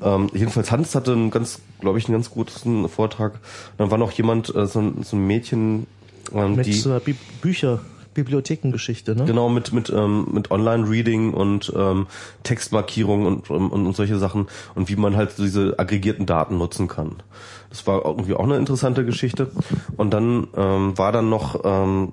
Ähm, 0.00 0.30
jedenfalls 0.32 0.72
Hans 0.72 0.94
hatte 0.94 1.12
einen 1.12 1.30
ganz, 1.30 1.60
glaube 1.80 1.98
ich, 1.98 2.06
einen 2.06 2.14
ganz 2.14 2.30
guten 2.30 2.88
Vortrag. 2.88 3.38
Dann 3.76 3.90
war 3.90 3.98
noch 3.98 4.12
jemand, 4.12 4.54
äh, 4.54 4.66
so, 4.66 4.80
ein, 4.80 5.02
so 5.02 5.16
ein 5.16 5.26
Mädchen, 5.26 5.86
ähm, 6.32 6.56
Mit 6.56 6.66
die 6.66 6.72
so 6.72 6.98
Bücher 7.42 7.80
Bibliothekengeschichte, 8.16 9.14
ne? 9.14 9.24
Genau, 9.26 9.48
mit, 9.48 9.72
mit, 9.72 9.90
ähm, 9.90 10.26
mit 10.32 10.50
Online-Reading 10.50 11.32
und 11.32 11.72
ähm, 11.76 12.06
Textmarkierung 12.42 13.26
und, 13.26 13.50
und, 13.50 13.70
und 13.70 13.94
solche 13.94 14.18
Sachen 14.18 14.48
und 14.74 14.88
wie 14.88 14.96
man 14.96 15.16
halt 15.16 15.32
so 15.32 15.44
diese 15.44 15.78
aggregierten 15.78 16.26
Daten 16.26 16.58
nutzen 16.58 16.88
kann. 16.88 17.22
Das 17.70 17.86
war 17.86 18.04
irgendwie 18.04 18.34
auch 18.34 18.44
eine 18.44 18.56
interessante 18.56 19.04
Geschichte. 19.04 19.50
Und 19.96 20.12
dann 20.12 20.48
ähm, 20.56 20.96
war 20.96 21.12
dann 21.12 21.28
noch, 21.28 21.60
ähm, 21.64 22.12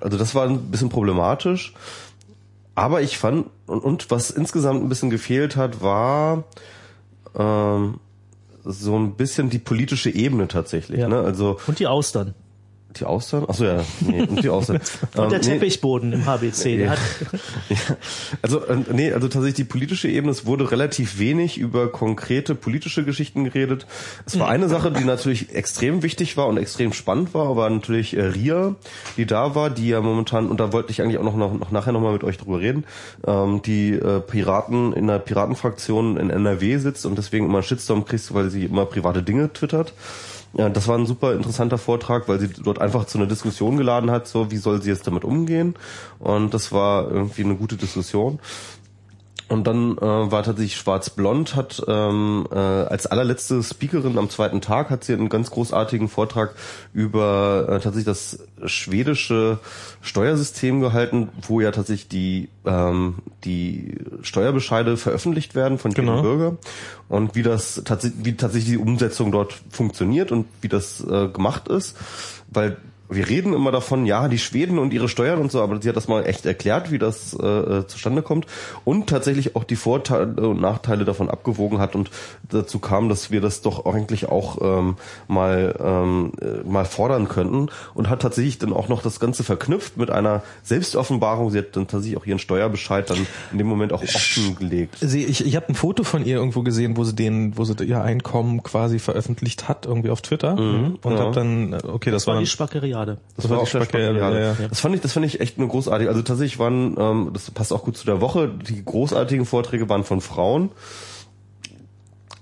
also 0.00 0.18
das 0.18 0.34
war 0.34 0.46
ein 0.46 0.70
bisschen 0.70 0.90
problematisch, 0.90 1.72
aber 2.74 3.02
ich 3.02 3.18
fand, 3.18 3.46
und, 3.66 3.82
und 3.82 4.10
was 4.10 4.30
insgesamt 4.30 4.82
ein 4.82 4.88
bisschen 4.88 5.10
gefehlt 5.10 5.56
hat, 5.56 5.82
war 5.82 6.44
ähm, 7.34 8.00
so 8.64 8.96
ein 8.96 9.14
bisschen 9.14 9.50
die 9.50 9.58
politische 9.58 10.10
Ebene 10.10 10.46
tatsächlich. 10.46 11.00
Ja. 11.00 11.08
Ne? 11.08 11.20
Also 11.20 11.58
Und 11.66 11.78
die 11.78 11.86
Austern. 11.86 12.34
Die 13.00 13.04
Austern? 13.04 13.44
Achso, 13.48 13.64
ja, 13.64 13.84
nee, 14.00 14.22
und 14.22 14.42
die 14.42 14.48
Austern. 14.48 14.80
Und 15.16 15.30
der 15.30 15.40
Ähm, 15.40 15.46
nee, 15.46 15.52
Teppichboden 15.54 16.12
im 16.12 16.26
HBC. 16.26 16.76
Der 16.76 16.86
Ja. 16.86 16.90
hat, 16.92 16.98
ja. 17.68 17.76
Also, 18.42 18.64
äh, 18.66 18.78
nee, 18.92 19.12
also 19.12 19.28
tatsächlich 19.28 19.54
die 19.56 19.64
politische 19.64 20.08
Ebene, 20.08 20.30
es 20.32 20.46
wurde 20.46 20.70
relativ 20.70 21.18
wenig 21.18 21.58
über 21.58 21.90
konkrete 21.90 22.54
politische 22.54 23.04
Geschichten 23.04 23.44
geredet. 23.44 23.86
Es 24.26 24.38
war 24.38 24.48
eine 24.48 24.68
Sache, 24.68 24.90
die 24.90 25.04
natürlich 25.04 25.54
extrem 25.54 26.02
wichtig 26.02 26.36
war 26.36 26.46
und 26.48 26.56
extrem 26.56 26.92
spannend 26.92 27.34
war, 27.34 27.56
war 27.56 27.68
natürlich 27.70 28.16
äh, 28.16 28.22
Ria, 28.22 28.74
die 29.16 29.26
da 29.26 29.54
war, 29.54 29.70
die 29.70 29.88
ja 29.88 30.00
momentan, 30.00 30.48
und 30.48 30.60
da 30.60 30.72
wollte 30.72 30.90
ich 30.90 31.02
eigentlich 31.02 31.18
auch 31.18 31.24
noch, 31.24 31.36
noch, 31.36 31.52
noch 31.52 31.70
nachher 31.70 31.92
nochmal 31.92 32.12
mit 32.12 32.24
euch 32.24 32.38
drüber 32.38 32.60
reden, 32.60 32.84
ähm, 33.26 33.62
die 33.62 33.92
äh, 33.92 34.20
Piraten 34.20 34.92
in 34.92 35.06
der 35.06 35.18
Piratenfraktion 35.18 36.16
in 36.16 36.30
NRW 36.30 36.78
sitzt 36.78 37.06
und 37.06 37.16
deswegen 37.16 37.46
immer 37.46 37.58
einen 37.58 37.62
Shitstorm 37.64 38.04
kriegst, 38.04 38.32
weil 38.34 38.50
sie 38.50 38.64
immer 38.64 38.86
private 38.86 39.22
Dinge 39.22 39.52
twittert. 39.52 39.92
Ja, 40.54 40.68
das 40.68 40.86
war 40.86 40.98
ein 40.98 41.06
super 41.06 41.32
interessanter 41.32 41.78
Vortrag, 41.78 42.28
weil 42.28 42.38
sie 42.38 42.48
dort 42.48 42.78
einfach 42.78 43.06
zu 43.06 43.16
einer 43.16 43.26
Diskussion 43.26 43.78
geladen 43.78 44.10
hat, 44.10 44.28
so 44.28 44.50
wie 44.50 44.58
soll 44.58 44.82
sie 44.82 44.90
jetzt 44.90 45.06
damit 45.06 45.24
umgehen. 45.24 45.74
Und 46.18 46.52
das 46.52 46.72
war 46.72 47.10
irgendwie 47.10 47.44
eine 47.44 47.56
gute 47.56 47.76
Diskussion. 47.76 48.38
Und 49.52 49.66
dann 49.66 49.98
äh, 49.98 50.00
war 50.00 50.42
tatsächlich 50.44 50.76
Schwarz-Blond, 50.76 51.56
hat 51.56 51.82
ähm, 51.86 52.46
äh, 52.50 52.56
als 52.56 53.06
allerletzte 53.06 53.62
Speakerin 53.62 54.16
am 54.16 54.30
zweiten 54.30 54.62
Tag 54.62 54.88
hat 54.88 55.04
sie 55.04 55.12
einen 55.12 55.28
ganz 55.28 55.50
großartigen 55.50 56.08
Vortrag 56.08 56.54
über 56.94 57.66
äh, 57.68 57.72
tatsächlich 57.72 58.06
das 58.06 58.38
schwedische 58.64 59.58
Steuersystem 60.00 60.80
gehalten, 60.80 61.28
wo 61.46 61.60
ja 61.60 61.70
tatsächlich 61.70 62.08
die 62.08 62.48
ähm, 62.64 63.16
die 63.44 63.98
Steuerbescheide 64.22 64.96
veröffentlicht 64.96 65.54
werden 65.54 65.76
von 65.76 65.90
jedem 65.90 66.06
Genau. 66.06 66.22
Bürger 66.22 66.56
und 67.10 67.34
wie 67.34 67.42
das 67.42 67.82
tatsächlich 67.84 68.24
wie 68.24 68.36
tatsächlich 68.38 68.70
die 68.70 68.78
Umsetzung 68.78 69.32
dort 69.32 69.60
funktioniert 69.68 70.32
und 70.32 70.46
wie 70.62 70.68
das 70.68 71.04
äh, 71.04 71.28
gemacht 71.28 71.68
ist, 71.68 71.94
weil 72.50 72.78
wir 73.14 73.28
reden 73.28 73.52
immer 73.52 73.70
davon, 73.70 74.06
ja, 74.06 74.28
die 74.28 74.38
Schweden 74.38 74.78
und 74.78 74.92
ihre 74.92 75.08
Steuern 75.08 75.38
und 75.38 75.52
so, 75.52 75.62
aber 75.62 75.80
sie 75.80 75.88
hat 75.88 75.96
das 75.96 76.08
mal 76.08 76.26
echt 76.26 76.46
erklärt, 76.46 76.90
wie 76.90 76.98
das 76.98 77.34
äh, 77.34 77.46
äh, 77.46 77.86
zustande 77.86 78.22
kommt 78.22 78.46
und 78.84 79.08
tatsächlich 79.08 79.54
auch 79.56 79.64
die 79.64 79.76
Vorteile 79.76 80.48
und 80.48 80.60
Nachteile 80.60 81.04
davon 81.04 81.30
abgewogen 81.30 81.78
hat 81.78 81.94
und 81.94 82.10
dazu 82.50 82.78
kam, 82.78 83.08
dass 83.08 83.30
wir 83.30 83.40
das 83.40 83.62
doch 83.62 83.86
eigentlich 83.86 84.28
auch 84.28 84.58
ähm, 84.60 84.96
mal 85.28 85.74
ähm, 85.80 86.32
äh, 86.40 86.68
mal 86.68 86.84
fordern 86.84 87.28
könnten 87.28 87.68
und 87.94 88.08
hat 88.08 88.22
tatsächlich 88.22 88.58
dann 88.58 88.72
auch 88.72 88.88
noch 88.88 89.02
das 89.02 89.20
Ganze 89.20 89.44
verknüpft 89.44 89.96
mit 89.96 90.10
einer 90.10 90.42
Selbstoffenbarung. 90.62 91.50
Sie 91.50 91.58
hat 91.58 91.76
dann 91.76 91.86
tatsächlich 91.86 92.18
auch 92.18 92.26
ihren 92.26 92.38
Steuerbescheid 92.38 93.08
dann 93.08 93.26
in 93.52 93.58
dem 93.58 93.66
Moment 93.66 93.92
auch 93.92 94.02
offengelegt. 94.02 94.98
Sie, 95.00 95.24
ich 95.24 95.46
ich 95.46 95.56
habe 95.56 95.68
ein 95.68 95.74
Foto 95.74 96.04
von 96.04 96.24
ihr 96.24 96.36
irgendwo 96.36 96.62
gesehen, 96.62 96.96
wo 96.96 97.04
sie 97.04 97.14
den, 97.14 97.56
wo 97.56 97.64
sie 97.64 97.74
ihr 97.84 98.02
Einkommen 98.02 98.62
quasi 98.62 98.98
veröffentlicht 98.98 99.68
hat, 99.68 99.86
irgendwie 99.86 100.10
auf 100.10 100.22
Twitter. 100.22 100.56
und 100.56 100.98
ja. 101.04 101.18
hab 101.18 101.32
dann, 101.32 101.74
okay, 101.74 102.10
das, 102.10 102.26
war 102.26 102.32
war 102.32 102.34
dann, 102.36 102.44
die 102.44 102.50
Spackeriade. 102.50 103.01
Spargel-Parade. 103.02 103.18
Das 103.36 103.50
war 103.50 103.60
die 103.60 103.66
Spargel, 103.66 104.16
Spargel, 104.16 104.40
ja, 104.40 104.52
ja. 104.52 104.68
Das 104.68 104.80
fand 104.80 104.94
ich, 104.94 105.00
das 105.00 105.12
fand 105.12 105.26
ich 105.26 105.40
echt 105.40 105.58
eine 105.58 105.68
großartige. 105.68 106.10
Also 106.10 106.22
tatsächlich 106.22 106.58
waren, 106.58 106.96
ähm, 106.98 107.30
das 107.32 107.50
passt 107.50 107.72
auch 107.72 107.84
gut 107.84 107.96
zu 107.96 108.06
der 108.06 108.20
Woche. 108.20 108.48
Die 108.48 108.84
großartigen 108.84 109.46
Vorträge 109.46 109.88
waren 109.88 110.04
von 110.04 110.20
Frauen. 110.20 110.70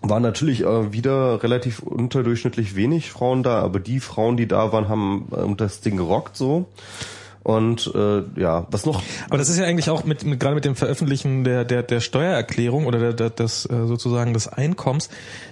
Waren 0.02 0.22
natürlich 0.22 0.62
äh, 0.62 0.92
wieder 0.92 1.42
relativ 1.42 1.80
unterdurchschnittlich 1.80 2.74
wenig 2.74 3.10
Frauen 3.10 3.42
da, 3.42 3.60
aber 3.60 3.80
die 3.80 4.00
Frauen, 4.00 4.36
die 4.36 4.48
da 4.48 4.72
waren, 4.72 4.88
haben 4.88 5.28
ähm, 5.36 5.56
das 5.56 5.80
Ding 5.80 5.96
gerockt 5.96 6.36
so. 6.36 6.66
Und 7.42 7.90
äh, 7.94 8.22
ja, 8.38 8.66
was 8.70 8.84
noch? 8.84 9.02
Aber 9.28 9.38
das 9.38 9.48
ist 9.48 9.58
ja 9.58 9.64
eigentlich 9.64 9.88
auch 9.88 10.04
mit, 10.04 10.24
mit 10.24 10.38
gerade 10.38 10.54
mit 10.54 10.66
dem 10.66 10.76
Veröffentlichen 10.76 11.42
der 11.42 11.64
der 11.64 11.82
der 11.82 12.00
Steuererklärung 12.00 12.84
oder 12.84 12.98
der, 12.98 13.12
der, 13.14 13.30
des 13.30 13.64
äh, 13.64 13.86
sozusagen 13.86 14.34
des 14.34 14.46
Einkommens, 14.46 15.08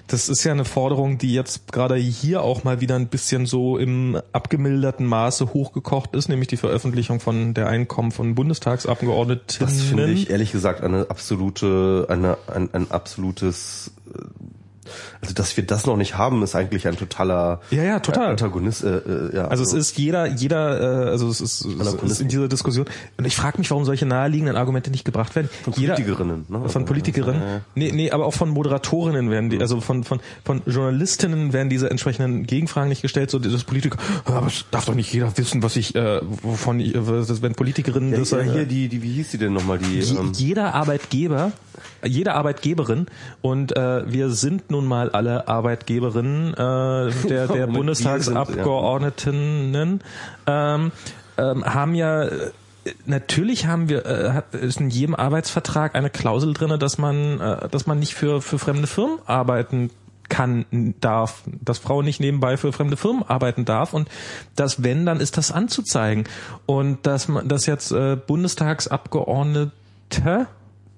das 0.07 0.29
ist 0.29 0.45
ja 0.45 0.53
eine 0.53 0.67
Forderung, 0.67 1.17
die 1.17 1.33
jetzt 1.33 1.73
gerade 1.73 1.97
hier 1.97 2.43
auch 2.43 2.63
mal 2.63 2.83
wieder 2.83 2.97
ein 2.97 3.09
bisschen 3.09 3.47
so 3.47 3.79
im 3.79 4.21
abgemilderten 4.33 5.07
Maße 5.07 5.55
hochgekocht 5.55 6.15
ist, 6.15 6.29
nämlich 6.29 6.49
die 6.49 6.59
Veröffentlichung 6.59 7.21
von 7.21 7.55
der 7.55 7.69
Einkommen 7.69 8.13
von 8.13 8.35
Bundestagsabgeordneten. 8.35 9.59
Das 9.59 9.81
finde 9.81 10.11
ich 10.11 10.29
ehrlich 10.29 10.53
gesagt 10.53 10.83
eine 10.83 11.07
absolute, 11.09 12.07
eine, 12.11 12.37
ein, 12.53 12.69
ein 12.75 12.91
absolutes 12.91 13.93
äh, 14.15 14.19
also 15.21 15.35
dass 15.35 15.57
wir 15.57 15.65
das 15.67 15.87
noch 15.87 15.97
nicht 15.97 16.17
haben, 16.17 16.43
ist 16.43 16.55
eigentlich 16.55 16.87
ein 16.89 16.97
totaler 16.97 17.61
Ja, 17.71 17.83
ja, 17.83 18.01
total. 18.01 18.29
Antagonist. 18.31 18.85
Äh, 18.85 18.97
äh, 18.99 19.37
ja, 19.37 19.49
Also 19.49 19.63
es 19.63 19.73
ist 19.73 19.99
jeder, 19.99 20.27
jeder, 20.27 21.07
äh, 21.07 21.11
also 21.11 21.29
es 21.29 21.41
ist, 21.41 21.65
ist 21.65 22.21
in 22.21 22.29
dieser 22.29 22.49
Diskussion. 22.49 22.87
Und 23.17 23.25
ich 23.27 23.37
frage 23.37 23.59
mich, 23.59 23.71
warum 23.71 23.85
solche 23.85 24.07
naheliegenden 24.07 24.57
Argumente 24.57 24.91
nicht 24.91 25.05
gebracht 25.05 25.35
werden. 25.37 25.49
von 25.65 25.73
Jeder- 25.75 25.95
Politikerinnen. 25.95 26.45
Ne? 26.49 26.69
Von 26.69 26.85
Politikerinnen? 26.85 27.43
Nee, 27.75 27.93
nee, 27.93 28.11
aber 28.11 28.27
auch 28.27 28.35
von 28.35 28.51
Moderatorinnen 28.51 29.31
werden 29.31 29.51
die, 29.51 29.61
also 29.61 29.81
von, 29.81 30.05
von, 30.05 30.21
von 30.45 30.63
Journalistinnen 30.67 31.53
werden 31.53 31.69
diese 31.69 31.91
entsprechenden 31.91 32.47
Gegenfragen 32.47 32.89
nicht 32.89 33.03
gestellt, 33.03 33.31
so 33.31 33.39
das 33.39 33.65
Politiker, 33.65 33.99
"Ja, 34.29 34.35
aber 34.37 34.47
es 34.49 34.65
darf 34.71 34.85
doch 34.87 34.95
nicht 34.95 35.13
jeder 35.13 35.37
wissen, 35.37 35.63
was 35.63 35.77
ich, 35.77 35.95
äh, 35.95 36.21
wovon 36.43 36.81
ich, 36.81 36.95
äh, 36.95 37.01
das, 37.05 37.43
wenn 37.43 37.55
Politikerinnen 37.55 38.13
Ja, 38.13 38.19
das 38.19 38.31
ja, 38.31 38.41
hier 38.41 38.65
die, 38.67 38.89
die, 38.89 39.03
wie 39.03 39.13
hieß 39.15 39.31
die 39.33 39.39
denn 39.39 39.53
nochmal? 39.53 39.79
Die, 39.79 39.99
Je- 40.01 40.17
ähm, 40.17 40.33
jeder 40.35 40.75
Arbeitgeber, 40.75 41.53
jede 42.05 42.35
Arbeitgeberin. 42.35 43.07
Und 43.43 43.77
äh, 43.77 44.11
wir 44.11 44.31
sind 44.31 44.71
nun 44.71 44.87
mal 44.87 45.11
alle 45.11 45.49
Arbeitgeberinnen 45.49 46.55
äh, 46.55 47.11
der, 47.29 47.49
der 47.49 47.67
Bundestagsabgeordnetinnen 47.67 50.01
ähm, 50.47 50.93
ähm, 51.37 51.65
haben 51.65 51.95
ja 51.95 52.23
äh, 52.25 52.51
Natürlich 53.05 53.67
haben 53.67 53.91
wir 53.91 54.07
äh, 54.07 54.31
hat, 54.31 54.55
ist 54.55 54.81
in 54.81 54.89
jedem 54.89 55.15
Arbeitsvertrag 55.15 55.95
eine 55.95 56.09
Klausel 56.09 56.55
drinne, 56.55 56.79
dass 56.79 56.97
man 56.97 57.39
äh, 57.39 57.69
dass 57.69 57.87
man 57.87 57.99
nicht 57.99 58.15
für 58.15 58.41
für 58.41 58.59
fremde 58.59 58.87
Firmen 58.87 59.19
arbeiten 59.27 59.91
kann 60.29 60.67
darf, 61.01 61.43
dass 61.47 61.79
Frauen 61.79 62.05
nicht 62.05 62.21
nebenbei 62.21 62.57
für 62.57 62.73
fremde 62.73 62.97
Firmen 62.97 63.23
arbeiten 63.25 63.65
darf. 63.65 63.95
Und 63.95 64.09
dass 64.57 64.83
wenn 64.83 65.07
dann 65.07 65.21
ist 65.21 65.37
das 65.37 65.53
anzuzeigen. 65.53 66.25
Und 66.67 67.07
dass 67.07 67.29
man 67.29 67.47
dass 67.49 67.67
jetzt 67.67 67.93
äh, 67.93 68.17
Bundestagsabgeordnete 68.17 69.71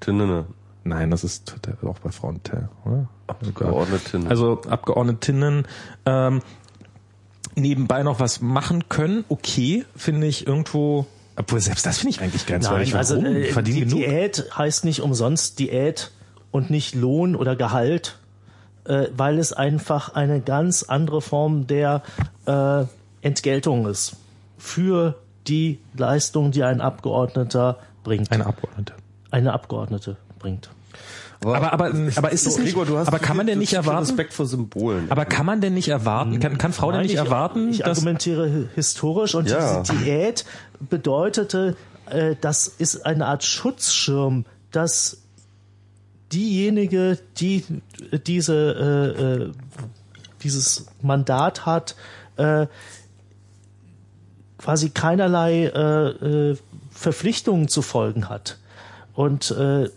Tinnene. 0.01 0.47
Nein, 0.85 1.11
das 1.11 1.24
ist 1.24 1.55
auch 1.85 1.98
bei 1.98 2.11
Frauen, 2.11 2.40
oder? 2.85 3.09
Abgeordnetinnen. 3.27 4.28
Also 4.28 4.62
Abgeordnetinnen 4.69 5.66
ähm, 6.07 6.40
nebenbei 7.55 8.02
noch 8.02 8.20
was 8.20 8.40
machen 8.40 8.89
können, 8.89 9.24
okay, 9.28 9.85
finde 9.97 10.27
ich 10.27 10.47
irgendwo. 10.47 11.07
Obwohl 11.36 11.61
selbst 11.61 11.86
das 11.86 11.98
finde 11.98 12.15
ich 12.16 12.20
eigentlich 12.20 12.47
grenzwertig. 12.47 12.90
Nein, 12.90 12.98
also 12.98 13.16
Warum? 13.16 13.36
äh, 13.36 13.44
verdienen 13.44 13.77
die 13.77 13.85
genug. 13.85 13.98
Diät 14.01 14.57
heißt 14.57 14.85
nicht 14.85 15.01
umsonst 15.01 15.59
Diät 15.59 16.11
und 16.51 16.70
nicht 16.70 16.94
Lohn 16.94 17.36
oder 17.36 17.57
Gehalt, 17.57 18.19
äh, 18.85 19.07
weil 19.16 19.39
es 19.39 19.52
einfach 19.52 20.15
eine 20.15 20.40
ganz 20.40 20.82
andere 20.82 21.20
Form 21.23 21.66
der 21.66 22.02
äh, 22.47 22.85
Entgeltung 23.23 23.86
ist 23.86 24.16
für 24.59 25.16
die 25.47 25.78
Leistung, 25.97 26.51
die 26.52 26.65
ein 26.65 26.81
Abgeordneter 26.81 27.78
bringt, 28.02 28.31
Eine 28.32 28.47
Abgeordnete. 28.47 28.94
eine 29.31 29.52
Abgeordnete 29.52 30.16
bringt. 30.41 30.71
Aber, 31.43 31.73
aber, 31.73 31.93
aber 32.17 32.33
ist 32.33 32.47
es 32.47 32.59
nicht, 32.59 32.67
Gregor, 32.75 32.85
du 32.85 32.99
hast 32.99 33.07
aber 33.09 33.19
kann 33.19 33.35
man 33.37 33.47
denn 33.47 33.59
nicht 33.59 33.73
erwarten, 33.73 34.01
Respekt 34.01 34.35
vor 34.35 34.45
Symbolen. 34.45 35.11
aber 35.11 35.25
kann 35.25 35.47
man 35.47 35.62
denn 35.62 35.73
nicht 35.73 35.89
erwarten, 35.89 36.39
kann, 36.39 36.59
kann 36.59 36.75
Frau 36.75 36.89
denn 36.91 36.97
Nein, 36.99 37.07
nicht 37.07 37.15
ich, 37.15 37.19
erwarten, 37.19 37.71
Ich 37.71 37.79
dass, 37.79 37.97
argumentiere 37.99 38.51
hi- 38.53 38.69
historisch 38.75 39.35
und 39.35 39.49
Ja. 39.49 39.81
diese 39.83 39.95
Diät 40.05 40.45
bedeutete, 40.91 41.77
äh, 42.11 42.35
das 42.43 42.67
ist 42.69 43.07
eine 43.07 43.25
Art 43.27 43.43
Schutzschirm, 43.45 44.45
dass 44.71 45.23
diejenige, 46.33 47.19
die 47.39 47.65
diese 48.27 48.55
äh, 49.17 49.23
äh, 49.45 49.53
dieses 50.43 50.87
Mandat 51.01 51.65
hat, 51.65 51.97
äh, 52.37 52.67
quasi 54.59 54.91
keinerlei 54.91 55.65
äh, 55.67 56.51
äh, 56.51 56.57
Verpflichtungen 56.91 57.69
zu 57.69 57.81
folgen 57.83 58.29
hat. 58.29 58.59
Und 59.15 59.51
äh, 59.53 59.89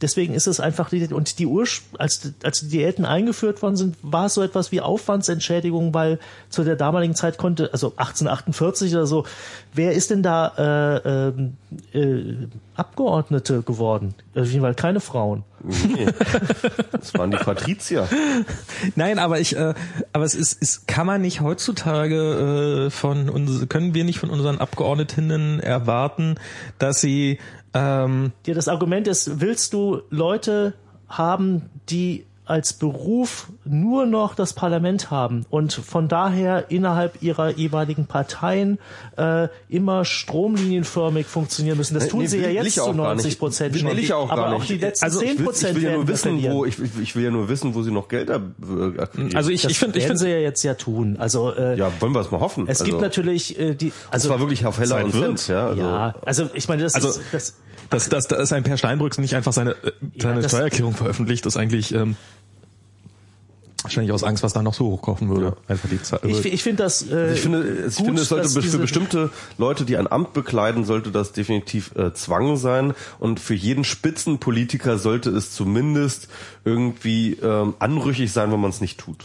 deswegen 0.00 0.34
ist 0.34 0.46
es 0.46 0.60
einfach 0.60 0.90
die, 0.90 1.06
und 1.12 1.38
die 1.38 1.46
Ursch 1.46 1.82
als, 1.98 2.32
als 2.42 2.60
die 2.60 2.68
Diäten 2.68 3.04
eingeführt 3.04 3.62
worden 3.62 3.76
sind, 3.76 3.96
war 4.02 4.26
es 4.26 4.34
so 4.34 4.42
etwas 4.42 4.72
wie 4.72 4.80
Aufwandsentschädigung, 4.80 5.94
weil 5.94 6.18
zu 6.50 6.64
der 6.64 6.76
damaligen 6.76 7.14
Zeit 7.14 7.38
konnte, 7.38 7.70
also 7.72 7.88
1848 7.96 8.94
oder 8.94 9.06
so, 9.06 9.24
wer 9.72 9.92
ist 9.92 10.10
denn 10.10 10.22
da 10.22 11.00
äh, 11.04 11.28
ähm, 11.28 11.56
äh, 11.92 12.46
Abgeordnete 12.74 13.62
geworden? 13.62 14.14
Auf 14.34 14.46
jeden 14.50 14.60
Fall 14.60 14.74
keine 14.74 15.00
Frauen. 15.00 15.44
Nee. 15.62 16.06
Das 16.92 17.14
waren 17.14 17.30
die 17.30 17.38
Patrizier. 17.38 18.08
Nein, 18.94 19.18
aber 19.18 19.40
ich, 19.40 19.56
äh, 19.56 19.74
aber 20.12 20.24
es 20.24 20.34
ist, 20.34 20.60
ist, 20.60 20.86
kann 20.86 21.06
man 21.06 21.22
nicht 21.22 21.40
heutzutage 21.40 22.86
äh, 22.86 22.90
von 22.90 23.28
uns, 23.28 23.68
können 23.68 23.94
wir 23.94 24.04
nicht 24.04 24.18
von 24.18 24.30
unseren 24.30 24.58
Abgeordnetinnen 24.58 25.60
erwarten, 25.60 26.36
dass 26.78 27.00
sie 27.00 27.38
ähm, 27.76 28.32
Ja, 28.46 28.54
das 28.54 28.68
Argument 28.68 29.08
ist, 29.08 29.40
willst 29.40 29.72
du 29.72 30.02
Leute 30.10 30.74
haben, 31.08 31.70
die 31.88 32.25
als 32.46 32.72
Beruf 32.72 33.48
nur 33.64 34.06
noch 34.06 34.34
das 34.36 34.52
Parlament 34.52 35.10
haben 35.10 35.44
und 35.50 35.72
von 35.74 36.08
daher 36.08 36.70
innerhalb 36.70 37.22
ihrer 37.22 37.50
jeweiligen 37.50 38.06
Parteien 38.06 38.78
äh, 39.18 39.48
immer 39.68 40.04
stromlinienförmig 40.04 41.26
funktionieren 41.26 41.76
müssen. 41.76 41.94
Das 41.94 42.04
Nee, 42.04 42.10
tun 42.10 42.20
nee, 42.20 42.26
sie 42.26 42.38
ja 42.40 42.48
jetzt 42.48 42.66
ich 42.68 42.74
zu 42.74 42.82
auch 42.82 42.86
gar 42.96 43.08
90 43.08 43.24
nicht. 43.26 43.38
Prozent 43.38 43.74
Will 43.74 43.80
schon. 43.82 43.98
ich 43.98 44.12
auch 44.12 44.30
aber 44.30 44.42
gar 44.42 44.54
auch 44.54 44.58
nicht. 44.60 44.70
die 44.70 44.78
letzten 44.78 45.04
Also 45.04 45.20
ich 45.22 45.28
10 45.30 45.38
will, 45.38 45.44
Prozent 45.44 45.70
ich 45.70 45.82
will 45.82 45.90
ja 45.90 45.96
nur 45.96 46.08
wissen, 46.08 46.22
verlieren. 46.30 46.54
wo 46.56 46.64
ich, 46.64 46.76
ich 47.02 47.16
will 47.16 47.24
ja 47.24 47.30
nur 47.30 47.48
wissen, 47.48 47.74
wo 47.74 47.82
sie 47.82 47.90
noch 47.90 48.08
Gelder 48.08 48.36
äh, 48.36 49.00
akquirieren. 49.00 49.36
also 49.36 49.50
ich, 49.50 49.62
das 49.62 49.72
ich 49.72 49.78
finde, 49.78 49.98
ich 49.98 50.04
finde, 50.04 50.18
sie 50.20 50.30
ja 50.30 50.38
jetzt 50.38 50.62
ja 50.62 50.74
tun. 50.74 51.16
Also 51.18 51.52
äh, 51.52 51.76
ja, 51.76 51.90
wollen 52.00 52.12
wir 52.14 52.20
es 52.20 52.30
mal 52.30 52.40
hoffen. 52.40 52.64
es 52.68 52.80
also, 52.80 52.90
gibt 52.92 53.02
natürlich 53.02 53.58
äh, 53.58 53.74
die, 53.74 53.88
Das 53.88 54.12
also 54.12 54.30
war 54.30 54.38
wirklich 54.40 54.64
auf 54.66 54.78
Heller 54.78 55.04
und. 55.04 55.12
Cent, 55.12 55.48
ja. 55.48 55.66
Also, 55.66 55.82
ja, 55.82 56.14
also 56.24 56.48
ich 56.54 56.68
meine, 56.68 56.82
das 56.84 56.94
Also- 56.94 57.08
ist 57.08 57.20
das, 57.32 57.54
dass, 57.90 58.08
dass, 58.08 58.28
dass 58.28 58.52
ein 58.52 58.62
Per 58.62 58.76
Steinbrücks 58.76 59.18
nicht 59.18 59.34
einfach 59.34 59.52
seine, 59.52 59.72
äh, 59.72 59.92
seine 60.18 60.42
das- 60.42 60.50
Steuererklärung 60.50 60.94
veröffentlicht, 60.94 61.46
ist 61.46 61.56
eigentlich 61.56 61.94
ähm, 61.94 62.16
wahrscheinlich 63.82 64.12
aus 64.12 64.24
Angst, 64.24 64.42
was 64.42 64.52
da 64.52 64.62
noch 64.62 64.74
so 64.74 64.86
hochkochen 64.86 65.28
würde. 65.28 65.56
Einfach 65.68 65.88
die 65.88 66.02
Zahl. 66.02 66.18
ich, 66.24 66.44
ich 66.44 66.62
finde 66.62 66.82
das 66.82 67.08
äh, 67.08 67.34
Ich 67.34 67.40
finde, 67.40 67.86
ich 67.88 67.96
gut, 67.96 68.06
finde, 68.06 68.22
es 68.22 68.28
sollte 68.28 68.44
dass 68.52 68.64
für 68.64 68.78
bestimmte 68.78 69.30
Leute, 69.58 69.84
die 69.84 69.96
ein 69.96 70.10
Amt 70.10 70.32
bekleiden, 70.32 70.84
sollte 70.84 71.10
das 71.12 71.32
definitiv 71.32 71.94
äh, 71.94 72.12
Zwang 72.12 72.56
sein. 72.56 72.94
Und 73.20 73.38
für 73.38 73.54
jeden 73.54 73.84
Spitzenpolitiker 73.84 74.98
sollte 74.98 75.30
es 75.30 75.52
zumindest 75.52 76.28
irgendwie 76.64 77.34
ähm, 77.34 77.74
anrüchig 77.78 78.32
sein, 78.32 78.50
wenn 78.50 78.60
man 78.60 78.70
es 78.70 78.80
nicht 78.80 78.98
tut. 78.98 79.18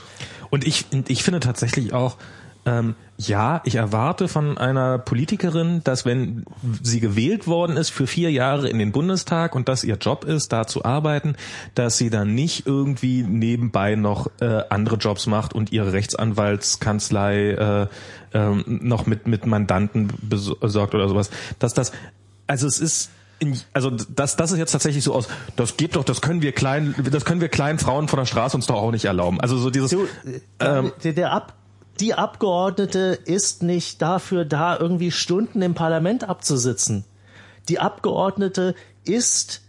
Und 0.51 0.67
ich, 0.67 0.85
ich 1.07 1.23
finde 1.23 1.39
tatsächlich 1.39 1.93
auch, 1.93 2.17
ähm, 2.65 2.95
ja, 3.17 3.61
ich 3.65 3.75
erwarte 3.75 4.27
von 4.27 4.57
einer 4.57 4.97
Politikerin, 4.97 5.83
dass 5.83 6.05
wenn 6.05 6.45
sie 6.81 6.99
gewählt 6.99 7.47
worden 7.47 7.77
ist 7.77 7.89
für 7.89 8.07
vier 8.07 8.31
Jahre 8.31 8.69
in 8.69 8.79
den 8.79 8.91
Bundestag 8.91 9.55
und 9.55 9.67
das 9.69 9.83
ihr 9.83 9.95
Job 9.95 10.25
ist, 10.25 10.51
da 10.51 10.65
zu 10.65 10.85
arbeiten, 10.85 11.35
dass 11.75 11.97
sie 11.97 12.09
dann 12.09 12.33
nicht 12.33 12.65
irgendwie 12.67 13.23
nebenbei 13.23 13.95
noch 13.95 14.29
äh, 14.41 14.63
andere 14.69 14.95
Jobs 14.95 15.27
macht 15.27 15.53
und 15.53 15.71
ihre 15.71 15.93
Rechtsanwaltskanzlei 15.93 17.51
äh, 17.51 17.88
ähm, 18.33 18.63
noch 18.81 19.05
mit 19.05 19.27
mit 19.27 19.45
Mandanten 19.45 20.11
besorgt 20.21 20.95
oder 20.95 21.07
sowas. 21.09 21.29
Dass 21.59 21.73
das, 21.73 21.91
also 22.47 22.67
es 22.67 22.79
ist 22.79 23.11
in, 23.41 23.59
also 23.73 23.89
das, 23.89 24.35
das 24.35 24.51
ist 24.51 24.59
jetzt 24.59 24.71
tatsächlich 24.71 25.03
so 25.03 25.15
aus, 25.15 25.27
das 25.55 25.75
geht 25.75 25.95
doch, 25.95 26.03
das 26.03 26.21
können 26.21 26.43
wir 26.43 26.51
kleinen, 26.51 26.93
das 27.11 27.25
können 27.25 27.41
wir 27.41 27.49
kleinen 27.49 27.79
Frauen 27.79 28.07
von 28.07 28.19
der 28.19 28.27
Straße 28.27 28.55
uns 28.55 28.67
doch 28.67 28.75
auch 28.75 28.91
nicht 28.91 29.05
erlauben. 29.05 29.41
Also 29.41 29.57
so 29.57 29.71
dieses, 29.71 29.89
Du, 29.89 30.03
äh, 30.59 30.83
der, 31.03 31.13
der 31.13 31.31
Ab, 31.31 31.55
die 32.02 32.15
Abgeordnete 32.15 33.19
ist 33.26 33.61
nicht 33.61 34.02
dafür 34.02 34.44
da, 34.44 34.78
irgendwie 34.78 35.11
Stunden 35.11 35.61
im 35.61 35.76
Parlament 35.76 36.28
abzusitzen. 36.28 37.06
Die 37.69 37.80
Abgeordnete 37.80 38.76
ist 39.06 39.61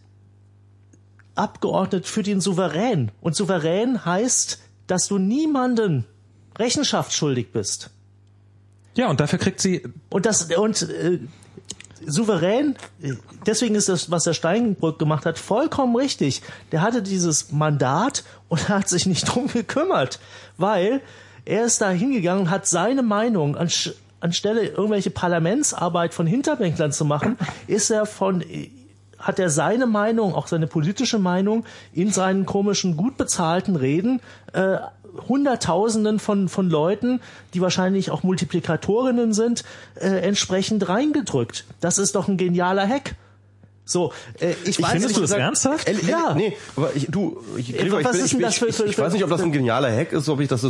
Abgeordnet 1.34 2.06
für 2.06 2.22
den 2.22 2.40
Souverän. 2.40 3.10
Und 3.20 3.36
Souverän 3.36 4.04
heißt, 4.04 4.60
dass 4.86 5.08
du 5.08 5.18
niemanden 5.18 6.06
Rechenschaft 6.58 7.12
schuldig 7.12 7.52
bist. 7.52 7.90
Ja, 8.94 9.08
und 9.08 9.20
dafür 9.20 9.38
kriegt 9.38 9.60
sie, 9.60 9.82
Und 10.10 10.26
das 10.26 10.54
und 10.54 10.82
äh, 10.82 11.18
souverän, 12.04 12.76
deswegen 13.46 13.74
ist 13.74 13.88
das, 13.88 14.10
was 14.10 14.24
der 14.24 14.34
Steinbrück 14.34 14.98
gemacht 14.98 15.24
hat, 15.24 15.38
vollkommen 15.38 15.96
richtig. 15.96 16.42
Der 16.72 16.82
hatte 16.82 17.02
dieses 17.02 17.52
Mandat 17.52 18.24
und 18.48 18.68
hat 18.68 18.88
sich 18.88 19.06
nicht 19.06 19.24
drum 19.24 19.46
gekümmert, 19.48 20.18
weil 20.58 21.00
er 21.44 21.64
ist 21.64 21.80
da 21.80 21.90
hingegangen 21.90 22.50
hat 22.50 22.66
seine 22.66 23.02
Meinung 23.02 23.56
ansch- 23.56 23.94
anstelle 24.20 24.66
irgendwelche 24.66 25.10
Parlamentsarbeit 25.10 26.14
von 26.14 26.26
Hinterbänklern 26.26 26.92
zu 26.92 27.04
machen, 27.04 27.36
ist 27.66 27.90
er 27.90 28.06
von 28.06 28.44
hat 29.18 29.38
er 29.38 29.50
seine 29.50 29.86
Meinung, 29.86 30.34
auch 30.34 30.48
seine 30.48 30.66
politische 30.66 31.20
Meinung 31.20 31.64
in 31.92 32.10
seinen 32.10 32.44
komischen, 32.44 32.96
gut 32.96 33.16
bezahlten 33.16 33.76
Reden 33.76 34.20
äh, 34.52 34.78
Hunderttausenden 35.28 36.18
von, 36.18 36.48
von 36.48 36.68
Leuten, 36.68 37.20
die 37.54 37.60
wahrscheinlich 37.60 38.10
auch 38.10 38.22
Multiplikatorinnen 38.22 39.32
sind, 39.32 39.62
äh, 39.94 40.08
entsprechend 40.08 40.88
reingedrückt. 40.88 41.66
Das 41.80 41.98
ist 41.98 42.14
doch 42.16 42.28
ein 42.28 42.36
genialer 42.36 42.88
Hack. 42.88 43.14
So, 43.84 44.12
äh, 44.40 44.52
ich, 44.62 44.70
ich 44.78 44.82
weiß 44.82 44.92
Findest 44.92 45.16
du 45.16 45.20
das 45.22 45.32
ernsthaft? 45.32 45.88
Ehrlich, 45.88 46.06
Ja. 46.06 46.34
Nee, 46.34 46.56
aber 46.76 46.90
ich, 46.94 47.08
du, 47.10 47.42
ich, 47.56 47.74
Äh, 47.74 47.78
Gregor, 47.78 48.00
ich, 48.00 48.06
bin, 48.06 48.14
ist 48.16 48.24
ich, 48.26 48.30
denn 48.32 48.40
das 48.40 48.56
für- 48.58 48.66
ich, 48.68 48.76
für- 48.76 48.84
ich 48.86 48.96
weiß 48.98 49.12
nicht, 49.12 49.24
ob 49.24 49.30
das 49.30 49.40
ein 49.42 49.50
genialer 49.50 49.90
Hack 49.94 50.12
ist, 50.12 50.28
ob 50.28 50.40
ich 50.40 50.48
das 50.48 50.62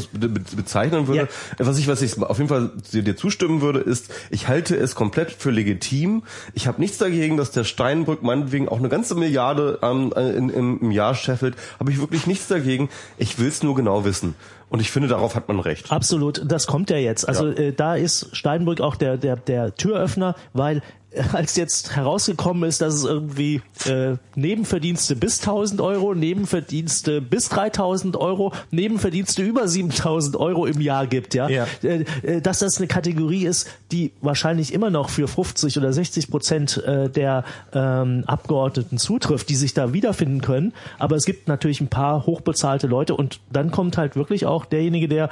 bezeichnen 0.56 1.06
würde. 1.08 1.28
Was 1.58 1.78
ich, 1.78 1.88
was 1.88 2.00
ich 2.00 2.20
auf 2.22 2.38
jeden 2.38 2.48
Fall 2.48 2.70
dir, 2.92 3.16
zustimmen 3.16 3.60
würde, 3.60 3.80
ist, 3.80 4.06
ich 4.30 4.48
halte 4.48 4.76
es 4.76 4.94
komplett 4.94 5.30
für 5.30 5.50
legitim. 5.50 6.22
Ich 6.54 6.66
habe 6.66 6.80
nichts 6.80 6.98
dagegen, 6.98 7.36
dass 7.36 7.50
der 7.50 7.64
Steinbrück 7.64 8.22
meinetwegen 8.22 8.68
auch 8.68 8.78
eine 8.78 8.88
ganze 8.88 9.14
Milliarde 9.14 9.78
ähm, 9.82 10.12
in, 10.16 10.48
im, 10.48 10.80
im 10.80 10.90
Jahr 10.90 11.14
scheffelt. 11.14 11.54
Habe 11.78 11.90
ich 11.92 11.98
wirklich 12.00 12.26
nichts 12.26 12.48
dagegen. 12.48 12.88
Ich 13.18 13.38
will 13.38 13.48
es 13.48 13.62
nur 13.62 13.74
genau 13.74 14.04
wissen. 14.06 14.34
Und 14.72 14.80
ich 14.80 14.90
finde, 14.90 15.06
darauf 15.08 15.34
hat 15.34 15.48
man 15.48 15.60
recht. 15.60 15.92
Absolut, 15.92 16.42
das 16.50 16.66
kommt 16.66 16.88
ja 16.88 16.96
jetzt. 16.96 17.28
Also 17.28 17.48
Ja. 17.48 17.52
Äh, 17.52 17.72
da 17.74 17.94
ist 17.94 18.34
Steinbrück 18.34 18.80
auch 18.80 18.96
der, 18.96 19.18
der, 19.18 19.36
der 19.36 19.74
Türöffner, 19.74 20.34
weil 20.54 20.80
äh, 21.12 21.22
als 21.32 21.56
jetzt 21.56 21.94
herausgekommen 21.96 22.68
ist, 22.68 22.80
dass 22.80 22.94
es 22.94 23.04
irgendwie 23.04 23.62
äh, 23.86 24.16
Nebenverdienste 24.34 25.16
bis 25.16 25.40
1000 25.40 25.80
Euro, 25.80 26.14
Nebenverdienste 26.14 27.20
bis 27.20 27.48
3000 27.48 28.16
Euro, 28.16 28.52
Nebenverdienste 28.70 29.42
über 29.42 29.68
7000 29.68 30.36
Euro 30.36 30.66
im 30.66 30.80
Jahr 30.80 31.06
gibt, 31.06 31.34
ja, 31.34 31.48
Ja. 31.48 31.66
Äh, 31.82 32.04
äh, 32.22 32.40
dass 32.40 32.60
das 32.60 32.78
eine 32.78 32.86
Kategorie 32.86 33.44
ist, 33.44 33.68
die 33.90 34.12
wahrscheinlich 34.20 34.72
immer 34.72 34.90
noch 34.90 35.10
für 35.10 35.28
50 35.28 35.78
oder 35.78 35.92
60 35.92 36.30
Prozent 36.30 36.82
äh, 36.84 37.08
der 37.08 37.44
ähm, 37.74 38.24
Abgeordneten 38.26 38.98
zutrifft, 38.98 39.48
die 39.48 39.56
sich 39.56 39.74
da 39.74 39.92
wiederfinden 39.92 40.40
können. 40.40 40.72
Aber 40.98 41.16
es 41.16 41.24
gibt 41.24 41.48
natürlich 41.48 41.80
ein 41.80 41.88
paar 41.88 42.26
hochbezahlte 42.26 42.86
Leute 42.86 43.14
und 43.14 43.40
dann 43.50 43.70
kommt 43.70 43.98
halt 43.98 44.16
wirklich 44.16 44.46
auch 44.46 44.61
derjenige, 44.66 45.08
der, 45.08 45.28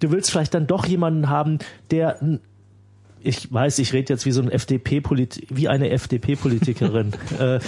du 0.00 0.10
willst 0.10 0.30
vielleicht 0.30 0.54
dann 0.54 0.66
doch 0.66 0.86
jemanden 0.86 1.28
haben, 1.28 1.58
der 1.90 2.18
ich 3.22 3.52
weiß, 3.52 3.78
ich 3.80 3.92
rede 3.92 4.12
jetzt 4.12 4.26
wie 4.26 4.32
so 4.32 4.40
ein 4.42 4.50
FDP-Polit, 4.50 5.42
wie 5.50 5.68
eine 5.68 5.90
FDP-Politikerin. 5.90 7.12
äh, 7.40 7.56
äh, 7.56 7.60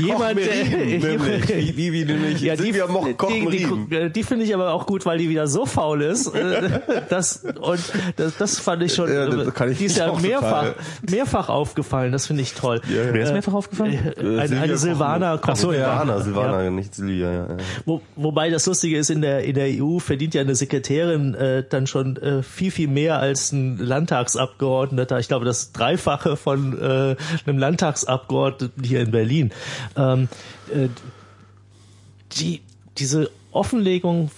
jemand, 0.00 0.36
nämlich. 0.36 1.48
Wie- 1.48 1.76
wie- 1.76 1.92
wie 1.92 2.04
nämlich 2.04 2.38
Silvia 2.38 2.86
Moch 2.86 3.06
die, 3.06 3.14
Koch-Merin. 3.14 3.86
die, 3.90 4.10
die 4.10 4.22
finde 4.22 4.44
ich 4.44 4.54
aber 4.54 4.72
auch 4.72 4.86
gut, 4.86 5.06
weil 5.06 5.18
die 5.18 5.28
wieder 5.28 5.46
so 5.46 5.66
faul 5.66 6.02
ist. 6.02 6.34
äh, 6.34 6.80
Das, 7.08 7.44
und 7.60 7.80
das, 8.16 8.36
das 8.36 8.58
fand 8.58 8.82
ich 8.82 8.94
schon, 8.94 9.12
Ja, 9.12 9.26
das 9.26 9.54
kann 9.54 9.70
ich 9.72 9.78
die 9.78 9.86
ist 9.86 9.96
ja 9.98 10.12
mehrfach, 10.18 10.66
total. 10.66 10.74
mehrfach 11.10 11.48
aufgefallen. 11.48 12.12
Das 12.12 12.26
finde 12.26 12.42
ich 12.42 12.54
toll. 12.54 12.80
Ja. 12.88 13.12
Wer 13.12 13.22
ist 13.24 13.32
mehrfach 13.32 13.54
aufgefallen? 13.54 13.92
Äh, 14.16 14.38
eine, 14.38 14.46
Silvia 14.48 14.60
eine 14.62 14.72
Koch- 14.72 14.78
Silvana 14.78 15.40
Ach 15.42 15.56
so, 15.56 15.72
ja. 15.72 15.98
Silvana, 15.98 16.20
Silvana, 16.20 16.70
nicht 16.70 16.94
Silvia. 16.94 17.30
Ja, 17.32 17.46
ja. 17.48 17.56
Wo, 17.86 18.00
wobei 18.16 18.50
das 18.50 18.66
Lustige 18.66 18.96
ist, 18.98 19.10
in 19.10 19.22
der, 19.22 19.44
in 19.44 19.54
der 19.54 19.68
EU 19.82 19.98
verdient 19.98 20.34
ja 20.34 20.40
eine 20.42 20.54
Sekretärin 20.54 21.34
äh, 21.34 21.64
dann 21.68 21.86
schon 21.86 22.16
äh, 22.16 22.42
viel, 22.42 22.70
viel 22.70 22.88
mehr 22.88 23.18
als 23.18 23.29
ein 23.52 23.78
Landtagsabgeordneter. 23.78 25.18
Ich 25.18 25.28
glaube, 25.28 25.44
das 25.44 25.72
Dreifache 25.72 26.36
von 26.36 26.78
äh, 26.78 27.16
einem 27.46 27.58
Landtagsabgeordneten 27.58 28.84
hier 28.84 29.00
in 29.00 29.10
Berlin. 29.10 29.52
Ähm, 29.96 30.28
äh, 30.72 30.88
die, 32.32 32.62
diese 32.98 33.30
Offenlegung 33.52 34.30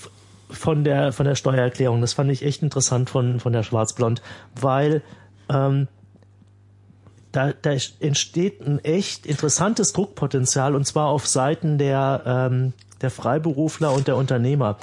von 0.51 0.85
der, 0.85 1.13
von 1.13 1.27
der 1.27 1.35
Steuererklärung, 1.35 2.01
das 2.01 2.13
fand 2.13 2.31
ich 2.31 2.43
echt 2.45 2.63
interessant 2.63 3.11
von, 3.11 3.41
von 3.41 3.53
der 3.53 3.63
Schwarzblond, 3.63 4.23
weil 4.55 5.03
ähm, 5.49 5.89
da, 7.33 7.53
da 7.53 7.71
entsteht 8.01 8.61
ein 8.61 8.79
echt 8.85 9.27
interessantes 9.27 9.93
Druckpotenzial 9.93 10.75
und 10.75 10.87
zwar 10.87 11.07
auf 11.07 11.27
Seiten 11.27 11.79
der, 11.79 12.23
ähm, 12.27 12.75
der 13.01 13.11
Freiberufler 13.11 13.93
und 13.93 14.07
der 14.07 14.17
Unternehmer. 14.17 14.77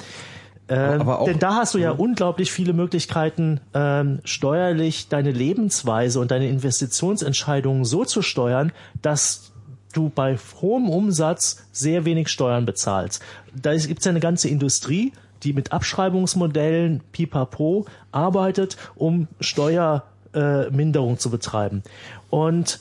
Ähm, 0.70 1.00
Aber 1.00 1.18
auch- 1.20 1.24
denn 1.26 1.40
da 1.40 1.56
hast 1.56 1.74
du 1.74 1.78
ja 1.78 1.90
unglaublich 1.90 2.52
viele 2.52 2.72
Möglichkeiten, 2.72 3.60
ähm, 3.74 4.20
steuerlich 4.24 5.08
deine 5.08 5.32
Lebensweise 5.32 6.20
und 6.20 6.30
deine 6.30 6.48
Investitionsentscheidungen 6.48 7.84
so 7.84 8.04
zu 8.04 8.22
steuern, 8.22 8.70
dass 9.02 9.50
du 9.92 10.08
bei 10.08 10.38
hohem 10.60 10.88
Umsatz 10.88 11.64
sehr 11.72 12.04
wenig 12.04 12.28
Steuern 12.28 12.64
bezahlst. 12.66 13.20
Da 13.60 13.74
gibt 13.74 13.98
es 13.98 14.04
ja 14.04 14.10
eine 14.10 14.20
ganze 14.20 14.48
Industrie, 14.48 15.12
die 15.42 15.52
mit 15.52 15.72
Abschreibungsmodellen 15.72 17.00
pipapo 17.10 17.86
arbeitet, 18.12 18.76
um 18.94 19.26
Steuerminderung 19.40 21.18
zu 21.18 21.30
betreiben. 21.30 21.82
Und 22.28 22.78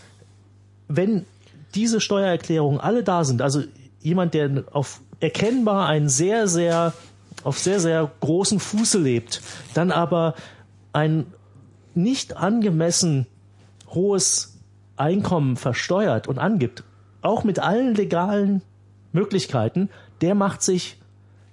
wenn 0.88 1.26
diese 1.74 2.02
Steuererklärungen 2.02 2.80
alle 2.80 3.04
da 3.04 3.24
sind, 3.24 3.42
also 3.42 3.64
jemand, 4.02 4.36
der 4.36 4.64
auf 4.72 5.02
erkennbar 5.20 5.88
einen 5.88 6.10
sehr, 6.10 6.48
sehr, 6.48 6.94
auf 7.44 7.60
sehr, 7.60 7.80
sehr 7.80 8.12
großen 8.20 8.60
Fuße 8.60 9.00
lebt, 9.00 9.42
dann 9.74 9.92
aber 9.92 10.36
ein 10.94 11.28
nicht 11.96 12.38
angemessen 12.38 13.28
hohes 13.90 14.58
Einkommen 14.98 15.56
versteuert 15.56 16.28
und 16.28 16.40
angibt, 16.40 16.84
auch 17.22 17.44
mit 17.44 17.60
allen 17.60 17.96
legalen 17.96 18.62
Möglichkeiten, 19.12 19.90
der 20.22 20.36
macht 20.36 20.62
sich 20.62 20.98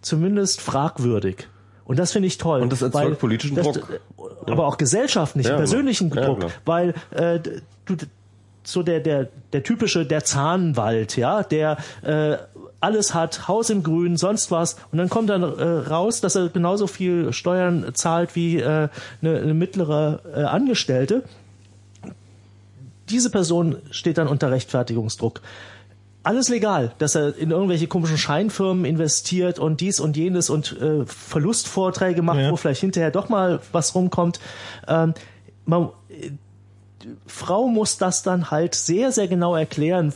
zumindest 0.01 0.61
fragwürdig. 0.61 1.49
Und 1.85 1.99
das 1.99 2.13
finde 2.13 2.27
ich 2.27 2.39
toll. 2.39 2.61
Und 2.61 2.73
das 2.73 2.83
erzeugt 2.83 3.21
politischen 3.21 3.55
das, 3.55 3.67
Druck. 3.67 4.01
Aber 4.47 4.67
auch 4.67 4.77
gesellschaftlichen, 4.77 5.51
Ja, 5.51 5.57
persönlichen. 5.57 6.13
Ja, 6.13 6.27
Druck. 6.27 6.47
weil 6.65 6.95
äh, 7.11 7.39
du, 7.85 7.97
so 8.65 8.83
der, 8.83 9.01
der, 9.01 9.29
der 9.53 9.63
typische, 9.63 10.05
der 10.05 10.25
Zahnwald, 10.25 11.17
ja, 11.17 11.45
der 11.45 11.77
äh, 12.03 12.37
alles 12.81 13.15
hat, 13.15 13.49
Haus 13.49 13.71
im 13.71 13.83
Grün, 13.83 14.17
sonst 14.17 14.51
was. 14.51 14.77
Und 14.93 14.99
dann 14.99 15.09
kommt 15.09 15.31
dann 15.31 15.43
äh, 15.43 15.63
raus, 15.89 16.21
dass 16.21 16.35
er 16.35 16.49
genauso 16.49 16.87
viel 16.87 17.33
Steuern 17.33 17.95
zahlt 17.95 18.37
wie 18.37 18.59
äh, 18.59 18.89
eine, 19.23 19.39
eine 19.39 19.55
mittlere 19.55 20.21
äh, 20.35 20.43
Angestellte. 20.43 21.23
Diese 23.09 23.31
Person 23.31 23.77
steht 23.91 24.19
dann 24.19 24.29
unter 24.29 24.51
Rechtfertigungsdruck. 24.51 25.41
Alles 26.23 26.49
legal, 26.49 26.93
dass 26.99 27.15
er 27.15 27.37
in 27.37 27.53
irgendwelche 27.53 27.87
komischen 27.87 28.19
Scheinfirmen 28.19 28.85
investiert 28.85 29.61
und 29.61 29.81
dies 29.81 30.01
und 30.01 30.17
jenes 30.17 30.51
und 30.51 30.77
äh, 30.81 31.07
Verlustvorträge 31.07 32.21
macht, 32.23 32.41
Ja. 32.41 32.51
wo 32.51 32.57
vielleicht 32.57 32.81
hinterher 32.81 33.13
doch 33.13 33.29
mal 33.29 33.61
was 33.71 33.95
rumkommt. 33.95 34.41
Ähm, 34.89 35.15
man, 35.67 35.91
Frau 37.29 37.69
muss 37.69 37.97
das 37.99 38.25
dann 38.25 38.51
halt 38.51 38.75
sehr, 38.75 39.13
sehr 39.13 39.29
genau 39.29 39.55
erklären, 39.55 40.13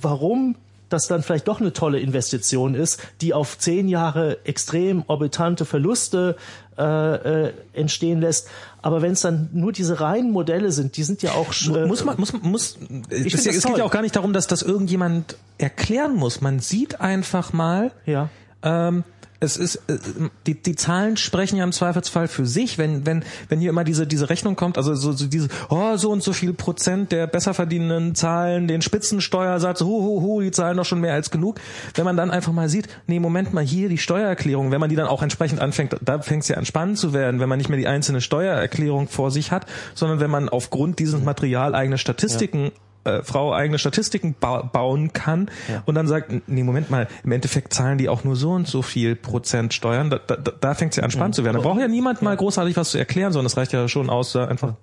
warum 0.00 0.56
das 0.88 1.08
dann 1.08 1.22
vielleicht 1.22 1.48
doch 1.48 1.60
eine 1.60 1.72
tolle 1.72 1.98
Investition 1.98 2.74
ist, 2.74 3.00
die 3.20 3.34
auf 3.34 3.58
zehn 3.58 3.88
Jahre 3.88 4.38
extrem 4.44 5.02
orbitante 5.06 5.64
Verluste 5.64 6.36
äh, 6.78 7.46
äh, 7.46 7.52
entstehen 7.72 8.20
lässt. 8.20 8.48
Aber 8.82 9.00
wenn 9.00 9.12
es 9.12 9.20
dann 9.20 9.48
nur 9.52 9.72
diese 9.72 10.00
reinen 10.00 10.30
Modelle 10.32 10.72
sind, 10.72 10.96
die 10.96 11.04
sind 11.04 11.22
ja 11.22 11.32
auch 11.32 11.52
äh, 11.52 11.86
muss 11.86 12.04
man, 12.04 12.18
muss, 12.18 12.32
muss, 12.42 12.78
es, 13.08 13.18
ja, 13.18 13.24
das 13.24 13.46
es 13.46 13.64
geht 13.64 13.78
ja 13.78 13.84
auch 13.84 13.90
gar 13.90 14.02
nicht 14.02 14.16
darum, 14.16 14.32
dass 14.32 14.46
das 14.46 14.62
irgendjemand 14.62 15.36
erklären 15.58 16.16
muss. 16.16 16.40
Man 16.40 16.58
sieht 16.60 17.00
einfach 17.00 17.52
mal, 17.52 17.92
ja. 18.06 18.28
ähm, 18.62 19.04
es 19.40 19.56
ist, 19.56 19.76
äh, 19.88 19.98
die, 20.46 20.54
die 20.54 20.76
Zahlen 20.76 21.16
sprechen 21.16 21.56
ja 21.56 21.64
im 21.64 21.72
Zweifelsfall 21.72 22.28
für 22.28 22.46
sich, 22.46 22.78
wenn, 22.78 23.06
wenn, 23.06 23.24
wenn 23.48 23.60
hier 23.60 23.70
immer 23.70 23.84
diese, 23.84 24.06
diese 24.06 24.30
Rechnung 24.30 24.56
kommt, 24.56 24.78
also 24.78 24.94
so, 24.94 25.12
so 25.12 25.26
diese, 25.26 25.48
oh, 25.68 25.96
so 25.96 26.10
und 26.10 26.22
so 26.22 26.32
viel 26.32 26.52
Prozent 26.52 27.12
der 27.12 27.26
Besserverdienenden 27.26 28.14
zahlen 28.14 28.68
den 28.68 28.82
Spitzensteuersatz, 28.82 29.80
hu, 29.80 29.86
hu, 29.86 30.20
hu, 30.20 30.40
die 30.40 30.50
zahlen 30.50 30.76
doch 30.76 30.84
schon 30.84 31.00
mehr 31.00 31.14
als 31.14 31.30
genug. 31.30 31.60
Wenn 31.94 32.04
man 32.04 32.16
dann 32.16 32.30
einfach 32.30 32.52
mal 32.52 32.68
sieht, 32.68 32.88
nee, 33.06 33.20
Moment 33.20 33.52
mal, 33.52 33.64
hier 33.64 33.88
die 33.88 33.98
Steuererklärung, 33.98 34.70
wenn 34.70 34.80
man 34.80 34.90
die 34.90 34.96
dann 34.96 35.06
auch 35.06 35.22
entsprechend 35.22 35.60
anfängt, 35.60 35.96
da 36.00 36.20
fängt 36.20 36.42
es 36.42 36.48
ja 36.48 36.56
an 36.56 36.64
spannend 36.64 36.98
zu 36.98 37.12
werden, 37.12 37.40
wenn 37.40 37.48
man 37.48 37.58
nicht 37.58 37.68
mehr 37.68 37.78
die 37.78 37.88
einzelne 37.88 38.20
Steuererklärung 38.20 39.08
vor 39.08 39.30
sich 39.30 39.50
hat, 39.50 39.66
sondern 39.94 40.20
wenn 40.20 40.30
man 40.30 40.48
aufgrund 40.48 40.98
dieses 40.98 41.22
Material 41.22 41.74
eigene 41.74 41.98
Statistiken 41.98 42.72
äh, 43.04 43.22
Frau 43.22 43.52
eigene 43.52 43.78
Statistiken 43.78 44.34
ba 44.38 44.62
bauen 44.62 45.12
kann 45.12 45.50
und 45.86 45.94
dann 45.94 46.06
sagt, 46.06 46.32
nee, 46.48 46.62
Moment 46.62 46.90
mal, 46.90 47.08
im 47.22 47.32
Endeffekt 47.32 47.72
zahlen 47.72 47.98
die 47.98 48.08
auch 48.08 48.24
nur 48.24 48.36
so 48.36 48.52
und 48.52 48.66
so 48.66 48.82
viel 48.82 49.16
Prozent 49.16 49.74
Steuern, 49.74 50.10
da, 50.10 50.18
da, 50.18 50.36
da 50.36 50.74
fängt 50.74 50.92
es 50.92 50.96
ja 50.96 51.02
an 51.04 51.10
spannend 51.10 51.34
zu 51.34 51.44
werden. 51.44 51.56
Da 51.56 51.62
braucht 51.62 51.80
ja 51.80 51.88
niemand 51.88 52.22
mal 52.22 52.36
großartig 52.36 52.76
was 52.76 52.90
zu 52.90 52.98
erklären, 52.98 53.32
sondern 53.32 53.46
es 53.46 53.56
reicht 53.56 53.72
ja 53.72 53.88
schon 53.88 54.10
aus, 54.10 54.34
einfach 54.36 54.74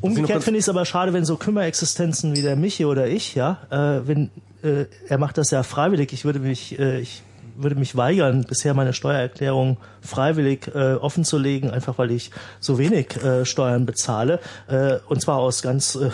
Umgekehrt 0.00 0.44
finde 0.44 0.58
ich 0.58 0.64
es 0.64 0.68
aber 0.68 0.84
schade, 0.84 1.12
wenn 1.12 1.24
so 1.24 1.36
Kümmerexistenzen 1.36 2.36
wie 2.36 2.42
der 2.42 2.56
Michi 2.56 2.84
oder 2.84 3.08
ich, 3.08 3.34
ja, 3.34 3.58
äh, 3.70 4.06
wenn 4.06 4.30
äh, 4.62 4.86
er 5.08 5.18
macht 5.18 5.38
das 5.38 5.50
ja 5.50 5.62
freiwillig. 5.62 6.12
Ich 6.12 6.24
würde 6.24 6.38
mich, 6.38 6.78
äh, 6.78 7.00
ich 7.00 7.22
würde 7.56 7.76
mich 7.76 7.96
weigern, 7.96 8.44
bisher 8.48 8.74
meine 8.74 8.92
Steuererklärung 8.92 9.76
freiwillig 10.00 10.68
äh, 10.74 10.94
offen 10.94 11.24
zu 11.24 11.38
legen, 11.38 11.70
einfach 11.70 11.98
weil 11.98 12.10
ich 12.10 12.30
so 12.60 12.78
wenig 12.78 13.16
äh, 13.22 13.44
Steuern 13.44 13.86
bezahle. 13.86 14.40
Äh, 14.68 14.96
und 15.08 15.20
zwar 15.22 15.36
aus 15.38 15.62
ganz 15.62 15.94
äh, 15.94 16.10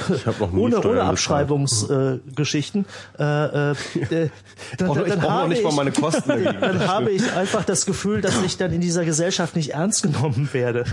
ohne, 0.54 0.80
ohne. 0.80 1.02
Abschreibungsgeschichten. 1.02 2.84
Äh, 3.18 3.22
äh, 3.22 3.70
äh, 4.10 4.28
dann, 4.78 4.88
Auch 4.90 4.96
noch- 4.96 5.02
ich 5.06 5.08
dann 5.10 5.20
brauche 5.20 5.30
noch 5.32 5.38
habe 5.40 5.48
nicht 5.48 5.62
mal 5.62 5.70
ich- 5.70 5.76
meine 5.76 5.92
Kosten 5.92 6.44
dann 6.60 6.86
habe 6.86 7.10
ich 7.10 7.32
einfach 7.34 7.64
das 7.64 7.86
Gefühl, 7.86 8.20
dass 8.20 8.42
ich 8.42 8.56
dann 8.56 8.72
in 8.72 8.80
dieser 8.80 9.04
Gesellschaft 9.04 9.56
nicht 9.56 9.70
ernst 9.74 10.02
genommen 10.02 10.48
werde. 10.52 10.84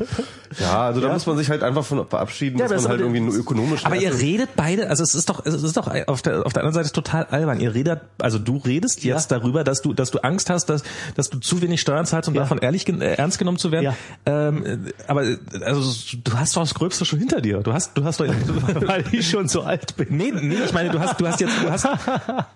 Ja, 0.60 0.84
also 0.86 1.02
da 1.02 1.12
muss 1.12 1.26
man 1.26 1.38
sich 1.38 1.50
halt 1.50 1.64
einfach 1.64 1.84
von 1.86 2.08
verabschieden, 2.08 2.58
Ja, 2.60 2.66
dass 2.66 2.74
das 2.74 2.82
man 2.84 2.92
halt 2.92 3.02
aber- 3.02 3.10
irgendwie 3.14 3.26
nur 3.32 3.36
ökonomisch 3.36 3.86
Aber 3.86 3.96
ihr 3.96 4.14
redet 4.14 4.50
beide, 4.56 4.90
also 4.90 5.04
es 5.04 5.16
ist 5.16 5.30
doch, 5.30 5.46
es 5.46 5.62
ist 5.62 5.76
doch 5.78 5.88
auf 6.08 6.22
der, 6.22 6.46
auf 6.46 6.54
der 6.54 6.64
anderen 6.64 6.74
Seite 6.74 6.92
total 6.94 7.26
albern. 7.26 7.60
Ihr 7.60 7.74
redet, 7.74 8.02
also 8.20 8.40
du 8.40 8.58
redest 8.58 9.04
Ja. 9.04 9.16
jetzt 9.16 9.32
darüber, 9.32 9.64
dass 9.64 9.82
du, 9.82 9.94
dass 9.94 10.12
du 10.12 10.20
Angst 10.20 10.35
hast, 10.50 10.66
dass, 10.68 10.84
dass 11.16 11.30
du 11.30 11.40
zu 11.40 11.62
wenig 11.62 11.82
Steuern 11.82 12.06
zahlst, 12.06 12.28
um 12.30 12.36
Ja. 12.36 12.42
davon 12.42 12.58
ehrlich 12.60 12.88
äh, 12.88 13.16
ernst 13.16 13.40
genommen 13.40 13.58
zu 13.58 13.72
werden. 13.72 13.94
Ja. 14.26 14.48
Ähm, 14.50 14.66
äh, 14.66 14.78
aber 15.08 15.24
äh, 15.24 15.38
also 15.64 15.82
du 16.24 16.34
hast 16.38 16.56
doch 16.56 16.62
das 16.62 16.74
Gröbste 16.74 17.06
schon 17.06 17.20
hinter 17.20 17.42
dir. 17.42 17.60
Du 17.62 17.74
hast, 17.74 17.98
du 17.98 18.04
hast 18.04 18.20
doch, 18.20 18.26
weil 18.88 19.04
ich 19.12 19.30
schon 19.30 19.48
so 19.48 19.62
alt 19.64 19.96
bin. 19.96 20.08
nee, 20.10 20.32
nee, 20.32 20.56
ich 20.66 20.74
meine, 20.74 20.90
du 20.90 21.00
hast, 21.00 21.20
du 21.20 21.28
hast 21.28 21.40
jetzt, 21.40 21.54
du 21.64 21.70
hast, 21.70 21.86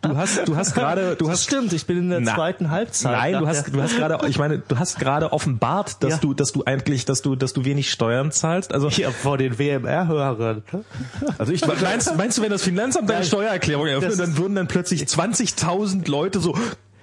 du 0.01 0.17
hast, 0.17 0.47
du 0.47 0.55
hast 0.55 0.73
gerade, 0.75 1.15
du 1.15 1.25
Das 1.25 1.33
hast 1.35 1.43
stimmt, 1.45 1.73
ich 1.73 1.85
bin 1.85 1.97
in 1.97 2.09
der 2.09 2.19
Na- 2.21 2.35
zweiten 2.35 2.69
Halbzeit. 2.71 3.11
Nein, 3.11 3.33
du 3.41 3.47
hast, 3.47 3.67
du 3.73 3.81
hast 3.81 3.95
gerade, 3.97 4.19
ich 4.27 4.37
meine, 4.37 4.59
du 4.59 4.77
hast 4.77 4.99
gerade 4.99 5.31
offenbart, 5.33 6.03
dass 6.03 6.11
Ja. 6.13 6.17
du, 6.17 6.33
dass 6.33 6.51
du 6.51 6.63
eigentlich, 6.65 7.05
dass 7.05 7.21
du, 7.21 7.35
dass 7.35 7.53
du 7.53 7.65
wenig 7.65 7.91
Steuern 7.91 8.31
zahlst. 8.31 8.73
Also 8.73 8.89
ja, 8.89 9.11
vor 9.11 9.37
den 9.37 9.57
WMR-Hörern. 9.59 10.63
Also 11.37 11.51
ich 11.53 11.65
meinst, 11.65 12.15
meinst 12.17 12.37
du, 12.37 12.41
wenn 12.41 12.49
das 12.51 12.63
Finanzamt 12.63 13.09
deine. 13.09 13.25
Steuererklärung 13.25 13.85
eröffnet, 13.87 14.11
Das- 14.11 14.17
dann 14.17 14.37
würden 14.37 14.55
dann 14.55 14.67
plötzlich 14.67 15.03
20.000 15.03 16.09
Leute 16.09 16.39
so 16.39 16.57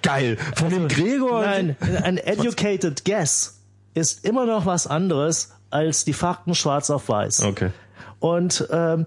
geil 0.07 0.37
von 0.55 0.69
dem 0.69 0.87
Gregor? 0.87 1.41
Nein, 1.41 1.75
ein 2.03 2.17
educated 2.17 3.03
guess 3.05 3.59
ist 3.93 4.25
immer 4.25 4.45
noch 4.45 4.65
was 4.65 4.87
anderes 4.87 5.53
als 5.69 6.05
die 6.05 6.13
Fakten 6.13 6.55
schwarz 6.55 6.89
auf 6.89 7.09
weiß. 7.09 7.41
Okay. 7.43 7.71
Und 8.19 8.67
ähm, 8.71 9.05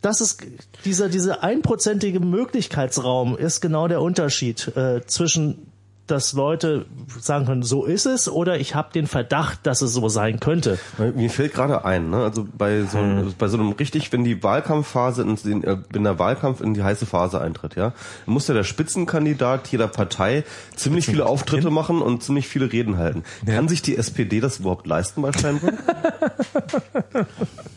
das 0.00 0.20
ist 0.20 0.42
dieser 0.84 1.08
diese 1.08 1.42
einprozentige 1.42 2.20
Möglichkeitsraum 2.20 3.36
ist 3.36 3.60
genau 3.60 3.88
der 3.88 4.00
Unterschied 4.00 4.74
äh, 4.76 5.04
zwischen 5.06 5.69
dass 6.10 6.32
Leute 6.32 6.86
sagen 7.20 7.46
können, 7.46 7.62
so 7.62 7.84
ist 7.84 8.06
es, 8.06 8.28
oder 8.28 8.58
ich 8.58 8.74
habe 8.74 8.92
den 8.92 9.06
Verdacht, 9.06 9.60
dass 9.64 9.82
es 9.82 9.92
so 9.92 10.08
sein 10.08 10.40
könnte. 10.40 10.78
Mir 11.14 11.30
fällt 11.30 11.54
gerade 11.54 11.84
ein, 11.84 12.10
ne? 12.10 12.18
also 12.18 12.46
bei 12.56 12.82
so, 12.82 12.98
einem, 12.98 13.34
bei 13.38 13.48
so 13.48 13.58
einem 13.58 13.72
richtig, 13.72 14.12
wenn 14.12 14.24
die 14.24 14.42
Wahlkampfphase, 14.42 15.22
in, 15.22 15.36
den, 15.36 15.64
äh, 15.64 15.78
wenn 15.90 16.04
der 16.04 16.18
Wahlkampf 16.18 16.60
in 16.60 16.74
die 16.74 16.82
heiße 16.82 17.06
Phase 17.06 17.40
eintritt, 17.40 17.76
ja, 17.76 17.92
muss 18.26 18.48
ja 18.48 18.54
der 18.54 18.64
Spitzenkandidat 18.64 19.68
jeder 19.68 19.88
Partei 19.88 20.44
ziemlich 20.76 21.06
viele 21.06 21.26
Auftritte 21.26 21.70
machen 21.70 22.02
und 22.02 22.22
ziemlich 22.22 22.48
viele 22.48 22.72
Reden 22.72 22.98
halten. 22.98 23.24
Kann 23.46 23.68
sich 23.68 23.82
die 23.82 23.96
SPD 23.96 24.40
das 24.40 24.58
überhaupt 24.58 24.86
leisten 24.86 25.22
bei 25.22 25.32
Steinbrück? 25.32 25.74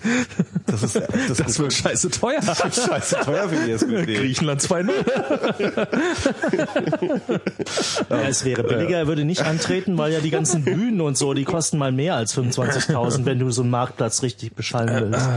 das 0.65 0.83
ist 0.83 0.95
das, 0.95 1.37
Das 1.37 1.59
wird 1.59 1.73
scheiße 1.73 2.09
teuer. 2.11 2.41
scheiße 2.41 3.17
teuer 3.23 3.49
für 3.49 3.65
die 3.65 3.71
SPD. 3.71 4.15
Griechenland 4.15 4.61
2-0. 4.61 4.91
Ja, 8.09 8.21
es 8.27 8.45
wäre 8.45 8.63
billiger, 8.63 8.97
er 8.97 9.07
würde 9.07 9.25
nicht 9.25 9.41
antreten, 9.43 9.97
weil 9.97 10.11
ja 10.13 10.19
die 10.19 10.29
ganzen 10.31 10.63
Bühnen 10.63 11.01
und 11.01 11.17
so, 11.17 11.33
die 11.33 11.43
kosten 11.45 11.77
mal 11.77 11.91
mehr 11.91 12.15
als 12.15 12.35
25.000, 12.37 13.25
wenn 13.25 13.39
du 13.39 13.49
so 13.51 13.61
einen 13.61 13.71
Marktplatz 13.71 14.21
richtig 14.23 14.53
beschallen 14.55 15.11
willst. 15.11 15.27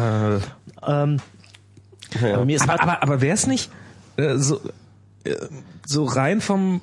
Ähm, 0.87 1.19
aber 2.35 2.45
mir 2.45 2.57
ist 2.57 2.63
Aber, 2.69 2.81
aber, 2.83 3.03
aber 3.03 3.21
wäre 3.21 3.35
es 3.35 3.47
nicht 3.47 3.71
äh, 4.17 4.37
so, 4.37 4.61
äh, 5.25 5.35
so 5.85 6.05
rein 6.05 6.41
vom 6.41 6.81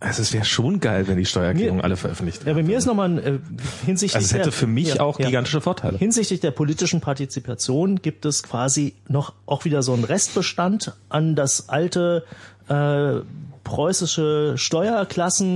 also 0.00 0.20
es 0.22 0.32
wäre 0.32 0.44
schon 0.44 0.78
geil, 0.80 1.08
wenn 1.08 1.16
die 1.16 1.24
Steuererklärungen 1.24 1.78
Mir- 1.78 1.84
alle 1.84 1.96
veröffentlicht 1.96 2.40
ja, 2.40 2.46
werden. 2.46 2.58
bei 2.58 2.62
mir 2.64 2.76
ist 2.78 2.86
nochmal 2.86 3.08
ein, 3.10 3.18
äh, 3.18 3.38
hinsichtlich 3.86 4.14
Also 4.16 4.26
es 4.26 4.32
hätte 4.34 4.42
der- 4.44 4.52
für 4.52 4.66
mich 4.66 4.94
ja, 4.94 5.00
auch 5.00 5.18
ja. 5.18 5.26
gigantische 5.26 5.60
Vorteile. 5.60 5.96
Hinsichtlich 5.98 6.40
der 6.40 6.50
politischen 6.50 7.00
Partizipation 7.00 8.02
gibt 8.02 8.24
es 8.26 8.42
quasi 8.42 8.94
noch 9.08 9.32
auch 9.46 9.64
wieder 9.64 9.82
so 9.82 9.94
einen 9.94 10.04
Restbestand 10.04 10.92
an 11.08 11.34
das 11.34 11.68
alte 11.70 12.24
äh, 12.68 13.20
preußische 13.64 14.54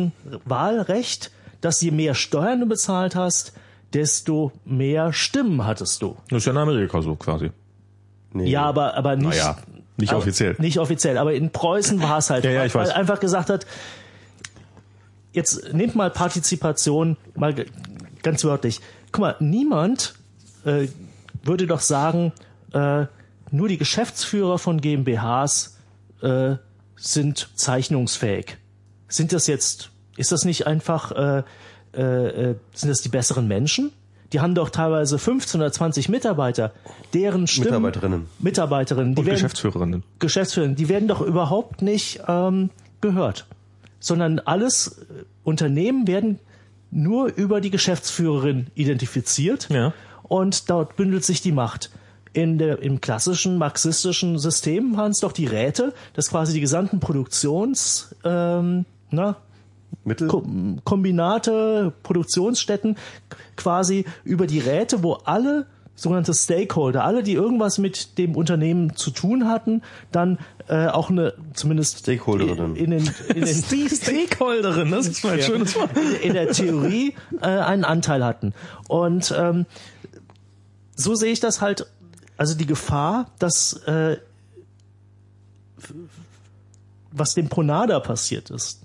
Steuerklassenwahlrecht, 0.01 1.31
dass 1.61 1.81
je 1.81 1.91
mehr 1.91 2.15
Steuern 2.15 2.61
du 2.61 2.67
bezahlt 2.67 3.15
hast, 3.17 3.53
desto 3.93 4.53
mehr 4.65 5.13
Stimmen 5.13 5.67
hattest 5.67 6.01
du. 6.03 6.17
Das 6.29 6.39
ist 6.39 6.47
ja 6.47 6.53
in 6.53 6.59
Amerika 6.59 7.03
so 7.03 7.17
quasi. 7.17 7.51
Nee. 8.33 8.49
Ja, 8.49 8.65
aber 8.65 8.95
aber 8.97 9.17
nicht 9.17 9.29
Naja, 9.31 9.57
nicht 9.97 10.11
aber- 10.11 10.19
offiziell. 10.21 10.55
Nicht 10.59 10.79
offiziell, 10.79 11.19
aber 11.19 11.35
in 11.35 11.51
Preußen 11.51 12.01
war 12.03 12.19
es 12.19 12.31
halt, 12.31 12.45
Ja, 12.45 12.51
ja, 12.53 12.65
ich 12.65 12.75
weil 12.75 12.83
weiß. 12.87 12.91
einfach 12.95 13.19
gesagt 13.21 13.51
hat, 13.51 13.67
jetzt 15.33 15.73
nehmt 15.73 15.95
mal 15.95 16.11
Partizipation 16.11 17.17
mal 17.35 17.55
ganz 18.23 18.45
wörtlich. 18.45 18.81
Guck 19.13 19.21
mal, 19.21 19.37
niemand 19.41 20.15
äh, 20.65 20.89
würde 21.43 21.67
doch 21.67 21.81
sagen, 21.81 22.33
äh, 22.73 23.07
nur 23.51 23.69
die 23.69 23.79
Geschäftsführer 23.79 24.59
von 24.59 24.81
GmbHs 24.81 25.79
äh, 26.23 26.57
sind 26.97 27.51
zeichnungsfähig. 27.55 28.59
Sind 29.09 29.33
das 29.33 29.47
jetzt, 29.47 29.91
ist 30.17 30.33
das 30.33 30.45
nicht 30.45 30.67
einfach, 30.67 31.13
äh, 31.13 31.43
äh, 31.95 32.51
äh, 32.51 32.55
sind 32.75 32.91
das 32.91 33.01
die 33.03 33.09
besseren 33.09 33.49
Menschen? 33.49 33.93
Die 34.33 34.39
haben 34.39 34.55
doch 34.55 34.71
teilweise 34.71 35.19
15 35.19 35.61
oder 35.61 35.73
20 35.73 36.09
Mitarbeiter, 36.09 36.73
deren 37.15 37.49
Stimmen, 37.49 37.67
Mitarbeiterinnen. 37.67 38.27
Mitarbeiterinnen, 38.39 39.15
die 39.17 39.21
Und 39.21 39.27
werden, 39.27 39.37
Geschäftsführerinnen. 39.37 40.05
Geschäftsführer, 40.21 40.69
die 40.69 40.89
werden 40.89 41.09
doch 41.09 41.21
überhaupt 41.21 41.83
nicht 41.83 42.21
ähm, 42.29 42.71
gehört, 43.01 43.47
sondern 44.01 44.41
alles 44.41 44.99
äh, 44.99 45.25
Unternehmen 45.45 46.07
werden 46.09 46.41
nur 46.91 47.33
über 47.33 47.61
die 47.61 47.71
Geschäftsführerin 47.71 48.67
identifiziert 48.75 49.69
Ja. 49.71 49.93
und 50.25 50.69
dort 50.69 50.97
bündelt 50.97 51.25
sich 51.25 51.41
die 51.41 51.53
Macht. 51.53 51.91
In 52.33 52.59
der, 52.59 52.81
Im 52.83 53.01
klassischen 53.01 53.59
marxistischen 53.59 54.39
System 54.39 54.97
waren 54.97 55.11
es 55.11 55.19
doch 55.19 55.33
die 55.33 55.47
Räte, 55.47 55.93
dass 56.15 56.31
quasi 56.31 56.53
die 56.53 56.61
gesamten 56.61 57.01
Produktions, 57.01 58.15
ähm, 58.25 58.85
na, 59.11 59.37
Mittel? 60.05 60.29
Ko 60.29 60.45
Kombinate, 60.85 61.93
Produktionsstätten 62.05 62.97
quasi 63.57 64.05
über 64.25 64.47
die 64.47 64.61
Räte, 64.61 65.03
wo 65.03 65.15
alle 65.15 65.67
sogenannte 66.01 66.33
Stakeholder, 66.33 67.05
alle, 67.05 67.23
die 67.23 67.35
irgendwas 67.35 67.77
mit 67.77 68.17
dem 68.17 68.35
Unternehmen 68.35 68.97
zu 68.97 69.11
tun 69.11 69.49
hatten, 69.49 69.83
dann 70.13 70.39
äh, 70.67 70.87
auch 70.87 71.11
eine 71.11 71.35
zumindest 71.53 71.99
Stakeholderinnen. 71.99 72.75
in 72.75 72.91
den, 72.91 73.11
in 73.29 73.45
den 73.45 73.65
Die 73.71 73.89
Stakeholderin, 73.89 74.91
das 74.91 75.09
ist 75.09 75.23
mal 75.23 75.35
ein 75.35 75.41
ja, 75.41 75.45
schönes 75.45 75.77
Wort. 75.77 75.91
in 76.23 76.33
der 76.33 76.53
Theorie 76.53 77.15
äh, 77.43 77.47
einen 77.47 77.85
Anteil 77.85 78.25
hatten. 78.25 78.55
Und 78.89 79.35
ähm, 79.37 79.67
so 80.97 81.15
sehe 81.15 81.33
ich 81.33 81.41
das 81.41 81.61
halt, 81.61 81.87
also 82.39 82.57
die 82.57 82.67
Gefahr, 82.67 83.31
dass 83.39 83.75
äh, 83.85 84.17
was 87.13 87.35
dem 87.35 87.51
Ponada 87.51 88.01
passiert 88.01 88.49
ist, 88.49 88.81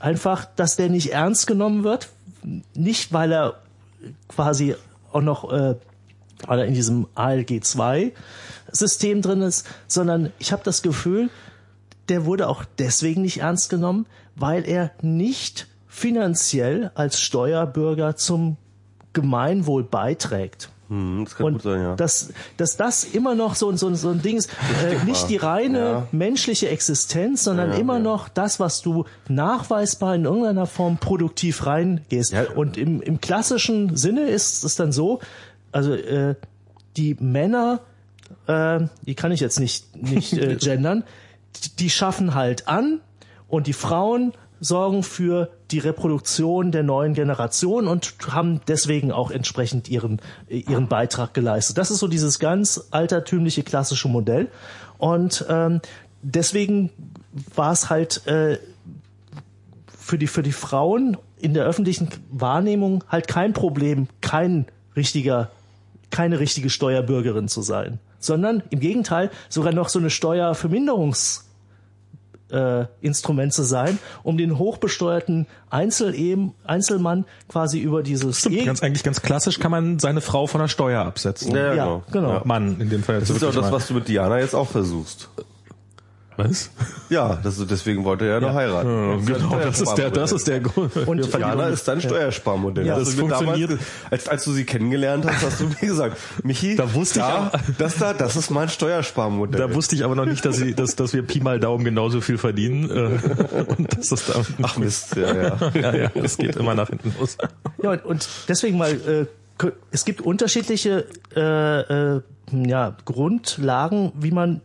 einfach, 0.00 0.46
dass 0.56 0.76
der 0.76 0.88
nicht 0.88 1.12
ernst 1.12 1.46
genommen 1.46 1.84
wird, 1.84 2.08
nicht 2.74 3.12
weil 3.12 3.32
er 3.32 3.60
quasi 4.28 4.76
auch 5.12 5.20
noch 5.20 5.52
äh, 5.52 5.74
weil 6.46 6.60
er 6.60 6.66
in 6.66 6.74
diesem 6.74 7.06
ALG 7.14 7.62
2 7.62 8.12
System 8.70 9.22
drin 9.22 9.42
ist, 9.42 9.66
sondern 9.86 10.32
ich 10.38 10.52
habe 10.52 10.62
das 10.64 10.82
Gefühl, 10.82 11.30
der 12.08 12.24
wurde 12.24 12.48
auch 12.48 12.64
deswegen 12.78 13.22
nicht 13.22 13.40
ernst 13.40 13.70
genommen, 13.70 14.06
weil 14.36 14.66
er 14.68 14.92
nicht 15.02 15.66
finanziell 15.88 16.90
als 16.94 17.20
Steuerbürger 17.20 18.16
zum 18.16 18.56
Gemeinwohl 19.12 19.84
beiträgt. 19.84 20.70
Hm, 20.88 21.24
das 21.24 21.36
kann 21.36 21.46
Und 21.46 21.52
gut 21.54 21.62
sein, 21.62 21.82
ja. 21.82 21.96
dass, 21.96 22.30
dass 22.56 22.76
das 22.78 23.04
immer 23.04 23.34
noch 23.34 23.56
so, 23.56 23.74
so, 23.76 23.92
so 23.94 24.08
ein 24.08 24.22
Ding 24.22 24.36
ist, 24.38 24.48
äh, 24.86 25.04
nicht 25.04 25.28
die 25.28 25.36
reine 25.36 25.78
Ja. 25.78 26.08
menschliche 26.12 26.68
Existenz, 26.68 27.44
sondern 27.44 27.72
Ja, 27.72 27.78
immer 27.78 27.94
ja. 27.94 28.02
noch 28.02 28.28
das, 28.30 28.58
was 28.58 28.80
du 28.80 29.04
nachweisbar 29.28 30.14
in 30.14 30.24
irgendeiner 30.24 30.66
Form 30.66 30.96
produktiv 30.96 31.66
reingehst. 31.66 32.32
Ja. 32.32 32.50
Und 32.54 32.78
im, 32.78 33.02
im 33.02 33.20
klassischen 33.20 33.96
Sinne 33.96 34.28
ist 34.28 34.64
es 34.64 34.76
dann 34.76 34.92
so, 34.92 35.20
also 35.72 35.94
äh, 35.94 36.34
die 36.96 37.14
Männer, 37.20 37.80
äh, 38.46 38.80
die 39.06 39.14
kann 39.14 39.32
ich 39.32 39.40
jetzt 39.40 39.60
nicht, 39.60 39.96
nicht 39.96 40.32
äh, 40.32 40.56
gendern, 40.60 41.04
die, 41.78 41.90
schaffen 41.90 42.34
halt 42.34 42.68
an 42.68 43.00
und 43.48 43.66
die 43.66 43.72
Frauen 43.72 44.32
sorgen 44.60 45.02
für 45.02 45.50
die 45.70 45.78
Reproduktion 45.78 46.72
der 46.72 46.82
neuen 46.82 47.14
Generation 47.14 47.86
und 47.86 48.14
haben 48.28 48.60
deswegen 48.66 49.12
auch 49.12 49.30
entsprechend 49.30 49.88
ihren, 49.88 50.20
ihren 50.48 50.88
Beitrag 50.88 51.32
geleistet. 51.32 51.78
Das 51.78 51.90
ist 51.90 51.98
so 51.98 52.08
dieses 52.08 52.38
ganz 52.38 52.88
altertümliche 52.90 53.62
klassische 53.62 54.08
Modell. 54.08 54.48
Und 54.98 55.44
ähm, 55.48 55.80
deswegen 56.22 56.90
war 57.54 57.72
es 57.72 57.88
halt 57.88 58.26
äh, 58.26 58.58
für 59.96 60.18
die, 60.18 60.26
für 60.26 60.42
die 60.42 60.52
Frauen 60.52 61.16
in 61.38 61.54
der 61.54 61.64
öffentlichen 61.64 62.08
Wahrnehmung 62.30 63.04
halt 63.08 63.28
kein 63.28 63.52
Problem, 63.52 64.08
kein 64.20 64.66
richtiger, 64.96 65.50
keine 66.10 66.40
richtige 66.40 66.70
Steuerbürgerin 66.70 67.48
zu 67.48 67.62
sein, 67.62 67.98
sondern 68.18 68.62
im 68.70 68.80
Gegenteil 68.80 69.30
sogar 69.48 69.72
noch 69.72 69.88
so 69.88 69.98
eine 69.98 70.10
Steuerverminderungs 70.10 71.48
äh, 72.50 72.86
Instrument 73.00 73.52
zu 73.52 73.62
sein, 73.62 73.98
um 74.22 74.38
den 74.38 74.58
hochbesteuerten 74.58 75.46
Einzel 75.70 76.14
Einzelmann 76.64 77.24
quasi 77.48 77.78
über 77.78 78.02
dieses 78.02 78.40
Stimmt, 78.40 78.64
ganz, 78.64 78.82
eigentlich 78.82 79.04
ganz 79.04 79.22
klassisch 79.22 79.58
kann 79.58 79.70
man 79.70 79.98
seine 79.98 80.20
Frau 80.20 80.46
von 80.46 80.60
der 80.60 80.68
Steuer 80.68 81.04
absetzen. 81.04 81.54
Ja, 81.54 81.74
ja, 81.74 81.84
genau. 81.84 82.02
genau. 82.10 82.32
Ja, 82.34 82.42
Mann, 82.44 82.80
in 82.80 82.88
dem 82.90 83.02
Fall. 83.02 83.20
Das 83.20 83.30
ist 83.30 83.42
ja 83.42 83.50
das, 83.50 83.70
was 83.70 83.88
du 83.88 83.94
mit 83.94 84.08
Diana 84.08 84.38
jetzt 84.38 84.54
auch 84.54 84.68
versuchst. 84.68 85.28
Was? 86.38 86.70
Ja, 87.08 87.34
das, 87.42 87.58
deswegen 87.66 88.04
wollte 88.04 88.24
er 88.24 88.34
ja 88.34 88.40
noch 88.40 88.54
heiraten. 88.54 89.26
genau, 89.26 89.58
das 89.58 89.80
ist 89.80 89.94
der, 89.96 90.08
das 90.12 90.30
ist 90.30 90.46
der 90.46 90.60
Grund. 90.60 90.94
Und 90.96 91.34
Diana 91.34 91.66
ist 91.66 91.88
dein 91.88 92.00
Steuersparmodell. 92.00 92.86
Ja, 92.86 92.96
das 92.96 93.14
funktioniert. 93.14 93.70
Damals, 93.70 93.86
als, 94.08 94.28
als 94.28 94.44
du 94.44 94.52
sie 94.52 94.64
kennengelernt 94.64 95.26
hast, 95.26 95.44
hast 95.44 95.60
du 95.60 95.64
mir 95.64 95.74
gesagt, 95.74 96.16
Michi, 96.44 96.76
Da 96.76 96.94
wusste 96.94 97.18
ich 97.18 97.24
da, 97.24 97.50
aber- 97.52 97.60
das 97.78 97.96
da, 97.96 98.12
das 98.14 98.36
ist 98.36 98.50
mein 98.50 98.68
Steuersparmodell. 98.68 99.58
Da 99.58 99.74
wusste 99.74 99.96
ich 99.96 100.04
aber 100.04 100.14
noch 100.14 100.26
nicht, 100.26 100.44
dass, 100.44 100.58
sie, 100.58 100.74
dass, 100.74 100.94
dass 100.94 101.12
wir 101.12 101.24
Pi 101.24 101.40
mal 101.40 101.58
Daumen 101.58 101.84
genauso 101.84 102.20
viel 102.20 102.38
verdienen. 102.38 102.88
Äh, 102.88 103.64
und 103.76 103.98
dass 103.98 104.10
das 104.10 104.26
da, 104.26 104.34
Ach 104.62 104.76
Mist, 104.78 105.16
ja, 105.16 105.34
ja. 105.34 105.56
ja, 105.74 105.96
ja, 105.96 106.08
das 106.14 106.36
geht 106.36 106.54
immer 106.54 106.76
nach 106.76 106.88
hinten 106.88 107.12
los. 107.18 107.36
Ja, 107.82 107.90
und, 107.90 108.04
und 108.04 108.28
deswegen 108.48 108.78
mal, 108.78 108.92
äh, 108.92 109.26
es 109.90 110.04
gibt 110.04 110.20
unterschiedliche 110.20 111.04
äh, 111.34 112.14
äh, 112.16 112.20
ja, 112.52 112.96
Grundlagen, 113.04 114.12
wie 114.20 114.30
man 114.30 114.60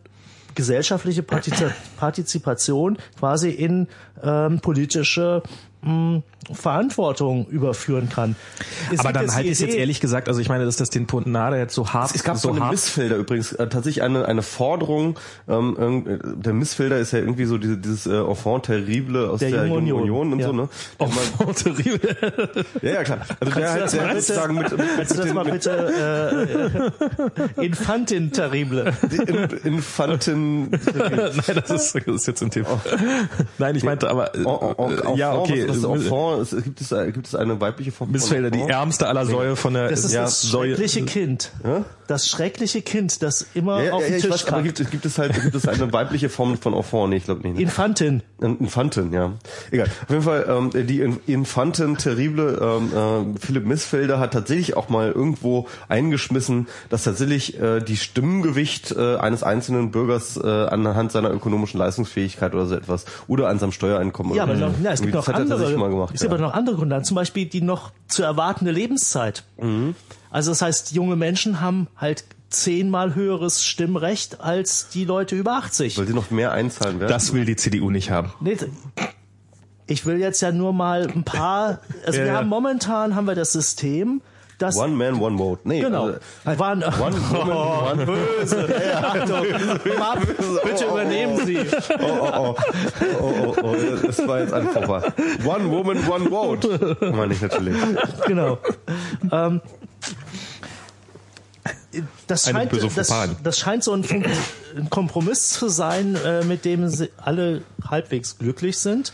gesellschaftliche 0.54 1.22
Partizi- 1.22 1.72
Partizipation 1.96 2.98
quasi 3.18 3.50
in 3.50 3.88
ähm, 4.22 4.60
politische 4.60 5.42
mh, 5.84 6.22
Verantwortung 6.52 7.46
überführen 7.46 8.08
kann. 8.10 8.36
Es 8.92 9.00
Aber 9.00 9.12
dann 9.14 9.30
halte 9.34 9.44
die 9.46 9.52
ich 9.52 9.60
jetzt 9.60 9.74
ehrlich 9.74 10.00
gesagt, 10.00 10.28
also 10.28 10.40
ich 10.40 10.48
meine, 10.50 10.64
dass 10.66 10.76
das 10.76 10.90
den 10.90 11.06
Puntenade 11.06 11.56
jetzt 11.56 11.74
so 11.74 11.88
hart, 11.92 12.14
Es 12.14 12.22
gab 12.22 12.36
so 12.36 12.58
hart 12.58 12.70
Missfelder 12.70 13.16
übrigens 13.16 13.52
äh, 13.52 13.66
tatsächlich 13.68 14.02
eine 14.02 14.26
eine 14.26 14.42
Forderung. 14.42 15.18
Ähm, 15.48 16.04
äh, 16.06 16.18
der 16.36 16.52
Missfelder 16.52 16.98
ist 16.98 17.12
ja 17.12 17.20
irgendwie 17.20 17.46
so 17.46 17.56
diese, 17.56 17.78
dieses 17.78 18.06
äh, 18.06 18.14
Enfant 18.18 18.66
terrible 18.66 19.28
aus 19.30 19.40
Der 19.40 19.50
der, 19.52 19.66
Jungen 19.66 19.78
Union, 19.90 20.02
Union 20.02 20.32
und 20.34 20.38
ja. 20.40 20.46
so 20.48 20.52
ne. 20.52 20.68
Oh, 20.98 21.52
terrible. 21.52 22.00
Ja, 22.82 22.90
ja 22.92 23.04
klar. 23.04 23.20
Also 23.40 23.52
der 23.54 23.64
du 23.64 23.70
halt 23.72 23.82
das 23.82 23.92
der 23.92 24.00
mal 24.02 24.06
halt 24.08 24.16
bitte- 24.16 24.20
sozusagen 24.22 24.54
mit, 24.54 24.70
mit, 24.78 24.80
Kannst 24.96 25.10
du 25.12 25.16
das 25.16 25.24
den- 25.26 25.34
mal 25.34 25.44
mit 25.44 25.52
bitte 25.54 26.92
äh, 27.58 27.64
Infantin 27.64 28.32
terrible. 28.32 28.92
In- 29.10 29.72
Infanten 29.74 30.70
Nein, 30.94 31.32
das 31.66 31.70
ist, 31.70 31.94
das 31.94 32.14
ist 32.14 32.26
jetzt 32.26 32.42
ein 32.42 32.50
Thema. 32.50 32.80
Nein, 33.58 33.76
ich 33.76 33.82
meinte 33.84 34.10
aber, 34.10 34.34
äh, 34.34 34.42
ja, 35.16 35.32
Enfant, 35.32 35.50
okay. 35.50 35.66
Ist 35.76 35.84
Enfant? 35.84 36.42
Es- 36.42 36.64
Gibt 36.64 36.80
es, 36.80 36.88
gibt 37.12 37.26
es 37.26 37.34
eine 37.34 37.60
weibliche 37.60 37.92
Form 37.92 38.08
von 38.08 38.12
Missfelder, 38.12 38.50
die 38.50 38.58
Enfant? 38.60 38.72
ärmste 38.74 39.08
aller 39.08 39.26
Säue 39.26 39.56
von 39.56 39.74
der 39.74 39.88
Das 39.88 40.04
ist 40.04 40.12
ja, 40.12 40.22
das 40.22 40.42
Säue. 40.42 40.74
schreckliche 40.76 41.04
Kind. 41.04 41.52
Das 42.06 42.28
schreckliche 42.28 42.82
Kind, 42.82 43.22
das 43.22 43.46
immer 43.54 43.82
Ja, 43.82 43.92
auf 43.94 44.02
ja, 44.02 44.08
den 44.08 44.14
ja, 44.16 44.20
Tisch 44.20 44.30
weiß, 44.30 44.48
aber 44.52 44.62
gibt, 44.62 44.90
gibt 44.90 45.06
es 45.06 45.16
halt 45.18 45.32
gibt 45.42 45.54
es 45.54 45.66
eine 45.66 45.90
weibliche 45.92 46.28
Form 46.28 46.56
von 46.58 46.74
Enfant? 46.74 47.10
Nee, 47.10 47.16
ich 47.16 47.24
glaube 47.24 47.42
nicht. 47.42 47.56
Ne? 47.56 47.62
Infantin. 47.62 48.22
Infantin, 48.40 49.12
ja. 49.12 49.32
Egal. 49.70 49.86
Auf 50.02 50.10
jeden 50.10 50.22
Fall, 50.22 50.44
ähm, 50.48 50.86
die 50.86 51.00
In- 51.00 51.20
Infantin 51.26 51.96
terrible 51.96 52.58
ähm, 52.60 53.34
äh, 53.36 53.38
Philipp 53.40 53.64
Missfelder 53.66 54.18
hat 54.18 54.32
tatsächlich 54.34 54.76
auch 54.76 54.88
mal 54.90 55.10
irgendwo 55.12 55.66
eingeschmissen, 55.88 56.68
dass 56.90 57.04
tatsächlich 57.04 57.58
äh, 57.60 57.80
die 57.80 57.96
Stimmgewicht 57.96 58.92
äh, 58.92 59.16
eines 59.16 59.42
einzelnen 59.42 59.90
Bürgers 59.90 60.36
äh, 60.36 60.46
anhand 60.46 61.10
seiner 61.12 61.30
ökonomischen 61.32 61.78
Leistungsfähigkeit 61.78 62.54
oder 62.54 62.66
so 62.66 62.74
etwas 62.74 63.06
oder 63.28 63.48
an 63.48 63.58
seinem 63.58 63.72
Steuereinkommen 63.72 64.34
Ja, 64.34 64.44
oder 64.44 64.52
aber 64.52 64.60
so. 64.60 64.66
noch, 64.66 64.84
ja, 64.84 64.92
es 64.92 65.00
gibt 65.00 65.14
noch 65.14 65.24
das 65.24 65.34
andere, 65.64 65.80
tatsächlich 65.80 65.80
mal 65.80 65.90
gemacht. 65.90 66.14
es 66.14 66.20
gibt 66.20 66.32
ja. 66.32 66.38
aber 66.38 66.46
noch 66.46 66.54
andere 66.54 66.76
Gründe, 66.76 67.02
zum 67.02 67.14
Beispiel 67.14 67.46
die 67.46 67.60
noch 67.60 67.92
zu 68.08 68.22
erwartende 68.22 68.72
Lebenszeit. 68.72 69.44
Mhm. 69.60 69.94
Also 70.30 70.50
das 70.50 70.62
heißt, 70.62 70.92
junge 70.92 71.16
Menschen 71.16 71.60
haben 71.60 71.88
halt 71.96 72.24
zehnmal 72.50 73.14
höheres 73.14 73.64
Stimmrecht 73.64 74.40
als 74.40 74.88
die 74.88 75.04
Leute 75.04 75.36
über 75.36 75.52
80. 75.52 75.98
Weil 75.98 76.06
sie 76.06 76.14
noch 76.14 76.30
mehr 76.30 76.52
einzahlen 76.52 77.00
werden. 77.00 77.10
Das 77.10 77.32
will 77.32 77.44
die 77.44 77.56
CDU 77.56 77.90
nicht 77.90 78.10
haben. 78.10 78.32
Nee, 78.40 78.56
ich 79.86 80.06
will 80.06 80.18
jetzt 80.18 80.40
ja 80.40 80.52
nur 80.52 80.72
mal 80.72 81.08
ein 81.08 81.24
paar, 81.24 81.80
also 82.06 82.18
Ja, 82.18 82.24
wir 82.24 82.32
ja. 82.32 82.38
haben 82.38 82.48
momentan 82.48 83.14
haben 83.14 83.26
wir 83.26 83.34
das 83.34 83.52
System, 83.52 84.22
dass 84.58 84.76
One 84.76 84.94
man, 84.94 85.20
one 85.20 85.38
vote. 85.38 85.60
Nee, 85.64 85.80
genau, 85.80 86.12
also, 86.44 86.58
waren, 86.60 86.82
one 86.82 87.14
woman, 87.30 87.56
one 87.92 88.06
böse, 88.06 88.68
ja, 88.68 89.00
Achtung, 89.00 89.46
Map, 89.98 90.64
bitte 90.64 90.84
übernehmen 90.84 91.44
Sie. 91.44 91.58
Oh, 91.58 92.06
oh, 92.20 92.30
oh. 92.34 92.56
Oh, 93.20 93.54
oh, 93.56 93.56
oh. 93.62 93.76
Das 94.06 94.26
war 94.26 94.40
jetzt 94.40 94.52
ein 94.52 94.68
Fauxpas. 94.68 95.04
One 95.44 95.70
woman, 95.70 96.08
one 96.08 96.30
vote. 96.30 96.96
Meine 97.00 97.34
ich 97.34 97.40
natürlich. 97.40 97.76
genau. 98.26 98.58
ähm, 99.32 99.60
das 102.26 102.44
scheint, 102.44 102.72
das, 102.96 103.12
das 103.42 103.58
scheint 103.58 103.84
so 103.84 103.92
ein, 103.92 104.04
ein 104.76 104.90
Kompromiss 104.90 105.50
zu 105.50 105.68
sein, 105.68 106.16
äh, 106.16 106.44
mit 106.44 106.64
dem 106.64 106.88
sie 106.88 107.10
alle 107.16 107.62
halbwegs 107.88 108.38
glücklich 108.38 108.78
sind. 108.78 109.12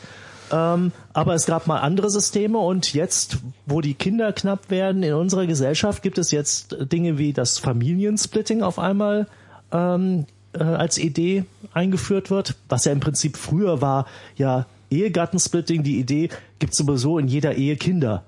Ähm, 0.51 0.93
aber 1.13 1.35
es 1.35 1.47
gab 1.47 1.67
mal 1.67 1.79
andere 1.79 2.11
Systeme 2.11 2.59
und 2.59 2.93
jetzt, 2.93 3.39
wo 3.67 3.81
die 3.81 3.95
Kinder 3.95 4.33
knapp 4.33 4.71
werden 4.71 5.03
in 5.03 5.15
unserer 5.15 5.47
Gesellschaft, 5.47 6.03
gibt 6.03 6.19
es 6.19 6.31
jetzt 6.31 6.77
Dinge 6.93 7.19
wie 7.19 7.33
das 7.33 7.59
Familiensplitting 7.59 8.63
auf 8.63 8.79
einmal 8.79 9.29
ähm, 9.73 10.27
äh, 10.53 10.63
als 10.63 10.99
Idee 10.99 11.45
eingeführt 11.73 12.31
wird, 12.31 12.57
was 12.69 12.85
ja 12.85 12.93
im 12.93 13.01
Prinzip 13.01 13.37
früher 13.37 13.81
war, 13.81 14.07
ja 14.37 14.67
Ehegattensplitting, 14.91 15.85
die 15.85 16.01
Idee 16.01 16.31
gibt 16.59 16.75
sowieso 16.75 17.19
in 17.19 17.29
jeder 17.29 17.55
Ehe 17.55 17.77
Kinder. 17.77 18.25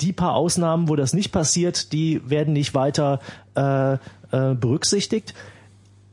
Die 0.00 0.12
paar 0.12 0.34
Ausnahmen, 0.34 0.88
wo 0.88 0.96
das 0.96 1.12
nicht 1.12 1.30
passiert, 1.30 1.92
die 1.92 2.20
werden 2.28 2.52
nicht 2.52 2.74
weiter 2.74 3.20
äh, 3.54 3.94
äh, 3.94 4.54
berücksichtigt. 4.54 5.34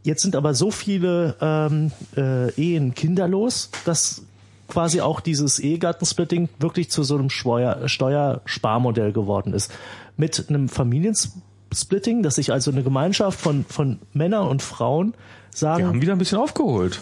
Jetzt 0.04 0.22
sind 0.22 0.36
aber 0.36 0.54
so 0.54 0.72
viele 0.72 1.36
ähm, 1.42 1.92
äh, 2.16 2.52
Ehen 2.54 2.94
kinderlos, 2.94 3.72
dass 3.86 4.24
quasi 4.68 5.02
auch 5.02 5.20
dieses 5.22 5.60
Ehegattensplitting 5.60 6.50
wirklich 6.60 6.90
zu 6.90 7.04
so 7.04 7.16
einem 7.16 7.30
Steuer 7.30 7.88
Steuersparmodell 7.88 9.12
geworden 9.14 9.54
ist. 9.54 9.72
Mit 10.18 10.46
einem 10.50 10.68
Familiensplitting, 10.70 12.24
dass 12.24 12.36
sich 12.36 12.52
also 12.52 12.72
eine 12.72 12.84
Gemeinschaft 12.84 13.40
von, 13.40 13.66
von 13.68 14.00
Männern 14.14 14.48
und 14.48 14.62
Frauen 14.62 15.14
Wir 15.52 15.58
sagen, 15.58 15.86
haben 15.88 16.02
wieder 16.02 16.14
ein 16.14 16.18
bisschen 16.20 16.38
aufgeholt. 16.40 17.02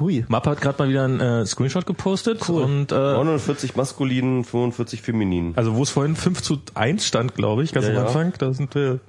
hui, 0.00 0.24
Mapp 0.28 0.46
hat 0.46 0.60
gerade 0.60 0.82
mal 0.82 0.88
wieder 0.88 1.04
einen 1.04 1.20
äh, 1.20 1.46
Screenshot 1.46 1.86
gepostet 1.86 2.48
und 2.48 2.92
äh, 2.92 2.94
49 2.94 3.76
maskulin, 3.76 4.44
45 4.44 5.02
feminin. 5.02 5.52
also 5.56 5.74
wo 5.76 5.82
es 5.82 5.90
vorhin 5.90 6.16
5 6.16 6.42
zu 6.42 6.58
1 6.74 7.04
stand, 7.06 7.34
glaube 7.34 7.62
ich, 7.64 7.72
ganz 7.72 7.86
Ja, 7.86 7.90
am 7.92 7.96
ja. 7.98 8.06
Anfang, 8.06 8.32
da 8.38 8.52
sind 8.52 8.74
wir 8.74 9.00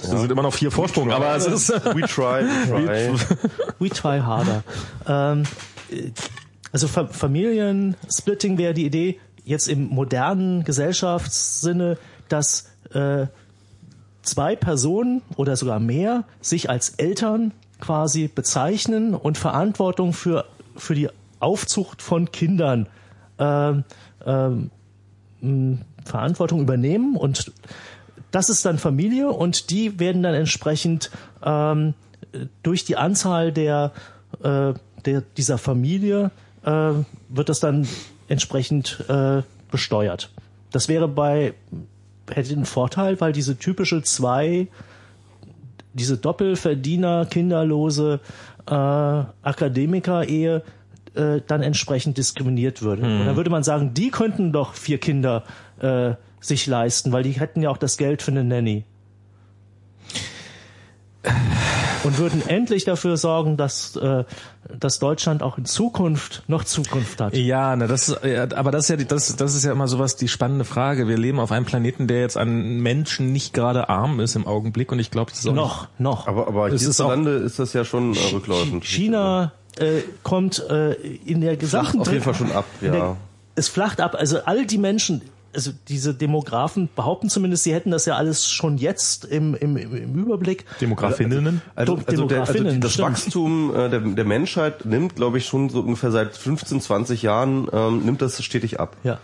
das 0.00 0.20
sind 0.20 0.30
immer 0.32 0.42
noch 0.42 0.54
vier 0.54 0.70
Vorsprung, 0.70 1.10
aber 1.12 1.36
es 1.36 1.46
ist 1.46 1.68
We 1.68 2.00
try, 2.02 2.44
we 2.70 2.86
try. 2.86 3.36
we 3.78 3.88
try 3.90 4.20
harder. 4.20 4.62
ähm, 5.06 5.42
äh, 5.90 6.10
also 6.72 6.88
Fa 6.88 7.06
Familiensplitting 7.06 8.58
wäre 8.58 8.74
die 8.74 8.86
Idee, 8.86 9.20
jetzt 9.44 9.68
im 9.68 9.88
modernen 9.88 10.64
Gesellschaftssinne, 10.64 11.96
dass 12.28 12.70
äh, 12.92 13.26
zwei 14.22 14.56
Personen 14.56 15.22
oder 15.36 15.56
sogar 15.56 15.80
mehr 15.80 16.24
sich 16.40 16.68
als 16.68 16.90
Eltern 16.90 17.52
quasi 17.80 18.28
bezeichnen 18.28 19.14
und 19.14 19.38
Verantwortung 19.38 20.12
für, 20.12 20.44
für 20.76 20.94
die 20.94 21.08
Aufzucht 21.40 22.02
von 22.02 22.30
Kindern 22.30 22.88
ähm, 23.38 23.84
ähm, 24.26 24.70
mh, 25.40 25.78
Verantwortung 26.04 26.60
übernehmen. 26.60 27.16
Und 27.16 27.52
das 28.30 28.50
ist 28.50 28.64
dann 28.64 28.78
Familie 28.78 29.30
und 29.30 29.70
die 29.70 29.98
werden 29.98 30.22
dann 30.22 30.34
entsprechend 30.34 31.10
ähm, 31.42 31.94
durch 32.62 32.84
die 32.84 32.96
Anzahl 32.96 33.52
der, 33.52 33.92
äh, 34.42 34.74
der 35.04 35.22
dieser 35.36 35.58
Familie 35.58 36.30
äh, 36.68 37.04
wird 37.28 37.48
das 37.48 37.60
dann 37.60 37.86
entsprechend 38.28 39.04
äh, 39.08 39.42
besteuert. 39.70 40.30
Das 40.70 40.88
wäre 40.88 41.08
bei 41.08 41.54
hätte 42.30 42.52
einen 42.52 42.66
Vorteil, 42.66 43.20
weil 43.20 43.32
diese 43.32 43.58
typische 43.58 44.02
zwei 44.02 44.68
diese 45.94 46.18
Doppelverdiener, 46.18 47.26
kinderlose 47.26 48.20
äh, 48.66 48.72
Akademiker-Ehe 48.72 50.62
äh, 51.14 51.40
dann 51.46 51.62
entsprechend 51.62 52.18
diskriminiert 52.18 52.82
würde. 52.82 53.02
Und 53.02 53.26
dann 53.26 53.36
würde 53.36 53.50
man 53.50 53.62
sagen, 53.62 53.94
die 53.94 54.10
könnten 54.10 54.52
doch 54.52 54.74
vier 54.74 54.98
Kinder 54.98 55.44
äh, 55.80 56.12
sich 56.40 56.66
leisten, 56.66 57.10
weil 57.12 57.22
die 57.22 57.32
hätten 57.32 57.62
ja 57.62 57.70
auch 57.70 57.78
das 57.78 57.96
Geld 57.96 58.22
für 58.22 58.30
eine 58.30 58.44
Nanny. 58.44 58.84
Und 62.04 62.18
würden 62.18 62.46
endlich 62.46 62.84
dafür 62.84 63.16
sorgen, 63.16 63.56
dass, 63.56 63.96
äh, 63.96 64.24
dass 64.78 64.98
Deutschland 64.98 65.42
auch 65.42 65.58
in 65.58 65.64
Zukunft 65.64 66.42
noch 66.46 66.64
Zukunft 66.64 67.20
hat. 67.20 67.36
Ja, 67.36 67.74
na 67.74 67.86
das, 67.86 68.14
ja, 68.24 68.46
aber 68.54 68.70
das 68.70 68.84
ist 68.84 68.88
ja 68.90 68.96
die, 68.96 69.04
das, 69.06 69.34
das 69.36 69.54
ist 69.54 69.64
ja 69.64 69.72
immer 69.72 69.88
sowas 69.88 70.14
die 70.16 70.28
spannende 70.28 70.64
Frage. 70.64 71.08
Wir 71.08 71.16
leben 71.18 71.40
auf 71.40 71.50
einem 71.52 71.64
Planeten, 71.64 72.06
der 72.06 72.20
jetzt 72.20 72.36
an 72.36 72.78
Menschen 72.80 73.32
nicht 73.32 73.52
gerade 73.52 73.88
arm 73.88 74.20
ist 74.20 74.36
im 74.36 74.46
Augenblick, 74.46 74.92
und 74.92 74.98
ich 75.00 75.10
glaube, 75.10 75.30
das 75.30 75.40
ist 75.40 75.48
auch 75.48 75.54
Noch, 75.54 75.88
noch. 75.98 76.26
Aber, 76.28 76.46
aber 76.46 76.68
Es 76.68 76.82
ist 76.82 77.00
auch- 77.00 77.06
hierzulande 77.08 77.32
ist 77.44 77.58
das 77.58 77.72
ja 77.72 77.84
schon 77.84 78.14
äh, 78.14 78.18
rückläufend. 78.32 78.84
China 78.84 79.52
äh, 79.78 80.02
kommt 80.22 80.60
äh, 80.70 80.92
in 80.92 81.40
der 81.40 81.56
gesamten 81.56 81.92
Flacht 81.92 82.06
auf 82.08 82.12
jeden 82.12 82.24
Fall 82.24 82.34
schon 82.34 82.52
ab, 82.52 82.64
der- 82.80 82.94
ja. 82.94 83.16
Es 83.56 83.66
flacht 83.68 84.00
ab. 84.00 84.14
Also 84.16 84.38
all 84.44 84.66
die 84.66 84.78
Menschen, 84.78 85.20
also 85.54 85.72
diese 85.88 86.14
Demografen 86.14 86.88
behaupten 86.94 87.28
zumindest, 87.30 87.64
sie 87.64 87.72
hätten 87.74 87.90
das 87.90 88.04
ja 88.06 88.16
alles 88.16 88.48
schon 88.48 88.76
jetzt 88.78 89.24
im, 89.24 89.54
im, 89.54 89.76
im 89.76 90.14
Überblick. 90.24 90.64
Demografinnen. 90.80 91.62
Also, 91.74 91.96
Dem- 91.96 92.04
also, 92.06 92.24
der, 92.26 92.40
also 92.40 92.52
das 92.80 92.92
stimmt. 92.92 93.08
Wachstum 93.08 93.74
äh, 93.74 93.88
der, 93.88 94.00
der 94.00 94.24
Menschheit 94.24 94.84
nimmt, 94.84 95.16
glaube 95.16 95.38
ich, 95.38 95.46
schon 95.46 95.70
so 95.70 95.80
ungefähr 95.80 96.10
seit 96.10 96.36
15, 96.36 96.80
20 96.80 97.22
Jahren, 97.22 97.68
ähm, 97.72 98.04
nimmt 98.04 98.22
das 98.22 98.42
stetig 98.42 98.78
ab. 98.80 98.96
Ja. 99.04 99.18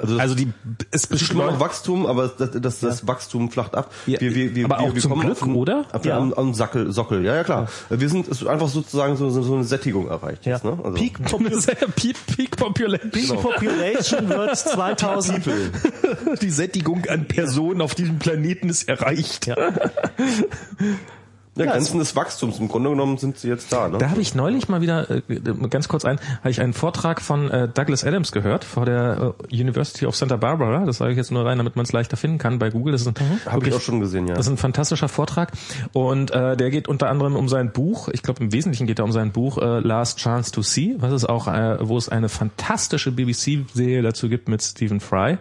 Also, 0.00 0.18
Also 0.18 0.34
die 0.34 0.52
es 0.90 1.06
beschleunigt. 1.06 1.60
Wachstum, 1.60 2.06
aber 2.06 2.28
das, 2.28 2.50
das, 2.52 2.80
das 2.80 3.06
Wachstum 3.06 3.50
flacht 3.50 3.74
ab. 3.74 3.92
Ja, 4.06 4.18
aber 4.64 4.80
auch 4.80 4.94
zum 4.94 5.10
kommen 5.10 5.22
Glück, 5.22 5.32
auf 5.32 5.42
einen- 5.42 5.54
oder? 5.56 5.84
Auf 5.92 6.04
Ja. 6.04 6.18
ja. 6.18 6.36
am 6.36 6.54
Sackel, 6.54 6.92
Sockel. 6.92 7.24
Ja, 7.24 7.34
ja, 7.36 7.44
klar. 7.44 7.68
Wir 7.90 8.08
sind 8.08 8.28
es 8.28 8.40
ist 8.42 8.48
einfach 8.48 8.68
sozusagen 8.68 9.16
so, 9.16 9.28
so 9.30 9.42
so 9.42 9.54
eine 9.54 9.64
Sättigung 9.64 10.08
erreicht. 10.08 10.46
Ja. 10.46 10.54
Jetzt, 10.54 10.64
ne? 10.64 10.78
also, 10.82 10.96
Peak, 10.96 11.18
Peak, 11.96 12.16
Peak 12.36 12.56
Population. 12.56 13.10
Peak 13.10 13.28
Population 13.40 14.28
wird 14.28 14.56
2000. 14.58 15.44
Die 16.42 16.50
Sättigung 16.50 17.04
an 17.06 17.26
Personen 17.26 17.80
auf 17.82 17.94
diesem 17.94 18.18
Planeten 18.18 18.68
ist 18.68 18.88
erreicht. 18.88 19.46
Ja. 19.46 19.56
Ja, 21.56 21.66
Grenzen 21.66 21.98
des 21.98 22.14
Wachstums. 22.14 22.58
Im 22.60 22.68
Grunde 22.68 22.90
genommen 22.90 23.18
sind 23.18 23.36
sie 23.38 23.48
jetzt 23.48 23.72
da. 23.72 23.88
Ne? 23.88 23.98
Da 23.98 24.10
habe 24.10 24.20
ich 24.20 24.34
neulich 24.36 24.68
mal 24.68 24.80
wieder, 24.80 25.10
äh, 25.10 25.20
ganz 25.68 25.88
kurz 25.88 26.04
ein, 26.04 26.18
habe 26.38 26.50
ich 26.50 26.60
einen 26.60 26.72
Vortrag 26.72 27.20
von 27.20 27.50
äh, 27.50 27.68
Douglas 27.68 28.04
Adams 28.04 28.30
gehört 28.30 28.62
vor 28.64 28.84
der 28.86 29.34
äh, 29.50 29.54
University 29.60 30.06
of 30.06 30.14
Santa 30.14 30.36
Barbara. 30.36 30.84
Das 30.86 30.98
sage 30.98 31.10
ich 31.10 31.16
jetzt 31.16 31.32
nur 31.32 31.44
rein, 31.44 31.58
damit 31.58 31.74
man 31.74 31.84
es 31.84 31.92
leichter 31.92 32.16
finden 32.16 32.38
kann 32.38 32.58
bei 32.60 32.70
Google. 32.70 32.92
Das 32.92 33.02
ist 33.02 33.08
ein, 33.08 33.14
ich 33.46 33.52
wirklich- 33.52 33.74
auch 33.74 33.80
schon 33.80 33.98
gesehen, 34.00 34.28
ja. 34.28 34.34
Das 34.34 34.46
ist 34.46 34.52
ein 34.52 34.58
fantastischer 34.58 35.08
Vortrag 35.08 35.50
und 35.92 36.30
äh, 36.30 36.56
der 36.56 36.70
geht 36.70 36.86
unter 36.88 37.10
anderem 37.10 37.34
um 37.34 37.48
sein 37.48 37.72
Buch. 37.72 38.08
Ich 38.12 38.22
glaube 38.22 38.42
im 38.44 38.52
Wesentlichen 38.52 38.86
geht 38.86 39.00
er 39.00 39.04
um 39.04 39.12
sein 39.12 39.32
Buch 39.32 39.58
äh, 39.58 39.80
Last 39.80 40.18
Chance 40.18 40.52
to 40.52 40.62
See, 40.62 40.94
was 40.98 41.12
es 41.12 41.24
auch, 41.24 41.48
äh, 41.48 41.78
wo 41.80 41.98
es 41.98 42.08
eine 42.08 42.28
fantastische 42.28 43.10
BBC-Serie 43.10 44.02
dazu 44.02 44.28
gibt 44.28 44.48
mit 44.48 44.62
Stephen 44.62 45.00
Fry, 45.00 45.38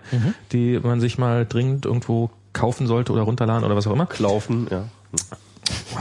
die 0.51 0.79
man 0.81 0.99
sich 0.99 1.17
mal 1.19 1.45
dringend 1.45 1.85
irgendwo 1.85 2.31
kaufen 2.51 2.87
sollte 2.87 3.13
oder 3.13 3.21
runterladen 3.21 3.63
oder 3.63 3.75
was 3.75 3.85
auch 3.85 3.93
immer. 3.93 4.07
Laufen, 4.17 4.67
ja. 4.71 4.85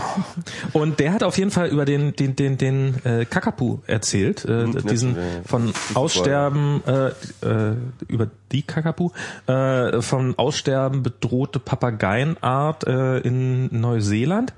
Und 0.73 1.01
der 1.01 1.13
hat 1.13 1.23
auf 1.23 1.39
jeden 1.39 1.51
Fall 1.51 1.69
über 1.69 1.85
den 1.85 2.15
den 2.15 2.37
den 2.37 2.59
den 2.59 3.05
äh, 3.05 3.25
Kakapu 3.25 3.79
erzählt, 3.87 4.45
äh, 4.45 4.67
diesen 4.67 5.17
ja, 5.17 5.23
ja. 5.23 5.29
von 5.45 5.73
Aussterben 5.95 6.83
äh, 6.87 7.09
äh, 7.47 7.77
über 8.09 8.29
die 8.53 8.63
Kakapu 8.63 9.11
äh, 9.47 10.01
von 10.01 10.39
Aussterben 10.39 11.03
bedrohte 11.03 11.59
Papageienart 11.59 12.87
äh, 12.87 13.19
in 13.19 13.81
Neuseeland 13.81 14.53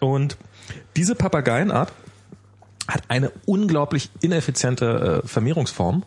und 0.00 0.36
diese 0.96 1.14
Papageienart 1.14 1.92
hat 2.88 3.02
eine 3.08 3.32
unglaublich 3.46 4.10
ineffiziente 4.20 5.22
äh, 5.24 5.26
Vermehrungsform. 5.26 6.04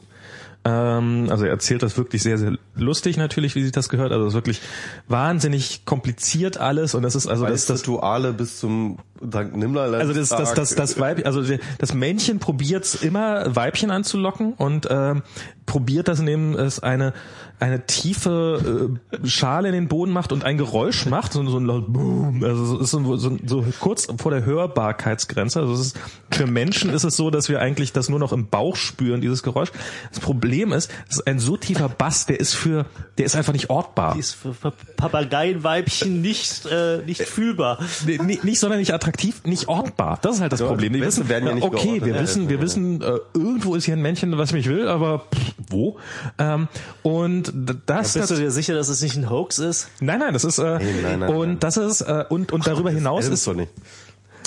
Ähm, 0.66 1.28
also 1.30 1.46
er 1.46 1.52
erzählt 1.52 1.84
das 1.84 1.96
wirklich 1.96 2.24
sehr, 2.24 2.40
sehr 2.40 2.58
lustig 2.76 3.18
natürlich, 3.18 3.54
wie 3.54 3.62
sich 3.62 3.72
das 3.72 3.88
gehört. 3.88 4.12
Also 4.12 4.26
es 4.26 4.30
ist 4.30 4.36
wirklich 4.36 4.62
wahnsinnig 5.08 5.86
kompliziert 5.86 6.58
alles 6.58 6.96
und 6.96 7.04
das 7.04 7.14
ist 7.16 7.28
also 7.28 7.46
das, 7.46 7.68
Das, 7.68 7.68
das 7.68 7.82
Rituale 7.82 8.34
bis 8.34 8.60
zum 8.60 8.98
St. 9.24 9.56
Nimmler. 9.56 9.94
also 9.94 10.12
das, 10.12 10.30
das, 10.30 10.56
das, 10.56 10.74
das 10.74 11.00
Weib, 11.00 11.24
also 11.26 11.44
das 11.78 11.94
Männchen 11.94 12.40
probiert's 12.40 12.96
immer 12.96 13.56
Weibchen 13.56 13.92
anzulocken 13.92 14.54
und 14.54 14.88
ähm, 14.90 15.22
probiert 15.66 16.08
das, 16.08 16.20
indem 16.20 16.56
es 16.56 16.80
eine 16.80 17.14
eine 17.60 17.86
tiefe 17.86 18.98
äh, 19.24 19.28
Schale 19.28 19.70
in 19.70 19.74
den 19.74 19.88
Boden 19.88 20.12
macht 20.12 20.34
und 20.34 20.44
ein 20.44 20.58
Geräusch 20.58 21.06
macht, 21.06 21.32
so, 21.32 21.48
so 21.48 21.58
ein 21.58 21.66
laut 21.66 21.92
Boom. 21.92 22.44
Also 22.44 22.76
es 22.76 22.82
ist 22.82 22.92
so, 22.92 23.16
so, 23.16 23.38
so 23.46 23.66
kurz 23.80 24.08
vor 24.18 24.32
der 24.32 24.46
Hörbarkeitsgrenze. 24.46 25.62
Also 25.62 25.74
es 25.74 25.80
ist, 25.80 26.00
für 26.32 26.48
Menschen 26.48 26.90
ist 26.90 27.06
es 27.06 27.16
so, 27.16 27.30
dass 27.30 27.48
wir 27.48 27.62
eigentlich 27.62 27.94
das 27.94 28.10
nur 28.10 28.20
noch 28.20 28.34
im 28.34 28.48
Bauch 28.48 28.76
spüren, 28.76 29.22
dieses 29.22 29.42
Geräusch. 29.42 29.72
Das 30.10 30.20
Problem 30.20 30.74
ist, 30.74 30.92
es 31.10 31.18
ist 31.18 31.28
ein 31.28 31.40
so 31.40 31.56
tiefer 31.56 31.88
Bass, 31.88 32.26
der 32.26 32.40
ist 32.42 32.54
für, 32.56 32.88
der 33.18 33.26
ist 33.26 33.38
einfach 33.38 33.54
nicht 33.54 33.70
ortbar. 33.70 34.16
Die 34.16 34.20
ist 34.20 34.34
für, 34.34 34.54
für 34.54 34.72
Papageienweibchen 34.98 36.22
nicht, 36.22 36.66
äh, 36.66 36.98
nicht 37.06 37.22
fühlbar. 37.22 37.80
Nee, 38.06 38.20
nee, 38.22 38.40
nicht 38.44 38.60
sonderlich 38.60 38.94
attraktiv, 38.94 39.42
nicht 39.46 39.70
ortbar. 39.70 40.20
Das 40.22 40.36
ist 40.36 40.42
halt 40.42 40.52
das 40.52 40.60
Ja, 40.60 40.68
Problem. 40.68 40.92
Wespen 40.94 41.08
wissen, 41.08 41.30
werden 41.30 41.48
ja 41.48 41.56
nicht 41.56 41.64
okay, 41.64 41.94
wir 41.94 42.00
geortet. 42.02 42.22
wissen, 42.22 42.50
wir 42.50 42.62
wissen, 42.62 43.02
äh, 43.02 43.18
irgendwo 43.34 43.76
ist 43.76 43.86
hier 43.86 43.96
ein 43.96 44.02
Männchen, 44.02 44.38
was 44.38 44.52
mich 44.52 44.68
will, 44.68 44.90
aber 44.90 45.20
pff, 45.34 45.55
wo? 45.70 45.98
Ähm, 46.38 46.68
und 47.04 47.54
das, 47.86 48.14
Bist 48.14 48.32
du 48.32 48.36
dir 48.36 48.52
sicher, 48.52 48.74
dass 48.76 48.90
es 48.90 49.02
nicht 49.02 49.16
ein 49.16 49.30
Hoax 49.30 49.60
ist? 49.60 49.90
nein, 50.00 50.20
nein, 50.20 50.34
das 50.34 50.44
ist 50.44 50.58
äh, 50.60 50.80
nein, 50.80 51.20
nein, 51.20 51.30
und 51.30 51.48
nein. 51.48 51.60
das 51.60 51.78
ist 51.78 52.02
äh, 52.02 52.26
und 52.30 52.52
und 52.52 52.66
darüber 52.68 52.92
hinaus 52.92 53.26
ist 53.26 53.34
ist 53.34 53.48
doch 53.48 53.54
nicht. 53.54 53.72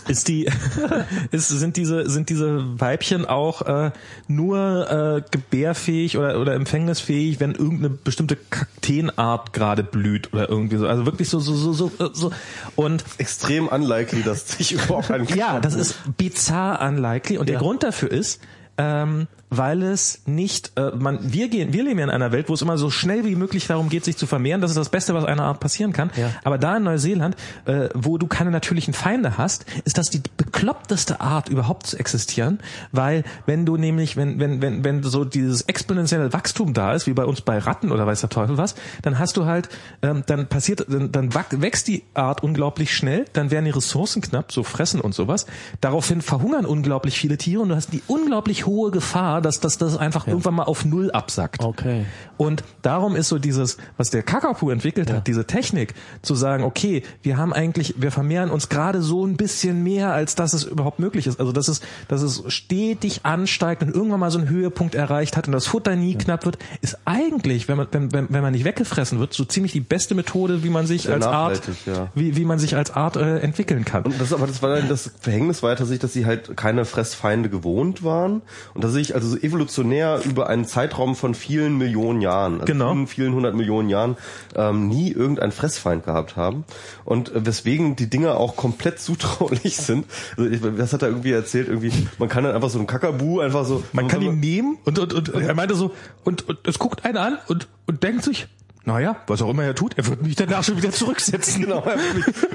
ist 0.08 0.28
die 0.28 0.48
ist, 1.32 1.48
sind 1.48 1.76
diese 1.76 2.08
sind 2.08 2.30
diese 2.30 2.80
Weibchen 2.80 3.26
auch 3.26 3.62
äh, 3.62 3.90
nur 4.26 4.90
äh, 4.90 5.22
gebärfähig 5.30 6.16
oder 6.16 6.40
oder 6.40 6.54
empfängnisfähig, 6.54 7.40
wenn 7.40 7.52
irgendeine 7.54 7.90
bestimmte 7.90 8.36
Kakteenart 8.36 9.52
gerade 9.52 9.82
blüht 9.82 10.32
oder 10.32 10.48
irgendwie 10.48 10.76
so. 10.76 10.86
Also 10.86 11.04
wirklich 11.04 11.28
so 11.28 11.40
so 11.40 11.54
so 11.54 11.72
so, 11.74 11.90
so. 12.14 12.32
und 12.76 13.04
Extrem 13.18 13.68
unlikely, 13.68 14.22
dass 14.22 14.48
sich 14.48 14.72
überhaupt 14.72 15.10
ein 15.10 15.26
ja, 15.34 15.60
das 15.60 15.74
ist 15.74 15.96
bizarr 16.16 16.80
unlikely 16.88 17.36
und 17.38 17.48
der 17.48 17.54
Ja. 17.54 17.60
Grund 17.60 17.82
dafür 17.82 18.10
ist, 18.10 18.40
ähm, 18.78 19.26
weil 19.50 19.82
es 19.82 20.22
nicht, 20.26 20.72
äh, 20.76 20.90
man, 20.96 21.32
wir 21.32 21.48
gehen, 21.48 21.72
wir 21.72 21.82
leben 21.82 21.98
ja 21.98 22.04
in 22.04 22.10
einer 22.10 22.32
Welt, 22.32 22.48
wo 22.48 22.54
es 22.54 22.62
immer 22.62 22.78
so 22.78 22.90
schnell 22.90 23.24
wie 23.24 23.36
möglich 23.36 23.66
darum 23.66 23.88
geht, 23.88 24.04
sich 24.04 24.16
zu 24.16 24.26
vermehren. 24.26 24.60
Das 24.60 24.70
ist 24.70 24.76
das 24.76 24.88
Beste, 24.88 25.14
was 25.14 25.24
einer 25.24 25.44
Art 25.44 25.60
passieren 25.60 25.92
kann. 25.92 26.10
Ja. 26.16 26.30
Aber 26.44 26.58
da 26.58 26.76
in 26.76 26.84
Neuseeland, 26.84 27.36
äh, 27.64 27.88
wo 27.94 28.18
du 28.18 28.26
keine 28.26 28.50
natürlichen 28.50 28.94
Feinde 28.94 29.38
hast, 29.38 29.64
ist 29.84 29.98
das 29.98 30.10
die 30.10 30.22
bekloppteste 30.36 31.20
Art 31.20 31.48
überhaupt 31.48 31.86
zu 31.86 31.98
existieren, 31.98 32.60
weil 32.92 33.24
wenn 33.46 33.64
du 33.64 33.76
nämlich, 33.76 34.16
wenn, 34.16 34.38
wenn, 34.38 34.60
wenn, 34.60 34.84
wenn 34.84 35.02
so 35.02 35.24
dieses 35.24 35.62
exponentielle 35.62 36.32
Wachstum 36.32 36.74
da 36.74 36.92
ist, 36.92 37.06
wie 37.06 37.12
bei 37.12 37.24
uns 37.24 37.40
bei 37.40 37.58
Ratten 37.58 37.92
oder 37.92 38.06
weiß 38.06 38.20
der 38.20 38.30
Teufel 38.30 38.58
was, 38.58 38.74
dann 39.02 39.18
hast 39.18 39.36
du 39.36 39.46
halt, 39.46 39.68
ähm, 40.02 40.22
dann 40.26 40.46
passiert, 40.48 40.86
dann, 40.88 41.12
dann 41.12 41.34
wächst 41.34 41.88
die 41.88 42.04
Art 42.14 42.42
unglaublich 42.42 42.94
schnell, 42.94 43.24
dann 43.32 43.50
werden 43.50 43.64
die 43.64 43.70
Ressourcen 43.70 44.22
knapp, 44.22 44.52
so 44.52 44.62
fressen 44.62 45.00
und 45.00 45.14
sowas. 45.14 45.46
Daraufhin 45.80 46.22
verhungern 46.22 46.66
unglaublich 46.66 47.18
viele 47.18 47.38
Tiere 47.38 47.62
und 47.62 47.70
du 47.70 47.76
hast 47.76 47.92
die 47.92 48.02
unglaublich 48.06 48.66
hohe 48.66 48.90
Gefahr, 48.90 49.37
dass 49.40 49.60
das, 49.60 49.78
das 49.78 49.96
einfach 49.96 50.26
irgendwann 50.26 50.54
mal 50.54 50.64
auf 50.64 50.84
Null 50.84 51.10
absackt. 51.10 51.62
Okay. 51.62 52.04
Und 52.36 52.62
darum 52.82 53.16
ist 53.16 53.28
so 53.28 53.38
dieses, 53.38 53.78
was 53.96 54.10
der 54.10 54.22
Kakapu 54.22 54.70
entwickelt 54.70 55.12
hat, 55.12 55.26
diese 55.26 55.46
Technik, 55.46 55.94
zu 56.22 56.34
sagen, 56.34 56.64
okay, 56.64 57.02
wir 57.22 57.36
haben 57.36 57.52
eigentlich, 57.52 57.94
wir 57.98 58.10
vermehren 58.10 58.50
uns 58.50 58.68
gerade 58.68 59.02
so 59.02 59.24
ein 59.26 59.36
bisschen 59.36 59.82
mehr, 59.82 60.12
als 60.12 60.34
dass 60.34 60.52
es 60.52 60.64
überhaupt 60.64 60.98
möglich 60.98 61.26
ist. 61.26 61.40
Also 61.40 61.52
dass 61.52 61.68
es, 61.68 61.80
dass 62.08 62.22
es 62.22 62.42
stetig 62.48 63.20
ansteigt 63.24 63.82
und 63.82 63.94
irgendwann 63.94 64.20
mal 64.20 64.30
so 64.30 64.38
einen 64.38 64.48
Höhepunkt 64.48 64.94
erreicht 64.94 65.36
hat 65.36 65.46
und 65.46 65.52
das 65.52 65.66
Futter 65.66 65.96
nie 65.96 66.14
knapp 66.14 66.44
wird, 66.44 66.58
ist 66.80 66.98
eigentlich, 67.04 67.68
wenn 67.68 67.76
man, 67.76 67.88
wenn, 67.90 68.12
wenn, 68.12 68.26
wenn 68.30 68.42
man 68.42 68.52
nicht 68.52 68.64
weggefressen 68.64 69.18
wird, 69.18 69.32
so 69.32 69.44
ziemlich 69.44 69.72
die 69.72 69.80
beste 69.80 70.14
Methode, 70.14 70.62
wie 70.62 70.70
man 70.70 70.86
sich 70.86 71.02
Sehr 71.02 71.14
als 71.14 71.26
Art, 71.26 71.62
ja. 71.86 72.08
wie, 72.14 72.36
wie 72.36 72.44
man 72.44 72.58
sich 72.58 72.76
als 72.76 72.90
Art 72.90 73.16
äh, 73.16 73.38
entwickeln 73.38 73.84
kann. 73.84 74.04
Und 74.04 74.20
das, 74.20 74.32
aber 74.32 74.46
das 74.46 74.62
war 74.62 74.76
dann 74.76 74.88
das 74.88 75.10
Verhängnis 75.20 75.62
war 75.62 75.70
ja 75.70 75.76
tatsächlich, 75.76 76.00
dass 76.00 76.12
sie 76.12 76.26
halt 76.26 76.56
keine 76.56 76.84
Fressfeinde 76.84 77.48
gewohnt 77.48 78.02
waren 78.02 78.42
und 78.74 78.84
dass 78.84 78.92
sich 78.92 79.14
also 79.14 79.27
so 79.28 79.36
evolutionär 79.36 80.20
über 80.24 80.48
einen 80.48 80.64
Zeitraum 80.64 81.14
von 81.16 81.34
vielen 81.34 81.78
Millionen 81.78 82.20
Jahren, 82.20 82.54
also 82.54 82.66
Genau. 82.66 82.92
vielen, 82.92 83.06
vielen 83.06 83.34
hundert 83.34 83.54
Millionen 83.54 83.88
Jahren, 83.88 84.16
ähm, 84.56 84.88
nie 84.88 85.12
irgendeinen 85.12 85.52
Fressfeind 85.52 86.04
gehabt 86.04 86.36
haben 86.36 86.64
und 87.04 87.34
äh, 87.34 87.46
weswegen 87.46 87.96
die 87.96 88.10
Dinger 88.10 88.36
auch 88.36 88.56
komplett 88.56 88.98
zutraulich 89.00 89.76
sind. 89.76 90.06
Also 90.36 90.50
ich, 90.50 90.60
das 90.76 90.92
hat 90.92 91.02
er 91.02 91.08
irgendwie 91.08 91.32
erzählt, 91.32 91.68
irgendwie 91.68 91.92
man 92.18 92.28
kann 92.28 92.44
dann 92.44 92.54
einfach 92.54 92.70
so 92.70 92.78
einen 92.78 92.86
Kakabu 92.86 93.40
einfach 93.40 93.64
so 93.64 93.82
Man 93.92 94.08
kann 94.08 94.22
ihn 94.22 94.40
nehmen 94.40 94.78
und, 94.84 94.98
und, 94.98 95.12
und 95.14 95.42
er 95.42 95.54
meinte 95.54 95.74
so, 95.74 95.92
und, 96.24 96.48
und 96.48 96.58
es 96.66 96.78
guckt 96.78 97.04
einen 97.04 97.16
an 97.16 97.38
und, 97.48 97.68
und 97.86 98.02
denkt 98.02 98.24
sich, 98.24 98.48
naja, 98.84 99.16
was 99.26 99.42
auch 99.42 99.50
immer 99.50 99.64
er 99.64 99.74
tut, 99.74 99.98
er 99.98 100.06
wird 100.06 100.22
mich 100.22 100.34
danach 100.34 100.64
schon 100.64 100.78
wieder 100.78 100.90
zurücksetzen. 100.90 101.60
genau, 101.64 101.84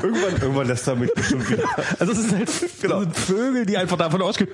irgendwann 0.01 0.41
irgendwann 0.41 0.67
lässt 0.67 0.87
er 0.87 0.95
mich 0.95 1.13
bestimmt 1.13 1.47
wieder. 1.49 1.63
Also 1.99 2.13
es 2.13 2.23
sind 2.23 2.37
halt 2.37 2.49
genau. 2.81 3.03
Vögel, 3.13 3.65
die 3.67 3.77
einfach 3.77 3.97
davon 3.97 4.21
ausgehen, 4.23 4.49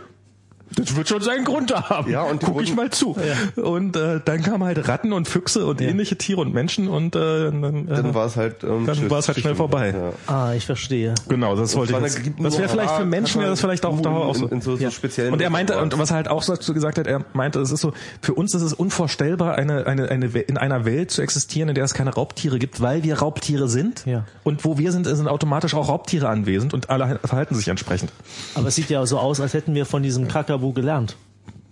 das 0.76 0.96
wird 0.96 1.08
schon 1.10 1.22
seinen 1.22 1.46
Grund 1.46 1.74
haben. 1.74 2.12
Ja, 2.12 2.24
und 2.24 2.41
guck 2.41 2.62
ich 2.62 2.70
wurden- 2.70 2.76
mal 2.76 2.90
zu. 2.90 3.16
Und 3.56 3.96
äh, 3.96 4.20
dann 4.24 4.41
kamen 4.41 4.64
halt 4.64 4.88
Ratten 4.88 5.14
und 5.14 5.28
Füchse 5.28 5.66
und 5.66 5.82
ähnliche 5.82 6.18
Tiere 6.18 6.41
und 6.41 6.54
Menschen 6.54 6.88
und 6.88 7.16
äh, 7.16 7.20
dann, 7.52 7.88
äh, 7.88 7.96
Dann 7.96 8.14
war 8.14 8.26
es 8.28 8.36
halt 8.36 8.64
ähm, 8.64 8.86
dann 8.86 9.10
war 9.10 9.20
es 9.20 9.28
halt 9.28 9.40
schnell 9.40 9.56
vorbei. 9.56 9.94
Ja. 10.28 10.34
Ah, 10.34 10.54
ich 10.54 10.66
verstehe. 10.66 11.16
Genau, 11.28 11.56
das 11.56 11.76
wollte 11.76 11.94
ich. 11.94 12.00
Jetzt. 12.00 12.22
Das 12.40 12.58
wäre 12.58 12.70
vielleicht 12.70 12.91
für 12.91 13.06
Menschen, 13.06 13.41
ja 13.41 13.48
das 13.50 13.62
vielleicht 13.62 13.86
auch 13.86 14.00
da 14.02 14.10
auch 14.10 14.36
so. 14.36 14.46
in, 14.48 14.54
in 14.54 14.62
so, 14.62 14.76
so 14.76 14.90
speziellen 14.91 15.34
Und 15.34 15.41
er 15.41 15.50
meinte, 15.50 15.78
und 15.80 15.98
was 15.98 16.12
er 16.12 16.18
halt 16.18 16.28
auch 16.28 16.44
dazu 16.46 16.74
gesagt 16.74 16.98
hat, 16.98 17.08
er 17.08 17.24
meinte, 17.34 17.60
es 17.60 17.72
ist 17.72 17.82
so, 17.82 17.94
für 18.22 18.34
uns 18.34 18.54
ist 18.54 18.62
es 18.62 18.74
unvorstellbar, 18.74 19.56
eine, 19.56 19.88
eine, 19.88 20.10
eine, 20.10 20.34
We- 20.34 20.40
in 20.40 20.58
einer 20.58 20.86
Welt 20.86 21.12
zu 21.12 21.22
existieren, 21.22 21.70
in 21.70 21.76
der 21.76 21.84
es 21.84 21.94
keine 21.94 22.14
Raubtiere 22.14 22.60
gibt, 22.60 22.82
weil 22.82 23.04
wir 23.04 23.20
Raubtiere 23.20 23.68
sind. 23.70 24.06
Ja. 24.06 24.26
Und 24.44 24.66
wo 24.66 24.78
wir 24.78 24.91
sind, 24.91 25.06
sind 25.06 25.28
automatisch 25.28 25.74
auch 25.74 25.90
Raubtiere 25.90 26.30
anwesend 26.30 26.74
und 26.74 26.90
alle 26.90 27.20
verhalten 27.24 27.56
sich 27.56 27.68
entsprechend. 27.68 28.12
Aber 28.56 28.68
es 28.68 28.76
sieht 28.76 28.90
ja 28.90 29.06
so 29.06 29.18
aus, 29.20 29.40
als 29.41 29.54
hätten 29.54 29.74
wir 29.76 29.86
von 29.86 30.04
diesem 30.04 30.28
Kakabu 30.60 30.73
gelernt. 30.73 31.15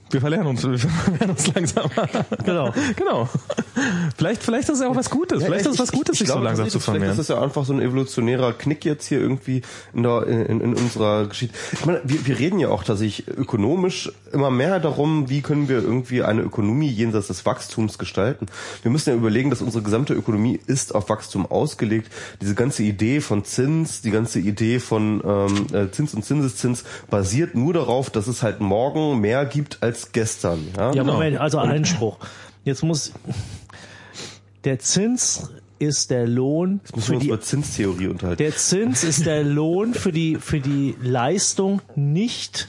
Wir 0.10 0.22
verlernen 0.22 0.48
uns, 0.48 0.64
wir 0.64 0.78
verlernen 0.80 1.30
uns 1.32 1.54
langsam. 1.54 1.90
Genau. 2.46 2.74
genau. 2.96 3.30
Vielleicht, 4.18 4.44
vielleicht 4.44 4.70
ist 4.70 4.76
es 4.76 4.82
ja 4.82 4.90
auch 4.90 4.96
was 4.96 5.10
Gutes. 5.10 5.44
vielleicht 5.44 5.66
ist 5.66 5.74
es 5.74 5.80
was 5.80 5.92
Gutes, 5.92 6.18
sich 6.18 6.28
so 6.28 6.40
langsam 6.40 6.66
zu 6.70 6.80
Vielleicht 6.80 6.86
vermehren. 6.86 7.12
ist 7.12 7.18
das 7.18 7.28
ja 7.28 7.42
einfach 7.42 7.66
so 7.66 7.74
ein 7.74 7.82
evolutionärer 7.82 8.54
Knick 8.54 8.86
jetzt 8.86 9.06
hier 9.08 9.20
irgendwie 9.20 9.62
in, 9.94 10.04
der, 10.04 10.26
in, 10.28 10.62
in 10.62 10.74
unserer 10.74 11.28
Geschichte. 11.28 11.56
Ich 11.74 11.86
meine, 11.86 12.02
wir, 12.04 12.26
wir 12.26 12.40
reden 12.40 12.60
ja 12.60 12.70
auch 12.70 12.84
tatsächlich 12.84 13.28
ökonomisch 13.28 14.12
immer 14.32 14.50
mehr 14.50 14.80
darum, 14.80 15.30
wie 15.30 15.42
können 15.42 15.70
wir 15.70 15.78
irgendwie 15.78 16.24
eine 16.24 16.42
Ökonomie 16.42 16.90
jenseits 16.90 17.28
des 17.28 17.46
Wachstums 17.46 17.98
gestalten. 17.98 18.48
Wir 18.82 18.92
müssen 18.92 19.10
ja 19.10 19.16
überlegen, 19.16 19.50
dass 19.50 19.62
unsere 19.62 19.84
gesamte 19.84 20.14
Ökonomie 20.14 20.60
ist 20.68 20.96
auf 20.96 21.10
Wachstum 21.10 21.46
ausgelegt. 21.46 22.12
Diese 22.42 22.56
ganze 22.56 22.84
Idee 22.84 23.22
von 23.22 23.44
Zins, 23.44 24.02
die 24.02 24.12
ganze 24.12 24.40
Idee 24.40 24.80
von 24.80 25.22
ähm, 25.26 25.68
äh, 25.74 25.92
Zins 25.92 26.14
und 26.14 26.24
Zinseszins 26.24 26.84
basiert 27.10 27.56
nur 27.56 27.74
darauf, 27.74 28.10
dass 28.10 28.28
es 28.28 28.44
halt 28.44 28.60
morgen 28.60 29.20
mehr 29.20 29.46
gibt 29.46 29.84
als 29.84 29.97
gestern. 30.12 30.68
Ja, 30.76 30.94
Ja, 30.94 31.04
Moment, 31.04 31.38
also 31.38 31.60
Einspruch. 31.60 32.18
Jetzt 32.64 32.84
muss 32.84 33.14
der 34.64 34.80
Zins 34.80 35.50
ist 35.80 36.10
der 36.10 36.28
Lohn 36.28 36.82
Müssen 36.96 36.96
wir 36.96 37.02
für 37.04 37.14
uns 37.14 37.22
die 37.22 37.28
über 37.28 37.42
Zinstheorie 37.42 38.08
unterhalten. 38.08 38.38
der 38.44 38.56
Zins 38.56 39.04
ist 39.04 39.26
der 39.26 39.44
Lohn 39.44 39.94
für 39.94 40.12
die 40.12 40.36
für 40.38 40.60
die 40.60 40.96
Leistung 41.02 41.82
nicht 41.96 42.68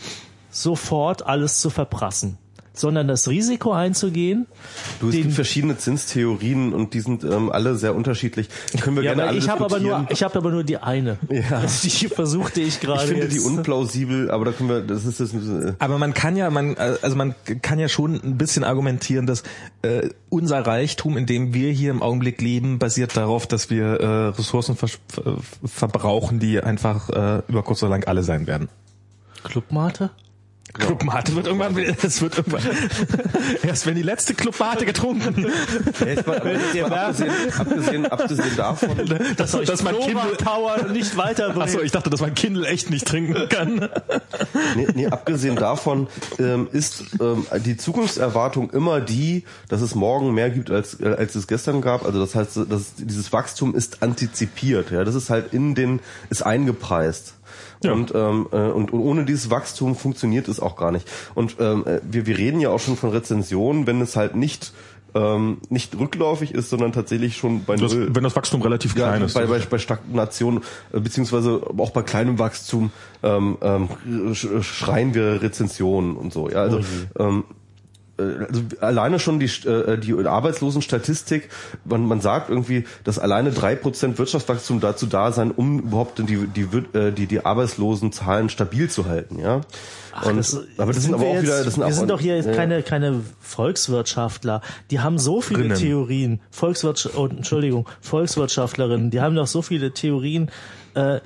sofort 0.51 1.25
alles 1.27 1.61
zu 1.61 1.71
verprassen, 1.71 2.37
sondern 2.79 3.09
das 3.09 3.29
Risiko 3.29 3.73
einzugehen. 3.73 4.47
Du, 5.01 5.09
es 5.09 5.15
den- 5.15 5.23
gibt 5.23 5.35
verschiedene 5.35 5.77
Zinstheorien 5.79 6.73
und 6.73 6.95
die 6.95 7.01
sind 7.01 7.25
ähm, 7.25 7.51
alle 7.51 7.77
sehr 7.77 7.95
unterschiedlich. 7.95 8.49
Die 8.73 8.79
können 8.79 8.97
wir 8.97 9.03
Ja, 9.03 9.11
gerne 9.11 9.23
aber 9.23 9.31
alle 9.31 9.39
ich 9.39 9.49
habe 9.49 9.65
aber 9.65 9.81
nur 9.81 10.07
ich 10.11 10.23
habe 10.23 10.37
aber 10.39 10.51
nur 10.51 10.65
die 10.65 10.79
eine. 10.79 11.19
Ja. 11.31 11.63
Die 11.83 12.09
versuchte 12.09 12.61
ich 12.61 12.81
gerade 12.81 13.03
Ich 13.03 13.09
finde 13.09 13.25
jetzt. 13.25 13.35
die 13.35 13.41
unplausibel, 13.41 14.31
aber 14.31 14.45
da 14.47 14.53
können 14.53 14.69
wir, 14.69 14.81
das 14.81 15.05
ist 15.05 15.21
das. 15.21 15.33
Äh, 15.35 15.75
Aber 15.79 15.99
man 15.99 16.15
kann 16.15 16.37
ja, 16.37 16.51
man, 16.51 16.77
also 16.77 17.17
man 17.17 17.35
kann 17.63 17.79
ja 17.79 17.89
schon 17.89 18.15
ein 18.15 18.39
bisschen 18.39 18.65
argumentieren, 18.65 19.27
dass 19.27 19.43
äh, 19.83 20.09
unser 20.29 20.67
Reichtum, 20.67 21.17
in 21.17 21.27
dem 21.27 21.55
wir 21.55 21.71
hier 21.73 21.91
im 21.91 22.03
Augenblick 22.03 22.41
leben, 22.41 22.79
basiert 22.79 23.17
darauf, 23.17 23.47
dass 23.47 23.71
wir 23.71 23.85
äh, 24.01 24.07
Ressourcen 24.29 24.77
ver 24.77 24.89
verbrauchen, 25.65 26.39
die 26.39 26.61
einfach 26.61 27.09
äh, 27.11 27.43
über 27.49 27.63
kurz 27.63 27.83
oder 27.83 27.91
lang 27.91 28.05
alle 28.05 28.23
sein 28.23 28.47
werden. 28.47 28.69
Clubmate? 29.45 30.11
Clubmate 30.73 31.35
wird 31.35 31.47
irgendwann, 31.47 31.77
es 32.03 32.23
wird 32.23 32.39
irgendwann, 32.39 32.63
erst 33.63 33.87
wenn 33.87 33.95
die 33.95 34.03
letzte 34.03 34.35
Clubmate 34.35 34.87
getrunken, 34.87 35.47
ja, 36.75 36.89
mal, 36.89 36.99
abgesehen, 37.07 37.33
abgesehen, 37.59 38.07
abgesehen 38.07 38.57
davon, 38.57 38.97
dass, 39.37 39.53
dass 39.53 39.83
man 39.83 39.99
Kindle, 39.99 40.37
Power 40.37 40.85
nicht 40.93 41.17
weiterbringt. 41.17 41.63
achso, 41.65 41.81
ich 41.81 41.93
dachte, 41.93 42.11
dass 42.11 42.21
man 42.21 42.35
Kindle 42.35 42.67
echt 42.67 42.91
nicht 42.91 43.07
trinken 43.07 43.49
kann. 43.49 43.89
nee, 44.77 44.87
nee, 44.95 45.07
abgesehen 45.07 45.57
davon 45.57 46.09
ähm, 46.39 46.69
ist 46.73 47.05
ähm, 47.21 47.47
die 47.65 47.77
Zukunftserwartung 47.77 48.71
immer 48.71 49.01
die, 49.01 49.45
dass 49.69 49.81
es 49.81 49.95
morgen 49.95 50.35
mehr 50.35 50.51
gibt 50.51 50.71
als 50.71 51.01
äh, 51.01 51.17
als 51.19 51.35
es 51.35 51.47
gestern 51.47 51.81
gab. 51.81 52.05
Also 52.05 52.21
das 52.21 52.35
heißt, 52.35 52.59
dass 52.69 52.95
dieses 52.97 53.33
Wachstum 53.33 53.75
ist 53.75 54.03
antizipiert. 54.03 54.91
Ja, 54.91 55.05
das 55.05 55.15
ist 55.15 55.31
halt 55.31 55.53
in 55.53 55.75
den 55.75 56.01
ist 56.31 56.43
eingepreist. 56.43 57.35
Ja. 57.83 57.93
Und, 57.93 58.13
ähm, 58.15 58.47
äh, 58.53 58.57
und, 58.57 58.93
und 58.93 59.01
ohne 59.01 59.25
dieses 59.25 59.51
Wachstum 59.51 59.95
funktioniert 59.97 60.49
es 60.49 60.61
auch 60.61 60.77
gar 60.77 60.93
nicht. 60.93 61.09
Und 61.35 61.57
ähm, 61.61 61.85
äh, 61.87 62.01
wir, 62.03 62.27
wir 62.27 62.39
reden 62.39 62.61
ja 62.61 62.71
auch 62.71 62.81
schon 62.81 62.97
von 62.97 63.11
Rezensionen, 63.11 63.87
wenn 63.87 64.01
es 64.01 64.17
halt 64.17 64.37
nicht 64.37 64.73
ähm, 65.15 65.57
nicht 65.71 65.99
rückläufig 65.99 66.53
ist, 66.53 66.69
sondern 66.69 66.93
tatsächlich 66.93 67.39
schon 67.39 67.65
bei 67.65 67.77
Das, 67.77 67.95
null. 67.95 68.11
wenn 68.15 68.25
das 68.25 68.37
Wachstum 68.37 68.61
relativ 68.61 68.95
Ja, 68.95 69.09
klein 69.09 69.23
ist. 69.23 69.33
bei, 69.33 69.47
bei, 69.47 69.59
bei 69.59 69.79
Stagnation 69.79 70.61
äh, 70.93 71.01
beziehungsweise 71.01 71.63
auch 71.79 71.91
bei 71.91 72.03
kleinem 72.03 72.39
Wachstum 72.39 72.91
ähm, 73.23 73.57
ähm, 73.63 73.89
sch- 74.35 74.63
schreien 74.63 75.15
wir 75.15 75.41
Rezensionen 75.41 76.15
und 76.15 76.35
so. 76.35 76.51
Ja, 76.51 76.59
also 76.59 76.81
ähm, 77.19 77.45
äh, 77.49 77.55
also 78.19 78.63
alleine 78.81 79.19
schon 79.19 79.39
die 79.39 79.47
äh, 79.67 79.99
die 79.99 80.15
Arbeitslosenstatistik, 80.15 81.49
man, 81.85 82.05
man 82.07 82.21
sagt 82.21 82.51
irgendwie, 82.51 82.85
dass 83.05 83.19
alleine 83.19 83.53
drei 83.53 83.75
Prozent 83.77 84.19
Wirtschaftswachstum 84.19 84.81
dazu 84.81 85.07
da 85.07 85.33
sein, 85.33 85.51
um 85.51 85.81
überhaupt 85.81 86.19
die 86.19 86.47
die 86.47 86.67
äh, 86.97 87.13
die 87.13 87.27
die 87.27 87.45
Arbeitslosenzahlen 87.45 88.49
stabil 88.49 88.91
zu 88.91 89.07
halten. 89.07 89.39
Ja. 89.39 89.61
Und, 90.25 90.37
das, 90.37 90.61
aber 90.79 90.93
das 90.93 91.05
sind 91.05 91.15
aber 91.15 91.23
wir 91.23 91.29
auch 91.29 91.35
jetzt, 91.35 91.43
wieder, 91.45 91.65
das 91.65 91.75
sind 91.75 91.83
wir 91.83 91.87
auch, 91.87 91.93
sind 91.93 92.11
doch 92.11 92.21
hier 92.21 92.37
jetzt 92.37 92.47
ja, 92.47 92.55
keine, 92.55 92.83
keine 92.83 93.21
Volkswirtschaftler. 93.41 94.63
Die 94.91 95.01
haben 95.01 95.19
so 95.19 95.41
viele 95.41 95.65
Rinnen. 95.65 95.77
Theorien. 95.77 96.41
Volkswirtschaft, 96.51 97.17
oh, 97.17 97.27
Entschuldigung, 97.27 97.89
Volkswirtschaftlerinnen. 98.01 99.11
Die 99.11 99.21
haben 99.21 99.37
doch 99.37 99.47
so 99.47 99.63
viele 99.63 99.93
Theorien. 99.93 100.51
Äh, 100.95 101.21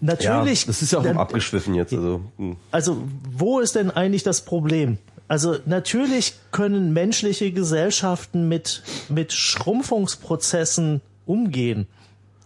ja, 0.00 0.06
natürlich. 0.06 0.66
das 0.66 0.82
ist 0.82 0.92
ja 0.92 0.98
auch 0.98 1.04
dann- 1.04 1.16
abgeschwiffen 1.18 1.74
jetzt. 1.74 1.92
Also 1.92 2.20
hm. 2.36 2.56
also 2.70 3.02
wo 3.30 3.60
ist 3.60 3.74
denn 3.74 3.90
eigentlich 3.90 4.22
das 4.22 4.44
Problem? 4.44 4.98
Also 5.28 5.56
natürlich 5.66 6.34
können 6.52 6.94
menschliche 6.94 7.52
Gesellschaften 7.52 8.48
mit, 8.48 8.82
mit 9.10 9.32
Schrumpfungsprozessen 9.34 11.02
umgehen. 11.26 11.86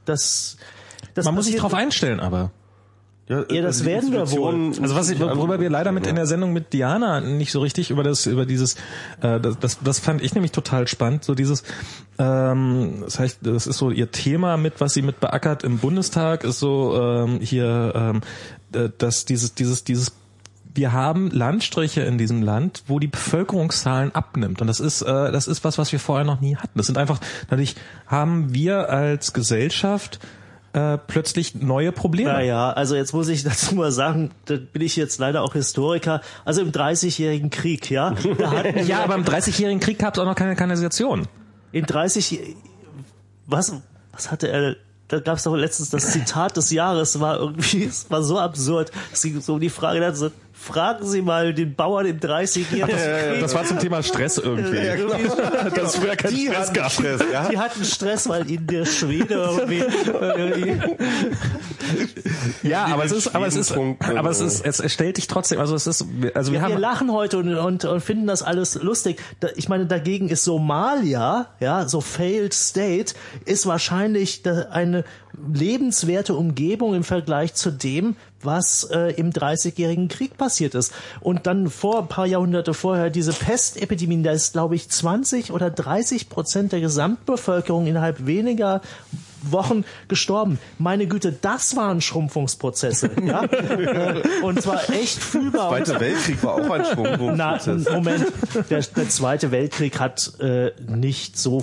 Das, 0.04 0.56
das 1.14 1.24
Man 1.24 1.36
muss 1.36 1.46
sich 1.46 1.56
drauf 1.56 1.74
einstellen, 1.74 2.18
aber. 2.18 2.50
Ja, 3.28 3.44
Ja, 3.50 3.62
das 3.62 3.78
die 3.78 3.86
werden 3.86 4.12
wir 4.12 4.20
Institutionen- 4.20 4.82
Also 4.82 4.94
was 4.94 5.08
ich, 5.10 5.20
worüber 5.20 5.60
wir 5.60 5.70
leider 5.70 5.92
mit 5.92 6.06
in 6.06 6.16
der 6.16 6.26
Sendung 6.26 6.52
mit 6.52 6.72
Diana 6.72 7.20
nicht 7.20 7.52
so 7.52 7.60
richtig 7.60 7.90
über 7.90 8.02
das 8.02 8.26
über 8.26 8.46
dieses 8.46 8.74
äh, 9.20 9.38
das, 9.40 9.58
das 9.58 9.78
das 9.82 9.98
fand 10.00 10.22
ich 10.22 10.34
nämlich 10.34 10.52
total 10.52 10.88
spannend 10.88 11.24
so 11.24 11.34
dieses 11.34 11.62
ähm, 12.18 13.02
das 13.04 13.18
heißt 13.18 13.38
das 13.42 13.66
ist 13.66 13.78
so 13.78 13.90
ihr 13.90 14.10
Thema 14.10 14.56
mit 14.56 14.80
was 14.80 14.94
sie 14.94 15.02
mit 15.02 15.20
beackert 15.20 15.62
im 15.64 15.78
Bundestag 15.78 16.44
ist 16.44 16.58
so 16.58 17.00
ähm, 17.00 17.40
hier 17.40 17.92
ähm, 17.94 18.20
äh, 18.74 18.90
dass 18.98 19.24
dieses 19.24 19.54
dieses 19.54 19.84
dieses 19.84 20.12
wir 20.74 20.92
haben 20.92 21.30
Landstriche 21.30 22.00
in 22.00 22.16
diesem 22.16 22.40
Land, 22.42 22.84
wo 22.86 22.98
die 22.98 23.06
Bevölkerungszahlen 23.06 24.14
abnimmt. 24.14 24.62
Und 24.62 24.68
das 24.68 24.80
ist, 24.80 25.02
äh, 25.02 25.30
das 25.30 25.46
ist 25.46 25.64
was, 25.64 25.76
was 25.76 25.92
wir 25.92 25.98
vorher 25.98 26.24
noch 26.24 26.40
nie 26.40 26.56
hatten. 26.56 26.78
Das 26.78 26.86
sind 26.86 26.96
einfach, 26.96 27.20
dadurch 27.50 27.74
haben 28.06 28.54
wir 28.54 28.88
als 28.88 29.34
Gesellschaft 29.34 30.18
äh, 30.72 30.98
plötzlich 30.98 31.54
neue 31.54 31.92
Probleme. 31.92 32.32
Naja, 32.32 32.70
also 32.72 32.94
jetzt 32.96 33.12
muss 33.12 33.28
ich 33.28 33.42
dazu 33.44 33.74
mal 33.74 33.92
sagen, 33.92 34.30
da 34.46 34.56
bin 34.56 34.82
ich 34.82 34.96
jetzt 34.96 35.18
leider 35.18 35.42
auch 35.42 35.52
Historiker. 35.52 36.20
Also 36.44 36.62
im 36.62 36.72
Dreißigjährigen 36.72 37.50
Krieg, 37.50 37.90
ja, 37.90 38.14
Ja, 38.86 39.02
aber 39.04 39.14
im 39.16 39.24
30-jährigen 39.24 39.80
Krieg 39.80 39.98
gab 39.98 40.14
es 40.14 40.20
auch 40.20 40.24
noch 40.24 40.34
keine 40.36 40.56
Kanalisation. 40.56 41.26
in 41.72 41.84
30 41.84 42.40
was 43.46 43.72
was 44.12 44.30
hatte 44.30 44.48
er 44.48 44.76
da 45.08 45.20
gab 45.20 45.36
es 45.36 45.42
doch 45.42 45.54
letztens 45.56 45.90
das 45.90 46.10
Zitat 46.12 46.56
des 46.56 46.70
Jahres 46.70 47.20
war 47.20 47.38
irgendwie 47.38 47.84
es 47.84 48.10
war 48.10 48.22
so 48.22 48.38
absurd 48.38 48.92
es 49.12 49.22
ging 49.22 49.40
so 49.40 49.54
um 49.54 49.60
die 49.60 49.68
Frage 49.68 50.00
fragen 50.52 51.06
Sie 51.06 51.22
mal 51.22 51.54
den 51.54 51.74
Bauern 51.74 52.06
im 52.06 52.18
30-jährigen 52.18 52.98
Krieg 52.98 53.40
Das 53.40 53.54
war 53.54 53.64
zum 53.64 53.78
Thema 53.78 54.02
Stress 54.02 54.38
irgendwie. 54.38 54.76
Ja, 54.76 54.96
genau. 54.96 55.14
Das 55.74 55.96
früher 55.96 56.16
kein 56.16 56.34
Die 56.34 56.46
Stress 56.46 56.58
hatten 56.58 56.74
gab. 56.74 56.92
Stress, 56.92 57.20
ja. 57.32 57.48
die 57.48 57.58
hatten 57.58 57.84
Stress, 57.84 58.28
weil 58.28 58.50
ihnen 58.50 58.66
der 58.66 58.84
Schwede 58.86 59.34
irgendwie, 59.34 59.84
Ja, 62.62 62.86
aber 62.86 63.04
es 63.04 63.12
ist, 63.12 63.34
aber 63.34 63.46
es 63.46 63.56
ist, 63.56 63.72
aber 63.72 64.30
es 64.30 64.40
ist, 64.40 64.64
es, 64.64 64.92
stellt 64.92 65.16
dich 65.16 65.26
trotzdem, 65.26 65.58
also 65.58 65.74
es 65.74 65.86
ist, 65.86 66.06
also 66.34 66.52
wir 66.52 66.60
wir 66.60 66.62
haben, 66.62 66.80
lachen 66.80 67.12
heute 67.12 67.38
und, 67.38 67.54
und, 67.54 67.84
und 67.84 68.00
finden 68.00 68.26
das 68.26 68.42
alles 68.42 68.74
lustig. 68.74 69.20
Da, 69.40 69.48
ich 69.56 69.68
meine, 69.68 69.86
dagegen 69.86 70.28
ist 70.28 70.44
Somalia, 70.44 71.48
ja, 71.60 71.88
so 71.88 72.00
failed 72.00 72.54
state, 72.54 73.14
ist 73.44 73.66
wahrscheinlich 73.66 74.42
eine 74.70 75.04
lebenswerte 75.52 76.34
Umgebung 76.34 76.94
im 76.94 77.04
Vergleich 77.04 77.54
zu 77.54 77.70
dem, 77.70 78.16
was 78.42 78.84
äh, 78.84 79.12
im 79.14 79.32
Dreißigjährigen 79.32 80.08
Krieg 80.08 80.36
passiert 80.36 80.74
ist. 80.74 80.92
Und 81.20 81.46
dann 81.46 81.70
vor 81.70 82.00
ein 82.00 82.08
paar 82.08 82.26
Jahrhunderte 82.26 82.74
vorher 82.74 83.10
diese 83.10 83.32
Pestepidemien, 83.32 84.22
da 84.22 84.32
ist, 84.32 84.52
glaube 84.52 84.74
ich, 84.74 84.88
20 84.88 85.52
oder 85.52 85.70
30 85.70 86.28
Prozent 86.28 86.72
der 86.72 86.80
Gesamtbevölkerung 86.80 87.86
innerhalb 87.86 88.26
weniger 88.26 88.80
Wochen 89.42 89.84
gestorben. 90.08 90.58
Meine 90.78 91.06
Güte, 91.06 91.32
das 91.32 91.76
waren 91.76 92.00
Schrumpfungsprozesse. 92.00 93.10
Ja? 93.22 93.44
Äh, 93.44 94.22
und 94.42 94.60
zwar 94.60 94.90
echt 94.90 95.18
fühlbar. 95.18 95.70
Und 95.70 95.86
Zweiter 95.86 96.00
Weltkrieg 96.00 96.42
war 96.42 96.54
auch 96.54 96.70
ein 96.70 96.82
na, 97.36 97.58
Schwungprozess. 97.60 97.92
Moment, 97.92 98.26
der, 98.68 98.80
der 98.80 99.08
Zweite 99.08 99.50
Weltkrieg 99.52 100.00
hat 100.00 100.32
äh, 100.40 100.72
nicht 100.88 101.38
so 101.38 101.62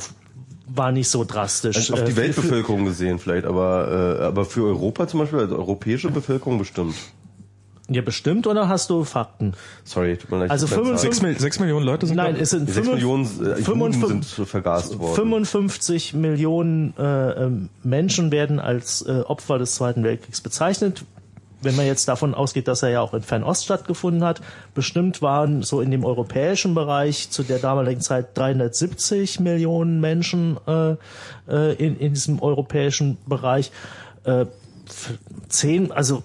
war 0.73 0.91
nicht 0.91 1.09
so 1.09 1.23
drastisch. 1.23 1.91
Auf 1.91 1.99
Äh, 2.01 2.05
die 2.05 2.15
Weltbevölkerung 2.15 2.85
gesehen 2.85 3.19
vielleicht, 3.19 3.45
aber 3.45 4.17
äh, 4.19 4.23
aber 4.23 4.45
für 4.45 4.63
Europa 4.65 5.07
zum 5.07 5.21
Beispiel, 5.21 5.39
also 5.39 5.57
europäische 5.57 6.09
Bevölkerung 6.11 6.57
bestimmt. 6.59 6.95
Ja, 7.91 8.03
bestimmt 8.03 8.45
oder 8.45 8.69
hast 8.69 8.91
du 8.91 9.03
Fakten? 9.03 9.55
Sorry, 9.83 10.15
tut 10.15 10.29
mir 10.29 10.37
leid. 10.41 10.51
Also 10.51 10.67
ich 10.67 10.71
hab 10.73 10.83
keine 10.83 10.97
55 10.97 11.01
Zahl. 11.01 11.11
sechs, 11.11 11.21
Mil- 11.23 11.39
sechs 11.39 11.59
Millionen 11.59 11.85
Leute 11.87 12.05
sind 12.05 12.17
Nein, 12.17 12.35
es 12.39 12.51
sind 12.51 12.67
Die 12.69 12.71
sechs 12.73 12.85
55 12.87 12.93
Millionen 12.93 13.25
äh, 13.25 13.49
Juden 13.59 13.63
55 13.65 14.35
sind 14.35 14.47
vergast 14.47 14.99
worden. 14.99 15.15
55 15.15 16.13
Millionen 16.13 16.93
äh, 16.99 17.31
ähm, 17.45 17.69
Menschen 17.83 18.31
werden 18.31 18.59
als 18.59 19.01
äh, 19.01 19.21
Opfer 19.25 19.57
des 19.57 19.73
Zweiten 19.73 20.03
Weltkriegs 20.03 20.39
bezeichnet. 20.41 21.03
Wenn 21.61 21.75
man 21.75 21.85
jetzt 21.85 22.07
davon 22.07 22.33
ausgeht, 22.33 22.67
dass 22.69 22.83
er 22.83 22.89
ja 22.89 23.01
auch 23.01 23.13
in 23.13 23.21
Fernost 23.21 23.65
stattgefunden 23.65 24.23
hat, 24.23 24.39
bestimmt 24.73 25.21
waren 25.21 25.61
so 25.61 25.81
in 25.81 25.91
dem 25.91 26.05
europäischen 26.05 26.73
Bereich 26.73 27.29
zu 27.31 27.43
der 27.43 27.59
damaligen 27.59 27.99
Zeit 28.01 28.37
370 28.37 29.39
Millionen 29.41 29.99
Menschen 29.99 30.57
äh, 30.67 30.91
äh, 31.49 31.73
in, 31.75 31.97
in 31.99 32.13
diesem 32.13 32.41
europäischen 32.41 33.17
Bereich. 33.25 33.71
Äh, 34.23 34.45
zehn, 35.49 35.91
also 35.91 36.23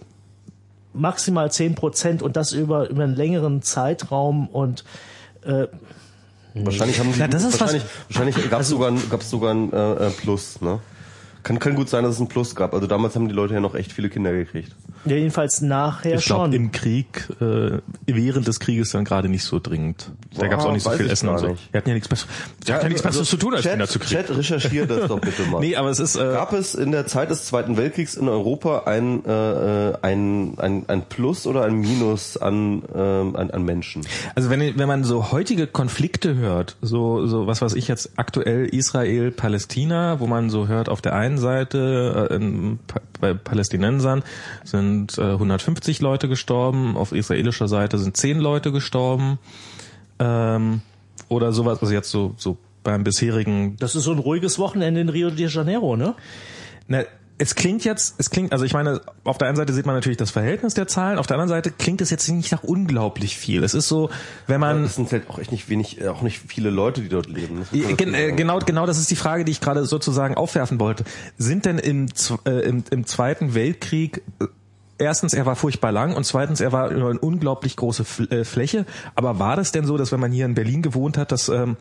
maximal 0.93 1.51
10 1.51 1.75
Prozent 1.75 2.23
und 2.23 2.37
das 2.37 2.53
über, 2.53 2.89
über 2.89 3.03
einen 3.03 3.17
längeren 3.17 3.63
Zeitraum 3.63 4.49
und 4.49 4.85
äh, 5.45 5.67
Wahrscheinlich 6.57 7.01
haben 7.01 7.13
sie, 7.13 7.19
Ja, 7.19 7.27
das 7.27 7.43
ist 7.43 7.61
wahrscheinlich, 7.61 7.83
wahrscheinlich 8.09 8.49
gab 8.51 8.61
es 8.61 8.69
sogar, 8.69 8.89
ein- 8.93 9.11
gab's 9.11 9.29
sogar 9.29 9.53
ein 9.53 9.73
äh, 9.73 10.07
äh, 10.07 10.11
Plus, 10.11 10.61
ne? 10.61 10.79
Kann, 11.45 11.59
kann 11.59 11.75
gut 11.75 11.89
sein, 11.89 12.03
dass 12.05 12.15
es 12.17 12.21
ein 12.21 12.29
Plus 12.29 12.55
gab. 12.57 12.75
Also 12.75 12.87
damals 12.87 13.15
haben 13.15 13.29
die 13.29 13.35
Leute 13.35 13.55
ja 13.55 13.61
noch 13.61 13.75
echt 13.75 13.93
viele 13.93 14.09
Kinder 14.09 14.33
gekriegt. 14.33 14.73
ja, 15.05 15.17
jedenfalls 15.17 15.61
nachher 15.61 16.15
Ich 16.17 16.25
glaube, 16.25 16.45
schon. 16.45 16.53
im 16.55 16.73
Krieg, 16.73 17.29
äh, 17.41 17.79
während 18.07 18.49
des 18.49 18.59
Krieges 18.61 18.91
dann 18.91 19.05
gerade 19.05 19.29
nicht 19.29 19.45
so 19.45 19.61
dringend. 19.61 20.11
Da 20.37 20.49
gab 20.49 20.61
es 20.61 20.65
auch 20.67 20.73
nicht 20.73 20.83
so 20.83 20.91
viel 20.91 21.09
Essen 21.09 21.29
und 21.29 21.39
so. 21.39 21.49
nicht. 21.49 21.73
Wir 21.73 21.79
hatten 21.79 21.89
ja 21.91 21.95
nichts 21.95 22.09
Besseres, 22.09 22.31
wir 22.65 22.75
hatten 22.75 22.85
ja 22.85 22.89
nichts 22.89 23.03
Besseres 23.03 23.29
zu 23.29 23.37
tun, 23.37 23.53
als 23.55 23.63
Chat, 23.63 23.73
Kinder 23.73 23.87
zu 23.89 23.99
kriegen. 23.99 24.23
Chat, 24.27 24.37
recherchiert 24.37 24.91
das 24.91 25.07
doch 25.09 25.21
bitte 25.21 25.43
mal. 25.43 25.61
Nee, 25.65 25.77
aber 25.77 25.91
es 25.91 26.01
ist, 26.01 26.17
äh, 26.17 26.33
Gab 26.33 26.53
es 26.55 26.75
in 26.75 26.91
der 26.91 27.07
Zeit 27.07 27.31
des 27.31 27.45
Zweiten 27.45 27.77
Weltkriegs 27.77 28.15
in 28.17 28.29
Europa 28.29 28.85
ein, 28.87 29.25
äh, 29.27 29.91
äh, 29.91 29.95
ein, 30.03 30.59
ein, 30.59 30.85
ein 30.89 31.03
Plus 31.09 31.47
oder 31.47 31.65
ein 31.65 31.75
Minus 31.79 32.37
an, 32.39 32.83
ähm, 32.95 33.37
an, 33.37 33.51
an 33.51 33.63
Menschen? 33.65 34.07
Also 34.35 34.49
wenn, 34.51 34.79
wenn 34.79 34.89
man 34.89 35.05
so 35.05 35.31
heutige 35.31 35.67
Konflikte 35.67 36.35
hört, 36.37 36.77
so, 36.81 37.27
so 37.27 37.47
was 37.47 37.61
weiß 37.61 37.75
ich 37.75 37.87
jetzt 37.89 38.13
aktuell 38.17 38.65
Israel, 38.67 39.31
Palästina, 39.31 40.19
wo 40.21 40.27
man 40.27 40.49
so 40.49 40.69
hört, 40.69 40.89
auf 40.89 41.03
der 41.03 41.15
einen 41.15 41.34
Seite 41.39 42.29
äh, 42.31 42.35
in, 42.35 42.79
bei 43.21 43.35
Palästinensern 43.35 44.23
sind 44.65 45.19
äh, 45.19 45.23
150 45.23 46.01
Leute 46.01 46.29
gestorben, 46.29 46.97
auf 46.97 47.13
israelischer 47.13 47.69
Seite 47.69 47.99
sind 47.99 48.17
10 48.17 48.39
Leute 48.39 48.73
gestorben 48.73 49.39
ähm, 50.19 50.81
oder 51.29 51.53
sowas, 51.53 51.81
also 51.81 51.93
jetzt 51.93 52.11
so, 52.11 52.35
so 52.37 52.59
beim 52.83 53.05
bisherigen 53.05 53.77
das 53.79 53.95
ist 53.95 54.05
so 54.05 54.13
ein 54.13 54.19
ruhiges 54.19 54.59
Wochenende 54.59 55.01
in 55.01 55.09
Rio 55.09 55.31
de 55.31 55.49
Janeiro, 55.49 55.97
ne? 55.97 56.15
Na, 56.87 57.05
es 57.37 57.55
klingt 57.57 57.85
jetzt, 57.85 58.15
es 58.19 58.31
klingt, 58.31 58.53
also 58.53 58.65
ich 58.65 58.75
meine, 58.75 59.01
auf 59.25 59.39
der 59.39 59.49
einen 59.49 59.57
Seite 59.57 59.73
sieht 59.73 59.87
man 59.87 59.95
natürlich 59.97 60.17
das 60.17 60.31
Verhältnis 60.31 60.75
der 60.75 60.87
Zahlen, 60.87 61.19
auf 61.19 61.27
der 61.27 61.37
anderen 61.37 61.49
Seite 61.49 61.73
klingt 61.73 62.01
es 62.01 62.11
jetzt 62.11 62.29
nicht 62.29 62.53
nach 62.53 62.63
unglaublich 62.63 63.37
viel. 63.37 63.65
Es 63.65 63.75
ist 63.75 63.89
so, 63.89 64.11
wenn 64.47 64.61
man 64.61 64.85
Es 64.85 64.95
sind 64.95 65.11
halt 65.11 65.29
auch 65.29 65.39
echt 65.39 65.51
nicht 65.51 65.69
wenig, 65.69 66.01
äh, 66.01 66.09
auch 66.09 66.23
nicht 66.23 66.41
viele 66.47 66.71
Leute, 66.71 67.01
die 67.01 67.09
dort 67.09 67.29
leben. 67.29 67.65
Man 67.73 67.97
Gen 67.97 68.15
äh, 68.15 68.33
genau, 68.33 68.61
genau, 68.61 68.87
das 68.87 68.99
ist 68.99 69.11
die 69.11 69.17
Frage, 69.17 69.45
die 69.45 69.53
ich 69.53 69.61
gerade 69.61 69.85
sozusagen 69.85 70.37
aufwerfen 70.37 70.79
wollte. 70.79 71.05
Sind 71.37 71.65
denn 71.65 71.79
im, 71.79 72.07
äh, 72.47 72.51
im, 72.61 72.85
im 72.91 73.07
Zweiten 73.07 73.55
Weltkrieg 73.55 74.23
äh, 74.41 74.47
Erstens, 74.97 75.35
er 75.35 75.45
war 75.45 75.57
furchtbar 75.57 75.91
lang 75.91 76.15
und 76.15 76.25
zweitens, 76.25 76.61
er 76.61 76.71
war 76.71 76.91
über 76.91 77.11
eine 77.11 77.19
unglaublich 77.19 77.75
große 77.75 78.05
Fl 78.05 78.33
äh, 78.33 78.45
Fläche. 78.45 78.87
Aber 79.17 79.41
war 79.41 79.57
das 79.57 79.73
denn 79.73 79.87
so, 79.87 79.97
dass 79.97 80.13
wenn 80.13 80.21
man 80.21 80.31
hier 80.31 80.45
in 80.45 80.55
Berlin 80.55 80.83
gewohnt 80.83 81.19
hat, 81.19 81.33
dass 81.33 81.49
ähm, 81.49 81.77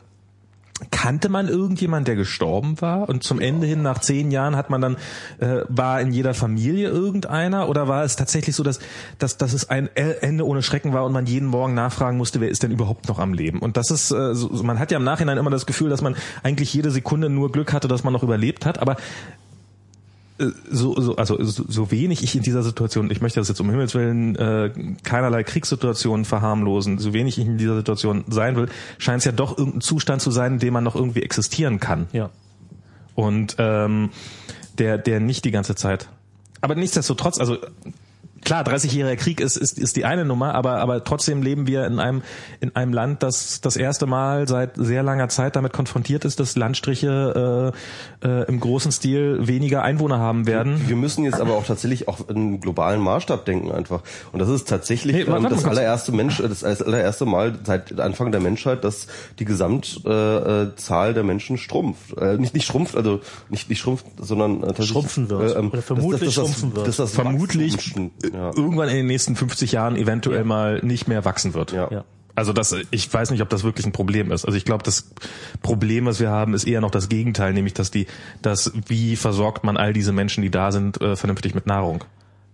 kannte 0.91 1.29
man 1.29 1.47
irgendjemand, 1.47 2.07
der 2.07 2.15
gestorben 2.15 2.81
war? 2.81 3.07
Und 3.07 3.23
zum 3.23 3.39
Ende 3.39 3.67
hin, 3.67 3.81
nach 3.81 3.99
zehn 3.99 4.31
Jahren, 4.31 4.55
hat 4.55 4.69
man 4.69 4.81
dann 4.81 4.97
äh, 5.39 5.63
war 5.69 6.01
in 6.01 6.11
jeder 6.11 6.33
Familie 6.33 6.89
irgendeiner? 6.89 7.69
Oder 7.69 7.87
war 7.87 8.03
es 8.03 8.15
tatsächlich 8.15 8.55
so, 8.55 8.63
dass, 8.63 8.79
dass, 9.19 9.37
dass 9.37 9.53
es 9.53 9.69
ein 9.69 9.89
Ende 9.95 10.45
ohne 10.45 10.63
Schrecken 10.63 10.93
war 10.93 11.05
und 11.05 11.13
man 11.13 11.25
jeden 11.25 11.47
Morgen 11.47 11.73
nachfragen 11.73 12.17
musste, 12.17 12.41
wer 12.41 12.49
ist 12.49 12.63
denn 12.63 12.71
überhaupt 12.71 13.07
noch 13.07 13.19
am 13.19 13.33
Leben? 13.33 13.59
Und 13.59 13.77
das 13.77 13.91
ist, 13.91 14.11
äh, 14.11 14.33
so, 14.33 14.49
man 14.63 14.79
hat 14.79 14.91
ja 14.91 14.97
im 14.97 15.03
Nachhinein 15.03 15.37
immer 15.37 15.51
das 15.51 15.65
Gefühl, 15.65 15.89
dass 15.89 16.01
man 16.01 16.15
eigentlich 16.41 16.73
jede 16.73 16.91
Sekunde 16.91 17.29
nur 17.29 17.51
Glück 17.51 17.73
hatte, 17.73 17.87
dass 17.87 18.03
man 18.03 18.13
noch 18.13 18.23
überlebt 18.23 18.65
hat. 18.65 18.79
Aber 18.79 18.97
so, 20.37 20.99
so, 20.99 21.15
also 21.15 21.43
so, 21.43 21.63
so 21.67 21.91
wenig 21.91 22.23
ich 22.23 22.35
in 22.35 22.41
dieser 22.41 22.63
Situation, 22.63 23.11
ich 23.11 23.21
möchte 23.21 23.39
das 23.39 23.49
jetzt 23.49 23.61
um 23.61 23.69
Himmels 23.69 23.93
Willen 23.93 24.35
äh, 24.35 24.71
keinerlei 25.03 25.43
Kriegssituationen 25.43 26.25
verharmlosen, 26.25 26.97
so 26.97 27.13
wenig 27.13 27.37
ich 27.37 27.45
in 27.45 27.57
dieser 27.57 27.75
Situation 27.75 28.23
sein 28.27 28.55
will, 28.55 28.67
scheint 28.97 29.19
es 29.19 29.25
ja 29.25 29.31
doch 29.31 29.57
irgendein 29.57 29.81
Zustand 29.81 30.21
zu 30.21 30.31
sein, 30.31 30.53
in 30.53 30.59
dem 30.59 30.73
man 30.73 30.83
noch 30.83 30.95
irgendwie 30.95 31.21
existieren 31.21 31.79
kann. 31.79 32.07
Ja. 32.13 32.29
Und 33.15 33.55
ähm, 33.59 34.09
der, 34.79 34.97
der 34.97 35.19
nicht 35.19 35.45
die 35.45 35.51
ganze 35.51 35.75
Zeit. 35.75 36.09
Aber 36.61 36.75
nichtsdestotrotz, 36.75 37.39
also 37.39 37.57
klar, 38.43 38.63
30-jähriger 38.65 39.15
Krieg 39.15 39.39
ist, 39.39 39.57
ist, 39.57 39.77
ist 39.77 39.95
die 39.95 40.05
eine 40.05 40.25
Nummer, 40.25 40.55
aber, 40.55 40.77
aber 40.79 41.03
trotzdem 41.03 41.41
leben 41.41 41.67
wir 41.67 41.85
in 41.85 41.99
einem, 41.99 42.21
in 42.59 42.75
einem 42.75 42.93
Land, 42.93 43.23
das 43.23 43.61
das 43.61 43.75
erste 43.75 44.05
Mal 44.05 44.47
seit 44.47 44.75
sehr 44.75 45.03
langer 45.03 45.29
Zeit 45.29 45.55
damit 45.55 45.73
konfrontiert 45.73 46.25
ist, 46.25 46.39
dass 46.39 46.55
Landstriche 46.55 47.73
äh, 48.23 48.27
äh, 48.27 48.47
im 48.47 48.59
großen 48.59 48.91
Stil 48.91 49.47
weniger 49.47 49.83
Einwohner 49.83 50.19
haben 50.19 50.47
werden. 50.47 50.87
Wir 50.87 50.95
müssen 50.95 51.23
jetzt 51.23 51.39
aber 51.39 51.53
auch 51.53 51.65
tatsächlich 51.65 52.07
auch 52.07 52.29
in 52.29 52.59
globalen 52.59 53.01
Maßstab 53.01 53.45
denken 53.45 53.71
einfach. 53.71 54.01
Und 54.31 54.39
das 54.39 54.49
ist 54.49 54.67
tatsächlich 54.67 55.27
warte 55.27 55.45
ähm, 55.45 55.49
das 55.49 55.65
allererste 55.65 56.11
Mensch, 56.11 56.39
äh, 56.39 56.49
das 56.49 56.63
allererste 56.63 57.25
Mal 57.25 57.57
seit 57.63 57.99
Anfang 57.99 58.31
der 58.31 58.41
Menschheit, 58.41 58.83
dass 58.83 59.07
die 59.39 59.45
Gesamtzahl 59.45 60.73
äh, 60.73 60.79
Zahl 60.79 61.13
der 61.13 61.23
Menschen 61.23 61.57
schrumpft. 61.57 62.17
Äh, 62.17 62.37
nicht 62.37 62.53
nicht 62.53 62.65
schrumpft, 62.65 62.95
also 62.95 63.21
nicht 63.49 63.69
nicht 63.69 63.79
schrumpft, 63.79 64.05
sondern 64.17 64.57
äh, 64.57 64.67
tatsächlich, 64.67 64.89
Schrumpfen 64.89 65.29
wird. 65.29 65.57
ähm, 65.57 65.69
Oder 65.69 65.81
vermutlich 65.81 66.21
das, 66.21 66.33
schrumpfen 66.33 66.75
wird. 66.75 66.87
Dass 66.87 66.97
das 66.97 67.13
Vermutlich 67.13 67.73
Wachstum- 67.73 68.11
ja. 68.33 68.47
irgendwann 68.55 68.89
in 68.89 68.95
den 68.95 69.05
nächsten 69.07 69.35
50 69.35 69.71
Jahren 69.71 69.95
eventuell 69.95 70.43
mal 70.43 70.79
nicht 70.83 71.07
mehr 71.07 71.23
wachsen 71.25 71.53
wird. 71.53 71.71
Ja. 71.71 71.89
Ja. 71.91 72.03
Also 72.35 72.51
das, 72.51 72.75
ich 72.89 73.13
weiß 73.13 73.29
nicht, 73.29 73.41
ob 73.43 73.49
das 73.49 73.63
wirklich 73.63 73.85
ein 73.85 73.91
Problem 73.91 74.31
ist. 74.31 74.43
Also 74.45 74.57
ich 74.57 74.65
glaube, 74.65 74.83
das 74.83 75.11
Problem, 75.61 76.07
was 76.07 76.19
wir 76.19 76.31
haben, 76.31 76.55
ist 76.55 76.63
eher 76.65 76.81
noch 76.81 76.89
das 76.89 77.07
Gegenteil, 77.07 77.53
nämlich 77.53 77.75
dass 77.75 77.91
die, 77.91 78.07
dass 78.41 78.71
wie 78.87 79.15
versorgt 79.15 79.63
man 79.63 79.77
all 79.77 79.93
diese 79.93 80.11
Menschen, 80.13 80.41
die 80.41 80.49
da 80.49 80.71
sind, 80.71 80.99
äh, 80.99 81.15
vernünftig 81.15 81.53
mit 81.53 81.67
Nahrung 81.67 82.03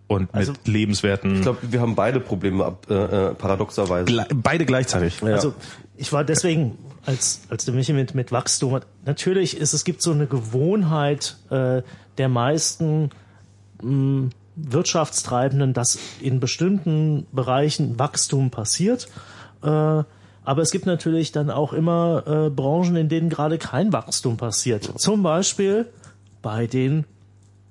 und 0.07 0.27
Also, 0.35 0.51
mit 0.51 0.67
lebenswerten. 0.67 1.35
Ich 1.35 1.41
glaube, 1.43 1.59
wir 1.71 1.79
haben 1.79 1.95
beide 1.95 2.19
Probleme 2.19 2.65
ab, 2.65 2.87
äh, 2.89 2.93
äh, 3.29 3.33
paradoxerweise. 3.35 4.11
Gle- 4.11 4.27
beide 4.35 4.65
gleichzeitig. 4.65 5.23
Also 5.23 5.53
ich 5.95 6.11
war 6.11 6.25
deswegen, 6.25 6.77
als, 7.05 7.43
als 7.49 7.63
der 7.63 7.73
Michi 7.73 7.93
mit, 7.93 8.15
mit 8.15 8.33
Wachstum 8.33 8.73
hat, 8.73 8.85
natürlich 9.05 9.55
ist 9.55 9.73
es 9.73 9.85
gibt 9.85 10.01
so 10.01 10.11
eine 10.11 10.27
Gewohnheit 10.27 11.37
äh, 11.51 11.83
der 12.17 12.27
meisten 12.27 13.11
mh, 13.81 14.29
Wirtschaftstreibenden, 14.69 15.73
dass 15.73 15.97
in 16.21 16.39
bestimmten 16.39 17.25
Bereichen 17.31 17.99
Wachstum 17.99 18.49
passiert. 18.51 19.07
Äh, 19.63 19.67
aber 19.67 20.61
es 20.61 20.71
gibt 20.71 20.85
natürlich 20.85 21.31
dann 21.31 21.51
auch 21.51 21.73
immer 21.73 22.23
äh, 22.25 22.49
Branchen, 22.49 22.95
in 22.95 23.09
denen 23.09 23.29
gerade 23.29 23.57
kein 23.57 23.93
Wachstum 23.93 24.37
passiert. 24.37 24.91
Zum 24.99 25.21
Beispiel 25.21 25.85
bei 26.41 26.65
den 26.65 27.05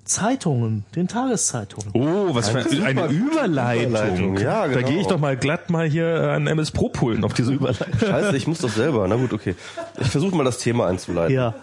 Zeitungen, 0.05 0.85
den 0.95 1.07
Tageszeitungen. 1.07 1.91
Oh, 1.93 2.33
was 2.33 2.49
für 2.49 2.63
Super 2.63 2.85
eine 2.85 3.05
Überleitung. 3.07 3.89
Überleitung, 3.89 4.37
ja, 4.37 4.67
Da 4.67 4.73
genau. 4.73 4.87
gehe 4.87 5.01
ich 5.01 5.07
doch 5.07 5.19
mal 5.19 5.37
glatt 5.37 5.69
mal 5.69 5.87
hier 5.87 6.05
äh, 6.05 6.29
an 6.31 6.47
MS 6.47 6.71
Pro 6.71 6.89
pullen 6.89 7.23
auf 7.23 7.33
diese 7.33 7.53
Überleitung. 7.53 7.99
Scheiße, 7.99 8.35
ich 8.35 8.47
muss 8.47 8.59
doch 8.59 8.69
selber. 8.69 9.07
Na 9.07 9.15
gut, 9.17 9.33
okay. 9.33 9.55
Ich 9.99 10.07
versuche 10.07 10.35
mal 10.35 10.43
das 10.43 10.57
Thema 10.57 10.87
einzuleiten. 10.87 11.35
Ja. 11.35 11.53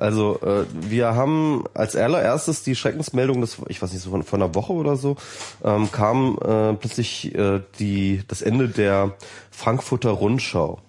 Also 0.00 0.40
äh, 0.40 0.64
wir 0.72 1.14
haben 1.14 1.64
als 1.74 1.94
allererstes 1.94 2.62
die 2.62 2.74
Schreckensmeldung, 2.74 3.40
das 3.40 3.58
ich 3.68 3.80
weiß 3.82 3.92
nicht 3.92 4.02
so 4.02 4.10
von, 4.10 4.22
von 4.22 4.42
einer 4.42 4.54
Woche 4.54 4.72
oder 4.72 4.96
so, 4.96 5.16
ähm, 5.62 5.92
kam 5.92 6.38
äh, 6.38 6.72
plötzlich 6.74 7.34
äh, 7.34 7.60
die 7.78 8.22
das 8.26 8.42
Ende 8.42 8.68
der 8.68 9.14
Frankfurter 9.50 10.10
Rundschau. 10.10 10.80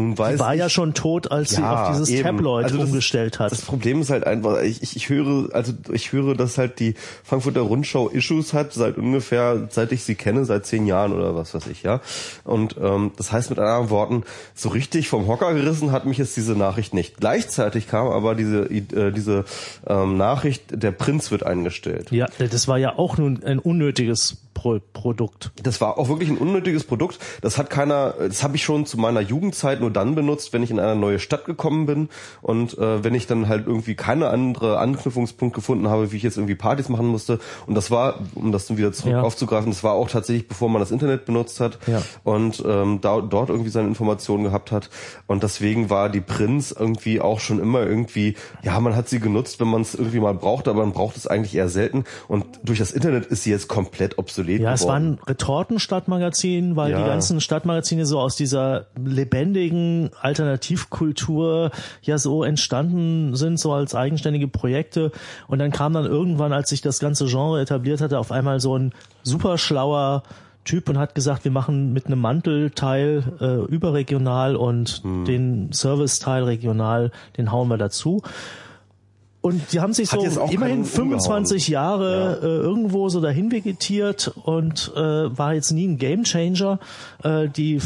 Nun 0.00 0.18
weiß 0.18 0.38
War 0.40 0.54
ich, 0.54 0.60
ja 0.60 0.68
schon 0.68 0.94
tot, 0.94 1.30
als 1.30 1.50
sie 1.50 1.62
auf 1.62 1.90
dieses 1.90 2.08
eben. 2.08 2.22
Tabloid 2.22 2.64
Also 2.64 2.78
das- 2.78 2.86
umgestellt 2.88 3.38
hat. 3.38 3.52
Das 3.52 3.62
Problem 3.62 4.00
ist 4.00 4.10
halt 4.10 4.26
einfach, 4.26 4.60
ich, 4.62 4.82
ich, 4.82 4.96
ich 4.96 5.08
höre, 5.08 5.54
also 5.54 5.72
ich 5.92 6.12
höre, 6.12 6.34
dass 6.34 6.58
halt 6.58 6.78
die 6.80 6.94
Frankfurter 7.24 7.60
Rundschau 7.60 8.08
Issues 8.08 8.52
hat, 8.54 8.72
seit 8.72 8.96
ungefähr, 8.98 9.68
seit 9.70 9.92
ich 9.92 10.02
sie 10.04 10.14
kenne, 10.14 10.44
seit 10.44 10.66
zehn 10.66 10.86
Jahren 10.86 11.12
oder 11.12 11.34
was 11.36 11.54
weiß 11.54 11.66
ich, 11.66 11.82
ja. 11.82 12.00
Und 12.44 12.76
ähm, 12.80 13.12
das 13.16 13.32
heißt 13.32 13.50
mit 13.50 13.58
anderen 13.58 13.90
Worten, 13.90 14.24
so 14.54 14.70
richtig 14.70 15.08
vom 15.08 15.26
Hocker 15.26 15.52
gerissen 15.54 15.92
hat 15.92 16.06
mich 16.06 16.18
jetzt 16.18 16.36
diese 16.36 16.52
Nachricht 16.56 16.94
nicht. 16.94 17.16
Gleichzeitig 17.18 17.88
kam 17.88 18.08
aber 18.08 18.34
diese, 18.34 18.62
äh, 18.70 19.12
diese 19.12 19.44
ähm, 19.86 20.16
Nachricht, 20.16 20.64
der 20.70 20.92
Prinz 20.92 21.30
wird 21.30 21.44
eingestellt. 21.44 22.10
Ja, 22.10 22.26
das 22.38 22.68
war 22.68 22.78
ja 22.78 22.96
auch 22.98 23.18
nun 23.18 23.42
ein 23.44 23.58
unnötiges 23.58 24.38
Pro 24.60 24.78
Produkt. 24.92 25.52
Das 25.62 25.80
war 25.80 25.96
auch 25.96 26.10
wirklich 26.10 26.28
ein 26.28 26.36
unnötiges 26.36 26.84
Produkt. 26.84 27.18
Das 27.40 27.56
hat 27.56 27.70
keiner, 27.70 28.12
das 28.18 28.42
habe 28.42 28.56
ich 28.56 28.62
schon 28.62 28.84
zu 28.84 28.98
meiner 28.98 29.20
Jugendzeit 29.22 29.80
nur 29.80 29.90
dann 29.90 30.14
benutzt, 30.14 30.52
wenn 30.52 30.62
ich 30.62 30.70
in 30.70 30.78
eine 30.78 31.00
neue 31.00 31.18
Stadt 31.18 31.46
gekommen 31.46 31.86
bin 31.86 32.10
und 32.42 32.76
äh, 32.76 33.02
wenn 33.02 33.14
ich 33.14 33.26
dann 33.26 33.48
halt 33.48 33.66
irgendwie 33.66 33.94
keine 33.94 34.28
andere 34.28 34.78
Anknüpfungspunkt 34.78 35.54
gefunden 35.54 35.88
habe, 35.88 36.12
wie 36.12 36.16
ich 36.18 36.22
jetzt 36.22 36.36
irgendwie 36.36 36.56
Partys 36.56 36.90
machen 36.90 37.06
musste. 37.06 37.38
Und 37.66 37.74
das 37.74 37.90
war, 37.90 38.18
um 38.34 38.52
das 38.52 38.66
dann 38.66 38.76
wieder 38.76 38.92
zurück 38.92 39.12
Ja. 39.12 39.22
aufzugreifen, 39.22 39.70
das 39.70 39.82
war 39.82 39.94
auch 39.94 40.10
tatsächlich, 40.10 40.46
bevor 40.46 40.68
man 40.68 40.80
das 40.80 40.90
Internet 40.90 41.24
benutzt 41.24 41.58
hat 41.60 41.78
Ja. 41.86 42.02
und 42.22 42.62
ähm, 42.66 43.00
da, 43.00 43.22
dort 43.22 43.48
irgendwie 43.48 43.70
seine 43.70 43.88
Informationen 43.88 44.44
gehabt 44.44 44.72
hat. 44.72 44.90
Und 45.26 45.42
deswegen 45.42 45.88
war 45.88 46.10
die 46.10 46.20
Prinz 46.20 46.70
irgendwie 46.78 47.22
auch 47.22 47.40
schon 47.40 47.60
immer 47.60 47.80
irgendwie, 47.86 48.34
ja, 48.62 48.78
man 48.78 48.94
hat 48.94 49.08
sie 49.08 49.20
genutzt, 49.20 49.58
wenn 49.58 49.68
man 49.68 49.80
es 49.80 49.94
irgendwie 49.94 50.20
mal 50.20 50.34
braucht, 50.34 50.68
aber 50.68 50.80
man 50.80 50.92
braucht 50.92 51.16
es 51.16 51.26
eigentlich 51.26 51.54
eher 51.54 51.70
selten. 51.70 52.04
Und 52.28 52.44
durch 52.62 52.78
das 52.78 52.90
Internet 52.92 53.24
ist 53.24 53.44
sie 53.44 53.50
jetzt 53.50 53.66
komplett 53.68 54.18
obsolet 54.18 54.49
Ja, 54.58 54.72
es 54.72 54.86
war 54.86 54.96
ein 54.96 55.18
Retortenstadtmagazin, 55.26 56.76
weil 56.76 56.90
Ja. 56.92 56.98
die 57.02 57.04
ganzen 57.08 57.40
Stadtmagazine 57.40 58.06
so 58.06 58.18
aus 58.18 58.36
dieser 58.36 58.86
lebendigen 59.04 60.10
Alternativkultur 60.20 61.70
ja 62.02 62.18
so 62.18 62.42
entstanden 62.44 63.34
sind, 63.36 63.58
so 63.58 63.72
als 63.72 63.94
eigenständige 63.94 64.48
Projekte. 64.48 65.12
Und 65.48 65.58
dann 65.58 65.70
kam 65.70 65.92
dann 65.92 66.06
irgendwann, 66.06 66.52
als 66.52 66.70
sich 66.70 66.80
das 66.80 66.98
ganze 66.98 67.26
Genre 67.26 67.60
etabliert 67.60 68.00
hatte, 68.00 68.18
auf 68.18 68.32
einmal 68.32 68.60
so 68.60 68.76
ein 68.76 68.92
super 69.22 69.58
schlauer 69.58 70.22
Typ 70.64 70.88
und 70.90 70.98
hat 70.98 71.14
gesagt, 71.14 71.44
wir 71.44 71.50
machen 71.50 71.92
mit 71.94 72.06
einem 72.06 72.20
Mantelteil 72.20 73.22
äh, 73.40 73.72
überregional 73.72 74.56
und 74.56 75.02
den 75.04 75.72
Serviceteil 75.72 76.44
regional, 76.44 77.12
den 77.38 77.50
hauen 77.50 77.68
wir 77.68 77.78
dazu. 77.78 78.22
Und 79.42 79.72
die 79.72 79.80
haben 79.80 79.94
sich 79.94 80.12
Hat 80.12 80.20
so 80.20 80.26
immerhin 80.50 80.58
keinen 80.58 80.84
25 80.84 81.68
Jahre 81.68 82.40
äh, 82.42 82.46
irgendwo 82.46 83.08
so 83.08 83.20
dahin 83.22 83.50
vegetiert 83.50 84.32
und 84.44 84.92
äh, 84.94 85.00
war 85.00 85.54
jetzt 85.54 85.70
nie 85.72 85.86
ein 85.88 85.96
Gamechanger. 85.98 86.78
Äh, 87.22 87.48
die 87.48 87.80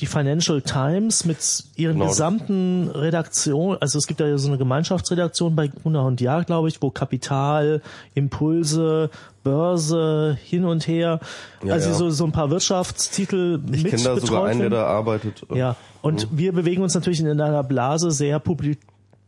die 0.00 0.06
Financial 0.06 0.60
Times 0.60 1.24
mit 1.24 1.38
ihren 1.76 1.94
Genau. 1.94 2.08
gesamten 2.08 2.88
Redaktion, 2.92 3.76
also 3.80 3.96
es 3.96 4.08
gibt 4.08 4.18
ja 4.18 4.36
so 4.38 4.48
eine 4.48 4.58
Gemeinschaftsredaktion 4.58 5.54
bei 5.54 5.68
Gruner 5.68 6.04
und 6.04 6.20
Jahr, 6.20 6.42
glaube 6.42 6.66
ich, 6.68 6.82
wo 6.82 6.90
Kapital, 6.90 7.80
Impulse, 8.14 9.08
Börse 9.44 10.36
hin 10.42 10.64
und 10.64 10.88
her, 10.88 11.20
Ja, 11.64 11.74
also 11.74 11.90
ja. 11.90 11.94
so 11.94 12.10
so 12.10 12.24
ein 12.24 12.32
paar 12.32 12.50
Wirtschaftstitel 12.50 13.60
Ich 13.72 13.84
mit 13.84 13.92
kenne 13.92 14.02
da 14.02 14.14
sogar 14.16 14.20
betreut 14.20 14.50
einen, 14.50 14.60
der 14.60 14.70
da 14.70 14.86
arbeitet. 14.86 15.42
Ja, 15.54 15.76
und 16.02 16.26
wir 16.32 16.52
bewegen 16.52 16.82
uns 16.82 16.94
natürlich 16.94 17.20
in 17.20 17.28
einer 17.40 17.62
Blase 17.62 18.10
sehr 18.10 18.40
publi 18.40 18.76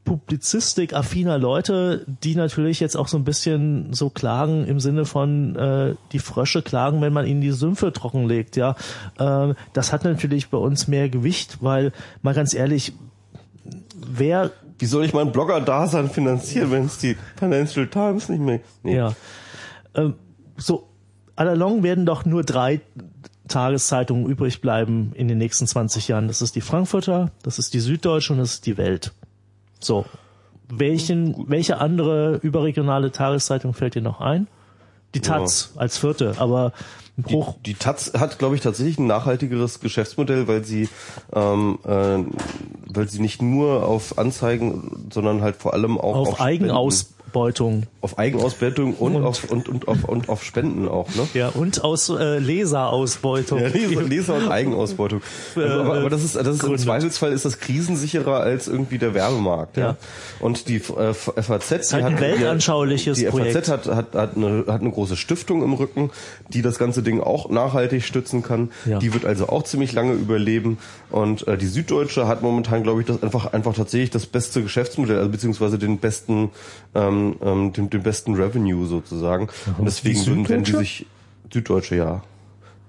publizistik-affiner 0.07 1.37
Leute, 1.37 2.07
die 2.07 2.35
natürlich 2.35 2.81
jetzt 2.81 2.97
auch 2.97 3.09
so 3.09 3.19
ein 3.19 3.25
bisschen 3.25 3.93
so 3.93 4.09
klagen 4.09 4.65
im 4.65 4.81
Sinne 4.81 5.05
von 5.05 5.55
äh, 5.57 5.95
die 6.13 6.19
Frösche 6.21 6.63
klagen, 6.63 7.03
wenn 7.03 7.13
man 7.13 7.27
ihnen 7.27 7.43
die 7.43 7.51
Sümpfe 7.51 7.93
trockenlegt. 7.93 8.57
Ja, 8.57 8.77
ähm, 9.19 9.55
das 9.75 9.93
hat 9.93 10.05
natürlich 10.05 10.49
bei 10.49 10.57
uns 10.57 10.89
mehr 10.89 11.11
Gewicht, 11.11 11.59
weil 11.61 11.93
mal 12.23 12.33
ganz 12.33 12.55
ehrlich, 12.55 12.95
wer 13.95 14.53
Wie 14.79 14.87
soll 14.87 15.05
ich 15.05 15.13
mein 15.13 15.33
Blogger-Dasein 15.33 16.09
finanzieren, 16.09 16.71
wenn 16.71 16.87
es 16.87 16.99
die 16.99 17.17
Financial 17.37 17.87
Times 17.87 18.29
nicht 18.31 18.41
mehr... 18.41 18.61
Nee. 18.83 18.97
Ja. 18.97 19.15
Ähm, 19.95 20.15
so, 20.57 20.89
allalong 21.35 21.83
werden 21.83 22.07
doch 22.07 22.25
nur 22.25 22.45
drei 22.45 22.81
Tageszeitungen 23.49 24.27
übrig 24.27 24.61
bleiben 24.61 25.13
in 25.15 25.29
den 25.29 25.39
nächsten 25.39 25.67
20 25.67 26.09
Jahren. 26.09 26.29
Das 26.29 26.43
ist 26.43 26.55
die 26.57 26.61
Frankfurter, 26.61 27.31
das 27.43 27.59
ist 27.59 27.75
die 27.75 27.81
Süddeutsche 27.81 28.33
und 28.33 28.39
das 28.39 28.55
ist 28.55 28.67
die 28.67 28.77
Welt. 28.77 29.13
So. 29.87 30.05
Welchen, 30.69 31.49
welche 31.49 31.79
andere 31.79 32.41
überregionale 32.43 33.13
Tageszeitung 33.13 33.73
fällt 33.73 33.95
dir 33.95 34.03
noch 34.03 34.21
ein? 34.21 34.49
Die 35.15 35.21
Taz 35.21 35.73
als 35.77 35.97
vierte, 35.97 36.35
aber 36.39 36.73
hoch. 37.31 37.57
Die 37.65 37.75
Taz 37.75 38.13
hat, 38.19 38.39
glaube 38.39 38.57
ich, 38.57 38.61
tatsächlich 38.61 38.99
ein 38.99 39.07
nachhaltigeres 39.07 39.81
Geschäftsmodell, 39.81 40.49
weil 40.49 40.65
sie, 40.65 40.89
ähm, 41.33 41.79
äh, 41.85 42.19
weil 42.93 43.09
sie 43.09 43.21
nicht 43.21 43.41
nur 43.41 43.87
auf 43.87 44.19
Anzeigen, 44.19 45.09
sondern 45.13 45.41
halt 45.41 45.57
vor 45.57 45.73
allem 45.73 45.99
auch 45.99 46.17
auf, 46.17 46.29
auf, 46.29 46.39
Spenden- 46.39 46.71
Eigenausbeutung. 47.37 47.83
auf 48.01 48.19
Eigenausbeutung 48.19 48.95
und, 48.95 49.17
Und- 49.17 49.25
auf 49.25 49.45
und, 49.51 49.69
und 49.69 49.89
auf 49.89 50.05
und 50.05 50.29
auf 50.29 50.43
Spenden 50.45 50.89
auch, 50.89 51.09
ne? 51.15 51.27
Ja, 51.35 51.49
und 51.49 51.85
aus 51.85 52.09
äh, 52.09 52.39
Leserausbeutung. 52.39 53.61
Ja, 53.61 53.69
Leser, 53.69 54.03
Leser 54.03 54.35
und 54.35 54.49
Eigenausbeutung. 54.51 55.21
Also, 55.55 55.69
aber, 55.69 55.95
aber 55.99 56.11
das 56.11 56.23
ist, 56.25 56.37
das 56.37 56.47
ist 56.49 56.63
im. 56.63 56.79
Zweifelsfall 56.79 57.33
ist 57.33 57.45
das 57.45 57.59
krisensicherer 57.59 58.41
als 58.41 58.69
irgendwie 58.69 58.99
der 58.99 59.15
Werbemarkt. 59.15 59.77
Ja. 59.77 59.87
Ja. 59.87 59.97
Und 60.41 60.69
die 60.69 60.77
äh, 60.77 61.15
FAZ, 61.15 61.89
die 61.89 61.95
halt 61.95 62.05
ein 62.05 62.15
hat 62.15 62.21
weltanschauliches 62.21 63.19
die 63.19 63.25
Projekt. 63.27 63.67
FAZ 63.67 63.69
hat, 63.71 63.87
hat, 63.87 64.15
hat, 64.15 64.37
eine, 64.37 64.65
hat 64.69 64.81
eine 64.81 64.91
große 64.91 65.17
Stiftung 65.17 65.63
im 65.63 65.73
Rücken, 65.75 66.11
die 66.49 66.63
das 66.63 66.79
ganze 66.79 67.03
Ding 67.03 67.21
auch 67.21 67.51
nachhaltig 67.51 68.05
stützen 68.05 68.43
kann. 68.43 68.71
Ja. 68.85 68.99
Die 68.99 69.13
wird 69.13 69.25
also 69.25 69.49
auch 69.49 69.65
ziemlich 69.65 69.93
lange 69.93 70.13
überleben. 70.13 70.79
Und 71.11 71.47
äh, 71.49 71.57
die 71.59 71.67
Süddeutsche 71.67 72.27
hat 72.29 72.43
momentan, 72.43 72.83
glaube 72.83 73.01
ich, 73.01 73.07
das 73.07 73.23
einfach 73.23 73.53
einfach 73.53 73.75
tatsächlich 73.75 74.11
das 74.11 74.27
beste 74.27 74.63
Geschäftsmodell, 74.63 75.19
also 75.19 75.31
beziehungsweise 75.31 75.79
den 75.79 75.99
besten 75.99 76.51
ähm, 76.95 77.26
ähm, 77.43 77.73
den, 77.73 77.91
den 77.91 78.03
besten 78.03 78.35
Revenue 78.35 78.87
sozusagen. 78.87 79.49
Und 79.79 79.85
deswegen 79.87 80.21
Die 80.21 80.27
würden, 80.27 80.49
wenn 80.49 80.63
die 80.65 80.73
sich 80.73 81.07
Süddeutsche, 81.53 81.97
ja. 81.97 82.23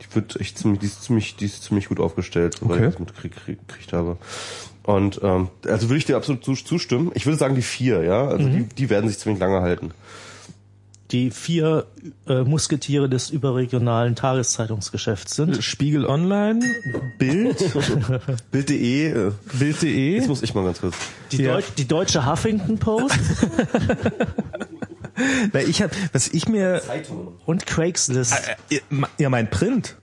Die 0.02 0.16
wird 0.16 0.40
echt 0.40 0.58
ziemlich, 0.60 0.80
die 0.80 0.86
ist 0.86 1.04
ziemlich, 1.04 1.36
die 1.38 1.46
ist 1.46 1.64
ziemlich 1.64 1.88
gut 1.90 2.00
aufgestellt, 2.00 2.58
weil 2.62 2.78
Okay. 2.78 2.88
ich 2.88 2.96
das 2.96 3.00
mitgekriegt 3.00 3.94
habe. 3.94 4.18
Und 4.84 5.20
ähm, 5.24 5.50
also 5.68 5.90
würde 5.90 5.98
ich 5.98 6.06
dir 6.06 6.16
absolut 6.16 6.44
zus- 6.46 6.64
zustimmen. 6.66 7.12
Ich 7.16 7.26
würde 7.26 7.38
sagen 7.38 7.56
die 7.56 7.62
vier, 7.62 8.04
ja. 8.04 8.28
Also 8.28 8.48
die, 8.48 8.64
die 8.64 8.90
werden 8.90 9.10
sich 9.10 9.18
ziemlich 9.20 9.40
lange 9.40 9.62
halten. 9.62 9.92
Die 11.12 11.32
vier 11.32 11.86
äh, 12.28 12.42
Musketiere 12.44 13.08
des 13.08 13.30
überregionalen 13.30 14.16
Tageszeitungsgeschäfts 14.16 15.36
sind. 15.36 15.64
Spiegel 15.64 16.06
Online, 16.06 16.60
Bild, 17.18 17.58
Bild.de, 18.52 19.12
äh, 19.28 19.32
Bild.de. 19.58 20.16
jetzt 20.18 20.28
muss 20.28 20.44
ich 20.44 20.54
mal 20.54 20.66
ganz 20.66 20.82
kurz. 20.82 20.96
Die, 21.32 21.44
Ja. 21.44 21.54
Deu 21.56 21.62
die 21.78 21.88
deutsche 21.88 22.30
Huffington 22.30 22.78
Post 22.78 23.18
Na, 25.54 25.60
ich 25.66 25.82
hab, 25.82 25.92
was 26.14 26.28
ich 26.28 26.50
mir, 26.50 26.82
und 27.46 27.66
Craigslist. 27.66 28.34
äh, 28.70 28.76
ihr, 28.76 28.82
ihr 29.18 29.30
meint 29.30 29.50
Print. 29.50 29.96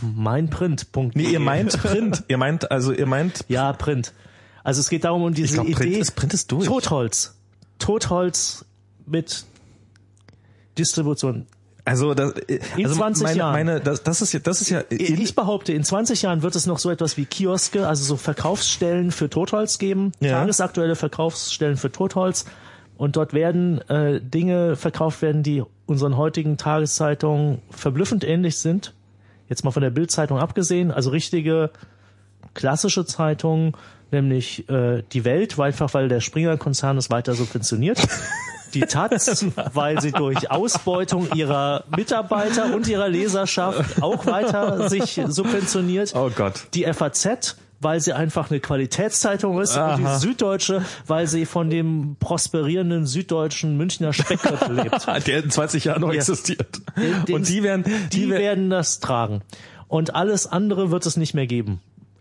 Meinprint.de. 0.00 1.10
Nee, 1.14 1.32
ihr 1.32 1.40
meint 1.40 1.76
Print. 1.78 2.22
Ihr 2.28 2.38
meint, 2.38 2.70
also 2.70 2.92
ihr 2.92 3.06
meint, 3.06 3.44
Ja, 3.48 3.72
Print. 3.72 4.12
Also 4.64 4.80
es 4.80 4.88
geht 4.88 5.04
darum 5.04 5.22
um 5.24 5.34
diese 5.34 5.46
Ich 5.48 5.52
glaub, 5.54 5.66
Idee. 5.66 5.74
Print 5.74 5.96
ist- 5.96 6.10
Print 6.16 6.34
ist 6.34 6.52
durch. 6.52 6.66
Totholz. 6.66 7.34
Totholz 7.78 8.64
mit 9.10 9.44
Distribution. 10.78 11.46
also 11.84 12.14
das, 12.14 12.32
In 12.76 12.84
also 12.86 12.96
20 12.96 13.22
meine, 13.24 13.38
Jahren. 13.38 13.52
meine, 13.52 13.80
das, 13.80 14.02
das 14.02 14.22
ist 14.22 14.32
ja, 14.32 14.40
das 14.40 14.60
ist 14.60 14.70
ja, 14.70 14.82
Ich 14.90 15.34
behaupte, 15.34 15.72
in 15.72 15.82
20 15.84 16.22
Jahren 16.22 16.42
wird 16.42 16.54
es 16.54 16.66
noch 16.66 16.78
so 16.78 16.90
etwas 16.90 17.16
wie 17.16 17.24
Kioske, 17.26 17.86
also 17.88 18.04
so 18.04 18.16
Verkaufsstellen 18.16 19.10
für 19.10 19.28
Totholz 19.28 19.78
geben, 19.78 20.12
Ja. 20.20 20.32
tagesaktuelle 20.40 20.96
Verkaufsstellen 20.96 21.76
für 21.76 21.90
Totholz. 21.90 22.44
Und 22.96 23.16
dort 23.16 23.32
werden 23.32 23.80
äh, 23.88 24.20
Dinge 24.20 24.76
verkauft 24.76 25.22
werden, 25.22 25.42
die 25.42 25.62
unseren 25.86 26.16
heutigen 26.18 26.58
Tageszeitungen 26.58 27.62
verblüffend 27.70 28.24
ähnlich 28.24 28.58
sind. 28.58 28.94
Jetzt 29.48 29.64
mal 29.64 29.70
von 29.70 29.82
der 29.82 29.90
Bildzeitung 29.90 30.38
abgesehen, 30.38 30.90
also 30.92 31.08
richtige 31.10 31.70
klassische 32.52 33.06
Zeitungen, 33.06 33.72
nämlich 34.12 34.68
äh, 34.68 35.02
die 35.12 35.24
Welt, 35.24 35.56
weil 35.56 35.68
einfach 35.68 35.94
weil 35.94 36.08
der 36.08 36.20
Springer-Konzern 36.20 36.98
es 36.98 37.10
weiter 37.10 37.34
subventioniert. 37.34 37.98
Die 38.74 38.80
Taz, 38.80 39.44
weil 39.74 40.00
sie 40.00 40.12
durch 40.12 40.50
Ausbeutung 40.50 41.28
ihrer 41.34 41.84
Mitarbeiter 41.96 42.74
und 42.74 42.86
ihrer 42.88 43.08
Leserschaft 43.08 44.02
auch 44.02 44.26
weiter 44.26 44.88
sich 44.88 45.20
subventioniert. 45.26 46.14
oh 46.14 46.30
Gott. 46.34 46.68
Die 46.74 46.84
FAZ, 46.92 47.56
weil 47.80 48.00
sie 48.00 48.12
einfach 48.12 48.50
eine 48.50 48.60
Qualitätszeitung 48.60 49.60
ist. 49.60 49.72
Und 49.76 49.82
Aha. 49.82 49.96
die 49.96 50.20
Süddeutsche, 50.20 50.84
weil 51.06 51.26
sie 51.26 51.46
von 51.46 51.70
dem 51.70 52.16
prosperierenden 52.20 53.06
süddeutschen 53.06 53.76
Münchner 53.76 54.12
Speckgürtel 54.12 54.76
lebt. 54.82 55.06
Der 55.26 55.42
in 55.44 55.50
20 55.50 55.84
Jahren 55.84 56.00
noch 56.02 56.08
Ja. 56.12 56.16
existiert. 56.18 56.80
Den- 57.26 57.34
Und 57.36 57.48
die 57.48 57.62
werden, 57.62 57.84
die, 58.12 58.20
die, 58.26 58.30
werden 58.30 58.70
das 58.70 59.00
tragen. 59.00 59.40
Und 59.88 60.14
alles 60.14 60.46
andere 60.46 60.90
wird 60.90 61.04
es 61.06 61.16
nicht 61.16 61.34
mehr 61.34 61.46
geben. 61.46 61.80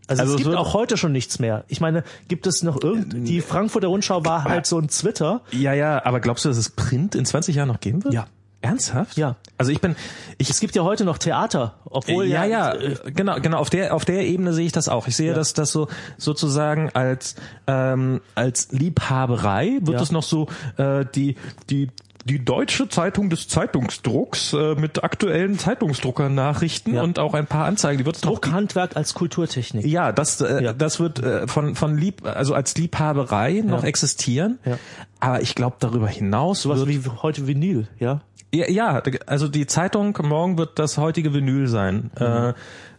Also, 0.10 0.22
Also 0.24 0.34
es 0.36 0.42
es 0.42 0.46
gibt 0.48 0.58
auch 0.58 0.74
heute 0.74 0.98
schon 0.98 1.12
nichts 1.12 1.40
mehr. 1.40 1.64
Ich 1.68 1.80
meine, 1.82 2.04
gibt 2.28 2.48
es 2.48 2.64
noch 2.64 2.82
irgend, 2.84 3.28
die 3.28 3.42
Frankfurter 3.42 3.88
Rundschau 3.88 4.26
war 4.26 4.44
halt 4.44 4.66
so 4.66 4.78
ein 4.80 4.88
Twitter. 4.90 5.42
ja, 5.52 5.74
ja, 5.74 6.04
aber 6.06 6.20
glaubst 6.20 6.46
du, 6.46 6.50
dass 6.50 6.58
es 6.58 6.70
Print 6.70 7.16
in 7.16 7.26
20 7.26 7.56
Jahren 7.56 7.68
noch 7.68 7.80
geben 7.80 8.04
wird? 8.04 8.14
Ja. 8.14 8.28
Ernsthaft? 8.62 9.16
Ja. 9.16 9.38
Also 9.58 9.72
ich 9.72 9.80
bin, 9.80 9.96
ich, 10.38 10.50
Es 10.50 10.60
gibt 10.60 10.76
ja 10.76 10.84
heute 10.84 11.06
noch 11.06 11.18
Theater, 11.18 11.76
obwohl 11.86 12.26
ja, 12.26 12.44
ja, 12.44 12.72
äh, 12.74 12.92
äh, 12.92 13.12
genau, 13.12 13.40
genau. 13.40 13.58
Auf 13.58 13.70
der, 13.70 13.96
auf 13.96 14.04
der 14.04 14.28
Ebene 14.28 14.52
sehe 14.52 14.66
ich 14.66 14.74
das 14.74 14.90
auch. 14.90 15.08
Ich 15.08 15.16
sehe, 15.16 15.34
dass 15.34 15.54
das 15.54 15.72
so 15.72 15.88
sozusagen 16.18 16.90
als 16.90 17.36
ähm, 17.68 18.20
als 18.36 18.68
Liebhaberei 18.72 19.78
wird 19.82 19.96
Ja. 19.98 20.02
es 20.04 20.12
noch 20.12 20.24
so 20.24 20.48
äh, 20.76 21.06
die 21.16 21.36
die 21.70 21.88
die 22.26 22.44
deutsche 22.44 22.90
Zeitung 22.90 23.30
des 23.30 23.48
Zeitungsdrucks 23.48 24.54
äh, 24.54 24.76
mit 24.76 25.04
aktuellen 25.04 25.58
Zeitungsdruckernachrichten 25.58 26.96
Ja. 26.96 27.02
und 27.04 27.20
auch 27.20 27.34
ein 27.34 27.48
paar 27.48 27.66
Anzeigen. 27.66 28.00
Die 28.00 28.06
wird 28.06 28.24
Druckhandwerk 28.24 28.96
als 28.96 29.14
Kulturtechnik. 29.14 29.86
ja, 29.86 30.12
das, 30.12 30.42
äh, 30.42 30.64
Ja. 30.64 30.74
das 30.74 31.00
wird 31.00 31.20
äh, 31.20 31.48
von, 31.48 31.76
von 31.76 31.98
Lieb, 31.98 32.26
also 32.26 32.54
als 32.54 32.76
Liebhaberei 32.76 33.64
noch 33.66 33.84
existieren. 33.84 34.60
Ja. 34.66 34.78
Aber 35.20 35.42
ich 35.42 35.56
glaube, 35.56 35.78
darüber 35.80 36.08
hinaus 36.08 36.62
Sowas 36.64 36.88
wie 36.88 37.02
heute 37.22 37.48
Vinyl, 37.48 37.88
ja. 38.00 38.22
ja, 38.54 38.70
ja, 38.70 39.02
also 39.26 39.48
die 39.48 39.68
Zeitung 39.68 40.18
morgen 40.24 40.58
wird 40.58 40.78
das 40.80 40.98
heutige 40.98 41.34
Vinyl 41.34 41.68
sein. 41.68 42.12
Äh, 42.16 42.54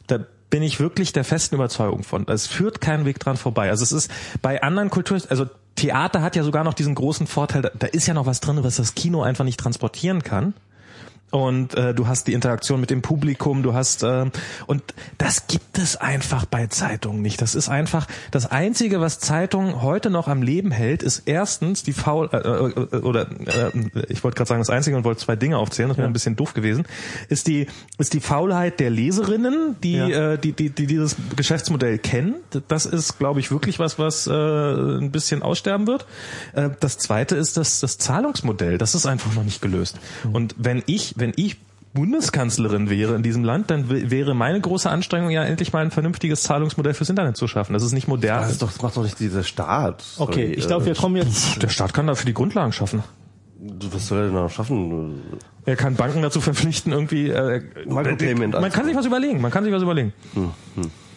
da 0.06 0.18
bin 0.50 0.62
ich 0.64 0.80
wirklich 0.80 1.12
der 1.12 1.22
festen 1.24 1.54
Überzeugung 1.54 2.02
von. 2.02 2.26
Es 2.26 2.46
führt 2.48 2.80
keinen 2.80 3.04
Weg 3.04 3.20
dran 3.20 3.36
vorbei. 3.36 3.70
Also 3.70 3.84
es 3.84 3.92
ist 3.92 4.10
bei 4.42 4.62
anderen 4.62 4.90
Kultur, 4.90 5.18
also 5.28 5.46
Theater 5.76 6.22
hat 6.22 6.36
ja 6.36 6.42
sogar 6.42 6.64
noch 6.64 6.74
diesen 6.74 6.94
großen 6.94 7.26
Vorteil, 7.26 7.62
da, 7.62 7.86
ist 7.86 8.06
ja 8.06 8.14
noch 8.14 8.26
was 8.26 8.40
drin, 8.40 8.62
was 8.62 8.76
das 8.76 8.94
Kino 8.94 9.22
einfach 9.22 9.44
nicht 9.44 9.58
transportieren 9.58 10.22
kann. 10.22 10.54
Und 11.30 11.74
äh, 11.74 11.94
du 11.94 12.08
hast 12.08 12.26
die 12.26 12.32
Interaktion 12.32 12.80
mit 12.80 12.90
dem 12.90 13.02
Publikum, 13.02 13.62
du 13.62 13.72
hast 13.72 14.02
äh, 14.02 14.26
und 14.66 14.82
das 15.18 15.46
gibt 15.46 15.78
es 15.78 15.96
einfach 15.96 16.44
bei 16.44 16.66
Zeitungen 16.66 17.22
nicht. 17.22 17.40
Das 17.40 17.54
ist 17.54 17.68
einfach 17.68 18.06
das 18.32 18.46
einzige, 18.50 19.00
was 19.00 19.20
Zeitungen 19.20 19.80
heute 19.80 20.10
noch 20.10 20.26
am 20.26 20.42
Leben 20.42 20.72
hält, 20.72 21.02
ist 21.04 21.22
erstens 21.26 21.84
die 21.84 21.92
faul 21.92 22.28
äh, 22.32 22.36
äh, 22.38 22.96
oder 23.02 23.30
äh, 23.30 23.70
ich 24.08 24.24
wollte 24.24 24.36
gerade 24.36 24.48
sagen 24.48 24.60
das 24.60 24.70
einzige 24.70 24.96
und 24.96 25.04
wollte 25.04 25.20
zwei 25.20 25.36
Dinge 25.36 25.58
aufzählen, 25.58 25.88
das 25.88 25.98
wäre 25.98 26.08
ein 26.08 26.12
bisschen 26.12 26.34
doof 26.34 26.52
gewesen, 26.54 26.84
ist 27.28 27.46
die 27.46 27.68
ist 27.98 28.12
die 28.12 28.20
Faulheit 28.20 28.80
der 28.80 28.90
Leserinnen, 28.90 29.76
die 29.82 29.92
Ja. 29.94 30.32
äh, 30.32 30.38
die, 30.38 30.52
die 30.52 30.70
die 30.70 30.86
dieses 30.86 31.14
Geschäftsmodell 31.36 31.98
kennen. 31.98 32.34
Das 32.66 32.86
ist, 32.86 33.18
glaube 33.18 33.38
ich, 33.38 33.52
wirklich 33.52 33.78
was, 33.78 33.98
was 34.00 34.26
äh, 34.26 34.32
ein 34.32 35.12
bisschen 35.12 35.42
aussterben 35.42 35.86
wird. 35.86 36.06
Äh, 36.54 36.70
das 36.80 36.98
zweite 36.98 37.36
ist 37.36 37.56
das 37.56 37.78
das 37.80 37.98
Zahlungsmodell. 37.98 38.78
Das 38.78 38.94
ist 38.96 39.06
einfach 39.06 39.32
noch 39.34 39.44
nicht 39.44 39.62
gelöst. 39.62 39.96
Und 40.32 40.54
wenn 40.58 40.82
ich 40.86 41.14
wenn 41.20 41.32
ich 41.36 41.56
Bundeskanzlerin 41.92 42.88
wäre 42.88 43.16
in 43.16 43.22
diesem 43.22 43.42
Land, 43.42 43.70
dann 43.70 43.88
wäre 43.88 44.34
meine 44.34 44.60
große 44.60 44.88
Anstrengung 44.88 45.30
ja 45.30 45.42
endlich 45.42 45.72
mal 45.72 45.84
ein 45.84 45.90
vernünftiges 45.90 46.42
Zahlungsmodell 46.44 46.94
fürs 46.94 47.10
Internet 47.10 47.36
zu 47.36 47.48
schaffen. 47.48 47.72
Das 47.72 47.82
ist 47.82 47.92
nicht 47.92 48.06
modern. 48.06 48.42
Das, 48.42 48.52
ist 48.52 48.62
doch, 48.62 48.68
das 48.70 48.80
macht 48.80 48.96
doch 48.96 49.02
nicht 49.02 49.18
dieser 49.18 49.42
Staat. 49.42 50.04
Okay, 50.18 50.46
Sorry, 50.46 50.54
ich 50.54 50.66
glaube, 50.66 50.84
äh, 50.84 50.86
wir 50.86 50.94
kommen 50.94 51.16
jetzt. 51.16 51.60
Der 51.60 51.68
Staat 51.68 51.92
kann 51.92 52.06
dafür 52.06 52.26
die 52.26 52.34
Grundlagen 52.34 52.72
schaffen. 52.72 53.02
Was 53.92 54.06
soll 54.06 54.18
er 54.18 54.24
denn 54.26 54.34
noch 54.34 54.48
schaffen? 54.50 55.20
Er 55.66 55.76
kann 55.76 55.94
Banken 55.94 56.22
dazu 56.22 56.40
verpflichten, 56.40 56.92
irgendwie. 56.92 57.28
Äh, 57.28 57.62
Micropayment 57.86 58.54
man 58.58 58.70
kann 58.70 58.86
sich 58.86 58.96
was 58.96 59.04
überlegen. 59.04 59.40
Man 59.40 59.50
kann 59.50 59.64
sich 59.64 59.72
was 59.72 59.82
überlegen. 59.82 60.12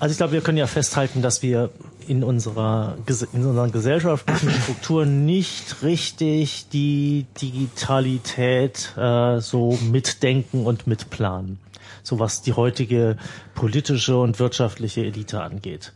Also 0.04 0.12
ich 0.12 0.18
glaube, 0.18 0.34
wir 0.34 0.42
können 0.42 0.58
ja 0.58 0.68
festhalten, 0.68 1.22
dass 1.22 1.42
wir 1.44 1.70
in 2.10 2.26
unserer 2.26 2.98
in 3.32 3.46
unseren 3.46 3.72
gesellschaftlichen 3.72 4.52
Strukturen 4.64 5.26
nicht 5.26 5.82
richtig 5.82 6.68
die 6.74 7.26
Digitalität 7.42 8.98
äh, 8.98 9.40
so 9.40 9.80
mitdenken 9.94 10.66
und 10.66 10.88
mitplanen, 10.88 11.58
so 12.04 12.20
was 12.20 12.42
die 12.42 12.52
heutige 12.52 13.16
politische 13.56 14.18
und 14.18 14.40
wirtschaftliche 14.40 15.06
Elite 15.06 15.42
angeht. 15.42 15.94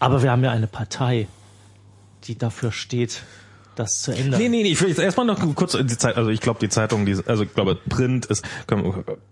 Aber 0.00 0.24
wir 0.24 0.32
haben 0.32 0.42
ja 0.42 0.50
eine 0.50 0.66
Partei, 0.66 1.28
die 2.24 2.36
dafür 2.36 2.72
steht, 2.72 3.22
das 3.76 4.02
zu 4.02 4.10
ändern. 4.10 4.40
Nee, 4.40 4.48
nee, 4.48 4.64
nee, 4.64 4.70
ich 4.70 4.80
will 4.80 4.88
jetzt 4.88 4.98
erstmal 4.98 5.24
noch 5.24 5.38
kurz 5.54 5.78
die 5.80 5.86
Zeit, 5.86 6.16
also 6.16 6.30
ich 6.30 6.40
glaube 6.40 6.58
die 6.58 6.68
Zeitung, 6.68 7.06
die, 7.06 7.16
also 7.26 7.44
ich 7.44 7.54
glaube 7.54 7.76
Print 7.76 8.26
ist, 8.26 8.44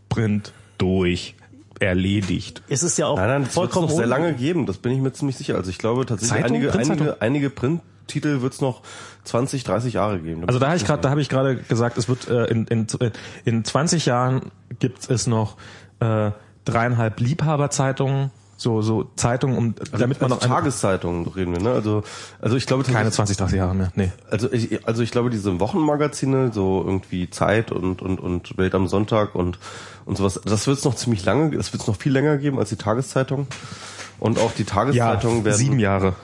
Print 0.09 0.52
durch, 0.78 1.34
erledigt. 1.80 2.62
Es 2.68 2.82
ist 2.82 2.98
ja 2.98 3.06
auch 3.06 3.16
Nein, 3.16 3.28
nein, 3.28 3.44
das 3.44 3.48
wird 3.48 3.48
es 3.48 3.54
vollkommen 3.54 3.88
noch 3.88 3.96
sehr 3.96 4.06
lange 4.06 4.34
geben, 4.34 4.66
das 4.66 4.78
bin 4.78 4.92
ich 4.92 5.00
mir 5.00 5.12
ziemlich 5.12 5.36
sicher. 5.36 5.56
Also 5.56 5.70
ich 5.70 5.78
glaube 5.78 6.06
tatsächlich, 6.06 6.42
Zeitung? 6.42 6.56
einige, 6.56 6.70
Printzeitung? 6.70 7.06
einige, 7.06 7.22
einige 7.22 7.50
Printtitel 7.50 8.42
wird 8.42 8.54
es 8.54 8.60
noch 8.60 8.82
20, 9.24 9.64
30 9.64 9.94
Jahre 9.94 10.20
geben. 10.20 10.44
Also 10.46 10.58
da 10.58 10.66
habe 10.66 10.76
ich 10.76 10.84
gerade, 10.84 11.02
da 11.02 11.10
habe 11.10 11.20
ich 11.20 11.28
gerade 11.28 11.56
gesagt, 11.56 11.98
es 11.98 12.08
wird 12.08 12.28
äh, 12.28 12.44
in, 12.46 12.66
in, 12.66 12.86
in 13.44 13.64
20 13.64 14.06
Jahren 14.06 14.52
gibt 14.78 15.08
es 15.10 15.26
noch 15.26 15.56
äh, 16.00 16.30
dreieinhalb 16.64 17.20
Liebhaberzeitungen, 17.20 18.30
so 18.57 18.83
so 18.83 19.10
Zeitungen, 19.16 19.57
um 19.58 19.74
damit 19.92 20.20
man 20.20 20.31
also 20.33 20.36
noch 20.36 20.42
eine, 20.42 20.55
Tageszeitungen 20.60 21.26
reden 21.26 21.52
wir, 21.52 21.60
ne? 21.62 21.70
Also, 21.73 22.02
also 22.41 22.57
ich 22.57 22.66
glaube 22.66 22.84
keine 22.84 23.10
tatsächlich- 23.10 23.36
20, 23.36 23.36
30 23.39 23.57
Jahre 23.58 23.74
mehr. 23.74 23.92
Nee. 23.94 24.12
Also 24.31 24.52
ich, 24.52 24.86
also 24.86 25.02
ich 25.02 25.10
glaube, 25.10 25.31
diese 25.31 25.58
Wochenmagazine, 25.60 26.52
so 26.52 26.83
irgendwie 26.84 27.28
Zeit 27.31 27.73
und, 27.73 28.00
und, 28.02 28.20
und 28.20 28.57
Welt 28.58 28.74
am 28.74 28.86
Sonntag 28.86 29.34
und, 29.34 29.58
und 30.05 30.16
sowas, 30.16 30.41
das 30.44 30.66
wird 30.66 30.78
es 30.78 30.84
noch 30.84 30.94
ziemlich 30.94 31.24
lange, 31.24 31.50
das 31.57 31.73
wird 31.73 31.83
es 31.83 31.89
noch 31.89 31.97
viel 31.97 32.12
länger 32.12 32.36
geben 32.39 32.58
als 32.58 32.68
die 32.68 32.76
Tageszeitung. 32.76 33.47
Und 34.20 34.39
auch 34.39 34.52
die 34.52 34.62
Ja, 34.62 34.68
Tageszeitungen 34.68 35.44
werden. 35.44 35.57
sieben 35.57 35.78
Jahre. 35.81 36.15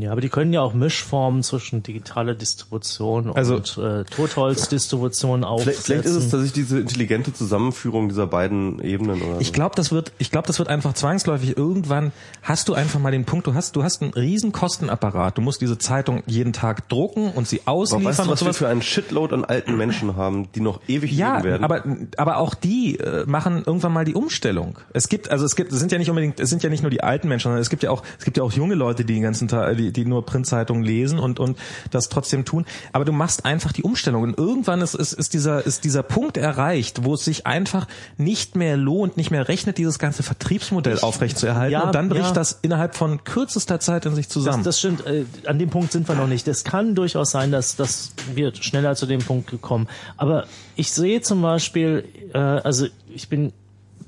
Ja, 0.00 0.12
aber 0.12 0.20
die 0.20 0.28
können 0.28 0.52
ja 0.52 0.60
auch 0.60 0.74
Mischformen 0.74 1.42
zwischen 1.42 1.82
digitaler 1.82 2.34
Distribution 2.34 3.32
Also- 3.34 3.56
und 3.56 3.78
äh, 3.78 4.04
Totholzdistribution 4.04 5.44
aufsetzen. 5.44 5.82
vielleicht 5.84 6.04
ist 6.06 6.12
es 6.14 6.24
tatsächlich 6.28 6.52
diese 6.52 6.78
intelligente 6.80 7.32
Zusammenführung 7.32 8.08
dieser 8.08 8.26
beiden 8.26 8.80
Ebenen 8.82 9.22
oder 9.22 9.40
Ich 9.40 9.48
so. 9.48 9.52
glaube, 9.52 9.74
das 9.76 9.90
wird, 9.92 10.12
ich 10.18 10.30
glaube, 10.30 10.46
das 10.46 10.58
wird 10.58 10.68
einfach 10.68 10.92
zwangsläufig 10.94 11.56
irgendwann 11.56 12.12
hast 12.42 12.68
du 12.68 12.74
einfach 12.74 13.00
mal 13.00 13.10
den 13.12 13.24
Punkt, 13.24 13.46
du 13.46 13.54
hast, 13.54 13.76
du 13.76 13.82
hast 13.82 14.02
einen 14.02 14.12
riesen 14.12 14.52
Kostenapparat. 14.52 15.38
Du 15.38 15.42
musst 15.42 15.60
diese 15.60 15.78
Zeitung 15.78 16.22
jeden 16.26 16.52
Tag 16.52 16.88
drucken 16.88 17.30
und 17.30 17.48
sie 17.48 17.60
Aber 17.64 17.76
ausliefern 17.78 18.04
weißt 18.06 18.18
du, 18.18 18.22
und 18.24 18.30
was 18.30 18.40
wir 18.40 18.44
sowas. 18.46 18.56
für 18.58 18.68
einen 18.68 18.82
Shitload 18.82 19.34
an 19.34 19.44
alten 19.44 19.76
Menschen 19.76 20.16
haben, 20.16 20.48
die 20.54 20.60
noch 20.60 20.80
ewig 20.88 21.12
Ja, 21.12 21.36
leben 21.36 21.44
werden? 21.44 21.64
aber 21.64 21.84
aber 22.16 22.36
auch 22.38 22.54
die 22.54 22.98
äh, 22.98 23.24
machen 23.26 23.62
irgendwann 23.64 23.92
mal 23.92 24.04
die 24.04 24.14
Umstellung. 24.14 24.78
Es 24.92 25.08
gibt 25.08 25.30
also 25.30 25.44
es 25.44 25.56
gibt 25.56 25.72
es 25.72 25.78
sind 25.80 25.92
ja 25.92 25.98
nicht 25.98 26.10
unbedingt 26.10 26.40
es 26.40 26.50
sind 26.50 26.62
ja 26.62 26.70
nicht 26.70 26.82
nur 26.82 26.90
die 26.90 27.02
alten 27.02 27.28
Menschen, 27.28 27.44
sondern 27.44 27.60
es 27.62 27.70
gibt 27.70 27.82
ja 27.82 27.90
auch 27.90 28.02
es 28.18 28.24
gibt 28.24 28.36
ja 28.36 28.42
auch 28.42 28.52
junge 28.52 28.74
Leute, 28.74 29.04
die 29.04 29.14
den 29.14 29.22
ganzen 29.22 29.48
Tag 29.48 29.68
die, 29.80 29.92
die 29.92 30.04
nur 30.04 30.24
Printzeitungen 30.24 30.82
lesen 30.82 31.18
und 31.18 31.40
und 31.40 31.58
das 31.90 32.08
trotzdem 32.08 32.44
tun. 32.44 32.66
Aber 32.92 33.04
du 33.04 33.12
machst 33.12 33.44
einfach 33.44 33.72
die 33.72 33.82
Umstellung 33.82 34.22
und 34.22 34.38
irgendwann 34.38 34.80
ist 34.80 34.94
ist, 34.94 35.12
ist 35.12 35.34
dieser 35.34 35.64
ist 35.66 35.84
dieser 35.84 36.02
Punkt 36.02 36.36
erreicht, 36.36 37.04
wo 37.04 37.14
es 37.14 37.24
sich 37.24 37.46
einfach 37.46 37.86
nicht 38.16 38.56
mehr 38.56 38.76
lohnt, 38.76 39.16
nicht 39.16 39.30
mehr 39.30 39.48
rechnet, 39.48 39.78
dieses 39.78 39.98
ganze 39.98 40.22
Vertriebsmodell 40.22 41.00
aufrechtzuerhalten 41.00 41.72
ja, 41.72 41.82
und 41.82 41.94
dann 41.94 42.08
bricht 42.08 42.26
ja. 42.26 42.32
das 42.32 42.58
innerhalb 42.62 42.94
von 42.94 43.24
kürzester 43.24 43.80
Zeit 43.80 44.06
in 44.06 44.14
sich 44.14 44.26
Das, 44.26 44.32
zusammen. 44.34 44.64
das 44.64 44.78
stimmt, 44.78 45.06
äh, 45.06 45.24
an 45.46 45.58
dem 45.58 45.70
Punkt 45.70 45.92
sind 45.92 46.08
wir 46.08 46.14
noch 46.14 46.26
nicht. 46.26 46.46
Es 46.48 46.64
kann 46.64 46.94
durchaus 46.94 47.30
sein, 47.30 47.50
dass, 47.50 47.76
dass 47.76 48.12
wir 48.34 48.54
schneller 48.54 48.94
zu 48.94 49.06
dem 49.06 49.20
Punkt 49.20 49.50
gekommen. 49.50 49.88
Aber 50.16 50.46
ich 50.76 50.92
sehe 50.92 51.20
zum 51.20 51.42
Beispiel, 51.42 52.04
äh, 52.34 52.38
also 52.38 52.86
ich 53.12 53.28
bin 53.28 53.52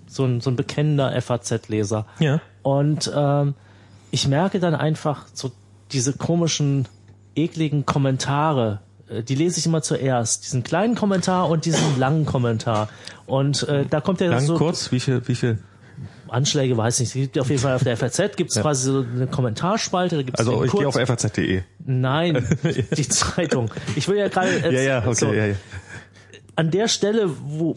so 0.06 0.24
ein, 0.24 0.40
so 0.40 0.50
ein 0.50 0.56
bekennender 0.56 1.20
FAZ-Leser. 1.20 2.06
Ja. 2.18 2.40
Und 2.62 3.10
ähm, 3.14 3.54
ich 4.10 4.28
merke 4.28 4.60
dann 4.60 4.74
einfach 4.74 5.26
so 5.32 5.52
diese 5.92 6.12
komischen, 6.14 6.88
ekligen 7.34 7.86
Kommentare. 7.86 8.80
äh, 9.08 9.22
Die 9.22 9.34
lese 9.34 9.58
ich 9.58 9.66
immer 9.66 9.82
zuerst. 9.82 10.44
Diesen 10.44 10.62
kleinen 10.62 10.94
Kommentar 10.94 11.48
und 11.48 11.64
diesen 11.64 11.98
langen 11.98 12.26
Kommentar. 12.26 12.88
Und 13.26 13.66
äh, 13.68 13.84
da 13.88 14.00
kommt 14.00 14.20
ja 14.20 14.28
Lang 14.30 14.44
so 14.44 14.56
kurz, 14.56 14.92
wie 14.92 15.00
viel 15.00 15.22
wie 15.26 15.34
viel 15.34 15.58
Anschläge, 16.28 16.76
weiß 16.76 17.00
nicht. 17.00 17.10
Es 17.10 17.14
gibt 17.14 17.38
auf 17.38 17.50
jeden 17.50 17.60
Fall 17.60 17.74
auf 17.74 17.84
der 17.84 17.96
FAZ 17.96 18.36
gibt 18.36 18.50
es 18.50 18.60
quasi 18.60 18.90
so 18.90 19.04
eine 19.14 19.26
Kommentarspalte. 19.26 20.16
Da 20.16 20.22
gibt's 20.22 20.40
also 20.40 20.64
ich 20.64 20.72
gehe 20.72 20.88
auf 20.88 20.94
faz.de. 20.94 21.62
Nein, 21.84 22.46
die 22.96 23.08
Zeitung. 23.08 23.70
Ich 23.96 24.08
will 24.08 24.16
ja 24.16 24.28
gerade 24.28 24.58
Ja, 24.70 24.80
ja, 24.80 24.98
okay, 25.00 25.14
so, 25.14 25.32
ja, 25.32 25.46
ja. 25.48 25.54
an 26.56 26.70
der 26.70 26.88
Stelle, 26.88 27.28
wo 27.44 27.76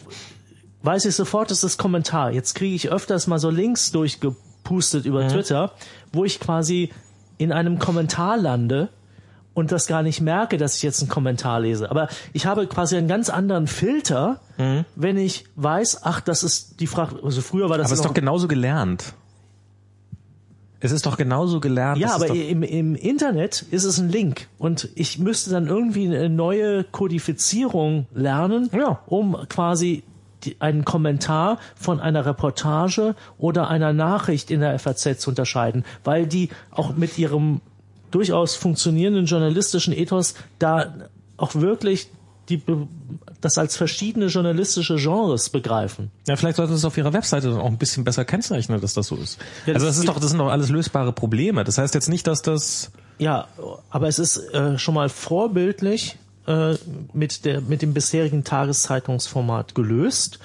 weiß 0.83 1.03
ich 1.05 1.15
sofort, 1.15 1.51
ist 1.51 1.63
das 1.63 1.77
Kommentar. 1.77 2.31
Jetzt 2.31 2.53
kriege 2.55 2.75
ich 2.75 2.89
öfters 2.91 3.27
mal 3.27 3.39
so 3.39 3.49
Links 3.49 3.91
durchgepustet 3.91 5.05
über 5.05 5.27
Twitter, 5.27 5.73
wo 6.13 6.23
ich 6.23 6.39
quasi 6.39 6.91
in 7.37 7.51
einem 7.51 7.79
Kommentar 7.79 8.37
lande 8.37 8.89
und 9.53 9.71
das 9.71 9.87
gar 9.87 10.03
nicht 10.03 10.21
merke, 10.21 10.57
dass 10.57 10.75
ich 10.77 10.83
jetzt 10.83 11.01
einen 11.01 11.09
Kommentar 11.09 11.59
lese. 11.61 11.89
Aber 11.89 12.07
ich 12.33 12.45
habe 12.45 12.67
quasi 12.67 12.97
einen 12.97 13.07
ganz 13.07 13.29
anderen 13.29 13.67
Filter, 13.67 14.39
wenn 14.95 15.17
ich 15.17 15.45
weiß, 15.55 16.01
ach, 16.03 16.21
das 16.21 16.43
ist 16.43 16.79
die 16.79 16.87
Frage. 16.87 17.19
Also 17.23 17.41
früher 17.41 17.69
war 17.69 17.77
das 17.77 17.87
Aber 17.87 17.93
es 17.93 17.99
ist 17.99 18.05
doch 18.05 18.13
genauso 18.13 18.47
gelernt. 18.47 19.13
Es 20.81 20.91
ist 20.91 21.05
doch 21.05 21.17
genauso 21.17 21.59
gelernt. 21.59 21.97
Ja, 21.99 22.13
aber 22.13 22.27
im, 22.27 22.61
im 22.61 22.95
Internet 22.95 23.65
ist 23.71 23.85
es 23.85 23.97
ein 23.97 24.09
Link 24.09 24.47
und 24.59 24.89
ich 24.95 25.17
müsste 25.17 25.49
dann 25.49 25.67
irgendwie 25.67 26.05
eine 26.05 26.29
neue 26.29 26.83
Kodifizierung 26.83 28.05
lernen, 28.13 28.69
Ja. 28.73 28.99
um 29.07 29.35
quasi 29.49 30.03
einen 30.59 30.85
Kommentar 30.85 31.59
von 31.75 31.99
einer 31.99 32.25
Reportage 32.25 33.15
oder 33.37 33.69
einer 33.69 33.93
Nachricht 33.93 34.51
in 34.51 34.59
der 34.61 34.77
FAZ 34.79 35.19
zu 35.19 35.29
unterscheiden, 35.29 35.85
weil 36.03 36.27
die 36.27 36.49
auch 36.71 36.95
mit 36.95 37.17
ihrem 37.17 37.61
durchaus 38.11 38.55
funktionierenden 38.55 39.25
journalistischen 39.25 39.93
Ethos 39.93 40.35
da 40.59 40.93
auch 41.37 41.55
wirklich 41.55 42.09
die, 42.49 42.61
das 43.41 43.57
als 43.57 43.75
verschiedene 43.75 44.27
journalistische 44.27 44.95
Genres 44.97 45.49
begreifen. 45.49 46.11
ja, 46.27 46.35
vielleicht 46.35 46.57
sollte 46.57 46.73
es 46.73 46.85
auf 46.85 46.97
ihrer 46.97 47.13
Webseite 47.13 47.49
dann 47.49 47.59
auch 47.59 47.65
ein 47.65 47.77
bisschen 47.77 48.03
besser 48.03 48.23
kennzeichnen, 48.23 48.79
dass 48.81 48.93
das 48.93 49.07
so 49.07 49.15
ist. 49.15 49.39
Ja, 49.65 49.73
also 49.73 49.85
das 49.85 49.95
das 49.95 50.03
ist 50.03 50.07
doch, 50.07 50.19
das 50.19 50.29
sind 50.29 50.39
doch 50.39 50.49
alles 50.49 50.69
lösbare 50.69 51.11
Probleme. 51.11 51.63
Das 51.63 51.77
heißt 51.77 51.95
jetzt 51.95 52.09
nicht, 52.09 52.27
dass 52.27 52.41
das 52.41 52.91
Ja, 53.17 53.47
aber 53.89 54.07
es 54.07 54.19
ist 54.19 54.37
äh, 54.53 54.77
schon 54.77 54.93
mal 54.93 55.09
vorbildlich 55.09 56.17
äh, 56.47 56.75
mit 57.13 57.45
der 57.45 57.61
mit 57.61 57.81
dem 57.81 57.93
bisherigen 57.93 58.43
Tageszeitungsformat 58.43 59.75
gelöst 59.75 60.39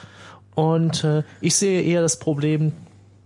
und 0.55 1.05
äh, 1.05 1.23
ich 1.41 1.57
sehe 1.57 1.83
eher 1.83 2.03
das 2.03 2.19
Problem, 2.19 2.73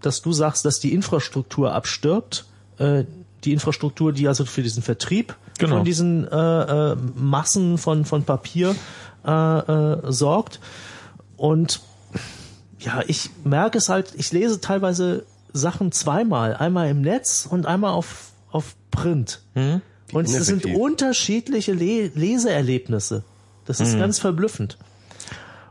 dass 0.00 0.22
du 0.22 0.32
sagst, 0.32 0.64
dass 0.64 0.80
die 0.80 0.92
Infrastruktur 0.92 1.72
abstirbt, 1.72 2.44
äh, 2.78 3.04
die 3.44 3.52
Infrastruktur, 3.52 4.12
die 4.12 4.28
also 4.28 4.44
für 4.44 4.62
diesen 4.62 4.82
Vertrieb 4.82 5.36
Genau. 5.58 5.76
von 5.76 5.84
diesen 5.84 6.26
äh, 6.26 6.36
äh, 6.36 6.96
Massen 7.14 7.78
von 7.78 8.04
von 8.04 8.24
Papier 8.24 8.74
äh, 9.24 9.30
äh, 9.30 10.10
sorgt 10.10 10.58
und 11.36 11.80
ja, 12.80 13.02
ich 13.06 13.30
merke 13.44 13.78
es 13.78 13.88
halt, 13.88 14.12
ich 14.16 14.32
lese 14.32 14.60
teilweise 14.60 15.24
Sachen 15.52 15.92
zweimal, 15.92 16.54
einmal 16.56 16.90
im 16.90 17.00
Netz 17.00 17.46
und 17.48 17.66
einmal 17.66 17.92
auf, 17.92 18.32
auf 18.50 18.74
Print. 18.90 19.40
Und 20.12 20.26
es 20.26 20.46
sind 20.46 20.66
unterschiedliche 20.66 21.72
Le 21.72 22.08
Leseerlebnisse. 22.14 23.24
Das 23.64 23.80
ist 23.80 23.98
ganz 23.98 24.18
verblüffend. 24.18 24.76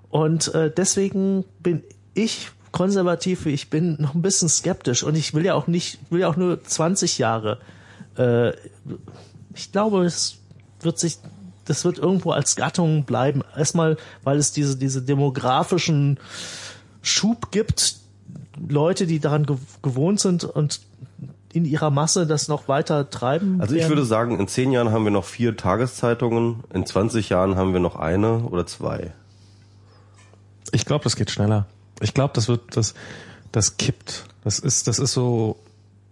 Und 0.10 0.54
äh, 0.54 0.72
deswegen 0.76 1.44
bin 1.60 1.84
ich 2.14 2.50
konservativ, 2.72 3.46
wie 3.46 3.52
ich 3.52 3.70
bin, 3.70 3.98
noch 4.02 4.16
ein 4.16 4.22
bisschen 4.24 4.50
skeptisch. 4.50 5.04
Und 5.04 5.16
ich 5.16 5.34
will 5.34 5.46
ja 5.46 5.54
auch 5.54 5.68
nicht, 5.68 6.00
will 6.10 6.22
ja 6.22 6.28
auch 6.28 6.36
nur 6.36 6.64
20 6.64 7.20
Jahre. 7.20 7.60
Äh, 8.18 8.52
ich 9.56 9.72
glaube, 9.72 10.04
es 10.06 10.38
wird 10.82 10.98
sich, 11.00 11.18
das 11.66 11.86
wird 11.86 12.00
irgendwo 12.00 12.32
als 12.32 12.56
Gattung 12.56 13.06
bleiben. 13.06 13.44
Erstmal, 13.56 13.98
weil 14.24 14.38
es 14.38 14.52
diese, 14.52 14.76
diese 14.76 15.02
demografischen 15.04 16.20
Schub 17.04 17.52
gibt, 17.52 17.98
Leute, 18.68 19.06
die 19.08 19.20
daran 19.20 19.46
gew- 19.46 19.58
gewohnt 19.84 20.20
sind 20.20 20.44
und 20.44 20.82
in 21.54 21.66
ihrer 21.66 21.92
Masse 21.92 22.26
das 22.26 22.48
noch 22.48 22.68
weiter 22.68 23.10
treiben. 23.10 23.62
Also 23.62 23.76
ich 23.76 23.88
würde 23.88 24.04
sagen, 24.04 24.40
in 24.40 24.48
zehn 24.48 24.72
Jahren 24.72 24.92
haben 24.92 25.04
wir 25.04 25.12
noch 25.12 25.26
vier 25.26 25.56
Tageszeitungen, 25.56 26.64
in 26.74 26.86
20 26.86 27.30
Jahren 27.30 27.56
haben 27.56 27.74
wir 27.74 27.80
noch 27.80 27.96
eine 27.96 28.40
oder 28.40 28.66
zwei. 28.66 29.14
Ich 30.72 30.86
glaube, 30.86 31.04
das 31.04 31.16
geht 31.16 31.30
schneller. 31.30 31.68
Ich 32.02 32.16
glaube, 32.16 32.34
das 32.34 32.48
wird, 32.48 32.76
das, 32.76 32.96
das 33.52 33.78
kippt. 33.78 34.26
Das 34.44 34.58
ist, 34.58 34.88
das 34.88 34.98
ist 34.98 35.14
so, 35.14 35.58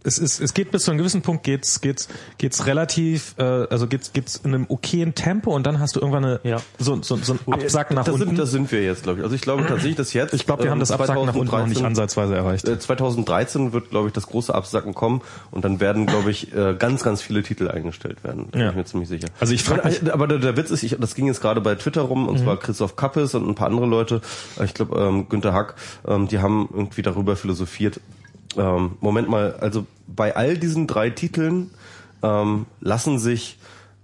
es 0.04 0.18
ist, 0.18 0.40
es 0.40 0.54
geht 0.54 0.72
bis 0.72 0.84
zu 0.84 0.92
einem 0.92 0.98
gewissen 0.98 1.22
Punkt 1.22 1.44
geht's, 1.44 1.82
geht's, 1.82 2.08
geht's 2.38 2.66
relativ, 2.66 3.36
äh, 3.38 3.44
also 3.44 3.88
geht's, 3.88 4.14
geht's 4.14 4.38
in 4.44 4.54
einem 4.54 4.66
okayen 4.70 5.14
Tempo 5.16 5.54
und 5.56 5.66
dann 5.66 5.80
hast 5.80 5.96
du 5.96 6.00
irgendwann 6.00 6.26
eine, 6.26 6.40
Ja. 6.44 6.58
so, 6.80 7.02
so, 7.02 7.18
so 7.18 7.34
ein 7.48 7.54
Absacken 7.54 7.96
nach 7.96 8.06
das 8.06 8.16
unten. 8.16 8.28
Sind, 8.28 8.40
das 8.40 8.52
sind 8.52 8.72
wir 8.72 8.84
jetzt, 8.84 9.04
glaube 9.04 9.20
ich. 9.20 9.24
Also 9.24 9.36
ich 9.36 9.42
glaube 9.42 9.64
tatsächlich, 9.68 9.96
dass 9.96 10.14
jetzt. 10.14 10.34
ich 10.34 10.46
glaube, 10.46 10.64
wir 10.64 10.72
haben 10.72 10.80
das 10.80 10.90
ähm, 10.90 11.00
Absacken 11.02 11.26
nach 11.26 11.36
unten 11.36 11.52
noch 11.52 11.68
nicht 11.68 11.78
2013 11.80 11.86
ansatzweise 11.86 12.36
erreicht. 12.36 12.68
Äh, 12.68 12.80
2013 12.80 13.74
wird, 13.74 13.90
glaube 13.90 14.08
ich, 14.08 14.14
das 14.14 14.28
große 14.28 14.54
Absacken 14.54 14.94
kommen 14.94 15.22
und 15.52 15.66
dann 15.66 15.80
werden, 15.80 16.06
glaube 16.06 16.32
ich, 16.32 16.54
äh, 16.56 16.76
ganz, 16.78 17.04
ganz 17.04 17.22
viele 17.22 17.44
Titel 17.44 17.68
eingestellt 17.68 18.24
werden. 18.24 18.46
Da 18.52 18.58
bin 18.58 18.62
Ja. 18.62 18.70
ich 18.72 18.76
mir 18.76 18.86
ziemlich 18.86 19.10
sicher. 19.10 19.28
Also 19.40 19.54
ich 19.54 19.64
frag 19.64 19.86
aber, 19.86 20.14
aber 20.14 20.28
der, 20.28 20.40
der 20.40 20.58
Witz 20.58 20.72
ist, 20.72 20.84
ich, 20.84 20.98
das 21.00 21.16
ging 21.16 21.28
jetzt 21.28 21.42
gerade 21.42 21.62
bei 21.62 21.76
Twitter 21.76 22.02
rum, 22.02 22.28
und 22.28 22.40
zwar 22.40 22.58
Christoph 22.58 22.96
Kappes 22.96 23.36
und 23.36 23.48
ein 23.48 23.56
paar 23.56 23.68
andere 23.68 23.86
Leute, 23.86 24.22
äh, 24.60 24.66
ich 24.66 24.74
glaube 24.74 25.00
ähm, 25.00 25.30
Günter 25.30 25.54
Hack, 25.54 25.76
ähm, 26.08 26.28
die 26.28 26.40
haben 26.40 26.70
irgendwie 26.74 27.02
darüber 27.04 27.36
philosophiert. 27.36 28.00
Ähm, 28.58 28.98
Moment 29.00 29.30
mal, 29.30 29.54
also 29.60 29.86
bei 30.08 30.36
all 30.36 30.58
diesen 30.58 30.88
drei 30.88 31.10
Titeln 31.10 31.72
ähm, 32.24 32.66
lassen 32.80 33.20
sich 33.20 33.58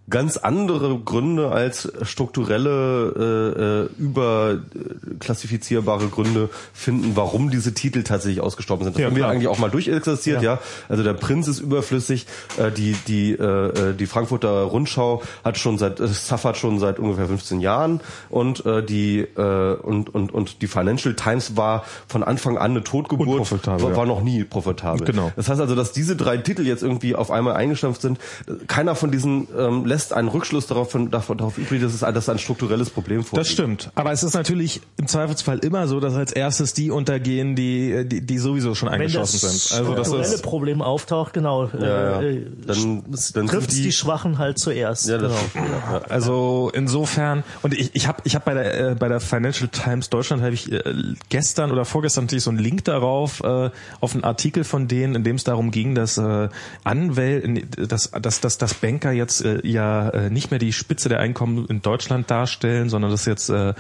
ganz 0.10 0.38
andere 0.38 0.98
Gründe 1.00 1.52
als 1.52 1.92
strukturelle, 2.04 3.90
äh, 4.00 4.00
äh, 4.00 4.02
überklassifizierbare 4.02 6.08
Gründe 6.08 6.50
finden, 6.74 7.12
warum 7.16 7.50
diese 7.50 7.74
Titel 7.74 8.04
tatsächlich 8.04 8.42
ausgestorben 8.42 8.86
sind. 8.86 8.96
Das 8.96 9.02
Ja, 9.02 9.08
haben 9.08 9.16
wir 9.16 9.24
klar. 9.24 9.32
eigentlich 9.32 9.50
auch 9.50 9.60
mal 9.60 9.70
durchexerziert, 9.70 10.42
ja. 10.42 10.60
Also 10.88 11.04
der 11.04 11.14
Prinz 11.14 11.50
ist 11.50 11.60
überflüssig, 11.60 12.26
äh, 12.58 12.72
die 12.72 12.96
die 13.08 13.34
äh, 13.34 13.44
äh, 13.44 13.94
die 13.94 14.06
Frankfurter 14.06 14.62
Rundschau 14.64 15.22
hat 15.44 15.58
schon 15.58 15.78
seit 15.78 16.00
äh, 16.00 16.08
suffert 16.08 16.56
schon 16.56 16.80
seit 16.80 17.00
ungefähr 17.00 17.28
15 17.28 17.60
Jahren 17.60 18.00
und 18.30 18.66
äh, 18.66 18.84
die 18.84 19.20
äh, 19.20 19.76
und 19.76 20.16
und 20.16 20.34
und 20.34 20.62
die 20.62 20.68
Financial 20.68 21.16
Times 21.16 21.58
war 21.58 21.84
von 22.08 22.24
Anfang 22.24 22.58
an 22.58 22.72
eine 22.72 22.84
Totgeburt, 22.84 23.68
war, 23.68 23.80
ja. 23.80 23.96
war 23.96 24.06
noch 24.06 24.22
nie 24.22 24.46
profitabel. 24.46 25.06
Genau. 25.06 25.34
Das 25.36 25.50
heißt 25.50 25.60
also, 25.60 25.76
dass 25.76 25.92
diese 25.92 26.16
drei 26.16 26.38
Titel 26.38 26.66
jetzt 26.66 26.84
irgendwie 26.84 27.16
auf 27.16 27.30
einmal 27.30 27.56
eingestampft 27.56 28.02
sind, 28.02 28.20
keiner 28.68 28.96
von 28.96 29.12
diesen 29.12 29.48
ähm, 29.58 29.86
lässt 29.98 30.14
einen 30.14 30.28
Rückschluss 30.28 30.68
darauf, 30.68 30.92
von, 30.92 31.10
darauf 31.10 31.58
übrig, 31.58 31.82
dass 31.82 31.92
es 31.94 32.04
ein, 32.04 32.14
dass 32.14 32.30
ein 32.30 32.38
strukturelles 32.38 32.92
Problem 32.92 33.24
vorliegt. 33.24 33.48
Das 33.48 33.52
stimmt. 33.52 33.90
Aber 33.96 34.12
es 34.12 34.22
ist 34.22 34.36
natürlich 34.36 34.82
im 34.98 35.08
Zweifelsfall 35.08 35.58
immer 35.60 35.88
so, 35.88 36.00
dass 36.00 36.14
als 36.14 36.32
erstes 36.32 36.74
die 36.76 36.92
untergehen, 36.92 37.56
die, 37.56 38.08
die, 38.08 38.22
die 38.22 38.38
sowieso 38.38 38.76
schon 38.76 38.90
Wenn 38.90 39.02
eingeschossen 39.02 39.40
das 39.42 39.70
sind. 39.70 39.80
Also 39.80 39.94
das 39.96 40.08
strukturelle 40.08 40.36
ist, 40.36 40.44
Problem 40.44 40.82
auftaucht, 40.84 41.34
genau, 41.34 41.66
Ja, 41.80 42.22
ja. 42.22 42.22
äh, 42.22 42.46
Dann- 42.68 43.04
es 43.12 43.34
dann 43.34 43.48
trifft 43.48 43.72
die, 43.72 43.82
die- 43.84 43.92
Schwachen 43.92 44.38
halt 44.38 44.60
zuerst. 44.60 45.08
Ja, 45.10 45.18
genau. 45.18 45.34
ja. 45.56 46.02
also 46.10 46.70
insofern, 46.76 47.44
und 47.64 47.74
ich, 47.74 47.90
ich 47.96 48.08
habe 48.08 48.22
ich 48.26 48.36
hab 48.36 48.46
bei 48.46 48.54
der 48.54 48.92
äh, 48.92 48.96
bei 48.96 49.08
der 49.08 49.20
Financial 49.20 49.68
Times 49.70 50.10
Deutschland 50.12 50.44
habe 50.44 50.54
ich 50.54 50.72
äh, 50.72 50.84
gestern 51.30 51.72
oder 51.72 51.86
vorgestern 51.86 52.26
natürlich 52.26 52.44
so 52.44 52.52
einen 52.52 52.60
Link 52.60 52.84
darauf 52.86 53.42
äh, 53.44 53.72
auf 54.00 54.14
einen 54.14 54.24
Artikel 54.24 54.64
von 54.64 54.88
denen, 54.88 55.16
in 55.16 55.24
dem 55.24 55.38
es 55.38 55.44
darum 55.44 55.72
ging, 55.72 55.96
dass 55.96 56.18
äh, 56.20 56.50
Anwälte, 56.84 57.88
dass, 57.88 58.12
dass, 58.12 58.42
dass, 58.42 58.58
dass 58.60 58.74
Banker 58.76 59.12
jetzt 59.12 59.44
äh, 59.44 59.60
ja 59.66 59.87
äh, 59.88 60.30
nicht 60.30 60.52
mehr 60.52 60.60
die 60.60 60.74
Spitze 60.74 61.10
der 61.10 61.20
Einkommen 61.20 61.66
in 61.68 61.82
Deutschland 61.82 62.30
darstellen, 62.30 62.90
sondern 62.90 63.12
dass 63.12 63.26
jetzt 63.26 63.50
äh, 63.50 63.74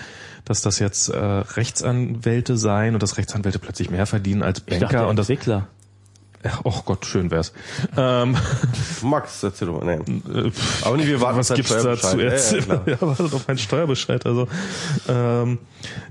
dass 0.45 0.61
das 0.61 0.80
jetzt 0.80 1.10
äh, 1.10 1.18
Rechtsanwälte 1.18 2.58
seien 2.58 2.94
und 2.94 3.03
dass 3.03 3.18
Rechtsanwälte 3.18 3.60
plötzlich 3.60 3.90
mehr 3.90 4.06
verdienen 4.06 4.44
als 4.44 4.60
Ich 4.60 4.66
Banker 4.66 4.88
dachte, 4.88 5.08
und 5.08 5.18
das 5.18 5.30
Entwickler. 5.30 5.68
ja, 6.44 6.52
oh 6.64 6.82
Gott, 6.86 7.06
schön 7.06 7.32
wär's. 7.32 7.52
Ähm, 7.98 8.38
Max, 9.02 9.44
erzähl 9.44 9.68
doch 9.68 9.84
mal. 9.84 9.98
Nee. 9.98 10.52
Aber 10.84 10.95
nicht, 10.98 11.08
wir 11.08 11.19
warten 11.19 11.38
was 11.38 11.53
gibt's 11.53 11.69
da 11.69 11.98
zu 11.98 11.98
Steuerbescheid. 11.98 12.68
Ja, 12.68 12.74
ja. 12.76 12.82
Ja, 12.94 13.02
wartet 13.02 13.34
auf 13.34 13.48
meinen 13.48 13.58
Steuerbescheid. 13.58 14.26
Also 14.26 14.48
ähm, 15.10 15.60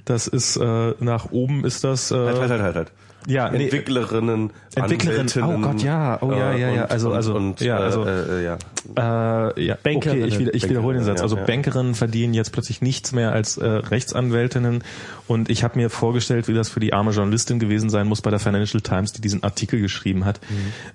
das 0.05 0.27
ist 0.27 0.57
äh, 0.57 0.95
nach 1.01 1.31
oben 1.31 1.65
ist 1.65 1.85
das 1.85 2.11
äh, 2.11 2.17
Halt, 2.17 2.39
halt, 2.39 2.51
halt, 2.51 2.63
halt, 2.63 2.77
halt. 2.77 2.93
Ja 3.27 3.51
nee, 3.51 3.65
Entwicklerinnen, 3.65 4.51
Entwicklerin, 4.75 5.21
Anwältinnen, 5.21 5.55
oh 5.57 5.59
Gott, 5.61 5.83
ja, 5.83 6.19
oh 6.23 6.31
ja, 6.33 6.53
äh, 6.53 6.61
ja, 6.61 6.69
ja, 6.71 6.83
und- 6.85 6.91
also- 6.91 7.13
also, 7.13 7.35
und, 7.35 7.61
ja, 7.61 7.79
äh, 7.79 7.83
also- 7.83 8.05
äh, 8.05 8.41
äh, 8.41 8.45
ja. 8.45 8.59
Äh, 8.97 9.65
ja, 9.65 9.77
Bankerinnen. 9.83 10.25
okay, 10.25 10.33
ich, 10.33 10.39
wieder, 10.39 10.55
ich 10.55 10.69
wiederhole 10.69 10.97
den 10.99 11.05
Satz. 11.05 11.21
Also 11.21 11.37
ja. 11.37 11.45
Bankerinnen 11.45 11.95
verdienen 11.97 12.35
jetzt 12.35 12.53
plötzlich 12.53 12.81
nichts 12.83 13.13
mehr 13.13 13.33
als 13.33 13.57
äh, 13.59 13.67
Rechtsanwältinnen 13.67 14.85
und 15.27 15.51
ich 15.51 15.65
habe 15.65 15.77
mir 15.79 15.91
vorgestellt, 15.91 16.47
wie 16.49 16.55
das 16.55 16.69
für 16.69 16.79
die 16.81 16.93
arme 16.93 17.11
Journalistin 17.11 17.59
gewesen 17.59 17.91
sein 17.91 18.07
muss 18.07 18.23
bei 18.23 18.31
der 18.31 18.39
Financial 18.39 18.81
Times, 18.81 19.13
die 19.13 19.21
diesen 19.21 19.43
Artikel 19.43 19.81
geschrieben 19.81 20.25
hat, 20.25 20.41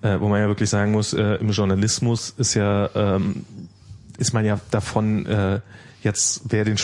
Mhm. 0.02 0.08
äh, 0.08 0.20
wo 0.22 0.30
man 0.30 0.40
ja 0.40 0.48
wirklich 0.48 0.70
sagen 0.70 0.92
muss, 0.94 1.14
äh, 1.14 1.36
im 1.36 1.50
Journalismus 1.50 2.34
ist 2.38 2.54
ja 2.54 2.90
ähm, 2.96 3.46
ist 4.18 4.34
man 4.34 4.46
ja 4.46 4.60
davon 4.72 5.26
äh, 5.26 5.60
jetzt, 6.04 6.42
wer 6.50 6.64
den 6.64 6.78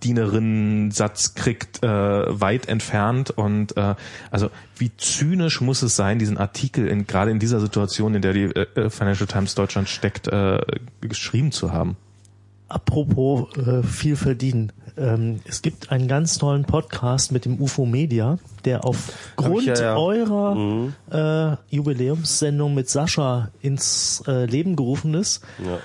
Spitzenverdienerinnen-Satz 0.00 1.34
kriegt, 1.34 1.82
äh, 1.82 1.88
weit 1.88 2.68
entfernt. 2.68 3.30
Und 3.30 3.76
äh, 3.76 3.94
also 4.30 4.50
wie 4.76 4.90
zynisch 4.96 5.60
muss 5.60 5.82
es 5.82 5.96
sein, 5.96 6.18
diesen 6.18 6.38
Artikel 6.38 6.86
in 6.88 7.06
gerade 7.06 7.30
in 7.30 7.38
dieser 7.38 7.60
Situation, 7.60 8.14
in 8.14 8.22
der 8.22 8.32
die 8.32 8.44
äh, 8.44 8.90
Financial 8.90 9.26
Times 9.26 9.54
Deutschland 9.54 9.88
steckt, 9.88 10.28
äh, 10.28 10.60
geschrieben 11.00 11.52
zu 11.52 11.72
haben. 11.72 11.96
Apropos 12.68 13.56
äh, 13.56 13.82
viel 13.82 14.16
verdienen. 14.16 14.72
Ähm, 14.96 15.40
es 15.44 15.62
gibt 15.62 15.90
einen 15.90 16.08
ganz 16.08 16.38
tollen 16.38 16.64
Podcast 16.64 17.32
mit 17.32 17.44
dem 17.44 17.60
UFO 17.60 17.84
Media, 17.84 18.38
der 18.64 18.84
aufgrund 18.84 19.64
ja, 19.64 19.74
ja. 19.74 19.96
eurer 19.96 20.88
äh, 21.10 21.74
Jubiläumssendung 21.74 22.74
mit 22.74 22.88
Sascha 22.88 23.50
ins 23.60 24.22
äh, 24.26 24.46
Leben 24.46 24.76
gerufen 24.76 25.14
ist. 25.14 25.42
Ja. 25.64 25.78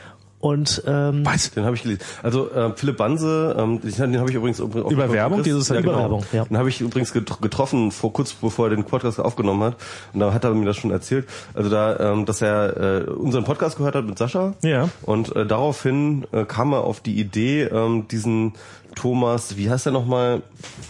Und 0.45 0.83
ähm, 0.85 1.25
Was? 1.25 1.49
Den 1.49 1.65
habe 1.65 1.75
ich 1.75 1.82
gelesen. 1.82 2.03
Also 2.22 2.51
äh, 2.51 2.72
Philipp 2.75 2.98
Banse, 2.98 3.56
ähm, 3.57 3.80
den, 3.82 4.19
habe 4.19 4.30
ich 4.30 4.35
übrigens 4.35 4.61
auch 4.61 4.67
Über 4.75 5.11
Werbung, 5.11 5.41
dieses 5.41 5.69
ja, 5.69 5.80
Über 5.80 5.90
genau. 5.93 5.98
Werbung, 5.98 6.25
ja. 6.33 6.45
Den 6.45 6.56
habe 6.59 6.69
ich 6.69 6.82
übrigens 6.82 7.11
get- 7.14 7.41
getroffen 7.41 7.90
vor 7.90 8.14
kurz 8.14 8.33
bevor 8.33 8.67
er 8.67 8.75
den 8.75 8.83
Podcast 8.83 9.19
aufgenommen 9.19 9.64
hat 9.64 9.77
und 10.14 10.19
da 10.19 10.32
hat 10.35 10.43
er 10.43 10.53
mir 10.53 10.65
das 10.65 10.77
schon 10.77 10.91
erzählt. 10.91 11.27
Also 11.56 11.72
da, 11.72 12.11
ähm, 12.11 12.27
dass 12.27 12.43
er 12.43 13.07
äh, 13.07 13.09
unseren 13.09 13.43
Podcast 13.43 13.77
gehört 13.77 13.95
hat 13.95 14.06
mit 14.06 14.19
Sascha. 14.19 14.53
Ja. 14.61 14.90
Und 15.01 15.35
äh, 15.35 15.48
daraufhin 15.48 16.27
äh, 16.32 16.45
kam 16.45 16.74
er 16.74 16.83
auf 16.83 16.99
die 16.99 17.19
Idee, 17.19 17.64
ähm, 17.64 18.07
diesen 18.07 18.53
Thomas, 18.93 19.57
wie 19.57 19.72
heißt 19.72 19.88
er 19.88 19.93
nochmal? 19.93 20.43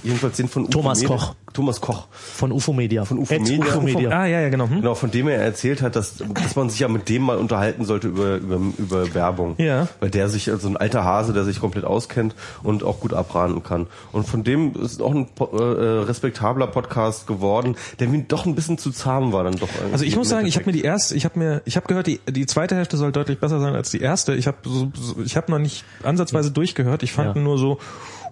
Jedenfalls 0.04 0.36
den 0.36 0.50
von 0.50 0.70
Thomas 0.70 1.02
Koch. 1.02 1.34
Thomas 1.56 1.82
Koch. 1.82 2.08
von 2.12 2.52
UFO 2.52 2.72
Media. 2.74 3.04
Von 3.06 3.18
UFO 3.18 3.34
Media. 3.40 3.66
UFO 3.66 3.82
Media. 3.82 4.10
Ah 4.12 4.26
ja, 4.28 4.42
ja, 4.42 4.50
genau. 4.50 4.70
Hm? 4.70 4.78
Genau, 4.82 4.94
von 4.94 5.10
dem 5.10 5.28
er 5.28 5.38
erzählt 5.42 5.82
hat, 5.82 5.96
dass, 5.96 6.18
dass 6.18 6.56
man 6.56 6.70
sich 6.70 6.80
ja 6.80 6.88
mit 6.88 7.10
dem 7.10 7.24
mal 7.24 7.38
unterhalten 7.38 7.86
sollte 7.86 8.08
über, 8.10 8.36
über, 8.36 8.60
über 8.78 9.14
Werbung. 9.16 9.56
Ja. 9.58 9.88
Weil 10.00 10.10
der 10.12 10.30
sich, 10.30 10.52
also 10.52 10.68
ein 10.68 10.78
alter 10.78 11.04
Hase, 11.04 11.34
der 11.34 11.44
sich 11.46 11.60
komplett 11.60 11.86
auskennt 11.86 12.36
und 12.62 12.84
auch 12.84 13.00
gut 13.00 13.14
abraten 13.14 13.64
kann. 13.64 13.88
Und 14.12 14.28
von 14.28 14.44
dem 14.44 14.76
ist 14.76 15.02
auch 15.02 15.12
ein 15.16 15.28
po- 15.34 15.46
äh, 15.58 16.04
respektabler 16.04 16.68
Podcast 16.68 17.26
geworden, 17.28 17.76
der 18.00 18.08
mir 18.10 18.24
doch 18.28 18.46
ein 18.46 18.54
bisschen 18.56 18.78
zu 18.78 18.92
zahm 18.92 19.32
war 19.34 19.44
dann 19.44 19.56
doch. 19.56 19.70
Also 19.92 20.06
ich 20.06 20.16
muss 20.16 20.30
sagen, 20.30 20.46
ich 20.46 20.56
habe 20.58 20.66
mir 20.68 20.74
die 20.74 20.84
erste, 20.84 21.16
ich 21.16 21.26
habe 21.26 21.40
mir, 21.40 21.62
ich 21.66 21.76
habe 21.78 21.88
gehört, 21.88 22.08
die 22.08 22.20
die 22.30 22.46
zweite 22.46 22.76
Hälfte 22.76 22.98
soll 22.98 23.12
deutlich 23.12 23.40
besser 23.40 23.60
sein 23.60 23.74
als 23.76 23.92
die 23.92 24.02
erste. 24.02 24.36
Ich 24.36 24.48
habe 24.48 24.58
so, 24.64 24.92
so, 24.94 25.16
ich 25.24 25.38
habe 25.38 25.52
noch 25.52 25.60
nicht 25.60 25.86
ansatzweise 26.04 26.52
durchgehört. 26.52 27.02
Ich 27.04 27.14
fand 27.14 27.36
Ja. 27.36 27.42
nur 27.42 27.58
so, 27.58 27.78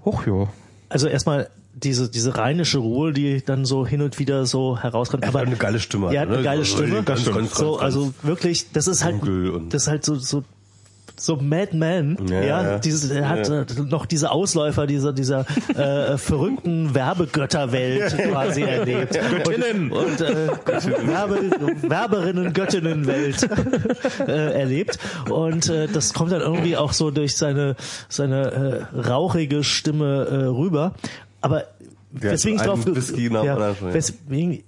hoch 0.03 0.25
ja. 0.27 0.47
Also 0.89 1.07
erstmal 1.07 1.49
diese 1.75 2.09
diese 2.09 2.37
rheinische 2.37 2.77
Ruhe, 2.79 3.13
die 3.13 3.43
dann 3.43 3.65
so 3.65 3.85
hin 3.85 4.01
und 4.01 4.19
wieder 4.19 4.45
so 4.45 4.77
herauskommt. 4.77 5.23
Er 5.23 5.33
hat 5.33 5.41
eine 5.47 5.55
geile 5.55 5.79
Stimme. 5.79 6.13
Er 6.13 6.21
hat 6.21 6.29
ne? 6.29 6.35
eine 6.35 6.43
geile 6.43 6.59
Also 6.59 6.77
Stimme. 6.77 7.03
Ganz, 7.03 7.25
ganz, 7.25 7.35
ganz, 7.35 7.55
so, 7.55 7.77
also 7.79 8.13
wirklich, 8.21 8.71
das 8.71 8.87
ist 8.87 9.03
halt, 9.03 9.21
das 9.69 9.83
ist 9.83 9.87
halt 9.87 10.05
so, 10.05 10.15
so, 10.15 10.43
so 11.15 11.35
Madman, 11.37 12.17
ja, 12.27 12.41
Ja, 12.41 12.63
ja. 12.63 12.79
Dieses, 12.79 13.09
er 13.09 13.29
hat 13.29 13.47
Ja. 13.47 13.61
äh, 13.61 13.65
noch 13.87 14.05
diese 14.05 14.31
Ausläufer 14.31 14.87
dieser, 14.87 15.13
dieser 15.13 15.45
äh, 15.75 16.17
verrückten 16.17 16.93
Werbegötterwelt 16.95 18.17
quasi 18.17 18.61
erlebt. 18.63 19.13
Göttinnen. 19.43 19.91
Und, 19.91 20.05
und 20.05 20.21
äh, 20.21 21.07
Werbe, 21.07 21.39
Werberinnen, 21.83 22.53
Göttinnenwelt 22.53 23.47
äh, 24.27 24.53
erlebt. 24.59 24.97
Und 25.29 25.69
äh, 25.69 25.87
das 25.87 26.13
kommt 26.13 26.31
dann 26.31 26.41
irgendwie 26.41 26.77
auch 26.77 26.93
so 26.93 27.11
durch 27.11 27.35
seine, 27.35 27.75
seine 28.09 28.87
äh, 28.93 28.99
rauchige 28.99 29.63
Stimme 29.63 30.27
äh, 30.29 30.35
rüber. 30.45 30.93
Aber 31.43 31.65
Der 32.11 32.31
hat 32.31 32.37
weswegen 32.37 32.57
ich 32.59 32.65
drauf 32.65 32.85
Whisky 32.85 33.29
nach 33.29 33.43
ja, 33.43 33.53
anderen 33.53 33.75
ja. 33.89 33.93
weswegen 33.93 34.63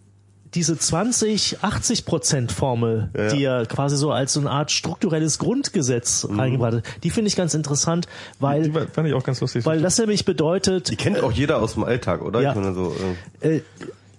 diese 0.54 0.78
20, 0.78 1.64
80 1.64 2.06
Prozent 2.06 2.52
Formel, 2.52 3.10
Ja. 3.18 3.28
die 3.28 3.44
er 3.44 3.66
quasi 3.66 3.98
so 3.98 4.12
als 4.12 4.32
so 4.34 4.40
eine 4.40 4.52
Art 4.52 4.72
strukturelles 4.72 5.38
Grundgesetz 5.38 6.26
reingebracht 6.30 6.76
hat, 6.76 6.84
die 7.04 7.10
finde 7.10 7.28
ich 7.28 7.36
ganz 7.36 7.54
interessant, 7.54 8.08
weil, 8.40 8.64
Die 8.64 8.74
war- 8.74 8.88
fand 8.88 9.08
ich 9.08 9.14
auch 9.14 9.24
ganz 9.24 9.42
lustig. 9.42 9.66
weil 9.66 9.82
das 9.82 9.98
nämlich 9.98 10.24
bedeutet, 10.24 10.90
Die 10.92 10.96
kennt 10.96 11.20
auch 11.22 11.32
jeder 11.34 11.62
aus 11.62 11.74
dem 11.74 11.84
Alltag, 11.84 12.22
oder? 12.22 12.40
Ja. 12.42 12.52
Ich 12.52 12.56
meine 12.56 12.74
so, 12.74 12.96
äh, 13.42 13.58
äh, 13.58 13.62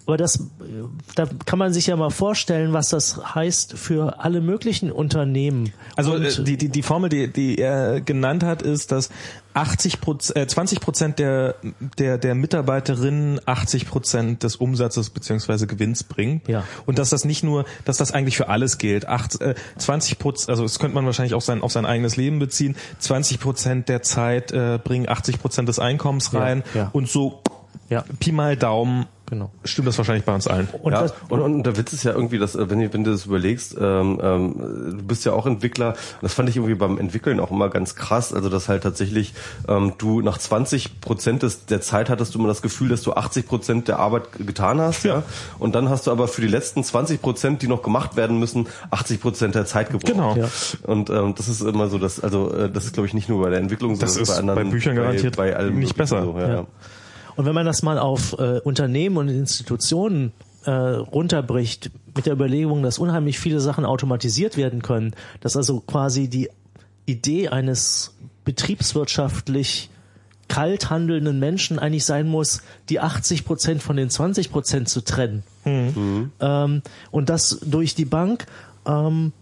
aber 0.06 0.16
das, 0.16 0.38
da 1.16 1.26
kann 1.46 1.58
man 1.58 1.72
sich 1.72 1.88
ja 1.88 1.96
mal 1.96 2.10
vorstellen, 2.10 2.72
was 2.72 2.90
das 2.90 3.34
heißt 3.34 3.76
für 3.76 4.20
alle 4.20 4.40
möglichen 4.40 4.92
Unternehmen. 4.92 5.72
Also 5.96 6.12
Und, 6.12 6.24
äh, 6.24 6.44
die, 6.44 6.56
die, 6.56 6.68
die 6.68 6.82
Formel, 6.82 7.10
die, 7.10 7.26
die 7.26 7.58
er 7.58 8.00
genannt 8.00 8.44
hat, 8.44 8.62
ist, 8.62 8.92
dass 8.92 9.10
80 9.54 10.00
Prozent, 10.00 10.36
äh, 10.38 10.46
20 10.46 10.80
Prozent 10.80 11.18
der, 11.18 11.56
der, 11.98 12.18
der 12.18 12.36
Mitarbeiterinnen 12.36 13.40
80 13.46 13.88
Prozent 13.88 14.42
des 14.44 14.54
Umsatzes 14.54 15.10
beziehungsweise 15.10 15.66
Gewinns 15.66 16.04
bringen. 16.04 16.40
Ja. 16.46 16.62
Und 16.84 16.98
dass 16.98 17.10
das 17.10 17.24
nicht 17.24 17.42
nur, 17.42 17.64
dass 17.84 17.96
das 17.96 18.12
eigentlich 18.12 18.36
für 18.36 18.48
alles 18.48 18.78
gilt. 18.78 19.08
Acht, 19.08 19.40
äh, 19.40 19.56
20 19.76 20.20
Prozent, 20.20 20.50
also 20.50 20.62
das 20.62 20.78
könnte 20.78 20.94
man 20.94 21.04
wahrscheinlich 21.04 21.34
auch 21.34 21.40
sein, 21.40 21.62
auf 21.62 21.72
sein 21.72 21.84
eigenes 21.84 22.16
Leben 22.16 22.38
beziehen. 22.38 22.76
20 23.00 23.40
Prozent 23.40 23.88
der 23.88 24.02
Zeit 24.02 24.52
äh, 24.52 24.78
bringen 24.82 25.08
80 25.08 25.40
Prozent 25.40 25.68
des 25.68 25.80
Einkommens 25.80 26.32
rein 26.32 26.62
ja. 26.74 26.90
und 26.92 27.08
so 27.08 27.42
Ja. 27.88 28.04
Pi 28.20 28.32
mal 28.32 28.56
Daumen 28.56 29.06
Genau. 29.28 29.50
stimmt 29.64 29.88
das 29.88 29.98
wahrscheinlich 29.98 30.24
bei 30.24 30.34
uns 30.34 30.46
allen. 30.46 30.68
Und 30.82 30.92
ja, 30.92 31.02
das, 31.02 31.14
und, 31.28 31.40
und 31.40 31.62
der 31.64 31.76
Witz 31.76 31.92
ist 31.92 32.04
ja 32.04 32.12
irgendwie, 32.12 32.38
dass 32.38 32.54
äh, 32.54 32.70
wenn, 32.70 32.80
du- 32.80 32.92
wenn 32.92 33.02
du 33.04 33.10
das 33.10 33.26
überlegst, 33.26 33.76
ähm, 33.80 34.20
ähm, 34.22 34.54
du 34.98 35.02
bist 35.04 35.24
ja 35.24 35.32
auch 35.32 35.46
Entwickler. 35.46 35.94
Das 36.22 36.34
fand 36.34 36.48
ich 36.48 36.56
irgendwie 36.56 36.74
beim 36.76 36.96
Entwickeln 36.98 37.40
auch 37.40 37.50
immer 37.50 37.68
ganz 37.68 37.96
krass. 37.96 38.32
Also 38.32 38.48
dass 38.48 38.68
halt 38.68 38.84
tatsächlich 38.84 39.34
ähm, 39.68 39.94
du 39.98 40.20
nach 40.20 40.38
20 40.38 41.00
Prozent 41.00 41.42
des, 41.42 41.66
der 41.66 41.80
Zeit 41.80 42.08
hattest 42.08 42.34
du 42.34 42.38
immer 42.38 42.48
das 42.48 42.62
Gefühl, 42.62 42.88
dass 42.88 43.02
du 43.02 43.14
80 43.14 43.46
Prozent 43.48 43.88
der 43.88 43.98
Arbeit 43.98 44.24
getan 44.38 44.80
hast. 44.80 45.04
Ja. 45.04 45.24
Und 45.58 45.74
dann 45.74 45.88
hast 45.88 46.06
du 46.06 46.12
aber 46.12 46.28
für 46.28 46.40
die 46.40 46.46
letzten 46.48 46.84
20 46.84 47.20
Prozent, 47.20 47.62
die 47.62 47.68
noch 47.68 47.82
gemacht 47.82 48.16
werden 48.16 48.38
müssen, 48.38 48.68
80 48.92 49.20
Prozent 49.20 49.54
der 49.56 49.66
Zeit 49.66 49.90
gebraucht. 49.90 50.12
Genau. 50.12 50.36
Ja. 50.36 50.48
Und 50.84 51.10
ähm, 51.10 51.34
das 51.36 51.48
ist 51.48 51.62
immer 51.62 51.88
so, 51.88 51.98
dass 51.98 52.20
also 52.20 52.52
äh, 52.52 52.70
das 52.70 52.84
ist 52.84 52.92
glaube 52.94 53.06
ich 53.08 53.14
nicht 53.14 53.28
nur 53.28 53.42
bei 53.42 53.50
der 53.50 53.58
Entwicklung, 53.58 53.98
Das 53.98 54.14
sondern 54.14 54.22
ist 54.22 54.28
bei 54.34 54.38
anderen 54.38 54.64
bei 54.68 54.70
Büchern 54.70 54.94
garantiert 54.96 55.36
bei 55.36 55.56
allem 55.56 55.78
nicht 55.78 55.96
besser. 55.96 56.22
So, 56.22 56.38
ja, 56.38 56.46
Ja. 56.48 56.54
ja. 56.54 56.66
Und 57.36 57.44
wenn 57.44 57.54
man 57.54 57.66
das 57.66 57.82
mal 57.82 57.98
auf 57.98 58.38
äh, 58.38 58.60
Unternehmen 58.60 59.16
und 59.18 59.28
Institutionen 59.28 60.32
äh, 60.64 60.70
runterbricht, 60.70 61.90
mit 62.14 62.26
der 62.26 62.32
Überlegung, 62.32 62.82
dass 62.82 62.98
unheimlich 62.98 63.38
viele 63.38 63.60
Sachen 63.60 63.84
automatisiert 63.84 64.56
werden 64.56 64.82
können, 64.82 65.14
dass 65.40 65.56
also 65.56 65.80
quasi 65.80 66.28
die 66.28 66.48
Idee 67.04 67.48
eines 67.48 68.14
betriebswirtschaftlich 68.44 69.90
kalt 70.48 70.90
handelnden 70.90 71.38
Menschen 71.38 71.78
eigentlich 71.78 72.04
sein 72.04 72.28
muss, 72.28 72.62
die 72.88 73.00
80 73.00 73.44
Prozent 73.44 73.82
von 73.82 73.96
den 73.96 74.10
20 74.10 74.50
Prozent 74.50 74.88
zu 74.88 75.02
trennen. 75.02 75.42
Ähm, 76.40 76.82
und 77.10 77.28
das 77.28 77.60
durch 77.64 77.94
die 77.94 78.04
Bank, 78.04 78.46
ähm, 78.86 79.32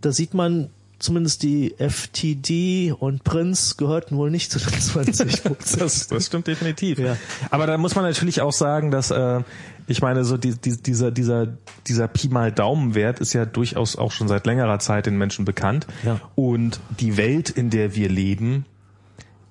da 0.00 0.12
sieht 0.12 0.34
man 0.34 0.70
zumindest 1.02 1.42
die 1.42 1.74
FTD 1.78 2.92
und 2.92 3.24
Prince 3.24 3.74
gehörten 3.76 4.16
wohl 4.16 4.30
nicht 4.30 4.50
zu 4.50 4.58
den 4.58 4.72
20 4.80 5.42
Prozent. 5.42 5.80
Das, 5.80 6.06
das 6.06 6.26
stimmt 6.26 6.46
definitiv. 6.46 6.98
Ja. 6.98 7.16
Aber 7.50 7.66
da 7.66 7.76
muss 7.76 7.94
man 7.94 8.04
natürlich 8.04 8.40
auch 8.40 8.52
sagen, 8.52 8.90
dass 8.90 9.10
äh, 9.10 9.40
ich 9.88 10.00
meine, 10.00 10.24
so 10.24 10.36
die, 10.36 10.54
die, 10.54 10.80
dieser 10.80 11.10
dieser 11.10 11.48
dieser 11.86 12.08
Pi 12.08 12.28
mal 12.28 12.52
Daumenwert 12.52 13.20
ist 13.20 13.32
ja 13.32 13.44
durchaus 13.44 13.96
auch 13.96 14.12
schon 14.12 14.28
seit 14.28 14.46
längerer 14.46 14.78
Zeit 14.78 15.06
den 15.06 15.18
Menschen 15.18 15.44
bekannt. 15.44 15.86
Ja. 16.04 16.20
Und 16.36 16.80
die 17.00 17.16
Welt, 17.16 17.50
in 17.50 17.70
der 17.70 17.94
wir 17.96 18.08
leben, 18.08 18.64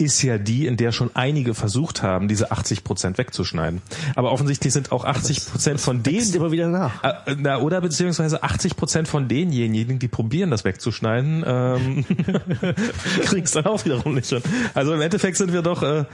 ist 0.01 0.21
ja 0.23 0.37
die, 0.37 0.65
in 0.67 0.75
der 0.75 0.91
schon 0.91 1.11
einige 1.13 1.53
versucht 1.53 2.03
haben, 2.03 2.27
diese 2.27 2.51
80 2.51 2.83
Prozent 2.83 3.17
wegzuschneiden. 3.17 3.81
Aber 4.15 4.31
offensichtlich 4.31 4.73
sind 4.73 4.91
auch 4.91 5.05
80 5.05 5.45
Prozent 5.45 5.79
von 5.79 6.03
denen 6.03 6.33
immer 6.33 6.51
wieder 6.51 6.67
nach. 6.67 7.03
äh, 7.03 7.35
na, 7.37 7.59
oder 7.61 7.79
beziehungsweise 7.79 8.43
80 8.43 8.75
Prozent 8.75 9.07
von 9.07 9.27
denjenigen, 9.27 9.99
die 9.99 10.07
probieren, 10.09 10.51
das 10.51 10.65
wegzuschneiden, 10.65 11.43
ähm, 11.45 12.05
kriegen 13.23 13.43
es 13.43 13.51
dann 13.51 13.65
auch 13.65 13.85
wiederum 13.85 14.15
nicht 14.15 14.27
hin. 14.29 14.41
Also 14.73 14.93
im 14.93 15.01
Endeffekt 15.01 15.37
sind 15.37 15.53
wir 15.53 15.61
doch, 15.61 15.83
äh, 15.83 16.05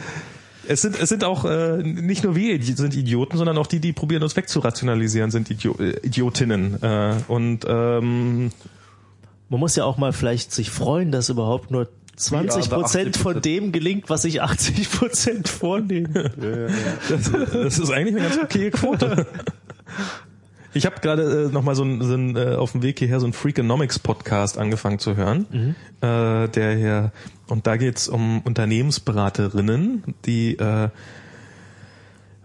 es 0.68 0.82
sind, 0.82 1.00
es 1.00 1.10
sind 1.10 1.24
auch 1.24 1.46
äh, 1.46 1.78
nicht 1.82 2.24
nur 2.24 2.36
wir 2.36 2.54
Idi- 2.56 2.76
sind 2.76 2.94
Idioten, 2.96 3.38
sondern 3.38 3.58
auch 3.58 3.68
die, 3.68 3.80
die 3.80 3.94
probieren, 3.94 4.22
uns 4.24 4.36
wegzurationalisieren, 4.36 5.32
sind 5.32 5.50
Idio 5.50 5.76
äh, 5.80 5.98
Idiotinnen. 6.06 6.84
Äh, 6.84 7.16
und 7.30 7.66
ähm, 7.68 8.52
Man 9.50 9.60
muss 9.62 9.78
ja 9.78 9.86
auch 9.86 9.98
mal 9.98 10.12
vielleicht 10.12 10.52
sich 10.52 10.70
freuen, 10.70 11.12
dass 11.14 11.30
überhaupt 11.30 11.72
nur 11.72 11.88
20 12.18 12.70
Prozent 12.70 13.16
Ja, 13.16 13.22
von 13.22 13.42
dem 13.42 13.72
gelingt, 13.72 14.10
was 14.10 14.24
sich 14.24 14.42
80 14.42 14.92
Prozent 14.92 15.48
vornehmen. 15.48 16.14
das, 17.10 17.32
das 17.32 17.80
ist 17.80 17.92
eigentlich 17.92 18.16
eine 18.16 18.28
ganz 18.28 18.44
okaye 18.44 18.72
Quote. 18.72 19.28
Ich 20.74 20.86
habe 20.86 21.00
gerade 21.00 21.46
äh, 21.46 21.54
noch 21.54 21.64
mal 21.64 21.76
so 21.76 21.84
ein, 21.84 22.02
so 22.02 22.14
ein 22.14 22.36
äh, 22.36 22.56
auf 22.56 22.74
dem 22.74 22.84
Weg 22.84 23.00
hierher 23.00 23.20
so 23.20 23.26
ein 23.26 23.34
Freakonomics 23.34 24.00
Podcast 24.00 24.58
angefangen 24.58 25.00
zu 25.00 25.16
hören, 25.16 25.76
äh, 26.02 26.50
der 26.50 26.76
hier 26.76 27.12
und 27.48 27.66
da 27.66 27.78
geht's 27.78 28.08
um 28.10 28.42
Unternehmensberaterinnen, 28.42 30.04
die 30.26 30.58
äh, 30.58 30.90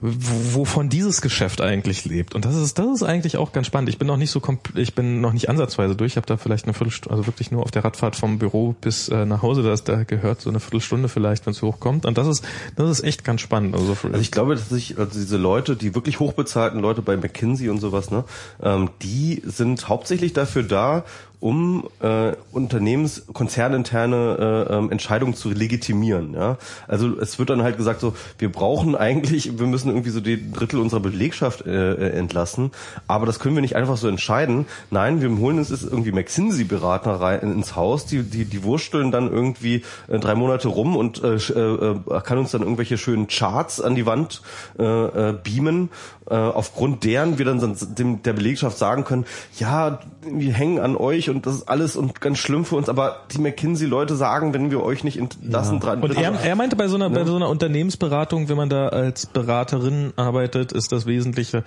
wovon 0.02 0.88
dieses 0.88 1.22
Geschäft 1.22 1.60
eigentlich 1.60 2.04
lebt. 2.04 2.34
Und 2.34 2.44
das 2.44 2.56
ist, 2.56 2.78
das 2.78 2.86
ist 2.86 3.02
eigentlich 3.04 3.36
auch 3.36 3.52
ganz 3.52 3.68
spannend. 3.68 3.88
Ich 3.88 3.98
bin 3.98 4.08
noch 4.08 4.16
nicht 4.16 4.32
so 4.32 4.40
kompl- 4.40 4.76
ich 4.76 4.94
bin 4.94 5.20
noch 5.20 5.32
nicht 5.32 5.48
ansatzweise 5.48 5.94
durch. 5.94 6.12
Ich 6.12 6.16
habe 6.16 6.26
da 6.26 6.36
vielleicht 6.36 6.64
eine 6.64 6.74
Viertelstunde, 6.74 7.14
also 7.14 7.26
wirklich 7.26 7.52
nur 7.52 7.62
auf 7.62 7.70
der 7.70 7.84
Radfahrt 7.84 8.16
vom 8.16 8.38
Büro 8.38 8.74
bis 8.80 9.08
äh, 9.08 9.24
nach 9.24 9.42
Hause, 9.42 9.62
das 9.62 9.84
da 9.84 10.02
gehört, 10.02 10.40
so 10.40 10.50
eine 10.50 10.58
Viertelstunde 10.58 11.08
vielleicht, 11.08 11.46
wenn 11.46 11.52
es 11.52 11.62
hochkommt. 11.62 12.04
Und 12.04 12.18
das 12.18 12.26
ist, 12.26 12.44
das 12.76 12.90
ist 12.90 13.04
echt 13.04 13.24
ganz 13.24 13.40
spannend. 13.40 13.74
Also, 13.76 13.96
Also 14.02 14.18
ich 14.18 14.32
glaube, 14.32 14.56
dass 14.56 14.68
sich 14.68 14.98
also 14.98 15.18
diese 15.18 15.36
Leute, 15.36 15.76
die 15.76 15.94
wirklich 15.94 16.18
hochbezahlten 16.18 16.80
Leute 16.80 17.00
bei 17.00 17.16
McKinsey 17.16 17.68
und 17.68 17.78
sowas, 17.78 18.10
ne, 18.10 18.24
ähm, 18.60 18.90
die 19.02 19.40
sind 19.46 19.88
hauptsächlich 19.88 20.32
dafür 20.32 20.64
da, 20.64 21.04
um 21.42 21.88
äh, 22.00 22.32
Unternehmens 22.52 23.24
konzerninterne 23.32 24.66
äh, 24.70 24.74
ähm, 24.74 24.92
Entscheidungen 24.92 25.34
zu 25.34 25.50
legitimieren. 25.50 26.34
Ja? 26.34 26.56
Also 26.86 27.18
es 27.18 27.40
wird 27.40 27.50
dann 27.50 27.64
halt 27.64 27.76
gesagt 27.76 28.00
so, 28.00 28.14
wir 28.38 28.50
brauchen 28.50 28.94
eigentlich, 28.94 29.58
wir 29.58 29.66
müssen 29.66 29.88
irgendwie 29.88 30.10
so 30.10 30.20
die 30.20 30.52
Drittel 30.52 30.78
unserer 30.78 31.00
Belegschaft 31.00 31.66
äh, 31.66 31.94
äh, 31.94 32.10
entlassen, 32.10 32.70
aber 33.08 33.26
das 33.26 33.40
können 33.40 33.56
wir 33.56 33.60
nicht 33.60 33.74
einfach 33.74 33.96
so 33.96 34.06
entscheiden. 34.06 34.66
Nein, 34.92 35.20
wir 35.20 35.36
holen 35.36 35.58
uns 35.58 35.70
jetzt 35.70 35.82
irgendwie 35.82 36.12
McKinsey-Berater 36.12 37.20
rein 37.20 37.40
ins 37.40 37.74
Haus, 37.74 38.06
die 38.06 38.22
die 38.22 38.44
die 38.44 38.62
wursteln 38.62 39.10
dann 39.10 39.28
irgendwie 39.28 39.82
äh, 40.06 40.20
drei 40.20 40.36
Monate 40.36 40.68
rum 40.68 40.94
und 40.96 41.24
äh, 41.24 41.34
äh, 41.34 41.90
äh, 41.90 42.20
kann 42.22 42.38
uns 42.38 42.52
dann 42.52 42.62
irgendwelche 42.62 42.98
schönen 42.98 43.26
Charts 43.26 43.80
an 43.80 43.96
die 43.96 44.06
Wand 44.06 44.42
äh, 44.78 44.84
äh, 44.84 45.34
beamen, 45.42 45.90
äh, 46.30 46.34
aufgrund 46.34 47.02
deren 47.02 47.38
wir 47.38 47.44
dann 47.44 47.58
sonst 47.58 47.98
dem, 47.98 48.22
der 48.22 48.32
Belegschaft 48.32 48.78
sagen 48.78 49.02
können, 49.02 49.24
ja, 49.58 49.98
wir 50.24 50.52
hängen 50.52 50.78
an 50.78 50.96
euch 50.96 51.31
und 51.32 51.46
das 51.46 51.56
ist 51.56 51.68
alles 51.68 51.96
und 51.96 52.20
ganz 52.20 52.38
schlimm 52.38 52.64
für 52.64 52.76
uns, 52.76 52.88
aber 52.88 53.22
die 53.32 53.38
McKinsey-Leute 53.38 54.14
sagen, 54.16 54.54
wenn 54.54 54.70
wir 54.70 54.82
euch 54.82 55.04
nicht 55.04 55.18
entlassen, 55.18 55.80
dran, 55.80 56.02
Und 56.02 56.16
er, 56.16 56.32
er 56.32 56.56
meinte 56.56 56.76
bei 56.76 56.88
so 56.88 56.96
einer 56.96 57.10
bei 57.10 57.24
so 57.24 57.36
einer 57.36 57.48
Unternehmensberatung, 57.48 58.48
wenn 58.48 58.56
man 58.56 58.68
da 58.68 58.88
als 58.88 59.26
Beraterin 59.26 60.12
arbeitet, 60.16 60.72
ist 60.72 60.92
das 60.92 61.06
Wesentliche 61.06 61.64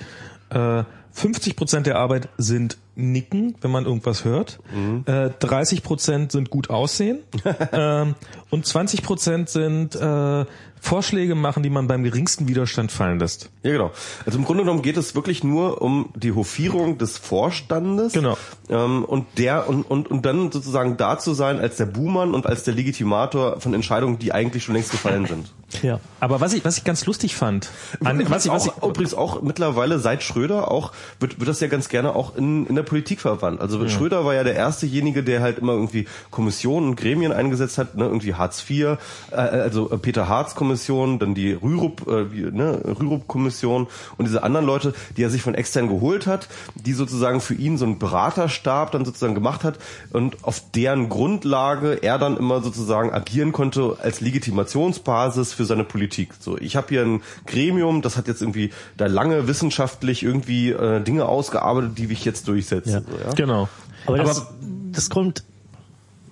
äh, 0.50 0.84
50 1.12 1.56
Prozent 1.56 1.88
der 1.88 1.98
Arbeit 1.98 2.28
sind 2.38 2.78
Nicken, 2.96 3.56
wenn 3.62 3.72
man 3.72 3.86
irgendwas 3.86 4.26
hört. 4.26 4.60
Äh, 5.06 5.30
30 5.40 5.82
Prozent 5.82 6.32
sind 6.32 6.50
gut 6.50 6.70
aussehen. 6.70 7.20
Ähm, 7.72 8.16
und 8.50 8.66
20 8.66 9.02
Prozent 9.02 9.50
sind 9.50 9.96
äh, 9.96 10.46
Vorschläge 10.86 11.34
machen, 11.34 11.64
die 11.64 11.72
man 11.72 11.88
beim 11.88 12.04
geringsten 12.04 12.48
Widerstand 12.48 12.92
fallen 12.92 13.18
lässt. 13.18 13.50
Ja, 13.64 13.72
genau. 13.72 13.92
Also 14.26 14.38
im 14.38 14.46
Grunde 14.46 14.64
genommen 14.64 14.84
geht 14.84 14.98
es 14.98 15.16
wirklich 15.16 15.44
nur 15.44 15.82
um 15.82 16.10
die 16.16 16.32
Hofierung 16.32 17.00
des 17.00 17.18
Vorstandes. 17.18 18.14
Genau. 18.14 18.38
Ähm, 18.70 19.04
und 19.04 19.26
der 19.40 19.68
und, 19.68 19.84
und, 19.84 20.12
und 20.12 20.26
dann 20.26 20.52
sozusagen 20.52 20.96
da 20.96 21.18
zu 21.18 21.34
sein 21.34 21.60
als 21.60 21.78
der 21.78 21.88
Buhmann 21.88 22.36
und 22.36 22.46
als 22.46 22.64
der 22.64 22.76
Legitimator 22.76 23.60
von 23.60 23.74
Entscheidungen, 23.74 24.20
die 24.20 24.32
eigentlich 24.32 24.64
schon 24.64 24.76
längst 24.76 24.92
gefallen 24.92 25.26
sind. 25.28 25.52
Ja. 25.82 26.00
Aber 26.20 26.40
was 26.40 26.54
ich 26.54 26.64
was 26.64 26.78
ich 26.78 26.84
ganz 26.84 27.06
lustig 27.08 27.36
fand, 27.36 27.70
an, 28.04 28.20
was, 28.20 28.30
was 28.30 28.46
ich, 28.46 28.52
was 28.52 28.66
ich, 28.68 28.72
auch, 28.72 28.90
übrigens 28.90 29.16
auch 29.16 29.42
mittlerweile 29.42 29.98
seit 29.98 30.22
Schröder 30.22 30.70
auch 30.70 30.92
wird, 31.20 31.40
wird 31.40 31.50
das 31.50 31.60
ja 31.60 31.68
ganz 31.68 31.90
gerne 31.90 32.16
auch 32.16 32.36
in, 32.36 32.68
in 32.68 32.76
der 32.76 32.84
Politik 32.84 33.20
verwandt. 33.20 33.60
Also 33.60 33.86
Schröder 33.90 34.24
war 34.24 34.36
ja 34.36 34.44
der 34.44 34.56
erstejenige, 34.56 35.24
der 35.24 35.42
halt 35.42 35.58
immer 35.58 35.74
irgendwie 35.74 36.08
Kommissionen 36.30 36.90
und 36.90 36.96
Gremien 36.96 37.32
eingesetzt 37.32 37.80
hat, 37.80 37.96
ne, 37.96 38.06
irgendwie 38.06 38.36
Hartz 38.36 38.64
IV, 38.70 38.98
äh, 39.32 39.36
also 39.36 39.90
äh, 39.90 39.98
Peter 39.98 40.30
Hartz 40.30 40.54
Kommission, 40.54 40.75
dann 41.20 41.36
die 41.36 41.54
Rürup, 41.54 42.08
äh, 42.08 42.32
wie, 42.32 42.42
ne, 42.42 42.82
Rürup 43.00 43.28
Kommission 43.28 43.88
und 44.18 44.26
diese 44.26 44.44
anderen 44.44 44.66
Leute, 44.66 44.94
die 45.18 45.24
er 45.24 45.30
sich 45.30 45.42
von 45.42 45.56
extern 45.56 45.88
geholt 45.88 46.28
hat, 46.28 46.48
die 46.76 46.94
sozusagen 46.94 47.42
für 47.42 47.54
ihn 47.54 47.78
so 47.78 47.86
einen 47.86 48.00
Beraterstab 48.00 48.92
dann 48.92 49.06
sozusagen 49.06 49.36
gemacht 49.36 49.64
hat 49.64 49.80
und 50.12 50.44
auf 50.44 50.62
deren 50.74 51.10
Grundlage 51.10 52.04
er 52.04 52.18
dann 52.18 52.38
immer 52.38 52.62
sozusagen 52.62 53.12
agieren 53.12 53.52
konnte 53.52 53.98
als 54.02 54.22
Legitimationsbasis 54.22 55.54
für 55.54 55.66
seine 55.66 55.84
Politik. 55.84 56.34
So, 56.40 56.58
ich 56.58 56.76
habe 56.76 56.88
hier 56.90 57.02
ein 57.02 57.22
Gremium, 57.46 58.02
das 58.02 58.18
hat 58.18 58.28
jetzt 58.28 58.42
irgendwie 58.42 58.72
da 58.98 59.08
lange 59.08 59.48
wissenschaftlich 59.48 60.24
irgendwie 60.24 60.72
äh, 60.72 61.02
Dinge 61.02 61.26
ausgearbeitet, 61.26 61.98
die 61.98 62.06
ich 62.12 62.26
jetzt 62.26 62.48
durchsetze. 62.48 62.90
Ja. 62.90 63.02
So, 63.02 63.18
ja? 63.24 63.34
genau. 63.34 63.70
Aber, 64.06 64.18
das, 64.18 64.46
das 64.92 65.10
kommt. 65.10 65.44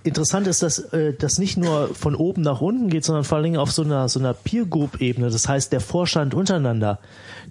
Interessant 0.06 0.48
ist, 0.48 0.62
dass 0.62 0.80
äh, 0.80 1.14
das 1.14 1.38
nicht 1.38 1.56
nur 1.56 1.96
von 1.96 2.16
oben 2.16 2.42
nach 2.42 2.60
unten 2.60 2.90
geht, 2.90 3.06
sondern 3.06 3.24
vor 3.24 3.38
allen 3.38 3.46
Dingen 3.46 3.58
auf 3.58 3.72
so 3.72 3.84
einer 3.84 4.10
so 4.10 4.20
einer 4.20 4.34
Peer 4.34 4.66
Group 4.66 5.00
Ebene. 5.00 5.30
Das 5.30 5.48
heißt, 5.48 5.72
der 5.72 5.80
Vorstand 5.80 6.34
untereinander, 6.34 7.00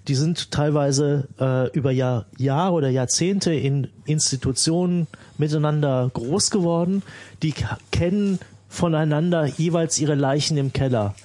die 0.07 0.13
sind 0.13 0.51
teilweise 0.51 1.27
äh, 1.39 1.71
über 1.71 1.91
Jahr, 1.91 2.25
Jahre 2.37 2.73
oder 2.73 2.89
Jahrzehnte 2.89 3.53
in 3.53 3.87
Institutionen 4.05 5.07
miteinander 5.37 6.11
groß 6.13 6.51
geworden. 6.51 7.01
Die 7.41 7.55
kennen 7.91 8.39
voneinander 8.69 9.45
jeweils 9.45 9.99
ihre 9.99 10.15
Leichen 10.15 10.57
im 10.57 10.73
Keller. 10.73 11.15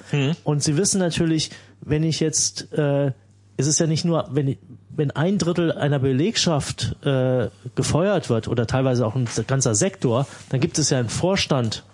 Und 0.44 0.62
sie 0.62 0.76
wissen 0.76 0.98
natürlich, 0.98 1.50
wenn 1.80 2.04
ich 2.04 2.20
jetzt, 2.20 2.72
äh, 2.72 3.12
es 3.56 3.66
ist 3.66 3.80
ja 3.80 3.86
nicht 3.86 4.04
nur, 4.04 4.28
wenn 4.32 4.48
ich, 4.48 4.58
wenn 4.98 5.12
ein 5.12 5.38
Drittel 5.38 5.70
einer 5.72 6.00
Belegschaft 6.00 6.96
äh, 7.06 7.48
gefeuert 7.76 8.28
wird 8.28 8.48
oder 8.48 8.66
teilweise 8.66 9.06
auch 9.06 9.14
ein 9.14 9.28
ganzer 9.46 9.74
Sektor, 9.76 10.26
dann 10.50 10.60
gibt 10.60 10.76
es 10.78 10.90
ja 10.90 10.98
einen 10.98 11.08
Vorstand, 11.08 11.84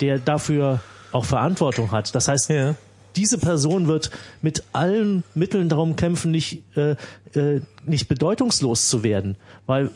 der 0.00 0.18
dafür 0.18 0.80
auch 1.10 1.24
Verantwortung 1.24 1.90
hat. 1.90 2.14
Das 2.14 2.28
heißt, 2.28 2.50
Ja. 2.50 2.74
diese 3.16 3.38
Person 3.38 3.88
wird 3.88 4.10
mit 4.42 4.62
allen 4.74 5.24
Mitteln 5.34 5.70
darum 5.70 5.96
kämpfen, 5.96 6.30
nicht, 6.30 6.62
äh, 6.76 6.96
äh, 7.34 7.62
nicht 7.86 8.08
bedeutungslos 8.08 8.88
zu 8.88 9.02
werden. 9.02 9.36
Weil 9.66 9.90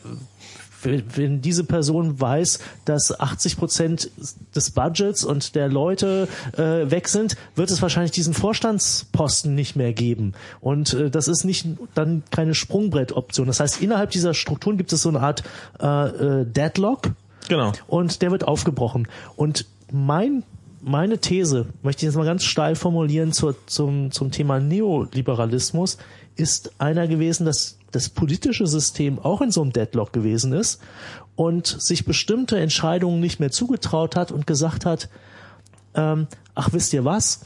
wenn 0.85 1.41
diese 1.41 1.63
Person 1.63 2.19
weiß, 2.19 2.59
dass 2.85 3.19
80 3.19 3.57
Prozent 3.57 4.11
des 4.55 4.71
Budgets 4.71 5.23
und 5.23 5.55
der 5.55 5.67
Leute 5.67 6.27
äh, 6.53 6.89
weg 6.89 7.07
sind, 7.07 7.35
wird 7.55 7.71
es 7.71 7.81
wahrscheinlich 7.81 8.11
diesen 8.11 8.33
Vorstandsposten 8.33 9.55
nicht 9.55 9.75
mehr 9.75 9.93
geben. 9.93 10.33
Und 10.61 10.93
äh, 10.93 11.09
das 11.09 11.27
ist 11.27 11.43
nicht 11.43 11.67
dann 11.93 12.23
keine 12.31 12.53
Sprungbrettoption. 12.53 13.47
Das 13.47 13.59
heißt, 13.59 13.81
innerhalb 13.81 14.11
dieser 14.11 14.33
Strukturen 14.33 14.77
gibt 14.77 14.93
es 14.93 15.01
so 15.01 15.09
eine 15.09 15.21
Art 15.21 15.43
äh, 15.79 16.41
äh, 16.41 16.45
Deadlock 16.45 17.11
Genau. 17.47 17.73
und 17.87 18.21
der 18.21 18.31
wird 18.31 18.47
aufgebrochen. 18.47 19.07
Und 19.35 19.65
mein 19.91 20.43
meine 20.85 21.17
These, 21.17 21.65
möchte 21.81 22.01
ich 22.01 22.09
jetzt 22.09 22.15
mal 22.15 22.25
ganz 22.25 22.43
steil 22.43 22.75
formulieren 22.75 23.31
zur, 23.33 23.55
zum, 23.65 24.11
zum 24.11 24.29
Thema 24.29 24.59
Neoliberalismus, 24.59 25.97
ist 26.35 26.79
einer 26.79 27.07
gewesen, 27.07 27.45
dass 27.45 27.79
das 27.95 28.09
politische 28.09 28.67
System 28.67 29.19
auch 29.19 29.41
in 29.41 29.51
so 29.51 29.61
einem 29.61 29.71
Deadlock 29.71 30.11
gewesen 30.11 30.53
ist 30.53 30.81
und 31.35 31.65
sich 31.67 32.05
bestimmte 32.05 32.59
Entscheidungen 32.59 33.19
nicht 33.19 33.39
mehr 33.39 33.51
zugetraut 33.51 34.15
hat 34.15 34.31
und 34.31 34.45
gesagt 34.45 34.85
hat, 34.85 35.09
ähm, 35.95 36.27
ach 36.53 36.73
wisst 36.73 36.93
ihr 36.93 37.05
was, 37.05 37.41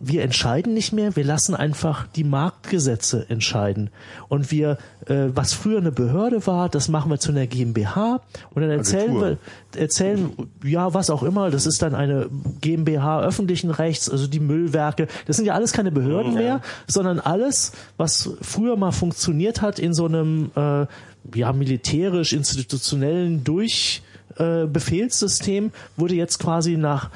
wir 0.00 0.22
entscheiden 0.22 0.74
nicht 0.74 0.92
mehr, 0.92 1.16
wir 1.16 1.24
lassen 1.24 1.54
einfach 1.54 2.06
die 2.06 2.24
Marktgesetze 2.24 3.26
entscheiden. 3.28 3.90
Und 4.28 4.50
wir, 4.50 4.78
äh, 5.06 5.26
was 5.34 5.52
früher 5.52 5.78
eine 5.78 5.90
Behörde 5.90 6.46
war, 6.46 6.68
das 6.68 6.88
machen 6.88 7.10
wir 7.10 7.18
zu 7.18 7.32
einer 7.32 7.46
GmbH 7.46 8.20
und 8.54 8.62
dann 8.62 8.70
erzählen 8.70 9.10
Agentur. 9.10 9.38
wir, 9.72 9.80
erzählen, 9.80 10.30
ja, 10.62 10.94
was 10.94 11.10
auch 11.10 11.22
immer, 11.22 11.50
das 11.50 11.66
ist 11.66 11.82
dann 11.82 11.94
eine 11.94 12.28
GmbH 12.60 13.22
öffentlichen 13.22 13.70
Rechts, 13.70 14.08
also 14.08 14.28
die 14.28 14.40
Müllwerke, 14.40 15.08
das 15.26 15.36
sind 15.36 15.46
ja 15.46 15.54
alles 15.54 15.72
keine 15.72 15.90
Behörden 15.90 16.34
mehr, 16.34 16.60
sondern 16.86 17.18
alles, 17.18 17.72
was 17.96 18.30
früher 18.40 18.76
mal 18.76 18.92
funktioniert 18.92 19.62
hat 19.62 19.78
in 19.78 19.94
so 19.94 20.06
einem, 20.06 20.50
äh, 20.54 20.86
ja, 21.34 21.52
militärisch-institutionellen 21.52 23.42
Durch, 23.42 24.02
äh, 24.36 24.66
Befehlssystem 24.66 25.72
wurde 25.96 26.14
jetzt 26.14 26.38
quasi 26.38 26.76
nach 26.76 27.10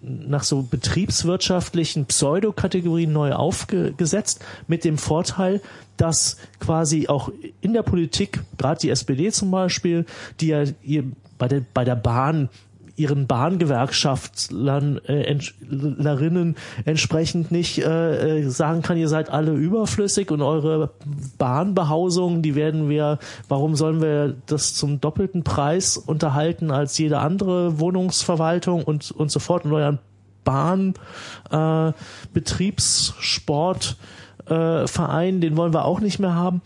nach 0.00 0.44
so 0.44 0.62
betriebswirtschaftlichen 0.62 2.06
Pseudokategorien 2.06 3.12
neu 3.12 3.32
aufgesetzt, 3.32 4.44
mit 4.66 4.84
dem 4.84 4.98
Vorteil, 4.98 5.60
dass 5.96 6.36
quasi 6.60 7.08
auch 7.08 7.30
in 7.60 7.72
der 7.72 7.82
Politik, 7.82 8.40
gerade 8.58 8.80
die 8.80 8.90
SPD 8.90 9.30
zum 9.30 9.50
Beispiel, 9.50 10.06
die 10.40 10.48
ja 10.48 10.64
bei, 11.38 11.48
der, 11.48 11.62
bei 11.72 11.84
der 11.84 11.96
Bahn 11.96 12.48
ihren 12.96 13.26
Bahngewerkschaftlern 13.26 14.98
äh, 15.04 15.36
entsprechend 16.84 17.50
nicht 17.50 17.78
äh, 17.78 18.38
äh, 18.40 18.48
sagen 18.48 18.82
kann, 18.82 18.96
ihr 18.96 19.08
seid 19.08 19.30
alle 19.30 19.52
überflüssig 19.52 20.30
und 20.30 20.42
eure 20.42 20.90
Bahnbehausungen, 21.38 22.42
die 22.42 22.54
werden 22.54 22.88
wir, 22.88 23.18
warum 23.48 23.74
sollen 23.74 24.00
wir 24.00 24.36
das 24.46 24.74
zum 24.74 25.00
doppelten 25.00 25.42
Preis 25.42 25.96
unterhalten 25.96 26.70
als 26.70 26.96
jede 26.98 27.18
andere 27.18 27.80
Wohnungsverwaltung 27.80 28.84
und, 28.84 29.10
und 29.10 29.30
so 29.30 29.40
fort 29.40 29.64
und 29.64 29.72
euren 29.72 29.98
Bahn, 30.44 30.94
äh, 31.50 31.88
äh, 34.46 34.86
den 35.40 35.56
wollen 35.56 35.74
wir 35.74 35.84
auch 35.84 36.00
nicht 36.00 36.18
mehr 36.18 36.34
haben. 36.34 36.62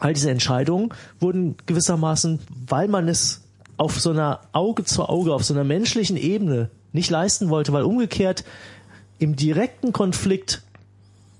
All 0.00 0.14
diese 0.14 0.30
Entscheidungen 0.30 0.90
wurden 1.20 1.56
gewissermaßen, 1.66 2.40
weil 2.68 2.88
man 2.88 3.08
es 3.08 3.42
auf 3.76 4.00
so 4.00 4.10
einer 4.10 4.40
Auge 4.52 4.84
zu 4.84 5.08
Auge, 5.08 5.34
auf 5.34 5.44
so 5.44 5.54
einer 5.54 5.64
menschlichen 5.64 6.16
Ebene 6.16 6.70
nicht 6.92 7.10
leisten 7.10 7.48
wollte, 7.48 7.72
weil 7.72 7.82
umgekehrt 7.82 8.44
im 9.18 9.36
direkten 9.36 9.92
Konflikt 9.92 10.62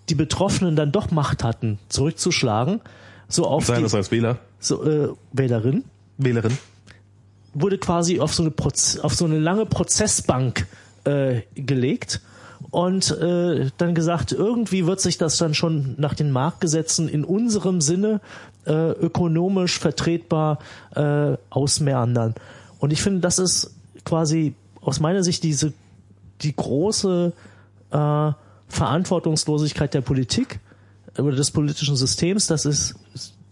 die 0.09 0.15
Betroffenen 0.15 0.77
dann 0.77 0.93
doch 0.93 1.11
Macht 1.11 1.45
hatten, 1.45 1.79
zurückzuschlagen, 1.89 2.81
so 3.29 3.47
auf 3.47 3.67
Sein 3.67 3.79
die 3.79 3.83
das 3.85 3.95
als 3.95 4.11
Wähler, 4.11 4.39
so, 4.59 4.85
äh, 4.85 5.09
Wählerin, 5.33 5.85
Wählerin. 6.19 6.57
wurde 7.55 7.79
quasi 7.79 8.21
auf 8.21 8.35
so 8.35 8.43
eine, 8.43 8.51
Proz 8.51 8.99
auf 8.99 9.15
so 9.15 9.25
eine 9.25 9.39
lange 9.39 9.67
Prozessbank 9.67 10.67
äh, 11.05 11.43
gelegt 11.55 12.21
und 12.71 13.11
äh, 13.11 13.71
dann 13.77 13.95
gesagt, 13.95 14.33
irgendwie 14.33 14.87
wird 14.87 15.01
sich 15.01 15.19
das 15.19 15.37
dann 15.37 15.55
schon 15.55 15.95
nach 15.99 16.15
den 16.15 16.31
Marktgesetzen 16.31 17.09
in 17.09 17.25
unserem 17.25 17.81
Sinne 17.81 18.21
äh, 18.67 18.91
ökonomisch 18.93 19.79
vertretbar 19.79 20.59
äh, 20.95 21.37
ausmeandern. 21.51 22.35
Und 22.79 22.93
ich 22.93 23.03
finde, 23.03 23.21
das 23.21 23.39
ist 23.39 23.75
quasi 24.05 24.55
aus 24.81 25.01
meiner 25.01 25.23
Sicht 25.23 25.43
diese 25.43 25.73
die 26.41 26.55
große 26.55 27.33
äh, 27.91 28.33
Verantwortungslosigkeit 28.69 29.95
der 29.95 30.01
Politik 30.01 30.61
oder 31.19 31.37
des 31.37 31.51
politischen 31.51 31.97
Systems, 31.97 32.47
dass 32.47 32.65
es 32.65 32.95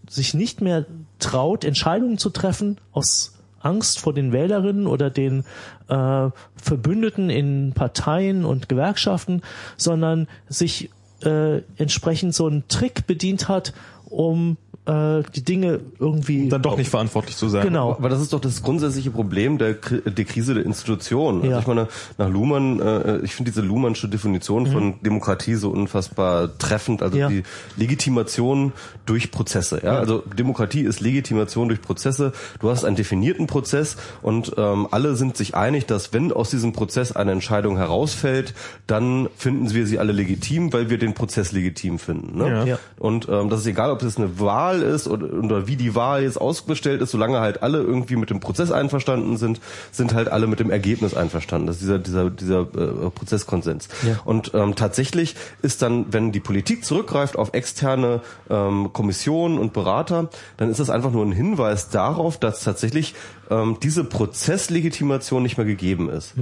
sich 0.09 0.33
nicht 0.33 0.61
mehr 0.61 0.85
traut, 1.19 1.63
Entscheidungen 1.63 2.17
zu 2.17 2.29
treffen 2.31 2.79
aus 2.91 3.37
Angst 3.59 3.99
vor 3.99 4.13
den 4.13 4.31
Wählerinnen 4.31 4.87
oder 4.87 5.09
den 5.09 5.45
äh, 5.87 6.29
Verbündeten 6.55 7.29
in 7.29 7.73
Parteien 7.73 8.43
und 8.43 8.67
Gewerkschaften, 8.67 9.41
sondern 9.77 10.27
sich 10.49 10.89
äh, 11.23 11.61
entsprechend 11.77 12.33
so 12.33 12.47
einen 12.47 12.67
Trick 12.67 13.05
bedient 13.07 13.47
hat, 13.47 13.73
um 14.05 14.57
äh, 14.85 15.21
die 15.35 15.43
Dinge 15.43 15.79
irgendwie 15.99 16.49
Dann 16.49 16.61
doch 16.63 16.75
nicht 16.77 16.89
verantwortlich 16.89 17.35
zu 17.37 17.47
sein. 17.49 17.63
genau 17.63 17.91
Aber 17.93 18.09
das 18.09 18.19
ist 18.21 18.33
doch 18.33 18.39
das 18.39 18.63
grundsätzliche 18.63 19.11
Problem 19.11 19.57
der, 19.59 19.73
der 19.73 20.25
Krise 20.25 20.55
der 20.55 20.65
Institutionen. 20.65 21.41
Also 21.41 21.51
Ja. 21.51 21.59
ich 21.59 21.67
meine, 21.67 21.87
nach 22.17 22.29
Luhmann, 22.29 22.79
äh, 22.79 23.19
ich 23.19 23.35
finde 23.35 23.51
diese 23.51 23.61
Luhmannsche 23.61 24.09
Definition 24.09 24.65
von 24.67 24.95
Demokratie 25.01 25.53
so 25.55 25.69
unfassbar 25.69 26.57
treffend. 26.57 27.03
Also 27.03 27.15
Mhm. 27.15 27.21
Ja. 27.21 27.29
die 27.29 27.43
Legitimation 27.77 28.71
durch 29.05 29.31
Prozesse. 29.31 29.81
Ja? 29.83 29.97
Also 29.99 30.23
Demokratie 30.37 30.81
ist 30.81 30.99
Legitimation 31.01 31.67
durch 31.67 31.81
Prozesse. 31.81 32.31
Du 32.59 32.69
hast 32.69 32.85
einen 32.85 32.95
definierten 32.95 33.47
Prozess 33.47 33.97
und 34.21 34.53
ähm, 34.57 34.87
alle 34.91 35.15
sind 35.15 35.37
sich 35.37 35.55
einig, 35.55 35.85
dass 35.85 36.13
wenn 36.13 36.31
aus 36.31 36.49
diesem 36.49 36.73
Prozess 36.73 37.11
eine 37.11 37.31
Entscheidung 37.33 37.77
herausfällt, 37.77 38.53
dann 38.87 39.29
finden 39.37 39.71
wir 39.73 39.85
sie 39.85 39.99
alle 39.99 40.11
legitim, 40.13 40.73
weil 40.73 40.89
wir 40.89 40.97
den 40.97 41.13
Prozess 41.13 41.51
legitim 41.51 41.99
finden. 41.99 42.37
Ne? 42.37 42.47
Ja. 42.47 42.63
Ja. 42.65 42.79
Und 42.97 43.27
ähm, 43.29 43.49
das 43.49 43.59
ist 43.61 43.67
egal, 43.67 43.91
ob 43.91 44.01
es 44.01 44.17
eine 44.17 44.39
Wahl 44.39 44.70
ist 44.79 45.07
oder, 45.07 45.31
oder 45.33 45.67
wie 45.67 45.75
die 45.75 45.95
Wahl 45.95 46.23
jetzt 46.23 46.39
ausgestellt 46.39 47.01
ist, 47.01 47.11
solange 47.11 47.39
halt 47.39 47.63
alle 47.63 47.79
irgendwie 47.79 48.15
mit 48.15 48.29
dem 48.29 48.39
Prozess 48.39 48.71
einverstanden 48.71 49.37
sind, 49.37 49.59
sind 49.91 50.13
halt 50.13 50.29
alle 50.29 50.47
mit 50.47 50.59
dem 50.59 50.71
Ergebnis 50.71 51.13
einverstanden. 51.13 51.67
Das 51.67 51.77
ist 51.77 51.81
dieser 51.81 51.99
dieser 51.99 52.29
dieser 52.29 52.61
äh, 52.61 53.09
Prozesskonsens. 53.09 53.89
Ja. 54.03 54.19
Und 54.25 54.51
ähm, 54.53 54.75
tatsächlich 54.75 55.35
ist 55.61 55.81
dann, 55.81 56.05
wenn 56.11 56.31
die 56.31 56.39
Politik 56.39 56.85
zurückgreift 56.85 57.37
auf 57.37 57.53
externe 57.53 58.21
ähm, 58.49 58.93
Kommissionen 58.93 59.57
und 59.57 59.73
Berater, 59.73 60.29
dann 60.57 60.69
ist 60.69 60.79
das 60.79 60.89
einfach 60.89 61.11
nur 61.11 61.25
ein 61.25 61.31
Hinweis 61.31 61.89
darauf, 61.89 62.39
dass 62.39 62.63
tatsächlich 62.63 63.15
ähm, 63.49 63.77
diese 63.83 64.03
Prozesslegitimation 64.03 65.43
nicht 65.43 65.57
mehr 65.57 65.67
gegeben 65.67 66.09
ist 66.09 66.35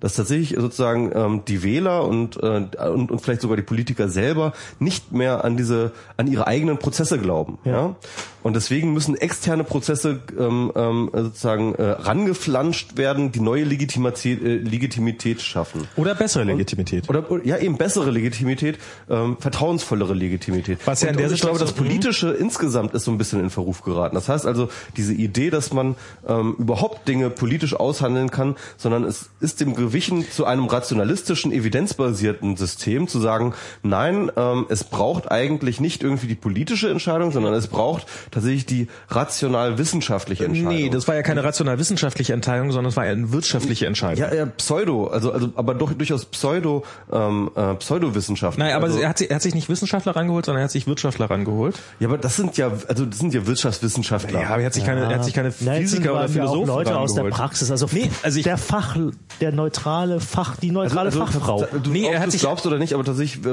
dass 0.00 0.14
tatsächlich 0.14 0.56
sozusagen 0.58 1.12
ähm, 1.14 1.42
die 1.46 1.62
Wähler 1.62 2.04
und, 2.04 2.42
äh, 2.42 2.66
und 2.88 3.10
und 3.10 3.20
vielleicht 3.20 3.40
sogar 3.40 3.56
die 3.56 3.62
Politiker 3.62 4.08
selber 4.08 4.52
nicht 4.78 5.12
mehr 5.12 5.44
an 5.44 5.56
diese 5.56 5.92
an 6.16 6.26
ihre 6.26 6.46
eigenen 6.46 6.78
Prozesse 6.78 7.18
glauben. 7.18 7.58
Ja. 7.64 7.94
Und 8.42 8.56
deswegen 8.56 8.94
müssen 8.94 9.16
externe 9.16 9.64
Prozesse 9.64 10.20
ähm, 10.38 10.72
ähm, 10.74 11.10
sozusagen 11.12 11.74
äh, 11.74 11.82
rangeflanscht 11.82 12.96
werden, 12.96 13.32
die 13.32 13.40
neue 13.40 13.64
Legitimität, 13.64 14.42
äh, 14.42 14.56
Legitimität 14.56 15.42
schaffen. 15.42 15.86
Oder 15.96 16.14
bessere 16.14 16.44
Legitimität. 16.44 17.08
Oder 17.10 17.30
oder- 17.30 17.44
ja 17.44 17.58
eben 17.58 17.76
bessere 17.76 18.10
Legitimität, 18.10 18.78
ähm, 19.10 19.36
vertrauensvollere 19.38 20.14
Legitimität. 20.14 20.78
Was 20.86 21.02
ja 21.02 21.08
und, 21.08 21.12
in 21.12 21.18
der 21.18 21.28
und 21.28 21.34
ich 21.34 21.40
glaube, 21.42 21.58
das 21.58 21.72
Politische 21.72 22.30
insgesamt 22.30 22.94
ist 22.94 23.04
so 23.04 23.10
ein 23.10 23.18
bisschen 23.18 23.40
in 23.40 23.50
Verruf 23.50 23.82
geraten. 23.82 24.14
Das 24.14 24.28
heißt 24.28 24.46
also, 24.46 24.70
diese 24.96 25.12
Idee, 25.12 25.50
dass 25.50 25.72
man 25.72 25.96
ähm, 26.26 26.54
überhaupt 26.58 27.06
Dinge 27.08 27.28
politisch 27.28 27.74
aushandeln 27.74 28.30
kann, 28.30 28.56
sondern 28.78 29.04
es 29.04 29.28
ist 29.40 29.60
dem 29.60 29.74
gewichen 29.90 30.24
zu 30.30 30.44
einem 30.44 30.66
rationalistischen, 30.66 31.52
evidenzbasierten 31.52 32.56
System 32.56 33.08
zu 33.08 33.18
sagen, 33.20 33.54
nein, 33.82 34.30
ähm, 34.36 34.66
es 34.68 34.84
braucht 34.84 35.30
eigentlich 35.30 35.80
nicht 35.80 36.02
irgendwie 36.02 36.26
die 36.28 36.34
politische 36.34 36.88
Entscheidung, 36.90 37.32
sondern 37.32 37.54
es 37.54 37.66
braucht 37.66 38.06
tatsächlich 38.30 38.66
die 38.66 38.88
rational-wissenschaftliche 39.08 40.44
Entscheidung. 40.44 40.72
Nee, 40.74 40.90
das 40.90 41.08
war 41.08 41.14
ja 41.14 41.22
keine 41.22 41.44
rational-wissenschaftliche 41.44 42.32
Entscheidung, 42.32 42.72
sondern 42.72 42.90
es 42.90 42.96
war 42.96 43.06
ja 43.06 43.12
eine 43.12 43.32
wirtschaftliche 43.32 43.86
Entscheidung. 43.86 44.24
ja, 44.24 44.32
ja, 44.34 44.46
Pseudo, 44.46 45.06
also, 45.08 45.32
also 45.32 45.50
aber 45.56 45.74
doch 45.74 45.92
durchaus 45.92 46.24
Pseudo, 46.26 46.84
ähm, 47.12 47.50
äh, 47.56 47.74
Pseudowissenschaft. 47.74 48.58
Nein, 48.58 48.72
aber 48.74 48.86
also, 48.86 48.98
er, 48.98 49.08
hat, 49.08 49.18
sich- 49.18 49.30
er 49.30 49.36
hat 49.36 49.42
sich 49.42 49.54
nicht 49.54 49.68
Wissenschaftler 49.68 50.14
rangeholt, 50.16 50.44
sondern 50.46 50.60
er 50.62 50.64
hat 50.64 50.70
sich 50.70 50.86
Wirtschaftler 50.86 51.30
rangeholt. 51.30 51.78
Ja, 51.98 52.08
aber 52.08 52.18
das 52.18 52.36
sind 52.36 52.56
ja, 52.56 52.70
also 52.88 53.06
das 53.06 53.18
sind 53.18 53.34
ja 53.34 53.46
Wirtschaftswissenschaftler. 53.46 54.40
Ja, 54.42 54.48
aber 54.50 54.60
er 54.60 54.66
hat 54.66 54.74
sich 54.74 54.84
keine, 54.84 55.00
er 55.02 55.14
hat 55.16 55.24
sich 55.24 55.34
keine 55.34 55.50
Physiker 55.52 56.12
oder 56.12 56.20
ja 56.20 56.26
auch 56.26 56.30
Philosophen 56.30 56.66
Leute 56.66 56.98
aus 56.98 57.14
der 57.14 57.24
rangeholt. 57.24 57.40
Praxis, 57.40 57.70
also 57.70 57.86
Nee, 57.92 58.10
also 58.22 58.38
ich- 58.38 58.44
der 58.44 58.58
Fach, 58.58 58.96
der 59.40 59.52
neutrale 59.52 59.79
neutrale 59.80 60.20
Fach, 60.20 60.56
die 60.56 60.70
neutrale 60.70 61.06
Also, 61.08 61.20
Fachfrau. 61.24 61.66
Du, 61.82 61.90
Nee, 61.90 62.06
ob 62.06 62.12
er 62.12 62.20
hat 62.20 62.30
sich- 62.30 62.40
glaubst 62.40 62.66
oder 62.66 62.78
nicht, 62.78 62.92
aber 62.94 63.04
tatsächlich 63.04 63.44
äh, 63.46 63.50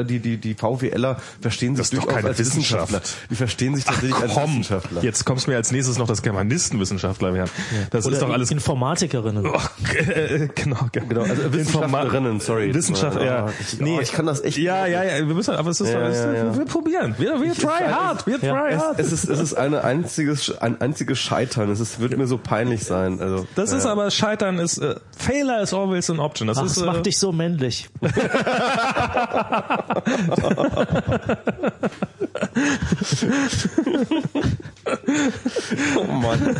äh, 0.00 0.04
die 0.04 0.18
die 0.18 0.36
die 0.36 0.54
VWLer 0.54 1.16
verstehen 1.40 1.76
sich 1.76 1.84
Das 1.84 1.90
durchaus 1.90 2.14
keine 2.14 2.28
als 2.28 2.38
Wissenschaftler. 2.38 2.98
Wissenschaft. 3.00 3.30
Die 3.30 3.34
verstehen 3.36 3.74
sich 3.76 3.84
tatsächlich 3.84 4.14
als 4.16 4.32
Komm, 4.34 4.50
Wissenschaftler. 4.50 5.02
jetzt 5.02 5.24
kommst 5.24 5.48
mir 5.48 5.56
als 5.56 5.70
nächstes 5.70 5.98
noch, 5.98 6.06
dass 6.08 6.22
Germanistenwissenschaftler 6.22 7.34
werden. 7.34 7.50
Das 7.90 8.06
Oder 8.06 8.14
ist 8.16 8.22
doch 8.22 8.30
alles 8.30 8.50
Informatikerinnen. 8.50 9.46
Oh, 9.46 9.58
äh, 10.10 10.48
genau, 10.54 10.76
Genau, 10.92 11.22
also 11.22 11.52
Wissenschaftlerinnen, 11.52 12.40
sorry. 12.40 12.74
Wissenschaft, 12.74 13.16
Ah, 13.18 13.24
ja. 13.24 13.48
ich- 13.60 13.80
oh, 13.80 14.00
ich 14.00 14.12
kann 14.12 14.26
das 14.26 14.42
echt 14.42 14.58
Ja, 14.58 14.86
ja, 14.86 15.02
ja, 15.04 15.16
wir 15.26 15.34
müssen, 15.34 15.54
aber 15.54 15.70
es 15.70 15.80
ist, 15.80 15.90
Ja, 15.92 16.00
doch, 16.00 16.08
es 16.08 16.18
ist 16.18 16.24
ja, 16.24 16.32
ja. 16.34 16.56
wir 16.56 16.64
probieren. 16.64 17.14
Wir, 17.18 17.40
wir 17.40 17.54
try 17.54 17.84
hard, 17.88 18.26
wir 18.26 18.40
try 18.40 18.74
hard. 18.76 18.98
Es 18.98 19.12
ist, 19.12 19.28
es 19.28 19.38
ist 19.40 19.54
eine 19.54 19.84
einziges, 19.84 20.58
ein 20.60 20.80
einziges 20.80 21.18
Scheitern. 21.18 21.70
Es 21.70 21.80
ist, 21.80 22.00
wird 22.00 22.16
mir 22.16 22.26
so 22.26 22.38
peinlich 22.38 22.84
sein. 22.84 23.20
Also, 23.20 23.46
Das 23.54 23.72
ist 23.72 23.86
aber 23.86 24.10
Scheitern 24.10 24.58
ist 24.58 24.78
äh, 24.78 24.96
Failure 25.60 25.62
is 25.62 25.72
always 25.72 26.10
an 26.10 26.20
option. 26.20 26.48
Das 26.48 26.58
Ach, 26.58 26.64
ist 26.64 26.76
das 26.76 26.82
äh, 26.82 26.86
macht 26.86 27.06
dich 27.06 27.18
so 27.18 27.32
männlich. 27.32 27.88
oh 35.96 36.04
Mann. 36.04 36.56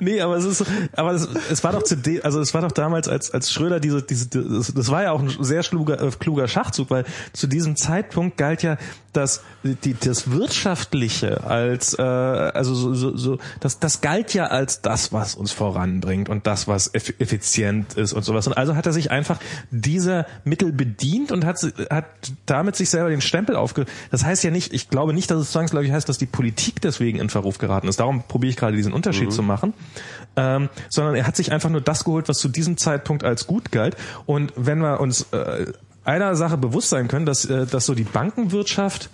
nee, 0.00 0.20
aber 0.20 0.36
es 0.36 0.44
ist 0.44 0.64
aber 0.94 1.12
es, 1.12 1.28
es 1.50 1.64
war 1.64 1.72
doch 1.72 1.82
zu 1.82 1.96
de, 1.96 2.22
also 2.22 2.40
es 2.40 2.54
war 2.54 2.62
doch 2.62 2.72
damals 2.72 3.08
als 3.08 3.32
als 3.32 3.52
Schröder 3.52 3.80
diese 3.80 4.02
diese 4.02 4.28
das, 4.28 4.72
das 4.72 4.90
war 4.90 5.02
ja 5.02 5.12
auch 5.12 5.20
ein 5.20 5.30
sehr 5.40 5.62
kluger 5.62 6.00
äh, 6.00 6.10
kluger 6.18 6.48
Schachzug, 6.48 6.90
weil 6.90 7.04
zu 7.32 7.46
diesem 7.46 7.76
Zeitpunkt 7.76 8.36
galt 8.36 8.62
ja 8.62 8.76
das 9.12 9.42
die 9.62 9.94
das 9.94 10.30
wirtschaftliche 10.30 11.44
als 11.44 11.98
äh, 11.98 12.02
also 12.02 12.74
so, 12.74 12.94
so, 12.94 13.16
so 13.16 13.38
das 13.60 13.78
das 13.78 14.00
galt 14.00 14.32
ja 14.34 14.46
als 14.46 14.80
das 14.80 15.12
was 15.12 15.34
uns 15.34 15.52
voranbringt 15.52 16.28
und 16.28 16.46
das 16.46 16.68
was 16.68 16.94
eff 16.94 17.12
effizient 17.18 17.94
ist 17.94 18.12
und 18.12 18.24
sowas 18.24 18.46
und 18.46 18.54
also 18.54 18.74
hat 18.74 18.86
er 18.86 18.92
sich 18.92 19.10
einfach 19.10 19.38
dieser 19.70 20.26
Mittel 20.44 20.72
bedient 20.72 21.32
und 21.32 21.44
hat 21.44 21.60
hat 21.90 22.06
damit 22.46 22.76
sich 22.76 22.88
selber 22.90 23.10
den 23.10 23.20
Stempel 23.20 23.56
aufge 23.56 23.84
das 24.10 24.24
heißt 24.24 24.44
ja 24.44 24.50
nicht 24.50 24.72
ich 24.72 24.88
glaube 24.88 25.12
nicht 25.12 25.30
dass 25.30 25.40
es 25.40 25.52
zwangsläufig 25.52 25.92
heißt 25.92 26.08
dass 26.08 26.18
die 26.18 26.26
Politik 26.26 26.80
deswegen 26.80 27.18
in 27.18 27.28
Verruf 27.32 27.58
geraten 27.58 27.88
ist 27.88 28.00
darum 28.00 28.22
probiere 28.22 28.50
ich 28.50 28.56
gerade 28.56 28.76
diesen 28.76 28.92
Unterschied 28.92 29.32
zu 29.32 29.42
machen 29.42 29.74
ähm, 30.36 30.68
sondern 30.88 31.14
er 31.14 31.26
hat 31.26 31.36
sich 31.36 31.52
einfach 31.52 31.70
nur 31.70 31.80
das 31.80 32.04
geholt 32.04 32.28
was 32.28 32.38
zu 32.38 32.48
diesem 32.48 32.76
Zeitpunkt 32.76 33.24
als 33.24 33.46
gut 33.46 33.72
galt 33.72 33.96
und 34.26 34.52
wenn 34.56 34.78
wir 34.78 35.00
uns 35.00 35.26
äh, 35.32 35.72
einer 36.04 36.34
Sache 36.36 36.56
bewusst 36.56 36.90
sein 36.90 37.08
können 37.08 37.26
dass 37.26 37.44
äh, 37.44 37.66
dass 37.66 37.86
so 37.86 37.94
die 37.94 38.04
Bankenwirtschaft 38.04 39.10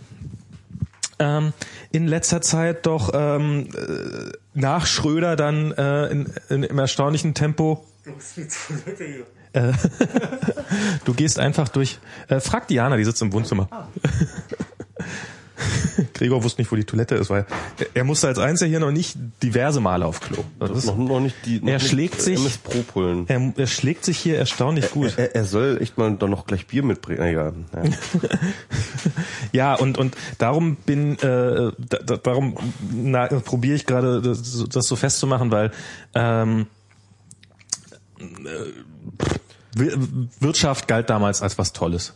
ähm, 1.19 1.53
in 1.91 2.07
letzter 2.07 2.41
Zeit 2.41 2.87
doch 2.87 3.11
ähm, 3.15 3.69
äh, 3.75 4.33
nach 4.55 4.87
Schröder 4.87 5.37
dann 5.37 5.73
äh, 5.73 6.07
in, 6.09 6.33
in, 6.49 6.63
im 6.63 6.79
erstaunlichen 6.79 7.35
Tempo. 7.35 7.85
Äh, 9.53 9.73
du 11.05 11.15
gehst 11.15 11.39
einfach 11.39 11.69
durch. 11.69 11.99
Äh, 12.29 12.41
frag 12.41 12.69
Diana, 12.69 12.97
die 12.97 13.05
sitzt 13.05 13.23
im 13.23 13.33
Wohnzimmer. 13.33 13.69
Gregor 16.15 16.43
wusste 16.45 16.61
nicht, 16.61 16.71
wo 16.73 16.77
die 16.77 16.85
Toilette 16.85 17.15
ist, 17.17 17.31
weil 17.31 17.47
er, 17.79 17.87
er 17.95 18.05
musste 18.05 18.29
als 18.29 18.39
Einziger 18.39 18.69
hier 18.69 18.81
noch 18.81 18.91
nicht 18.93 19.17
diverse 19.43 19.81
Male 19.81 20.05
auf 20.07 20.21
Klo. 20.21 20.45
Das 20.59 20.71
ist, 20.71 20.87
noch, 20.87 20.97
noch 20.97 21.21
nicht 21.21 21.35
die. 21.45 21.61
Noch 21.61 21.69
Er 21.69 21.75
nicht 21.79 21.89
schlägt 21.89 22.21
sich- 22.21 22.39
MS 22.39 22.59
Pro 22.59 22.83
Pullen. 22.83 23.25
er, 23.29 23.53
er 23.57 23.67
schlägt 23.67 24.05
sich 24.05 24.19
hier 24.19 24.39
erstaunlich 24.39 24.91
gut. 24.91 25.15
Er, 25.17 25.35
er 25.35 25.45
soll 25.45 25.79
echt 25.81 25.99
mal 25.99 26.15
doch 26.17 26.29
noch 26.29 26.47
gleich 26.47 26.67
Bier 26.67 26.83
mitbringen. 26.83 27.23
Egal. 27.23 27.55
Ja. 27.75 27.83
Ja, 29.53 29.75
und 29.75 29.97
und 29.97 30.15
darum 30.37 30.77
bin 30.77 31.19
äh, 31.21 31.73
da, 31.79 31.99
da, 32.05 32.17
darum 32.19 32.55
probiere 33.45 33.77
ich 33.77 33.87
gerade 33.87 34.21
das, 34.21 34.65
das 34.69 34.87
so 34.87 34.95
festzumachen, 34.95 35.51
weil 35.51 35.71
ähm, 36.15 36.67
äh, 38.21 38.25
Wir- 39.75 39.99
Wirtschaft 40.41 40.87
galt 40.89 41.09
damals 41.09 41.41
als 41.43 41.57
was 41.59 41.73
Tolles. 41.73 42.13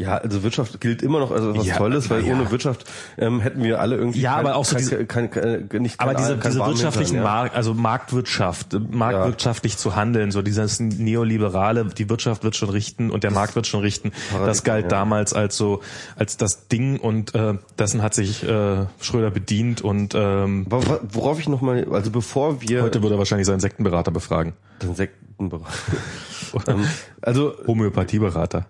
Ja, 0.00 0.16
also 0.16 0.42
Wirtschaft 0.42 0.80
gilt 0.80 1.02
immer 1.02 1.20
noch 1.20 1.30
als 1.30 1.42
was 1.44 1.66
Ja, 1.66 1.76
Tolles, 1.76 2.08
weil 2.08 2.24
ja. 2.26 2.32
ohne 2.32 2.50
Wirtschaft 2.50 2.90
ähm, 3.18 3.40
hätten 3.40 3.62
wir 3.62 3.80
alle 3.80 3.96
irgendwie 3.96 4.20
Ja, 4.22 4.36
kein, 4.36 4.46
aber 4.46 4.56
auch 4.56 4.64
so 4.64 4.76
kein, 4.76 4.84
diese- 4.84 5.04
kein, 5.04 5.30
kein, 5.30 5.68
kein, 5.68 5.82
nicht 5.82 6.00
Aber 6.00 6.14
diese, 6.14 6.38
diese 6.38 6.58
wirtschaftlichen 6.58 7.16
Hintern, 7.16 7.32
ja. 7.34 7.40
Markt, 7.42 7.54
also 7.54 7.74
Marktwirtschaft, 7.74 8.72
äh, 8.72 8.78
marktwirtschaftlich 8.78 9.76
zu 9.76 9.96
handeln, 9.96 10.30
so 10.30 10.40
dieses 10.40 10.80
neoliberale, 10.80 11.84
die 11.84 12.08
Wirtschaft 12.08 12.44
wird 12.44 12.56
schon 12.56 12.70
richten 12.70 13.10
und 13.10 13.24
der 13.24 13.30
Markt 13.30 13.56
wird 13.56 13.66
schon 13.66 13.80
richten, 13.82 14.12
das 14.46 14.64
galt 14.64 14.90
damals 14.90 15.34
als 15.34 15.58
so 15.58 15.82
als 16.16 16.38
das 16.38 16.68
Ding 16.68 16.98
und 16.98 17.34
äh, 17.34 17.58
dessen 17.78 18.02
hat 18.02 18.14
sich 18.14 18.42
äh, 18.42 18.86
Schröder 19.02 19.30
bedient 19.30 19.82
und 19.82 20.14
ähm, 20.14 20.64
Aber 20.70 21.00
worauf 21.12 21.38
ich 21.40 21.46
nochmal, 21.50 21.86
also 21.92 22.10
bevor 22.10 22.62
wir 22.62 22.82
heute 22.84 23.02
würde 23.02 23.16
er 23.16 23.18
wahrscheinlich 23.18 23.46
seinen 23.46 23.60
Sektenberater 23.60 24.10
befragen. 24.12 24.54
den 24.82 24.94
Sektenbereich, 24.94 25.74
ähm, 26.68 26.86
also 27.20 27.52
Homöopathieberater. 27.66 28.64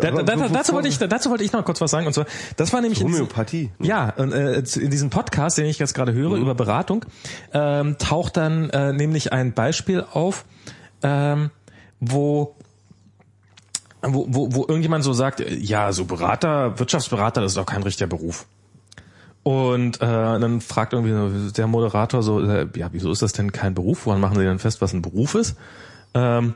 Da, 0.00 0.10
da, 0.10 0.22
da, 0.22 0.48
dazu 0.48 0.72
wollte 0.72 0.88
ich, 0.88 0.98
dazu 0.98 1.30
wollte 1.30 1.44
ich 1.44 1.52
noch 1.52 1.64
kurz 1.64 1.80
was 1.80 1.90
sagen. 1.90 2.06
Und 2.06 2.12
zwar, 2.12 2.26
das 2.56 2.72
war 2.72 2.80
nämlich 2.80 3.00
in 3.00 3.06
diesem- 3.06 3.20
Homöopathie. 3.22 3.70
Ja, 3.78 4.10
und, 4.16 4.32
äh, 4.32 4.58
in 4.58 4.90
diesem 4.90 5.10
Podcast, 5.10 5.58
den 5.58 5.66
ich 5.66 5.78
jetzt 5.78 5.94
gerade 5.94 6.12
höre 6.12 6.36
über 6.36 6.54
Beratung, 6.54 7.04
ähm, 7.52 7.96
taucht 7.98 8.36
dann 8.36 8.70
äh, 8.70 8.92
nämlich 8.92 9.32
ein 9.32 9.52
Beispiel 9.52 10.04
auf, 10.12 10.44
ähm, 11.02 11.50
wo 12.00 12.56
wo, 14.06 14.26
wo, 14.28 14.54
wo 14.54 14.60
irgendjemand 14.66 15.02
so 15.04 15.12
sagt, 15.12 15.40
äh, 15.40 15.54
ja, 15.54 15.92
so 15.92 16.04
Berater, 16.04 16.78
Wirtschaftsberater, 16.78 17.40
das 17.40 17.52
ist 17.52 17.56
doch 17.56 17.66
kein 17.66 17.82
richtiger 17.82 18.06
Beruf. 18.08 18.46
Und 19.42 19.96
äh, 19.96 20.00
dann 20.00 20.60
fragt 20.60 20.94
irgendwie 20.94 21.52
der 21.52 21.66
Moderator 21.66 22.22
so, 22.22 22.40
äh, 22.40 22.66
ja, 22.76 22.88
wieso 22.92 23.10
ist 23.12 23.22
das 23.22 23.32
denn 23.32 23.52
kein 23.52 23.74
Beruf? 23.74 24.06
Woran 24.06 24.20
machen 24.20 24.36
Sie 24.36 24.44
denn 24.44 24.58
fest, 24.58 24.80
was 24.80 24.92
ein 24.92 25.02
Beruf 25.02 25.34
ist? 25.34 25.56
Ähm, 26.14 26.54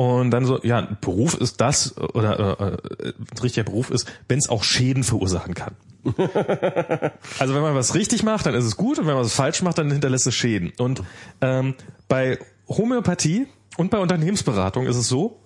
und 0.00 0.30
dann 0.30 0.46
so, 0.46 0.58
ja, 0.62 0.78
ein 0.78 0.96
Beruf 1.02 1.34
ist 1.34 1.60
das, 1.60 1.94
oder 1.98 2.58
äh, 2.58 3.08
äh, 3.08 3.12
ein 3.18 3.38
richtiger 3.42 3.64
Beruf 3.64 3.90
ist, 3.90 4.10
wenn 4.28 4.38
es 4.38 4.48
auch 4.48 4.64
Schäden 4.64 5.04
verursachen 5.04 5.52
kann. 5.52 5.74
also 7.38 7.54
wenn 7.54 7.60
man 7.60 7.74
was 7.74 7.94
richtig 7.94 8.22
macht, 8.22 8.46
dann 8.46 8.54
ist 8.54 8.64
es 8.64 8.78
gut, 8.78 8.98
und 8.98 9.06
wenn 9.06 9.12
man 9.12 9.24
was 9.24 9.34
falsch 9.34 9.60
macht, 9.60 9.76
dann 9.76 9.90
hinterlässt 9.90 10.26
es 10.26 10.34
Schäden. 10.34 10.72
Und 10.78 11.02
ähm, 11.42 11.74
bei 12.08 12.38
Homöopathie 12.66 13.46
und 13.76 13.90
bei 13.90 13.98
Unternehmensberatung 13.98 14.86
ist 14.86 14.96
es 14.96 15.06
so, 15.06 15.39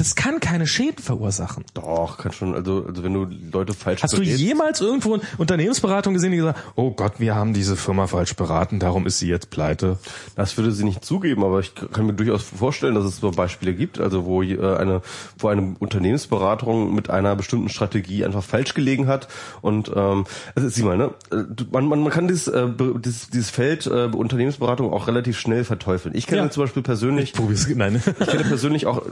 das 0.00 0.14
kann 0.14 0.40
keine 0.40 0.66
Schäden 0.66 1.02
verursachen. 1.02 1.64
Doch, 1.74 2.16
kann 2.18 2.32
schon, 2.32 2.54
also, 2.54 2.84
also 2.88 3.02
wenn 3.04 3.12
du 3.12 3.26
Leute 3.52 3.74
falsch 3.74 4.02
Hast 4.02 4.14
du 4.14 4.18
berätst- 4.22 4.38
jemals 4.40 4.80
irgendwo 4.80 5.14
eine 5.14 5.22
Unternehmensberatung 5.38 6.14
gesehen, 6.14 6.30
die 6.32 6.38
gesagt, 6.38 6.58
oh 6.74 6.90
Gott, 6.92 7.14
wir 7.18 7.34
haben 7.34 7.52
diese 7.52 7.76
Firma 7.76 8.06
falsch 8.06 8.34
beraten, 8.34 8.78
darum 8.78 9.06
ist 9.06 9.18
sie 9.18 9.28
jetzt 9.28 9.50
pleite? 9.50 9.98
Das 10.36 10.56
würde 10.56 10.72
sie 10.72 10.84
nicht 10.84 11.04
zugeben, 11.04 11.44
aber 11.44 11.60
ich 11.60 11.72
kann 11.92 12.06
mir 12.06 12.14
durchaus 12.14 12.42
vorstellen, 12.42 12.94
dass 12.94 13.04
es 13.04 13.18
so 13.18 13.30
Beispiele 13.30 13.74
gibt, 13.74 14.00
also 14.00 14.24
wo 14.24 14.42
äh, 14.42 14.58
eine, 14.76 15.02
wo 15.38 15.48
eine 15.48 15.74
Unternehmensberatung 15.78 16.94
mit 16.94 17.10
einer 17.10 17.36
bestimmten 17.36 17.68
Strategie 17.68 18.24
einfach 18.24 18.42
falsch 18.42 18.74
gelegen 18.74 19.06
hat. 19.06 19.28
Und 19.60 19.90
ähm, 19.94 20.24
also 20.54 20.68
sieh 20.68 20.82
mal, 20.82 20.96
ne, 20.96 21.10
äh, 21.30 21.44
du- 21.48 21.64
man, 21.70 21.86
man, 21.86 22.02
man 22.02 22.10
kann 22.12 22.26
dieses, 22.28 22.48
äh, 22.48 22.66
dieses, 23.04 23.28
dieses 23.30 23.50
Feld 23.50 23.86
äh, 23.86 24.06
Unternehmensberatung 24.06 24.92
auch 24.92 25.06
relativ 25.08 25.38
schnell 25.38 25.64
verteufeln. 25.64 26.14
Ich 26.14 26.26
kenne 26.26 26.42
Ja. 26.42 26.50
zum 26.50 26.62
Beispiel 26.64 26.82
persönlich 26.82 27.32
Probier's, 27.32 27.68
nein. 27.74 28.02
Ich 28.20 28.26
kenne 28.26 28.44
persönlich 28.44 28.86
auch 28.86 29.02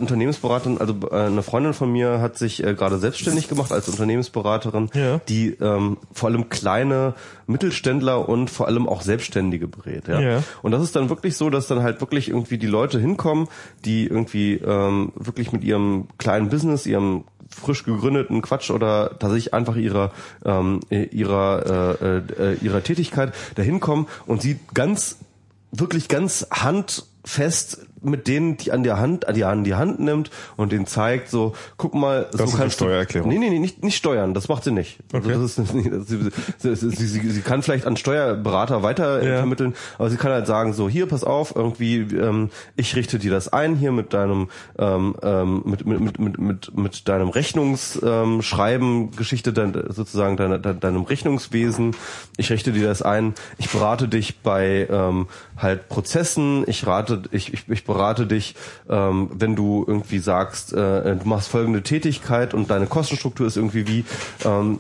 Also 0.80 0.94
äh, 1.10 1.14
eine 1.26 1.42
Freundin 1.42 1.74
von 1.74 1.90
mir 1.90 2.20
hat 2.20 2.38
sich 2.38 2.62
äh, 2.64 2.74
gerade 2.74 2.98
selbstständig 2.98 3.48
gemacht 3.48 3.72
als 3.72 3.88
Unternehmensberaterin, 3.88 4.90
Ja. 4.94 5.18
die 5.28 5.50
ähm, 5.60 5.98
vor 6.12 6.28
allem 6.28 6.48
kleine 6.48 7.14
Mittelständler 7.46 8.28
und 8.28 8.50
vor 8.50 8.66
allem 8.68 8.88
auch 8.88 9.02
Selbstständige 9.02 9.68
berät. 9.68 10.08
Ja? 10.08 10.20
Ja. 10.20 10.42
Und 10.62 10.72
das 10.72 10.82
ist 10.82 10.94
dann 10.96 11.08
wirklich 11.08 11.36
so, 11.36 11.50
dass 11.50 11.66
dann 11.66 11.82
halt 11.82 12.00
wirklich 12.00 12.28
irgendwie 12.28 12.58
die 12.58 12.66
Leute 12.66 12.98
hinkommen, 12.98 13.48
die 13.84 14.06
irgendwie 14.06 14.54
ähm, 14.54 15.12
wirklich 15.16 15.52
mit 15.52 15.64
ihrem 15.64 16.08
kleinen 16.18 16.48
Business, 16.48 16.86
ihrem 16.86 17.24
frisch 17.50 17.82
gegründeten 17.84 18.42
Quatsch 18.42 18.70
oder 18.70 19.18
tatsächlich 19.18 19.54
einfach 19.54 19.76
ihrer 19.76 20.12
ähm, 20.44 20.80
ihrer 20.90 22.00
äh, 22.02 22.16
äh, 22.18 22.54
ihrer 22.60 22.82
Tätigkeit 22.82 23.32
dahin 23.54 23.80
kommen 23.80 24.06
und 24.26 24.42
sie 24.42 24.58
ganz 24.74 25.16
wirklich 25.72 26.08
ganz 26.08 26.46
handfest 26.50 27.86
mit 28.02 28.28
denen, 28.28 28.56
die 28.56 28.72
an 28.72 28.82
der 28.82 28.98
Hand, 28.98 29.26
an 29.28 29.34
die, 29.34 29.44
an 29.44 29.64
die 29.64 29.74
Hand 29.74 30.00
nimmt 30.00 30.30
und 30.56 30.72
denen 30.72 30.86
zeigt, 30.86 31.28
so, 31.30 31.54
guck 31.76 31.94
mal, 31.94 32.26
so 32.32 32.44
ist 32.44 32.50
eine 32.50 32.58
kannst 32.62 32.80
du- 32.80 32.84
Steuererklärung. 32.84 33.28
Nee, 33.30 33.38
nee, 33.38 33.50
nee, 33.50 33.58
nicht, 33.58 33.82
nicht 33.82 33.96
steuern, 33.96 34.34
das 34.34 34.48
macht 34.48 34.64
sie 34.64 34.70
nicht. 34.72 34.98
Okay. 35.12 35.32
Also 35.32 35.42
das 35.42 35.58
ist, 35.58 35.68
sie, 36.08 36.76
sie, 36.76 36.90
sie, 36.90 37.06
sie, 37.06 37.30
sie 37.30 37.40
kann 37.42 37.62
vielleicht 37.62 37.86
an 37.86 37.96
Steuerberater 37.96 38.82
weiter 38.82 39.22
äh, 39.22 39.28
Ja. 39.28 39.38
vermitteln, 39.38 39.74
aber 39.98 40.10
sie 40.10 40.16
kann 40.16 40.32
halt 40.32 40.46
sagen, 40.46 40.72
so, 40.72 40.88
hier, 40.88 41.06
pass 41.06 41.24
auf, 41.24 41.54
irgendwie, 41.56 41.98
ähm, 41.98 42.50
ich 42.76 42.94
richte 42.96 43.18
dir 43.18 43.30
das 43.30 43.48
ein 43.52 43.76
hier 43.76 43.92
mit 43.92 44.12
deinem, 44.14 44.48
ähm, 44.78 45.16
ähm, 45.22 45.62
mit, 45.64 45.86
mit, 45.86 46.00
mit, 46.00 46.18
mit, 46.18 46.38
mit, 46.38 46.76
mit 46.76 47.08
deinem 47.08 47.28
Rechnungsschreiben, 47.28 48.88
ähm, 49.02 49.10
Geschichte, 49.16 49.52
dein, 49.52 49.72
sozusagen 49.88 50.36
deine, 50.36 50.58
de, 50.60 50.74
deinem 50.78 51.02
Rechnungswesen, 51.02 51.94
ich 52.36 52.50
richte 52.50 52.72
dir 52.72 52.86
das 52.86 53.02
ein, 53.02 53.34
ich 53.58 53.70
berate 53.70 54.08
dich 54.08 54.40
bei 54.40 54.86
ähm, 54.90 55.26
halt 55.56 55.88
Prozessen, 55.88 56.64
ich 56.66 56.86
rate, 56.86 57.22
ich, 57.30 57.52
ich, 57.52 57.68
ich 57.68 57.84
berate 57.88 58.26
dich, 58.26 58.54
ähm, 58.88 59.30
wenn 59.34 59.56
du 59.56 59.84
irgendwie 59.88 60.20
sagst, 60.20 60.72
äh, 60.72 61.16
du 61.16 61.26
machst 61.26 61.48
folgende 61.48 61.82
Tätigkeit 61.82 62.54
und 62.54 62.70
deine 62.70 62.86
Kostenstruktur 62.86 63.48
ist 63.48 63.56
irgendwie 63.56 63.88
wie, 63.88 64.04
ähm, 64.44 64.78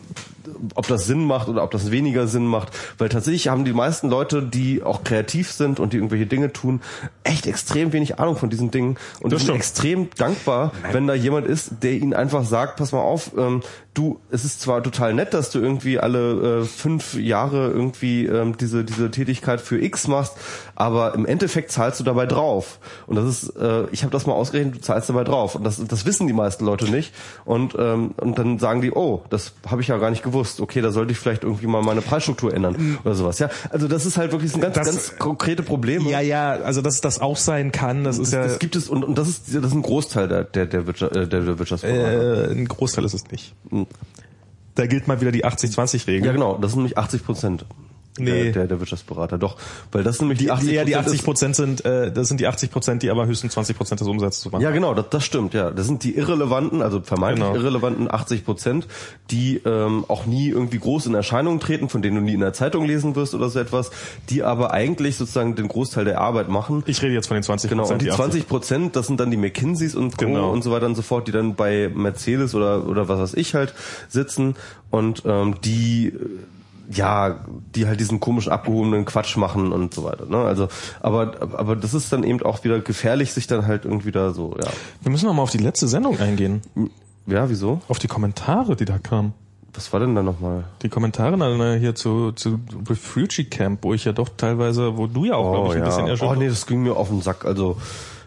ob 0.74 0.86
das 0.86 1.06
Sinn 1.06 1.24
macht 1.24 1.48
oder 1.48 1.62
ob 1.62 1.70
das 1.70 1.90
weniger 1.90 2.26
Sinn 2.26 2.46
macht, 2.46 2.70
weil 2.98 3.08
tatsächlich 3.08 3.48
haben 3.48 3.64
die 3.64 3.72
meisten 3.72 4.08
Leute, 4.08 4.42
die 4.42 4.82
auch 4.82 5.04
kreativ 5.04 5.50
sind 5.52 5.80
und 5.80 5.92
die 5.92 5.96
irgendwelche 5.98 6.26
Dinge 6.26 6.52
tun, 6.52 6.80
echt 7.24 7.46
extrem 7.46 7.92
wenig 7.92 8.18
Ahnung 8.18 8.36
von 8.36 8.50
diesen 8.50 8.70
Dingen 8.70 8.96
und 9.20 9.32
Das 9.32 9.40
sind 9.40 9.48
stimmt. 9.48 9.58
extrem 9.58 10.08
dankbar, 10.16 10.72
wenn 10.92 11.06
da 11.06 11.14
jemand 11.14 11.46
ist, 11.46 11.82
der 11.82 11.92
ihnen 11.92 12.14
einfach 12.14 12.44
sagt, 12.44 12.76
pass 12.76 12.92
mal 12.92 13.00
auf, 13.00 13.32
ähm, 13.36 13.62
du, 13.94 14.20
es 14.30 14.44
ist 14.44 14.60
zwar 14.60 14.82
total 14.82 15.12
nett, 15.14 15.34
dass 15.34 15.50
du 15.50 15.58
irgendwie 15.58 15.98
alle 15.98 16.60
äh, 16.60 16.64
fünf 16.64 17.14
Jahre 17.14 17.68
irgendwie 17.70 18.26
ähm, 18.26 18.56
diese 18.56 18.84
diese 18.84 19.10
Tätigkeit 19.10 19.60
für 19.60 19.80
X 19.82 20.06
machst, 20.06 20.34
aber 20.76 21.14
im 21.14 21.26
Endeffekt 21.26 21.72
zahlst 21.72 21.98
du 21.98 22.04
dabei 22.04 22.26
drauf. 22.26 22.78
Und 23.06 23.16
das 23.16 23.26
ist, 23.26 23.56
äh, 23.56 23.86
ich 23.90 24.02
habe 24.02 24.12
das 24.12 24.26
mal 24.26 24.34
ausgerechnet, 24.34 24.76
du 24.76 24.80
zahlst 24.80 25.08
dabei 25.08 25.24
drauf. 25.24 25.56
Und 25.56 25.64
das, 25.64 25.84
das 25.84 26.06
wissen 26.06 26.26
die 26.28 26.32
meisten 26.32 26.64
Leute 26.64 26.90
nicht. 26.90 27.12
Und 27.44 27.74
ähm, 27.78 28.12
und 28.16 28.38
dann 28.38 28.58
sagen 28.60 28.80
die, 28.82 28.92
oh, 28.92 29.22
das 29.30 29.52
habe 29.68 29.82
ich 29.82 29.88
ja 29.88 29.98
gar 29.98 30.10
nicht 30.10 30.22
gewusst. 30.22 30.37
Okay, 30.60 30.80
da 30.80 30.90
sollte 30.92 31.12
ich 31.12 31.18
vielleicht 31.18 31.44
irgendwie 31.44 31.66
mal 31.66 31.82
meine 31.82 32.00
Preisstruktur 32.00 32.52
ändern 32.54 32.98
oder 33.04 33.14
sowas. 33.14 33.38
Ja, 33.38 33.50
also 33.70 33.88
das 33.88 34.06
ist 34.06 34.16
halt 34.16 34.32
wirklich 34.32 34.54
ein 34.54 34.60
ganz 34.60 34.74
Das- 34.76 34.86
ganz 34.86 35.16
konkrete 35.18 35.62
Problem. 35.62 36.06
Ja, 36.06 36.20
ja, 36.20 36.50
also 36.52 36.82
dass 36.82 37.00
das 37.00 37.20
auch 37.20 37.36
sein 37.36 37.72
kann, 37.72 38.04
das 38.04 38.18
ist 38.18 38.32
Das, 38.32 38.32
ja 38.32 38.44
das 38.44 38.58
gibt 38.58 38.76
es 38.76 38.88
und, 38.88 39.04
und 39.04 39.18
das 39.18 39.28
ist 39.28 39.54
das 39.54 39.64
ist 39.66 39.72
ein 39.74 39.82
Großteil 39.82 40.28
der 40.28 40.44
der 40.44 40.66
der, 40.66 40.86
Wirtschaft, 40.86 41.14
äh, 41.16 41.26
der, 41.28 41.40
der 41.42 41.58
Wirtschaftsberater. 41.58 42.48
äh, 42.50 42.52
ein 42.52 42.66
Großteil 42.68 43.04
ist 43.04 43.14
es 43.14 43.30
nicht. 43.30 43.54
Da 44.74 44.86
gilt 44.86 45.08
mal 45.08 45.20
wieder 45.20 45.32
die 45.32 45.44
80-20-Regel. 45.44 46.24
Ja, 46.26 46.32
genau, 46.32 46.56
das 46.56 46.70
sind 46.72 46.80
nämlich 46.80 46.96
80 46.96 47.24
Prozent. 47.24 47.64
Nee. 48.20 48.44
Der, 48.44 48.52
der, 48.52 48.66
der 48.68 48.80
Wirtschaftsberater, 48.80 49.38
doch. 49.38 49.56
Weil 49.92 50.02
das 50.04 50.16
sind 50.18 50.26
nämlich 50.28 50.38
die, 50.38 50.44
Die, 50.46 50.50
80 50.50 50.72
ja, 50.72 50.84
die 50.84 50.96
80 50.96 51.14
ist- 51.20 51.24
Prozent 51.24 51.56
sind, 51.56 51.84
äh, 51.84 52.10
das 52.12 52.28
sind 52.28 52.40
die 52.40 52.46
80 52.46 52.70
Prozent, 52.70 53.02
die 53.02 53.10
aber 53.10 53.26
höchstens 53.26 53.52
20 53.52 53.76
Prozent 53.76 54.00
des 54.00 54.08
Umsatzes 54.08 54.50
machen. 54.50 54.62
Ja, 54.62 54.70
genau, 54.70 54.94
das, 54.94 55.06
das 55.10 55.24
stimmt, 55.24 55.54
ja. 55.54 55.70
Das 55.70 55.86
sind 55.86 56.02
die 56.04 56.16
irrelevanten, 56.16 56.82
also 56.82 57.00
vermeintlich 57.00 57.46
Genau. 57.48 57.58
irrelevanten 57.60 58.10
80 58.12 58.44
Prozent, 58.44 58.86
die 59.30 59.60
ähm, 59.64 60.04
auch 60.08 60.26
nie 60.26 60.48
irgendwie 60.48 60.78
groß 60.78 61.06
in 61.06 61.14
Erscheinung 61.14 61.60
treten, 61.60 61.88
von 61.88 62.02
denen 62.02 62.16
du 62.16 62.22
nie 62.22 62.34
in 62.34 62.40
der 62.40 62.52
Zeitung 62.52 62.84
lesen 62.86 63.16
wirst 63.16 63.34
oder 63.34 63.48
so 63.50 63.58
etwas, 63.58 63.90
die 64.30 64.42
aber 64.42 64.72
eigentlich 64.72 65.16
sozusagen 65.16 65.54
den 65.54 65.68
Großteil 65.68 66.04
der 66.04 66.20
Arbeit 66.20 66.48
machen. 66.48 66.82
Ich 66.86 67.02
rede 67.02 67.14
jetzt 67.14 67.26
von 67.28 67.36
den 67.36 67.42
20 67.42 67.68
Genau, 67.70 67.88
und 67.88 68.02
die 68.02 68.10
80 68.10 68.16
20 68.16 68.48
Prozent, 68.48 68.96
das 68.96 69.06
sind 69.06 69.20
dann 69.20 69.30
die 69.30 69.36
McKinseys 69.36 69.94
und 69.94 70.16
Co. 70.18 70.24
Genau. 70.26 70.50
und 70.50 70.62
so 70.62 70.70
weiter 70.70 70.86
und 70.86 70.94
so 70.94 71.02
fort, 71.02 71.28
die 71.28 71.32
dann 71.32 71.54
bei 71.54 71.90
Mercedes 71.94 72.54
oder 72.54 72.86
oder 72.86 73.08
was 73.08 73.18
weiß 73.20 73.34
ich 73.34 73.54
halt 73.54 73.74
sitzen 74.08 74.54
und 74.90 75.22
ähm, 75.26 75.56
die 75.64 76.12
ja, 76.90 77.44
die 77.74 77.86
halt 77.86 78.00
diesen 78.00 78.20
komischen 78.20 78.50
abgehobenen 78.50 79.04
Quatsch 79.04 79.36
machen 79.36 79.72
und 79.72 79.92
so 79.92 80.04
weiter. 80.04 80.26
Ne? 80.26 80.38
Also, 80.38 80.68
aber 81.00 81.34
aber 81.40 81.76
das 81.76 81.94
ist 81.94 82.12
dann 82.12 82.24
eben 82.24 82.42
auch 82.42 82.64
wieder 82.64 82.80
gefährlich, 82.80 83.32
sich 83.32 83.46
dann 83.46 83.66
halt 83.66 83.84
irgendwie 83.84 84.10
da 84.10 84.32
so, 84.32 84.56
ja, 84.60 84.68
Wir 85.02 85.10
müssen 85.10 85.26
noch 85.26 85.34
mal 85.34 85.42
auf 85.42 85.50
die 85.50 85.58
letzte 85.58 85.88
Sendung 85.88 86.18
eingehen. 86.18 86.62
ja, 87.26 87.48
wieso? 87.50 87.80
Auf 87.88 87.98
die 87.98 88.08
Kommentare, 88.08 88.74
die 88.76 88.86
da 88.86 88.98
kamen. 88.98 89.34
Was 89.74 89.92
war 89.92 90.00
denn 90.00 90.14
da 90.14 90.22
nochmal? 90.22 90.64
Die 90.82 90.88
Kommentare 90.88 91.36
dann 91.36 91.78
hier 91.78 91.94
zu, 91.94 92.32
zu 92.32 92.58
Refugee 92.88 93.44
Camp, 93.44 93.84
wo 93.84 93.92
ich 93.92 94.04
ja 94.06 94.12
doch 94.12 94.30
teilweise, 94.36 94.96
wo 94.96 95.06
du 95.06 95.26
ja 95.26 95.34
auch, 95.34 95.52
glaube 95.52 95.68
ich, 95.68 95.82
ein 95.82 95.84
bisschen 95.84 96.04
oh 96.04 96.08
erschüttert 96.08 96.38
nee, 96.38 96.48
das 96.48 96.66
ging 96.66 96.82
mir 96.82 96.96
auf 96.96 97.08
den 97.08 97.20
Sack. 97.20 97.44
Also 97.44 97.76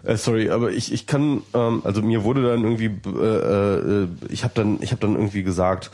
äh, 0.03 0.17
sorry, 0.17 0.49
aber 0.49 0.71
ich 0.71 0.93
ich 0.93 1.07
kann 1.07 1.41
ähm, 1.53 1.81
also 1.83 2.01
mir 2.01 2.23
wurde 2.23 2.43
dann 2.43 2.63
irgendwie 2.63 2.91
äh, 3.05 4.03
äh, 4.03 4.07
ich 4.29 4.43
habe 4.43 4.53
dann 4.55 4.77
ich 4.81 4.91
habe 4.91 5.01
dann 5.01 5.15
irgendwie 5.15 5.43
gesagt 5.43 5.91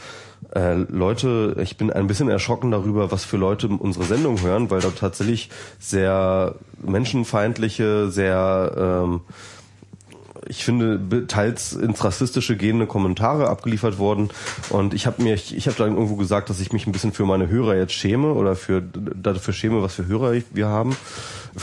äh, 0.56 0.74
Leute, 0.74 1.58
ich 1.62 1.78
bin 1.78 1.92
ein 1.92 2.08
bisschen 2.08 2.30
erschrocken 2.30 2.72
darüber, 2.72 3.12
was 3.12 3.26
für 3.26 3.38
Leute 3.38 3.68
unsere 3.68 4.06
Sendung 4.06 4.42
hören, 4.42 4.70
weil 4.70 4.82
dort 4.82 4.98
tatsächlich 4.98 5.50
sehr 5.80 6.56
menschenfeindliche, 6.82 8.10
sehr 8.10 8.72
ähm, 8.78 9.22
ich 10.50 10.64
finde 10.64 11.28
teils 11.28 11.74
ins 11.74 12.04
rassistische 12.04 12.56
gehende 12.56 12.88
Kommentare 12.88 13.50
abgeliefert 13.50 13.98
worden. 13.98 14.30
Und 14.70 14.94
ich 14.94 15.06
habe 15.06 15.22
mir 15.22 15.34
ich, 15.34 15.56
ich 15.56 15.68
habe 15.68 15.78
dann 15.78 15.94
irgendwo 15.94 16.16
gesagt, 16.16 16.50
dass 16.50 16.60
ich 16.60 16.72
mich 16.72 16.88
ein 16.88 16.92
bisschen 16.92 17.12
für 17.12 17.26
meine 17.26 17.50
Hörer 17.50 17.76
jetzt 17.76 17.94
schäme 17.94 18.34
oder 18.34 18.56
für 18.56 18.82
dafür 18.82 19.54
schäme, 19.54 19.82
was 19.82 19.96
für 19.96 20.08
Hörer 20.08 20.34
wir 20.54 20.68
haben, 20.68 20.96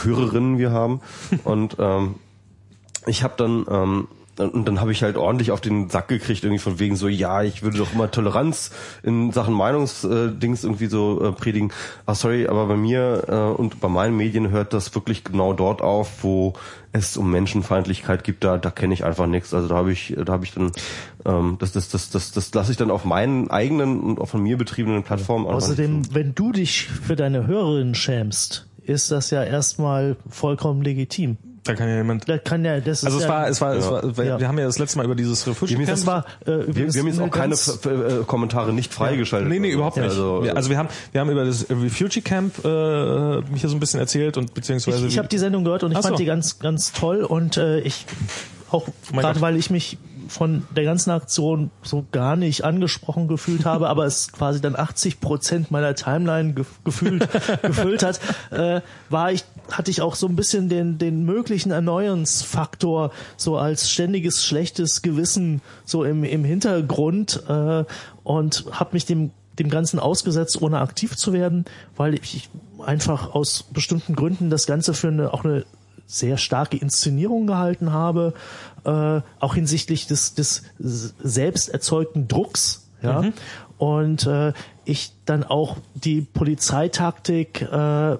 Hörerinnen 0.03 0.57
wir 0.57 0.71
haben. 0.71 1.01
Und 1.43 1.77
ähm, 1.79 2.15
ich 3.07 3.23
habe 3.23 3.33
dann 3.37 3.65
ähm, 3.69 4.07
und 4.37 4.67
dann 4.67 4.81
habe 4.81 4.91
ich 4.91 5.01
halt 5.03 5.17
ordentlich 5.17 5.51
auf 5.51 5.61
den 5.61 5.89
Sack 5.89 6.09
gekriegt, 6.09 6.43
irgendwie 6.43 6.61
von 6.61 6.79
wegen 6.79 6.95
so, 6.95 7.07
ja, 7.07 7.43
ich 7.43 7.63
würde 7.63 7.77
doch 7.77 7.93
immer 7.93 8.11
Toleranz 8.11 8.71
in 9.01 9.31
Sachen 9.31 9.53
Meinungsdings 9.53 10.63
irgendwie 10.63 10.87
so 10.87 11.23
äh, 11.23 11.31
predigen. 11.31 11.71
Ah, 12.05 12.15
sorry, 12.15 12.47
aber 12.47 12.67
bei 12.67 12.75
mir 12.75 13.23
äh, 13.27 13.59
und 13.59 13.79
bei 13.79 13.87
meinen 13.87 14.17
Medien 14.17 14.49
hört 14.49 14.73
das 14.73 14.93
wirklich 14.93 15.23
genau 15.23 15.53
dort 15.53 15.81
auf, 15.81 16.23
wo 16.23 16.53
es 16.91 17.17
um 17.17 17.31
Menschenfeindlichkeit 17.31 18.23
gibt. 18.23 18.43
Da, 18.43 18.57
da 18.57 18.71
kenne 18.71 18.93
ich 18.93 19.05
einfach 19.05 19.27
nichts. 19.27 19.53
Also 19.53 19.67
da 19.67 19.75
habe 19.75 19.91
ich, 19.91 20.15
da 20.17 20.33
habe 20.33 20.43
ich 20.43 20.53
dann, 20.53 20.71
ähm, 21.25 21.57
das, 21.59 21.71
das, 21.71 21.89
das, 21.89 22.09
das, 22.09 22.31
das 22.31 22.53
lasse 22.53 22.71
ich 22.71 22.77
dann 22.77 22.91
auf 22.91 23.05
meinen 23.05 23.49
eigenen 23.49 24.01
und 24.01 24.19
auch 24.19 24.27
von 24.27 24.41
mir 24.41 24.57
betriebenen 24.57 25.03
Plattformen 25.03 25.45
einfach 25.45 25.57
Außerdem, 25.57 26.13
wenn 26.13 26.35
du 26.35 26.51
dich 26.51 26.87
für 26.87 27.15
deine 27.15 27.47
Hörerinnen 27.47 27.95
schämst, 27.95 28.67
ist 28.83 29.11
das 29.11 29.31
ja 29.31 29.43
erstmal 29.43 30.17
vollkommen 30.29 30.81
legitim. 30.81 31.37
Da 31.65 31.73
kann 31.73 31.89
ja 31.89 31.95
jemand. 31.97 32.29
Da 32.29 32.37
kann 32.37 32.63
ja, 32.63 32.79
das 32.79 32.99
ist 32.99 33.05
Also 33.05 33.17
es 33.17 33.23
ja, 33.23 33.29
war, 33.29 33.47
es 33.49 33.59
war, 33.59 33.73
es 33.75 33.89
war, 33.89 34.17
wir, 34.17 34.23
Ja. 34.23 34.39
wir 34.39 34.47
haben 34.47 34.57
ja 34.59 34.65
das 34.65 34.77
letzte 34.79 34.97
Mal 34.99 35.05
über 35.05 35.15
dieses 35.15 35.45
Refugee 35.47 35.73
ist 35.73 35.77
Camp. 35.79 35.89
das 35.89 36.05
war 36.05 36.25
äh, 36.41 36.45
Wir, 36.45 36.55
übrigens 36.67 36.93
wir 36.93 37.01
haben 37.01 37.07
jetzt 37.07 37.19
auch 37.19 37.31
keine 37.31 37.49
ganz- 37.49 37.67
F- 37.67 37.85
F- 37.85 38.21
äh, 38.21 38.23
Kommentare 38.25 38.71
nicht 38.71 38.93
freigeschaltet. 38.93 39.49
Nee, 39.49 39.59
nee, 39.59 39.71
überhaupt 39.71 39.97
nicht. 39.97 40.05
Also, 40.07 40.43
Wir- 40.43 40.55
also 40.55 40.69
wir 40.69 40.77
haben, 40.77 40.89
wir 41.11 41.21
haben 41.21 41.29
über 41.31 41.43
das 41.43 41.65
Refugee 41.69 42.21
Camp 42.21 42.63
äh, 42.63 43.41
mich 43.51 43.61
hier 43.61 43.69
so 43.69 43.75
ein 43.75 43.79
bisschen 43.79 43.99
erzählt 43.99 44.37
und 44.37 44.53
beziehungsweise 44.53 44.99
Ich, 45.07 45.13
ich 45.13 45.17
habe 45.17 45.27
die 45.27 45.37
Sendung 45.39 45.63
gehört 45.63 45.83
und 45.83 45.91
ich 45.91 45.97
Ach 45.97 46.03
so. 46.03 46.09
fand 46.09 46.19
die 46.19 46.25
ganz, 46.25 46.59
ganz 46.59 46.91
toll 46.93 47.23
und 47.23 47.57
äh, 47.57 47.79
ich 47.79 48.05
auch 48.71 48.87
mein 49.11 49.21
gerade 49.23 49.41
weil 49.41 49.57
ich 49.57 49.69
mich 49.69 49.97
von 50.27 50.63
der 50.75 50.83
ganzen 50.83 51.11
Aktion 51.11 51.71
so 51.83 52.05
gar 52.11 52.35
nicht 52.35 52.63
angesprochen 52.63 53.27
gefühlt 53.27 53.65
habe, 53.65 53.89
aber 53.89 54.05
es 54.05 54.31
quasi 54.31 54.61
dann 54.61 54.75
80 54.75 55.19
Prozent 55.19 55.71
meiner 55.71 55.95
Timeline 55.95 56.53
ge 56.53 56.65
gefühlt 56.83 57.27
gefüllt 57.61 58.03
hat, 58.03 58.19
äh, 58.51 58.81
war 59.09 59.31
ich 59.31 59.45
hatte 59.71 59.91
ich 59.91 60.01
auch 60.01 60.15
so 60.15 60.27
ein 60.27 60.35
bisschen 60.35 60.69
den 60.69 60.97
den 60.97 61.25
möglichen 61.25 61.71
Erneuerungsfaktor 61.71 63.11
so 63.37 63.57
als 63.57 63.89
ständiges 63.89 64.45
schlechtes 64.45 65.01
Gewissen 65.01 65.61
so 65.85 66.03
im 66.03 66.23
im 66.23 66.43
Hintergrund 66.43 67.43
äh, 67.47 67.83
und 68.23 68.65
habe 68.71 68.89
mich 68.93 69.05
dem 69.05 69.31
dem 69.59 69.69
Ganzen 69.69 69.99
ausgesetzt, 69.99 70.61
ohne 70.61 70.79
aktiv 70.79 71.15
zu 71.15 71.31
werden, 71.31 71.65
weil 71.95 72.15
ich 72.15 72.49
einfach 72.85 73.33
aus 73.33 73.63
bestimmten 73.63 74.15
Gründen 74.15 74.49
das 74.49 74.65
Ganze 74.65 74.93
für 74.93 75.07
eine 75.07 75.33
auch 75.33 75.45
eine 75.45 75.65
sehr 76.07 76.37
starke 76.37 76.77
Inszenierung 76.77 77.47
gehalten 77.47 77.91
habe, 77.91 78.33
äh, 78.85 79.21
auch 79.39 79.55
hinsichtlich 79.55 80.07
des, 80.07 80.35
des 80.35 80.63
selbst 80.77 81.69
erzeugten 81.69 82.27
Drucks. 82.27 82.89
Ja? 83.01 83.31
Und 83.77 84.25
äh, 84.25 84.53
ich 84.85 85.11
dann 85.25 85.43
auch 85.43 85.77
die 85.95 86.21
Polizeitaktik, 86.21 87.61
äh, 87.61 88.13
äh, 88.13 88.17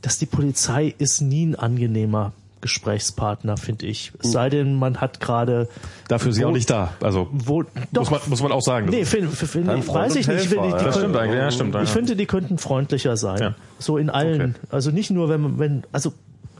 dass 0.00 0.18
die 0.18 0.26
Polizei 0.26 0.94
ist 0.98 1.20
nie 1.20 1.46
ein 1.46 1.54
angenehmer 1.54 2.32
Gesprächspartner, 2.60 3.56
finde 3.56 3.86
ich. 3.86 4.12
Es 4.22 4.32
sei 4.32 4.48
denn, 4.48 4.78
man 4.78 5.00
hat 5.00 5.20
gerade 5.20 5.68
dafür 6.08 6.30
ist 6.30 6.36
sie 6.36 6.44
auch 6.44 6.52
nicht 6.52 6.70
da. 6.70 6.94
Also 7.00 7.28
wo 7.32 7.58
muss 7.58 7.66
doch 7.90 8.10
man, 8.10 8.20
muss 8.28 8.42
man 8.42 8.52
auch 8.52 8.62
sagen. 8.62 8.88
Nee, 8.88 9.04
find, 9.04 9.30
find, 9.32 9.66
Freund 9.66 9.88
weiß 9.88 10.16
ich 10.16 10.28
nicht. 10.28 10.42
Ich, 10.42 10.48
finde, 10.48 10.64
Helfer, 10.64 10.78
die 10.78 10.82
ja. 10.82 10.88
das 10.88 10.96
stimmt 10.96 11.16
eigentlich. 11.16 11.40
Ja, 11.40 11.50
stimmt. 11.50 11.74
ich 11.74 11.80
ja. 11.80 11.86
finde, 11.86 12.16
die 12.16 12.26
könnten 12.26 12.58
freundlicher 12.58 13.16
sein. 13.16 13.40
Ja. 13.40 13.54
So 13.78 13.98
in 13.98 14.10
allen. 14.10 14.40
Okay. 14.40 14.66
Also 14.70 14.92
nicht 14.92 15.10
nur, 15.10 15.28
wenn, 15.28 15.58
wenn, 15.58 15.82
also 15.90 16.12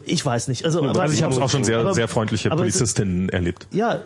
ich 0.06 0.24
weiß 0.24 0.48
nicht. 0.48 0.64
Also, 0.64 0.82
also 0.82 1.12
ich 1.12 1.22
habe 1.22 1.34
auch 1.42 1.50
schon 1.50 1.64
sehr, 1.64 1.78
aber- 1.78 1.94
sehr 1.94 2.08
freundliche 2.08 2.50
Polizistinnen 2.50 3.28
erlebt. 3.28 3.66
Ja, 3.72 4.00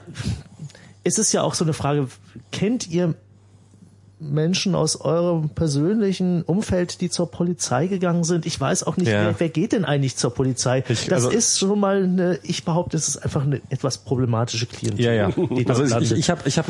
es 1.05 1.19
ist 1.19 1.33
ja 1.33 1.43
auch 1.43 1.55
so 1.55 1.65
eine 1.65 1.73
Frage, 1.73 2.09
kennt 2.53 2.89
ihr 2.89 3.15
Menschen 4.19 4.75
aus 4.75 4.99
eurem 4.99 5.51
persönlichen 5.51 6.43
Umfeld, 6.43 7.03
die 7.03 7.11
zur 7.11 7.31
Polizei 7.31 7.87
gegangen 7.87 8.25
sind? 8.25 8.47
Ich 8.47 8.59
weiß 8.59 8.85
auch 8.85 8.97
nicht, 8.97 9.09
Ja. 9.09 9.27
wer, 9.27 9.35
wer 9.41 9.49
geht 9.51 9.73
denn 9.73 9.85
eigentlich 9.85 10.17
zur 10.17 10.33
Polizei? 10.33 10.83
Ich- 10.89 11.05
das 11.05 11.27
also- 11.27 11.29
ist 11.37 11.59
schon 11.59 11.79
mal 11.79 12.03
eine, 12.05 12.39
ich 12.43 12.65
behaupte, 12.65 12.97
es 12.97 13.09
ist 13.09 13.19
einfach 13.19 13.43
eine 13.43 13.61
etwas 13.69 13.99
problematische 13.99 14.65
Klientel. 14.65 15.05
Ja, 15.05 15.13
ja. 15.13 15.31
Also 15.69 15.85
ich, 15.85 16.13
ich, 16.13 16.19
ich 16.19 16.31
habe, 16.31 16.41
ich 16.47 16.57
hab, 16.57 16.67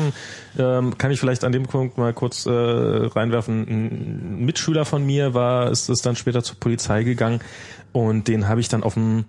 ähm, 0.59 0.97
kann 0.97 1.09
ich 1.11 1.21
vielleicht 1.21 1.45
an 1.45 1.53
dem 1.53 1.63
Punkt 1.67 1.97
mal 1.97 2.13
kurz 2.13 2.45
äh, 2.45 2.49
reinwerfen. 2.51 3.65
Ein 3.65 4.45
Mitschüler 4.45 4.83
von 4.83 5.05
mir 5.05 5.33
war, 5.33 5.71
ist, 5.71 5.89
ist 5.89 6.05
dann 6.05 6.17
später 6.17 6.43
zur 6.43 6.57
Polizei 6.59 7.03
gegangen 7.03 7.39
und 7.91 8.27
den 8.27 8.47
habe 8.47 8.61
ich 8.61 8.67
dann 8.67 8.83
auf 8.83 8.95
dem 8.95 9.25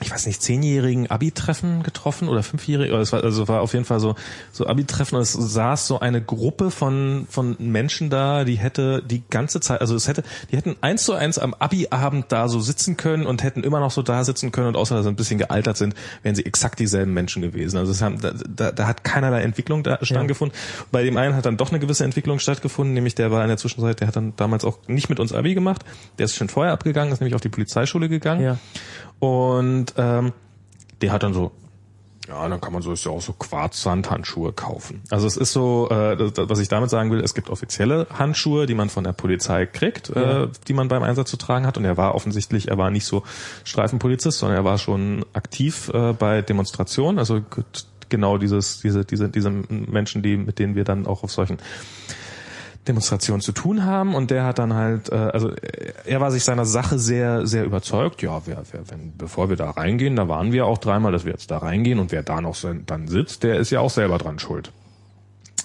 ich 0.00 0.10
weiß 0.10 0.26
nicht, 0.26 0.42
zehnjährigen 0.42 1.10
Abi-Treffen 1.10 1.82
getroffen 1.82 2.28
oder 2.28 2.42
fünfjährigen, 2.42 2.92
oder 2.92 3.02
es 3.02 3.12
war, 3.12 3.22
also 3.22 3.46
war 3.46 3.60
auf 3.60 3.74
jeden 3.74 3.84
Fall 3.84 4.00
so, 4.00 4.16
so 4.52 4.66
Abi-Treffen 4.66 5.16
und 5.16 5.22
es 5.22 5.32
saß 5.32 5.86
so 5.86 6.00
eine 6.00 6.20
Gruppe 6.20 6.70
von, 6.70 7.26
von 7.30 7.56
Menschen 7.60 8.10
da, 8.10 8.44
die 8.44 8.56
hätte 8.56 9.02
die 9.02 9.22
ganze 9.30 9.60
Zeit, 9.60 9.80
also 9.80 9.94
es 9.94 10.08
hätte, 10.08 10.24
die 10.50 10.56
hätten 10.56 10.76
eins 10.80 11.04
zu 11.04 11.12
eins 11.12 11.38
am 11.38 11.54
Abi-Abend 11.54 12.26
da 12.30 12.48
so 12.48 12.60
sitzen 12.60 12.96
können 12.96 13.24
und 13.24 13.44
hätten 13.44 13.62
immer 13.62 13.78
noch 13.78 13.92
so 13.92 14.02
da 14.02 14.24
sitzen 14.24 14.50
können 14.50 14.68
und 14.68 14.76
außer 14.76 14.96
dass 14.96 15.04
sie 15.04 15.10
ein 15.10 15.16
bisschen 15.16 15.38
gealtert 15.38 15.76
sind, 15.76 15.94
wären 16.22 16.34
sie 16.34 16.44
exakt 16.44 16.80
dieselben 16.80 17.14
Menschen 17.14 17.42
gewesen. 17.42 17.76
Also 17.76 17.92
es 17.92 18.02
haben, 18.02 18.20
da, 18.20 18.32
da, 18.32 18.72
da 18.72 18.86
hat 18.88 19.04
keinerlei 19.04 19.42
Entwicklung 19.42 19.84
da 19.84 19.98
stattgefunden. 20.02 20.56
Bei 20.90 21.04
dem 21.04 21.16
einen 21.16 21.36
hat 21.36 21.46
dann 21.46 21.56
doch 21.56 21.70
eine 21.70 21.78
gewisse 21.78 22.04
Entwicklung 22.04 22.40
stattgefunden, 22.40 22.94
nämlich 22.94 23.14
der 23.14 23.30
war 23.30 23.42
in 23.42 23.48
der 23.48 23.58
Zwischenzeit, 23.58 24.00
der 24.00 24.08
hat 24.08 24.16
dann 24.16 24.34
damals 24.36 24.64
auch 24.64 24.78
nicht 24.88 25.08
mit 25.08 25.20
uns 25.20 25.32
Abi 25.32 25.54
gemacht, 25.54 25.84
der 26.18 26.24
ist 26.24 26.34
schon 26.34 26.48
vorher 26.48 26.72
abgegangen, 26.72 27.12
ist 27.12 27.20
nämlich 27.20 27.36
auf 27.36 27.40
die 27.40 27.48
Polizeischule 27.48 28.08
gegangen. 28.08 28.42
Ja. 28.42 28.58
Und 29.24 29.94
ähm, 29.96 30.32
der 31.00 31.12
hat 31.12 31.22
dann 31.22 31.32
so 31.34 31.52
Ja, 32.28 32.48
dann 32.48 32.60
kann 32.60 32.72
man 32.72 32.82
so 32.82 32.92
ist 32.92 33.04
ja 33.04 33.10
auch 33.10 33.20
so 33.20 33.32
Quarzsandhandschuhe 33.32 34.52
kaufen. 34.52 35.02
Also 35.10 35.26
es 35.26 35.36
ist 35.36 35.52
so, 35.52 35.88
äh, 35.90 36.16
das, 36.16 36.32
was 36.48 36.58
ich 36.58 36.68
damit 36.68 36.90
sagen 36.90 37.10
will, 37.10 37.20
es 37.20 37.34
gibt 37.34 37.50
offizielle 37.50 38.06
Handschuhe, 38.10 38.66
die 38.66 38.74
man 38.74 38.88
von 38.88 39.04
der 39.04 39.12
Polizei 39.12 39.66
kriegt, 39.66 40.10
ja. 40.14 40.44
äh, 40.44 40.48
die 40.68 40.74
man 40.74 40.88
beim 40.88 41.02
Einsatz 41.02 41.30
zu 41.30 41.36
tragen 41.36 41.66
hat. 41.66 41.76
Und 41.76 41.84
er 41.84 41.96
war 41.96 42.14
offensichtlich, 42.14 42.68
er 42.68 42.78
war 42.78 42.90
nicht 42.90 43.04
so 43.06 43.22
Streifenpolizist, 43.64 44.38
sondern 44.38 44.58
er 44.58 44.64
war 44.64 44.78
schon 44.78 45.24
aktiv 45.32 45.90
äh, 45.92 46.12
bei 46.12 46.42
Demonstrationen. 46.42 47.18
Also 47.18 47.40
genau 48.08 48.38
dieses, 48.38 48.80
diese, 48.80 49.04
diese, 49.04 49.28
diese 49.28 49.50
Menschen, 49.50 50.22
die 50.22 50.36
mit 50.36 50.58
denen 50.58 50.76
wir 50.76 50.84
dann 50.84 51.06
auch 51.06 51.24
auf 51.24 51.32
solchen 51.32 51.58
Demonstration 52.88 53.40
zu 53.40 53.52
tun 53.52 53.84
haben 53.84 54.14
und 54.14 54.30
der 54.30 54.44
hat 54.44 54.58
dann 54.58 54.74
halt, 54.74 55.10
äh, 55.10 55.14
also 55.14 55.52
er 56.04 56.20
war 56.20 56.30
sich 56.30 56.44
seiner 56.44 56.64
Sache 56.66 56.98
sehr, 56.98 57.46
sehr 57.46 57.64
überzeugt. 57.64 58.22
Ja, 58.22 58.42
wer, 58.46 58.62
wer, 58.72 58.90
wenn, 58.90 59.16
bevor 59.16 59.48
wir 59.48 59.56
da 59.56 59.70
reingehen, 59.70 60.16
da 60.16 60.28
waren 60.28 60.52
wir 60.52 60.66
auch 60.66 60.78
dreimal, 60.78 61.12
dass 61.12 61.24
wir 61.24 61.32
jetzt 61.32 61.50
da 61.50 61.58
reingehen 61.58 61.98
und 61.98 62.12
wer 62.12 62.22
da 62.22 62.40
noch 62.40 62.56
dann 62.86 63.08
sitzt, 63.08 63.42
der 63.42 63.56
ist 63.56 63.70
ja 63.70 63.80
auch 63.80 63.90
selber 63.90 64.18
dran 64.18 64.38
schuld. 64.38 64.72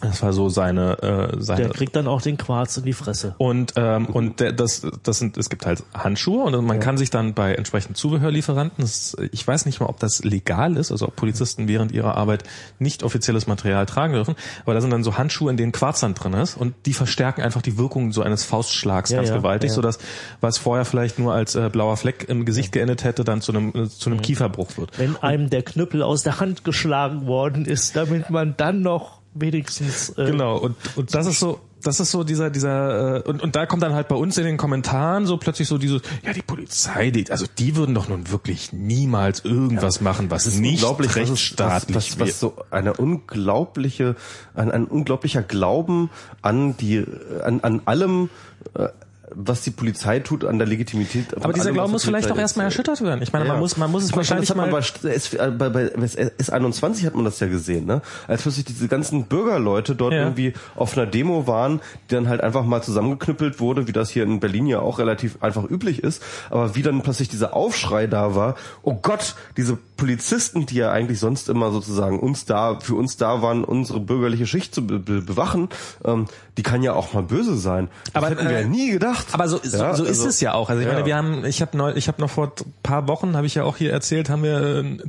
Das 0.01 0.21
war 0.21 0.31
so 0.31 0.49
seine, 0.49 1.01
äh, 1.01 1.41
seine. 1.41 1.63
Der 1.63 1.69
kriegt 1.71 1.95
dann 1.95 2.07
auch 2.07 2.21
den 2.21 2.37
Quarz 2.37 2.77
in 2.77 2.85
die 2.85 2.93
Fresse. 2.93 3.35
Und 3.37 3.73
ähm, 3.75 4.05
und 4.05 4.39
der, 4.39 4.53
das 4.53 4.85
das 5.03 5.19
sind 5.19 5.37
es 5.37 5.49
gibt 5.49 5.65
halt 5.65 5.83
Handschuhe 5.93 6.43
und 6.43 6.65
man 6.65 6.77
ja. 6.77 6.83
kann 6.83 6.97
sich 6.97 7.09
dann 7.09 7.33
bei 7.33 7.53
entsprechenden 7.53 7.95
Zubehörlieferanten. 7.95 8.83
Das, 8.83 9.17
ich 9.31 9.45
weiß 9.45 9.65
nicht 9.65 9.79
mal, 9.79 9.87
ob 9.87 9.99
das 9.99 10.23
legal 10.23 10.77
ist, 10.77 10.91
also 10.91 11.07
ob 11.07 11.15
Polizisten 11.15 11.67
während 11.67 11.91
ihrer 11.91 12.15
Arbeit 12.15 12.43
nicht 12.79 13.03
offizielles 13.03 13.47
Material 13.47 13.85
tragen 13.85 14.13
dürfen. 14.13 14.35
Aber 14.63 14.73
da 14.73 14.81
sind 14.81 14.91
dann 14.91 15.03
so 15.03 15.17
Handschuhe, 15.17 15.51
in 15.51 15.57
denen 15.57 15.71
Quarzsand 15.71 16.23
drin 16.23 16.33
ist 16.33 16.55
und 16.55 16.75
die 16.85 16.93
verstärken 16.93 17.41
einfach 17.41 17.61
die 17.61 17.77
Wirkung 17.77 18.13
so 18.13 18.21
eines 18.21 18.43
Faustschlags 18.43 19.09
ja, 19.09 19.17
ganz 19.17 19.29
ja, 19.29 19.37
gewaltig, 19.37 19.69
ja. 19.69 19.75
so 19.75 19.81
dass 19.81 19.99
was 20.39 20.57
vorher 20.57 20.85
vielleicht 20.85 21.19
nur 21.19 21.33
als 21.33 21.55
äh, 21.55 21.69
blauer 21.69 21.97
Fleck 21.97 22.25
im 22.29 22.45
Gesicht 22.45 22.71
geendet 22.71 23.03
hätte, 23.03 23.23
dann 23.23 23.41
zu 23.41 23.51
einem 23.51 23.73
äh, 23.75 23.89
zu 23.89 24.09
einem. 24.09 24.19
Kieferbruch 24.21 24.77
wird. 24.77 24.97
Wenn 24.99 25.15
einem 25.17 25.49
der 25.49 25.63
Knüppel 25.63 26.03
aus 26.03 26.23
der 26.23 26.39
Hand 26.39 26.63
geschlagen 26.63 27.25
worden 27.25 27.65
ist, 27.65 27.95
damit 27.95 28.29
man 28.29 28.55
dann 28.57 28.81
noch 28.81 29.18
wenigstens. 29.33 30.09
Äh, 30.17 30.25
genau, 30.25 30.57
und, 30.57 30.75
und 30.95 31.13
das 31.13 31.27
ist 31.27 31.39
so, 31.39 31.59
das 31.83 31.99
ist 31.99 32.11
so 32.11 32.23
dieser, 32.23 32.49
dieser, 32.49 33.17
äh, 33.17 33.21
und, 33.21 33.41
und 33.41 33.55
da 33.55 33.65
kommt 33.65 33.83
dann 33.83 33.93
halt 33.93 34.07
bei 34.07 34.15
uns 34.15 34.37
in 34.37 34.43
den 34.43 34.57
Kommentaren 34.57 35.25
so 35.25 35.37
plötzlich 35.37 35.67
so 35.67 35.77
dieses, 35.77 36.01
ja, 36.23 36.33
die 36.33 36.41
Polizei, 36.41 37.11
die, 37.11 37.29
also 37.31 37.45
die 37.57 37.75
würden 37.75 37.95
doch 37.95 38.09
nun 38.09 38.31
wirklich 38.31 38.73
niemals 38.73 39.45
irgendwas 39.45 39.97
ja, 39.97 40.03
machen, 40.03 40.31
was 40.31 40.55
nicht 40.55 40.83
rechtsstaatlich 40.83 41.95
was, 41.95 42.19
was, 42.19 42.27
was 42.29 42.39
so 42.39 42.55
eine 42.71 42.93
unglaubliche, 42.93 44.15
ein, 44.55 44.71
ein 44.71 44.85
unglaublicher 44.85 45.41
Glauben 45.41 46.09
an 46.41 46.75
die, 46.77 47.05
an, 47.43 47.61
an 47.61 47.81
allem, 47.85 48.29
äh, 48.73 48.89
was 49.33 49.61
die 49.61 49.71
Polizei 49.71 50.19
tut 50.19 50.45
an 50.45 50.57
der 50.57 50.67
Legitimität. 50.67 51.35
Aber 51.35 51.53
dieser 51.53 51.71
Glauben 51.71 51.91
muss 51.91 52.03
vielleicht 52.03 52.31
auch 52.31 52.37
erstmal 52.37 52.65
erschüttert 52.65 53.01
werden. 53.01 53.21
Ich 53.21 53.33
meine, 53.33 53.45
ja. 53.45 53.53
man 53.53 53.59
muss, 53.59 53.77
man 53.77 53.91
muss 53.91 54.03
es 54.03 54.15
wahrscheinlich 54.15 54.53
mal. 54.55 54.69
bei, 54.69 55.49
bei, 55.51 55.69
bei 55.69 55.85
S21 55.85 57.05
hat 57.05 57.15
man 57.15 57.25
das 57.25 57.39
ja 57.39 57.47
gesehen, 57.47 57.85
ne? 57.85 58.01
Als 58.27 58.43
plötzlich 58.43 58.65
diese 58.65 58.87
ganzen 58.87 59.25
Bürgerleute 59.25 59.95
dort 59.95 60.13
ja. 60.13 60.23
irgendwie 60.23 60.53
auf 60.75 60.97
einer 60.97 61.05
Demo 61.05 61.47
waren, 61.47 61.81
die 62.09 62.15
dann 62.15 62.27
halt 62.27 62.41
einfach 62.41 62.63
mal 62.63 62.81
zusammengeknüppelt 62.81 63.59
wurde, 63.59 63.87
wie 63.87 63.91
das 63.91 64.09
hier 64.09 64.23
in 64.23 64.39
Berlin 64.39 64.67
ja 64.67 64.79
auch 64.79 64.99
relativ 64.99 65.41
einfach 65.41 65.69
üblich 65.69 66.03
ist. 66.03 66.23
Aber 66.49 66.75
wie 66.75 66.81
dann 66.81 67.01
plötzlich 67.01 67.29
dieser 67.29 67.53
Aufschrei 67.53 68.07
da 68.07 68.35
war, 68.35 68.55
oh 68.83 68.95
Gott, 68.95 69.35
diese 69.57 69.77
Polizisten, 69.97 70.65
die 70.65 70.75
ja 70.75 70.91
eigentlich 70.91 71.19
sonst 71.19 71.49
immer 71.49 71.71
sozusagen 71.71 72.19
uns 72.19 72.45
da, 72.45 72.79
für 72.79 72.95
uns 72.95 73.17
da 73.17 73.41
waren, 73.41 73.63
unsere 73.63 73.99
bürgerliche 73.99 74.47
Schicht 74.47 74.73
zu 74.73 74.87
be 74.87 74.99
bewachen, 74.99 75.69
ähm, 76.05 76.25
die 76.57 76.63
kann 76.63 76.83
ja 76.83 76.93
auch 76.93 77.13
mal 77.13 77.23
böse 77.23 77.57
sein. 77.57 77.89
Das 78.05 78.15
aber 78.15 78.29
hätten 78.29 78.47
wir 78.47 78.57
äh, 78.57 78.61
ja 78.61 78.67
nie 78.67 78.91
gedacht. 78.91 79.18
Aber 79.31 79.47
so, 79.47 79.59
so, 79.63 79.77
ja, 79.77 79.95
so 79.95 80.03
ist 80.03 80.19
also, 80.19 80.29
es 80.29 80.41
ja 80.41 80.53
auch. 80.53 80.69
Also 80.69 80.81
ich 80.81 80.87
ja. 80.87 80.93
meine, 80.93 81.05
wir 81.05 81.15
haben, 81.15 81.45
ich 81.45 81.61
habe 81.61 81.77
neu, 81.77 81.93
ich 81.95 82.07
habe 82.07 82.21
noch 82.21 82.29
vor 82.29 82.53
paar 82.83 83.07
Wochen, 83.07 83.35
habe 83.35 83.47
ich 83.47 83.55
ja 83.55 83.63
auch 83.63 83.77
hier 83.77 83.91
erzählt, 83.91 84.29
haben 84.29 84.43
wir 84.43 84.61
äh, 84.61 84.79
einen 84.79 85.01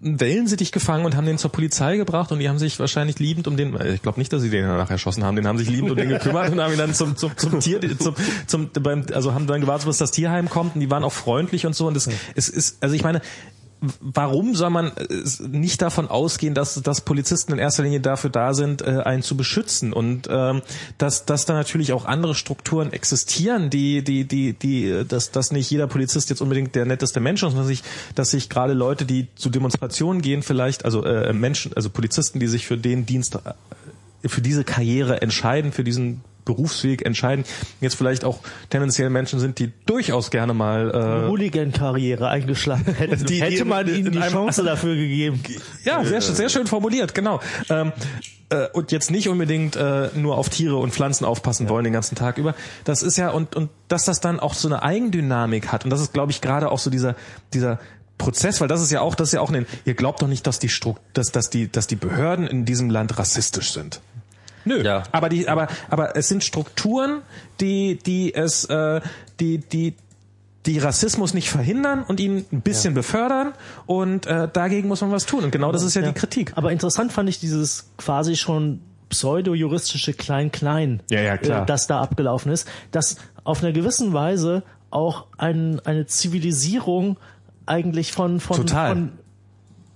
Wellensittich 0.00 0.72
gefangen 0.72 1.04
und 1.04 1.16
haben 1.16 1.26
den 1.26 1.38
zur 1.38 1.52
Polizei 1.52 1.96
gebracht 1.96 2.32
und 2.32 2.38
die 2.38 2.48
haben 2.48 2.58
sich 2.58 2.78
wahrscheinlich 2.78 3.18
liebend 3.18 3.46
um 3.46 3.56
den, 3.56 3.78
ich 3.94 4.02
glaube 4.02 4.18
nicht, 4.18 4.32
dass 4.32 4.42
sie 4.42 4.50
den 4.50 4.66
danach 4.66 4.90
erschossen 4.90 5.24
haben, 5.24 5.36
den 5.36 5.46
haben 5.46 5.58
sich 5.58 5.68
liebend 5.68 5.90
um 5.90 5.96
den 5.96 6.08
gekümmert 6.08 6.50
und 6.52 6.60
haben 6.60 6.72
ihn 6.72 6.78
dann 6.78 6.94
zum 6.94 7.16
zum, 7.16 7.36
zum 7.36 7.60
Tier, 7.60 7.80
zum, 7.98 8.14
zum 8.46 8.70
beim, 8.72 9.06
also 9.12 9.34
haben 9.34 9.46
dann 9.46 9.60
gewartet, 9.60 9.86
bis 9.86 9.98
das 9.98 10.10
Tierheim 10.10 10.48
kommt 10.48 10.74
und 10.74 10.80
die 10.80 10.90
waren 10.90 11.04
auch 11.04 11.12
freundlich 11.12 11.66
und 11.66 11.74
so 11.74 11.86
und 11.86 11.96
es 11.96 12.06
ist, 12.48 12.82
also 12.82 12.94
ich 12.94 13.02
meine, 13.02 13.20
warum 14.00 14.54
soll 14.54 14.70
man 14.70 14.92
äh, 14.96 15.22
nicht 15.48 15.82
davon 15.82 16.08
ausgehen, 16.08 16.54
dass, 16.54 16.80
dass 16.82 17.00
Polizisten 17.00 17.52
in 17.52 17.58
erster 17.58 17.82
Linie 17.82 18.00
dafür 18.00 18.30
da 18.30 18.54
sind, 18.54 18.82
äh, 18.82 19.02
einen 19.04 19.22
zu 19.22 19.36
beschützen? 19.36 19.92
Und 19.92 20.28
ähm, 20.30 20.62
dass, 20.98 21.26
dass 21.26 21.46
da 21.46 21.54
natürlich 21.54 21.92
auch 21.92 22.04
andere 22.04 22.34
Strukturen 22.34 22.92
existieren, 22.92 23.70
die, 23.70 24.02
die, 24.02 24.24
die, 24.24 24.52
die, 24.52 25.04
dass, 25.06 25.30
dass 25.30 25.52
nicht 25.52 25.70
jeder 25.70 25.86
Polizist 25.86 26.30
jetzt 26.30 26.40
unbedingt 26.40 26.74
der 26.74 26.86
netteste 26.86 27.20
Mensch 27.20 27.42
ist, 27.42 27.56
dass 27.56 27.66
sich, 27.66 27.82
dass 28.14 28.30
sich 28.30 28.48
gerade 28.48 28.72
Leute, 28.72 29.04
die 29.04 29.28
zu 29.34 29.50
Demonstrationen 29.50 30.22
gehen, 30.22 30.42
vielleicht, 30.42 30.84
also 30.84 31.04
äh, 31.04 31.32
Menschen, 31.32 31.72
also 31.74 31.90
Polizisten, 31.90 32.40
die 32.40 32.46
sich 32.46 32.66
für 32.66 32.78
den 32.78 33.06
Dienst, 33.06 33.36
äh, 33.36 34.28
für 34.28 34.40
diese 34.40 34.64
Karriere 34.64 35.20
entscheiden, 35.22 35.72
für 35.72 35.84
diesen 35.84 36.22
Berufsweg 36.44 37.04
entscheiden, 37.04 37.44
jetzt 37.80 37.96
vielleicht 37.96 38.24
auch 38.24 38.40
tendenziell 38.70 39.10
Menschen 39.10 39.40
sind, 39.40 39.58
die 39.58 39.72
durchaus 39.86 40.30
gerne 40.30 40.54
mal 40.54 40.90
äh, 40.90 41.28
Hooligan-Karriere 41.28 42.28
eingeschlagen 42.28 42.94
hätten. 42.94 43.24
Die, 43.34 43.40
hätte 43.40 43.64
man 43.64 43.88
ihnen 43.88 44.12
die 44.12 44.20
Chance 44.20 44.62
dafür 44.62 44.94
gegeben. 44.94 45.40
Ja, 45.84 46.04
sehr, 46.04 46.20
sehr 46.20 46.48
schön 46.48 46.66
formuliert, 46.66 47.14
genau. 47.14 47.40
Ähm, 47.70 47.92
äh, 48.50 48.68
und 48.72 48.92
jetzt 48.92 49.10
nicht 49.10 49.28
unbedingt 49.28 49.76
äh, 49.76 50.10
nur 50.14 50.36
auf 50.36 50.48
Tiere 50.48 50.76
und 50.76 50.92
Pflanzen 50.92 51.24
aufpassen 51.24 51.64
ja. 51.64 51.70
wollen 51.70 51.84
den 51.84 51.92
ganzen 51.92 52.16
Tag 52.16 52.38
über. 52.38 52.54
Das 52.84 53.02
ist 53.02 53.16
ja 53.16 53.30
und 53.30 53.56
und 53.56 53.70
dass 53.88 54.04
das 54.04 54.20
dann 54.20 54.40
auch 54.40 54.54
so 54.54 54.68
eine 54.68 54.82
Eigendynamik 54.82 55.72
hat 55.72 55.84
und 55.84 55.90
das 55.90 56.00
ist, 56.00 56.12
glaube 56.12 56.32
ich, 56.32 56.40
gerade 56.40 56.70
auch 56.70 56.78
so 56.78 56.90
dieser 56.90 57.16
dieser 57.52 57.78
Prozess, 58.18 58.60
weil 58.60 58.68
das 58.68 58.80
ist 58.80 58.92
ja 58.92 59.00
auch, 59.00 59.14
das 59.14 59.28
ist 59.28 59.34
ja 59.34 59.40
auch 59.40 59.50
ein, 59.50 59.66
ihr 59.84 59.94
glaubt 59.94 60.22
doch 60.22 60.28
nicht, 60.28 60.46
dass 60.46 60.58
die 60.58 60.68
Strukt, 60.68 61.00
dass, 61.14 61.32
dass 61.32 61.50
die, 61.50 61.70
dass 61.70 61.86
die 61.86 61.96
Behörden 61.96 62.46
in 62.46 62.64
diesem 62.64 62.88
Land 62.90 63.18
rassistisch 63.18 63.72
sind. 63.72 64.00
Nö. 64.64 64.82
Ja. 64.82 65.02
Aber 65.12 65.28
die, 65.28 65.48
aber, 65.48 65.68
aber 65.90 66.16
es 66.16 66.28
sind 66.28 66.44
Strukturen, 66.44 67.22
die, 67.60 67.98
die 68.04 68.34
es, 68.34 68.64
äh, 68.66 69.00
die, 69.40 69.58
die, 69.58 69.94
die 70.66 70.78
Rassismus 70.78 71.34
nicht 71.34 71.50
verhindern 71.50 72.02
und 72.02 72.20
ihn 72.20 72.46
ein 72.52 72.62
bisschen 72.62 72.94
ja. 72.94 73.00
befördern 73.00 73.52
und 73.86 74.26
äh, 74.26 74.48
dagegen 74.52 74.88
muss 74.88 75.00
man 75.00 75.10
was 75.12 75.26
tun. 75.26 75.44
Und 75.44 75.50
genau 75.50 75.72
das 75.72 75.82
ist 75.82 75.94
ja, 75.94 76.02
ja, 76.02 76.08
die 76.08 76.14
Kritik. 76.14 76.52
Aber 76.56 76.72
interessant 76.72 77.12
fand 77.12 77.28
ich 77.28 77.38
dieses 77.38 77.90
quasi 77.98 78.36
schon 78.36 78.80
pseudo-juristische 79.10 80.14
Klein-Klein, 80.14 81.02
ja, 81.10 81.20
ja, 81.20 81.36
klar. 81.36 81.62
Äh, 81.62 81.66
das 81.66 81.86
da 81.86 82.00
abgelaufen 82.00 82.50
ist, 82.50 82.66
das 82.90 83.16
auf 83.44 83.62
einer 83.62 83.72
gewissen 83.72 84.12
Weise 84.12 84.62
auch 84.90 85.26
ein, 85.36 85.80
eine 85.80 86.06
Zivilisierung 86.06 87.18
eigentlich 87.66 88.12
von, 88.12 88.40
von, 88.40 88.56
Total. 88.56 88.88
von 88.88 89.12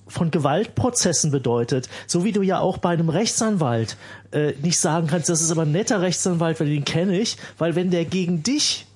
von 0.08 0.30
Gewaltprozessen 0.30 1.30
bedeutet. 1.30 1.88
So 2.06 2.24
wie 2.24 2.32
du 2.32 2.42
ja 2.42 2.60
auch 2.60 2.78
bei 2.78 2.90
einem 2.90 3.08
Rechtsanwalt 3.08 3.96
äh, 4.32 4.52
nicht 4.62 4.78
sagen 4.78 5.06
kannst, 5.06 5.28
das 5.28 5.40
ist 5.40 5.50
aber 5.50 5.62
ein 5.62 5.72
netter 5.72 6.00
Rechtsanwalt, 6.00 6.60
weil 6.60 6.68
den 6.68 6.84
kenne 6.84 7.18
ich, 7.18 7.36
weil 7.58 7.74
wenn 7.76 7.90
der 7.90 8.04
gegen 8.04 8.42
dich 8.42 8.86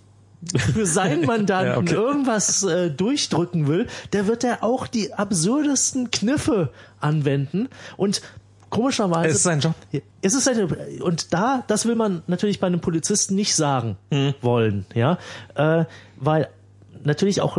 für 0.57 0.87
seinen 0.87 1.27
Mandanten 1.27 1.73
ja, 1.73 1.79
okay. 1.79 1.95
irgendwas 1.95 2.63
äh, 2.65 2.91
durchdrücken 2.91 3.67
will, 3.67 3.87
der 4.13 4.27
wird 4.27 4.45
er 4.45 4.65
auch 4.65 4.87
die 4.87 5.13
absurdesten 5.13 6.11
Kniffe 6.11 6.71
anwenden 7.01 7.69
und 7.97 8.23
komischerweise 8.71 9.29
es 9.29 9.37
ist 9.37 9.43
sein 9.45 9.61
Job. 9.61 9.75
Es 10.23 10.35
ist 10.35 10.49
eine, 10.49 10.67
und 11.03 11.33
da 11.33 11.63
das 11.67 11.87
will 11.87 11.95
man 11.95 12.23
natürlich 12.27 12.59
bei 12.59 12.67
einem 12.67 12.81
Polizisten 12.81 13.35
nicht 13.35 13.55
sagen 13.55 13.97
mhm. 14.11 14.35
wollen, 14.41 14.87
ja, 14.95 15.19
äh, 15.55 15.85
weil 16.17 16.49
natürlich 17.05 17.41
auch 17.41 17.59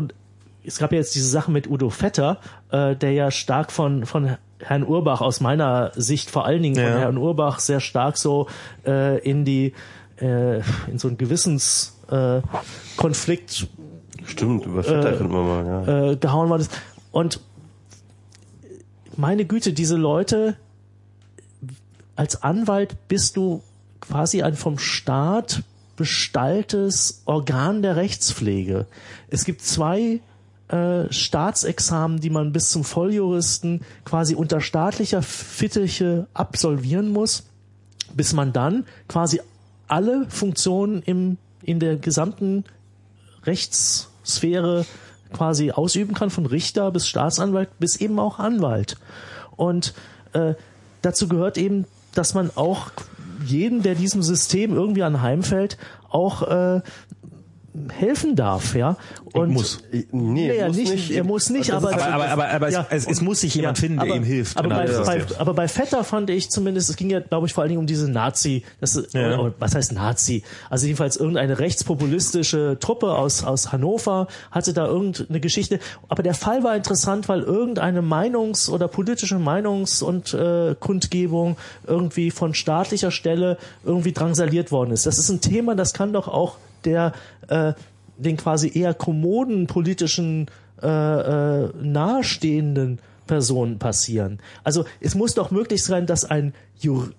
es 0.65 0.77
gab 0.77 0.91
ja 0.91 0.99
jetzt 0.99 1.15
diese 1.15 1.29
Sache 1.29 1.49
mit 1.51 1.69
Udo 1.69 1.89
Vetter, 1.89 2.39
äh, 2.71 2.95
der 2.95 3.11
ja 3.11 3.31
stark 3.31 3.71
von, 3.71 4.05
von 4.05 4.37
Herrn 4.59 4.83
Urbach 4.83 5.21
aus 5.21 5.41
meiner 5.41 5.91
Sicht 5.95 6.29
vor 6.29 6.45
allen 6.45 6.61
Dingen 6.63 6.77
ja. 6.77 6.91
von 6.91 6.99
Herrn 6.99 7.17
Urbach 7.17 7.59
sehr 7.59 7.79
stark 7.79 8.17
so 8.17 8.47
äh, 8.85 9.19
in 9.19 9.45
die 9.45 9.73
äh, 10.17 10.57
in 10.89 10.97
so 10.97 11.07
einen 11.07 11.17
Gewissenskonflikt 11.17 13.61
äh, 13.61 13.67
Stimmt, 14.25 14.65
über 14.65 14.83
Vetter 14.83 15.13
äh, 15.13 15.17
könnte 15.17 15.33
man 15.33 15.47
mal, 15.47 15.65
ja. 15.65 16.11
Äh, 16.11 16.15
gehauen 16.15 16.49
worden 16.49 16.61
ist. 16.61 16.71
Und 17.11 17.41
meine 19.17 19.43
Güte, 19.45 19.73
diese 19.73 19.97
Leute, 19.97 20.55
als 22.15 22.41
Anwalt 22.41 22.95
bist 23.07 23.37
du 23.37 23.61
quasi 23.99 24.41
ein 24.43 24.55
vom 24.55 24.79
Staat 24.79 25.63
bestalltes 25.95 27.21
Organ 27.25 27.81
der 27.81 27.95
Rechtspflege. 27.95 28.87
Es 29.29 29.45
gibt 29.45 29.61
zwei 29.61 30.21
äh, 30.73 31.13
Staatsexamen, 31.13 32.19
die 32.19 32.31
man 32.31 32.51
bis 32.51 32.69
zum 32.69 32.83
Volljuristen 32.83 33.81
quasi 34.05 34.33
unter 34.33 34.59
staatlicher 34.59 35.21
Fittiche 35.21 36.25
absolvieren 36.33 37.11
muss, 37.11 37.43
bis 38.15 38.33
man 38.33 38.53
dann 38.53 38.85
quasi 39.07 39.39
alle 39.87 40.25
Funktionen 40.29 41.03
im, 41.03 41.37
in 41.61 41.79
der 41.79 41.97
gesamten 41.97 42.63
Rechtssphäre 43.45 44.85
quasi 45.31 45.69
ausüben 45.71 46.15
kann, 46.15 46.31
von 46.31 46.47
Richter 46.47 46.89
bis 46.89 47.07
Staatsanwalt 47.07 47.69
bis 47.77 47.97
eben 47.97 48.17
auch 48.17 48.39
Anwalt. 48.39 48.97
Und 49.55 49.93
äh, 50.33 50.55
dazu 51.03 51.27
gehört 51.27 51.59
eben, 51.59 51.85
dass 52.15 52.33
man 52.33 52.49
auch 52.55 52.89
jeden, 53.45 53.83
der 53.83 53.93
diesem 53.93 54.23
System 54.23 54.73
irgendwie 54.73 55.03
anheimfällt, 55.03 55.77
auch 56.09 56.41
äh, 56.43 56.81
helfen 57.97 58.35
darf, 58.35 58.75
ja. 58.75 58.97
Und 59.33 59.49
muss. 59.51 59.81
Nee, 59.91 60.05
Nee, 60.11 60.67
muss 60.67 60.75
nicht, 60.77 60.91
nicht. 60.91 61.11
er 61.11 61.23
muss 61.23 61.49
nicht, 61.49 61.69
Das 61.69 61.77
aber, 61.83 61.93
Aber, 61.93 62.05
aber, 62.05 62.27
aber, 62.29 62.49
aber 62.49 62.69
Ja, 62.69 62.85
es, 62.91 63.07
es 63.07 63.19
muss 63.21 63.39
sich 63.41 63.55
jemand 63.55 63.79
finden, 63.79 63.97
der 63.97 64.05
aber, 64.07 64.15
ihm 64.15 64.23
hilft. 64.23 64.57
Aber 64.57 64.69
bei, 64.69 64.85
innerhalb 64.85 65.27
des 65.27 65.35
bei, 65.35 65.39
aber 65.41 65.53
bei 65.55 65.67
Vetter 65.67 66.03
fand 66.03 66.29
ich 66.29 66.51
zumindest, 66.51 66.89
es 66.91 66.95
ging 66.97 67.09
ja, 67.09 67.19
glaube 67.19 67.47
ich, 67.47 67.53
vor 67.53 67.63
allen 67.63 67.69
Dingen 67.69 67.79
um 67.79 67.87
diese 67.87 68.09
Nazi, 68.11 68.63
das 68.79 68.95
ist, 68.95 69.13
Ja. 69.15 69.39
oder, 69.39 69.53
was 69.57 69.73
heißt 69.73 69.91
Nazi? 69.93 70.43
Also 70.69 70.85
jedenfalls 70.85 71.17
irgendeine 71.17 71.57
rechtspopulistische 71.57 72.77
Truppe 72.79 73.13
aus, 73.13 73.43
aus 73.43 73.71
Hannover 73.71 74.27
hatte 74.51 74.73
da 74.73 74.85
irgendeine 74.85 75.39
Geschichte. 75.39 75.79
Aber 76.09 76.21
der 76.23 76.33
Fall 76.35 76.63
war 76.63 76.75
interessant, 76.75 77.27
weil 77.29 77.41
irgendeine 77.41 78.01
Meinungs- 78.01 78.69
oder 78.69 78.87
politische 78.87 79.35
Meinungs- 79.37 80.03
und 80.03 80.33
äh, 80.33 80.75
Kundgebung 80.79 81.57
irgendwie 81.87 82.29
von 82.31 82.53
staatlicher 82.53 83.11
Stelle 83.11 83.57
irgendwie 83.83 84.11
drangsaliert 84.11 84.71
worden 84.71 84.91
ist. 84.91 85.05
Das 85.05 85.17
ist 85.17 85.29
ein 85.29 85.41
Thema, 85.41 85.75
das 85.75 85.93
kann 85.93 86.13
doch 86.13 86.27
auch 86.27 86.57
der 86.85 87.13
äh, 87.47 87.73
den 88.17 88.37
quasi 88.37 88.71
eher 88.73 88.93
kommoden 88.93 89.67
politischen 89.67 90.47
äh, 90.81 90.87
äh, 90.87 91.69
nahestehenden 91.81 92.99
Personen 93.27 93.79
passieren. 93.79 94.39
Also 94.63 94.85
es 94.99 95.15
muss 95.15 95.33
doch 95.33 95.49
möglich 95.51 95.83
sein, 95.83 96.05
dass 96.05 96.25
ein, 96.25 96.53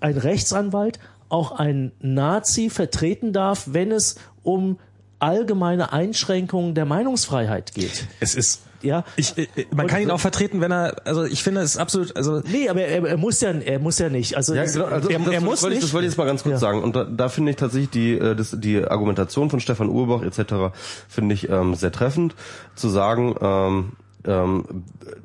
ein 0.01 0.17
Rechtsanwalt 0.19 0.99
auch 1.29 1.53
ein 1.53 1.93
Nazi 2.01 2.71
vertreten 2.71 3.33
darf, 3.33 3.69
wenn 3.73 3.91
es 3.91 4.17
um 4.43 4.79
allgemeine 5.25 5.93
Einschränkungen 5.93 6.75
der 6.75 6.85
Meinungsfreiheit 6.85 7.75
geht. 7.75 8.07
Es 8.21 8.35
ist 8.35 8.63
Ja. 8.83 9.03
Ich, 9.17 9.39
äh, 9.39 9.47
man 9.71 9.87
Und- 9.87 9.91
kann 9.91 10.03
ihn 10.03 10.11
auch 10.11 10.21
vertreten, 10.21 10.61
wenn 10.61 10.71
er, 10.71 10.97
also 11.07 11.25
ich 11.25 11.43
finde 11.43 11.63
es 11.63 11.71
ist 11.73 11.77
absolut, 11.81 12.15
also 12.19 12.43
Nee, 12.47 12.69
aber 12.69 12.83
er, 12.83 13.03
er 13.07 13.17
muss 13.17 13.41
ja, 13.41 13.51
er 13.51 13.79
muss 13.79 13.99
ja 13.99 14.11
nicht. 14.11 14.37
Also 14.37 14.55
Ja, 14.55 14.65
genau, 14.67 14.85
also 14.85 15.09
Er- 15.09 15.19
das, 15.21 15.29
er 15.33 15.41
muss 15.41 15.53
das 15.55 15.63
wollte 15.63 15.75
ich, 15.77 15.81
das 15.81 15.87
nicht. 15.89 15.95
wollte 15.95 16.07
ich 16.07 16.11
jetzt 16.13 16.19
mal 16.19 16.27
ganz 16.27 16.43
kurz 16.43 16.53
Ja. 16.53 16.59
sagen. 16.59 16.83
Und 16.83 16.95
da, 16.95 17.05
da 17.05 17.31
finde 17.31 17.51
ich 17.53 17.57
tatsächlich 17.57 17.89
die, 17.91 18.13
äh, 18.19 18.37
das, 18.37 18.55
die 18.61 18.85
Argumentation 18.85 19.49
von 19.49 19.61
Stefan 19.61 19.89
Urbach 19.89 20.21
etc. 20.23 20.75
finde 21.09 21.35
ich 21.35 21.49
ähm, 21.49 21.75
sehr 21.75 21.93
treffend, 21.93 22.35
zu 22.75 22.91
sagen, 22.91 23.35
ähm, 23.41 23.93
ähm, 24.27 24.65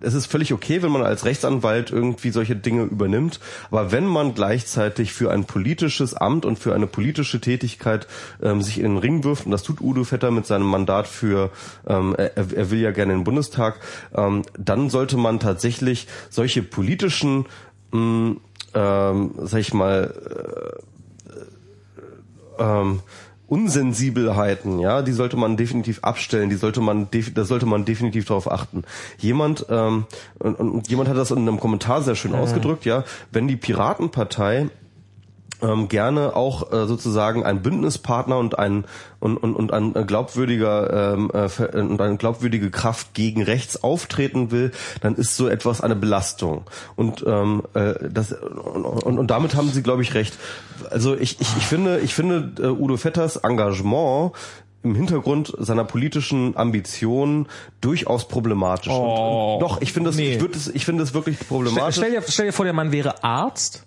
es 0.01 0.13
ist 0.13 0.25
völlig 0.27 0.53
okay, 0.53 0.81
wenn 0.81 0.91
man 0.91 1.03
als 1.03 1.25
Rechtsanwalt 1.25 1.91
irgendwie 1.91 2.31
solche 2.31 2.55
Dinge 2.55 2.83
übernimmt, 2.83 3.39
aber 3.71 3.91
wenn 3.91 4.05
man 4.05 4.33
gleichzeitig 4.33 5.13
für 5.13 5.31
ein 5.31 5.45
politisches 5.45 6.13
Amt 6.13 6.45
und 6.45 6.59
für 6.59 6.73
eine 6.73 6.87
politische 6.87 7.39
Tätigkeit 7.41 8.07
ähm, 8.41 8.61
sich 8.61 8.77
in 8.77 8.83
den 8.83 8.97
Ring 8.97 9.23
wirft, 9.23 9.45
und 9.45 9.51
das 9.51 9.63
tut 9.63 9.81
Udo 9.81 10.03
Vetter 10.03 10.31
mit 10.31 10.45
seinem 10.45 10.67
Mandat 10.67 11.07
für, 11.07 11.51
ähm, 11.87 12.15
er, 12.17 12.35
er 12.35 12.71
will 12.71 12.79
ja 12.79 12.91
gerne 12.91 13.13
in 13.13 13.19
den 13.19 13.25
Bundestag, 13.25 13.79
ähm, 14.15 14.43
dann 14.57 14.89
sollte 14.89 15.17
man 15.17 15.39
tatsächlich 15.39 16.07
solche 16.29 16.63
politischen 16.63 17.45
mh, 17.91 18.35
ähm, 18.73 19.31
sag 19.37 19.59
ich 19.59 19.73
mal, 19.73 20.13
äh, 22.59 22.63
ähm, 22.63 23.01
Unsensibelheiten, 23.49 24.79
ja, 24.79 25.01
die 25.01 25.11
sollte 25.11 25.35
man 25.35 25.57
definitiv 25.57 25.99
abstellen, 26.03 26.49
die 26.49 26.55
sollte 26.55 26.81
man, 26.81 27.07
da 27.33 27.43
sollte 27.43 27.65
man 27.65 27.83
definitiv 27.83 28.25
darauf 28.25 28.51
achten. 28.51 28.83
Jemand, 29.17 29.65
ähm, 29.69 30.05
und, 30.37 30.55
und 30.55 30.87
jemand 30.87 31.09
hat 31.09 31.17
das 31.17 31.31
in 31.31 31.39
einem 31.39 31.59
Kommentar 31.59 32.03
sehr 32.03 32.15
schön 32.15 32.35
ausgedrückt, 32.35 32.85
ja, 32.85 33.03
wenn 33.31 33.47
die 33.47 33.55
Piratenpartei 33.55 34.69
ähm, 35.61 35.88
gerne 35.88 36.35
auch 36.35 36.71
äh, 36.71 36.88
sozusagen 36.88 37.43
ein 37.43 37.61
Bündnispartner 37.61 38.38
und 38.38 38.57
ein 38.57 38.85
und, 39.19 39.38
und, 39.38 39.55
und 39.55 39.73
ein 39.73 39.93
glaubwürdiger 40.07 41.13
ähm, 41.13 41.29
äh, 41.31 41.49
ver- 41.49 41.73
und 41.73 41.99
eine 41.99 42.17
glaubwürdige 42.17 42.71
Kraft 42.71 43.13
gegen 43.13 43.43
rechts 43.43 43.83
auftreten 43.83 44.51
will, 44.51 44.71
dann 45.01 45.15
ist 45.15 45.35
so 45.35 45.47
etwas 45.47 45.81
eine 45.81 45.95
Belastung 45.95 46.63
und 46.95 47.23
ähm, 47.27 47.63
äh, 47.73 47.93
das 48.09 48.31
und, 48.31 48.85
und, 48.85 49.19
und 49.19 49.27
damit 49.27 49.55
haben 49.55 49.69
Sie 49.69 49.83
glaube 49.83 50.01
ich 50.01 50.13
recht. 50.13 50.38
Also 50.89 51.15
ich, 51.15 51.41
ich, 51.41 51.57
ich 51.57 51.65
finde 51.65 51.99
ich 51.99 52.13
finde 52.13 52.51
äh, 52.59 52.67
Udo 52.67 52.97
Vetters 52.97 53.38
Engagement 53.38 54.31
im 54.83 54.95
Hintergrund 54.95 55.53
seiner 55.57 55.83
politischen 55.83 56.55
Ambitionen 56.55 57.47
durchaus 57.81 58.27
problematisch. 58.27 58.93
Oh, 58.93 59.55
und, 59.55 59.61
doch, 59.61 59.81
ich 59.81 59.91
finde 59.91 60.09
das, 60.09 60.15
nee. 60.15 60.35
ich, 60.35 60.41
würde 60.41 60.55
es, 60.55 60.69
ich 60.69 60.85
finde 60.85 61.03
es 61.03 61.13
wirklich 61.13 61.35
stell, 61.35 61.47
problematisch. 61.47 61.95
stell, 61.97 62.11
dir, 62.11 62.23
stell 62.25 62.45
dir 62.47 62.53
vor, 62.53 62.65
der 62.65 62.73
Mann 62.73 62.91
wäre 62.91 63.23
Arzt. 63.23 63.85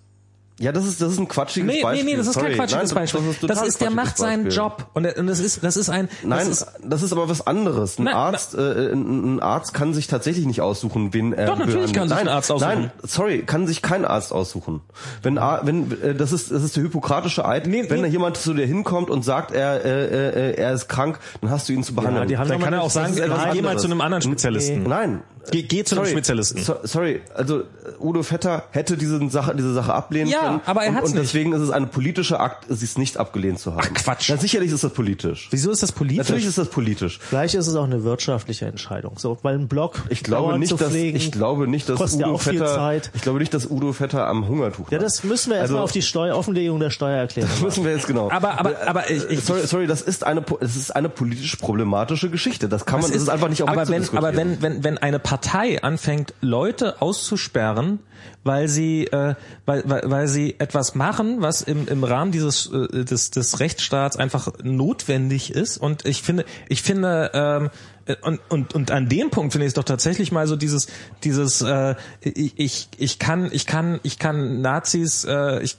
Ja, 0.62 0.70
das 0.70 0.86
ist, 0.86 1.02
das 1.02 1.14
ist 1.14 1.18
ein 1.18 1.26
quatschiges 1.26 1.66
Nee, 1.66 1.78
nee, 1.78 1.82
Beispiel. 1.82 2.04
nee, 2.04 2.16
das 2.16 2.28
ist 2.28 2.34
Sorry. 2.34 2.46
kein 2.50 2.56
quatschiges 2.56 2.90
Nein, 2.90 3.02
Beispiel. 3.02 3.20
Das 3.20 3.30
ist, 3.34 3.50
das 3.50 3.66
ist 3.66 3.80
der 3.80 3.90
macht 3.90 4.16
seinen 4.16 4.44
Beispiel. 4.44 4.62
Job 4.62 4.86
und, 4.92 5.02
das 5.02 5.40
ist 5.40 5.64
das 5.64 5.76
ist 5.76 5.88
ein 5.90 6.08
Nein, 6.22 6.46
das 6.48 6.66
das 6.84 7.00
ist, 7.00 7.06
ist, 7.06 7.12
aber 7.12 7.28
was 7.28 7.44
anderes. 7.44 7.98
Ein 7.98 8.04
Nein, 8.04 8.14
Arzt, 8.14 8.54
äh, 8.54 8.92
ein, 8.92 9.34
ein 9.34 9.40
Arzt 9.40 9.74
kann 9.74 9.92
sich 9.92 10.06
tatsächlich 10.06 10.46
nicht 10.46 10.60
aussuchen, 10.60 11.12
wen 11.12 11.32
er 11.32 11.46
Doch, 11.46 11.58
natürlich 11.58 11.92
kann 11.92 12.06
sich 12.08 12.16
nein, 12.16 12.28
ein 12.28 12.34
Arzt 12.34 12.52
aussuchen. 12.52 12.78
Nein, 12.78 12.92
sorry, 13.02 13.42
kann 13.42 13.66
sich 13.66 13.82
kein 13.82 14.04
Arzt 14.04 14.30
aussuchen. 14.30 14.82
Wenn, 15.24 15.34
wenn 15.34 16.00
äh, 16.00 16.14
das 16.14 16.30
ist 16.30 16.52
das 16.52 16.62
ist 16.62 16.76
der 16.76 16.84
hippokratische 16.84 17.44
Eid. 17.44 17.66
Nee, 17.66 17.90
wenn 17.90 17.96
nee. 17.96 18.06
da 18.06 18.12
jemand 18.12 18.36
zu 18.36 18.54
dir 18.54 18.64
hinkommt 18.64 19.10
und 19.10 19.24
sagt, 19.24 19.50
er 19.50 19.84
äh, 19.84 20.52
äh, 20.52 20.54
er 20.54 20.74
ist 20.74 20.86
krank, 20.86 21.18
dann 21.40 21.50
hast 21.50 21.68
du 21.68 21.72
ihn 21.72 21.82
zu 21.82 21.92
behandeln. 21.92 22.28
die 22.28 22.38
haben 22.38 22.48
dann 22.48 22.60
kann 22.60 22.72
er 22.72 22.82
auch 22.82 22.84
das 22.84 22.94
sagen, 22.94 23.14
ist 23.14 23.26
mal 23.26 23.48
anderes. 23.50 23.82
zu 23.82 23.88
einem 23.88 24.00
anderen 24.00 24.22
Spezialisten. 24.22 24.84
Nein. 24.84 25.22
Geh, 25.50 25.62
geh 25.62 25.82
zu 25.84 25.96
einem 25.96 26.04
Sorry, 26.04 26.12
Spezialisten. 26.12 26.62
So, 26.62 26.76
sorry, 26.84 27.20
also 27.34 27.60
äh, 27.60 27.64
Udo 28.00 28.22
Vetter 28.22 28.64
hätte 28.70 28.96
diese 28.96 29.28
Sache, 29.28 29.54
diese 29.56 29.74
Sache 29.74 29.92
ablehnen 29.92 30.28
Ja, 30.30 30.40
können. 30.40 30.60
aber 30.66 30.82
er 30.84 30.90
und, 30.90 30.96
hat's 30.96 31.08
und 31.08 31.14
nicht. 31.16 31.24
deswegen 31.24 31.52
ist 31.52 31.60
es 31.62 31.70
ein 31.70 31.90
politischer 31.90 32.40
Akt, 32.40 32.70
es 32.70 32.82
ist 32.82 32.96
nicht 32.98 33.16
abgelehnt 33.16 33.58
zu 33.58 33.72
haben. 33.74 33.82
Ach, 33.84 33.94
Quatsch. 33.94 34.28
Ja, 34.28 34.36
sicherlich 34.36 34.70
ist 34.72 34.84
das 34.84 34.92
politisch. 34.92 35.48
Wieso 35.50 35.70
ist 35.72 35.82
das 35.82 35.90
politisch? 35.92 36.18
Natürlich 36.18 36.46
ist 36.46 36.58
das 36.58 36.68
politisch. 36.68 37.18
Vielleicht 37.20 37.54
ist 37.54 37.66
es 37.66 37.74
auch 37.74 37.84
eine 37.84 38.04
wirtschaftliche 38.04 38.66
Entscheidung. 38.66 39.14
So, 39.18 39.38
weil 39.42 39.56
ein 39.58 39.68
Blog 39.68 40.02
Ich 40.10 40.22
glaube 40.22 40.58
nicht, 40.58 40.68
zu 40.68 40.76
dass 40.76 40.90
pflegen, 40.90 41.16
ich 41.16 41.32
glaube 41.32 41.66
nicht, 41.66 41.88
dass 41.88 41.96
kostet 41.98 42.20
ja 42.20 42.26
Udo 42.28 42.36
auch 42.36 42.40
viel 42.42 42.58
Vetter 42.58 42.74
Zeit. 42.76 43.10
ich 43.14 43.22
glaube 43.22 43.38
nicht, 43.40 43.52
dass 43.52 43.68
Udo 43.70 43.92
Vetter 43.92 44.26
am 44.28 44.46
Hungertuch 44.48 44.90
Ja, 44.92 44.98
das 44.98 45.24
müssen 45.24 45.50
wir 45.50 45.56
erstmal 45.58 45.78
Also- 45.80 45.84
auf 45.84 45.92
die 45.92 46.02
Steuer, 46.02 46.36
Offenlegung 46.36 46.78
der 46.78 46.90
Steuererklärung. 46.90 47.50
Das 47.50 47.60
müssen 47.62 47.84
wir 47.84 47.92
jetzt 47.92 48.06
genau. 48.06 48.30
Aber- 48.30 48.58
aber- 48.60 48.76
aber 48.86 49.10
ich- 49.10 49.28
ich- 49.28 49.44
sorry, 49.44 49.66
sorry, 49.66 49.86
das 49.86 50.02
ist 50.02 50.24
eine 50.24 50.44
es 50.60 50.76
ist 50.76 50.94
eine 50.94 51.08
politisch 51.08 51.56
problematische 51.56 52.30
Geschichte. 52.30 52.68
Das 52.68 52.86
kann 52.86 53.00
man 53.00 53.06
Es 53.10 53.14
das 53.14 53.22
ist 53.24 53.28
einfach 53.28 53.48
nicht 53.48 53.62
auch 53.62 53.68
aber 53.68 53.88
wenn, 53.88 54.08
aber 54.16 54.36
wenn, 54.36 54.62
wenn, 54.62 54.84
wenn 54.84 54.98
eine 54.98 55.18
Partei 55.32 55.82
anfängt, 55.82 56.34
Leute 56.42 57.00
auszusperren, 57.00 58.00
weil 58.44 58.68
sie, 58.68 59.06
äh, 59.06 59.34
weil, 59.64 59.82
weil, 59.86 60.02
weil 60.04 60.28
sie 60.28 60.56
etwas 60.58 60.94
machen, 60.94 61.40
was 61.40 61.62
im, 61.62 61.88
im 61.88 62.04
Rahmen 62.04 62.32
dieses 62.32 62.70
äh, 62.70 63.06
des, 63.06 63.30
des 63.30 63.58
Rechtsstaats 63.58 64.18
einfach 64.18 64.52
notwendig 64.62 65.54
ist. 65.54 65.78
Und 65.78 66.04
ich 66.04 66.20
finde, 66.20 66.44
ich 66.68 66.82
finde, 66.82 67.30
ähm, 67.32 67.70
äh, 68.04 68.16
und, 68.20 68.40
und, 68.50 68.74
und 68.74 68.90
an 68.90 69.08
dem 69.08 69.30
Punkt 69.30 69.52
finde 69.52 69.64
ich 69.64 69.70
es 69.70 69.74
doch 69.74 69.84
tatsächlich 69.84 70.32
mal 70.32 70.46
so 70.46 70.54
dieses, 70.54 70.88
dieses, 71.24 71.62
äh, 71.62 71.94
ich, 72.20 72.58
ich, 72.58 72.88
ich 72.98 73.18
kann, 73.18 73.48
ich 73.52 73.64
kann, 73.64 74.00
ich 74.02 74.18
kann 74.18 74.60
Nazis, 74.60 75.24
äh, 75.24 75.62
ich 75.62 75.78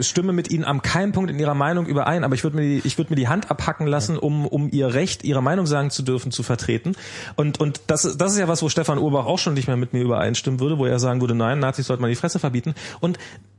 stimme 0.00 0.32
mit 0.32 0.50
ihnen 0.50 0.64
am 0.64 0.82
keinen 0.82 1.12
Punkt 1.12 1.30
in 1.30 1.38
ihrer 1.38 1.54
Meinung 1.54 1.86
überein, 1.86 2.24
aber 2.24 2.34
ich 2.34 2.44
würde 2.44 2.56
mir 2.56 2.62
die, 2.62 2.82
ich 2.84 2.98
würde 2.98 3.12
mir 3.12 3.16
die 3.16 3.28
Hand 3.28 3.50
abhacken 3.50 3.86
lassen, 3.86 4.16
um 4.16 4.46
um 4.46 4.70
ihr 4.70 4.94
Recht, 4.94 5.24
ihre 5.24 5.42
Meinung 5.42 5.66
sagen 5.66 5.90
zu 5.90 6.02
dürfen, 6.02 6.32
zu 6.32 6.42
vertreten. 6.42 6.96
Und 7.36 7.60
und 7.60 7.80
das 7.86 8.04
ist 8.04 8.18
das 8.18 8.32
ist 8.32 8.38
ja 8.38 8.48
was, 8.48 8.62
wo 8.62 8.68
Stefan 8.68 8.98
Urbach 8.98 9.26
auch 9.26 9.38
schon 9.38 9.54
nicht 9.54 9.68
mehr 9.68 9.76
mit 9.76 9.92
mir 9.92 10.02
übereinstimmen 10.02 10.60
würde, 10.60 10.78
wo 10.78 10.86
er 10.86 10.98
sagen 10.98 11.20
würde, 11.20 11.34
nein, 11.34 11.58
Nazis 11.58 11.86
sollte 11.86 12.00
man 12.00 12.10
die 12.10 12.16
Fresse 12.16 12.38
verbieten. 12.38 12.74
Und 13.00 13.18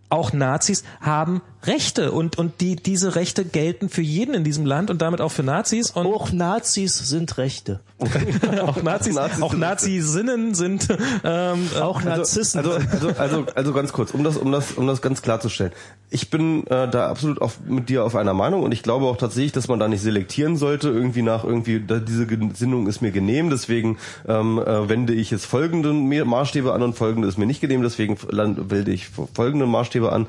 auch 0.10 0.34
Nazis 0.34 0.84
haben 1.02 1.42
Rechte 1.64 2.12
und 2.14 2.38
und 2.38 2.62
die 2.62 2.78
diese 2.78 3.16
Rechte 3.16 3.44
gelten 3.44 3.90
für 3.90 4.02
jeden 4.02 4.34
in 4.34 4.46
diesem 4.46 4.66
Land 4.66 4.90
und 4.90 5.02
damit 5.02 5.20
auch 5.20 5.32
für 5.32 5.44
Nazis 5.44 5.92
und 5.92 6.06
Auch 6.08 6.32
Nazis 6.32 6.98
sind 6.98 7.38
Rechte. 7.38 7.82
auch 8.66 8.82
Nazis, 8.82 9.14
Nazis 9.16 9.42
auch 9.42 9.54
Nazisinnen 9.54 10.56
sind 10.56 10.88
ähm, 11.26 11.68
Auch 11.82 12.02
Narzissen. 12.02 12.60
Also, 12.60 12.72
also, 12.72 13.10
also, 13.18 13.46
also 13.54 13.74
ganz 13.74 13.92
kurz, 13.92 14.12
um 14.12 14.24
das, 14.24 14.38
um 14.38 14.54
das, 14.54 14.72
um 14.72 14.88
das 14.88 15.02
ganz 15.02 15.22
klarzustellen. 15.22 15.74
Ich 16.10 16.30
bin 16.30 16.66
äh, 16.68 16.88
da 16.90 17.10
absolut 17.10 17.42
auf, 17.42 17.60
mit 17.68 17.90
dir 17.90 18.06
auf 18.06 18.16
einer 18.16 18.34
Meinung 18.34 18.64
und 18.64 18.72
ich 18.72 18.82
glaube 18.82 19.06
auch 19.06 19.18
tatsächlich, 19.18 19.52
dass 19.52 19.68
man 19.68 19.80
da 19.80 19.90
nicht 19.90 20.02
selektieren 20.02 20.56
sollte, 20.56 20.88
irgendwie 20.88 21.22
nach 21.24 21.44
irgendwie, 21.44 21.82
da, 21.86 22.00
diese 22.00 22.26
Gesinnung 22.26 22.88
ist 22.88 23.02
mir 23.02 23.12
genehm, 23.12 23.50
deswegen 23.50 23.98
ähm, 24.30 24.60
äh, 24.60 24.88
wende 24.88 25.14
ich 25.14 25.30
jetzt 25.30 25.46
folgende 25.46 25.92
Me- 25.94 26.24
Maßstäbe 26.24 26.72
an 26.72 26.82
und 26.84 26.94
folgende 26.96 27.28
ist 27.28 27.38
mir 27.38 27.46
nicht 27.46 27.60
genehm, 27.60 27.82
deswegen 27.84 28.18
wende 28.32 28.92
ich 28.92 29.10
folgende 29.34 29.66
Maßstäbe 29.66 29.99
an. 30.08 30.28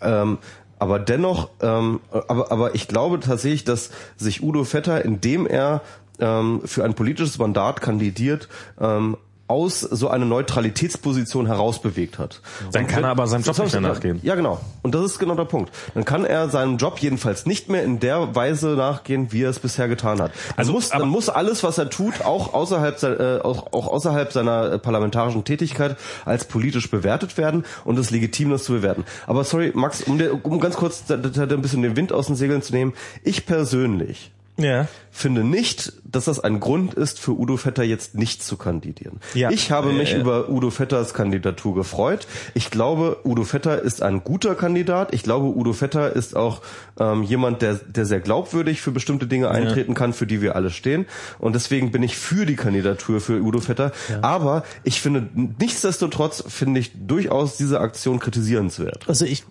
Ähm, 0.00 0.38
aber 0.78 0.98
dennoch, 0.98 1.48
ähm, 1.62 2.00
aber, 2.10 2.52
aber 2.52 2.74
ich 2.74 2.86
glaube 2.86 3.20
tatsächlich, 3.20 3.64
dass 3.64 3.90
sich 4.16 4.42
Udo 4.42 4.64
Vetter, 4.64 5.04
indem 5.04 5.46
er 5.46 5.80
ähm, 6.18 6.60
für 6.64 6.84
ein 6.84 6.94
politisches 6.94 7.38
Mandat 7.38 7.80
kandidiert, 7.80 8.48
ähm, 8.80 9.16
aus 9.48 9.80
so 9.80 10.08
einer 10.08 10.24
Neutralitätsposition 10.24 11.46
herausbewegt 11.46 12.18
hat. 12.18 12.40
Dann 12.72 12.84
Und 12.84 12.90
kann 12.90 13.04
er 13.04 13.10
aber 13.10 13.26
seinem 13.26 13.44
Job 13.44 13.58
nicht 13.58 13.72
mehr 13.72 13.80
nachgehen. 13.80 14.20
Ja, 14.22 14.34
genau. 14.34 14.60
Und 14.82 14.94
das 14.94 15.04
ist 15.04 15.18
genau 15.18 15.34
der 15.34 15.44
Punkt. 15.44 15.72
Dann 15.94 16.04
kann 16.04 16.24
er 16.24 16.48
seinem 16.48 16.78
Job 16.78 16.98
jedenfalls 16.98 17.46
nicht 17.46 17.68
mehr 17.68 17.84
in 17.84 18.00
der 18.00 18.34
Weise 18.34 18.70
nachgehen, 18.70 19.32
wie 19.32 19.42
er 19.42 19.50
es 19.50 19.58
bisher 19.58 19.88
getan 19.88 20.20
hat. 20.20 20.32
Also 20.56 20.72
muss, 20.72 20.88
dann 20.88 21.08
muss 21.08 21.28
alles, 21.28 21.62
was 21.62 21.78
er 21.78 21.90
tut, 21.90 22.22
auch 22.22 22.54
außerhalb, 22.54 23.02
äh, 23.02 23.38
auch, 23.42 23.72
auch 23.72 23.86
außerhalb 23.86 24.32
seiner 24.32 24.72
äh, 24.72 24.78
parlamentarischen 24.78 25.44
Tätigkeit 25.44 25.96
als 26.24 26.46
politisch 26.46 26.90
bewertet 26.90 27.38
werden 27.38 27.64
und 27.84 27.98
es 27.98 28.10
legitim, 28.10 28.50
das 28.50 28.64
zu 28.64 28.72
bewerten. 28.72 29.04
Aber 29.26 29.44
sorry, 29.44 29.72
Max, 29.74 30.02
um, 30.02 30.18
dir, 30.18 30.44
um 30.44 30.58
ganz 30.60 30.76
kurz 30.76 31.04
da, 31.06 31.16
da, 31.16 31.46
da 31.46 31.54
ein 31.54 31.62
bisschen 31.62 31.82
den 31.82 31.96
Wind 31.96 32.12
aus 32.12 32.26
den 32.26 32.36
Segeln 32.36 32.62
zu 32.62 32.72
nehmen, 32.72 32.94
ich 33.22 33.46
persönlich 33.46 34.32
Ja. 34.58 34.88
finde 35.10 35.44
nicht, 35.44 35.92
dass 36.04 36.26
das 36.26 36.40
ein 36.40 36.60
Grund 36.60 36.94
ist, 36.94 37.18
für 37.18 37.32
Udo 37.32 37.56
Vetter 37.56 37.82
jetzt 37.84 38.14
nicht 38.14 38.42
zu 38.42 38.56
kandidieren. 38.56 39.20
Ja. 39.34 39.50
Ich 39.50 39.70
habe 39.70 39.92
mich 39.92 40.12
Äh, 40.14 40.20
über 40.20 40.48
Udo 40.50 40.70
Vetters 40.70 41.14
Kandidatur 41.14 41.74
gefreut. 41.74 42.26
Ich 42.54 42.70
glaube, 42.70 43.18
Udo 43.24 43.44
Vetter 43.44 43.82
ist 43.82 44.02
ein 44.02 44.24
guter 44.24 44.54
Kandidat. 44.54 45.12
Ich 45.14 45.22
glaube, 45.22 45.46
Udo 45.56 45.72
Vetter 45.72 46.14
ist 46.14 46.36
auch 46.36 46.62
ähm, 46.98 47.22
jemand, 47.22 47.60
der, 47.62 47.74
der 47.74 48.06
sehr 48.06 48.20
glaubwürdig 48.20 48.80
für 48.80 48.92
bestimmte 48.92 49.26
Dinge 49.26 49.50
eintreten 49.50 49.94
kann, 49.94 50.12
für 50.12 50.26
die 50.26 50.40
wir 50.42 50.54
alle 50.56 50.70
stehen. 50.70 51.06
Und 51.38 51.54
deswegen 51.54 51.90
bin 51.92 52.02
ich 52.02 52.16
für 52.16 52.46
die 52.46 52.56
Kandidatur 52.56 53.20
für 53.20 53.40
Udo 53.42 53.60
Vetter. 53.60 53.92
Aber 54.22 54.64
ich 54.84 55.00
finde, 55.00 55.28
nichtsdestotrotz 55.58 56.44
finde 56.46 56.80
ich 56.80 56.92
durchaus 56.94 57.56
diese 57.56 57.80
Aktion 57.80 58.18
kritisierenswert. 58.20 59.08
Also 59.08 59.24
ich, 59.24 59.44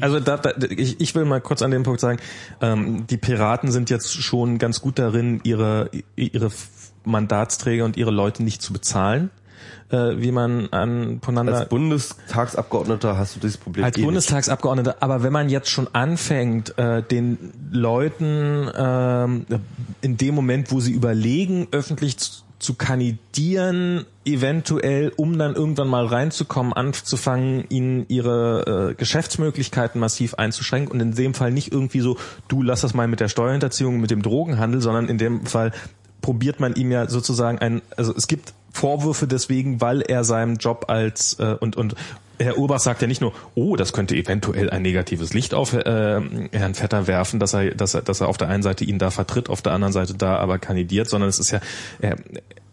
Also 0.00 0.20
da, 0.20 0.36
da, 0.36 0.52
ich, 0.68 1.00
ich 1.00 1.14
will 1.14 1.24
mal 1.24 1.40
kurz 1.40 1.62
an 1.62 1.70
dem 1.70 1.82
Punkt 1.84 2.00
sagen, 2.00 2.18
ähm, 2.60 3.06
die 3.08 3.16
Piraten 3.18 3.70
sind 3.70 3.88
jetzt 3.90 4.12
schon 4.22 4.41
ganz 4.58 4.80
gut 4.80 4.98
darin, 4.98 5.40
ihre, 5.44 5.90
ihre 6.16 6.50
Mandatsträger 7.04 7.84
und 7.84 7.96
ihre 7.96 8.10
Leute 8.10 8.42
nicht 8.42 8.62
zu 8.62 8.72
bezahlen, 8.72 9.30
äh, 9.90 9.96
wie 10.16 10.32
man 10.32 10.68
an 10.72 11.20
voneinander 11.22 11.60
Als 11.60 11.68
Bundestagsabgeordneter 11.68 13.16
hast 13.18 13.36
du 13.36 13.40
dieses 13.40 13.56
Problem 13.56 13.84
als 13.84 13.96
eh 13.96 14.00
nicht. 14.00 14.06
Bundestagsabgeordneter, 14.06 14.96
aber 15.00 15.22
wenn 15.22 15.32
man 15.32 15.48
jetzt 15.48 15.70
schon 15.70 15.88
anfängt, 15.94 16.76
äh, 16.78 17.02
den 17.02 17.52
Leuten 17.70 18.70
ähm, 18.74 19.46
in 20.00 20.16
dem 20.16 20.34
Moment, 20.34 20.70
wo 20.72 20.80
sie 20.80 20.92
überlegen, 20.92 21.68
öffentlich 21.70 22.16
zu, 22.62 22.74
kandidieren, 22.74 24.06
eventuell, 24.24 25.12
um 25.16 25.36
dann 25.36 25.54
irgendwann 25.54 25.88
mal 25.88 26.06
reinzukommen, 26.06 26.72
anzufangen, 26.72 27.64
ihnen 27.68 28.06
ihre 28.08 28.90
äh, 28.90 28.94
Geschäftsmöglichkeiten 28.94 30.00
massiv 30.00 30.34
einzuschränken 30.34 30.92
und 30.92 31.00
in 31.00 31.14
dem 31.14 31.34
Fall 31.34 31.50
nicht 31.50 31.72
irgendwie 31.72 32.00
so, 32.00 32.16
du 32.48 32.62
lass 32.62 32.82
das 32.82 32.94
mal 32.94 33.08
mit 33.08 33.20
der 33.20 33.28
Steuerhinterziehung, 33.28 34.00
mit 34.00 34.10
dem 34.10 34.22
Drogenhandel, 34.22 34.80
sondern 34.80 35.08
in 35.08 35.18
dem 35.18 35.44
Fall 35.44 35.72
probiert 36.20 36.60
man 36.60 36.74
ihm 36.74 36.92
ja 36.92 37.08
sozusagen 37.08 37.58
ein, 37.58 37.82
also 37.96 38.14
es 38.16 38.28
gibt 38.28 38.54
Vorwürfe 38.72 39.26
deswegen, 39.26 39.80
weil 39.80 40.00
er 40.00 40.24
seinem 40.24 40.56
Job 40.56 40.86
als 40.88 41.38
äh, 41.38 41.56
und 41.60 41.76
und 41.76 41.94
Herr 42.44 42.58
Urbach 42.58 42.80
sagt 42.80 43.02
ja 43.02 43.08
nicht 43.08 43.20
nur, 43.20 43.32
oh, 43.54 43.76
das 43.76 43.92
könnte 43.92 44.14
eventuell 44.14 44.70
ein 44.70 44.82
negatives 44.82 45.34
Licht 45.34 45.54
auf 45.54 45.72
äh, 45.72 46.20
Herrn 46.52 46.74
Vetter 46.74 47.06
werfen, 47.06 47.40
dass 47.40 47.54
er, 47.54 47.74
dass 47.74 47.94
er, 47.94 48.02
dass 48.02 48.20
er 48.20 48.28
auf 48.28 48.38
der 48.38 48.48
einen 48.48 48.62
Seite 48.62 48.84
ihn 48.84 48.98
da 48.98 49.10
vertritt, 49.10 49.48
auf 49.48 49.62
der 49.62 49.72
anderen 49.72 49.92
Seite 49.92 50.14
da 50.14 50.36
aber 50.36 50.58
kandidiert, 50.58 51.08
sondern 51.08 51.28
es 51.28 51.38
ist 51.38 51.50
ja, 51.50 51.60
er, 52.00 52.16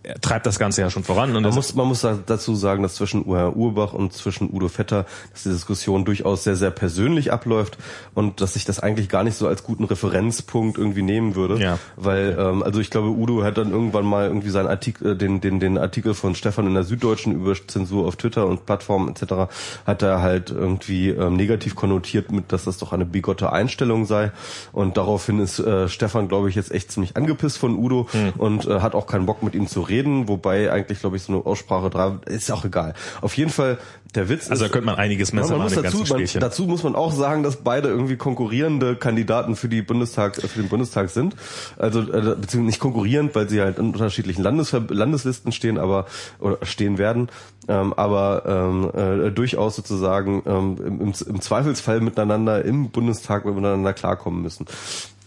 er 0.09 0.19
treibt 0.19 0.47
das 0.47 0.57
Ganze 0.57 0.81
ja 0.81 0.89
schon 0.89 1.03
voran. 1.03 1.35
Und 1.35 1.43
Man 1.43 1.53
muss, 1.53 1.75
man 1.75 1.88
muss 1.88 2.05
dazu 2.25 2.55
sagen, 2.55 2.81
dass 2.81 2.95
zwischen 2.95 3.25
Herr 3.25 3.55
Urbach 3.55 3.93
und 3.93 4.11
zwischen 4.11 4.49
Udo 4.51 4.67
Vetter, 4.67 5.05
dass 5.31 5.43
die 5.43 5.49
Diskussion 5.49 6.03
durchaus 6.03 6.43
sehr, 6.43 6.55
sehr 6.55 6.71
persönlich 6.71 7.31
abläuft 7.31 7.77
und 8.15 8.41
dass 8.41 8.55
ich 8.55 8.65
das 8.65 8.79
eigentlich 8.79 9.07
gar 9.07 9.23
nicht 9.23 9.38
so 9.38 9.47
als 9.47 9.63
guten 9.63 9.83
Referenzpunkt 9.83 10.79
irgendwie 10.79 11.03
nehmen 11.03 11.35
würde. 11.35 11.61
Ja. 11.61 11.77
Weil, 11.95 12.35
ähm, 12.39 12.63
also 12.63 12.79
ich 12.79 12.89
glaube, 12.89 13.09
Udo 13.09 13.43
hat 13.43 13.59
dann 13.59 13.71
irgendwann 13.71 14.05
mal 14.05 14.25
irgendwie 14.27 14.49
seinen 14.49 14.67
Artikel, 14.67 15.11
äh, 15.11 15.15
den, 15.15 15.41
den, 15.41 15.59
den 15.59 15.77
Artikel 15.77 16.15
von 16.15 16.33
Stefan 16.33 16.65
in 16.65 16.73
der 16.73 16.83
Süddeutschen 16.83 17.33
über 17.33 17.53
Zensur 17.67 18.07
auf 18.07 18.15
Twitter 18.15 18.47
und 18.47 18.65
Plattformen 18.65 19.09
etc. 19.09 19.51
hat 19.85 20.01
er 20.01 20.23
halt 20.23 20.49
irgendwie 20.49 21.09
ähm, 21.09 21.35
negativ 21.35 21.75
konnotiert 21.75 22.31
mit, 22.31 22.51
dass 22.51 22.63
das 22.63 22.79
doch 22.79 22.93
eine 22.93 23.05
bigotte 23.05 23.53
Einstellung 23.53 24.05
sei. 24.05 24.31
Und 24.71 24.97
daraufhin 24.97 25.39
ist 25.39 25.59
äh, 25.59 25.88
Stefan, 25.88 26.27
glaube 26.27 26.49
ich, 26.49 26.55
jetzt 26.55 26.71
echt 26.71 26.91
ziemlich 26.91 27.15
angepisst 27.15 27.59
von 27.59 27.77
Udo 27.77 28.07
und 28.38 28.65
äh, 28.65 28.79
hat 28.79 28.95
auch 28.95 29.05
keinen 29.05 29.27
Bock 29.27 29.43
mit 29.43 29.53
ihm 29.53 29.67
zu 29.67 29.81
reden, 29.81 29.98
wobei 30.27 30.71
eigentlich, 30.71 30.99
glaube 30.99 31.17
ich, 31.17 31.23
so 31.23 31.33
eine 31.33 31.45
Aussprache 31.45 31.89
dran 31.89 32.21
ist 32.25 32.51
auch 32.51 32.65
egal. 32.65 32.93
Auf 33.21 33.35
jeden 33.37 33.51
Fall, 33.51 33.77
der 34.15 34.27
Witz 34.27 34.49
Also 34.49 34.65
ist, 34.65 34.69
da 34.69 34.73
könnte 34.73 34.87
man 34.87 34.95
einiges 34.95 35.33
Messer 35.33 35.57
man 35.57 35.63
muss 35.63 35.75
dazu, 35.75 36.03
man, 36.09 36.25
dazu 36.39 36.63
muss 36.65 36.83
man 36.83 36.95
auch 36.95 37.11
sagen, 37.11 37.43
dass 37.43 37.57
beide 37.57 37.89
irgendwie 37.89 38.15
konkurrierende 38.15 38.95
Kandidaten 38.95 39.55
für 39.55 39.69
die 39.69 39.81
Bundestag, 39.81 40.37
äh, 40.37 40.47
für 40.47 40.61
den 40.61 40.69
Bundestag 40.69 41.09
sind. 41.09 41.35
Also 41.77 42.01
äh, 42.01 42.05
beziehungsweise 42.05 42.61
nicht 42.61 42.79
konkurrierend, 42.79 43.35
weil 43.35 43.47
sie 43.49 43.61
halt 43.61 43.77
in 43.77 43.87
unterschiedlichen 43.87 44.41
Landesver 44.41 44.81
Landeslisten 44.89 45.51
stehen, 45.51 45.77
aber 45.77 46.05
oder 46.39 46.57
stehen 46.63 46.97
werden, 46.97 47.29
ähm, 47.67 47.93
aber 47.93 48.43
ähm, 48.45 49.27
äh, 49.27 49.31
durchaus 49.31 49.75
sozusagen 49.75 50.41
ähm, 50.45 50.77
im, 50.79 51.01
im, 51.01 51.13
im 51.27 51.41
Zweifelsfall 51.41 52.01
miteinander 52.01 52.65
im 52.65 52.89
Bundestag 52.89 53.45
miteinander 53.45 53.93
klarkommen 53.93 54.41
müssen. 54.41 54.65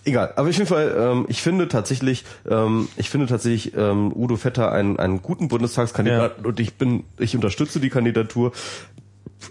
Egal, 0.05 0.33
aber 0.35 0.49
auf 0.49 0.57
jeden 0.57 0.67
Fall, 0.67 0.95
ähm, 0.99 1.27
ich 1.29 1.43
finde 1.43 1.69
tatsächlich, 1.69 2.25
ähm, 2.49 2.89
ich 2.97 3.09
finde 3.09 3.27
tatsächlich 3.27 3.77
ähm, 3.77 4.13
Udo 4.13 4.37
Vetter 4.37 4.73
einen, 4.73 4.99
einen 4.99 5.23
guten 5.23 5.49
Bundestagskandidaten 5.49 6.45
und 6.45 6.59
ich 6.59 6.75
bin, 6.75 7.05
ich 7.19 7.37
unterstütze 7.37 7.79
die 7.79 7.91
Kandidatur. 7.91 8.53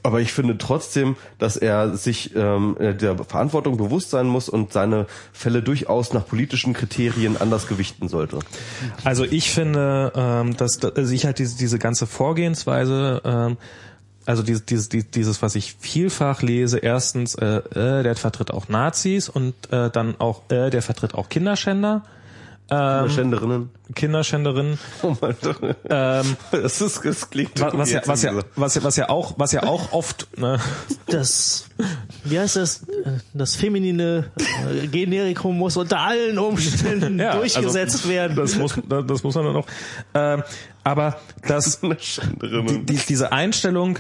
Aber 0.04 0.22
ich 0.22 0.32
finde 0.32 0.58
trotzdem, 0.58 1.18
dass 1.38 1.58
er 1.58 1.98
sich 1.98 2.34
ähm, 2.36 2.78
der 2.80 3.18
Verantwortung 3.18 3.76
bewusst 3.76 4.10
sein 4.10 4.26
muss 4.26 4.48
und 4.48 4.72
seine 4.72 5.06
Fälle 5.34 5.62
durchaus 5.62 6.14
nach 6.14 6.26
politischen 6.26 6.74
Kriterien 6.74 7.36
anders 7.36 7.68
gewichten 7.68 8.08
sollte. 8.08 8.40
Also 9.04 9.26
ich 9.26 9.52
finde, 9.52 10.14
ähm, 10.16 10.56
dass, 10.56 10.78
dass 10.80 10.96
also 10.96 11.14
ich 11.14 11.26
halt 11.26 11.40
diese, 11.40 11.58
diese 11.58 11.78
ganze 11.78 12.08
Vorgehensweise, 12.08 13.22
ähm, 13.26 13.58
also 14.26 14.44
dieses, 14.44 14.66
dieses, 14.66 14.90
dieses, 14.90 15.42
was 15.42 15.56
ich 15.56 15.76
vielfach 15.80 16.42
lese, 16.42 16.78
erstens, 16.78 17.36
äh, 17.36 17.46
äh, 17.46 18.04
der 18.04 18.16
vertritt 18.16 18.52
auch 18.52 18.70
Nazis 18.70 19.30
und 19.30 19.54
äh, 19.72 19.90
dann 19.90 20.20
auch, 20.20 20.44
äh, 20.50 20.70
der 20.70 20.82
vertritt 20.82 21.16
auch 21.16 21.30
Kinderschänder, 21.30 22.04
ähm, 22.72 23.10
Schänderinnen. 23.10 23.70
Kinderschänderinnen. 23.96 24.80
Oh 25.04 25.16
mein 25.20 25.36
Ähm, 25.90 26.38
das 26.52 26.80
ist, 26.80 27.04
das 27.04 27.30
klingt 27.30 27.60
was, 27.60 27.74
was, 27.74 27.92
ja, 27.92 28.02
was, 28.06 28.24
ja, 28.24 28.34
was, 28.56 28.76
ja, 28.76 28.84
was 28.84 28.96
ja 28.96 29.10
auch, 29.10 29.34
was 29.38 29.52
ja 29.52 29.64
auch 29.64 29.92
oft, 29.92 30.38
ne, 30.38 30.58
das, 31.08 31.66
wie 32.24 32.40
heißt 32.40 32.56
das, 32.56 32.86
das 33.34 33.56
feminine 33.56 34.32
äh, 34.38 34.88
Generikum 34.88 35.58
muss 35.58 35.76
unter 35.76 36.00
allen 36.00 36.38
Umständen 36.38 37.20
Ja, 37.20 37.36
durchgesetzt 37.36 37.96
also, 37.98 38.10
werden. 38.10 38.38
Das 38.38 38.56
muss, 38.56 38.76
das 38.88 39.24
muss 39.24 39.36
man 39.36 39.46
dann 39.46 39.56
auch. 39.58 39.68
Ähm, 40.14 40.44
aber 40.84 41.20
das, 41.46 41.82
die, 41.82 42.86
die, 42.86 43.00
diese 43.08 43.34
Einstellung, 43.34 43.98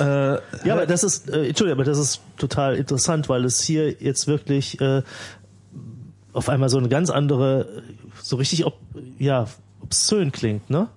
äh, 0.00 0.04
Ja, 0.04 0.40
aber 0.72 0.86
das 0.86 1.02
ist, 1.02 1.28
äh, 1.28 1.48
Entschuldigung, 1.48 1.80
aber 1.80 1.84
das 1.84 1.98
ist 1.98 2.20
total 2.36 2.76
interessant, 2.76 3.28
weil 3.28 3.44
es 3.44 3.60
hier 3.60 3.90
jetzt 3.92 4.26
wirklich 4.26 4.80
äh, 4.80 5.02
auf 6.32 6.48
einmal 6.48 6.68
so 6.68 6.78
eine 6.78 6.88
ganz 6.88 7.10
andere, 7.10 7.82
so 8.22 8.36
richtig 8.36 8.66
ob, 8.66 8.78
ja, 9.18 9.46
obszön 9.82 10.32
klingt, 10.32 10.70
ne? 10.70 10.88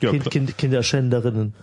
Ja, 0.00 0.10
kind, 0.10 0.30
kind, 0.30 0.58
Kinderschänderinnen. 0.58 1.54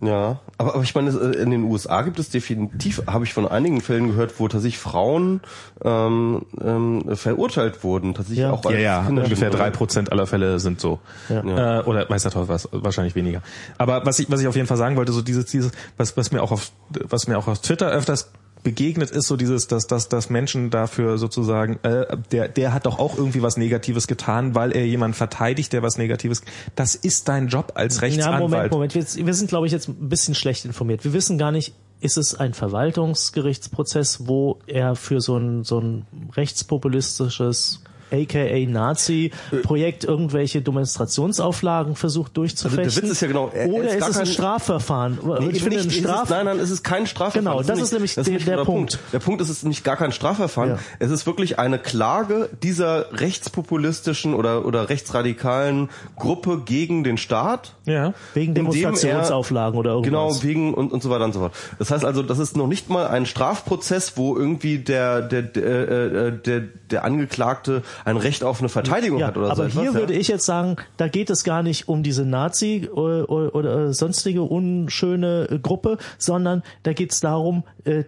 Ja, 0.00 0.40
aber, 0.58 0.74
aber 0.74 0.82
ich 0.82 0.94
meine, 0.94 1.10
äh, 1.10 1.36
in 1.40 1.50
den 1.50 1.62
USA 1.64 2.02
gibt 2.02 2.18
es 2.18 2.28
definitiv, 2.28 3.02
habe 3.06 3.24
ich 3.24 3.32
von 3.32 3.48
einigen 3.48 3.80
Fällen 3.80 4.08
gehört, 4.08 4.38
wo 4.38 4.48
tatsächlich 4.48 4.78
Frauen 4.78 5.40
ähm, 5.82 6.42
ähm, 6.60 7.16
verurteilt 7.16 7.82
wurden, 7.84 8.12
tatsächlich 8.12 8.40
Ja. 8.42 8.50
auch 8.50 8.64
als 8.66 8.74
ja, 8.74 9.02
ja, 9.02 9.06
ungefähr 9.08 9.50
drei 9.50 9.70
Prozent 9.70 10.12
aller 10.12 10.26
Fälle 10.26 10.58
sind 10.58 10.80
so. 10.80 11.00
Ja. 11.28 11.80
Äh, 11.80 11.84
oder 11.84 12.08
weiß 12.08 12.22
der 12.22 12.32
Teufel 12.32 12.48
was, 12.48 12.68
wahrscheinlich 12.70 13.14
weniger. 13.14 13.40
Aber 13.78 14.04
was 14.04 14.18
ich, 14.18 14.30
was 14.30 14.40
ich 14.40 14.46
auf 14.48 14.56
jeden 14.56 14.66
Fall 14.68 14.76
sagen 14.76 14.96
wollte, 14.96 15.12
so 15.12 15.22
dieses, 15.22 15.46
dieses, 15.46 15.72
was, 15.96 16.16
was 16.16 16.32
mir 16.32 16.42
auch 16.42 16.52
auf, 16.52 16.70
was 16.90 17.26
mir 17.26 17.38
auch 17.38 17.48
auf 17.48 17.60
Twitter 17.60 17.88
öfters 17.90 18.30
begegnet 18.64 19.10
ist 19.10 19.28
so 19.28 19.36
dieses, 19.36 19.68
dass, 19.68 19.86
dass, 19.86 20.08
dass 20.08 20.30
Menschen 20.30 20.70
dafür 20.70 21.18
sozusagen, 21.18 21.78
äh, 21.82 22.16
der, 22.32 22.48
der 22.48 22.72
hat 22.74 22.86
doch 22.86 22.98
auch 22.98 23.16
irgendwie 23.16 23.42
was 23.42 23.56
Negatives 23.56 24.08
getan, 24.08 24.56
weil 24.56 24.72
er 24.72 24.86
jemanden 24.86 25.14
verteidigt, 25.14 25.72
der 25.72 25.82
was 25.82 25.98
Negatives. 25.98 26.42
Das 26.74 26.96
ist 26.96 27.28
dein 27.28 27.46
Job 27.46 27.72
als 27.76 27.96
Ja, 27.96 28.00
Rechtsanwalt. 28.00 28.72
Moment, 28.72 28.72
Moment. 28.72 28.94
Wir, 28.94 29.26
wir 29.26 29.34
sind, 29.34 29.48
glaube 29.48 29.66
ich, 29.66 29.72
jetzt 29.72 29.88
ein 29.88 30.08
bisschen 30.08 30.34
schlecht 30.34 30.64
informiert. 30.64 31.04
Wir 31.04 31.12
wissen 31.12 31.38
gar 31.38 31.52
nicht, 31.52 31.74
ist 32.00 32.16
es 32.16 32.34
ein 32.34 32.54
Verwaltungsgerichtsprozess, 32.54 34.26
wo 34.26 34.58
er 34.66 34.96
für 34.96 35.20
so 35.20 35.36
ein, 35.36 35.62
so 35.62 35.78
ein 35.78 36.06
rechtspopulistisches 36.34 37.80
aka 38.12 38.66
Nazi-Projekt 38.66 40.04
irgendwelche 40.04 40.62
Demonstrationsauflagen 40.62 41.96
versucht 41.96 42.36
durchzufechten. 42.36 42.84
Also 42.84 43.00
der 43.00 43.08
Witz 43.08 43.12
ist 43.12 43.20
ja 43.22 43.28
genau, 43.28 43.50
er- 43.52 43.62
er 43.62 43.68
Oder 43.72 43.88
ist 43.88 43.94
ist 43.94 44.00
es 44.08 44.16
ein 44.16 44.24
kein- 44.24 44.26
Strafverfahren? 44.32 45.18
Nee, 45.40 45.48
ich 45.52 45.62
finde, 45.62 45.78
ein 45.80 45.86
nicht, 45.86 46.00
Straf 46.00 46.16
ist 46.16 46.24
es, 46.24 46.30
nein, 46.30 46.44
nein, 46.46 46.58
es 46.58 46.70
ist 46.70 46.82
kein 46.84 47.06
Strafverfahren. 47.06 47.58
Genau, 47.58 47.62
das 47.66 47.80
ist 47.80 47.92
nämlich 47.92 48.14
der- 48.14 48.24
der 48.24 48.64
Punkt. 48.64 48.98
Der 49.12 49.18
Punkt 49.18 49.40
ist, 49.40 49.48
es 49.48 49.58
ist 49.58 49.64
nicht 49.64 49.84
gar 49.84 49.96
kein 49.96 50.12
Strafverfahren. 50.12 50.70
Ja. 50.70 50.78
Es 50.98 51.10
ist 51.10 51.26
wirklich 51.26 51.58
eine 51.58 51.78
Klage 51.78 52.48
dieser 52.62 53.06
rechtspopulistischen 53.12 54.34
oder, 54.34 54.64
oder 54.64 54.88
rechtsradikalen 54.88 55.88
Gruppe 56.16 56.62
gegen 56.64 57.04
den 57.04 57.16
Staat. 57.18 57.74
ja. 57.86 58.14
wegen 58.34 58.50
indem 58.54 58.66
er- 58.66 58.72
Demonstrationsauflagen 58.72 59.78
oder 59.78 59.90
irgendwas. 59.92 60.40
Genau, 60.40 60.42
wegen 60.42 60.74
und, 60.74 60.92
und 60.92 61.02
so 61.02 61.10
weiter 61.10 61.24
und 61.24 61.32
so 61.32 61.40
fort. 61.40 61.52
Das 61.78 61.90
heißt 61.90 62.04
also, 62.04 62.22
das 62.22 62.38
ist 62.38 62.56
noch 62.56 62.66
nicht 62.66 62.88
mal 62.90 63.06
ein 63.06 63.26
Strafprozess, 63.26 64.16
wo 64.16 64.36
irgendwie 64.36 64.78
der, 64.78 65.22
der, 65.22 65.42
der, 65.42 65.88
äh, 65.88 66.32
der, 66.32 66.60
der 66.90 67.04
Angeklagte 67.04 67.82
ein 68.04 68.16
Recht 68.16 68.44
auf 68.44 68.60
eine 68.60 68.68
Verteidigung 68.68 69.18
Ja, 69.18 69.28
hat 69.28 69.36
oder 69.36 69.46
so 69.46 69.52
aber 69.52 69.64
etwas. 69.66 69.80
hier 69.80 69.92
ja. 69.92 69.94
würde 69.94 70.14
ich 70.14 70.28
jetzt 70.28 70.46
sagen, 70.46 70.76
da 70.96 71.08
geht 71.08 71.30
es 71.30 71.44
gar 71.44 71.62
nicht 71.62 71.88
um 71.88 72.02
diese 72.02 72.24
Nazi 72.24 72.88
oder, 72.92 73.28
oder, 73.30 73.54
oder 73.54 73.92
sonstige 73.92 74.42
unschöne 74.42 75.48
äh, 75.50 75.58
Gruppe, 75.58 75.98
sondern 76.18 76.62
da 76.82 76.92
geht 76.92 77.12
es 77.12 77.20
darum, 77.20 77.64
äh, 77.84 78.04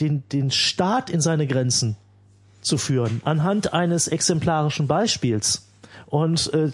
den, 0.00 0.24
den 0.30 0.50
Staat 0.50 1.10
in 1.10 1.20
seine 1.20 1.46
Grenzen 1.46 1.96
zu 2.60 2.78
führen, 2.78 3.20
anhand 3.24 3.72
eines 3.72 4.08
exemplarischen 4.08 4.86
Beispiels. 4.86 5.68
Und 6.06 6.52
äh, 6.52 6.70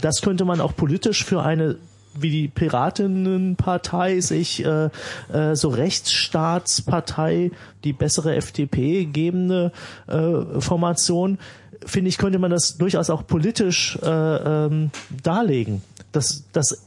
das 0.00 0.22
könnte 0.22 0.44
man 0.44 0.60
auch 0.60 0.74
politisch 0.76 1.24
für 1.24 1.42
eine 1.42 1.76
wie 2.14 2.30
die 2.30 2.48
Piratinnenpartei 2.48 4.20
sich 4.20 4.64
äh, 4.64 4.90
äh, 5.32 5.54
so 5.54 5.68
Rechtsstaatspartei, 5.68 7.52
die 7.84 7.92
bessere 7.92 8.34
FDP 8.34 9.06
gebende 9.06 9.72
äh, 10.06 10.60
Formation 10.60 11.38
finde 11.84 12.08
ich, 12.10 12.18
könnte 12.18 12.38
man 12.38 12.50
das 12.50 12.76
durchaus 12.76 13.08
auch 13.10 13.26
politisch 13.26 13.98
äh, 14.02 14.06
ähm, 14.06 14.90
darlegen. 15.22 15.82
Das, 16.12 16.44
das, 16.52 16.86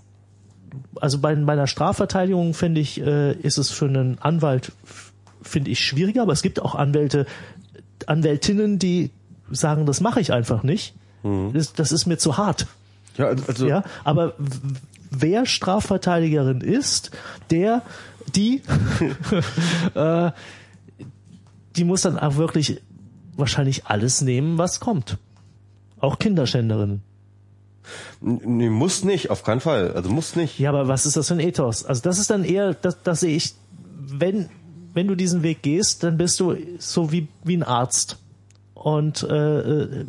also 1.02 1.18
bei, 1.20 1.34
bei 1.34 1.54
einer 1.54 1.68
Strafverteidigung 1.68 2.54
finde 2.54 2.82
ich, 2.82 3.02
äh, 3.02 3.34
ist 3.34 3.58
es 3.58 3.72
für 3.72 3.86
einen 3.86 4.20
Anwalt 4.20 4.72
finde 5.42 5.72
ich 5.72 5.80
schwieriger, 5.80 6.22
aber 6.22 6.34
es 6.34 6.42
gibt 6.42 6.62
auch 6.62 6.74
Anwälte, 6.76 7.26
Anwältinnen, 8.06 8.80
die 8.80 9.12
sagen, 9.52 9.86
das 9.86 10.00
mache 10.00 10.22
ich 10.22 10.32
einfach 10.32 10.64
nicht. 10.64 10.96
Das, 11.54 11.74
das 11.74 11.92
ist 11.92 12.06
mir 12.06 12.18
zu 12.18 12.38
hart. 12.38 12.68
Ja, 13.18 13.28
also, 13.28 13.44
also 13.48 13.68
Ja, 13.68 13.84
aber 14.04 14.34
wer 15.18 15.46
Strafverteidigerin 15.46 16.62
ist, 16.62 17.12
der, 17.50 17.82
die, 18.36 18.62
äh, 19.96 20.32
die 21.76 21.84
muss 21.84 22.02
dann 22.02 22.18
auch 22.20 22.36
wirklich 22.36 22.82
wahrscheinlich 23.36 23.86
alles 23.86 24.22
nehmen, 24.22 24.58
was 24.58 24.80
kommt. 24.80 25.18
Auch 26.00 26.20
Kinderschänderinnen. 26.20 27.02
nee, 28.22 28.70
muss 28.70 29.04
nicht, 29.04 29.30
auf 29.30 29.44
keinen 29.44 29.62
Fall. 29.62 29.94
Also 29.94 30.10
muss 30.10 30.36
nicht. 30.36 30.60
Ja, 30.60 30.70
aber 30.70 30.88
was 30.88 31.06
ist 31.06 31.18
das 31.18 31.28
für 31.28 31.36
ein 31.36 31.40
Ethos? 31.40 31.86
Also 31.86 32.02
das 32.02 32.20
ist 32.20 32.30
dann 32.30 32.44
eher, 32.44 32.74
das, 32.74 33.02
das 33.04 33.22
sehe 33.22 33.36
ich, 33.36 33.54
wenn, 34.00 34.50
wenn 34.94 35.08
du 35.08 35.16
diesen 35.16 35.44
Weg 35.44 35.62
gehst, 35.64 36.04
dann 36.04 36.18
bist 36.18 36.40
du 36.40 36.56
so 36.78 37.12
wie, 37.12 37.28
wie 37.44 37.58
ein 37.58 37.64
Arzt. 37.64 38.18
Und 38.84 39.24
äh, 39.24 39.60
äh, 39.60 40.06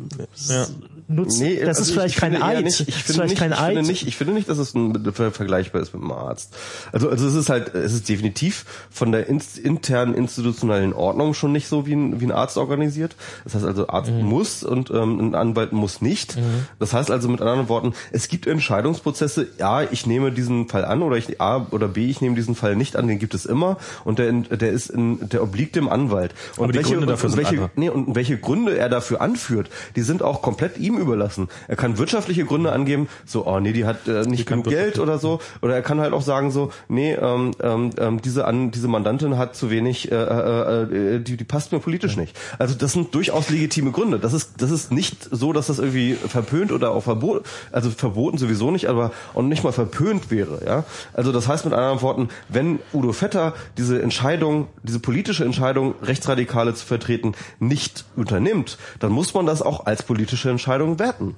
Ja. 0.49 0.65
nutzt, 1.07 1.39
Nee, 1.39 1.59
das 1.63 1.77
also 1.77 1.81
ist 1.83 1.87
ich- 1.87 1.93
vielleicht 1.93 2.15
ich 2.15 2.19
kein 2.19 2.41
Eid. 2.43 2.65
Nicht, 2.65 2.81
ich 2.81 2.93
finde 2.93 3.13
vielleicht 3.13 3.29
nicht, 3.29 3.39
kein 3.39 3.51
ich 3.53 3.57
Eid. 3.59 3.73
finde 3.75 3.87
nicht, 3.89 4.07
ich 4.07 4.17
finde 4.17 4.33
nicht, 4.33 4.49
dass 4.49 4.57
es 4.57 4.73
ein, 4.75 5.13
ver- 5.13 5.31
vergleichbar 5.31 5.81
ist 5.81 5.93
mit 5.93 6.01
einem 6.01 6.11
Arzt. 6.11 6.53
Also, 6.91 7.09
also 7.09 7.25
es 7.25 7.35
ist 7.35 7.47
halt, 7.49 7.73
es 7.73 7.93
ist 7.93 8.09
definitiv 8.09 8.65
von 8.91 9.13
der 9.13 9.27
in, 9.27 9.41
internen 9.63 10.13
institutionellen 10.13 10.91
Ordnung 10.91 11.33
schon 11.35 11.53
nicht 11.53 11.69
so 11.69 11.85
wie 11.87 11.93
ein, 11.93 12.19
wie 12.19 12.25
ein 12.25 12.33
Arzt 12.33 12.57
organisiert. 12.57 13.15
Das 13.45 13.55
heißt 13.55 13.63
also, 13.63 13.87
Arzt 13.87 14.11
Mhm. 14.11 14.23
muss 14.23 14.63
und 14.63 14.89
ähm, 14.91 15.19
ein 15.21 15.35
Anwalt 15.35 15.71
muss 15.71 16.01
nicht. 16.01 16.37
Das 16.77 16.91
heißt 16.91 17.09
also 17.11 17.29
mit 17.29 17.39
anderen 17.39 17.69
Worten, 17.69 17.93
es 18.11 18.27
gibt 18.27 18.45
Entscheidungsprozesse. 18.45 19.47
Ja, 19.57 19.83
ich 19.83 20.05
nehme 20.05 20.33
diesen 20.33 20.67
Fall 20.67 20.83
an 20.83 21.01
oder 21.01 21.15
ich 21.15 21.39
A 21.39 21.65
oder 21.71 21.87
B, 21.87 22.09
ich 22.09 22.19
nehme 22.19 22.35
diesen 22.35 22.55
Fall 22.55 22.75
nicht 22.75 22.97
an. 22.97 23.07
Den 23.07 23.19
gibt 23.19 23.33
es 23.35 23.45
immer 23.45 23.77
und 24.03 24.19
der, 24.19 24.33
der 24.33 24.71
ist 24.71 24.89
in, 24.89 25.29
der 25.29 25.43
obliegt 25.43 25.77
dem 25.77 25.87
Anwalt. 25.87 26.33
Und 26.57 26.63
Aber 26.65 26.73
die 26.73 26.79
welche, 26.79 26.91
Gründe 26.95 27.05
dafür 27.07 27.29
und 27.29 27.35
sind 27.37 27.49
welche. 27.51 27.69
Nee, 27.77 27.89
und 27.89 28.15
welche 28.15 28.37
Gründe 28.37 28.64
er 28.73 28.89
dafür 28.89 29.21
anführt, 29.21 29.69
die 29.95 30.01
sind 30.01 30.21
auch 30.23 30.41
komplett 30.41 30.77
ihm 30.77 30.97
überlassen. 30.97 31.49
Er 31.67 31.75
kann 31.75 31.97
wirtschaftliche 31.97 32.45
Gründe 32.45 32.71
angeben, 32.71 33.07
so, 33.25 33.45
oh 33.45 33.59
nee, 33.59 33.73
die 33.73 33.85
hat 33.85 34.07
äh, 34.07 34.23
nicht 34.23 34.45
kann 34.45 34.63
genug 34.63 34.73
Geld 34.73 34.99
oder 34.99 35.17
so. 35.17 35.39
Oder 35.61 35.75
er 35.75 35.81
kann 35.81 35.99
halt 35.99 36.13
auch 36.13 36.21
sagen 36.21 36.51
so, 36.51 36.71
nee, 36.87 37.13
ähm, 37.13 37.51
ähm, 37.61 37.91
ähm, 37.97 38.21
diese, 38.21 38.45
an, 38.45 38.71
diese 38.71 38.87
Mandantin 38.87 39.37
hat 39.37 39.55
zu 39.55 39.69
wenig, 39.69 40.11
äh, 40.11 40.15
äh, 40.15 41.15
äh, 41.15 41.19
die, 41.19 41.37
die 41.37 41.43
passt 41.43 41.71
mir 41.71 41.79
politisch 41.79 42.17
nicht. 42.17 42.35
Also 42.59 42.75
das 42.75 42.93
sind 42.93 43.13
durchaus 43.13 43.49
legitime 43.49 43.91
Gründe. 43.91 44.19
Das 44.19 44.33
ist, 44.33 44.61
das 44.61 44.71
ist 44.71 44.91
nicht 44.91 45.27
so, 45.31 45.53
dass 45.53 45.67
das 45.67 45.79
irgendwie 45.79 46.13
verpönt 46.13 46.71
oder 46.71 46.91
auch 46.91 47.03
verboten, 47.03 47.45
also 47.71 47.89
verboten 47.89 48.37
sowieso 48.37 48.71
nicht, 48.71 48.87
aber 48.87 49.11
auch 49.33 49.41
nicht 49.41 49.63
mal 49.63 49.71
verpönt 49.71 50.31
wäre. 50.31 50.61
Ja, 50.65 50.83
Also 51.13 51.31
das 51.31 51.47
heißt 51.47 51.65
mit 51.65 51.73
anderen 51.73 52.01
Worten, 52.01 52.29
wenn 52.49 52.79
Udo 52.93 53.11
Vetter 53.11 53.53
diese 53.77 54.01
Entscheidung, 54.01 54.67
diese 54.83 54.99
politische 54.99 55.43
Entscheidung, 55.43 55.95
Rechtsradikale 56.01 56.73
zu 56.73 56.85
vertreten, 56.85 57.33
nicht 57.59 58.05
unternimmt, 58.15 58.54
dann 58.99 59.11
muss 59.11 59.33
man 59.33 59.45
das 59.45 59.61
auch 59.61 59.85
als 59.85 60.03
politische 60.03 60.49
Entscheidung 60.49 60.99
werten. 60.99 61.35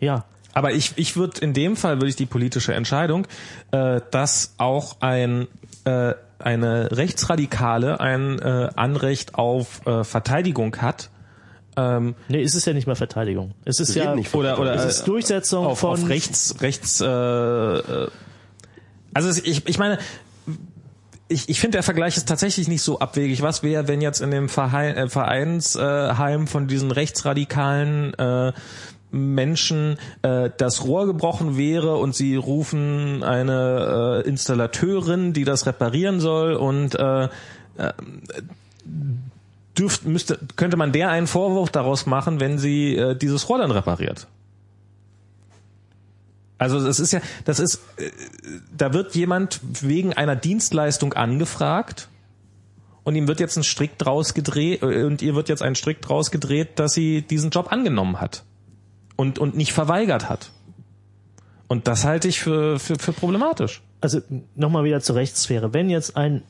Ja, 0.00 0.24
Aber 0.54 0.72
ich, 0.72 0.92
ich 0.96 1.16
würde 1.16 1.40
in 1.40 1.52
dem 1.54 1.76
Fall 1.76 1.96
würde 1.96 2.08
ich 2.08 2.16
die 2.16 2.26
politische 2.26 2.74
Entscheidung, 2.74 3.26
äh, 3.70 4.00
dass 4.10 4.54
auch 4.58 4.96
ein 5.00 5.48
äh, 5.84 6.14
eine 6.38 6.90
Rechtsradikale 6.92 8.00
ein 8.00 8.38
äh, 8.38 8.70
Anrecht 8.76 9.34
auf 9.34 9.84
äh, 9.86 10.04
Verteidigung 10.04 10.76
hat. 10.76 11.10
Ähm, 11.76 12.14
nee, 12.28 12.42
ist 12.42 12.54
es 12.54 12.64
ja 12.64 12.72
nicht 12.72 12.86
mehr 12.86 12.96
Verteidigung. 12.96 13.54
Es 13.64 13.80
ist 13.80 13.94
ja 13.94 14.14
nicht 14.14 14.34
oder 14.34 14.58
oder 14.58 14.74
es 14.74 14.84
äh, 14.84 14.88
ist 14.88 15.08
Durchsetzung 15.08 15.66
auf, 15.66 15.80
von 15.80 16.00
auf 16.00 16.08
Rechts 16.08 16.56
Rechts. 16.60 17.00
Äh, 17.00 17.06
äh, 17.06 18.08
also 19.14 19.40
ich 19.44 19.66
ich 19.66 19.78
meine 19.78 19.98
ich, 21.28 21.48
ich 21.48 21.60
finde, 21.60 21.76
der 21.76 21.82
Vergleich 21.82 22.16
ist 22.16 22.28
tatsächlich 22.28 22.68
nicht 22.68 22.82
so 22.82 22.98
abwegig. 22.98 23.42
Was 23.42 23.62
wäre, 23.62 23.86
wenn 23.86 24.00
jetzt 24.00 24.20
in 24.20 24.30
dem 24.30 24.48
Verein, 24.48 24.96
äh, 24.96 25.08
Vereinsheim 25.08 26.46
von 26.46 26.66
diesen 26.66 26.90
rechtsradikalen 26.90 28.14
äh, 28.14 28.52
Menschen 29.10 29.98
äh, 30.22 30.50
das 30.56 30.84
Rohr 30.84 31.06
gebrochen 31.06 31.56
wäre 31.56 31.96
und 31.96 32.14
sie 32.14 32.36
rufen 32.36 33.22
eine 33.22 34.22
äh, 34.24 34.28
Installateurin, 34.28 35.32
die 35.32 35.44
das 35.44 35.66
reparieren 35.66 36.20
soll 36.20 36.54
und 36.54 36.94
äh, 36.94 37.24
äh, 37.24 37.28
dürft, 39.78 40.04
müsste, 40.06 40.38
könnte 40.56 40.76
man 40.76 40.92
der 40.92 41.10
einen 41.10 41.26
Vorwurf 41.26 41.70
daraus 41.70 42.06
machen, 42.06 42.40
wenn 42.40 42.58
sie 42.58 42.96
äh, 42.96 43.14
dieses 43.16 43.48
Rohr 43.48 43.58
dann 43.58 43.70
repariert. 43.70 44.26
Also 46.58 46.84
das 46.84 46.98
ist 46.98 47.12
ja, 47.12 47.20
das 47.44 47.60
ist, 47.60 47.80
äh, 47.96 48.10
da 48.76 48.92
wird 48.92 49.14
jemand 49.14 49.60
wegen 49.80 50.12
einer 50.12 50.34
Dienstleistung 50.34 51.12
angefragt 51.12 52.08
und 53.04 53.14
ihm 53.14 53.28
wird 53.28 53.38
jetzt 53.38 53.56
ein 53.56 53.62
Strick 53.62 53.96
draus 53.96 54.34
gedreht 54.34 54.82
äh, 54.82 55.04
und 55.04 55.22
ihr 55.22 55.34
wird 55.36 55.48
jetzt 55.48 55.62
ein 55.62 55.76
Strick 55.76 56.02
draus 56.02 56.30
gedreht, 56.30 56.78
dass 56.78 56.92
sie 56.92 57.22
diesen 57.22 57.50
Job 57.50 57.70
angenommen 57.70 58.20
hat 58.20 58.44
und 59.16 59.38
und 59.38 59.56
nicht 59.56 59.72
verweigert 59.72 60.28
hat. 60.28 60.50
Und 61.68 61.86
das 61.86 62.04
halte 62.04 62.26
ich 62.26 62.40
für 62.40 62.80
für, 62.80 62.98
für 62.98 63.12
problematisch. 63.12 63.82
also 64.00 64.20
nochmal 64.56 64.84
wieder 64.84 65.00
zur 65.00 65.14
Rechtssphäre. 65.16 65.72
Wenn 65.72 65.90
jetzt 65.90 66.16
ein 66.16 66.42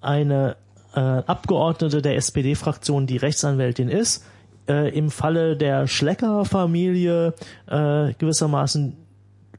eine 0.00 0.56
äh, 0.94 1.00
Abgeordnete 1.00 2.02
der 2.02 2.16
SPD-Fraktion, 2.16 3.06
die 3.06 3.16
Rechtsanwältin 3.16 3.88
ist, 3.88 4.24
äh, 4.68 4.96
im 4.96 5.10
Falle 5.10 5.56
der 5.56 5.86
Schlecker-Familie 5.86 7.34
äh, 7.66 8.12
gewissermaßen 8.14 8.96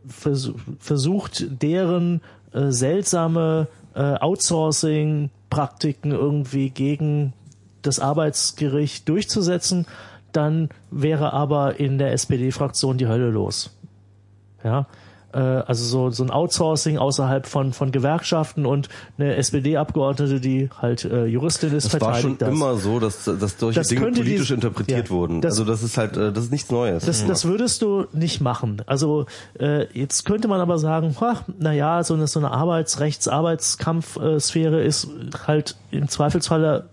vers 0.08 0.52
versucht, 0.80 1.46
deren 1.62 2.22
äh, 2.54 2.72
seltsame 2.72 3.68
äh, 3.94 4.16
Outsourcing-Praktiken 4.16 6.12
irgendwie 6.12 6.70
gegen 6.70 7.34
das 7.82 8.00
Arbeitsgericht 8.00 9.10
durchzusetzen, 9.10 9.86
dann 10.32 10.70
wäre 10.92 11.34
aber 11.34 11.80
in 11.80 11.98
der 11.98 12.14
SPD-Fraktion 12.14 12.98
die 12.98 13.08
Hölle 13.08 13.30
los. 13.32 13.72
Ja, 14.64 14.88
äh, 15.34 15.38
also 15.38 15.84
so, 15.86 16.10
so 16.10 16.24
ein 16.24 16.30
Outsourcing 16.32 16.98
außerhalb 16.98 17.46
von, 17.48 17.74
von 17.74 17.92
Gewerkschaften 17.92 18.66
und 18.66 18.90
eine 19.18 19.36
SPD-Abgeordnete, 19.36 20.40
die 20.40 20.70
halt 20.82 21.06
äh, 21.06 21.26
Juristin 21.26 21.74
ist, 21.74 21.94
Das 21.94 22.02
war 22.02 22.16
schon 22.16 22.38
verteidigt 22.38 22.42
das. 22.42 22.50
immer 22.50 22.76
so, 22.78 23.00
dass, 23.00 23.24
dass 23.26 23.58
solche 23.60 23.80
Das 23.80 23.88
Dinge 23.88 24.02
politisch 24.02 24.48
die- 24.48 24.54
interpretiert 24.54 25.10
ja, 25.10 25.14
wurden. 25.16 25.42
das- 25.42 25.54
also 25.54 25.66
das 25.66 25.84
ist 25.84 25.98
halt, 25.98 26.18
äh, 26.18 26.32
das 26.32 26.46
ist 26.46 26.52
nichts 26.52 26.72
Neues. 26.72 27.06
Das, 27.06 27.26
das 27.26 27.46
würdest 27.46 27.82
du 27.82 28.06
nicht 28.14 28.42
machen. 28.42 28.82
Also 28.86 29.26
äh, 29.60 29.86
jetzt 29.98 30.26
könnte 30.26 30.48
man 30.48 30.60
aber 30.62 30.78
sagen, 30.80 31.16
naja, 31.60 32.04
so 32.04 32.14
eine, 32.14 32.28
so 32.28 32.40
eine 32.40 32.52
Arbeitsrechts-, 32.52 33.28
Arbeitskampfsphäre 33.30 34.82
ist 34.84 35.08
halt 35.48 35.76
im 35.92 36.08
Zweifelsfalle 36.08 36.90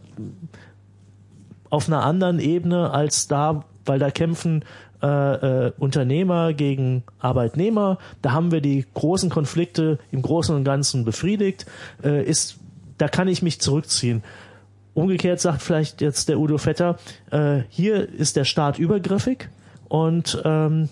auf 1.70 1.86
einer 1.88 2.02
anderen 2.04 2.38
Ebene 2.38 2.90
als 2.90 3.28
da, 3.28 3.64
weil 3.84 3.98
da 3.98 4.10
kämpfen 4.10 4.64
äh, 5.02 5.66
äh, 5.66 5.72
Unternehmer 5.78 6.52
gegen 6.52 7.04
Arbeitnehmer. 7.18 7.98
Da 8.22 8.32
haben 8.32 8.50
wir 8.50 8.60
die 8.60 8.84
großen 8.94 9.30
Konflikte 9.30 9.98
im 10.10 10.22
Großen 10.22 10.54
und 10.54 10.64
Ganzen 10.64 11.04
befriedigt. 11.04 11.66
Äh, 12.02 12.24
ist, 12.24 12.58
da 12.98 13.08
kann 13.08 13.28
ich 13.28 13.42
mich 13.42 13.60
zurückziehen. 13.60 14.22
Umgekehrt 14.94 15.40
sagt 15.40 15.62
vielleicht 15.62 16.00
jetzt 16.00 16.28
der 16.28 16.40
Udo 16.40 16.58
Vetter, 16.58 16.98
äh, 17.30 17.60
hier 17.68 18.08
ist 18.08 18.34
der 18.34 18.44
Staat 18.44 18.80
übergriffig 18.80 19.48
und 19.88 20.42
ähm, 20.44 20.88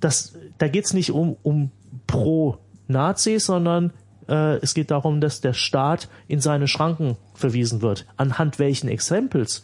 das, 0.00 0.32
da 0.56 0.68
geht's 0.68 0.94
nicht 0.94 1.10
um, 1.12 1.36
um 1.42 1.70
Pro-Nazis, 2.06 3.44
sondern 3.44 3.92
äh, 4.28 4.56
es 4.62 4.72
geht 4.72 4.90
darum, 4.90 5.20
dass 5.20 5.42
der 5.42 5.52
Staat 5.52 6.08
in 6.28 6.40
seine 6.40 6.68
Schranken 6.68 7.16
verwiesen 7.34 7.82
wird. 7.82 8.06
Anhand 8.16 8.58
welchen 8.58 8.88
Exempels, 8.88 9.62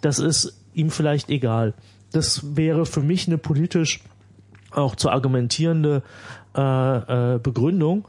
das 0.00 0.20
ist 0.20 0.56
ihm 0.74 0.90
vielleicht 0.90 1.28
egal. 1.28 1.74
Das 2.12 2.56
wäre 2.56 2.86
für 2.86 3.00
mich 3.00 3.26
eine 3.26 3.38
politisch 3.38 4.00
auch 4.70 4.96
zu 4.96 5.10
argumentierende 5.10 6.02
äh, 6.56 7.34
äh, 7.34 7.38
Begründung. 7.38 8.06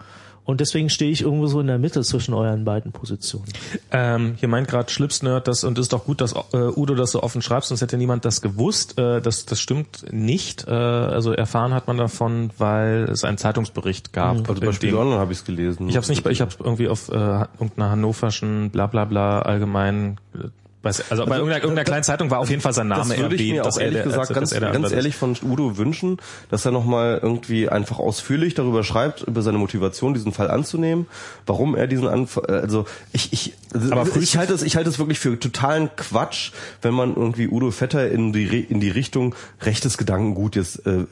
Und 0.49 0.61
deswegen 0.61 0.89
stehe 0.89 1.11
ich 1.11 1.21
irgendwo 1.21 1.45
so 1.45 1.59
in 1.59 1.67
der 1.67 1.77
Mitte 1.77 2.01
zwischen 2.01 2.33
euren 2.33 2.65
beiden 2.65 2.91
Positionen. 2.91 3.45
Ähm, 3.91 4.33
hier 4.39 4.49
meint 4.49 4.67
gerade 4.67 4.89
Schlipsnerd, 4.91 5.47
das 5.47 5.63
und 5.63 5.77
ist 5.77 5.93
doch 5.93 6.05
gut, 6.05 6.21
dass 6.21 6.33
äh, 6.33 6.57
Udo 6.75 6.95
das 6.95 7.11
so 7.11 7.21
offen 7.21 7.43
schreibt, 7.43 7.65
sonst 7.65 7.81
hätte 7.81 7.97
niemand 7.97 8.25
das 8.25 8.41
gewusst. 8.41 8.97
Äh, 8.97 9.21
das, 9.21 9.45
das 9.45 9.61
stimmt 9.61 10.11
nicht. 10.11 10.67
Äh, 10.67 10.71
also 10.71 11.33
erfahren 11.33 11.71
hat 11.75 11.85
man 11.85 11.97
davon, 11.97 12.49
weil 12.57 13.03
es 13.11 13.23
einen 13.23 13.37
Zeitungsbericht 13.37 14.11
gab. 14.11 14.49
also 14.49 14.59
bei 14.59 14.71
Spiegel 14.71 14.97
Online 14.97 15.19
habe 15.19 15.33
ich 15.33 15.37
es 15.37 15.45
gelesen. 15.45 15.87
Ich 15.87 15.95
habe 15.95 16.03
es 16.03 16.09
nicht, 16.09 16.25
ich 16.25 16.41
habe 16.41 16.51
irgendwie 16.57 16.87
auf 16.87 17.09
äh, 17.09 17.13
irgendeiner 17.13 17.91
hannoverschen 17.91 18.71
Blablabla 18.71 19.43
allgemein 19.43 20.17
äh, 20.33 20.47
Weiß, 20.81 21.11
also, 21.11 21.25
bei 21.25 21.35
irgendeiner, 21.35 21.61
irgendeiner 21.61 21.83
kleinen 21.83 22.03
Zeitung 22.03 22.31
war 22.31 22.39
auf 22.39 22.49
jeden 22.49 22.61
Fall 22.61 22.71
sein 22.71 22.87
Name 22.87 23.01
das 23.01 23.17
würde 23.17 23.35
ich 23.35 23.41
erwähnt, 23.41 23.65
mir 23.65 23.65
auch 23.65 23.77
ehrlich 23.77 24.03
gesagt 24.03 24.33
ganz, 24.33 24.57
ganz 24.57 24.91
ehrlich 24.93 25.13
von 25.13 25.35
Udo 25.43 25.77
wünschen, 25.77 26.17
dass 26.49 26.65
er 26.65 26.71
nochmal 26.71 27.19
irgendwie 27.21 27.67
einfach 27.67 27.99
ausführlich 27.99 28.53
darüber 28.53 28.85
schreibt, 28.85 29.23
über 29.23 29.41
seine 29.41 29.57
Motivation, 29.57 30.13
diesen 30.13 30.31
Fall 30.31 30.49
anzunehmen, 30.49 31.07
warum 31.45 31.75
er 31.75 31.87
diesen 31.87 32.07
Anf 32.07 32.37
also 32.37 32.85
ich, 33.11 33.33
ich, 33.33 33.53
also 33.73 33.91
Aber 33.91 34.15
ich 34.15 34.37
halte 34.37 34.53
es, 34.53 34.61
ich 34.61 34.77
halte 34.77 34.89
es 34.89 34.99
wirklich 34.99 35.19
für 35.19 35.37
totalen 35.37 35.89
Quatsch, 35.97 36.53
wenn 36.81 36.93
man 36.93 37.13
irgendwie 37.13 37.49
Udo 37.49 37.71
Vetter 37.71 38.09
in 38.09 38.31
die, 38.31 38.61
in 38.61 38.79
die 38.79 38.89
Richtung 38.89 39.35
rechtes 39.61 39.97
Gedankengut 39.97 40.55
jetzt, 40.55 40.85
äh, 40.85 41.05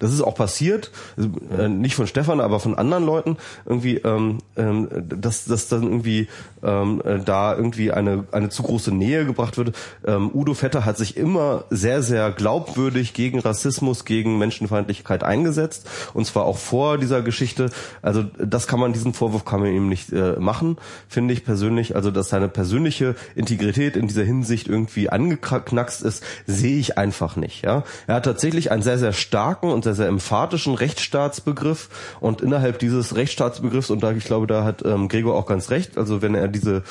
das 0.00 0.14
ist 0.14 0.22
auch 0.22 0.34
passiert, 0.34 0.90
äh, 1.18 1.68
nicht 1.68 1.94
von 1.94 2.06
Stefan, 2.06 2.40
aber 2.40 2.58
von 2.58 2.74
anderen 2.74 3.04
Leuten 3.04 3.36
irgendwie, 3.66 3.96
ähm, 3.96 4.38
ähm, 4.56 4.88
dass, 4.94 5.44
dass 5.44 5.68
dann 5.68 5.82
irgendwie 5.82 6.28
ähm, 6.62 7.02
äh, 7.04 7.18
da 7.18 7.54
irgendwie 7.54 7.92
eine, 7.92 8.24
eine 8.32 8.48
zu 8.48 8.62
große 8.62 8.93
Nähe 8.98 9.24
gebracht 9.24 9.56
wird. 9.56 9.74
Ähm, 10.06 10.30
Udo 10.32 10.54
Vetter 10.54 10.84
hat 10.84 10.96
sich 10.96 11.16
immer 11.16 11.64
sehr, 11.70 12.02
sehr 12.02 12.30
glaubwürdig 12.30 13.14
gegen 13.14 13.38
Rassismus, 13.38 14.04
gegen 14.04 14.38
Menschenfeindlichkeit 14.38 15.22
eingesetzt 15.22 15.88
und 16.14 16.26
zwar 16.26 16.44
auch 16.44 16.58
vor 16.58 16.98
dieser 16.98 17.22
Geschichte. 17.22 17.70
Also 18.02 18.24
das 18.38 18.66
kann 18.66 18.80
man, 18.80 18.92
diesen 18.92 19.14
Vorwurf 19.14 19.44
kann 19.44 19.60
man 19.60 19.70
ihm 19.70 19.88
nicht 19.88 20.12
äh, 20.12 20.36
machen, 20.38 20.76
finde 21.08 21.34
ich 21.34 21.44
persönlich. 21.44 21.96
Also 21.96 22.10
dass 22.10 22.28
seine 22.28 22.48
persönliche 22.48 23.14
Integrität 23.34 23.96
in 23.96 24.08
dieser 24.08 24.24
Hinsicht 24.24 24.68
irgendwie 24.68 25.10
angeknackst 25.10 26.02
ist, 26.02 26.24
sehe 26.46 26.78
ich 26.78 26.98
einfach 26.98 27.36
nicht. 27.36 27.64
Ja, 27.64 27.84
er 28.06 28.16
hat 28.16 28.24
tatsächlich 28.24 28.70
einen 28.70 28.82
sehr, 28.82 28.98
sehr 28.98 29.12
starken 29.12 29.70
und 29.70 29.84
sehr, 29.84 29.94
sehr 29.94 30.08
emphatischen 30.08 30.74
Rechtsstaatsbegriff 30.74 31.88
und 32.20 32.40
innerhalb 32.40 32.78
dieses 32.78 33.16
Rechtsstaatsbegriffs 33.16 33.90
und 33.90 34.02
da 34.02 34.12
ich 34.12 34.24
glaube, 34.24 34.46
da 34.46 34.64
hat 34.64 34.84
ähm, 34.84 35.08
Gregor 35.08 35.34
auch 35.34 35.46
ganz 35.46 35.70
recht. 35.70 35.98
Also 35.98 36.22
wenn 36.22 36.34
er 36.34 36.48
diese 36.48 36.82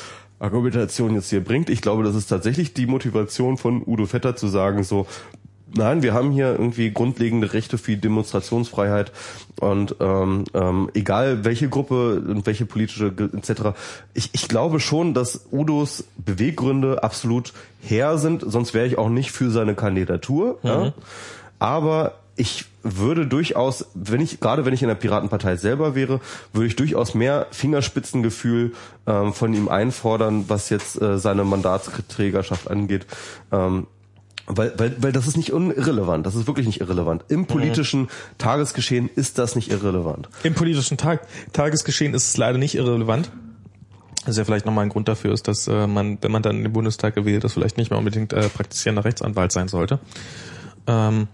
Argumentation 0.43 1.15
jetzt 1.15 1.29
hier 1.29 1.43
bringt. 1.43 1.69
Ich 1.69 1.81
glaube, 1.81 2.03
das 2.03 2.15
ist 2.15 2.27
tatsächlich 2.27 2.73
die 2.73 2.85
Motivation 2.85 3.57
von 3.57 3.81
Udo 3.85 4.05
Vetter 4.05 4.35
zu 4.35 4.47
sagen, 4.47 4.83
so, 4.83 5.07
nein, 5.73 6.03
wir 6.03 6.13
haben 6.13 6.31
hier 6.31 6.51
irgendwie 6.51 6.91
grundlegende 6.91 7.53
Rechte 7.53 7.77
für 7.77 7.91
die 7.91 8.01
Demonstrationsfreiheit 8.01 9.11
und 9.59 9.95
ähm, 9.99 10.43
ähm, 10.53 10.89
egal 10.93 11.45
welche 11.45 11.69
Gruppe 11.69 12.19
und 12.19 12.45
welche 12.45 12.65
politische 12.65 13.13
etc. 13.33 13.77
Ich, 14.13 14.31
ich 14.33 14.47
glaube 14.47 14.79
schon, 14.79 15.13
dass 15.13 15.47
Udos 15.51 16.03
Beweggründe 16.17 17.03
absolut 17.03 17.53
her 17.81 18.17
sind, 18.17 18.43
sonst 18.45 18.73
wäre 18.73 18.85
ich 18.85 18.97
auch 18.97 19.09
nicht 19.09 19.31
für 19.31 19.49
seine 19.49 19.75
Kandidatur. 19.75 20.59
Ja? 20.63 20.93
Aber 21.59 22.15
ich 22.35 22.65
würde 22.81 23.27
durchaus, 23.27 23.85
wenn 23.93 24.21
ich, 24.21 24.39
gerade 24.39 24.65
wenn 24.65 24.73
ich 24.73 24.81
in 24.81 24.87
der 24.87 24.95
Piratenpartei 24.95 25.55
selber 25.55 25.95
wäre, 25.95 26.19
würde 26.51 26.67
ich 26.67 26.75
durchaus 26.75 27.13
mehr 27.13 27.47
Fingerspitzengefühl 27.51 28.73
ähm, 29.07 29.33
von 29.33 29.53
ihm 29.53 29.69
einfordern, 29.69 30.45
was 30.47 30.69
jetzt 30.69 31.01
äh, 31.01 31.17
seine 31.17 31.43
Mandatsträgerschaft 31.43 32.69
angeht. 32.69 33.05
Ähm, 33.51 33.87
weil, 34.45 34.77
weil, 34.77 34.95
weil 35.01 35.11
das 35.13 35.25
ist 35.27 35.37
nicht 35.37 35.49
irrelevant, 35.49 36.25
das 36.25 36.35
ist 36.35 36.47
wirklich 36.47 36.65
nicht 36.65 36.81
irrelevant. 36.81 37.23
Im 37.29 37.45
politischen 37.45 38.09
Tagesgeschehen 38.37 39.09
ist 39.15 39.37
das 39.37 39.55
nicht 39.55 39.71
irrelevant. 39.71 40.27
Im 40.43 40.53
politischen 40.53 40.97
Tag 40.97 41.25
Tagesgeschehen 41.53 42.13
ist 42.13 42.27
es 42.27 42.37
leider 42.37 42.57
nicht 42.57 42.75
irrelevant. 42.75 43.31
Das 44.25 44.31
ist 44.31 44.37
ja 44.37 44.45
vielleicht 44.45 44.65
nochmal 44.65 44.85
ein 44.85 44.89
Grund 44.89 45.07
dafür 45.07 45.33
ist, 45.33 45.47
dass 45.47 45.67
äh, 45.67 45.87
man, 45.87 46.17
wenn 46.21 46.31
man 46.31 46.41
dann 46.41 46.57
in 46.57 46.63
den 46.63 46.73
Bundestag 46.73 47.15
gewählt 47.15 47.43
ist, 47.43 47.53
vielleicht 47.53 47.77
nicht 47.77 47.89
mehr 47.89 47.99
unbedingt 47.99 48.33
äh, 48.33 48.49
praktizierender 48.49 49.05
Rechtsanwalt 49.05 49.51
sein 49.51 49.67
sollte. 49.69 49.99
Ähm, 50.87 51.27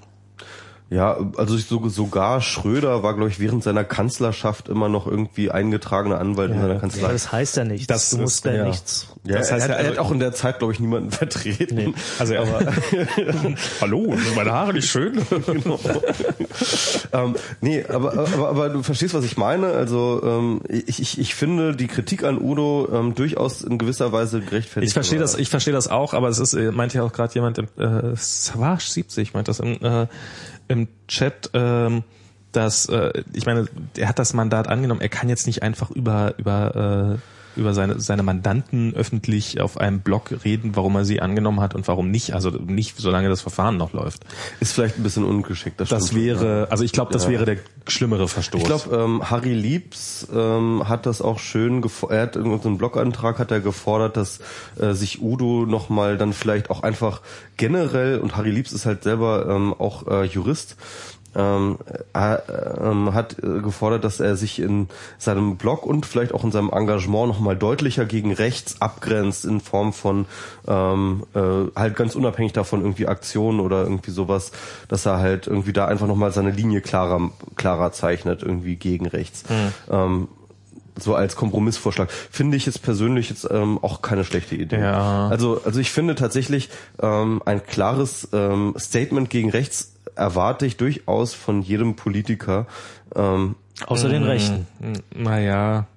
Ja, 0.92 1.18
also 1.38 1.56
sogar 1.90 2.42
Schröder 2.42 3.04
war, 3.04 3.14
glaube 3.16 3.30
ich, 3.30 3.40
während 3.40 3.64
seiner 3.64 3.84
Kanzlerschaft 3.84 4.70
immer 4.70 4.90
noch 4.90 5.06
irgendwie 5.06 5.52
eingetragener 5.52 6.18
Anwalt 6.20 6.52
in 6.52 6.60
seiner 6.60 6.80
Kanzlei. 6.80 7.04
Aber 7.04 7.14
das 7.14 7.32
heißt 7.32 7.58
ja 7.58 7.64
nichts. 7.64 7.86
Das 7.86 8.10
du 8.10 8.16
ist- 8.16 8.22
musst 8.24 8.46
ja, 8.46 8.54
ja. 8.54 8.66
nichts. 8.66 9.08
Ja, 9.24 9.38
Das 9.38 9.50
er, 9.50 9.56
heißt 9.56 9.64
hat, 9.66 9.70
ja, 9.70 9.76
er 9.76 9.80
also- 9.86 9.92
hat 9.92 9.98
auch 10.00 10.12
in 10.12 10.20
der 10.20 10.34
Zeit, 10.34 10.58
glaube 10.58 10.74
ich, 10.74 10.80
niemanden 10.80 11.12
vertreten. 11.12 11.76
Nee. 11.76 11.94
also 12.18 12.36
aber 12.38 12.60
hallo, 13.82 14.16
sind 14.18 14.36
meine 14.36 14.52
Haare 14.52 14.74
nicht 14.74 14.90
schön? 14.90 15.20
ähm, 17.14 17.36
nee, 17.62 17.86
aber, 17.88 18.14
aber, 18.18 18.50
aber 18.50 18.70
du 18.70 18.84
verstehst, 18.84 19.14
was 19.14 19.26
ich 19.26 19.38
meine. 19.38 19.68
Also 19.68 20.22
ähm, 20.24 20.62
ich, 20.68 21.00
ich, 21.00 21.20
ich 21.20 21.36
finde 21.36 21.76
die 21.76 21.88
Kritik 21.88 22.24
an 22.24 22.40
Udo 22.42 22.88
ähm, 22.92 23.16
durchaus 23.16 23.62
in 23.62 23.78
gewisser 23.78 24.12
Weise 24.12 24.40
gerechtfertigt. 24.42 24.90
Ich 24.90 24.94
verstehe 24.94 25.20
das, 25.20 25.38
ich 25.38 25.50
verstehe 25.50 25.74
das 25.74 25.88
auch, 25.88 26.14
aber 26.14 26.30
es 26.30 26.40
ist, 26.40 26.54
äh, 26.54 26.72
meinte 26.72 26.98
ja 26.98 27.04
auch 27.04 27.14
gerade 27.14 27.34
jemand, 27.36 27.58
im, 27.60 27.68
äh, 27.78 28.16
Savage 28.16 28.86
70 28.88 29.34
meint 29.34 29.48
das 29.48 29.60
im, 29.60 29.74
äh, 29.84 30.08
im 30.70 30.88
Chat, 31.08 31.50
ähm, 31.54 32.04
dass, 32.54 32.88
äh, 32.88 33.24
ich 33.34 33.46
meine, 33.46 33.68
er 33.98 34.08
hat 34.08 34.20
das 34.20 34.34
Mandat 34.34 34.68
angenommen, 34.68 35.02
er 35.02 35.10
kann 35.10 35.28
jetzt 35.28 35.46
nicht 35.46 35.62
einfach 35.62 35.92
über, 35.92 36.36
über, 36.38 37.18
äh, 37.18 37.39
über 37.56 37.74
seine, 37.74 38.00
seine 38.00 38.24
Mandanten 38.24 38.94
öffentlich 38.96 39.60
auf 39.62 39.78
einem 39.78 40.00
Blog 40.02 40.32
reden, 40.46 40.76
warum 40.76 40.96
er 40.96 41.06
sie 41.06 41.22
angenommen 41.22 41.60
hat 41.60 41.76
und 41.76 41.88
warum 41.88 42.12
nicht, 42.12 42.34
also 42.34 42.50
nicht, 42.50 42.98
solange 42.98 43.30
das 43.30 43.42
Verfahren 43.42 43.78
noch 43.78 43.94
läuft. 43.94 44.24
Ist 44.60 44.74
vielleicht 44.74 44.98
ein 44.98 45.04
bisschen 45.04 45.26
ungeschickt. 45.26 45.80
Das 45.80 45.88
stimmt. 45.90 46.16
wäre, 46.16 46.68
also 46.70 46.84
ich 46.84 46.92
glaube, 46.92 47.12
das 47.14 47.26
Ja. 47.26 47.32
wäre 47.32 47.46
der 47.46 47.58
schlimmere 47.88 48.28
Verstoß. 48.28 48.62
Ich 48.62 48.68
glaube, 48.68 48.96
ähm, 48.96 49.30
Harry 49.30 49.54
Liebs 49.54 50.28
ähm, 50.34 50.88
hat 50.88 51.06
das 51.06 51.22
auch 51.22 51.40
schön, 51.40 51.84
er 52.10 52.22
hat 52.22 52.36
in 52.36 52.44
unserem 52.44 52.78
Blogantrag 52.78 53.40
hat 53.40 53.52
er 53.52 53.60
gefordert, 53.60 54.18
dass 54.18 54.40
äh, 54.80 54.94
sich 54.94 55.22
Udo 55.22 55.66
nochmal 55.66 56.18
dann 56.18 56.34
vielleicht 56.34 56.70
auch 56.70 56.84
einfach 56.84 57.22
generell, 57.58 58.20
und 58.20 58.36
Harry 58.38 58.52
Liebs 58.52 58.72
ist 58.72 58.86
halt 58.86 59.04
selber 59.04 59.48
ähm, 59.50 59.74
auch 59.78 60.08
äh, 60.08 60.24
Jurist, 60.26 60.76
ähm, 61.36 61.78
äh, 62.14 62.38
ähm, 62.82 63.14
hat 63.14 63.38
äh, 63.40 63.62
gefordert, 63.62 64.04
dass 64.04 64.20
er 64.20 64.36
sich 64.36 64.60
in 64.60 64.88
seinem 65.18 65.58
Blog 65.58 65.86
und 65.86 66.06
vielleicht 66.06 66.34
auch 66.34 66.44
in 66.44 66.52
seinem 66.52 66.70
Engagement 66.72 67.28
nochmal 67.28 67.56
deutlicher 67.56 68.06
gegen 68.06 68.34
rechts 68.34 68.82
abgrenzt 68.82 69.46
in 69.46 69.62
Form 69.62 69.94
von 69.94 70.26
ähm, 70.68 71.24
äh, 71.34 71.40
halt 71.76 71.96
ganz 71.96 72.16
unabhängig 72.16 72.54
davon 72.54 72.82
irgendwie 72.82 73.08
Aktionen 73.08 73.60
oder 73.60 73.84
irgendwie 73.84 74.12
sowas, 74.12 74.52
dass 74.88 75.06
er 75.06 75.20
halt 75.20 75.48
irgendwie 75.48 75.74
da 75.74 75.86
einfach 75.86 76.08
nochmal 76.08 76.32
seine 76.32 76.52
Linie 76.52 76.82
klarer, 76.82 77.32
klarer 77.56 77.92
zeichnet, 77.92 78.44
irgendwie 78.44 78.76
gegen 78.76 79.06
rechts. 79.06 79.44
Ähm, 79.90 80.28
so 81.02 81.16
als 81.16 81.36
Kompromissvorschlag. 81.36 82.12
Finde 82.12 82.58
ich 82.58 82.66
jetzt 82.66 82.82
persönlich 82.82 83.30
jetzt 83.30 83.48
ähm, 83.50 83.80
auch 83.82 84.02
keine 84.02 84.24
schlechte 84.24 84.56
Idee. 84.56 84.80
Ja. 84.80 85.28
Also, 85.30 85.62
also 85.64 85.80
ich 85.80 85.92
finde 85.92 86.16
tatsächlich 86.16 86.70
ähm, 87.02 87.42
ein 87.46 87.66
klares 87.66 88.28
ähm, 88.34 88.76
Statement 88.78 89.30
gegen 89.30 89.50
rechts 89.50 89.94
erwarte 90.20 90.66
ich 90.66 90.78
durchaus 90.78 91.34
von 91.34 91.62
jedem 91.62 91.96
Politiker. 91.96 92.68
Ähm, 93.16 93.56
Außer 93.86 94.10
den 94.10 94.24
Rechten. 94.24 94.68
Naja, 95.16 95.88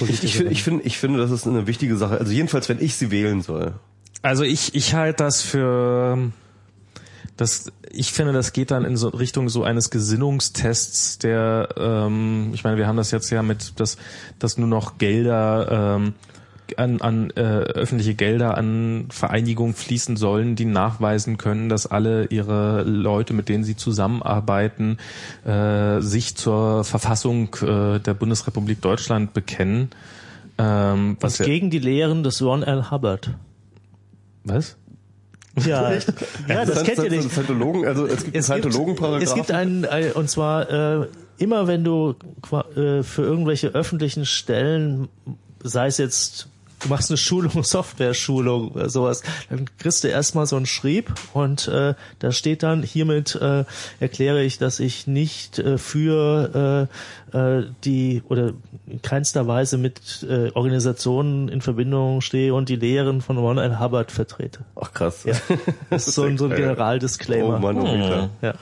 ich, 0.00 0.22
ich, 0.24 0.36
finde, 0.36 0.52
ich, 0.52 0.62
finde, 0.62 0.84
ich 0.84 0.98
finde, 0.98 1.18
das 1.18 1.30
ist 1.30 1.46
eine 1.46 1.66
wichtige 1.66 1.96
Sache. 1.96 2.18
Also 2.18 2.32
jedenfalls, 2.32 2.68
wenn 2.68 2.80
ich 2.80 2.96
sie 2.96 3.10
wählen 3.10 3.42
soll. 3.42 3.74
Also 4.22 4.44
ich, 4.44 4.74
ich 4.74 4.94
halte 4.94 5.24
das 5.24 5.42
für 5.42 6.32
das, 7.36 7.70
ich 7.90 8.12
finde, 8.12 8.32
das 8.32 8.52
geht 8.52 8.70
dann 8.70 8.84
in 8.84 8.96
so 8.96 9.08
Richtung 9.08 9.48
so 9.48 9.62
eines 9.62 9.90
Gesinnungstests, 9.90 11.18
der, 11.18 11.68
ähm, 11.76 12.50
ich 12.54 12.64
meine, 12.64 12.78
wir 12.78 12.86
haben 12.86 12.96
das 12.96 13.10
jetzt 13.10 13.30
ja 13.30 13.42
mit, 13.42 13.78
dass, 13.78 13.98
dass 14.38 14.56
nur 14.56 14.68
noch 14.68 14.98
Gelder 14.98 15.96
ähm, 15.96 16.14
an, 16.78 17.00
an 17.00 17.30
äh, 17.30 17.40
öffentliche 17.40 18.14
Gelder 18.14 18.56
an 18.56 19.06
Vereinigungen 19.10 19.74
fließen 19.74 20.16
sollen, 20.16 20.56
die 20.56 20.64
nachweisen 20.64 21.38
können, 21.38 21.68
dass 21.68 21.86
alle 21.86 22.26
ihre 22.26 22.82
Leute, 22.82 23.34
mit 23.34 23.48
denen 23.48 23.64
sie 23.64 23.76
zusammenarbeiten, 23.76 24.98
äh, 25.44 26.00
sich 26.00 26.36
zur 26.36 26.84
Verfassung 26.84 27.54
äh, 27.62 27.98
der 27.98 28.14
Bundesrepublik 28.14 28.80
Deutschland 28.80 29.34
bekennen. 29.34 29.90
Ähm, 30.58 31.16
was 31.20 31.34
Was 31.34 31.38
ja, 31.38 31.44
gegen 31.46 31.70
die 31.70 31.78
Lehren 31.78 32.22
des 32.22 32.42
Ron 32.42 32.62
L. 32.62 32.90
Hubbard. 32.90 33.30
was? 34.44 34.76
Ja, 35.64 35.92
ja 36.48 36.64
das 36.64 36.82
kennt 36.84 36.98
ihr 36.98 37.10
nicht. 37.10 37.30
Scientologen, 37.30 37.86
also 37.86 38.06
es 38.06 38.24
gibt 38.24 38.36
Es 38.36 38.50
einen 38.50 38.62
gibt, 38.62 38.72
Scientologen-Paragraph. 38.74 39.22
es 39.22 39.34
gibt 39.34 39.50
einen, 39.50 39.84
ein, 39.86 40.12
und 40.12 40.28
zwar 40.28 40.70
äh, 41.02 41.06
immer 41.38 41.66
wenn 41.66 41.84
du 41.84 42.14
äh, 42.52 43.02
für 43.02 43.22
irgendwelche 43.22 43.68
öffentlichen 43.68 44.26
Stellen, 44.26 45.08
sei 45.62 45.86
es 45.86 45.98
jetzt, 45.98 46.48
du 46.80 46.88
machst 46.88 47.10
eine 47.10 47.16
Schulung, 47.16 47.62
Software-Schulung 47.62 48.72
oder 48.72 48.88
sowas, 48.88 49.22
dann 49.50 49.66
kriegst 49.78 50.04
du 50.04 50.08
erstmal 50.08 50.46
so 50.46 50.56
einen 50.56 50.66
Schrieb 50.66 51.12
und 51.32 51.68
äh, 51.68 51.94
da 52.18 52.32
steht 52.32 52.62
dann, 52.62 52.82
hiermit 52.82 53.34
äh, 53.34 53.64
erkläre 54.00 54.42
ich, 54.42 54.58
dass 54.58 54.80
ich 54.80 55.06
nicht 55.06 55.58
äh, 55.58 55.78
für 55.78 56.88
äh, 57.32 57.36
äh, 57.36 57.66
die 57.84 58.22
oder 58.28 58.52
in 58.86 59.02
keinster 59.02 59.46
Weise 59.48 59.78
mit 59.78 60.24
äh, 60.28 60.50
Organisationen 60.52 61.48
in 61.48 61.60
Verbindung 61.60 62.20
stehe 62.20 62.54
und 62.54 62.68
die 62.68 62.76
Lehren 62.76 63.20
von 63.20 63.36
Ron 63.36 63.58
L. 63.58 63.80
Hubbard 63.80 64.12
vertrete. 64.12 64.60
Ach 64.80 64.92
krass. 64.92 65.24
Ja. 65.24 65.34
Das 65.90 66.06
ist 66.08 66.14
so 66.14 66.22
ein, 66.22 66.36
so 66.38 66.46
ein. 66.46 66.50
Generaldisclaimer. 66.56 67.56
Oh 67.56 67.58
Mann, 67.58 67.78
oh. 67.78 68.28
Ja. 68.42 68.54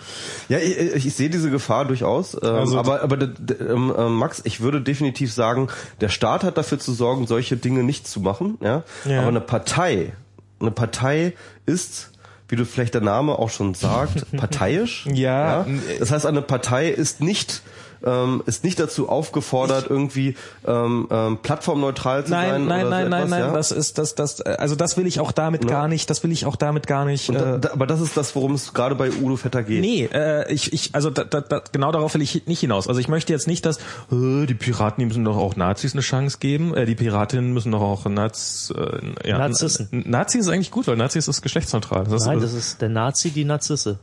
Ja, 0.49 0.59
ich, 0.59 1.07
ich 1.07 1.15
sehe 1.15 1.31
diese 1.31 1.51
Gefahr 1.51 1.85
durchaus. 1.85 2.35
Ähm, 2.35 2.41
Also- 2.43 2.79
aber 2.79 3.03
aber 3.03 3.23
ähm, 3.23 3.93
ähm, 3.97 4.15
Max, 4.15 4.41
ich 4.45 4.61
würde 4.61 4.81
definitiv 4.81 5.33
sagen, 5.33 5.69
der 6.01 6.09
Staat 6.09 6.45
hat 6.45 6.57
dafür 6.59 6.79
zu 6.79 6.93
sorgen, 6.93 7.27
solche 7.27 7.57
Dinge 7.57 7.83
nicht 7.83 8.04
zu 8.05 8.21
machen. 8.21 8.59
Ja. 8.61 8.83
Ja. 9.05 9.21
Aber 9.21 9.29
eine 9.29 9.41
Partei, 9.41 10.13
eine 10.61 10.71
Partei 10.71 11.35
ist 11.67 12.11
wie 12.49 12.57
du 12.57 12.67
vielleicht 12.67 12.95
der 12.95 13.01
Name 13.01 13.39
auch 13.39 13.51
schon 13.51 13.75
sagt, 13.75 14.31
parteiisch. 14.37 15.07
Ja. 15.11 15.67
Das 15.99 16.11
heißt, 16.11 16.27
eine 16.27 16.43
Partei 16.43 16.89
ist 16.89 17.21
nicht 17.21 17.63
ähm, 18.05 18.43
ist 18.47 18.65
nicht 18.65 18.79
dazu 18.79 19.09
aufgefordert, 19.09 19.87
irgendwie 19.89 20.37
ähm, 20.67 21.09
ähm, 21.11 21.39
plattformneutral 21.43 22.25
zu 22.25 22.31
nein, 22.33 22.51
sein. 22.51 22.67
Nein, 22.67 22.87
oder 22.87 22.91
nein, 22.91 23.05
so 23.05 23.09
nein, 23.11 23.19
etwas, 23.23 23.31
nein, 23.31 23.41
ja? 23.41 23.53
das 23.53 23.73
ist 23.73 23.99
das, 23.99 24.15
das, 24.15 24.41
also 24.43 24.75
das 24.77 24.97
will 24.97 25.07
ich 25.07 25.21
auch 25.21 25.33
damit 25.33 25.65
Ja. 25.65 25.71
gar 25.71 25.89
nicht, 25.89 26.09
das 26.11 26.23
will 26.23 26.33
ich 26.33 26.47
auch 26.47 26.57
damit 26.57 26.87
gar 26.87 27.05
nicht. 27.05 27.35
Da, 27.35 27.57
äh, 27.57 27.61
da, 27.61 27.73
aber 27.73 27.87
das 27.87 28.01
ist 28.01 28.17
das, 28.17 28.35
worum 28.37 28.55
es 28.55 28.73
gerade 28.75 28.95
bei 28.95 29.11
Udo 29.11 29.37
Vetter 29.37 29.63
geht. 29.63 29.81
Nee, 29.81 30.09
äh, 30.13 30.53
ich, 30.53 30.73
ich, 30.73 30.95
also 30.95 31.11
da, 31.11 31.25
da, 31.25 31.41
da, 31.41 31.63
genau 31.73 31.93
darauf 31.93 32.15
will 32.15 32.23
ich 32.23 32.47
nicht 32.47 32.61
hinaus. 32.61 32.89
Also 32.89 33.01
ich 33.01 33.09
möchte 33.09 33.33
jetzt 33.33 33.47
nicht, 33.47 33.65
dass 33.67 33.79
äh, 34.11 34.47
die 34.47 34.55
Piraten, 34.55 35.01
die 35.01 35.07
müssen 35.07 35.25
doch 35.25 35.37
auch 35.37 35.57
Nazis 35.57 35.93
eine 35.95 36.03
Chance 36.03 36.39
geben. 36.41 36.75
Äh, 36.75 36.87
die 36.87 36.95
Piratinnen 36.95 37.53
müssen 37.53 37.73
doch 37.73 37.81
auch 37.83 38.05
Naz, 38.07 38.73
äh, 38.77 39.29
ja, 39.29 39.39
Narzissen. 39.39 39.89
N- 39.93 40.05
Nazi 40.07 40.39
ist 40.39 40.49
eigentlich 40.49 40.71
gut, 40.71 40.87
weil 40.87 40.97
Nazi 40.97 41.19
ist 41.19 41.43
geschlechtsneutral. 41.43 42.05
Das 42.05 42.27
Nein, 42.27 42.39
ist, 42.39 42.45
das 42.45 42.53
ist 42.55 42.83
der 42.83 42.89
Nazi, 42.89 43.31
die 43.31 43.45
Narzisse. 43.45 43.99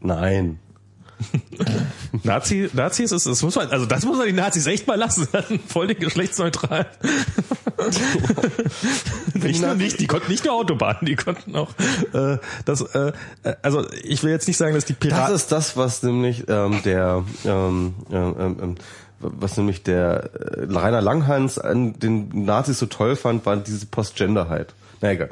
Nein. 0.00 0.58
Nazi, 2.22 2.68
Nazis 2.72 3.12
ist, 3.12 3.26
das 3.26 3.42
muss 3.42 3.56
man, 3.56 3.68
also 3.70 3.86
das 3.86 4.04
muss 4.04 4.18
man 4.18 4.26
die 4.26 4.32
Nazis 4.32 4.66
echt 4.66 4.86
mal 4.86 4.96
lassen. 4.96 5.28
Voll 5.68 5.86
den 5.88 5.98
geschlechtsneutral. 5.98 6.86
nicht 9.34 9.62
nur 9.62 9.74
nicht, 9.74 10.00
die 10.00 10.06
konnten 10.06 10.30
nicht 10.30 10.44
nur 10.44 10.54
Autobahnen, 10.54 11.04
die 11.06 11.16
konnten 11.16 11.54
auch 11.56 11.70
äh, 12.12 12.38
das. 12.64 12.82
Äh, 12.82 13.12
also 13.62 13.86
ich 14.02 14.22
will 14.22 14.30
jetzt 14.30 14.48
nicht 14.48 14.56
sagen, 14.56 14.74
dass 14.74 14.84
die 14.84 14.94
Das 14.94 15.00
Piraten. 15.00 15.34
ist 15.34 15.52
das, 15.52 15.76
was 15.76 16.02
nämlich 16.02 16.44
ähm, 16.48 16.80
der 16.84 17.24
ähm, 17.44 17.94
ähm, 18.10 18.56
ähm, 18.60 18.74
was 19.18 19.56
nämlich 19.56 19.82
der 19.82 20.30
äh, 20.34 20.66
Rainer 20.70 21.00
Langhans 21.00 21.58
an 21.58 21.98
den 21.98 22.44
Nazis 22.44 22.78
so 22.78 22.86
toll 22.86 23.16
fand, 23.16 23.46
war 23.46 23.56
diese 23.56 23.86
Postgenderheit. 23.86 24.74
Na 25.00 25.12
egal. 25.12 25.30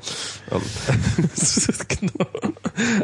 Ähm, 0.53 0.61
genau. 1.89 2.27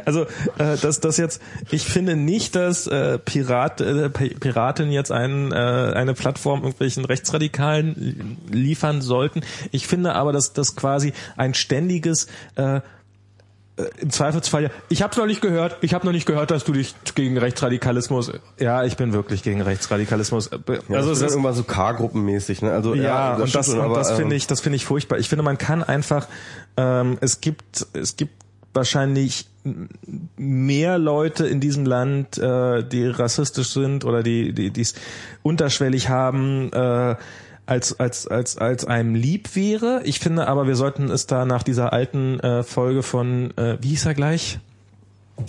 Also 0.05 0.25
äh, 0.59 0.77
dass 0.81 1.01
das 1.01 1.17
jetzt, 1.17 1.41
ich 1.71 1.85
finde 1.85 2.17
nicht, 2.17 2.55
dass 2.55 2.87
äh, 2.87 3.19
Pirat, 3.19 3.81
äh, 3.81 4.11
Pi- 4.11 4.35
Piraten 4.35 4.91
jetzt 4.91 5.11
einen, 5.13 5.53
äh, 5.53 5.55
eine 5.55 6.15
Plattform 6.15 6.61
irgendwelchen 6.63 7.05
Rechtsradikalen 7.05 8.37
liefern 8.51 9.01
sollten. 9.01 9.41
Ich 9.71 9.87
finde 9.87 10.15
aber, 10.15 10.33
dass 10.33 10.53
das 10.53 10.77
quasi 10.77 11.13
ein 11.37 11.55
ständiges 11.55 12.27
äh, 12.57 12.81
im 13.99 14.11
Zweifelsfall, 14.11 14.65
ja, 14.65 14.71
ich 14.89 15.03
habe 15.03 15.17
noch 15.19 15.27
nicht 15.27 15.41
gehört, 15.41 15.77
ich 15.81 15.95
habe 15.95 16.07
noch 16.07 16.13
nicht 16.13 16.27
gehört, 16.27 16.51
dass 16.51 16.65
du 16.65 16.73
dich 16.73 16.95
gegen 17.15 17.39
Rechtsradikalismus, 17.39 18.33
ja, 18.59 18.85
ich 18.85 18.97
bin 18.97 19.13
wirklich 19.13 19.43
gegen 19.43 19.61
Rechtsradikalismus. 19.63 20.51
ja, 20.51 20.97
Also 20.97 21.13
es 21.13 21.21
ist 21.21 21.31
irgendwann 21.31 21.55
so 21.55 21.65
K-Gruppenmäßig, 21.65 22.63
ne? 22.63 22.73
Also 22.73 22.95
ja, 22.95 23.35
und 23.35 23.41
das, 23.43 23.51
stimmt 23.51 23.65
schon, 23.67 23.79
und 23.79 23.85
aber, 23.85 23.97
das 23.97 24.11
finde 24.11 24.35
ähm, 24.35 24.39
ich, 24.39 24.47
das 24.47 24.61
finde 24.61 24.77
ich 24.77 24.85
furchtbar. 24.85 25.19
Ich 25.19 25.29
finde, 25.29 25.43
man 25.43 25.59
kann 25.59 25.83
einfach, 25.83 26.27
ähm, 26.77 27.19
es 27.21 27.41
gibt, 27.41 27.87
es 27.93 28.17
gibt 28.17 28.33
wahrscheinlich 28.73 29.47
mehr 30.37 30.99
Leute 30.99 31.47
in 31.47 31.61
diesem 31.61 31.85
Land, 31.85 32.39
äh, 32.39 32.83
die 32.85 33.07
rassistisch 33.07 33.71
sind 33.71 34.05
oder 34.05 34.23
die, 34.23 34.53
die, 34.53 34.71
die 34.71 34.81
es 34.81 34.95
unterschwellig 35.43 36.09
haben, 36.09 36.73
äh, 36.73 37.17
als, 37.71 37.99
als, 37.99 38.27
als, 38.27 38.59
als 38.59 38.85
einem 38.85 39.15
lieb 39.15 39.55
wäre. 39.55 40.03
Ich 40.05 40.19
finde 40.19 40.49
aber, 40.49 40.67
wir 40.67 40.77
sollten 40.77 41.11
es 41.11 41.27
da 41.27 41.45
nach 41.45 41.63
dieser 41.63 41.93
alten 41.93 42.41
äh, 42.41 42.63
Folge 42.63 43.03
von, 43.03 43.57
äh, 43.57 43.79
wie 43.81 43.89
hieß 43.89 44.07
er 44.07 44.15
gleich? 44.15 44.59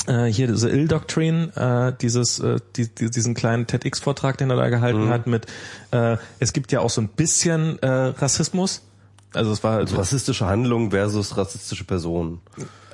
äh, 0.08 0.26
hier 0.26 0.48
diese 0.48 0.70
Ill-Doctrine, 0.70 1.52
äh, 1.56 1.98
dieses, 2.02 2.40
äh, 2.40 2.60
die, 2.76 2.88
die, 2.88 3.10
diesen 3.10 3.34
kleinen 3.34 3.68
TEDx-Vortrag, 3.68 4.38
den 4.38 4.50
er 4.50 4.56
da 4.56 4.70
gehalten 4.70 5.10
hat 5.10 5.28
mit, 5.28 5.48
äh, 5.92 6.18
es 6.40 6.54
gibt 6.54 6.72
ja 6.72 6.80
auch 6.80 6.90
so 6.90 7.02
ein 7.02 7.10
bisschen 7.10 7.80
äh, 7.80 7.88
Rassismus. 7.88 8.84
Also 9.34 9.52
es 9.52 9.64
war 9.64 9.78
also, 9.78 9.96
rassistische 9.96 10.46
Handlungen 10.46 10.92
versus 10.92 11.38
rassistische 11.38 11.86
Personen. 11.86 12.40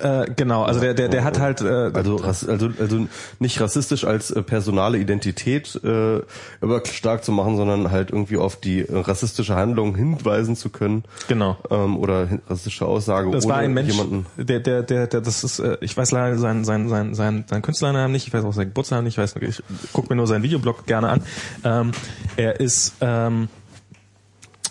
äh, 0.00 0.26
genau, 0.36 0.62
also 0.62 0.78
der, 0.78 0.94
der, 0.94 1.08
der 1.08 1.24
hat 1.24 1.40
halt 1.40 1.60
äh, 1.60 1.90
Also, 1.92 2.18
also, 2.18 2.70
also 2.78 3.06
nicht 3.40 3.60
rassistisch 3.60 4.04
als 4.04 4.30
äh, 4.30 4.42
personale 4.42 4.98
Identität 4.98 5.80
äh, 5.82 6.20
aber 6.60 6.82
stark 6.86 7.24
zu 7.24 7.32
machen, 7.32 7.56
sondern 7.56 7.90
halt 7.90 8.10
irgendwie 8.10 8.36
auf 8.36 8.54
die 8.60 8.80
äh, 8.80 8.98
rassistische 8.98 9.56
Handlung 9.56 9.96
hinweisen 9.96 10.54
zu 10.54 10.70
können. 10.70 11.02
Genau. 11.26 11.56
Ähm, 11.70 11.96
oder 11.96 12.28
rassistische 12.48 12.86
Aussage. 12.86 13.32
Das 13.32 13.44
oder 13.44 13.54
war 13.54 13.60
ein 13.60 13.74
Mensch, 13.74 13.92
Jemanden, 13.92 14.26
der, 14.36 14.60
der, 14.60 14.84
der, 14.84 15.08
der, 15.08 15.20
das 15.20 15.42
ist, 15.42 15.58
äh, 15.58 15.76
ich 15.80 15.96
weiß 15.96 16.12
leider 16.12 16.38
seinen, 16.38 16.64
seinen, 16.64 16.88
seinen, 16.88 17.14
seinen, 17.14 17.48
seinen 17.48 17.62
Künstlernamen 17.62 18.12
nicht, 18.12 18.28
ich 18.28 18.32
weiß 18.32 18.44
auch 18.44 18.52
seinen 18.52 18.68
Geburtsnamen 18.68 19.04
nicht, 19.04 19.18
ich 19.18 19.18
weiß, 19.18 19.34
ich 19.40 19.62
gucke 19.92 20.08
mir 20.10 20.16
nur 20.16 20.28
seinen 20.28 20.44
Videoblog 20.44 20.86
gerne 20.86 21.08
an. 21.08 21.22
Ähm, 21.64 21.90
er 22.36 22.60
ist, 22.60 22.94
ähm, 23.00 23.48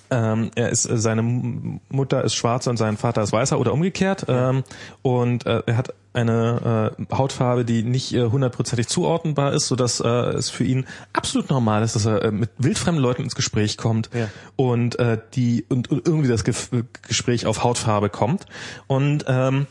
ähm, 0.09 0.51
er 0.55 0.69
ist, 0.69 0.89
äh, 0.89 0.97
seine 0.97 1.21
Mutter 1.23 2.23
ist 2.23 2.33
schwarz 2.35 2.67
und 2.67 2.77
sein 2.77 2.97
Vater 2.97 3.21
ist 3.23 3.31
weißer 3.33 3.59
oder 3.59 3.73
umgekehrt. 3.73 4.25
Ähm, 4.27 4.63
und 5.01 5.45
äh, 5.45 5.63
er 5.65 5.77
hat 5.77 5.93
eine 6.13 6.93
äh, 7.09 7.15
Hautfarbe, 7.15 7.63
die 7.65 7.83
nicht 7.83 8.13
äh, 8.13 8.23
hundertprozentig 8.25 8.87
zuordnenbar 8.87 9.53
ist, 9.53 9.67
sodass 9.67 9.99
äh, 9.99 10.07
es 10.07 10.49
für 10.49 10.63
ihn 10.63 10.85
absolut 11.13 11.49
normal 11.49 11.83
ist, 11.83 11.95
dass 11.95 12.05
er 12.05 12.23
äh, 12.23 12.31
mit 12.31 12.49
wildfremden 12.57 13.01
Leuten 13.03 13.21
ins 13.23 13.35
Gespräch 13.35 13.77
kommt 13.77 14.09
Ja. 14.13 14.27
und 14.55 14.97
äh, 14.99 15.19
die 15.35 15.65
und, 15.69 15.91
und 15.91 16.07
irgendwie 16.07 16.27
das 16.29 16.43
Gef 16.43 16.71
Gespräch 17.07 17.45
auf 17.45 17.63
Hautfarbe 17.63 18.09
kommt. 18.09 18.45
Und 18.87 19.25
ähm, 19.27 19.67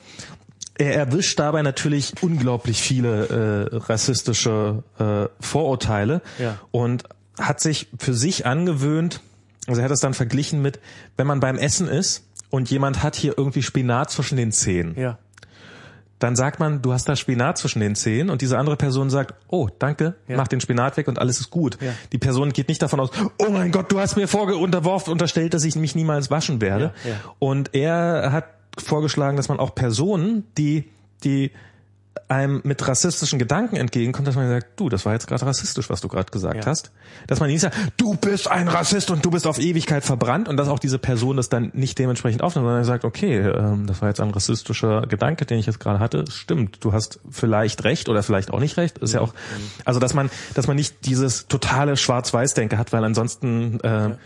er 0.78 0.94
erwischt 0.94 1.38
dabei 1.38 1.62
natürlich 1.62 2.12
unglaublich 2.20 2.80
viele 2.82 3.70
äh, 3.72 3.76
rassistische 3.76 4.82
äh, 4.98 5.26
Vorurteile 5.40 6.20
Ja. 6.38 6.58
und 6.70 7.04
hat 7.40 7.60
sich 7.60 7.88
für 7.98 8.14
sich 8.14 8.46
angewöhnt, 8.46 9.20
also 9.66 9.80
er 9.80 9.84
hat 9.84 9.90
es 9.92 10.00
dann 10.00 10.14
verglichen 10.14 10.62
mit, 10.62 10.80
wenn 11.16 11.26
man 11.26 11.40
beim 11.40 11.56
Essen 11.58 11.88
ist 11.88 12.24
und 12.50 12.70
jemand 12.70 13.02
hat 13.02 13.16
hier 13.16 13.34
irgendwie 13.36 13.62
Spinat 13.62 14.10
zwischen 14.10 14.36
den 14.36 14.52
Zähnen, 14.52 14.94
Ja. 14.98 15.18
dann 16.18 16.34
sagt 16.36 16.60
man, 16.60 16.80
du 16.80 16.92
hast 16.92 17.08
da 17.08 17.14
Spinat 17.16 17.58
zwischen 17.58 17.80
den 17.80 17.94
Zähnen 17.94 18.30
und 18.30 18.40
diese 18.40 18.56
andere 18.56 18.76
Person 18.76 19.10
sagt, 19.10 19.34
oh, 19.48 19.68
danke, 19.78 20.14
Ja. 20.28 20.36
mach 20.38 20.48
den 20.48 20.60
Spinat 20.60 20.96
weg 20.96 21.08
und 21.08 21.18
alles 21.18 21.40
ist 21.40 21.50
gut. 21.50 21.76
Ja. 21.80 21.92
Die 22.12 22.18
Person 22.18 22.52
geht 22.52 22.68
nicht 22.68 22.80
davon 22.80 23.00
aus, 23.00 23.10
oh 23.38 23.50
mein 23.50 23.70
Gott, 23.72 23.92
du 23.92 24.00
hast 24.00 24.16
mir 24.16 24.26
vorge 24.28 24.56
unterworfen, 24.56 25.12
unterstellt, 25.12 25.52
dass 25.52 25.64
ich 25.64 25.76
mich 25.76 25.94
niemals 25.94 26.30
waschen 26.30 26.60
werde. 26.60 26.92
Ja. 27.04 27.14
Und 27.38 27.74
er 27.74 28.30
hat 28.32 28.46
vorgeschlagen, 28.78 29.36
dass 29.36 29.48
man 29.48 29.58
auch 29.58 29.74
Personen, 29.74 30.44
die, 30.56 30.84
die 31.24 31.50
einem 32.28 32.60
mit 32.64 32.86
rassistischen 32.86 33.38
Gedanken 33.38 33.76
entgegenkommt, 33.76 34.26
dass 34.26 34.34
man 34.36 34.48
sagt, 34.48 34.78
du, 34.80 34.88
das 34.88 35.04
war 35.06 35.12
jetzt 35.12 35.26
gerade 35.26 35.44
rassistisch, 35.46 35.90
was 35.90 36.00
du 36.00 36.08
gerade 36.08 36.30
gesagt 36.30 36.56
Ja. 36.56 36.66
hast. 36.66 36.90
Dass 37.26 37.40
man 37.40 37.48
nicht 37.48 37.60
sagt, 37.60 37.76
du 37.96 38.14
bist 38.14 38.48
ein 38.50 38.68
Rassist 38.68 39.10
und 39.10 39.24
du 39.24 39.30
bist 39.30 39.46
auf 39.46 39.58
Ewigkeit 39.58 40.04
verbrannt 40.04 40.48
und 40.48 40.56
dass 40.56 40.68
auch 40.68 40.78
diese 40.78 40.98
Person 40.98 41.36
das 41.36 41.48
dann 41.48 41.70
nicht 41.74 41.98
dementsprechend 41.98 42.42
aufnimmt, 42.42 42.66
sondern 42.66 42.84
sagt, 42.84 43.04
okay, 43.04 43.38
ähm, 43.38 43.86
das 43.86 44.00
war 44.02 44.08
jetzt 44.08 44.20
ein 44.20 44.30
rassistischer 44.30 45.02
Gedanke, 45.02 45.46
den 45.46 45.58
ich 45.58 45.66
jetzt 45.66 45.80
gerade 45.80 45.98
hatte. 46.00 46.24
Stimmt, 46.30 46.84
du 46.84 46.92
hast 46.92 47.20
vielleicht 47.30 47.84
recht 47.84 48.08
oder 48.08 48.22
vielleicht 48.22 48.50
auch 48.50 48.60
nicht 48.60 48.76
recht. 48.76 48.98
Ist 48.98 49.14
ja 49.14 49.20
auch, 49.20 49.34
also 49.84 50.00
dass 50.00 50.14
man, 50.14 50.30
dass 50.54 50.66
man 50.66 50.76
nicht 50.76 51.06
dieses 51.06 51.46
totale 51.48 51.96
Schwarz-Weiß-Denke 51.96 52.78
hat, 52.78 52.92
weil 52.92 53.04
ansonsten 53.04 53.80
äh, 53.80 54.16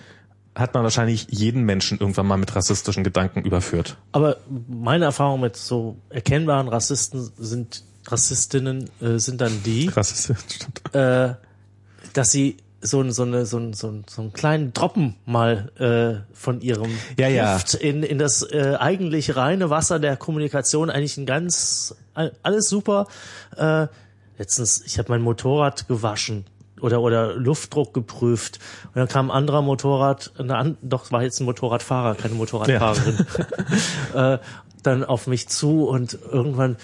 hat 0.60 0.74
man 0.74 0.82
wahrscheinlich 0.84 1.26
jeden 1.30 1.62
Menschen 1.64 1.98
irgendwann 1.98 2.26
mal 2.26 2.36
mit 2.36 2.54
rassistischen 2.54 3.02
Gedanken 3.04 3.42
überführt. 3.42 3.96
Aber 4.12 4.36
meine 4.68 5.06
Erfahrung 5.06 5.40
mit 5.40 5.56
so 5.56 5.96
erkennbaren 6.10 6.68
Rassisten 6.68 7.30
sind 7.38 7.82
Rassistinnen 8.06 8.88
äh, 9.00 9.18
sind 9.18 9.40
dann 9.40 9.62
die, 9.64 9.86
äh, 10.92 11.34
dass 12.12 12.30
sie 12.30 12.56
so, 12.80 13.00
ein- 13.02 13.12
so, 13.12 13.22
eine, 13.24 13.44
so, 13.44 13.58
ein- 13.58 13.74
so, 13.74 13.88
ein- 13.88 14.04
so 14.08 14.22
einen 14.22 14.32
kleinen 14.32 14.72
Droppen 14.72 15.16
mal 15.26 15.70
äh, 15.78 16.34
von 16.34 16.60
ihrem 16.62 16.90
Ja, 17.18 17.28
ja. 17.28 17.54
Gift 17.56 17.74
in, 17.74 18.02
in 18.02 18.18
das 18.18 18.42
äh, 18.42 18.76
eigentlich 18.80 19.36
reine 19.36 19.68
Wasser 19.68 19.98
der 19.98 20.16
Kommunikation 20.16 20.88
eigentlich 20.88 21.18
ein 21.18 21.26
ganz 21.26 21.94
all- 22.14 22.32
alles 22.42 22.68
super. 22.70 23.06
Äh, 23.56 23.86
letztens, 24.38 24.82
ich 24.86 24.98
habe 24.98 25.10
mein 25.12 25.20
Motorrad 25.20 25.86
gewaschen 25.88 26.46
oder 26.82 27.00
oder 27.00 27.34
Luftdruck 27.34 27.94
geprüft. 27.94 28.58
Und 28.88 28.96
dann 28.96 29.08
kam 29.08 29.30
ein 29.30 29.36
anderer 29.36 29.62
Motorrad, 29.62 30.32
eine 30.38 30.76
doch 30.82 31.04
es 31.04 31.12
war 31.12 31.22
jetzt 31.22 31.40
ein 31.40 31.44
Motorradfahrer, 31.44 32.14
keine 32.14 32.34
Motorradfahrerin, 32.34 33.26
äh, 34.14 34.38
dann 34.82 35.04
auf 35.04 35.26
mich 35.26 35.48
zu 35.48 35.84
und 35.84 36.18
irgendwann 36.30 36.76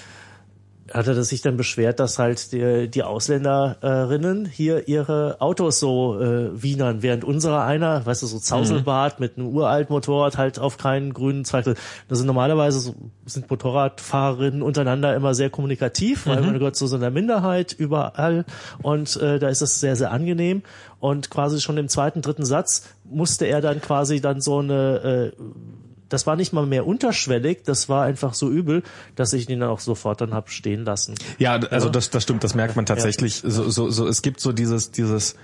hat 0.93 1.07
er 1.07 1.23
sich 1.25 1.43
dann 1.43 1.57
beschwert, 1.57 2.01
dass 2.01 2.19
halt 2.19 2.53
die, 2.53 2.89
die 2.89 3.03
Ausländerinnen 3.03 4.47
hier 4.47 4.89
ihre 4.89 5.41
Autos 5.41 5.81
so 5.81 6.21
äh, 6.21 6.63
wienern, 6.63 7.03
während 7.03 7.25
unserer 7.25 7.65
einer, 7.65 8.05
weißt 8.07 8.23
du, 8.23 8.27
so 8.27 8.39
Zauselbart 8.39 9.19
mit 9.21 9.37
einem 9.37 9.49
uralten 9.49 9.93
Motorrad 9.93 10.39
halt 10.39 10.59
auf 10.59 10.79
keinen 10.79 11.13
grünen 11.13 11.45
Zweifel. 11.45 11.75
Das 12.09 12.19
sind 12.19 12.27
normalerweise 12.27 12.79
so, 12.79 12.95
sind 13.25 13.51
Motorradfahrerinnen 13.51 14.63
untereinander 14.63 15.15
immer 15.15 15.35
sehr 15.35 15.51
kommunikativ, 15.51 16.27
weil 16.27 16.41
man 16.41 16.59
gehört 16.59 16.77
zu 16.77 16.87
so 16.87 16.97
einer 16.97 17.11
Minderheit 17.11 17.73
überall 17.73 18.45
und 18.83 19.17
äh, 19.17 19.39
da 19.39 19.49
ist 19.49 19.63
es 19.63 19.81
sehr, 19.81 19.97
sehr 19.97 20.13
angenehm. 20.13 20.63
Und 20.99 21.31
quasi 21.31 21.61
schon 21.61 21.77
im 21.77 21.89
zweiten, 21.89 22.23
dritten 22.23 22.45
Satz 22.45 22.89
musste 23.05 23.45
er 23.47 23.61
dann 23.61 23.81
quasi 23.81 24.21
dann 24.21 24.41
so 24.41 24.61
eine 24.61 25.33
äh, 25.37 25.43
das 26.09 26.27
war 26.27 26.37
nicht 26.37 26.53
mal 26.53 26.67
mehr 26.67 26.87
unterschwellig, 26.87 27.63
das 27.65 27.89
war 27.89 28.05
einfach 28.05 28.35
so 28.35 28.51
übel, 28.51 28.83
dass 29.15 29.33
ich 29.33 29.49
ihn 29.49 29.61
dann 29.61 29.69
auch 29.69 29.81
sofort 29.81 30.21
dann 30.21 30.35
hab 30.35 30.51
stehen 30.51 30.85
lassen. 30.85 31.15
Ja, 31.39 31.55
also 31.55 31.89
das, 31.89 32.11
das 32.11 32.23
stimmt, 32.23 32.45
das 32.45 32.55
merkt 32.55 32.77
man 32.77 32.87
tatsächlich. 32.87 33.43
So, 33.45 33.71
so, 33.71 33.91
so, 33.91 34.07
es 34.07 34.23
gibt 34.23 34.41
so 34.41 34.53
dieses, 34.53 34.91
dieses, 34.91 35.35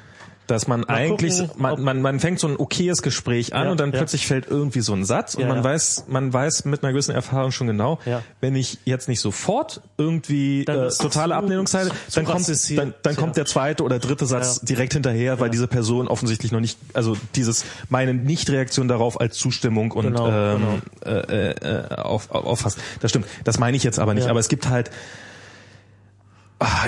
dass 0.52 0.68
man 0.68 0.80
Mal 0.82 0.88
eigentlich, 0.90 1.38
gucken, 1.38 1.60
man, 1.62 1.82
man, 1.82 2.02
man 2.02 2.20
fängt 2.20 2.38
so 2.38 2.46
ein 2.46 2.56
okayes 2.56 3.02
Gespräch 3.02 3.54
an 3.54 3.64
Ja, 3.64 3.70
und 3.72 3.80
dann 3.80 3.90
ja. 3.90 3.96
plötzlich 3.98 4.26
fällt 4.26 4.46
irgendwie 4.48 4.80
so 4.80 4.92
ein 4.92 5.04
Satz 5.04 5.34
und 5.34 5.42
Ja, 5.42 5.48
man 5.48 5.64
weiß, 5.64 6.04
man 6.08 6.32
weiß 6.32 6.64
mit 6.66 6.82
einer 6.84 6.92
gewissen 6.92 7.12
Erfahrung 7.14 7.50
schon 7.50 7.66
genau, 7.66 7.98
wenn 8.40 8.54
ich 8.54 8.78
jetzt 8.84 9.08
nicht 9.08 9.20
sofort 9.20 9.80
irgendwie 9.98 10.64
Dann 10.64 10.84
äh, 10.86 10.88
totale 10.90 11.32
zu- 11.32 11.38
Ablehnung 11.38 11.66
zeige, 11.66 11.90
zu 12.08 12.20
dann 12.20 12.24
kommt, 12.24 12.48
dann, 12.78 12.94
dann 13.02 13.16
kommt 13.16 13.36
der 13.36 13.46
zweite 13.46 13.82
oder 13.82 13.98
dritte 13.98 14.26
Satz 14.26 14.60
direkt 14.60 14.92
hinterher, 14.92 15.40
weil 15.40 15.50
diese 15.50 15.66
Person 15.66 16.06
offensichtlich 16.08 16.52
noch 16.52 16.60
nicht, 16.60 16.78
also 16.94 17.16
dieses 17.34 17.64
meine 17.88 18.14
Nichtreaktion 18.14 18.88
darauf 18.88 19.20
als 19.20 19.36
Zustimmung 19.36 19.90
und 19.92 20.04
Genau, 20.04 20.28
ähm, 20.28 20.82
Äh, 21.04 21.50
äh, 21.52 21.94
auf, 21.96 22.30
auf, 22.30 22.44
auffasst. 22.44 22.78
Das 23.00 23.10
stimmt. 23.10 23.26
Das 23.44 23.58
meine 23.58 23.76
ich 23.76 23.82
jetzt 23.84 23.98
aber 23.98 24.14
nicht. 24.14 24.28
Aber 24.28 24.38
es 24.40 24.48
gibt 24.48 24.68
halt 24.68 24.90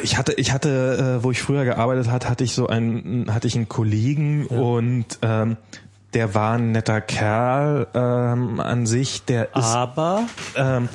Ich 0.03 0.17
hatte, 0.19 0.33
ich 0.35 0.53
hatte, 0.53 1.19
äh, 1.21 1.25
wo 1.25 1.31
ich 1.31 1.41
früher 1.43 1.65
gearbeitet 1.65 2.11
hat, 2.11 2.29
hatte 2.29 2.45
ich 2.45 2.55
so 2.55 2.67
einen, 2.67 3.33
hatte 3.33 3.47
ich 3.47 3.57
einen 3.57 3.69
Kollegen 3.69 4.47
und 4.47 5.07
ähm, 5.23 5.57
der 6.13 6.35
war 6.35 6.55
ein 6.55 6.73
netter 6.73 7.01
Kerl 7.01 7.87
ähm, 7.95 8.61
an 8.61 8.87
sich. 8.87 9.25
Der 9.25 9.55
ist, 9.57 9.65
Aber 9.65 10.25
ähm, 10.57 10.89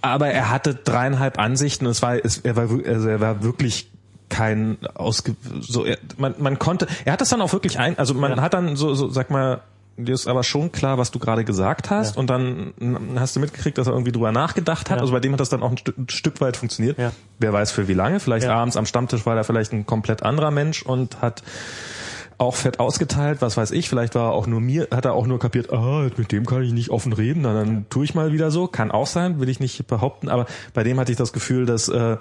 aber 0.00 0.28
er 0.28 0.50
hatte 0.50 0.74
dreieinhalb 0.74 1.38
Ansichten. 1.38 1.86
und 1.86 1.92
Es 1.92 2.02
war, 2.02 2.14
es, 2.24 2.38
er 2.38 2.56
war, 2.56 2.68
also 2.86 3.08
er 3.08 3.20
war 3.20 3.42
wirklich 3.42 3.90
kein 4.28 4.76
ausge, 4.94 5.34
so 5.60 5.84
er, 5.84 5.98
man, 6.18 6.34
man 6.38 6.58
konnte. 6.58 6.86
Er 7.04 7.14
hat 7.14 7.20
das 7.20 7.30
dann 7.30 7.40
auch 7.40 7.52
wirklich 7.52 7.78
ein, 7.78 7.98
also 7.98 8.14
man 8.14 8.36
Ja. 8.36 8.40
hat 8.42 8.54
dann 8.54 8.76
so, 8.76 8.94
so, 8.94 9.08
sag 9.10 9.30
mal. 9.30 9.60
Dir 10.00 10.14
ist 10.14 10.28
aber 10.28 10.44
schon 10.44 10.70
klar, 10.70 10.96
was 10.96 11.10
du 11.10 11.18
gerade 11.18 11.44
gesagt 11.44 11.90
hast, 11.90 12.14
Ja. 12.14 12.20
und 12.20 12.30
dann 12.30 12.72
hast 13.16 13.34
du 13.36 13.40
mitgekriegt, 13.40 13.76
dass 13.78 13.88
er 13.88 13.92
irgendwie 13.94 14.12
drüber 14.12 14.30
nachgedacht 14.32 14.90
hat. 14.90 14.98
Ja. 14.98 15.00
Also 15.02 15.12
bei 15.12 15.20
dem 15.20 15.32
hat 15.32 15.40
das 15.40 15.48
dann 15.48 15.62
auch 15.62 15.70
ein, 15.70 15.76
Stück- 15.76 15.98
ein 15.98 16.08
Stück 16.08 16.40
weit 16.40 16.56
funktioniert. 16.56 16.96
Ja. 16.98 17.10
Wer 17.40 17.52
weiß 17.52 17.72
für 17.72 17.88
wie 17.88 17.94
lange. 17.94 18.20
Vielleicht 18.20 18.46
abends 18.46 18.76
am 18.76 18.86
Stammtisch 18.86 19.26
war 19.26 19.36
er 19.36 19.42
vielleicht 19.44 19.72
ein 19.72 19.86
komplett 19.86 20.22
anderer 20.22 20.50
Mensch 20.52 20.82
und 20.82 21.20
hat 21.20 21.42
auch 22.40 22.54
fett 22.54 22.78
ausgeteilt, 22.78 23.38
was 23.42 23.56
weiß 23.56 23.72
ich. 23.72 23.88
Vielleicht 23.88 24.14
war 24.14 24.28
er 24.30 24.32
auch 24.32 24.46
nur 24.46 24.60
mir, 24.60 24.86
hat 24.92 25.04
er 25.04 25.14
auch 25.14 25.26
nur 25.26 25.40
kapiert, 25.40 25.72
ah, 25.72 26.08
mit 26.16 26.30
dem 26.30 26.46
kann 26.46 26.62
ich 26.62 26.72
nicht 26.72 26.90
offen 26.90 27.12
reden, 27.12 27.40
na, 27.42 27.52
dann 27.52 27.86
tue 27.90 28.04
ich 28.04 28.14
mal 28.14 28.32
wieder 28.32 28.52
so. 28.52 28.68
Kann 28.68 28.92
auch 28.92 29.08
sein, 29.08 29.40
will 29.40 29.48
ich 29.48 29.58
nicht 29.58 29.84
behaupten, 29.88 30.28
aber 30.28 30.46
bei 30.72 30.84
dem 30.84 31.00
hatte 31.00 31.10
ich 31.10 31.18
das 31.18 31.32
Gefühl, 31.32 31.66
dass, 31.66 31.88
äh, 31.88 32.16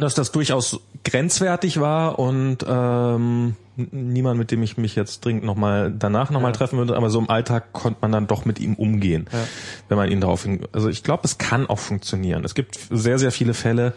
dass 0.00 0.14
das 0.14 0.32
durchaus 0.32 0.80
grenzwertig 1.04 1.78
war 1.80 2.18
und 2.18 2.66
ähm, 2.68 3.54
niemand, 3.76 4.38
mit 4.38 4.50
dem 4.50 4.62
ich 4.62 4.76
mich 4.76 4.94
jetzt 4.94 5.24
dringend 5.24 5.44
nochmal 5.44 5.92
danach 5.96 6.30
nochmal 6.30 6.52
Ja. 6.52 6.56
treffen 6.56 6.78
würde, 6.78 6.96
aber 6.96 7.10
so 7.10 7.18
im 7.18 7.28
Alltag 7.30 7.72
konnte 7.72 7.98
man 8.02 8.12
dann 8.12 8.26
doch 8.26 8.44
mit 8.44 8.60
ihm 8.60 8.74
umgehen, 8.74 9.26
Ja. 9.32 9.38
wenn 9.88 9.96
man 9.98 10.10
ihn 10.10 10.20
darauf 10.20 10.44
hin. 10.44 10.66
Also 10.72 10.88
ich 10.88 11.02
glaube, 11.02 11.22
es 11.24 11.38
kann 11.38 11.66
auch 11.66 11.78
funktionieren. 11.78 12.44
Es 12.44 12.54
gibt 12.54 12.78
sehr, 12.90 13.18
sehr 13.18 13.32
viele 13.32 13.54
Fälle, 13.54 13.92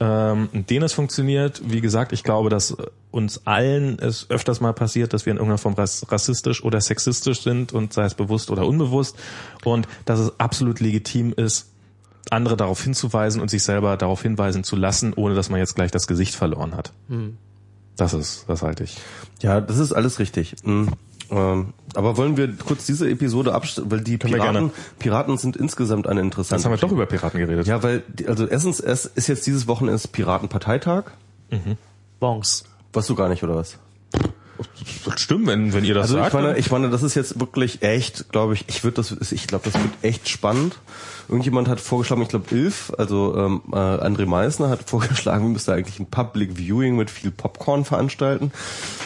ähm, 0.00 0.48
in 0.52 0.66
denen 0.66 0.84
es 0.84 0.92
funktioniert. 0.92 1.62
Wie 1.64 1.80
gesagt, 1.80 2.12
ich 2.12 2.24
glaube, 2.24 2.50
dass 2.50 2.76
uns 3.10 3.46
allen 3.46 3.98
es 3.98 4.28
öfters 4.30 4.60
mal 4.60 4.72
passiert, 4.72 5.12
dass 5.12 5.26
wir 5.26 5.30
in 5.30 5.36
irgendeiner 5.36 5.58
Form 5.58 5.74
rass- 5.74 6.10
rassistisch 6.10 6.62
oder 6.64 6.80
sexistisch 6.80 7.42
sind 7.42 7.72
und 7.72 7.92
sei 7.92 8.04
es 8.04 8.14
bewusst 8.14 8.50
oder 8.50 8.66
unbewusst 8.66 9.16
und 9.64 9.86
dass 10.04 10.18
es 10.18 10.38
absolut 10.40 10.80
legitim 10.80 11.32
ist, 11.36 11.68
andere 12.30 12.56
darauf 12.56 12.82
hinzuweisen 12.82 13.40
und 13.40 13.48
sich 13.50 13.62
selber 13.62 13.96
darauf 13.96 14.22
hinweisen 14.22 14.64
zu 14.64 14.76
lassen, 14.76 15.12
ohne 15.14 15.34
dass 15.34 15.50
man 15.50 15.58
jetzt 15.58 15.74
gleich 15.74 15.90
das 15.90 16.06
Gesicht 16.06 16.34
verloren 16.34 16.74
hat. 16.76 16.92
Das 17.96 18.14
ist, 18.14 18.44
das 18.48 18.62
halte 18.62 18.84
ich. 18.84 18.96
Ja, 19.40 19.60
das 19.60 19.78
ist 19.78 19.92
alles 19.92 20.18
richtig. 20.18 20.56
Mhm. 20.64 20.88
Ähm, 21.30 21.72
aber 21.94 22.16
wollen 22.16 22.36
wir 22.36 22.54
kurz 22.56 22.84
diese 22.84 23.08
Episode 23.08 23.54
abstellen, 23.54 23.90
weil 23.90 24.00
die 24.00 24.18
Können 24.18 24.34
Piraten, 24.34 24.52
gerne. 24.52 24.70
Piraten 24.98 25.38
sind 25.38 25.56
insgesamt 25.56 26.06
eine 26.06 26.20
interessante. 26.20 26.56
Jetzt 26.56 26.64
haben 26.66 26.72
wir 26.72 26.78
doch 26.78 26.92
über 26.92 27.06
Piraten 27.06 27.40
geredet. 27.40 27.66
Ja, 27.66 27.82
weil, 27.82 28.02
also 28.26 28.46
erstens, 28.46 28.80
es 28.80 29.06
ist 29.06 29.28
jetzt 29.28 29.46
dieses 29.46 29.66
Wochenende 29.66 30.00
Piratenparteitag. 30.08 31.04
Bonks. 32.20 32.64
Weißt 32.92 33.08
du 33.08 33.14
gar 33.14 33.28
nicht, 33.28 33.42
oder 33.42 33.56
was? 33.56 33.78
Das 35.04 35.20
stimmt, 35.20 35.46
wenn, 35.46 35.72
wenn 35.72 35.84
ihr 35.84 35.94
das 35.94 36.04
Also 36.04 36.16
sagt. 36.16 36.28
ich 36.28 36.34
meine, 36.34 36.58
ich 36.58 36.70
meine, 36.70 36.90
das 36.90 37.02
ist 37.02 37.14
jetzt 37.14 37.38
wirklich 37.40 37.82
echt, 37.82 38.30
glaube 38.30 38.54
ich, 38.54 38.64
ich 38.68 38.84
würde 38.84 38.96
das, 38.96 39.32
ich 39.32 39.46
glaube, 39.46 39.70
das 39.70 39.74
wird 39.80 39.92
echt 40.02 40.28
spannend. 40.28 40.78
Irgendjemand 41.28 41.68
hat 41.68 41.80
vorgeschlagen, 41.80 42.22
ich 42.22 42.28
glaube, 42.28 42.54
Ilf, 42.54 42.92
also 42.98 43.36
ähm, 43.36 43.62
äh, 43.72 43.76
André 43.76 44.26
Meissner 44.26 44.68
hat 44.68 44.82
vorgeschlagen, 44.88 45.44
wir 45.44 45.50
müssten 45.50 45.70
eigentlich 45.70 45.98
ein 46.00 46.06
Public 46.06 46.56
Viewing 46.56 46.96
mit 46.96 47.10
viel 47.10 47.30
Popcorn 47.30 47.84
veranstalten. 47.84 48.52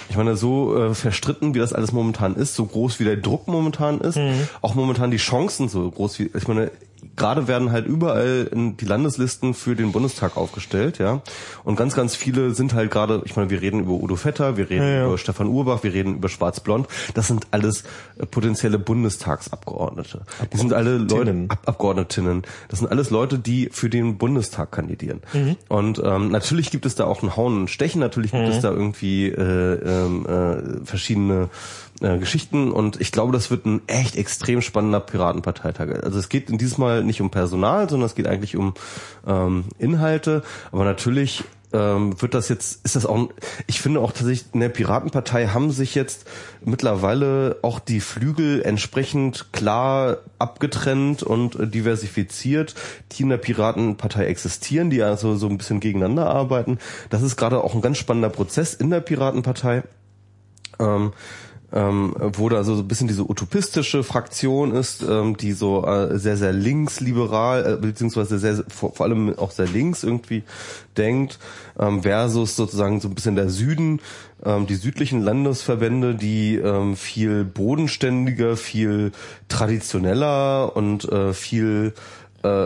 Ich 0.09 0.17
meine, 0.17 0.37
so 0.37 0.77
äh, 0.77 0.95
verstritten, 0.95 1.55
wie 1.55 1.59
das 1.59 1.73
alles 1.73 1.93
momentan 1.93 2.35
ist, 2.37 2.55
so 2.55 2.65
groß 2.65 3.01
wie 3.01 3.05
der 3.05 3.17
Druck 3.17 3.49
momentan 3.49 4.01
ist, 4.01 4.19
auch 4.63 4.75
momentan 4.75 5.11
die 5.11 5.17
Chancen 5.19 5.69
so 5.69 5.91
groß 5.91 6.19
wie, 6.19 6.31
ich 6.35 6.49
meine, 6.49 6.71
gerade 7.17 7.49
werden 7.49 7.73
halt 7.73 7.87
überall 7.87 8.51
die 8.55 8.85
Landeslisten 8.85 9.55
für 9.55 9.75
den 9.75 9.93
Bundestag 9.93 10.37
aufgestellt, 10.37 10.99
ja. 10.99 11.23
Und 11.65 11.77
ganz, 11.77 11.95
ganz 11.95 12.15
viele 12.15 12.55
sind 12.55 12.75
halt 12.75 12.91
gerade, 12.91 13.23
ich 13.25 13.37
meine, 13.37 13.51
wir 13.51 13.61
reden 13.63 13.81
über 13.81 13.93
Udo 13.93 14.17
Vetter, 14.17 14.57
wir 14.57 14.69
reden 14.71 14.83
Ja, 14.83 14.89
ja. 14.91 15.07
über 15.07 15.19
Stefan 15.19 15.49
Urbach, 15.49 15.83
wir 15.83 15.93
reden 15.93 16.17
über 16.17 16.29
Schwarz-Blond. 16.29 16.87
Das 17.15 17.27
sind 17.27 17.47
alles 17.51 17.85
äh, 18.19 18.27
potenzielle 18.27 18.79
Bundestagsabgeordnete. 18.79 20.23
Die 20.53 20.57
sind 20.57 20.73
alle 20.73 20.99
Leute, 20.99 21.05
Abgeordnetinnen. 21.07 21.51
Ab 21.51 21.59
Abgeordnetinnen. 21.67 22.43
Das 22.69 22.79
sind 22.81 22.89
alles 22.91 23.11
Leute, 23.11 23.39
die 23.39 23.69
für 23.73 23.91
den 23.91 24.19
Bundestag 24.19 24.73
kandidieren. 24.73 25.21
Mhm. 25.33 25.57
Und 25.69 26.03
ähm, 26.05 26.31
natürlich 26.31 26.71
gibt 26.71 26.87
es 26.87 26.95
da 26.95 27.05
auch 27.05 27.23
ein 27.23 27.37
Hauen 27.37 27.57
und 27.59 27.71
Stechen, 27.71 28.01
natürlich 28.01 28.33
gibt 28.33 28.45
Mhm. 28.45 28.51
es 28.51 28.61
da 28.61 28.71
irgendwie 28.71 29.27
äh, 29.29 29.75
ähm, 29.75 30.27
äh, 30.27 30.85
verschiedene 30.85 31.49
äh, 32.01 32.19
Geschichten 32.19 32.71
und 32.71 33.01
ich 33.01 33.13
glaube, 33.13 33.33
das 33.33 33.51
wird 33.51 33.67
ein 33.67 33.83
echt 33.87 34.17
extrem 34.17 34.61
spannender 34.63 35.01
Piratenparteitag. 35.01 36.03
Also 36.03 36.19
es 36.19 36.29
geht 36.29 36.51
in 36.51 36.59
diesem 36.59 36.81
Mal 36.81 37.05
nicht 37.05 37.21
um 37.21 37.31
Personal, 37.31 37.89
sondern 37.89 38.07
es 38.07 38.15
geht 38.15 38.27
eigentlich 38.27 38.57
um 38.57 38.75
ähm, 39.27 39.65
Inhalte, 39.79 40.43
aber 40.73 40.85
natürlich 40.85 41.45
ähm, 41.73 42.21
wird 42.23 42.33
das 42.33 42.49
jetzt, 42.49 42.85
ist 42.85 42.95
das 42.95 43.07
auch, 43.07 43.17
ein- 43.17 43.29
ich 43.67 43.81
finde 43.81 44.01
auch 44.01 44.13
tatsächlich, 44.13 44.55
in 44.55 44.61
der 44.61 44.69
Piratenpartei 44.69 45.49
haben 45.49 45.73
sich 45.73 45.97
jetzt 45.97 46.25
mittlerweile 46.65 47.57
auch 47.63 47.81
die 47.81 47.99
Flügel 48.01 48.63
entsprechend 48.63 49.53
klar 49.53 50.19
abgetrennt 50.39 51.25
und 51.25 51.57
äh, 51.59 51.67
diversifiziert, 51.67 52.75
die 53.13 53.25
in 53.25 53.31
der 53.31 53.39
Piratenpartei 53.39 54.27
existieren, 54.27 54.91
die 54.91 55.03
also 55.03 55.35
so 55.37 55.49
ein 55.49 55.59
bisschen 55.59 55.81
gegeneinander 55.81 56.27
arbeiten. 56.31 56.79
Das 57.11 57.23
ist 57.23 57.37
gerade 57.37 57.63
auch 57.65 57.75
ein 57.75 57.81
ganz 57.83 57.99
spannender 57.99 58.31
Prozess 58.31 58.73
in 58.73 58.91
der 58.91 59.01
Piratenpartei 59.01 59.83
ähm, 60.79 61.13
ähm, 61.73 62.15
wo 62.19 62.49
da 62.49 62.63
so 62.63 62.75
ein 62.75 62.89
bisschen 62.89 63.09
diese 63.09 63.29
utopistische 63.29 64.05
Fraktion 64.05 64.73
ist, 64.73 65.03
ähm, 65.03 65.37
die 65.37 65.53
so 65.53 65.85
äh, 65.85 66.19
sehr, 66.19 66.37
sehr 66.37 66.53
linksliberal, 66.53 67.75
äh, 67.75 67.77
beziehungsweise 67.77 68.39
sehr, 68.39 68.65
vor, 68.69 68.95
vor 68.95 69.07
allem 69.07 69.37
auch 69.37 69.51
sehr 69.51 69.67
links 69.67 70.05
irgendwie 70.05 70.45
denkt, 70.97 71.39
ähm, 71.79 72.03
versus 72.03 72.57
sozusagen 72.57 73.01
so 73.01 73.09
ein 73.09 73.15
bisschen 73.15 73.35
der 73.35 73.51
Süden, 73.51 74.01
ähm, 74.45 74.67
die 74.67 74.77
südlichen 74.77 75.23
Landesverbände, 75.23 76.15
die 76.15 76.57
ähm, 76.57 76.95
viel 76.95 77.45
bodenständiger, 77.45 78.57
viel 78.57 79.13
traditioneller 79.49 80.77
und 80.77 81.05
äh, 81.11 81.33
viel 81.33 81.95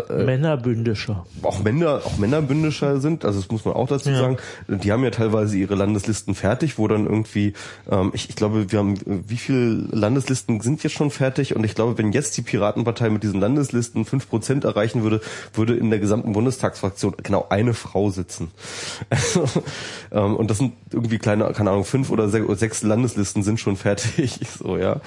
äh, 0.08 0.24
Männerbündischer. 0.24 1.26
auch 1.42 1.62
Männer, 1.62 2.00
auch 2.04 2.18
Männerbündischer 2.18 3.00
sind, 3.00 3.24
also 3.24 3.40
das 3.40 3.50
muss 3.50 3.64
man 3.64 3.74
auch 3.74 3.88
dazu 3.88 4.12
sagen. 4.12 4.36
Die 4.68 4.92
haben 4.92 5.04
ja 5.04 5.10
teilweise 5.10 5.56
ihre 5.56 5.74
Landeslisten 5.74 6.34
fertig, 6.34 6.78
wo 6.78 6.88
dann 6.88 7.06
irgendwie, 7.06 7.54
ähm, 7.90 8.10
ich, 8.14 8.28
ich 8.28 8.36
glaube, 8.36 8.70
wir 8.70 8.78
haben, 8.78 8.94
äh, 8.96 9.22
wie 9.26 9.36
viele 9.36 9.86
Landeslisten 9.90 10.60
sind 10.60 10.82
jetzt 10.82 10.92
schon 10.92 11.10
fertig? 11.10 11.56
Und 11.56 11.64
ich 11.64 11.74
glaube, 11.74 11.98
wenn 11.98 12.12
jetzt 12.12 12.36
die 12.36 12.42
Piratenpartei 12.42 13.10
mit 13.10 13.22
diesen 13.22 13.40
Landeslisten 13.40 14.04
fünf 14.04 14.28
Prozent 14.28 14.64
erreichen 14.64 15.02
würde, 15.02 15.20
würde 15.54 15.74
in 15.74 15.90
der 15.90 15.98
gesamten 15.98 16.32
Bundestagsfraktion 16.32 17.14
genau 17.22 17.46
eine 17.48 17.74
Frau 17.74 18.10
sitzen. 18.10 18.50
Also, 19.10 19.44
ähm, 20.12 20.36
und 20.36 20.50
das 20.50 20.58
sind 20.58 20.72
irgendwie 20.92 21.18
kleine, 21.18 21.52
keine 21.52 21.70
Ahnung, 21.70 21.84
fünf 21.84 22.10
oder 22.10 22.28
sech- 22.28 22.44
oder 22.44 22.56
sechs 22.56 22.82
Landeslisten 22.82 23.42
sind 23.42 23.60
schon 23.60 23.76
fertig, 23.76 24.40
so 24.58 24.76
ja. 24.76 25.00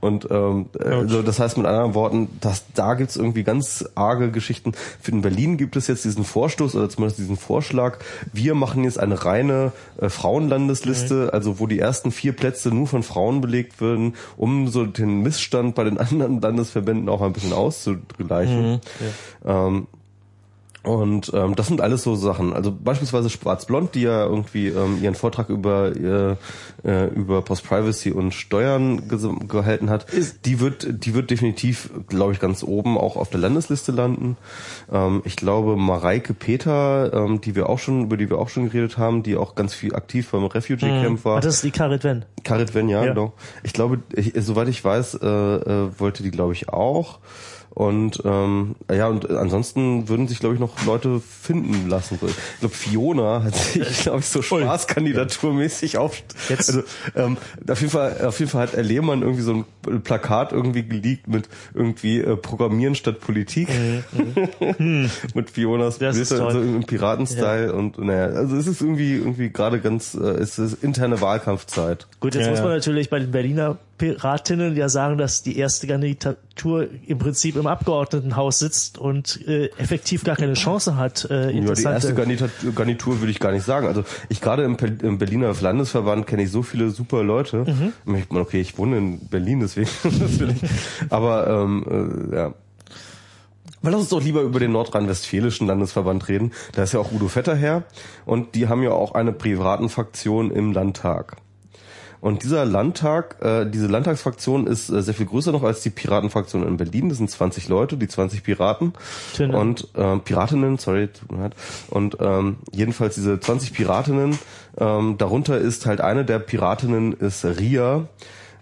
Und 0.00 0.28
ähm, 0.30 0.66
also 0.78 1.22
das 1.22 1.38
heißt 1.38 1.56
mit 1.56 1.66
anderen 1.66 1.94
Worten, 1.94 2.28
dass 2.40 2.64
da 2.74 2.94
gibt's 2.94 3.16
irgendwie 3.16 3.44
ganz 3.44 3.84
arge 3.94 4.15
Geschichten. 4.16 4.72
Für 5.00 5.10
in 5.10 5.22
Berlin 5.22 5.56
gibt 5.56 5.76
es 5.76 5.86
jetzt 5.86 6.04
diesen 6.04 6.24
Vorstoß 6.24 6.74
oder 6.74 6.88
zumindest 6.88 7.18
diesen 7.18 7.36
Vorschlag, 7.36 7.98
wir 8.32 8.54
machen 8.54 8.84
jetzt 8.84 8.98
eine 8.98 9.24
reine 9.24 9.72
äh, 10.00 10.08
Frauenlandesliste, 10.08 11.30
also 11.32 11.60
wo 11.60 11.66
die 11.66 11.78
ersten 11.78 12.10
vier 12.10 12.32
Plätze 12.32 12.70
nur 12.70 12.86
von 12.86 13.02
Frauen 13.02 13.40
belegt 13.40 13.80
würden, 13.80 14.14
um 14.36 14.68
so 14.68 14.84
den 14.86 15.22
Missstand 15.22 15.74
bei 15.74 15.84
den 15.84 15.98
anderen 15.98 16.40
Landesverbänden 16.40 17.08
auch 17.08 17.22
ein 17.22 17.32
bisschen 17.32 17.52
auszugleichen. 17.52 18.80
Ähm, 19.44 19.86
und 20.86 21.32
ähm, 21.34 21.54
das 21.56 21.66
sind 21.66 21.80
alles 21.80 22.02
so 22.04 22.14
Sachen. 22.14 22.52
Also 22.52 22.72
beispielsweise 22.72 23.28
Schwarz-Blond, 23.28 23.94
die 23.94 24.02
ja 24.02 24.24
irgendwie 24.24 24.68
ähm, 24.68 24.98
ihren 25.02 25.14
Vortrag 25.14 25.48
über 25.50 25.94
äh, 25.94 26.36
äh, 26.88 27.06
über 27.08 27.42
Post-Privacy 27.42 28.12
und 28.12 28.32
Steuern 28.32 29.00
ges- 29.08 29.46
gehalten 29.48 29.90
hat, 29.90 30.06
die 30.44 30.60
wird 30.60 31.04
die 31.04 31.14
wird 31.14 31.30
definitiv, 31.30 31.90
glaube 32.06 32.32
ich, 32.32 32.40
ganz 32.40 32.62
oben 32.62 32.96
auch 32.96 33.16
auf 33.16 33.30
der 33.30 33.40
Landesliste 33.40 33.90
landen. 33.92 34.36
Ähm, 34.92 35.22
ich 35.24 35.36
glaube 35.36 35.76
Mareike 35.76 36.32
Peter, 36.34 37.12
ähm, 37.12 37.40
die 37.40 37.56
wir 37.56 37.68
auch 37.68 37.78
schon 37.80 38.04
über 38.04 38.16
die 38.16 38.30
wir 38.30 38.38
auch 38.38 38.48
schon 38.48 38.70
geredet 38.70 38.96
haben, 38.96 39.22
die 39.24 39.36
auch 39.36 39.56
ganz 39.56 39.74
viel 39.74 39.94
aktiv 39.94 40.30
beim 40.30 40.44
Refugee 40.44 40.86
Camp 41.02 41.24
war. 41.24 41.38
Ah, 41.38 41.40
das 41.40 41.56
ist 41.56 41.64
die 41.64 41.70
Karit 41.72 42.04
Wenn. 42.04 42.24
Karit 42.44 42.74
Wen, 42.74 42.88
ja, 42.88 43.02
Ja. 43.02 43.12
genau. 43.12 43.32
Ich 43.64 43.72
glaube, 43.72 43.98
ich, 44.14 44.32
soweit 44.36 44.68
ich 44.68 44.84
weiß, 44.84 45.14
äh, 45.20 45.26
äh, 45.26 45.88
wollte 45.98 46.22
die, 46.22 46.30
glaube 46.30 46.52
ich, 46.52 46.68
auch. 46.68 47.18
Und 47.78 48.22
ähm, 48.24 48.74
ja, 48.90 49.06
und 49.08 49.28
ansonsten 49.30 50.08
würden 50.08 50.28
sich, 50.28 50.38
glaube 50.40 50.54
ich, 50.54 50.60
noch 50.62 50.86
Leute 50.86 51.20
finden 51.20 51.90
lassen. 51.90 52.18
Ich 52.26 52.60
glaube, 52.60 52.74
Fiona 52.74 53.42
hat 53.42 53.54
sich, 53.54 54.00
glaube 54.04 54.20
ich, 54.20 54.26
so 54.26 54.40
spaßkandidaturmäßig 54.40 55.98
auf. 55.98 56.22
Jetzt- 56.48 56.70
Also 56.70 56.82
ähm, 57.14 57.36
auf 57.68 57.78
jeden 57.78 57.90
Fall, 57.92 58.24
auf 58.24 58.38
jeden 58.38 58.50
Fall 58.50 58.62
hat 58.68 58.72
Herr 58.72 58.82
Lehmann 58.82 59.20
irgendwie 59.20 59.42
so 59.42 59.52
ein 59.86 60.00
Plakat 60.02 60.52
irgendwie 60.52 60.84
geleakt 60.84 61.28
mit 61.28 61.50
irgendwie 61.74 62.20
äh, 62.20 62.34
Programmieren 62.36 62.94
statt 62.94 63.20
Politik. 63.20 63.68
mit 65.34 65.50
Fionas 65.50 65.98
Das 65.98 66.16
toll. 66.30 66.50
so 66.52 66.60
im 66.62 66.82
Piraten-Style 66.84 67.74
und 67.74 67.98
naja, 67.98 68.26
also 68.34 68.56
es 68.56 68.66
ist 68.66 68.80
irgendwie 68.80 69.16
irgendwie 69.16 69.50
gerade 69.50 69.80
ganz, 69.80 70.14
äh, 70.14 70.20
es 70.20 70.58
ist 70.58 70.82
interne 70.82 71.20
Wahlkampfzeit. 71.20 72.06
Gut, 72.20 72.34
jetzt 72.34 72.44
Ja, 72.44 72.50
muss 72.52 72.60
man 72.60 72.70
ja. 72.70 72.76
natürlich 72.76 73.10
bei 73.10 73.18
den 73.18 73.30
Berliner 73.30 73.76
Piratinnen 73.98 74.76
ja 74.76 74.88
sagen, 74.88 75.16
dass 75.16 75.42
die 75.42 75.56
erste 75.58 75.86
Kandidatur 75.86 76.88
im 77.06 77.18
Prinzip 77.18 77.56
im 77.56 77.66
Abgeordnetenhaus 77.66 78.58
sitzt 78.58 78.98
und 78.98 79.46
äh, 79.46 79.70
effektiv 79.78 80.24
gar 80.24 80.36
keine 80.36 80.54
Chance 80.54 80.96
hat. 80.96 81.26
Äh, 81.30 81.52
Ja, 81.52 81.72
die 81.72 81.82
erste 81.82 82.14
Garnitur, 82.14 82.50
Garnitur 82.74 83.20
würde 83.20 83.30
ich 83.30 83.40
gar 83.40 83.52
nicht 83.52 83.64
sagen. 83.64 83.86
Also 83.86 84.04
ich 84.28 84.40
gerade 84.40 84.64
im, 84.64 84.76
im 85.02 85.18
Berliner 85.18 85.54
Landesverband 85.58 86.26
kenne 86.26 86.42
ich 86.42 86.50
so 86.50 86.62
viele 86.62 86.90
super 86.90 87.22
Leute. 87.22 87.64
Mhm. 88.04 88.16
Ich 88.16 88.30
okay, 88.30 88.60
ich 88.60 88.76
wohne 88.78 88.98
in 88.98 89.28
Berlin, 89.28 89.60
deswegen. 89.60 89.88
das 90.02 90.38
will 90.38 90.50
ich. 90.50 91.10
Aber 91.10 91.46
ähm, 91.46 92.30
äh, 92.30 92.36
ja. 92.36 92.54
Weil 93.82 93.92
lass 93.92 94.00
uns 94.00 94.10
doch 94.10 94.22
lieber 94.22 94.42
über 94.42 94.58
den 94.58 94.72
nordrhein-westfälischen 94.72 95.66
Landesverband 95.66 96.28
reden. 96.28 96.52
Da 96.72 96.82
ist 96.82 96.92
ja 96.92 97.00
auch 97.00 97.12
Udo 97.12 97.28
Vetter 97.28 97.54
her 97.54 97.84
und 98.24 98.54
die 98.54 98.68
haben 98.68 98.82
ja 98.82 98.90
auch 98.90 99.14
eine 99.14 99.32
Piratenfraktion 99.32 100.50
im 100.50 100.72
Landtag. 100.72 101.36
Und 102.20 102.42
dieser 102.42 102.64
Landtag, 102.64 103.36
äh, 103.42 103.66
diese 103.66 103.86
Landtagsfraktion 103.86 104.66
ist 104.66 104.88
äh, 104.90 105.02
sehr 105.02 105.14
viel 105.14 105.26
größer 105.26 105.52
noch 105.52 105.62
als 105.62 105.82
die 105.82 105.90
Piratenfraktion 105.90 106.66
in 106.66 106.76
Berlin. 106.76 107.08
Das 107.08 107.18
sind 107.18 107.30
20 107.30 107.68
Leute, 107.68 107.96
die 107.96 108.08
20 108.08 108.42
Piraten 108.42 108.92
Tinnen. 109.34 109.54
und 109.54 109.88
ähm, 109.96 110.20
Piratinnen, 110.22 110.78
sorry, 110.78 111.08
tut 111.08 111.30
mir 111.32 111.42
leid. 111.42 111.54
Und 111.90 112.16
ähm, 112.20 112.56
jedenfalls 112.72 113.14
diese 113.16 113.38
20 113.38 113.72
Piratinnen, 113.72 114.38
ähm, 114.78 115.16
darunter 115.18 115.58
ist 115.58 115.86
halt 115.86 116.00
eine 116.00 116.24
der 116.24 116.38
Piratinnen 116.38 117.12
ist 117.12 117.44
Ria, 117.44 118.08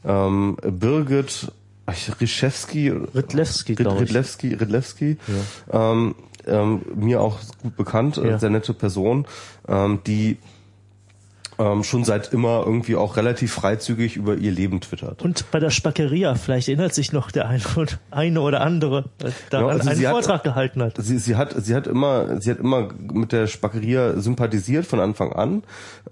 ähm, 0.04 0.56
Birgit 0.62 1.50
Rischewski, 2.20 2.88
Ritlewski, 2.90 3.74
Rid-. 3.74 3.86
Ridlewski, 3.86 4.54
Ridlewski 4.54 5.18
ähm, 5.70 6.14
ähm, 6.46 6.82
mir 6.94 7.20
auch 7.20 7.38
gut 7.62 7.76
bekannt, 7.76 8.18
äh, 8.18 8.30
Ja. 8.30 8.38
sehr 8.38 8.50
nette 8.50 8.74
Person, 8.74 9.26
ähm, 9.68 10.00
die 10.06 10.38
ähm, 11.58 11.82
schon 11.84 12.04
seit 12.04 12.32
immer 12.32 12.62
irgendwie 12.66 12.96
auch 12.96 13.16
relativ 13.16 13.52
freizügig 13.52 14.16
über 14.16 14.34
ihr 14.36 14.50
Leben 14.52 14.80
twittert. 14.80 15.22
Und 15.22 15.50
bei 15.50 15.60
der 15.60 15.70
Spackeria, 15.70 16.34
vielleicht 16.34 16.68
erinnert 16.68 16.94
sich 16.94 17.12
noch 17.12 17.30
der 17.30 17.48
eine, 17.48 17.62
und- 17.76 17.98
eine 18.10 18.40
oder 18.40 18.60
andere, 18.60 19.04
äh, 19.22 19.30
daran 19.50 19.66
Ja, 19.68 19.72
also 19.74 19.88
einen 19.90 19.98
sie 19.98 20.06
hat- 20.08 20.12
Vortrag 20.14 20.42
gehalten 20.44 20.82
hat. 20.82 20.94
Sie, 20.98 21.18
sie 21.18 21.36
hat, 21.36 21.54
sie 21.56 21.74
hat 21.74 21.86
immer, 21.86 22.40
sie 22.40 22.50
hat 22.50 22.58
immer 22.58 22.88
mit 23.12 23.32
der 23.32 23.46
Spackeria 23.46 24.18
sympathisiert 24.20 24.86
von 24.86 25.00
Anfang 25.00 25.32
an. 25.32 25.62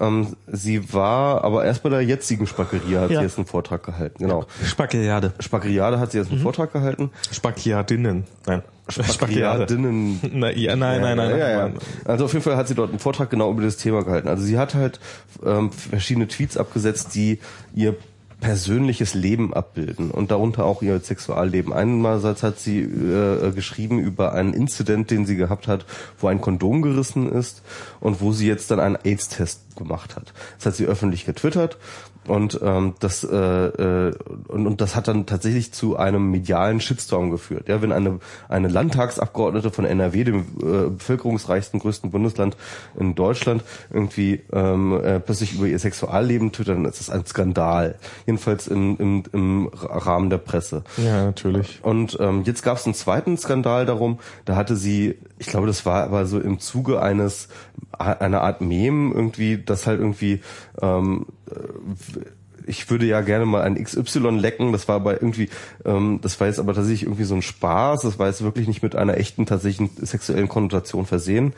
Ähm, 0.01 0.37
sie 0.47 0.93
war 0.93 1.45
aber 1.45 1.65
erst 1.65 1.83
bei 1.83 1.89
der 1.89 2.03
jetzigen 2.03 2.47
Spackeria 2.47 3.01
hat 3.03 3.11
Ja. 3.11 3.19
sie 3.19 3.25
jetzt 3.25 3.39
einen 3.39 3.47
Vortrag 3.47 3.83
gehalten. 3.83 4.19
Genau. 4.19 4.47
Spackeliade. 4.65 5.33
Spackeriade 5.41 5.99
hat 5.99 6.12
sie 6.12 6.19
jetzt 6.19 6.31
einen 6.31 6.41
Vortrag 6.41 6.73
gehalten. 6.73 7.11
Spackiadinnen. 7.31 8.25
Nein. 8.47 8.62
Spackeriadinnen. 8.93 10.21
Na, 10.33 10.53
ja, 10.53 10.77
nein, 10.77 11.01
nein, 11.01 11.17
nein. 11.17 11.39
Ja, 11.39 11.51
ja. 11.51 11.71
Also 12.05 12.27
auf 12.27 12.33
jeden 12.33 12.45
Fall 12.45 12.57
hat 12.57 12.69
sie 12.69 12.75
dort 12.75 12.91
einen 12.91 12.99
Vortrag 12.99 13.31
genau 13.31 13.51
über 13.51 13.62
das 13.62 13.77
Thema 13.77 14.05
gehalten. 14.05 14.29
Also 14.29 14.45
sie 14.45 14.59
hat 14.59 14.75
halt 14.75 15.01
ähm, 15.45 15.71
verschiedene 15.73 16.29
Tweets 16.29 16.57
abgesetzt, 16.57 17.15
die 17.15 17.39
ihr 17.75 17.97
persönliches 18.43 19.15
Leben 19.15 19.55
abbilden 19.55 20.11
und 20.11 20.33
darunter 20.33 20.65
auch 20.65 20.83
ihr 20.83 20.99
Sexualleben. 20.99 21.73
Einerseits 21.73 22.43
hat 22.43 22.59
sie 22.59 22.81
äh, 22.81 23.53
geschrieben 23.53 24.01
über 24.01 24.33
einen 24.33 24.53
Incident, 24.53 25.11
den 25.12 25.25
sie 25.27 25.37
gehabt 25.37 25.69
hat, 25.69 25.87
wo 26.19 26.27
ein 26.27 26.41
Kondom 26.41 26.83
gerissen 26.83 27.31
ist 27.31 27.62
und 28.01 28.21
wo 28.21 28.33
sie 28.33 28.49
jetzt 28.49 28.71
dann 28.73 28.81
einen 28.81 28.99
AIDS-Test 29.05 29.77
gemacht 29.77 30.17
hat. 30.17 30.35
Das 30.59 30.67
hat 30.67 30.75
sie 30.75 30.87
öffentlich 30.87 31.25
getwittert 31.25 31.79
und 32.28 32.60
ähm, 32.62 32.94
das 33.01 33.25
äh, 33.25 33.36
äh, 33.36 34.15
und, 34.49 34.67
und 34.67 34.81
das 34.81 34.94
hat 34.94 35.09
dann 35.09 35.26
tatsächlich 35.26 35.73
zu 35.73 35.97
einem 35.97 36.31
medialen 36.31 36.81
Shitstorm 36.81 37.31
geführt. 37.31 37.68
Ja, 37.68 37.83
wenn 37.83 37.92
eine 37.92 38.20
eine 38.49 38.68
Landtagsabgeordnete 38.68 39.70
von 39.70 39.84
NRW, 39.84 40.25
dem 40.25 40.41
äh, 40.60 40.91
bevölkerungsreichsten 40.91 41.81
größten 41.81 42.10
Bundesland 42.10 42.57
in 42.99 43.15
Deutschland, 43.15 43.65
irgendwie 43.91 44.42
ähm, 44.52 45.01
äh, 45.02 45.18
plötzlich 45.20 45.55
über 45.55 45.67
ihr 45.67 45.78
Sexualleben 45.78 46.52
twittert, 46.52 46.76
dann 46.76 46.84
ist 46.84 47.01
das 47.01 47.10
ein 47.10 47.26
Skandal. 47.26 47.97
Jedenfalls 48.26 48.68
im, 48.68 48.97
im, 48.99 49.23
im 49.33 49.70
Rahmen 49.73 50.31
der 50.31 50.39
Presse. 50.39 50.84
Ja, 50.97 51.25
natürlich. 51.25 51.81
Und 51.83 52.17
ähm, 52.20 52.42
jetzt 52.44 52.62
gab 52.62 52.76
es 52.76 52.84
einen 52.84 52.94
zweiten 52.94 53.36
Skandal 53.36 53.86
darum. 53.86 54.18
Da 54.44 54.55
hatte 54.57 54.76
sie, 54.76 55.18
ich 55.39 55.49
glaube, 55.49 55.67
das 55.67 55.84
war 55.86 56.05
aber 56.05 56.26
so 56.26 56.39
im 56.39 56.60
Zuge 56.60 57.02
eines 57.02 57.49
einer 57.99 58.42
Art 58.42 58.60
Mem 58.60 59.12
irgendwie, 59.12 59.59
das 59.59 59.86
halt 59.86 60.01
irgendwie 60.01 60.41
ähm, 60.81 61.26
ich 62.66 62.90
würde 62.90 63.06
ja 63.06 63.20
gerne 63.20 63.47
mal 63.47 63.62
ein 63.62 63.82
XY 63.82 64.31
lecken. 64.31 64.72
Das 64.72 64.89
war 64.89 64.97
aber 64.97 65.14
irgendwie, 65.14 65.48
ähm, 65.84 66.20
das 66.22 66.39
war 66.40 66.47
jetzt 66.47 66.58
aber 66.58 66.74
tatsächlich 66.74 67.05
irgendwie 67.05 67.24
so 67.24 67.34
ein 67.34 67.42
Spaß. 67.42 68.02
Das 68.02 68.18
war 68.18 68.28
jetzt 68.28 68.42
wirklich 68.42 68.68
nicht 68.68 68.82
mit 68.82 68.97
einer 68.97 69.16
echten 69.16 69.47
tatsächlichen 69.47 69.90
sexuellen 70.05 70.48
Konnotation 70.48 71.06
versehen. 71.06 71.52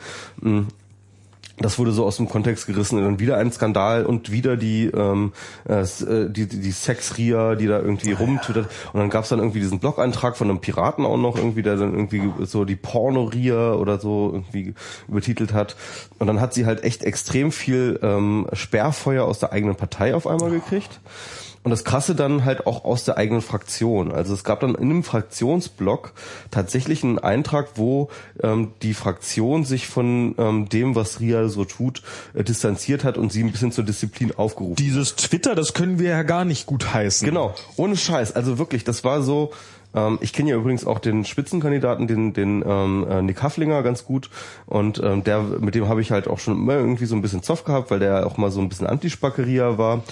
Das 1.57 1.79
wurde 1.79 1.91
so 1.93 2.05
aus 2.05 2.17
dem 2.17 2.27
Kontext 2.27 2.67
gerissen 2.67 2.97
und 2.97 3.05
dann 3.05 3.19
wieder 3.19 3.37
ein 3.37 3.51
Skandal 3.51 4.05
und 4.05 4.29
wieder 4.29 4.57
die 4.57 4.87
ähm, 4.87 5.31
äh, 5.69 5.81
äh, 5.81 6.29
die 6.29 6.47
die, 6.47 6.71
Sexria, 6.71 7.55
die 7.55 7.67
da 7.67 7.79
irgendwie 7.79 8.11
rumtwittert. 8.11 8.67
Und 8.91 8.99
dann 8.99 9.09
gab's 9.09 9.29
dann 9.29 9.39
irgendwie 9.39 9.61
diesen 9.61 9.79
Blog-Eintrag 9.79 10.35
von 10.35 10.49
einem 10.49 10.59
Piraten 10.59 11.05
auch 11.05 11.17
noch 11.17 11.37
irgendwie, 11.37 11.63
der 11.63 11.77
dann 11.77 11.93
irgendwie 11.93 12.29
so 12.45 12.65
die 12.65 12.75
Pornoria 12.75 13.73
oder 13.73 13.99
so 13.99 14.31
irgendwie 14.33 14.73
übertitelt 15.07 15.53
hat. 15.53 15.77
Und 16.19 16.27
dann 16.27 16.41
hat 16.41 16.53
sie 16.53 16.65
halt 16.65 16.83
echt 16.83 17.03
extrem 17.03 17.53
viel 17.53 17.99
ähm, 18.01 18.47
Sperrfeuer 18.51 19.23
aus 19.23 19.39
der 19.39 19.53
eigenen 19.53 19.75
Partei 19.75 20.13
auf 20.13 20.27
einmal 20.27 20.51
gekriegt. 20.51 20.99
Und 21.65 21.71
das 21.71 21.83
Krasse 21.83 22.13
dann 22.13 22.45
halt 22.45 22.67
auch 22.67 22.85
aus 22.85 23.05
der 23.05 23.17
eigenen 23.17 23.41
Fraktion. 23.41 24.11
Also 24.11 24.35
es 24.35 24.43
gab 24.43 24.59
dann 24.59 24.75
in 24.75 24.83
einem 24.83 25.03
Fraktionsblock 25.03 26.13
tatsächlich 26.51 27.03
einen 27.03 27.17
Eintrag, 27.17 27.69
wo 27.73 28.09
ähm, 28.43 28.73
die 28.83 28.93
Fraktion 28.93 29.65
sich 29.65 29.87
von 29.87 30.35
ähm, 30.37 30.69
dem, 30.69 30.93
was 30.93 31.19
Ria 31.21 31.47
so 31.47 31.65
tut, 31.65 32.03
äh, 32.35 32.43
distanziert 32.43 33.03
hat 33.03 33.17
und 33.17 33.33
sie 33.33 33.43
ein 33.43 33.51
bisschen 33.51 33.71
zur 33.71 33.83
Disziplin 33.83 34.31
aufgerufen. 34.35 34.75
Dieses 34.75 35.15
Twitter, 35.15 35.55
das 35.55 35.73
können 35.73 35.97
wir 35.97 36.09
ja 36.09 36.21
gar 36.21 36.45
nicht 36.45 36.67
gut 36.67 36.93
heißen. 36.93 37.27
Genau, 37.27 37.55
ohne 37.77 37.97
Scheiß. 37.97 38.35
Also 38.35 38.59
wirklich, 38.59 38.83
das 38.83 39.03
war 39.03 39.23
so. 39.23 39.51
Ähm, 39.95 40.17
ich 40.21 40.33
kenne 40.33 40.49
ja 40.51 40.55
übrigens 40.57 40.85
auch 40.85 40.99
den 40.99 41.25
Spitzenkandidaten, 41.25 42.07
den, 42.07 42.33
den 42.33 42.63
ähm, 42.67 43.05
äh, 43.09 43.21
Nick 43.21 43.41
Haflinger 43.41 43.81
ganz 43.83 44.05
gut. 44.05 44.29
Und 44.65 45.01
ähm, 45.03 45.23
der, 45.23 45.41
mit 45.41 45.73
dem 45.75 45.87
habe 45.87 46.01
ich 46.01 46.11
halt 46.11 46.27
auch 46.27 46.39
schon 46.39 46.55
immer 46.55 46.73
irgendwie 46.73 47.05
so 47.05 47.15
ein 47.15 47.21
bisschen 47.21 47.41
Zoff 47.43 47.63
gehabt, 47.63 47.91
weil 47.91 47.99
der 47.99 48.27
auch 48.27 48.37
mal 48.37 48.51
so 48.51 48.59
ein 48.61 48.69
bisschen 48.69 48.87
Antispackeria 48.87 49.77
war. 49.77 50.03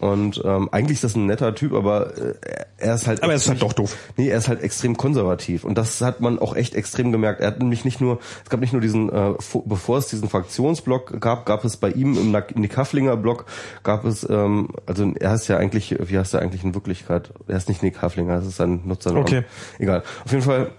Und 0.00 0.40
ähm, 0.44 0.68
eigentlich 0.72 0.96
ist 0.96 1.04
das 1.04 1.16
ein 1.16 1.26
netter 1.26 1.54
Typ, 1.54 1.72
aber 1.74 2.16
äh, 2.16 2.34
er 2.78 2.94
ist 2.94 3.06
halt. 3.06 3.22
Aber 3.22 3.32
er 3.32 3.36
ist 3.36 3.48
halt 3.48 3.62
doch 3.62 3.72
doof. 3.72 3.96
Nee, 4.16 4.28
er 4.28 4.38
ist 4.38 4.48
halt 4.48 4.62
extrem 4.62 4.96
konservativ. 4.96 5.64
Und 5.64 5.76
das 5.78 6.00
hat 6.00 6.20
man 6.20 6.38
auch 6.38 6.54
echt 6.56 6.74
extrem 6.74 7.12
gemerkt. 7.12 7.40
Er 7.40 7.48
hat 7.48 7.58
nämlich 7.58 7.84
nicht 7.84 8.00
nur, 8.00 8.18
es 8.44 8.50
gab 8.50 8.60
nicht 8.60 8.72
nur 8.72 8.82
diesen, 8.82 9.10
äh, 9.10 9.34
vor- 9.40 9.62
bevor 9.66 9.98
es 9.98 10.08
diesen 10.08 10.28
Fraktionsblock 10.28 11.20
gab, 11.20 11.46
gab 11.46 11.64
es 11.64 11.76
bei 11.76 11.90
ihm 11.90 12.16
im 12.16 12.36
Nick 12.60 12.76
Haflinger 12.76 13.16
Blog, 13.16 13.46
gab 13.82 14.04
es, 14.04 14.28
ähm, 14.28 14.68
also 14.86 15.12
er 15.18 15.30
heißt 15.30 15.48
ja 15.48 15.56
eigentlich, 15.56 15.96
wie 15.98 16.18
heißt 16.18 16.34
er 16.34 16.40
eigentlich 16.40 16.64
in 16.64 16.74
Wirklichkeit? 16.74 17.32
Er 17.48 17.56
ist 17.56 17.68
nicht 17.68 17.82
Nick 17.82 18.00
Haflinger, 18.02 18.36
das 18.36 18.46
ist 18.46 18.56
sein 18.56 18.80
Nutzername. 18.84 19.22
Okay. 19.22 19.31
Egal. 19.78 20.02
Auf 20.24 20.30
jeden 20.30 20.42
Fall 20.42 20.70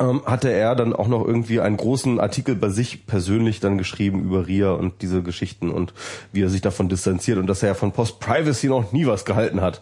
ähm, 0.00 0.22
hatte 0.24 0.50
er 0.50 0.74
dann 0.74 0.92
auch 0.92 1.08
noch 1.08 1.26
irgendwie 1.26 1.60
einen 1.60 1.76
großen 1.76 2.20
Artikel 2.20 2.54
bei 2.54 2.68
sich 2.68 3.06
persönlich 3.06 3.60
dann 3.60 3.78
geschrieben 3.78 4.20
über 4.20 4.46
Ria 4.46 4.72
und 4.72 5.02
diese 5.02 5.22
Geschichten 5.22 5.70
und 5.70 5.92
wie 6.32 6.42
er 6.42 6.48
sich 6.48 6.60
davon 6.60 6.88
distanziert 6.88 7.38
und 7.38 7.46
dass 7.46 7.62
er 7.62 7.70
ja 7.70 7.74
von 7.74 7.92
Post 7.92 8.20
Privacy 8.20 8.68
noch 8.68 8.92
nie 8.92 9.06
was 9.06 9.24
gehalten 9.24 9.60
hat 9.60 9.80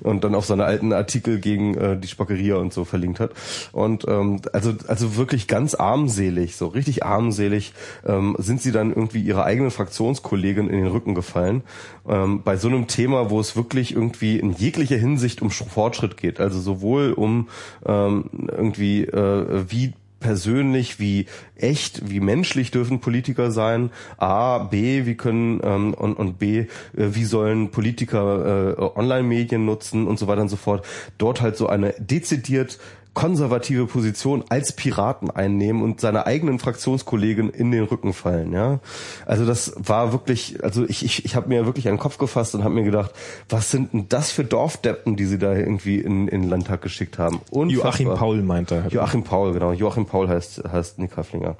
und 0.00 0.24
dann 0.24 0.34
auf 0.34 0.46
seine 0.46 0.64
alten 0.64 0.92
Artikel 0.92 1.40
gegen 1.40 1.76
äh, 1.76 1.98
die 1.98 2.08
Spackeria 2.08 2.56
und 2.56 2.72
so 2.72 2.84
verlinkt 2.84 3.20
hat. 3.20 3.32
Und 3.72 4.06
ähm, 4.08 4.40
also 4.52 4.74
also 4.86 5.16
wirklich 5.16 5.46
ganz 5.48 5.74
armselig 5.74 6.56
so 6.56 6.68
richtig 6.68 7.04
armselig 7.04 7.72
ähm, 8.06 8.36
sind 8.38 8.62
sie 8.62 8.72
dann 8.72 8.90
irgendwie 8.90 9.20
ihrer 9.20 9.44
eigenen 9.44 9.70
Fraktionskollegin 9.70 10.68
in 10.68 10.78
den 10.78 10.88
Rücken 10.88 11.14
gefallen 11.14 11.62
ähm, 12.08 12.42
bei 12.42 12.56
so 12.56 12.68
einem 12.68 12.86
Thema 12.86 13.30
wo 13.30 13.40
es 13.40 13.56
wirklich 13.56 13.94
irgendwie 13.94 14.38
in 14.38 14.52
jeglicher 14.52 14.96
Hinsicht 14.96 15.42
um 15.42 15.50
Fortschritt 15.50 16.16
geht. 16.16 16.40
Also 16.40 16.60
sowohl 16.60 17.12
um 17.12 17.48
ähm, 17.84 18.30
irgendwie 18.48 19.04
äh, 19.04 19.55
wie 19.70 19.94
persönlich, 20.20 20.98
wie 20.98 21.26
echt, 21.56 22.10
wie 22.10 22.20
menschlich 22.20 22.70
dürfen 22.70 23.00
Politiker 23.00 23.50
sein. 23.50 23.90
A, 24.16 24.58
B, 24.58 25.06
wie 25.06 25.14
können 25.14 25.60
ähm, 25.62 25.94
und, 25.94 26.14
und 26.14 26.38
B, 26.38 26.58
äh, 26.58 26.66
wie 26.96 27.24
sollen 27.24 27.70
Politiker 27.70 28.76
äh, 28.78 28.82
Online-Medien 28.98 29.64
nutzen 29.64 30.06
und 30.06 30.18
so 30.18 30.26
weiter 30.26 30.42
und 30.42 30.48
so 30.48 30.56
fort. 30.56 30.86
Dort 31.18 31.40
halt 31.40 31.56
so 31.56 31.68
eine 31.68 31.94
dezidiert 31.98 32.78
konservative 33.16 33.86
Position 33.86 34.44
als 34.50 34.72
Piraten 34.72 35.30
einnehmen 35.30 35.82
und 35.82 36.02
seiner 36.02 36.26
eigenen 36.26 36.58
Fraktionskollegen 36.58 37.48
in 37.48 37.70
den 37.70 37.84
Rücken 37.84 38.12
fallen. 38.12 38.52
Ja, 38.52 38.78
also 39.24 39.46
das 39.46 39.72
war 39.78 40.12
wirklich, 40.12 40.62
also 40.62 40.84
ich 40.86 41.02
ich, 41.02 41.24
ich 41.24 41.34
habe 41.34 41.48
mir 41.48 41.64
wirklich 41.64 41.88
einen 41.88 41.96
Kopf 41.96 42.18
gefasst 42.18 42.54
und 42.54 42.62
habe 42.62 42.74
mir 42.74 42.84
gedacht, 42.84 43.12
was 43.48 43.70
sind 43.70 43.94
denn 43.94 44.06
das 44.10 44.30
für 44.30 44.44
Dorfdeppen, 44.44 45.16
die 45.16 45.24
sie 45.24 45.38
da 45.38 45.54
irgendwie 45.54 45.98
in, 45.98 46.28
in 46.28 46.42
den 46.42 46.50
Landtag 46.50 46.82
geschickt 46.82 47.18
haben? 47.18 47.40
Unfassbar. 47.50 47.86
Joachim 47.86 48.14
Paul 48.14 48.42
meint 48.42 48.70
er. 48.70 48.86
Joachim 48.88 49.24
Paul, 49.24 49.54
genau. 49.54 49.72
Joachim 49.72 50.04
Paul 50.04 50.28
heißt 50.28 50.64
heißt 50.70 50.98
Nick 50.98 51.16
Haflinger. 51.16 51.56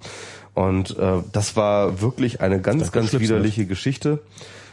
Und 0.52 0.99
äh, 0.99 1.23
das 1.33 1.57
war 1.57 2.02
wirklich 2.02 2.43
eine 2.43 2.60
ganz 2.60 2.93
ganz 2.93 3.18
widerliche 3.18 3.65
Geschichte. 3.65 4.20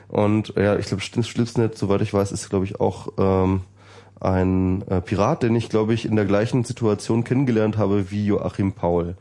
Und 0.09 0.53
ja, 0.57 0.75
ich 0.75 0.87
glaube, 0.87 1.01
Schlipsnet, 1.01 1.77
soweit 1.77 2.01
ich 2.01 2.13
weiß, 2.13 2.33
ist 2.33 2.49
glaube 2.49 2.65
ich 2.65 2.81
auch 2.81 3.07
ähm, 3.17 3.61
ein 4.23 4.87
äh, 4.87 5.01
Pirat, 5.01 5.43
den 5.43 5.55
ich 5.55 5.69
glaube 5.69 5.93
ich 5.93 6.05
in 6.05 6.15
der 6.15 6.25
gleichen 6.25 6.63
Situation 6.63 7.23
kennengelernt 7.23 7.77
habe 7.77 8.11
wie 8.11 8.25
Joachim 8.25 8.73
Paul. 8.73 9.15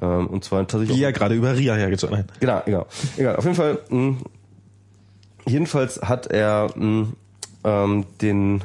Ähm, 0.00 0.26
und 0.26 0.44
zwar 0.44 0.66
tatsächlich 0.66 0.98
Wie 0.98 1.04
er 1.04 1.12
gerade 1.12 1.34
über 1.34 1.56
Ria 1.56 1.74
hergezogen 1.74 2.18
hat. 2.18 2.40
Genau, 2.40 2.62
genau. 2.64 2.86
Egal. 3.16 3.36
Auf 3.36 3.44
jeden 3.44 3.56
Fall, 3.56 3.78
mh, 3.88 4.16
jedenfalls 5.46 6.02
hat 6.02 6.26
er 6.26 6.70
mh, 6.74 7.08
ähm, 7.64 8.04
den 8.20 8.62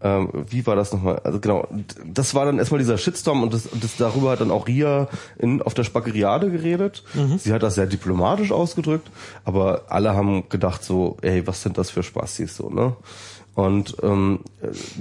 ähm, 0.00 0.28
wie 0.48 0.64
war 0.64 0.76
das 0.76 0.92
nochmal? 0.92 1.20
Also 1.24 1.40
genau, 1.40 1.66
das 2.04 2.34
war 2.34 2.44
dann 2.44 2.58
erstmal 2.58 2.78
dieser 2.78 2.98
Shitstorm 2.98 3.42
und 3.42 3.52
das, 3.52 3.68
das 3.80 3.96
darüber 3.96 4.30
hat 4.30 4.40
dann 4.40 4.52
auch 4.52 4.68
Ria 4.68 5.08
in, 5.38 5.60
auf 5.60 5.74
der 5.74 5.82
Spackeriade 5.82 6.50
geredet. 6.52 7.02
Sie 7.38 7.52
hat 7.52 7.64
das 7.64 7.74
sehr 7.74 7.86
diplomatisch 7.86 8.52
ausgedrückt, 8.52 9.10
aber 9.44 9.86
alle 9.88 10.14
haben 10.14 10.48
gedacht 10.48 10.84
so, 10.84 11.16
ey, 11.22 11.46
was 11.48 11.62
sind 11.62 11.78
das 11.78 11.90
für 11.90 12.04
Spastis 12.04 12.56
so, 12.56 12.70
ne? 12.70 12.94
Und 13.58 13.96
ähm, 14.04 14.38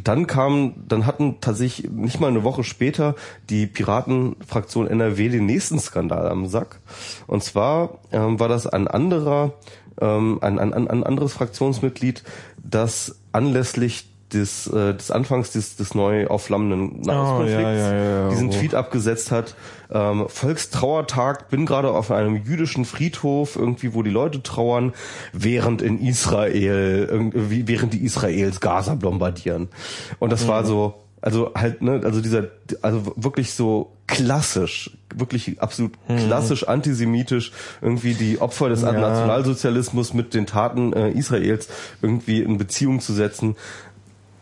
dann 0.03 0.25
kam, 0.25 0.73
dann 0.87 1.05
hatten 1.05 1.35
tatsächlich 1.41 1.91
nicht 1.91 2.19
mal 2.19 2.29
eine 2.29 2.43
Woche 2.43 2.63
später 2.63 3.13
die 3.51 3.67
Piratenfraktion 3.67 4.87
NRW 4.87 5.29
den 5.29 5.45
nächsten 5.45 5.77
Skandal 5.77 6.27
am 6.27 6.47
Sack. 6.47 6.79
Und 7.27 7.43
zwar 7.43 7.99
ähm, 8.11 8.39
war 8.39 8.47
das 8.47 8.65
ein 8.65 8.87
anderer, 8.87 9.53
ähm, 10.01 10.39
ein, 10.41 10.57
ein, 10.57 10.73
ein 10.73 11.03
anderes 11.03 11.33
Fraktionsmitglied, 11.33 12.23
das 12.57 13.19
anlässlich 13.31 14.09
des, 14.33 14.67
äh, 14.67 14.93
des 14.93 15.11
Anfangs 15.11 15.51
des, 15.51 15.75
des 15.77 15.95
neu 15.95 16.27
aufflammenden 16.27 17.01
Nahostkonflikts 17.01 17.61
ja, 17.61 17.71
ja, 17.71 17.93
ja, 17.93 18.21
ja. 18.23 18.29
diesen 18.29 18.49
Oh. 18.49 18.51
Tweet 18.51 18.75
abgesetzt 18.75 19.31
hat. 19.31 19.55
Ähm, 19.89 20.25
Volkstrauertag, 20.27 21.49
bin 21.49 21.65
gerade 21.65 21.91
auf 21.91 22.11
einem 22.11 22.43
jüdischen 22.43 22.83
Friedhof, 22.83 23.55
irgendwie, 23.55 23.93
wo 23.93 24.03
die 24.03 24.09
Leute 24.09 24.43
trauern, 24.43 24.93
während 25.31 25.81
in 25.81 25.99
Israel, 26.01 27.07
irgendwie, 27.09 27.67
während 27.67 27.93
die 27.93 28.03
Israels 28.03 28.59
Gaza 28.59 28.95
bombardieren. 28.95 29.69
Und 30.19 30.31
das 30.31 30.47
war 30.47 30.65
so, 30.65 30.95
also 31.21 31.51
halt, 31.55 31.81
ne, 31.81 32.01
also 32.03 32.21
dieser, 32.21 32.47
also 32.81 33.13
wirklich 33.15 33.53
so 33.53 33.93
klassisch, 34.07 34.97
wirklich 35.13 35.61
absolut 35.61 35.93
klassisch 36.07 36.67
antisemitisch, 36.67 37.51
irgendwie 37.81 38.13
die 38.13 38.39
Opfer 38.39 38.69
des 38.69 38.81
Nationalsozialismus 38.81 40.13
mit 40.13 40.33
den 40.33 40.45
Taten 40.45 40.93
äh, 40.93 41.09
Israels 41.11 41.67
irgendwie 42.01 42.41
in 42.41 42.57
Beziehung 42.57 43.01
zu 43.01 43.13
setzen 43.13 43.55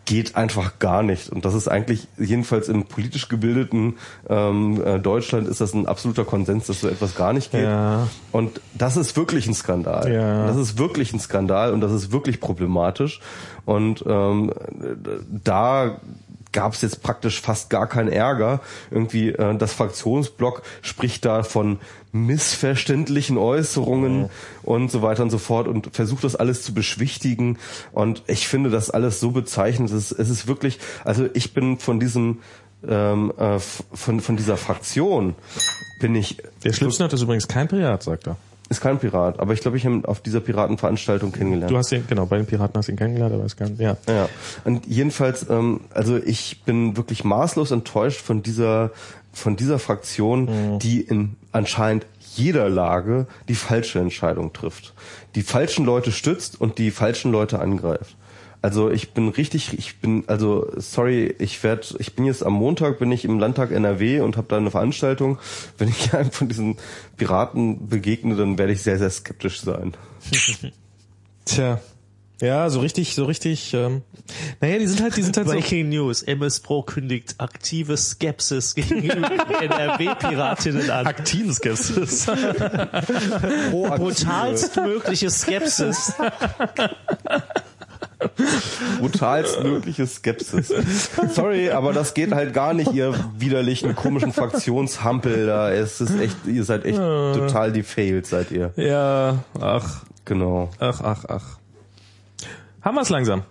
geht 0.05 0.35
einfach 0.35 0.79
gar 0.79 1.03
nicht. 1.03 1.29
Und 1.29 1.45
das 1.45 1.53
ist 1.53 1.67
eigentlich, 1.67 2.07
jedenfalls 2.17 2.69
im 2.69 2.85
politisch 2.85 3.27
gebildeten 3.27 3.95
ähm, 4.29 4.81
äh, 4.85 4.99
Deutschland 4.99 5.47
ist 5.47 5.61
das 5.61 5.73
ein 5.73 5.87
absoluter 5.87 6.25
Konsens, 6.25 6.67
dass 6.67 6.81
so 6.81 6.87
etwas 6.87 7.15
gar 7.15 7.33
nicht 7.33 7.51
geht. 7.51 7.63
Ja. 7.63 8.07
Und 8.31 8.61
das 8.75 8.97
ist 8.97 9.17
wirklich 9.17 9.47
ein 9.47 9.55
Skandal. 9.55 10.13
Ja. 10.13 10.47
Das 10.47 10.57
ist 10.57 10.77
wirklich 10.77 11.11
ein 11.13 11.19
Skandal 11.19 11.73
und 11.73 11.81
das 11.81 11.91
ist 11.91 12.11
wirklich 12.11 12.39
problematisch. 12.39 13.19
Und 13.65 14.03
ähm, 14.07 14.53
da 15.43 15.97
gab 16.55 16.73
es 16.73 16.81
jetzt 16.81 17.03
praktisch 17.03 17.41
fast 17.41 17.69
gar 17.69 17.87
keinen 17.87 18.07
Ärger. 18.07 18.61
Irgendwie 18.89 19.29
äh, 19.29 19.55
das 19.57 19.73
Fraktionsblock 19.73 20.63
spricht 20.81 21.25
da 21.25 21.43
von 21.43 21.79
missverständlichen 22.13 23.37
Äußerungen 23.37 24.29
und 24.63 24.89
so 24.89 25.01
weiter 25.01 25.21
und 25.21 25.31
so 25.31 25.37
fort 25.37 25.67
und 25.67 25.93
versucht 25.93 26.23
das 26.23 26.37
alles 26.37 26.63
zu 26.63 26.73
beschwichtigen. 26.73 27.59
Und 27.91 28.23
ich 28.27 28.47
finde 28.47 28.69
das 28.69 28.89
alles 28.89 29.19
so 29.19 29.31
bezeichnend. 29.31 29.91
Es 29.91 30.11
ist, 30.11 30.19
es 30.19 30.29
ist 30.29 30.47
wirklich, 30.47 30.79
also 31.03 31.27
ich 31.33 31.53
bin 31.53 31.77
von 31.77 31.99
diesem 31.99 32.39
ähm, 32.87 33.33
äh, 33.37 33.59
von, 33.59 34.21
von 34.21 34.37
dieser 34.37 34.57
Fraktion 34.57 35.35
bin 35.99 36.15
ich 36.15 36.37
Der 36.63 36.71
Schlipsnert 36.71 37.11
ist 37.13 37.21
übrigens 37.21 37.47
kein 37.47 37.67
Pirat, 37.67 38.03
sagt 38.03 38.27
er. 38.27 38.37
Ist 38.69 38.81
kein 38.81 38.97
Pirat, 38.97 39.39
aber 39.39 39.53
ich 39.53 39.61
glaube, 39.61 39.77
ich 39.77 39.85
habe 39.85 39.95
ihn 39.95 40.05
auf 40.05 40.21
dieser 40.21 40.39
Piratenveranstaltung 40.39 41.31
kennengelernt. 41.31 41.71
Du 41.71 41.77
hast 41.77 41.91
ihn, 41.91 42.03
genau, 42.07 42.25
bei 42.25 42.37
den 42.37 42.47
Piraten 42.47 42.77
hast 42.77 42.87
du 42.87 42.93
ihn 42.93 42.97
kennengelernt, 42.97 43.33
aber 43.33 43.45
ist 43.45 43.57
kein, 43.57 43.77
ja. 43.77 43.95
Ja, 44.07 44.27
und 44.63 44.87
jedenfalls, 44.87 45.47
ähm, 45.49 45.81
also 45.93 46.17
ich 46.17 46.63
bin 46.63 46.97
wirklich 46.97 47.23
maßlos 47.23 47.71
enttäuscht 47.71 48.21
von 48.21 48.41
dieser 48.41 48.91
von 49.33 49.57
dieser 49.57 49.79
Fraktion, 49.79 50.79
die 50.79 51.01
in 51.01 51.35
anscheinend 51.51 52.05
jeder 52.35 52.69
Lage 52.69 53.27
die 53.49 53.55
falsche 53.55 53.99
Entscheidung 53.99 54.53
trifft, 54.53 54.93
die 55.35 55.41
falschen 55.41 55.85
Leute 55.85 56.11
stützt 56.11 56.59
und 56.59 56.77
die 56.77 56.89
falschen 56.89 57.33
Leute 57.33 57.59
angreift. 57.59 58.15
Also 58.65 58.89
ich 58.89 59.11
bin 59.11 59.29
richtig, 59.29 59.77
ich 59.77 59.97
bin, 59.97 60.23
also 60.25 60.67
sorry, 60.77 61.35
ich 61.37 61.61
werde, 61.61 61.85
ich 61.99 62.15
bin 62.15 62.25
jetzt 62.25 62.43
am 62.43 62.53
Montag, 62.53 62.97
bin 62.97 63.11
ich 63.11 63.23
im 63.23 63.37
Landtag 63.37 63.69
NRW 63.69 64.21
und 64.21 64.37
habe 64.37 64.47
da 64.49 64.57
eine 64.57 64.71
Veranstaltung. 64.71 65.37
Wenn 65.77 65.89
ich 65.89 66.11
einem 66.15 66.31
von 66.31 66.47
diesen 66.47 66.77
Piraten 67.15 67.87
begegne, 67.87 68.35
dann 68.35 68.57
werde 68.57 68.73
ich 68.73 68.81
sehr, 68.81 68.97
sehr 68.97 69.11
skeptisch 69.11 69.61
sein. 69.61 69.93
Tja. 71.45 71.79
Ja, 72.41 72.71
so 72.71 72.79
richtig, 72.79 73.13
so 73.13 73.25
richtig, 73.25 73.71
ähm, 73.75 74.01
naja, 74.61 74.79
die 74.79 74.87
sind 74.87 75.01
halt, 75.01 75.15
die 75.15 75.21
sind 75.21 75.37
halt 75.37 75.47
so, 75.47 75.53
Breaking 75.53 75.89
News. 75.89 76.23
MS 76.23 76.61
Pro 76.61 76.81
kündigt 76.81 77.35
aktive 77.37 77.95
Skepsis 77.97 78.73
gegenüber 78.73 79.29
NRW-Piratinnen 79.61 80.89
an. 80.89 81.05
aktiven 81.05 81.53
Skepsis. 81.53 82.25
Brutalstmögliche 83.69 85.29
Skepsis. 85.29 86.13
brutalstmögliche 88.99 90.07
Skepsis. 90.07 90.73
Sorry, 91.31 91.69
aber 91.71 91.93
das 91.93 92.13
geht 92.13 92.33
halt 92.33 92.53
gar 92.53 92.73
nicht, 92.73 92.91
ihr 92.93 93.13
widerlichen, 93.37 93.95
komischen 93.95 94.33
Fraktionshampel 94.33 95.45
da. 95.47 95.71
Es 95.71 96.01
ist 96.01 96.19
echt, 96.19 96.37
ihr 96.45 96.63
seid 96.63 96.85
echt 96.85 96.97
total 96.97 97.71
defailed, 97.71 98.25
seid 98.25 98.51
ihr. 98.51 98.71
ja, 98.75 99.39
ach, 99.59 100.03
Genau. 100.25 100.69
ach, 100.79 101.01
ach, 101.01 101.25
ach. 101.27 101.43
Haben 102.81 102.95
wir's 102.97 103.09
langsam. 103.09 103.43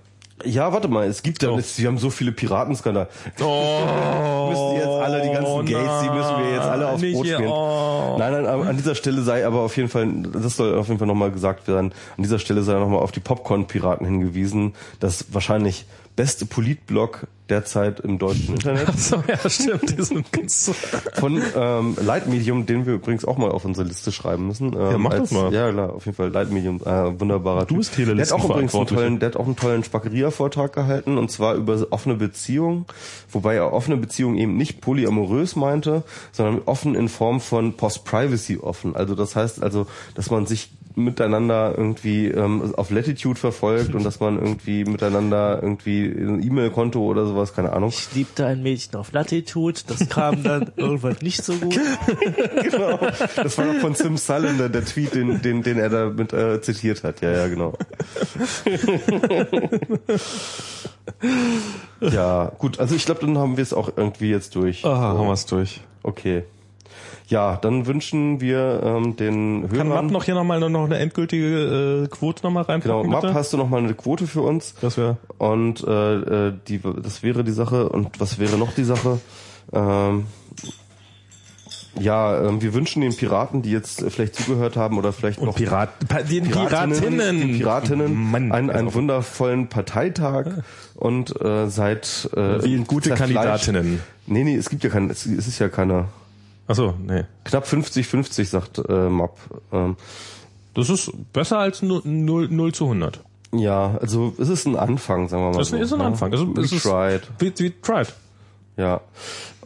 Ja, 0.45 0.73
warte 0.73 0.89
mal, 0.89 1.07
es 1.07 1.23
gibt 1.23 1.43
ja, 1.45 1.51
Oh. 1.51 1.59
wir 1.77 1.87
haben 1.89 1.99
so 1.99 2.11
viele 2.11 2.33
Piratenskandale. 2.33 3.09
Oh, 3.41 4.49
müssen 4.51 4.77
jetzt 4.77 4.89
alle, 4.89 5.23
die 5.23 5.31
ganzen 5.33 5.65
Gates, 5.65 6.03
die 6.03 6.11
müssen 6.11 6.39
wir 6.39 6.51
jetzt 6.51 6.67
alle 6.67 6.89
aufs 6.89 7.03
Brot 7.03 7.25
hier, 7.25 7.35
spielen. 7.37 7.51
oh. 7.53 8.17
Nein, 8.19 8.33
nein, 8.33 8.47
an 8.47 8.77
dieser 8.77 8.95
Stelle 8.97 9.23
sei 9.23 9.47
aber 9.47 9.61
auf 9.61 9.77
jeden 9.77 9.89
Fall, 9.89 10.09
das 10.33 10.57
soll 10.57 10.77
auf 10.77 10.89
jeden 10.89 10.99
Fall 10.99 11.07
nochmal 11.09 11.31
gesagt 11.31 11.69
werden, 11.69 11.93
an 12.17 12.23
dieser 12.23 12.39
Stelle 12.41 12.63
sei 12.63 12.75
nochmal 12.75 13.01
auf 13.01 13.13
die 13.13 13.21
Popcorn-Piraten 13.21 14.07
hingewiesen, 14.07 14.75
das 15.01 15.27
wahrscheinlich 15.33 15.87
beste 16.17 16.47
Politblog 16.47 17.27
derzeit 17.49 18.01
im 18.01 18.19
deutschen 18.19 18.55
Internet. 18.55 18.87
Ach 18.89 18.97
so, 18.97 19.23
ja, 19.27 19.51
stimmt. 19.51 19.99
Die 19.99 20.03
sind 20.03 20.33
ganz 20.33 20.73
von 21.15 21.43
ähm, 21.55 21.97
Lightmedium, 22.03 22.65
den 22.65 22.87
wir 22.87 22.95
übrigens 22.95 23.25
auch 23.25 23.37
mal 23.37 23.51
auf 23.51 23.65
unsere 23.65 23.87
Liste 23.87 24.13
schreiben 24.13 24.47
müssen. 24.47 24.73
Ähm, 24.73 24.81
Ja, 24.81 24.99
mach 24.99 25.11
das 25.11 25.21
als, 25.21 25.33
mal. 25.33 25.53
Ja, 25.53 25.71
klar, 25.71 25.93
auf 25.93 26.07
jeden 26.07 26.17
Fall 26.17 26.31
Lightmedium, 26.31 26.81
äh, 26.85 27.21
wunderbarer 27.21 27.67
Du 27.67 27.77
bist 27.77 27.99
Der 27.99 28.07
hat 28.07 28.33
auch 28.33 28.45
übrigens 28.49 28.75
einen 28.75 28.87
tollen, 28.87 29.19
der 29.19 29.31
hat 29.31 29.37
auch 29.37 29.47
einen 29.47 29.57
tollen 29.57 29.85
Spackeria-Vortrag 29.85 30.73
gehalten 30.73 31.19
und 31.19 31.31
zwar 31.31 31.55
über 31.55 31.87
offene 31.91 32.15
Beziehungen, 32.15 32.87
wobei 33.31 33.57
er 33.57 33.73
offene 33.73 33.97
Beziehungen 33.97 34.39
eben 34.39 34.57
nicht 34.57 34.81
polyamorös 34.81 35.57
meinte, 35.57 36.03
sondern 36.33 36.63
offen 36.65 36.95
in 36.95 37.09
Form 37.09 37.41
von 37.41 37.75
Post-Privacy 37.75 38.59
offen. 38.59 38.97
Also 38.97 39.15
das 39.15 39.37
heißt 39.37 39.63
also, 39.63 39.87
dass 40.15 40.31
man 40.31 40.47
sich 40.47 40.71
miteinander 40.97 41.75
irgendwie 41.77 42.29
ähm, 42.29 42.75
auf 42.77 42.91
Latitude 42.91 43.39
verfolgt 43.39 43.95
und 43.95 44.05
dass 44.05 44.21
man 44.21 44.39
irgendwie 44.39 44.85
miteinander 44.85 45.61
irgendwie 45.61 46.05
ein 46.05 46.43
E-Mail-Konto 46.43 47.01
oder 47.01 47.27
sowas, 47.27 47.53
keine 47.53 47.73
Ahnung. 47.73 47.89
Ich 47.91 48.15
liebte 48.15 48.47
ein 48.47 48.63
Mädchen 48.63 48.95
auf 48.97 49.13
Latitude. 49.13 49.81
Das 49.87 50.09
kam 50.09 50.43
dann 50.45 50.71
irgendwann 50.77 51.17
nicht 51.21 51.43
so 51.43 51.55
gut. 51.55 51.75
genau. 52.63 52.99
Das 53.37 53.59
war 53.59 53.65
noch 53.67 53.81
von 53.81 53.95
Sim 53.95 54.17
Sullen, 54.17 54.59
der, 54.59 54.69
der 54.69 54.85
Tweet, 54.85 55.15
den, 55.15 55.43
den, 55.43 55.63
den 55.63 55.79
er 55.79 55.89
da 55.89 56.11
mit 56.11 56.33
äh, 56.33 56.61
zitiert 56.61 57.03
hat. 57.03 57.21
Ja, 57.21 57.33
ja, 57.33 57.49
genau. 57.49 57.75
ja, 62.01 62.53
gut. 62.59 62.79
Also 62.79 62.95
ich 62.95 63.05
glaube, 63.05 63.23
dann 63.23 63.37
haben 63.39 63.57
wir 63.57 63.63
es 63.63 63.73
auch 63.73 63.91
irgendwie 63.97 64.31
jetzt 64.31 64.55
durch. 64.55 64.85
Ah, 64.85 64.97
haben 64.97 65.27
wir's 65.27 65.47
durch. 65.47 65.81
Okay. 66.03 66.45
Ja, 67.29 67.57
dann 67.57 67.87
wünschen 67.87 68.41
wir 68.41 68.81
ähm, 68.85 69.17
den 69.17 69.63
Kann 69.69 69.89
Hörern... 69.89 69.89
Mapp 70.05 70.11
noch 70.13 70.25
hier 70.25 70.35
nochmal 70.35 70.61
noch 70.69 70.85
eine 70.85 70.99
endgültige 70.99 72.05
äh, 72.05 72.09
Quote 72.09 72.43
nochmal 72.43 72.65
Genau, 72.65 72.73
reinpacken, 73.01 73.11
Map, 73.11 73.21
bitte? 73.23 73.35
hast 73.35 73.53
du 73.53 73.57
noch 73.57 73.69
mal 73.71 73.79
eine 73.79 73.95
Quote 73.95 74.27
für 74.27 74.43
uns? 74.43 74.75
Das 74.83 74.99
wäre 74.99 75.17
Und 75.39 75.83
äh, 75.87 76.49
äh, 76.49 76.53
die, 76.69 76.81
das 77.03 77.23
wäre 77.23 77.43
die 77.43 77.53
Sache. 77.53 77.89
Und 77.89 78.21
was 78.21 78.39
wäre 78.39 78.59
noch 78.59 78.75
die 78.75 78.85
Sache? 78.85 79.21
Ähm, 79.73 80.27
Ja, 81.99 82.43
ähm, 82.49 82.61
wir 82.61 82.75
wünschen 82.75 83.01
den 83.03 83.17
Piraten, 83.17 83.63
die 83.63 83.71
jetzt 83.71 84.03
äh, 84.03 84.11
vielleicht 84.11 84.35
zugehört 84.35 84.77
haben 84.77 84.99
oder 84.99 85.13
vielleicht 85.13 85.39
Und 85.39 85.47
noch 85.47 85.55
Pirat, 85.57 85.91
den 86.29 86.45
Piratinnen, 86.45 86.99
Piratinnen. 86.99 87.41
den 87.41 87.57
Piratinnen 87.57 88.15
Mann, 88.31 88.53
einen, 88.53 88.69
einen 88.71 88.87
also- 88.89 88.95
wundervollen 88.99 89.69
Parteitag 89.69 90.47
und 90.97 91.41
äh, 91.41 91.69
seit 91.71 92.29
äh, 92.37 92.79
gute 92.87 93.11
Kandidatinnen. 93.15 94.01
Nee, 94.27 94.45
nee, 94.45 94.57
es 94.57 94.69
gibt 94.71 94.83
ja 94.85 94.91
keinen, 94.91 95.09
es, 95.09 95.25
es 95.25 95.47
ist 95.49 95.59
ja 95.61 95.69
keiner. 95.69 96.07
Achso, 96.67 96.95
nee. 97.07 97.25
Knapp 97.45 97.67
50-50, 97.67 98.45
sagt 98.45 98.79
äh, 98.89 99.09
Map. 99.11 99.37
Ähm, 99.73 99.97
Das 100.75 100.89
ist 100.91 101.11
besser 101.33 101.59
als 101.59 101.83
0, 101.83 102.03
0, 102.05 102.49
0 102.49 102.73
zu 102.73 102.85
100. 102.85 103.21
ja, 103.53 103.97
also 104.01 104.35
es 104.39 104.49
ist 104.49 104.67
ein 104.67 104.77
Anfang, 104.77 105.29
sagen 105.29 105.43
wir 105.45 105.51
mal 105.53 105.59
Das 105.59 105.69
so. 105.69 105.77
ist 105.77 105.93
ein 105.93 105.99
ne? 105.99 106.05
Anfang. 106.07 106.33
Also, 106.33 106.57
We 106.57 106.63
es 106.63 106.73
ist, 106.73 106.83
tried. 106.85 107.23
We, 107.39 107.53
we 107.59 107.73
tried. 107.83 108.13
Ja. 108.77 109.01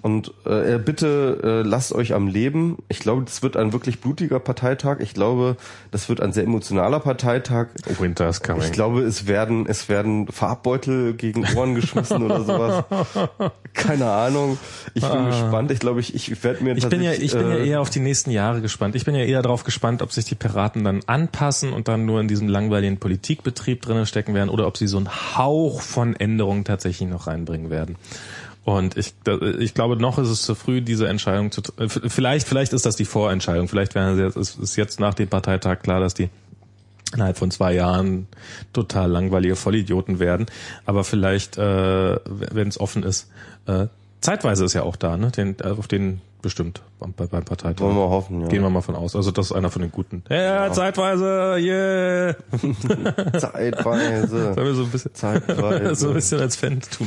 Und 0.00 0.32
äh, 0.46 0.78
bitte 0.78 1.40
äh, 1.42 1.68
lasst 1.68 1.92
euch 1.92 2.14
am 2.14 2.28
Leben. 2.28 2.78
Ich 2.88 3.00
glaube, 3.00 3.24
das 3.24 3.42
wird 3.42 3.56
ein 3.56 3.72
wirklich 3.72 4.00
blutiger 4.00 4.40
Parteitag. 4.40 5.00
Ich 5.00 5.14
glaube, 5.14 5.56
das 5.90 6.08
wird 6.08 6.20
ein 6.20 6.32
sehr 6.32 6.44
emotionaler 6.44 7.00
Parteitag. 7.00 7.68
Winter 7.98 8.28
is 8.28 8.42
coming. 8.42 8.62
Ich 8.62 8.72
glaube, 8.72 9.02
es 9.02 9.26
werden 9.26 9.66
es 9.66 9.88
werden 9.88 10.28
Farbbeutel 10.28 11.14
gegen 11.14 11.44
Ohren 11.56 11.74
geschmissen 11.74 12.22
oder 12.22 12.42
sowas. 12.42 12.84
Keine 13.74 14.06
Ahnung. 14.10 14.58
Ich 14.94 15.04
bin 15.04 15.26
gespannt. 15.26 15.70
Ich 15.70 15.80
glaube, 15.80 16.00
ich 16.00 16.14
ich 16.14 16.42
werde 16.42 16.64
mir 16.64 16.68
Ah. 16.74 16.76
Ich 16.78 16.88
bin 16.88 17.02
ja, 17.02 17.12
ich 17.12 17.32
bin 17.32 17.48
ja 17.48 17.56
äh, 17.56 17.68
eher 17.68 17.80
auf 17.80 17.90
die 17.90 18.00
nächsten 18.00 18.30
Jahre 18.30 18.60
gespannt. 18.60 18.94
Ich 18.94 19.04
bin 19.04 19.14
ja 19.14 19.24
eher 19.24 19.42
darauf 19.42 19.64
gespannt, 19.64 20.02
ob 20.02 20.12
sich 20.12 20.24
die 20.24 20.34
Piraten 20.34 20.84
dann 20.84 21.00
anpassen 21.06 21.72
und 21.72 21.88
dann 21.88 22.06
nur 22.06 22.20
in 22.20 22.28
diesem 22.28 22.48
langweiligen 22.48 22.98
Politikbetrieb 22.98 23.82
drinnen 23.82 24.06
stecken 24.06 24.34
werden 24.34 24.48
oder 24.48 24.66
ob 24.66 24.76
sie 24.76 24.86
so 24.86 24.98
einen 24.98 25.08
Hauch 25.08 25.80
von 25.80 26.14
Änderungen 26.14 26.64
tatsächlich 26.64 27.08
noch 27.08 27.26
reinbringen 27.26 27.70
werden. 27.70 27.96
Und 28.68 28.98
ich, 28.98 29.14
ich 29.60 29.72
glaube, 29.72 29.96
noch 29.96 30.18
ist 30.18 30.28
es 30.28 30.42
zu 30.42 30.54
früh, 30.54 30.82
diese 30.82 31.08
Entscheidung 31.08 31.50
zu. 31.50 31.62
äh, 31.78 31.88
Vielleicht, 31.88 32.46
vielleicht 32.46 32.74
ist 32.74 32.84
das 32.84 32.96
die 32.96 33.06
Vorentscheidung. 33.06 33.66
Vielleicht 33.66 33.94
werden 33.94 34.16
sie 34.16 34.22
jetzt, 34.22 34.36
ist, 34.36 34.58
ist 34.58 34.76
jetzt 34.76 35.00
nach 35.00 35.14
dem 35.14 35.26
Parteitag 35.26 35.78
klar, 35.78 36.00
dass 36.00 36.12
die 36.12 36.28
innerhalb 37.14 37.38
von 37.38 37.50
zwei 37.50 37.72
Jahren 37.72 38.26
total 38.74 39.10
langweilige 39.10 39.56
Vollidioten 39.56 40.18
werden. 40.18 40.44
Aber 40.84 41.02
vielleicht, 41.04 41.56
äh, 41.56 42.16
wenn 42.26 42.68
es 42.68 42.78
offen 42.78 43.04
ist, 43.04 43.30
äh, 43.64 43.86
zeitweise 44.20 44.66
ist 44.66 44.74
ja 44.74 44.82
auch 44.82 44.96
da, 44.96 45.16
ne? 45.16 45.30
Den, 45.30 45.56
äh, 45.60 45.68
auf 45.68 45.88
den 45.88 46.20
bestimmt 46.42 46.82
beim, 46.98 47.12
beim 47.12 47.44
Parteitag. 47.44 47.82
wollen 47.82 47.96
wir 47.96 48.04
mal 48.04 48.10
hoffen, 48.10 48.40
ja. 48.40 48.48
Gehen 48.48 48.62
wir 48.62 48.70
mal 48.70 48.80
von 48.80 48.94
aus. 48.94 49.16
Also 49.16 49.30
das 49.30 49.46
ist 49.46 49.52
einer 49.52 49.70
von 49.70 49.82
den 49.82 49.92
Guten. 49.92 50.22
Ja, 50.28 50.72
zeitweise, 50.72 51.56
yeah. 51.58 52.34
Zeitweise. 53.38 54.54
Sollen 54.54 54.66
wir 54.66 54.74
so 54.74 54.84
ein 54.84 54.90
bisschen, 54.90 55.14
Zeitweise. 55.14 55.94
so 56.00 56.08
ein 56.08 56.14
bisschen 56.14 56.40
als 56.40 56.56
Fan 56.56 56.80
tun. 56.80 57.06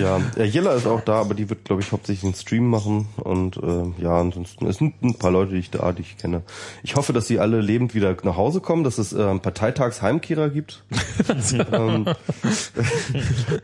Ja, 0.00 0.20
ja, 0.36 0.44
Jella 0.44 0.74
ist 0.74 0.86
auch 0.86 1.00
da, 1.00 1.20
aber 1.20 1.34
die 1.34 1.50
wird, 1.50 1.64
glaube 1.64 1.82
ich, 1.82 1.92
hauptsächlich 1.92 2.30
den 2.30 2.38
Stream 2.38 2.68
machen. 2.68 3.08
Und 3.16 3.56
äh, 3.56 4.02
ja, 4.02 4.20
ansonsten 4.20 4.66
es 4.66 4.78
sind 4.78 5.02
ein 5.02 5.18
paar 5.18 5.30
Leute, 5.30 5.52
die 5.52 5.58
ich 5.58 5.70
da, 5.70 5.92
die 5.92 6.02
ich 6.02 6.18
kenne. 6.18 6.42
Ich 6.82 6.96
hoffe, 6.96 7.12
dass 7.12 7.26
sie 7.26 7.38
alle 7.38 7.60
lebend 7.60 7.94
wieder 7.94 8.16
nach 8.22 8.36
Hause 8.36 8.60
kommen, 8.60 8.84
dass 8.84 8.98
es 8.98 9.12
äh, 9.12 9.22
einen 9.22 9.40
Parteitagsheimkehrer 9.40 10.50
gibt. 10.50 10.82
ähm, 11.72 12.06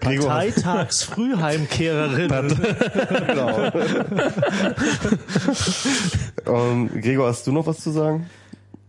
Parteitagsfrühheimkehrerin. 0.00 2.28
genau. 3.26 3.70
ähm, 6.46 6.88
Gregor, 7.00 7.28
hast 7.28 7.46
du 7.46 7.52
noch 7.52 7.66
was 7.66 7.80
zu 7.80 7.90
sagen? 7.90 8.28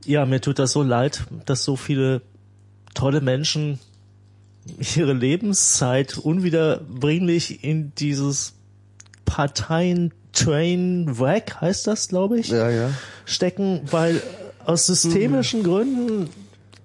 Ja, 0.05 0.25
mir 0.25 0.41
tut 0.41 0.59
das 0.59 0.71
so 0.71 0.83
leid, 0.83 1.23
dass 1.45 1.63
so 1.63 1.75
viele 1.75 2.21
tolle 2.93 3.21
Menschen 3.21 3.79
ihre 4.95 5.13
Lebenszeit 5.13 6.17
unwiederbringlich 6.17 7.63
in 7.63 7.93
dieses 7.95 8.53
Parteien-Train-Wreck, 9.25 11.55
heißt 11.61 11.87
das, 11.87 12.07
glaube 12.07 12.39
ich, 12.39 12.49
Ja, 12.49 12.69
ja. 12.69 12.91
stecken, 13.25 13.81
weil 13.91 14.21
aus 14.65 14.85
systemischen 14.87 15.63
Gründen 15.63 16.29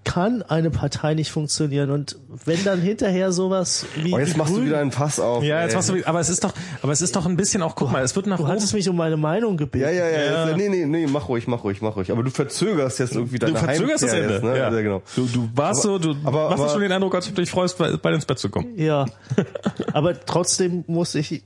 kann 0.05 0.43
eine 0.43 0.71
Partei 0.71 1.15
nicht 1.15 1.31
funktionieren 1.31 1.91
und 1.91 2.17
wenn 2.45 2.63
dann 2.65 2.81
hinterher 2.81 3.33
sowas 3.33 3.87
wie 3.97 4.13
Oh, 4.15 4.19
jetzt 4.19 4.37
machst 4.37 4.51
du 4.53 4.57
Grünen- 4.57 4.69
wieder 4.69 4.79
ein 4.81 4.93
Fass 4.93 5.19
auf. 5.19 5.43
Ja, 5.43 5.63
jetzt 5.63 5.71
ey. 5.71 5.77
machst 5.77 5.89
du, 5.89 5.95
aber 6.07 6.21
es 6.21 6.29
ist 6.29 6.45
doch, 6.45 6.53
aber 6.83 6.93
es 6.93 7.01
ist 7.03 7.17
doch 7.17 7.27
ein 7.27 7.37
bisschen 7.37 7.63
auch, 7.63 7.75
guck 7.75 7.91
mal, 7.91 8.03
es 8.03 8.15
wird 8.15 8.27
nach 8.27 8.37
du 8.37 8.43
oben. 8.45 8.53
hattest 8.53 8.75
mich 8.75 8.89
um 8.89 8.97
meine 8.97 9.17
Meinung 9.17 9.57
gebeten. 9.57 9.85
Ja, 9.85 9.91
ja, 9.91 10.09
ja. 10.09 10.21
Ja. 10.25 10.47
Jetzt, 10.49 10.57
nee, 10.59 10.69
nee, 10.69 10.85
nee, 10.87 11.07
mach 11.07 11.29
ruhig, 11.29 11.47
mach 11.49 11.65
ruhig, 11.65 11.81
mach 11.83 11.97
ruhig. 11.97 12.11
Aber 12.13 12.23
du 12.23 12.31
verzögerst 12.31 12.99
jetzt 12.99 13.15
irgendwie 13.15 13.39
deine 13.39 13.55
Du 13.55 13.59
verzögerst 13.59 14.03
das 14.05 14.13
Heimkehr 14.13 14.23
Ende. 14.25 14.35
Jetzt, 14.35 14.45
ne? 14.45 14.59
ja. 14.59 14.73
ja, 14.73 14.81
genau. 14.83 15.03
Du, 15.17 15.27
du 15.27 15.49
warst 15.55 15.85
Aber- 15.87 15.95
so, 15.95 15.99
du 15.99 16.17
aber- 16.25 16.51
machst 16.51 16.63
aber- 16.63 16.73
schon 16.73 16.81
den 16.83 16.93
Eindruck, 16.93 17.15
als 17.15 17.29
ob 17.29 17.35
du 17.35 17.43
dich 17.43 17.51
freust, 17.51 17.79
bald 17.79 18.05
ins 18.15 18.27
Bett 18.27 18.39
zu 18.39 18.51
kommen. 18.51 18.77
Ja, 18.77 19.07
aber 19.93 20.19
trotzdem 20.25 20.85
muss 20.87 21.15
ich 21.15 21.43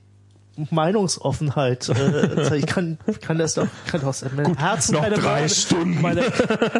Meinungsoffenheit. 0.71 1.89
Äh, 1.89 2.57
ich 2.57 2.65
kann, 2.65 2.97
kann 3.21 3.37
das 3.37 3.53
doch, 3.55 3.67
kann 3.87 4.01
aus 4.03 4.23
meinem 4.35 4.57
Herzen 4.57 4.93
noch 4.95 5.01
keine 5.01 5.15
drei 5.15 5.41
Mörder- 5.41 5.49
Stunden. 5.49 6.01
Meine, 6.01 6.21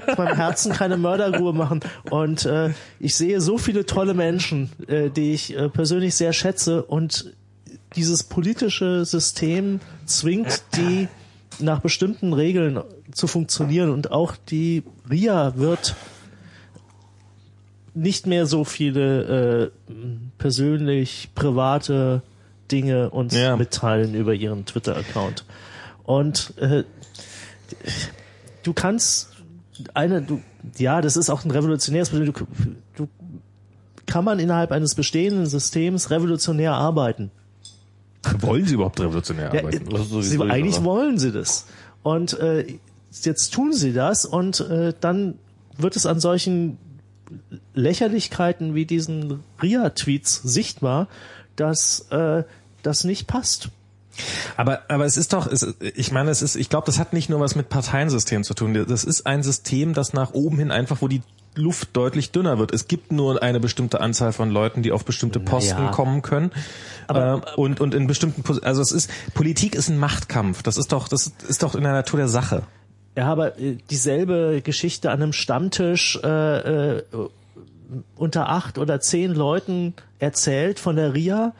aus 0.07 0.17
meinem 0.17 0.35
Herzen 0.35 0.71
keine 0.73 0.97
Mörderruhe 0.97 1.53
machen. 1.53 1.81
Und 2.09 2.45
äh, 2.45 2.71
ich 2.99 3.15
sehe 3.15 3.41
so 3.41 3.57
viele 3.57 3.85
tolle 3.85 4.13
Menschen, 4.13 4.69
äh, 4.87 5.09
die 5.09 5.33
ich 5.33 5.55
äh, 5.55 5.69
persönlich 5.69 6.15
sehr 6.15 6.33
schätze. 6.33 6.83
Und 6.83 7.33
dieses 7.95 8.23
politische 8.23 9.05
System 9.05 9.79
zwingt 10.05 10.63
die 10.75 11.07
nach 11.59 11.81
bestimmten 11.81 12.33
Regeln 12.33 12.79
zu 13.11 13.27
funktionieren. 13.27 13.89
Und 13.89 14.11
auch 14.11 14.35
die 14.35 14.83
RIA 15.09 15.57
wird 15.57 15.95
nicht 17.93 18.27
mehr 18.27 18.45
so 18.45 18.63
viele 18.63 19.71
äh, 19.89 19.93
persönlich 20.37 21.29
private 21.35 22.21
Dinge 22.71 23.09
uns 23.09 23.35
Ja. 23.35 23.55
mitteilen 23.57 24.13
über 24.15 24.33
ihren 24.33 24.65
Twitter-Account. 24.65 25.45
Und 26.03 26.53
äh, 26.57 26.83
du 28.63 28.73
kannst 28.73 29.29
eine, 29.93 30.21
du, 30.21 30.41
ja, 30.77 31.01
das 31.01 31.17
ist 31.17 31.29
auch 31.29 31.45
ein 31.45 31.51
revolutionäres 31.51 32.09
Problem. 32.09 32.33
Du, 32.33 32.45
du 32.95 33.07
kann 34.05 34.25
man 34.25 34.39
innerhalb 34.39 34.71
eines 34.71 34.95
bestehenden 34.95 35.45
Systems 35.45 36.09
revolutionär 36.09 36.73
arbeiten. 36.73 37.31
Wollen 38.39 38.65
sie 38.65 38.73
überhaupt 38.73 38.99
revolutionär 38.99 39.53
Ja, 39.53 39.61
arbeiten? 39.61 40.21
Sie, 40.21 40.41
eigentlich 40.41 40.75
Sache. 40.75 40.85
wollen 40.85 41.17
sie 41.19 41.31
das. 41.31 41.67
Und 42.03 42.37
äh, 42.39 42.65
jetzt 43.23 43.53
tun 43.53 43.71
sie 43.73 43.93
das 43.93 44.25
und 44.25 44.59
äh, 44.61 44.93
dann 44.99 45.35
wird 45.77 45.95
es 45.95 46.05
an 46.05 46.19
solchen 46.19 46.77
Lächerlichkeiten 47.73 48.75
wie 48.75 48.85
diesen 48.85 49.41
RIA-Tweets 49.61 50.41
sichtbar, 50.43 51.07
dass 51.55 52.07
äh, 52.11 52.43
das 52.83 53.03
nicht 53.03 53.27
passt. 53.27 53.69
Aber, 54.57 54.81
aber 54.89 55.05
es 55.05 55.15
ist 55.17 55.31
doch, 55.33 55.47
es, 55.47 55.75
ich 55.95 56.11
meine, 56.11 56.29
es 56.31 56.41
ist, 56.41 56.55
ich 56.55 56.69
glaube, 56.69 56.85
das 56.85 56.99
hat 56.99 57.13
nicht 57.13 57.29
nur 57.29 57.39
was 57.39 57.55
mit 57.55 57.69
Parteiensystem 57.69 58.43
zu 58.43 58.53
tun. 58.53 58.73
Das 58.87 59.03
ist 59.05 59.25
ein 59.25 59.43
System, 59.43 59.93
das 59.93 60.13
nach 60.13 60.33
oben 60.33 60.57
hin 60.57 60.71
einfach, 60.71 60.97
wo 61.01 61.07
die 61.07 61.21
Luft 61.55 61.89
deutlich 61.93 62.31
dünner 62.31 62.59
wird. 62.59 62.73
Es 62.73 62.87
gibt 62.87 63.11
nur 63.11 63.41
eine 63.41 63.59
bestimmte 63.59 64.01
Anzahl 64.01 64.33
von 64.33 64.49
Leuten, 64.49 64.81
die 64.83 64.91
auf 64.91 65.05
bestimmte 65.05 65.39
Posten 65.39 65.83
Ja. 65.83 65.91
kommen 65.91 66.21
können. 66.21 66.51
Aber- 67.07 67.43
äh, 67.47 67.55
und, 67.55 67.79
und 67.79 67.93
in 67.93 68.07
bestimmten, 68.07 68.43
Pos- 68.43 68.61
also 68.61 68.81
es 68.81 68.91
ist, 68.91 69.09
Politik 69.33 69.73
ist 69.75 69.89
ein 69.89 69.97
Machtkampf. 69.97 70.63
Das 70.63 70.77
ist 70.77 70.91
doch, 70.91 71.07
das 71.07 71.31
ist 71.47 71.63
doch 71.63 71.75
in 71.75 71.83
der 71.83 71.93
Natur 71.93 72.17
der 72.19 72.27
Sache. 72.29 72.63
Ja, 73.15 73.27
aber 73.27 73.57
äh, 73.59 73.77
dieselbe 73.89 74.61
Geschichte 74.63 75.11
an 75.11 75.21
einem 75.21 75.33
Stammtisch 75.33 76.19
äh, 76.23 76.97
äh, 76.97 77.03
unter 78.15 78.49
acht 78.49 78.77
oder 78.77 78.99
zehn 78.99 79.33
Leuten 79.33 79.93
erzählt 80.19 80.79
von 80.79 80.95
der 80.95 81.13
RIA, 81.13 81.53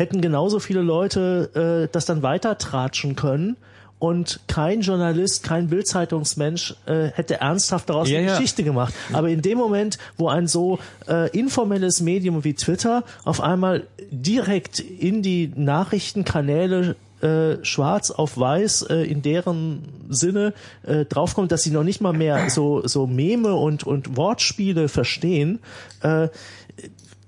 hätten 0.00 0.22
genauso 0.22 0.60
viele 0.60 0.80
Leute 0.80 1.84
äh, 1.84 1.92
das 1.92 2.06
dann 2.06 2.22
weitertratschen 2.22 3.16
können 3.16 3.58
und 3.98 4.40
kein 4.46 4.80
Journalist, 4.80 5.42
kein 5.42 5.68
Bildzeitungsmensch 5.68 6.74
äh, 6.86 7.08
hätte 7.08 7.40
ernsthaft 7.40 7.90
daraus 7.90 8.08
Ja, 8.08 8.18
eine 8.18 8.28
ja. 8.28 8.32
Geschichte 8.32 8.64
gemacht. 8.64 8.94
Aber 9.12 9.28
in 9.28 9.42
dem 9.42 9.58
Moment, 9.58 9.98
wo 10.16 10.28
ein 10.28 10.46
so 10.46 10.78
äh, 11.06 11.28
informelles 11.38 12.00
Medium 12.00 12.42
wie 12.42 12.54
Twitter 12.54 13.04
auf 13.24 13.42
einmal 13.42 13.86
direkt 14.10 14.80
in 14.80 15.20
die 15.20 15.52
Nachrichtenkanäle 15.54 16.96
äh, 17.20 17.62
schwarz 17.62 18.10
auf 18.10 18.38
weiß 18.38 18.86
äh, 18.88 19.02
in 19.02 19.20
deren 19.20 19.82
Sinne 20.08 20.54
äh, 20.84 21.04
draufkommt, 21.04 21.52
dass 21.52 21.62
sie 21.62 21.70
noch 21.70 21.84
nicht 21.84 22.00
mal 22.00 22.14
mehr 22.14 22.48
so 22.48 22.86
so 22.88 23.06
Meme 23.06 23.54
und 23.54 23.84
und 23.84 24.16
Wortspiele 24.16 24.88
verstehen, 24.88 25.58
äh, 26.00 26.28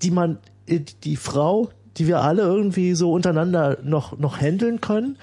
die 0.01 0.09
man 0.09 0.39
äh, 0.65 0.79
die 1.03 1.17
Frau, 1.17 1.69
die 1.97 2.07
wir 2.07 2.21
alle 2.21 2.43
irgendwie 2.43 2.93
so 2.95 3.11
untereinander 3.11 3.77
noch 3.83 4.17
noch 4.17 4.39
handeln 4.39 4.81
können. 4.81 5.17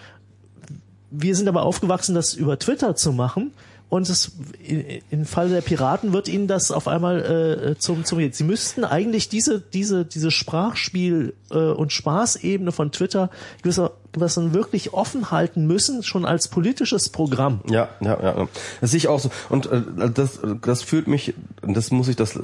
Wir 1.10 1.34
sind 1.34 1.48
aber 1.48 1.62
aufgewachsen, 1.62 2.14
das 2.14 2.34
über 2.34 2.58
Twitter 2.58 2.94
zu 2.94 3.12
machen. 3.12 3.52
Und 3.88 4.08
es, 4.08 4.30
in- 4.62 4.84
im 5.10 5.24
Falle 5.24 5.50
der 5.50 5.62
Piraten 5.62 6.12
wird 6.12 6.28
ihnen 6.28 6.46
das 6.46 6.70
auf 6.70 6.86
einmal 6.86 7.72
äh, 7.72 7.78
zum 7.78 8.04
zum 8.04 8.32
Sie 8.32 8.44
müssten 8.44 8.84
eigentlich 8.84 9.28
diese 9.28 9.60
diese 9.60 10.04
diese 10.04 10.30
Sprachspiel 10.30 11.34
äh, 11.50 11.56
und 11.58 11.92
Spaßebene 11.92 12.70
von 12.70 12.92
Twitter 12.92 13.30
gewisser 13.62 13.90
was 14.14 14.36
wir 14.36 14.52
wirklich 14.52 14.92
offen 14.92 15.30
halten 15.30 15.66
müssen, 15.66 16.02
schon 16.02 16.24
als 16.24 16.48
politisches 16.48 17.08
Programm. 17.08 17.60
Ja, 17.68 17.88
ja, 18.00 18.22
ja. 18.22 18.48
Das 18.80 18.90
sehe 18.90 18.98
ich 18.98 19.08
auch 19.08 19.20
so. 19.20 19.30
Und 19.48 19.66
äh, 19.66 19.82
das, 20.12 20.40
das 20.62 20.82
führt 20.82 21.06
mich, 21.06 21.34
das 21.62 21.90
muss 21.90 22.08
ich 22.08 22.16
das 22.16 22.38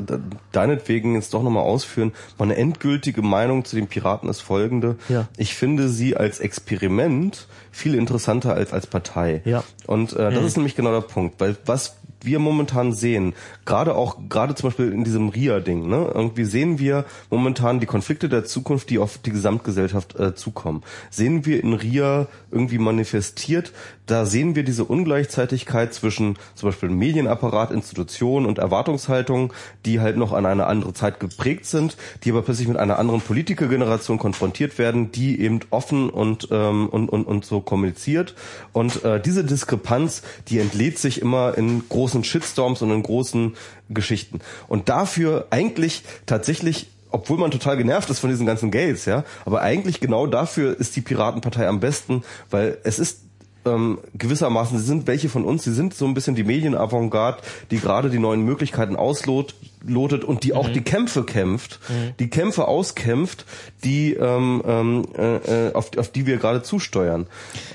deinetwegen 0.52 1.14
jetzt 1.14 1.34
doch 1.34 1.42
nochmal 1.42 1.64
ausführen. 1.64 2.12
Meine 2.38 2.56
endgültige 2.56 3.22
Meinung 3.22 3.64
zu 3.64 3.76
den 3.76 3.86
Piraten 3.88 4.28
ist 4.28 4.40
folgende. 4.40 4.96
Ja. 5.08 5.28
Ich 5.36 5.54
finde 5.54 5.88
sie 5.88 6.16
als 6.16 6.40
Experiment 6.40 7.46
viel 7.72 7.94
interessanter 7.94 8.54
als 8.54 8.72
als 8.72 8.86
Partei. 8.86 9.42
Ja. 9.44 9.64
Und 9.86 10.12
äh, 10.12 10.32
das 10.32 10.44
ist 10.44 10.56
nämlich 10.56 10.76
genau 10.76 10.92
der 10.92 11.06
Punkt. 11.06 11.40
Weil 11.40 11.56
was 11.66 11.96
wir 12.26 12.38
momentan 12.38 12.92
sehen, 12.92 13.34
gerade 13.64 13.94
auch, 13.94 14.18
gerade 14.28 14.54
zum 14.54 14.68
Beispiel 14.68 14.92
in 14.92 15.04
diesem 15.04 15.28
RIA-Ding, 15.28 15.88
ne, 15.88 16.10
irgendwie 16.14 16.44
sehen 16.44 16.78
wir 16.78 17.04
momentan 17.30 17.80
die 17.80 17.86
Konflikte 17.86 18.28
der 18.28 18.44
Zukunft, 18.44 18.90
die 18.90 18.98
auf 18.98 19.18
die 19.18 19.30
Gesamtgesellschaft 19.30 20.18
äh, 20.18 20.34
zukommen. 20.34 20.82
Sehen 21.10 21.46
wir 21.46 21.62
in 21.62 21.72
RIA 21.72 22.26
irgendwie 22.56 22.78
manifestiert, 22.78 23.72
da 24.06 24.24
sehen 24.24 24.54
wir 24.54 24.62
diese 24.62 24.84
Ungleichzeitigkeit 24.84 25.92
zwischen 25.92 26.38
zum 26.54 26.68
Beispiel 26.68 26.88
Medienapparat, 26.88 27.70
Institutionen 27.70 28.46
und 28.46 28.58
Erwartungshaltung, 28.58 29.52
die 29.84 30.00
halt 30.00 30.16
noch 30.16 30.32
an 30.32 30.46
eine 30.46 30.66
andere 30.66 30.94
Zeit 30.94 31.20
geprägt 31.20 31.66
sind, 31.66 31.96
die 32.24 32.30
aber 32.30 32.42
plötzlich 32.42 32.68
mit 32.68 32.76
einer 32.76 32.98
anderen 32.98 33.20
Politikergeneration 33.20 34.18
konfrontiert 34.18 34.78
werden, 34.78 35.12
die 35.12 35.40
eben 35.40 35.60
offen 35.70 36.08
und, 36.08 36.48
ähm, 36.50 36.88
und, 36.88 37.08
und, 37.08 37.24
und 37.24 37.44
so 37.44 37.60
kommuniziert. 37.60 38.34
Und 38.72 39.04
äh, 39.04 39.20
diese 39.20 39.44
Diskrepanz, 39.44 40.22
die 40.48 40.58
entlädt 40.60 40.98
sich 40.98 41.20
immer 41.20 41.58
in 41.58 41.88
großen 41.88 42.24
Shitstorms 42.24 42.82
und 42.82 42.90
in 42.90 43.02
großen 43.02 43.56
Geschichten. 43.90 44.40
Und 44.68 44.88
dafür 44.88 45.48
eigentlich 45.50 46.02
tatsächlich 46.26 46.88
obwohl 47.16 47.38
man 47.38 47.50
total 47.50 47.78
genervt 47.78 48.10
ist 48.10 48.18
von 48.18 48.28
diesen 48.28 48.44
ganzen 48.44 48.70
Gates, 48.70 49.06
ja, 49.06 49.24
aber 49.46 49.62
eigentlich 49.62 50.00
genau 50.00 50.26
dafür 50.26 50.78
ist 50.78 50.96
die 50.96 51.00
Piratenpartei 51.00 51.66
am 51.66 51.80
besten, 51.80 52.22
weil 52.50 52.76
es 52.84 52.98
ist 52.98 53.20
ähm, 53.64 53.98
gewissermaßen, 54.12 54.78
sie 54.78 54.84
sind 54.84 55.06
welche 55.06 55.30
von 55.30 55.44
uns, 55.44 55.64
sie 55.64 55.72
sind 55.72 55.94
so 55.94 56.04
ein 56.04 56.12
bisschen 56.12 56.34
die 56.34 56.44
Medienavantgarde, 56.44 57.38
die 57.70 57.78
gerade 57.78 58.10
die 58.10 58.18
neuen 58.18 58.42
Möglichkeiten 58.42 58.96
auslotet 58.96 60.24
und 60.24 60.44
die 60.44 60.52
auch 60.52 60.68
mhm. 60.68 60.74
die 60.74 60.82
Kämpfe 60.82 61.24
kämpft, 61.24 61.80
mhm. 61.88 62.12
die 62.20 62.28
Kämpfe 62.28 62.68
auskämpft, 62.68 63.46
die 63.82 64.12
ähm, 64.12 64.62
ähm, 64.66 65.06
äh, 65.16 65.72
auf, 65.72 65.96
auf 65.96 66.12
die 66.12 66.26
wir 66.26 66.36
gerade 66.36 66.62
zusteuern. 66.62 67.26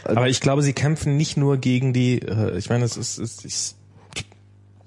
Aber 0.05 0.29
ich 0.29 0.39
glaube, 0.39 0.61
sie 0.61 0.73
kämpfen 0.73 1.17
nicht 1.17 1.35
nur 1.35 1.57
gegen 1.57 1.93
die, 1.93 2.19
äh, 2.19 2.57
ich 2.59 2.69
meine, 2.69 2.85
es 2.85 2.95
ist, 2.95 3.17
es 3.17 3.43
ist 3.43 3.80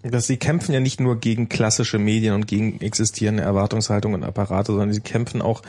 dass 0.05 0.27
sie 0.27 0.37
kämpfen 0.37 0.73
ja 0.73 0.81
nicht 0.81 1.01
nur 1.01 1.19
gegen 1.19 1.49
klassische 1.49 1.99
Medien 1.99 2.35
und 2.35 2.47
gegen 2.47 2.81
existierende 2.81 3.43
Erwartungshaltungen 3.43 4.23
und 4.23 4.29
Apparate, 4.29 4.73
sondern 4.73 4.93
sie 4.93 5.01
kämpfen 5.01 5.41
auch 5.41 5.63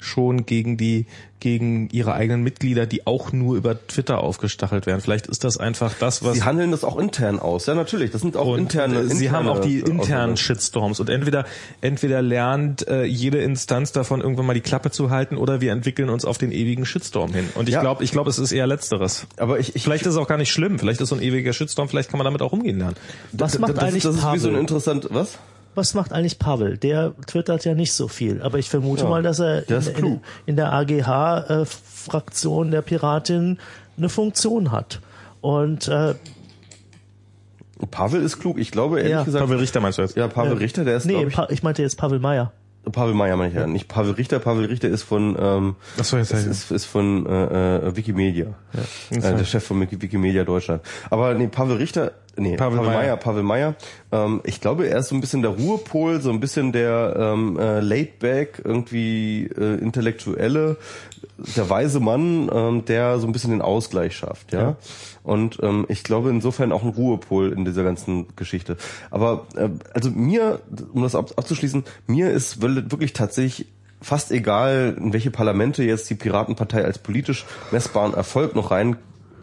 schon 0.00 0.46
gegen 0.46 0.76
die 0.76 1.06
gegen 1.40 1.88
ihre 1.90 2.12
eigenen 2.12 2.42
Mitglieder, 2.42 2.86
die 2.86 3.06
auch 3.06 3.32
nur 3.32 3.56
über 3.56 3.86
Twitter 3.86 4.18
aufgestachelt 4.18 4.86
werden. 4.86 5.00
Vielleicht 5.00 5.26
ist 5.26 5.42
das 5.42 5.56
einfach 5.56 5.94
das, 5.98 6.22
was 6.22 6.34
sie 6.34 6.42
handeln 6.42 6.70
das 6.70 6.84
auch 6.84 6.98
intern 6.98 7.38
aus. 7.38 7.66
Ja, 7.66 7.74
natürlich. 7.74 8.10
Das 8.10 8.20
sind 8.20 8.36
auch 8.36 8.56
interne. 8.56 9.00
interne 9.00 9.14
sie 9.14 9.30
haben 9.30 9.48
auch 9.48 9.60
die 9.60 9.80
internen 9.80 10.36
Shitstorms 10.36 11.00
und 11.00 11.08
entweder 11.08 11.46
entweder 11.80 12.22
lernt 12.22 12.86
äh, 12.86 13.04
jede 13.04 13.38
Instanz 13.38 13.92
davon 13.92 14.20
irgendwann 14.20 14.46
mal 14.46 14.54
die 14.54 14.60
Klappe 14.60 14.90
zu 14.90 15.10
halten 15.10 15.36
oder 15.36 15.60
wir 15.60 15.72
entwickeln 15.72 16.10
uns 16.10 16.24
auf 16.24 16.38
den 16.38 16.52
ewigen 16.52 16.84
Shitstorm 16.84 17.32
hin. 17.32 17.48
Und 17.54 17.68
ich 17.68 17.74
ja. 17.74 17.80
glaube, 17.80 18.04
ich 18.04 18.12
glaube, 18.12 18.30
es 18.30 18.38
ist 18.38 18.52
eher 18.52 18.66
letzteres. 18.66 19.26
Aber 19.38 19.58
ich, 19.58 19.74
ich 19.74 19.82
vielleicht 19.82 20.04
ist 20.04 20.12
es 20.12 20.16
auch 20.16 20.28
gar 20.28 20.38
nicht 20.38 20.52
schlimm. 20.52 20.78
Vielleicht 20.78 21.00
ist 21.00 21.08
so 21.08 21.16
ein 21.16 21.22
ewiger 21.22 21.52
Shitstorm. 21.52 21.88
Vielleicht 21.88 22.10
kann 22.10 22.18
man 22.18 22.26
damit 22.26 22.42
auch 22.42 22.52
umgehen 22.52 22.78
lernen. 22.78 22.96
Was 23.32 23.58
macht 23.58 23.76
das, 23.76 23.84
eigentlich 23.84 24.02
das 24.02 24.16
ist 24.16 24.20
Pavel? 24.20 24.38
wie 24.38 24.42
so 24.42 24.48
ein 24.50 24.56
interessant 24.56 25.08
was? 25.10 25.38
Was 25.74 25.94
macht 25.94 26.12
eigentlich 26.12 26.38
Pavel? 26.38 26.76
Der 26.78 27.12
twittert 27.26 27.64
ja 27.64 27.74
nicht 27.74 27.92
so 27.92 28.08
viel, 28.08 28.42
aber 28.42 28.58
ich 28.58 28.68
vermute 28.68 29.04
Ja, 29.04 29.08
mal, 29.08 29.22
dass 29.22 29.38
er 29.40 29.68
in, 29.68 29.86
in, 30.04 30.20
in 30.46 30.56
der 30.56 30.72
AGH-Fraktion 30.72 32.70
der 32.70 32.82
Piratin 32.82 33.58
eine 33.96 34.08
Funktion 34.08 34.72
hat. 34.72 35.00
Und 35.40 35.88
äh, 35.88 36.14
Pavel 37.90 38.22
ist 38.22 38.38
klug. 38.40 38.58
Ich 38.58 38.70
glaube 38.70 38.98
ehrlich 38.98 39.12
Ja. 39.12 39.22
gesagt. 39.24 39.44
Pavel 39.44 39.58
Richter 39.58 39.80
meinst 39.80 39.98
du 39.98 40.02
jetzt? 40.02 40.16
ja, 40.16 40.28
Pavel 40.28 40.54
Richter, 40.58 40.84
der 40.84 40.96
ist 40.96 41.06
nee, 41.06 41.24
ich, 41.24 41.34
Pa- 41.34 41.48
ich 41.50 41.62
meinte 41.62 41.82
jetzt 41.82 41.96
Pavel 41.96 42.18
Meyer. 42.18 42.52
Pavel 42.92 43.14
Meyer 43.14 43.36
meine 43.36 43.50
ich 43.50 43.56
ja, 43.56 43.66
nicht 43.66 43.88
Pavel 43.88 44.12
Richter. 44.12 44.38
Pavel 44.38 44.64
Richter 44.66 44.88
ist 44.88 45.02
von 45.02 45.36
ähm, 45.38 45.76
Ach 45.98 46.04
so, 46.04 46.16
jetzt 46.16 46.32
ist, 46.32 46.46
ist, 46.46 46.70
ist 46.70 46.84
von 46.86 47.26
äh, 47.26 47.76
äh, 47.88 47.96
Wikimedia, 47.96 48.54
äh, 49.10 49.20
der 49.20 49.44
Chef 49.44 49.64
von 49.64 49.80
Wiki- 49.80 50.00
Wikimedia 50.00 50.44
Deutschland. 50.44 50.82
Aber 51.10 51.34
nee, 51.34 51.46
Pavel 51.48 51.76
Richter, 51.76 52.12
nee, 52.36 52.56
Pavel 52.56 52.78
Pavel, 52.78 52.90
Meyer. 52.90 53.02
Meyer, 53.02 53.16
Pavel 53.16 53.42
Meyer. 53.42 53.74
Ähm, 54.12 54.40
ich 54.44 54.60
glaube, 54.60 54.86
er 54.88 54.98
ist 54.98 55.08
so 55.08 55.14
ein 55.14 55.20
bisschen 55.20 55.42
der 55.42 55.52
Ruhepol, 55.52 56.20
so 56.20 56.30
ein 56.30 56.40
bisschen 56.40 56.72
der 56.72 57.14
ähm, 57.16 57.58
äh, 57.58 57.80
laid-back, 57.80 58.62
irgendwie 58.64 59.46
äh, 59.46 59.78
intellektuelle, 59.80 60.76
der 61.56 61.70
weise 61.70 62.00
Mann, 62.00 62.50
ähm, 62.52 62.84
der 62.84 63.18
so 63.18 63.26
ein 63.26 63.32
bisschen 63.32 63.50
den 63.50 63.62
Ausgleich 63.62 64.16
schafft, 64.16 64.52
ja. 64.52 64.76
Und 65.22 65.58
ähm, 65.62 65.84
ich 65.88 66.02
glaube 66.02 66.30
insofern 66.30 66.72
auch 66.72 66.82
ein 66.82 66.88
Ruhepol 66.88 67.52
in 67.52 67.64
dieser 67.64 67.84
ganzen 67.84 68.26
Geschichte. 68.36 68.76
Aber 69.10 69.46
äh, 69.54 69.68
also 69.92 70.10
mir, 70.10 70.60
um 70.92 71.02
das 71.02 71.14
ab, 71.14 71.32
abzuschließen, 71.36 71.84
mir 72.06 72.30
ist 72.30 72.62
wirklich 72.62 73.12
tatsächlich 73.12 73.66
fast 74.00 74.32
egal, 74.32 74.96
in 74.98 75.12
welche 75.12 75.30
Parlamente 75.30 75.84
jetzt 75.84 76.08
die 76.08 76.14
Piratenpartei 76.14 76.84
als 76.84 76.98
politisch 76.98 77.44
messbaren 77.70 78.14
Erfolg 78.14 78.54
noch 78.56 78.70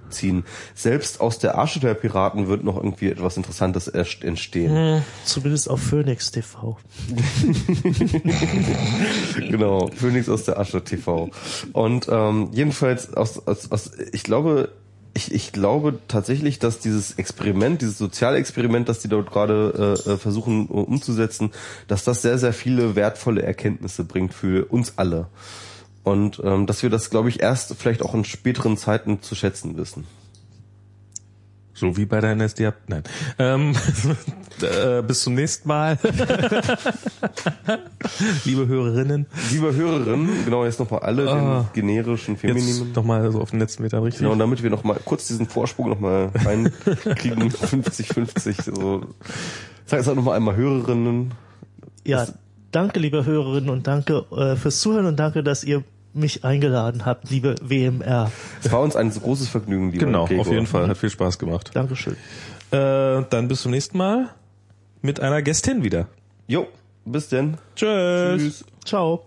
reinziehen. 0.08 0.44
Selbst 0.74 1.22
aus 1.22 1.40
der 1.40 1.58
Asche 1.58 1.80
der 1.80 1.94
Piraten 1.94 2.48
wird 2.48 2.64
noch 2.64 2.78
irgendwie 2.78 3.10
etwas 3.10 3.38
Interessantes 3.38 3.88
entstehen. 3.88 5.04
Zumindest 5.26 5.70
auf 5.70 5.82
Phoenix 5.82 6.32
TV. 6.32 6.78
genau, 9.36 9.88
Phoenix 9.88 10.30
aus 10.30 10.44
der 10.44 10.60
Asche 10.60 10.84
TV. 10.84 11.30
Und 11.74 12.08
ähm, 12.10 12.50
jedenfalls 12.52 13.14
aus, 13.14 13.46
aus, 13.48 13.72
aus 13.72 13.92
ich 14.12 14.24
glaube, 14.24 14.70
ich, 15.14 15.34
ich 15.34 15.52
glaube 15.52 15.98
tatsächlich, 16.08 16.60
dass 16.60 16.80
dieses 16.80 17.18
Experiment, 17.18 17.82
dieses 17.82 17.98
Sozialexperiment, 17.98 18.88
das 18.88 19.00
die 19.00 19.08
dort 19.08 19.32
gerade 19.32 19.98
äh, 20.08 20.12
äh, 20.12 20.18
versuchen 20.18 20.70
äh, 20.70 20.74
umzusetzen, 20.74 21.52
dass 21.88 22.04
das 22.04 22.22
sehr, 22.22 22.38
sehr 22.38 22.54
viele 22.54 22.96
wertvolle 22.96 23.42
Erkenntnisse 23.42 24.04
bringt 24.04 24.34
für 24.34 24.66
uns 24.66 24.94
alle. 24.98 25.28
Und 26.08 26.42
ähm, 26.42 26.68
dass 26.68 26.84
wir 26.84 26.90
das, 26.90 27.10
glaube 27.10 27.28
ich, 27.28 27.42
erst 27.42 27.76
vielleicht 27.76 28.02
auch 28.02 28.14
in 28.14 28.24
späteren 28.24 28.78
Zeiten 28.78 29.22
zu 29.22 29.36
schätzen 29.36 29.76
wissen. 29.76 30.06
So 31.74 31.98
wie 31.98 32.06
bei 32.06 32.22
der 32.22 32.34
NSDAP. 32.34 32.76
Nein. 32.88 33.04
Ähm, 33.38 33.76
äh, 34.62 35.02
bis 35.02 35.24
zum 35.24 35.34
nächsten 35.34 35.68
Mal. 35.68 36.00
Liebe 38.46 38.68
Hörerinnen. 38.68 39.26
Liebe 39.52 39.76
Hörerinnen, 39.76 40.46
genau 40.46 40.64
jetzt 40.64 40.80
nochmal 40.80 41.02
alle 41.02 41.30
Ah. 41.30 41.66
den 41.76 41.88
generischen 41.88 42.38
Femininen. 42.38 42.86
Jetzt 42.86 42.96
nochmal 42.96 43.30
so 43.30 43.42
auf 43.42 43.52
den 43.52 43.60
letzten 43.60 43.84
Meter 43.84 44.02
richtig. 44.02 44.20
Genau, 44.20 44.32
und 44.32 44.40
damit 44.40 44.64
wir 44.64 44.70
noch 44.70 44.86
mal 44.86 44.98
kurz 45.04 45.28
diesen 45.28 45.46
Vorsprung 45.46 45.90
noch 45.90 46.00
mal 46.00 46.32
reinkriegen, 46.34 47.44
50-50, 47.52 48.74
so. 48.74 49.02
Sag 49.86 50.00
jetzt 50.00 50.08
auch 50.08 50.16
noch 50.16 50.24
mal 50.24 50.38
einmal 50.38 50.56
Hörerinnen. 50.56 51.34
Ja, 52.06 52.28
danke, 52.72 53.02
liebe 53.02 53.26
Hörerinnen 53.26 53.70
und 53.70 53.88
danke 53.88 54.26
äh, 54.32 54.56
fürs 54.56 54.80
Zuhören 54.80 55.06
und 55.06 55.20
danke, 55.20 55.44
dass 55.44 55.66
ihr 55.66 55.84
mich 56.18 56.44
eingeladen 56.44 57.06
habt, 57.06 57.30
liebe 57.30 57.56
WMR. 57.62 58.32
Es 58.64 58.72
war 58.72 58.82
uns 58.82 58.96
ein 58.96 59.12
so 59.12 59.20
großes 59.22 59.48
Vergnügen, 59.50 59.92
lieber 59.92 60.06
Genau, 60.06 60.26
Gregor. 60.26 60.42
auf 60.46 60.52
jeden 60.52 60.68
Fall. 60.68 60.88
Hat 60.88 60.98
viel 60.98 61.10
Spaß 61.10 61.38
gemacht. 61.40 61.72
Dankeschön. 61.74 62.14
Äh, 62.72 63.24
dann 63.30 63.48
bis 63.48 63.62
zum 63.62 63.72
nächsten 63.72 63.98
Mal 63.98 64.30
mit 65.02 65.20
einer 65.20 65.42
Gästin 65.42 65.84
wieder. 65.84 66.08
Jo, 66.48 66.68
bis 67.06 67.30
denn. 67.30 67.58
Tschüss. 67.76 68.42
Tschüss. 68.42 68.66
Ciao. 68.86 69.27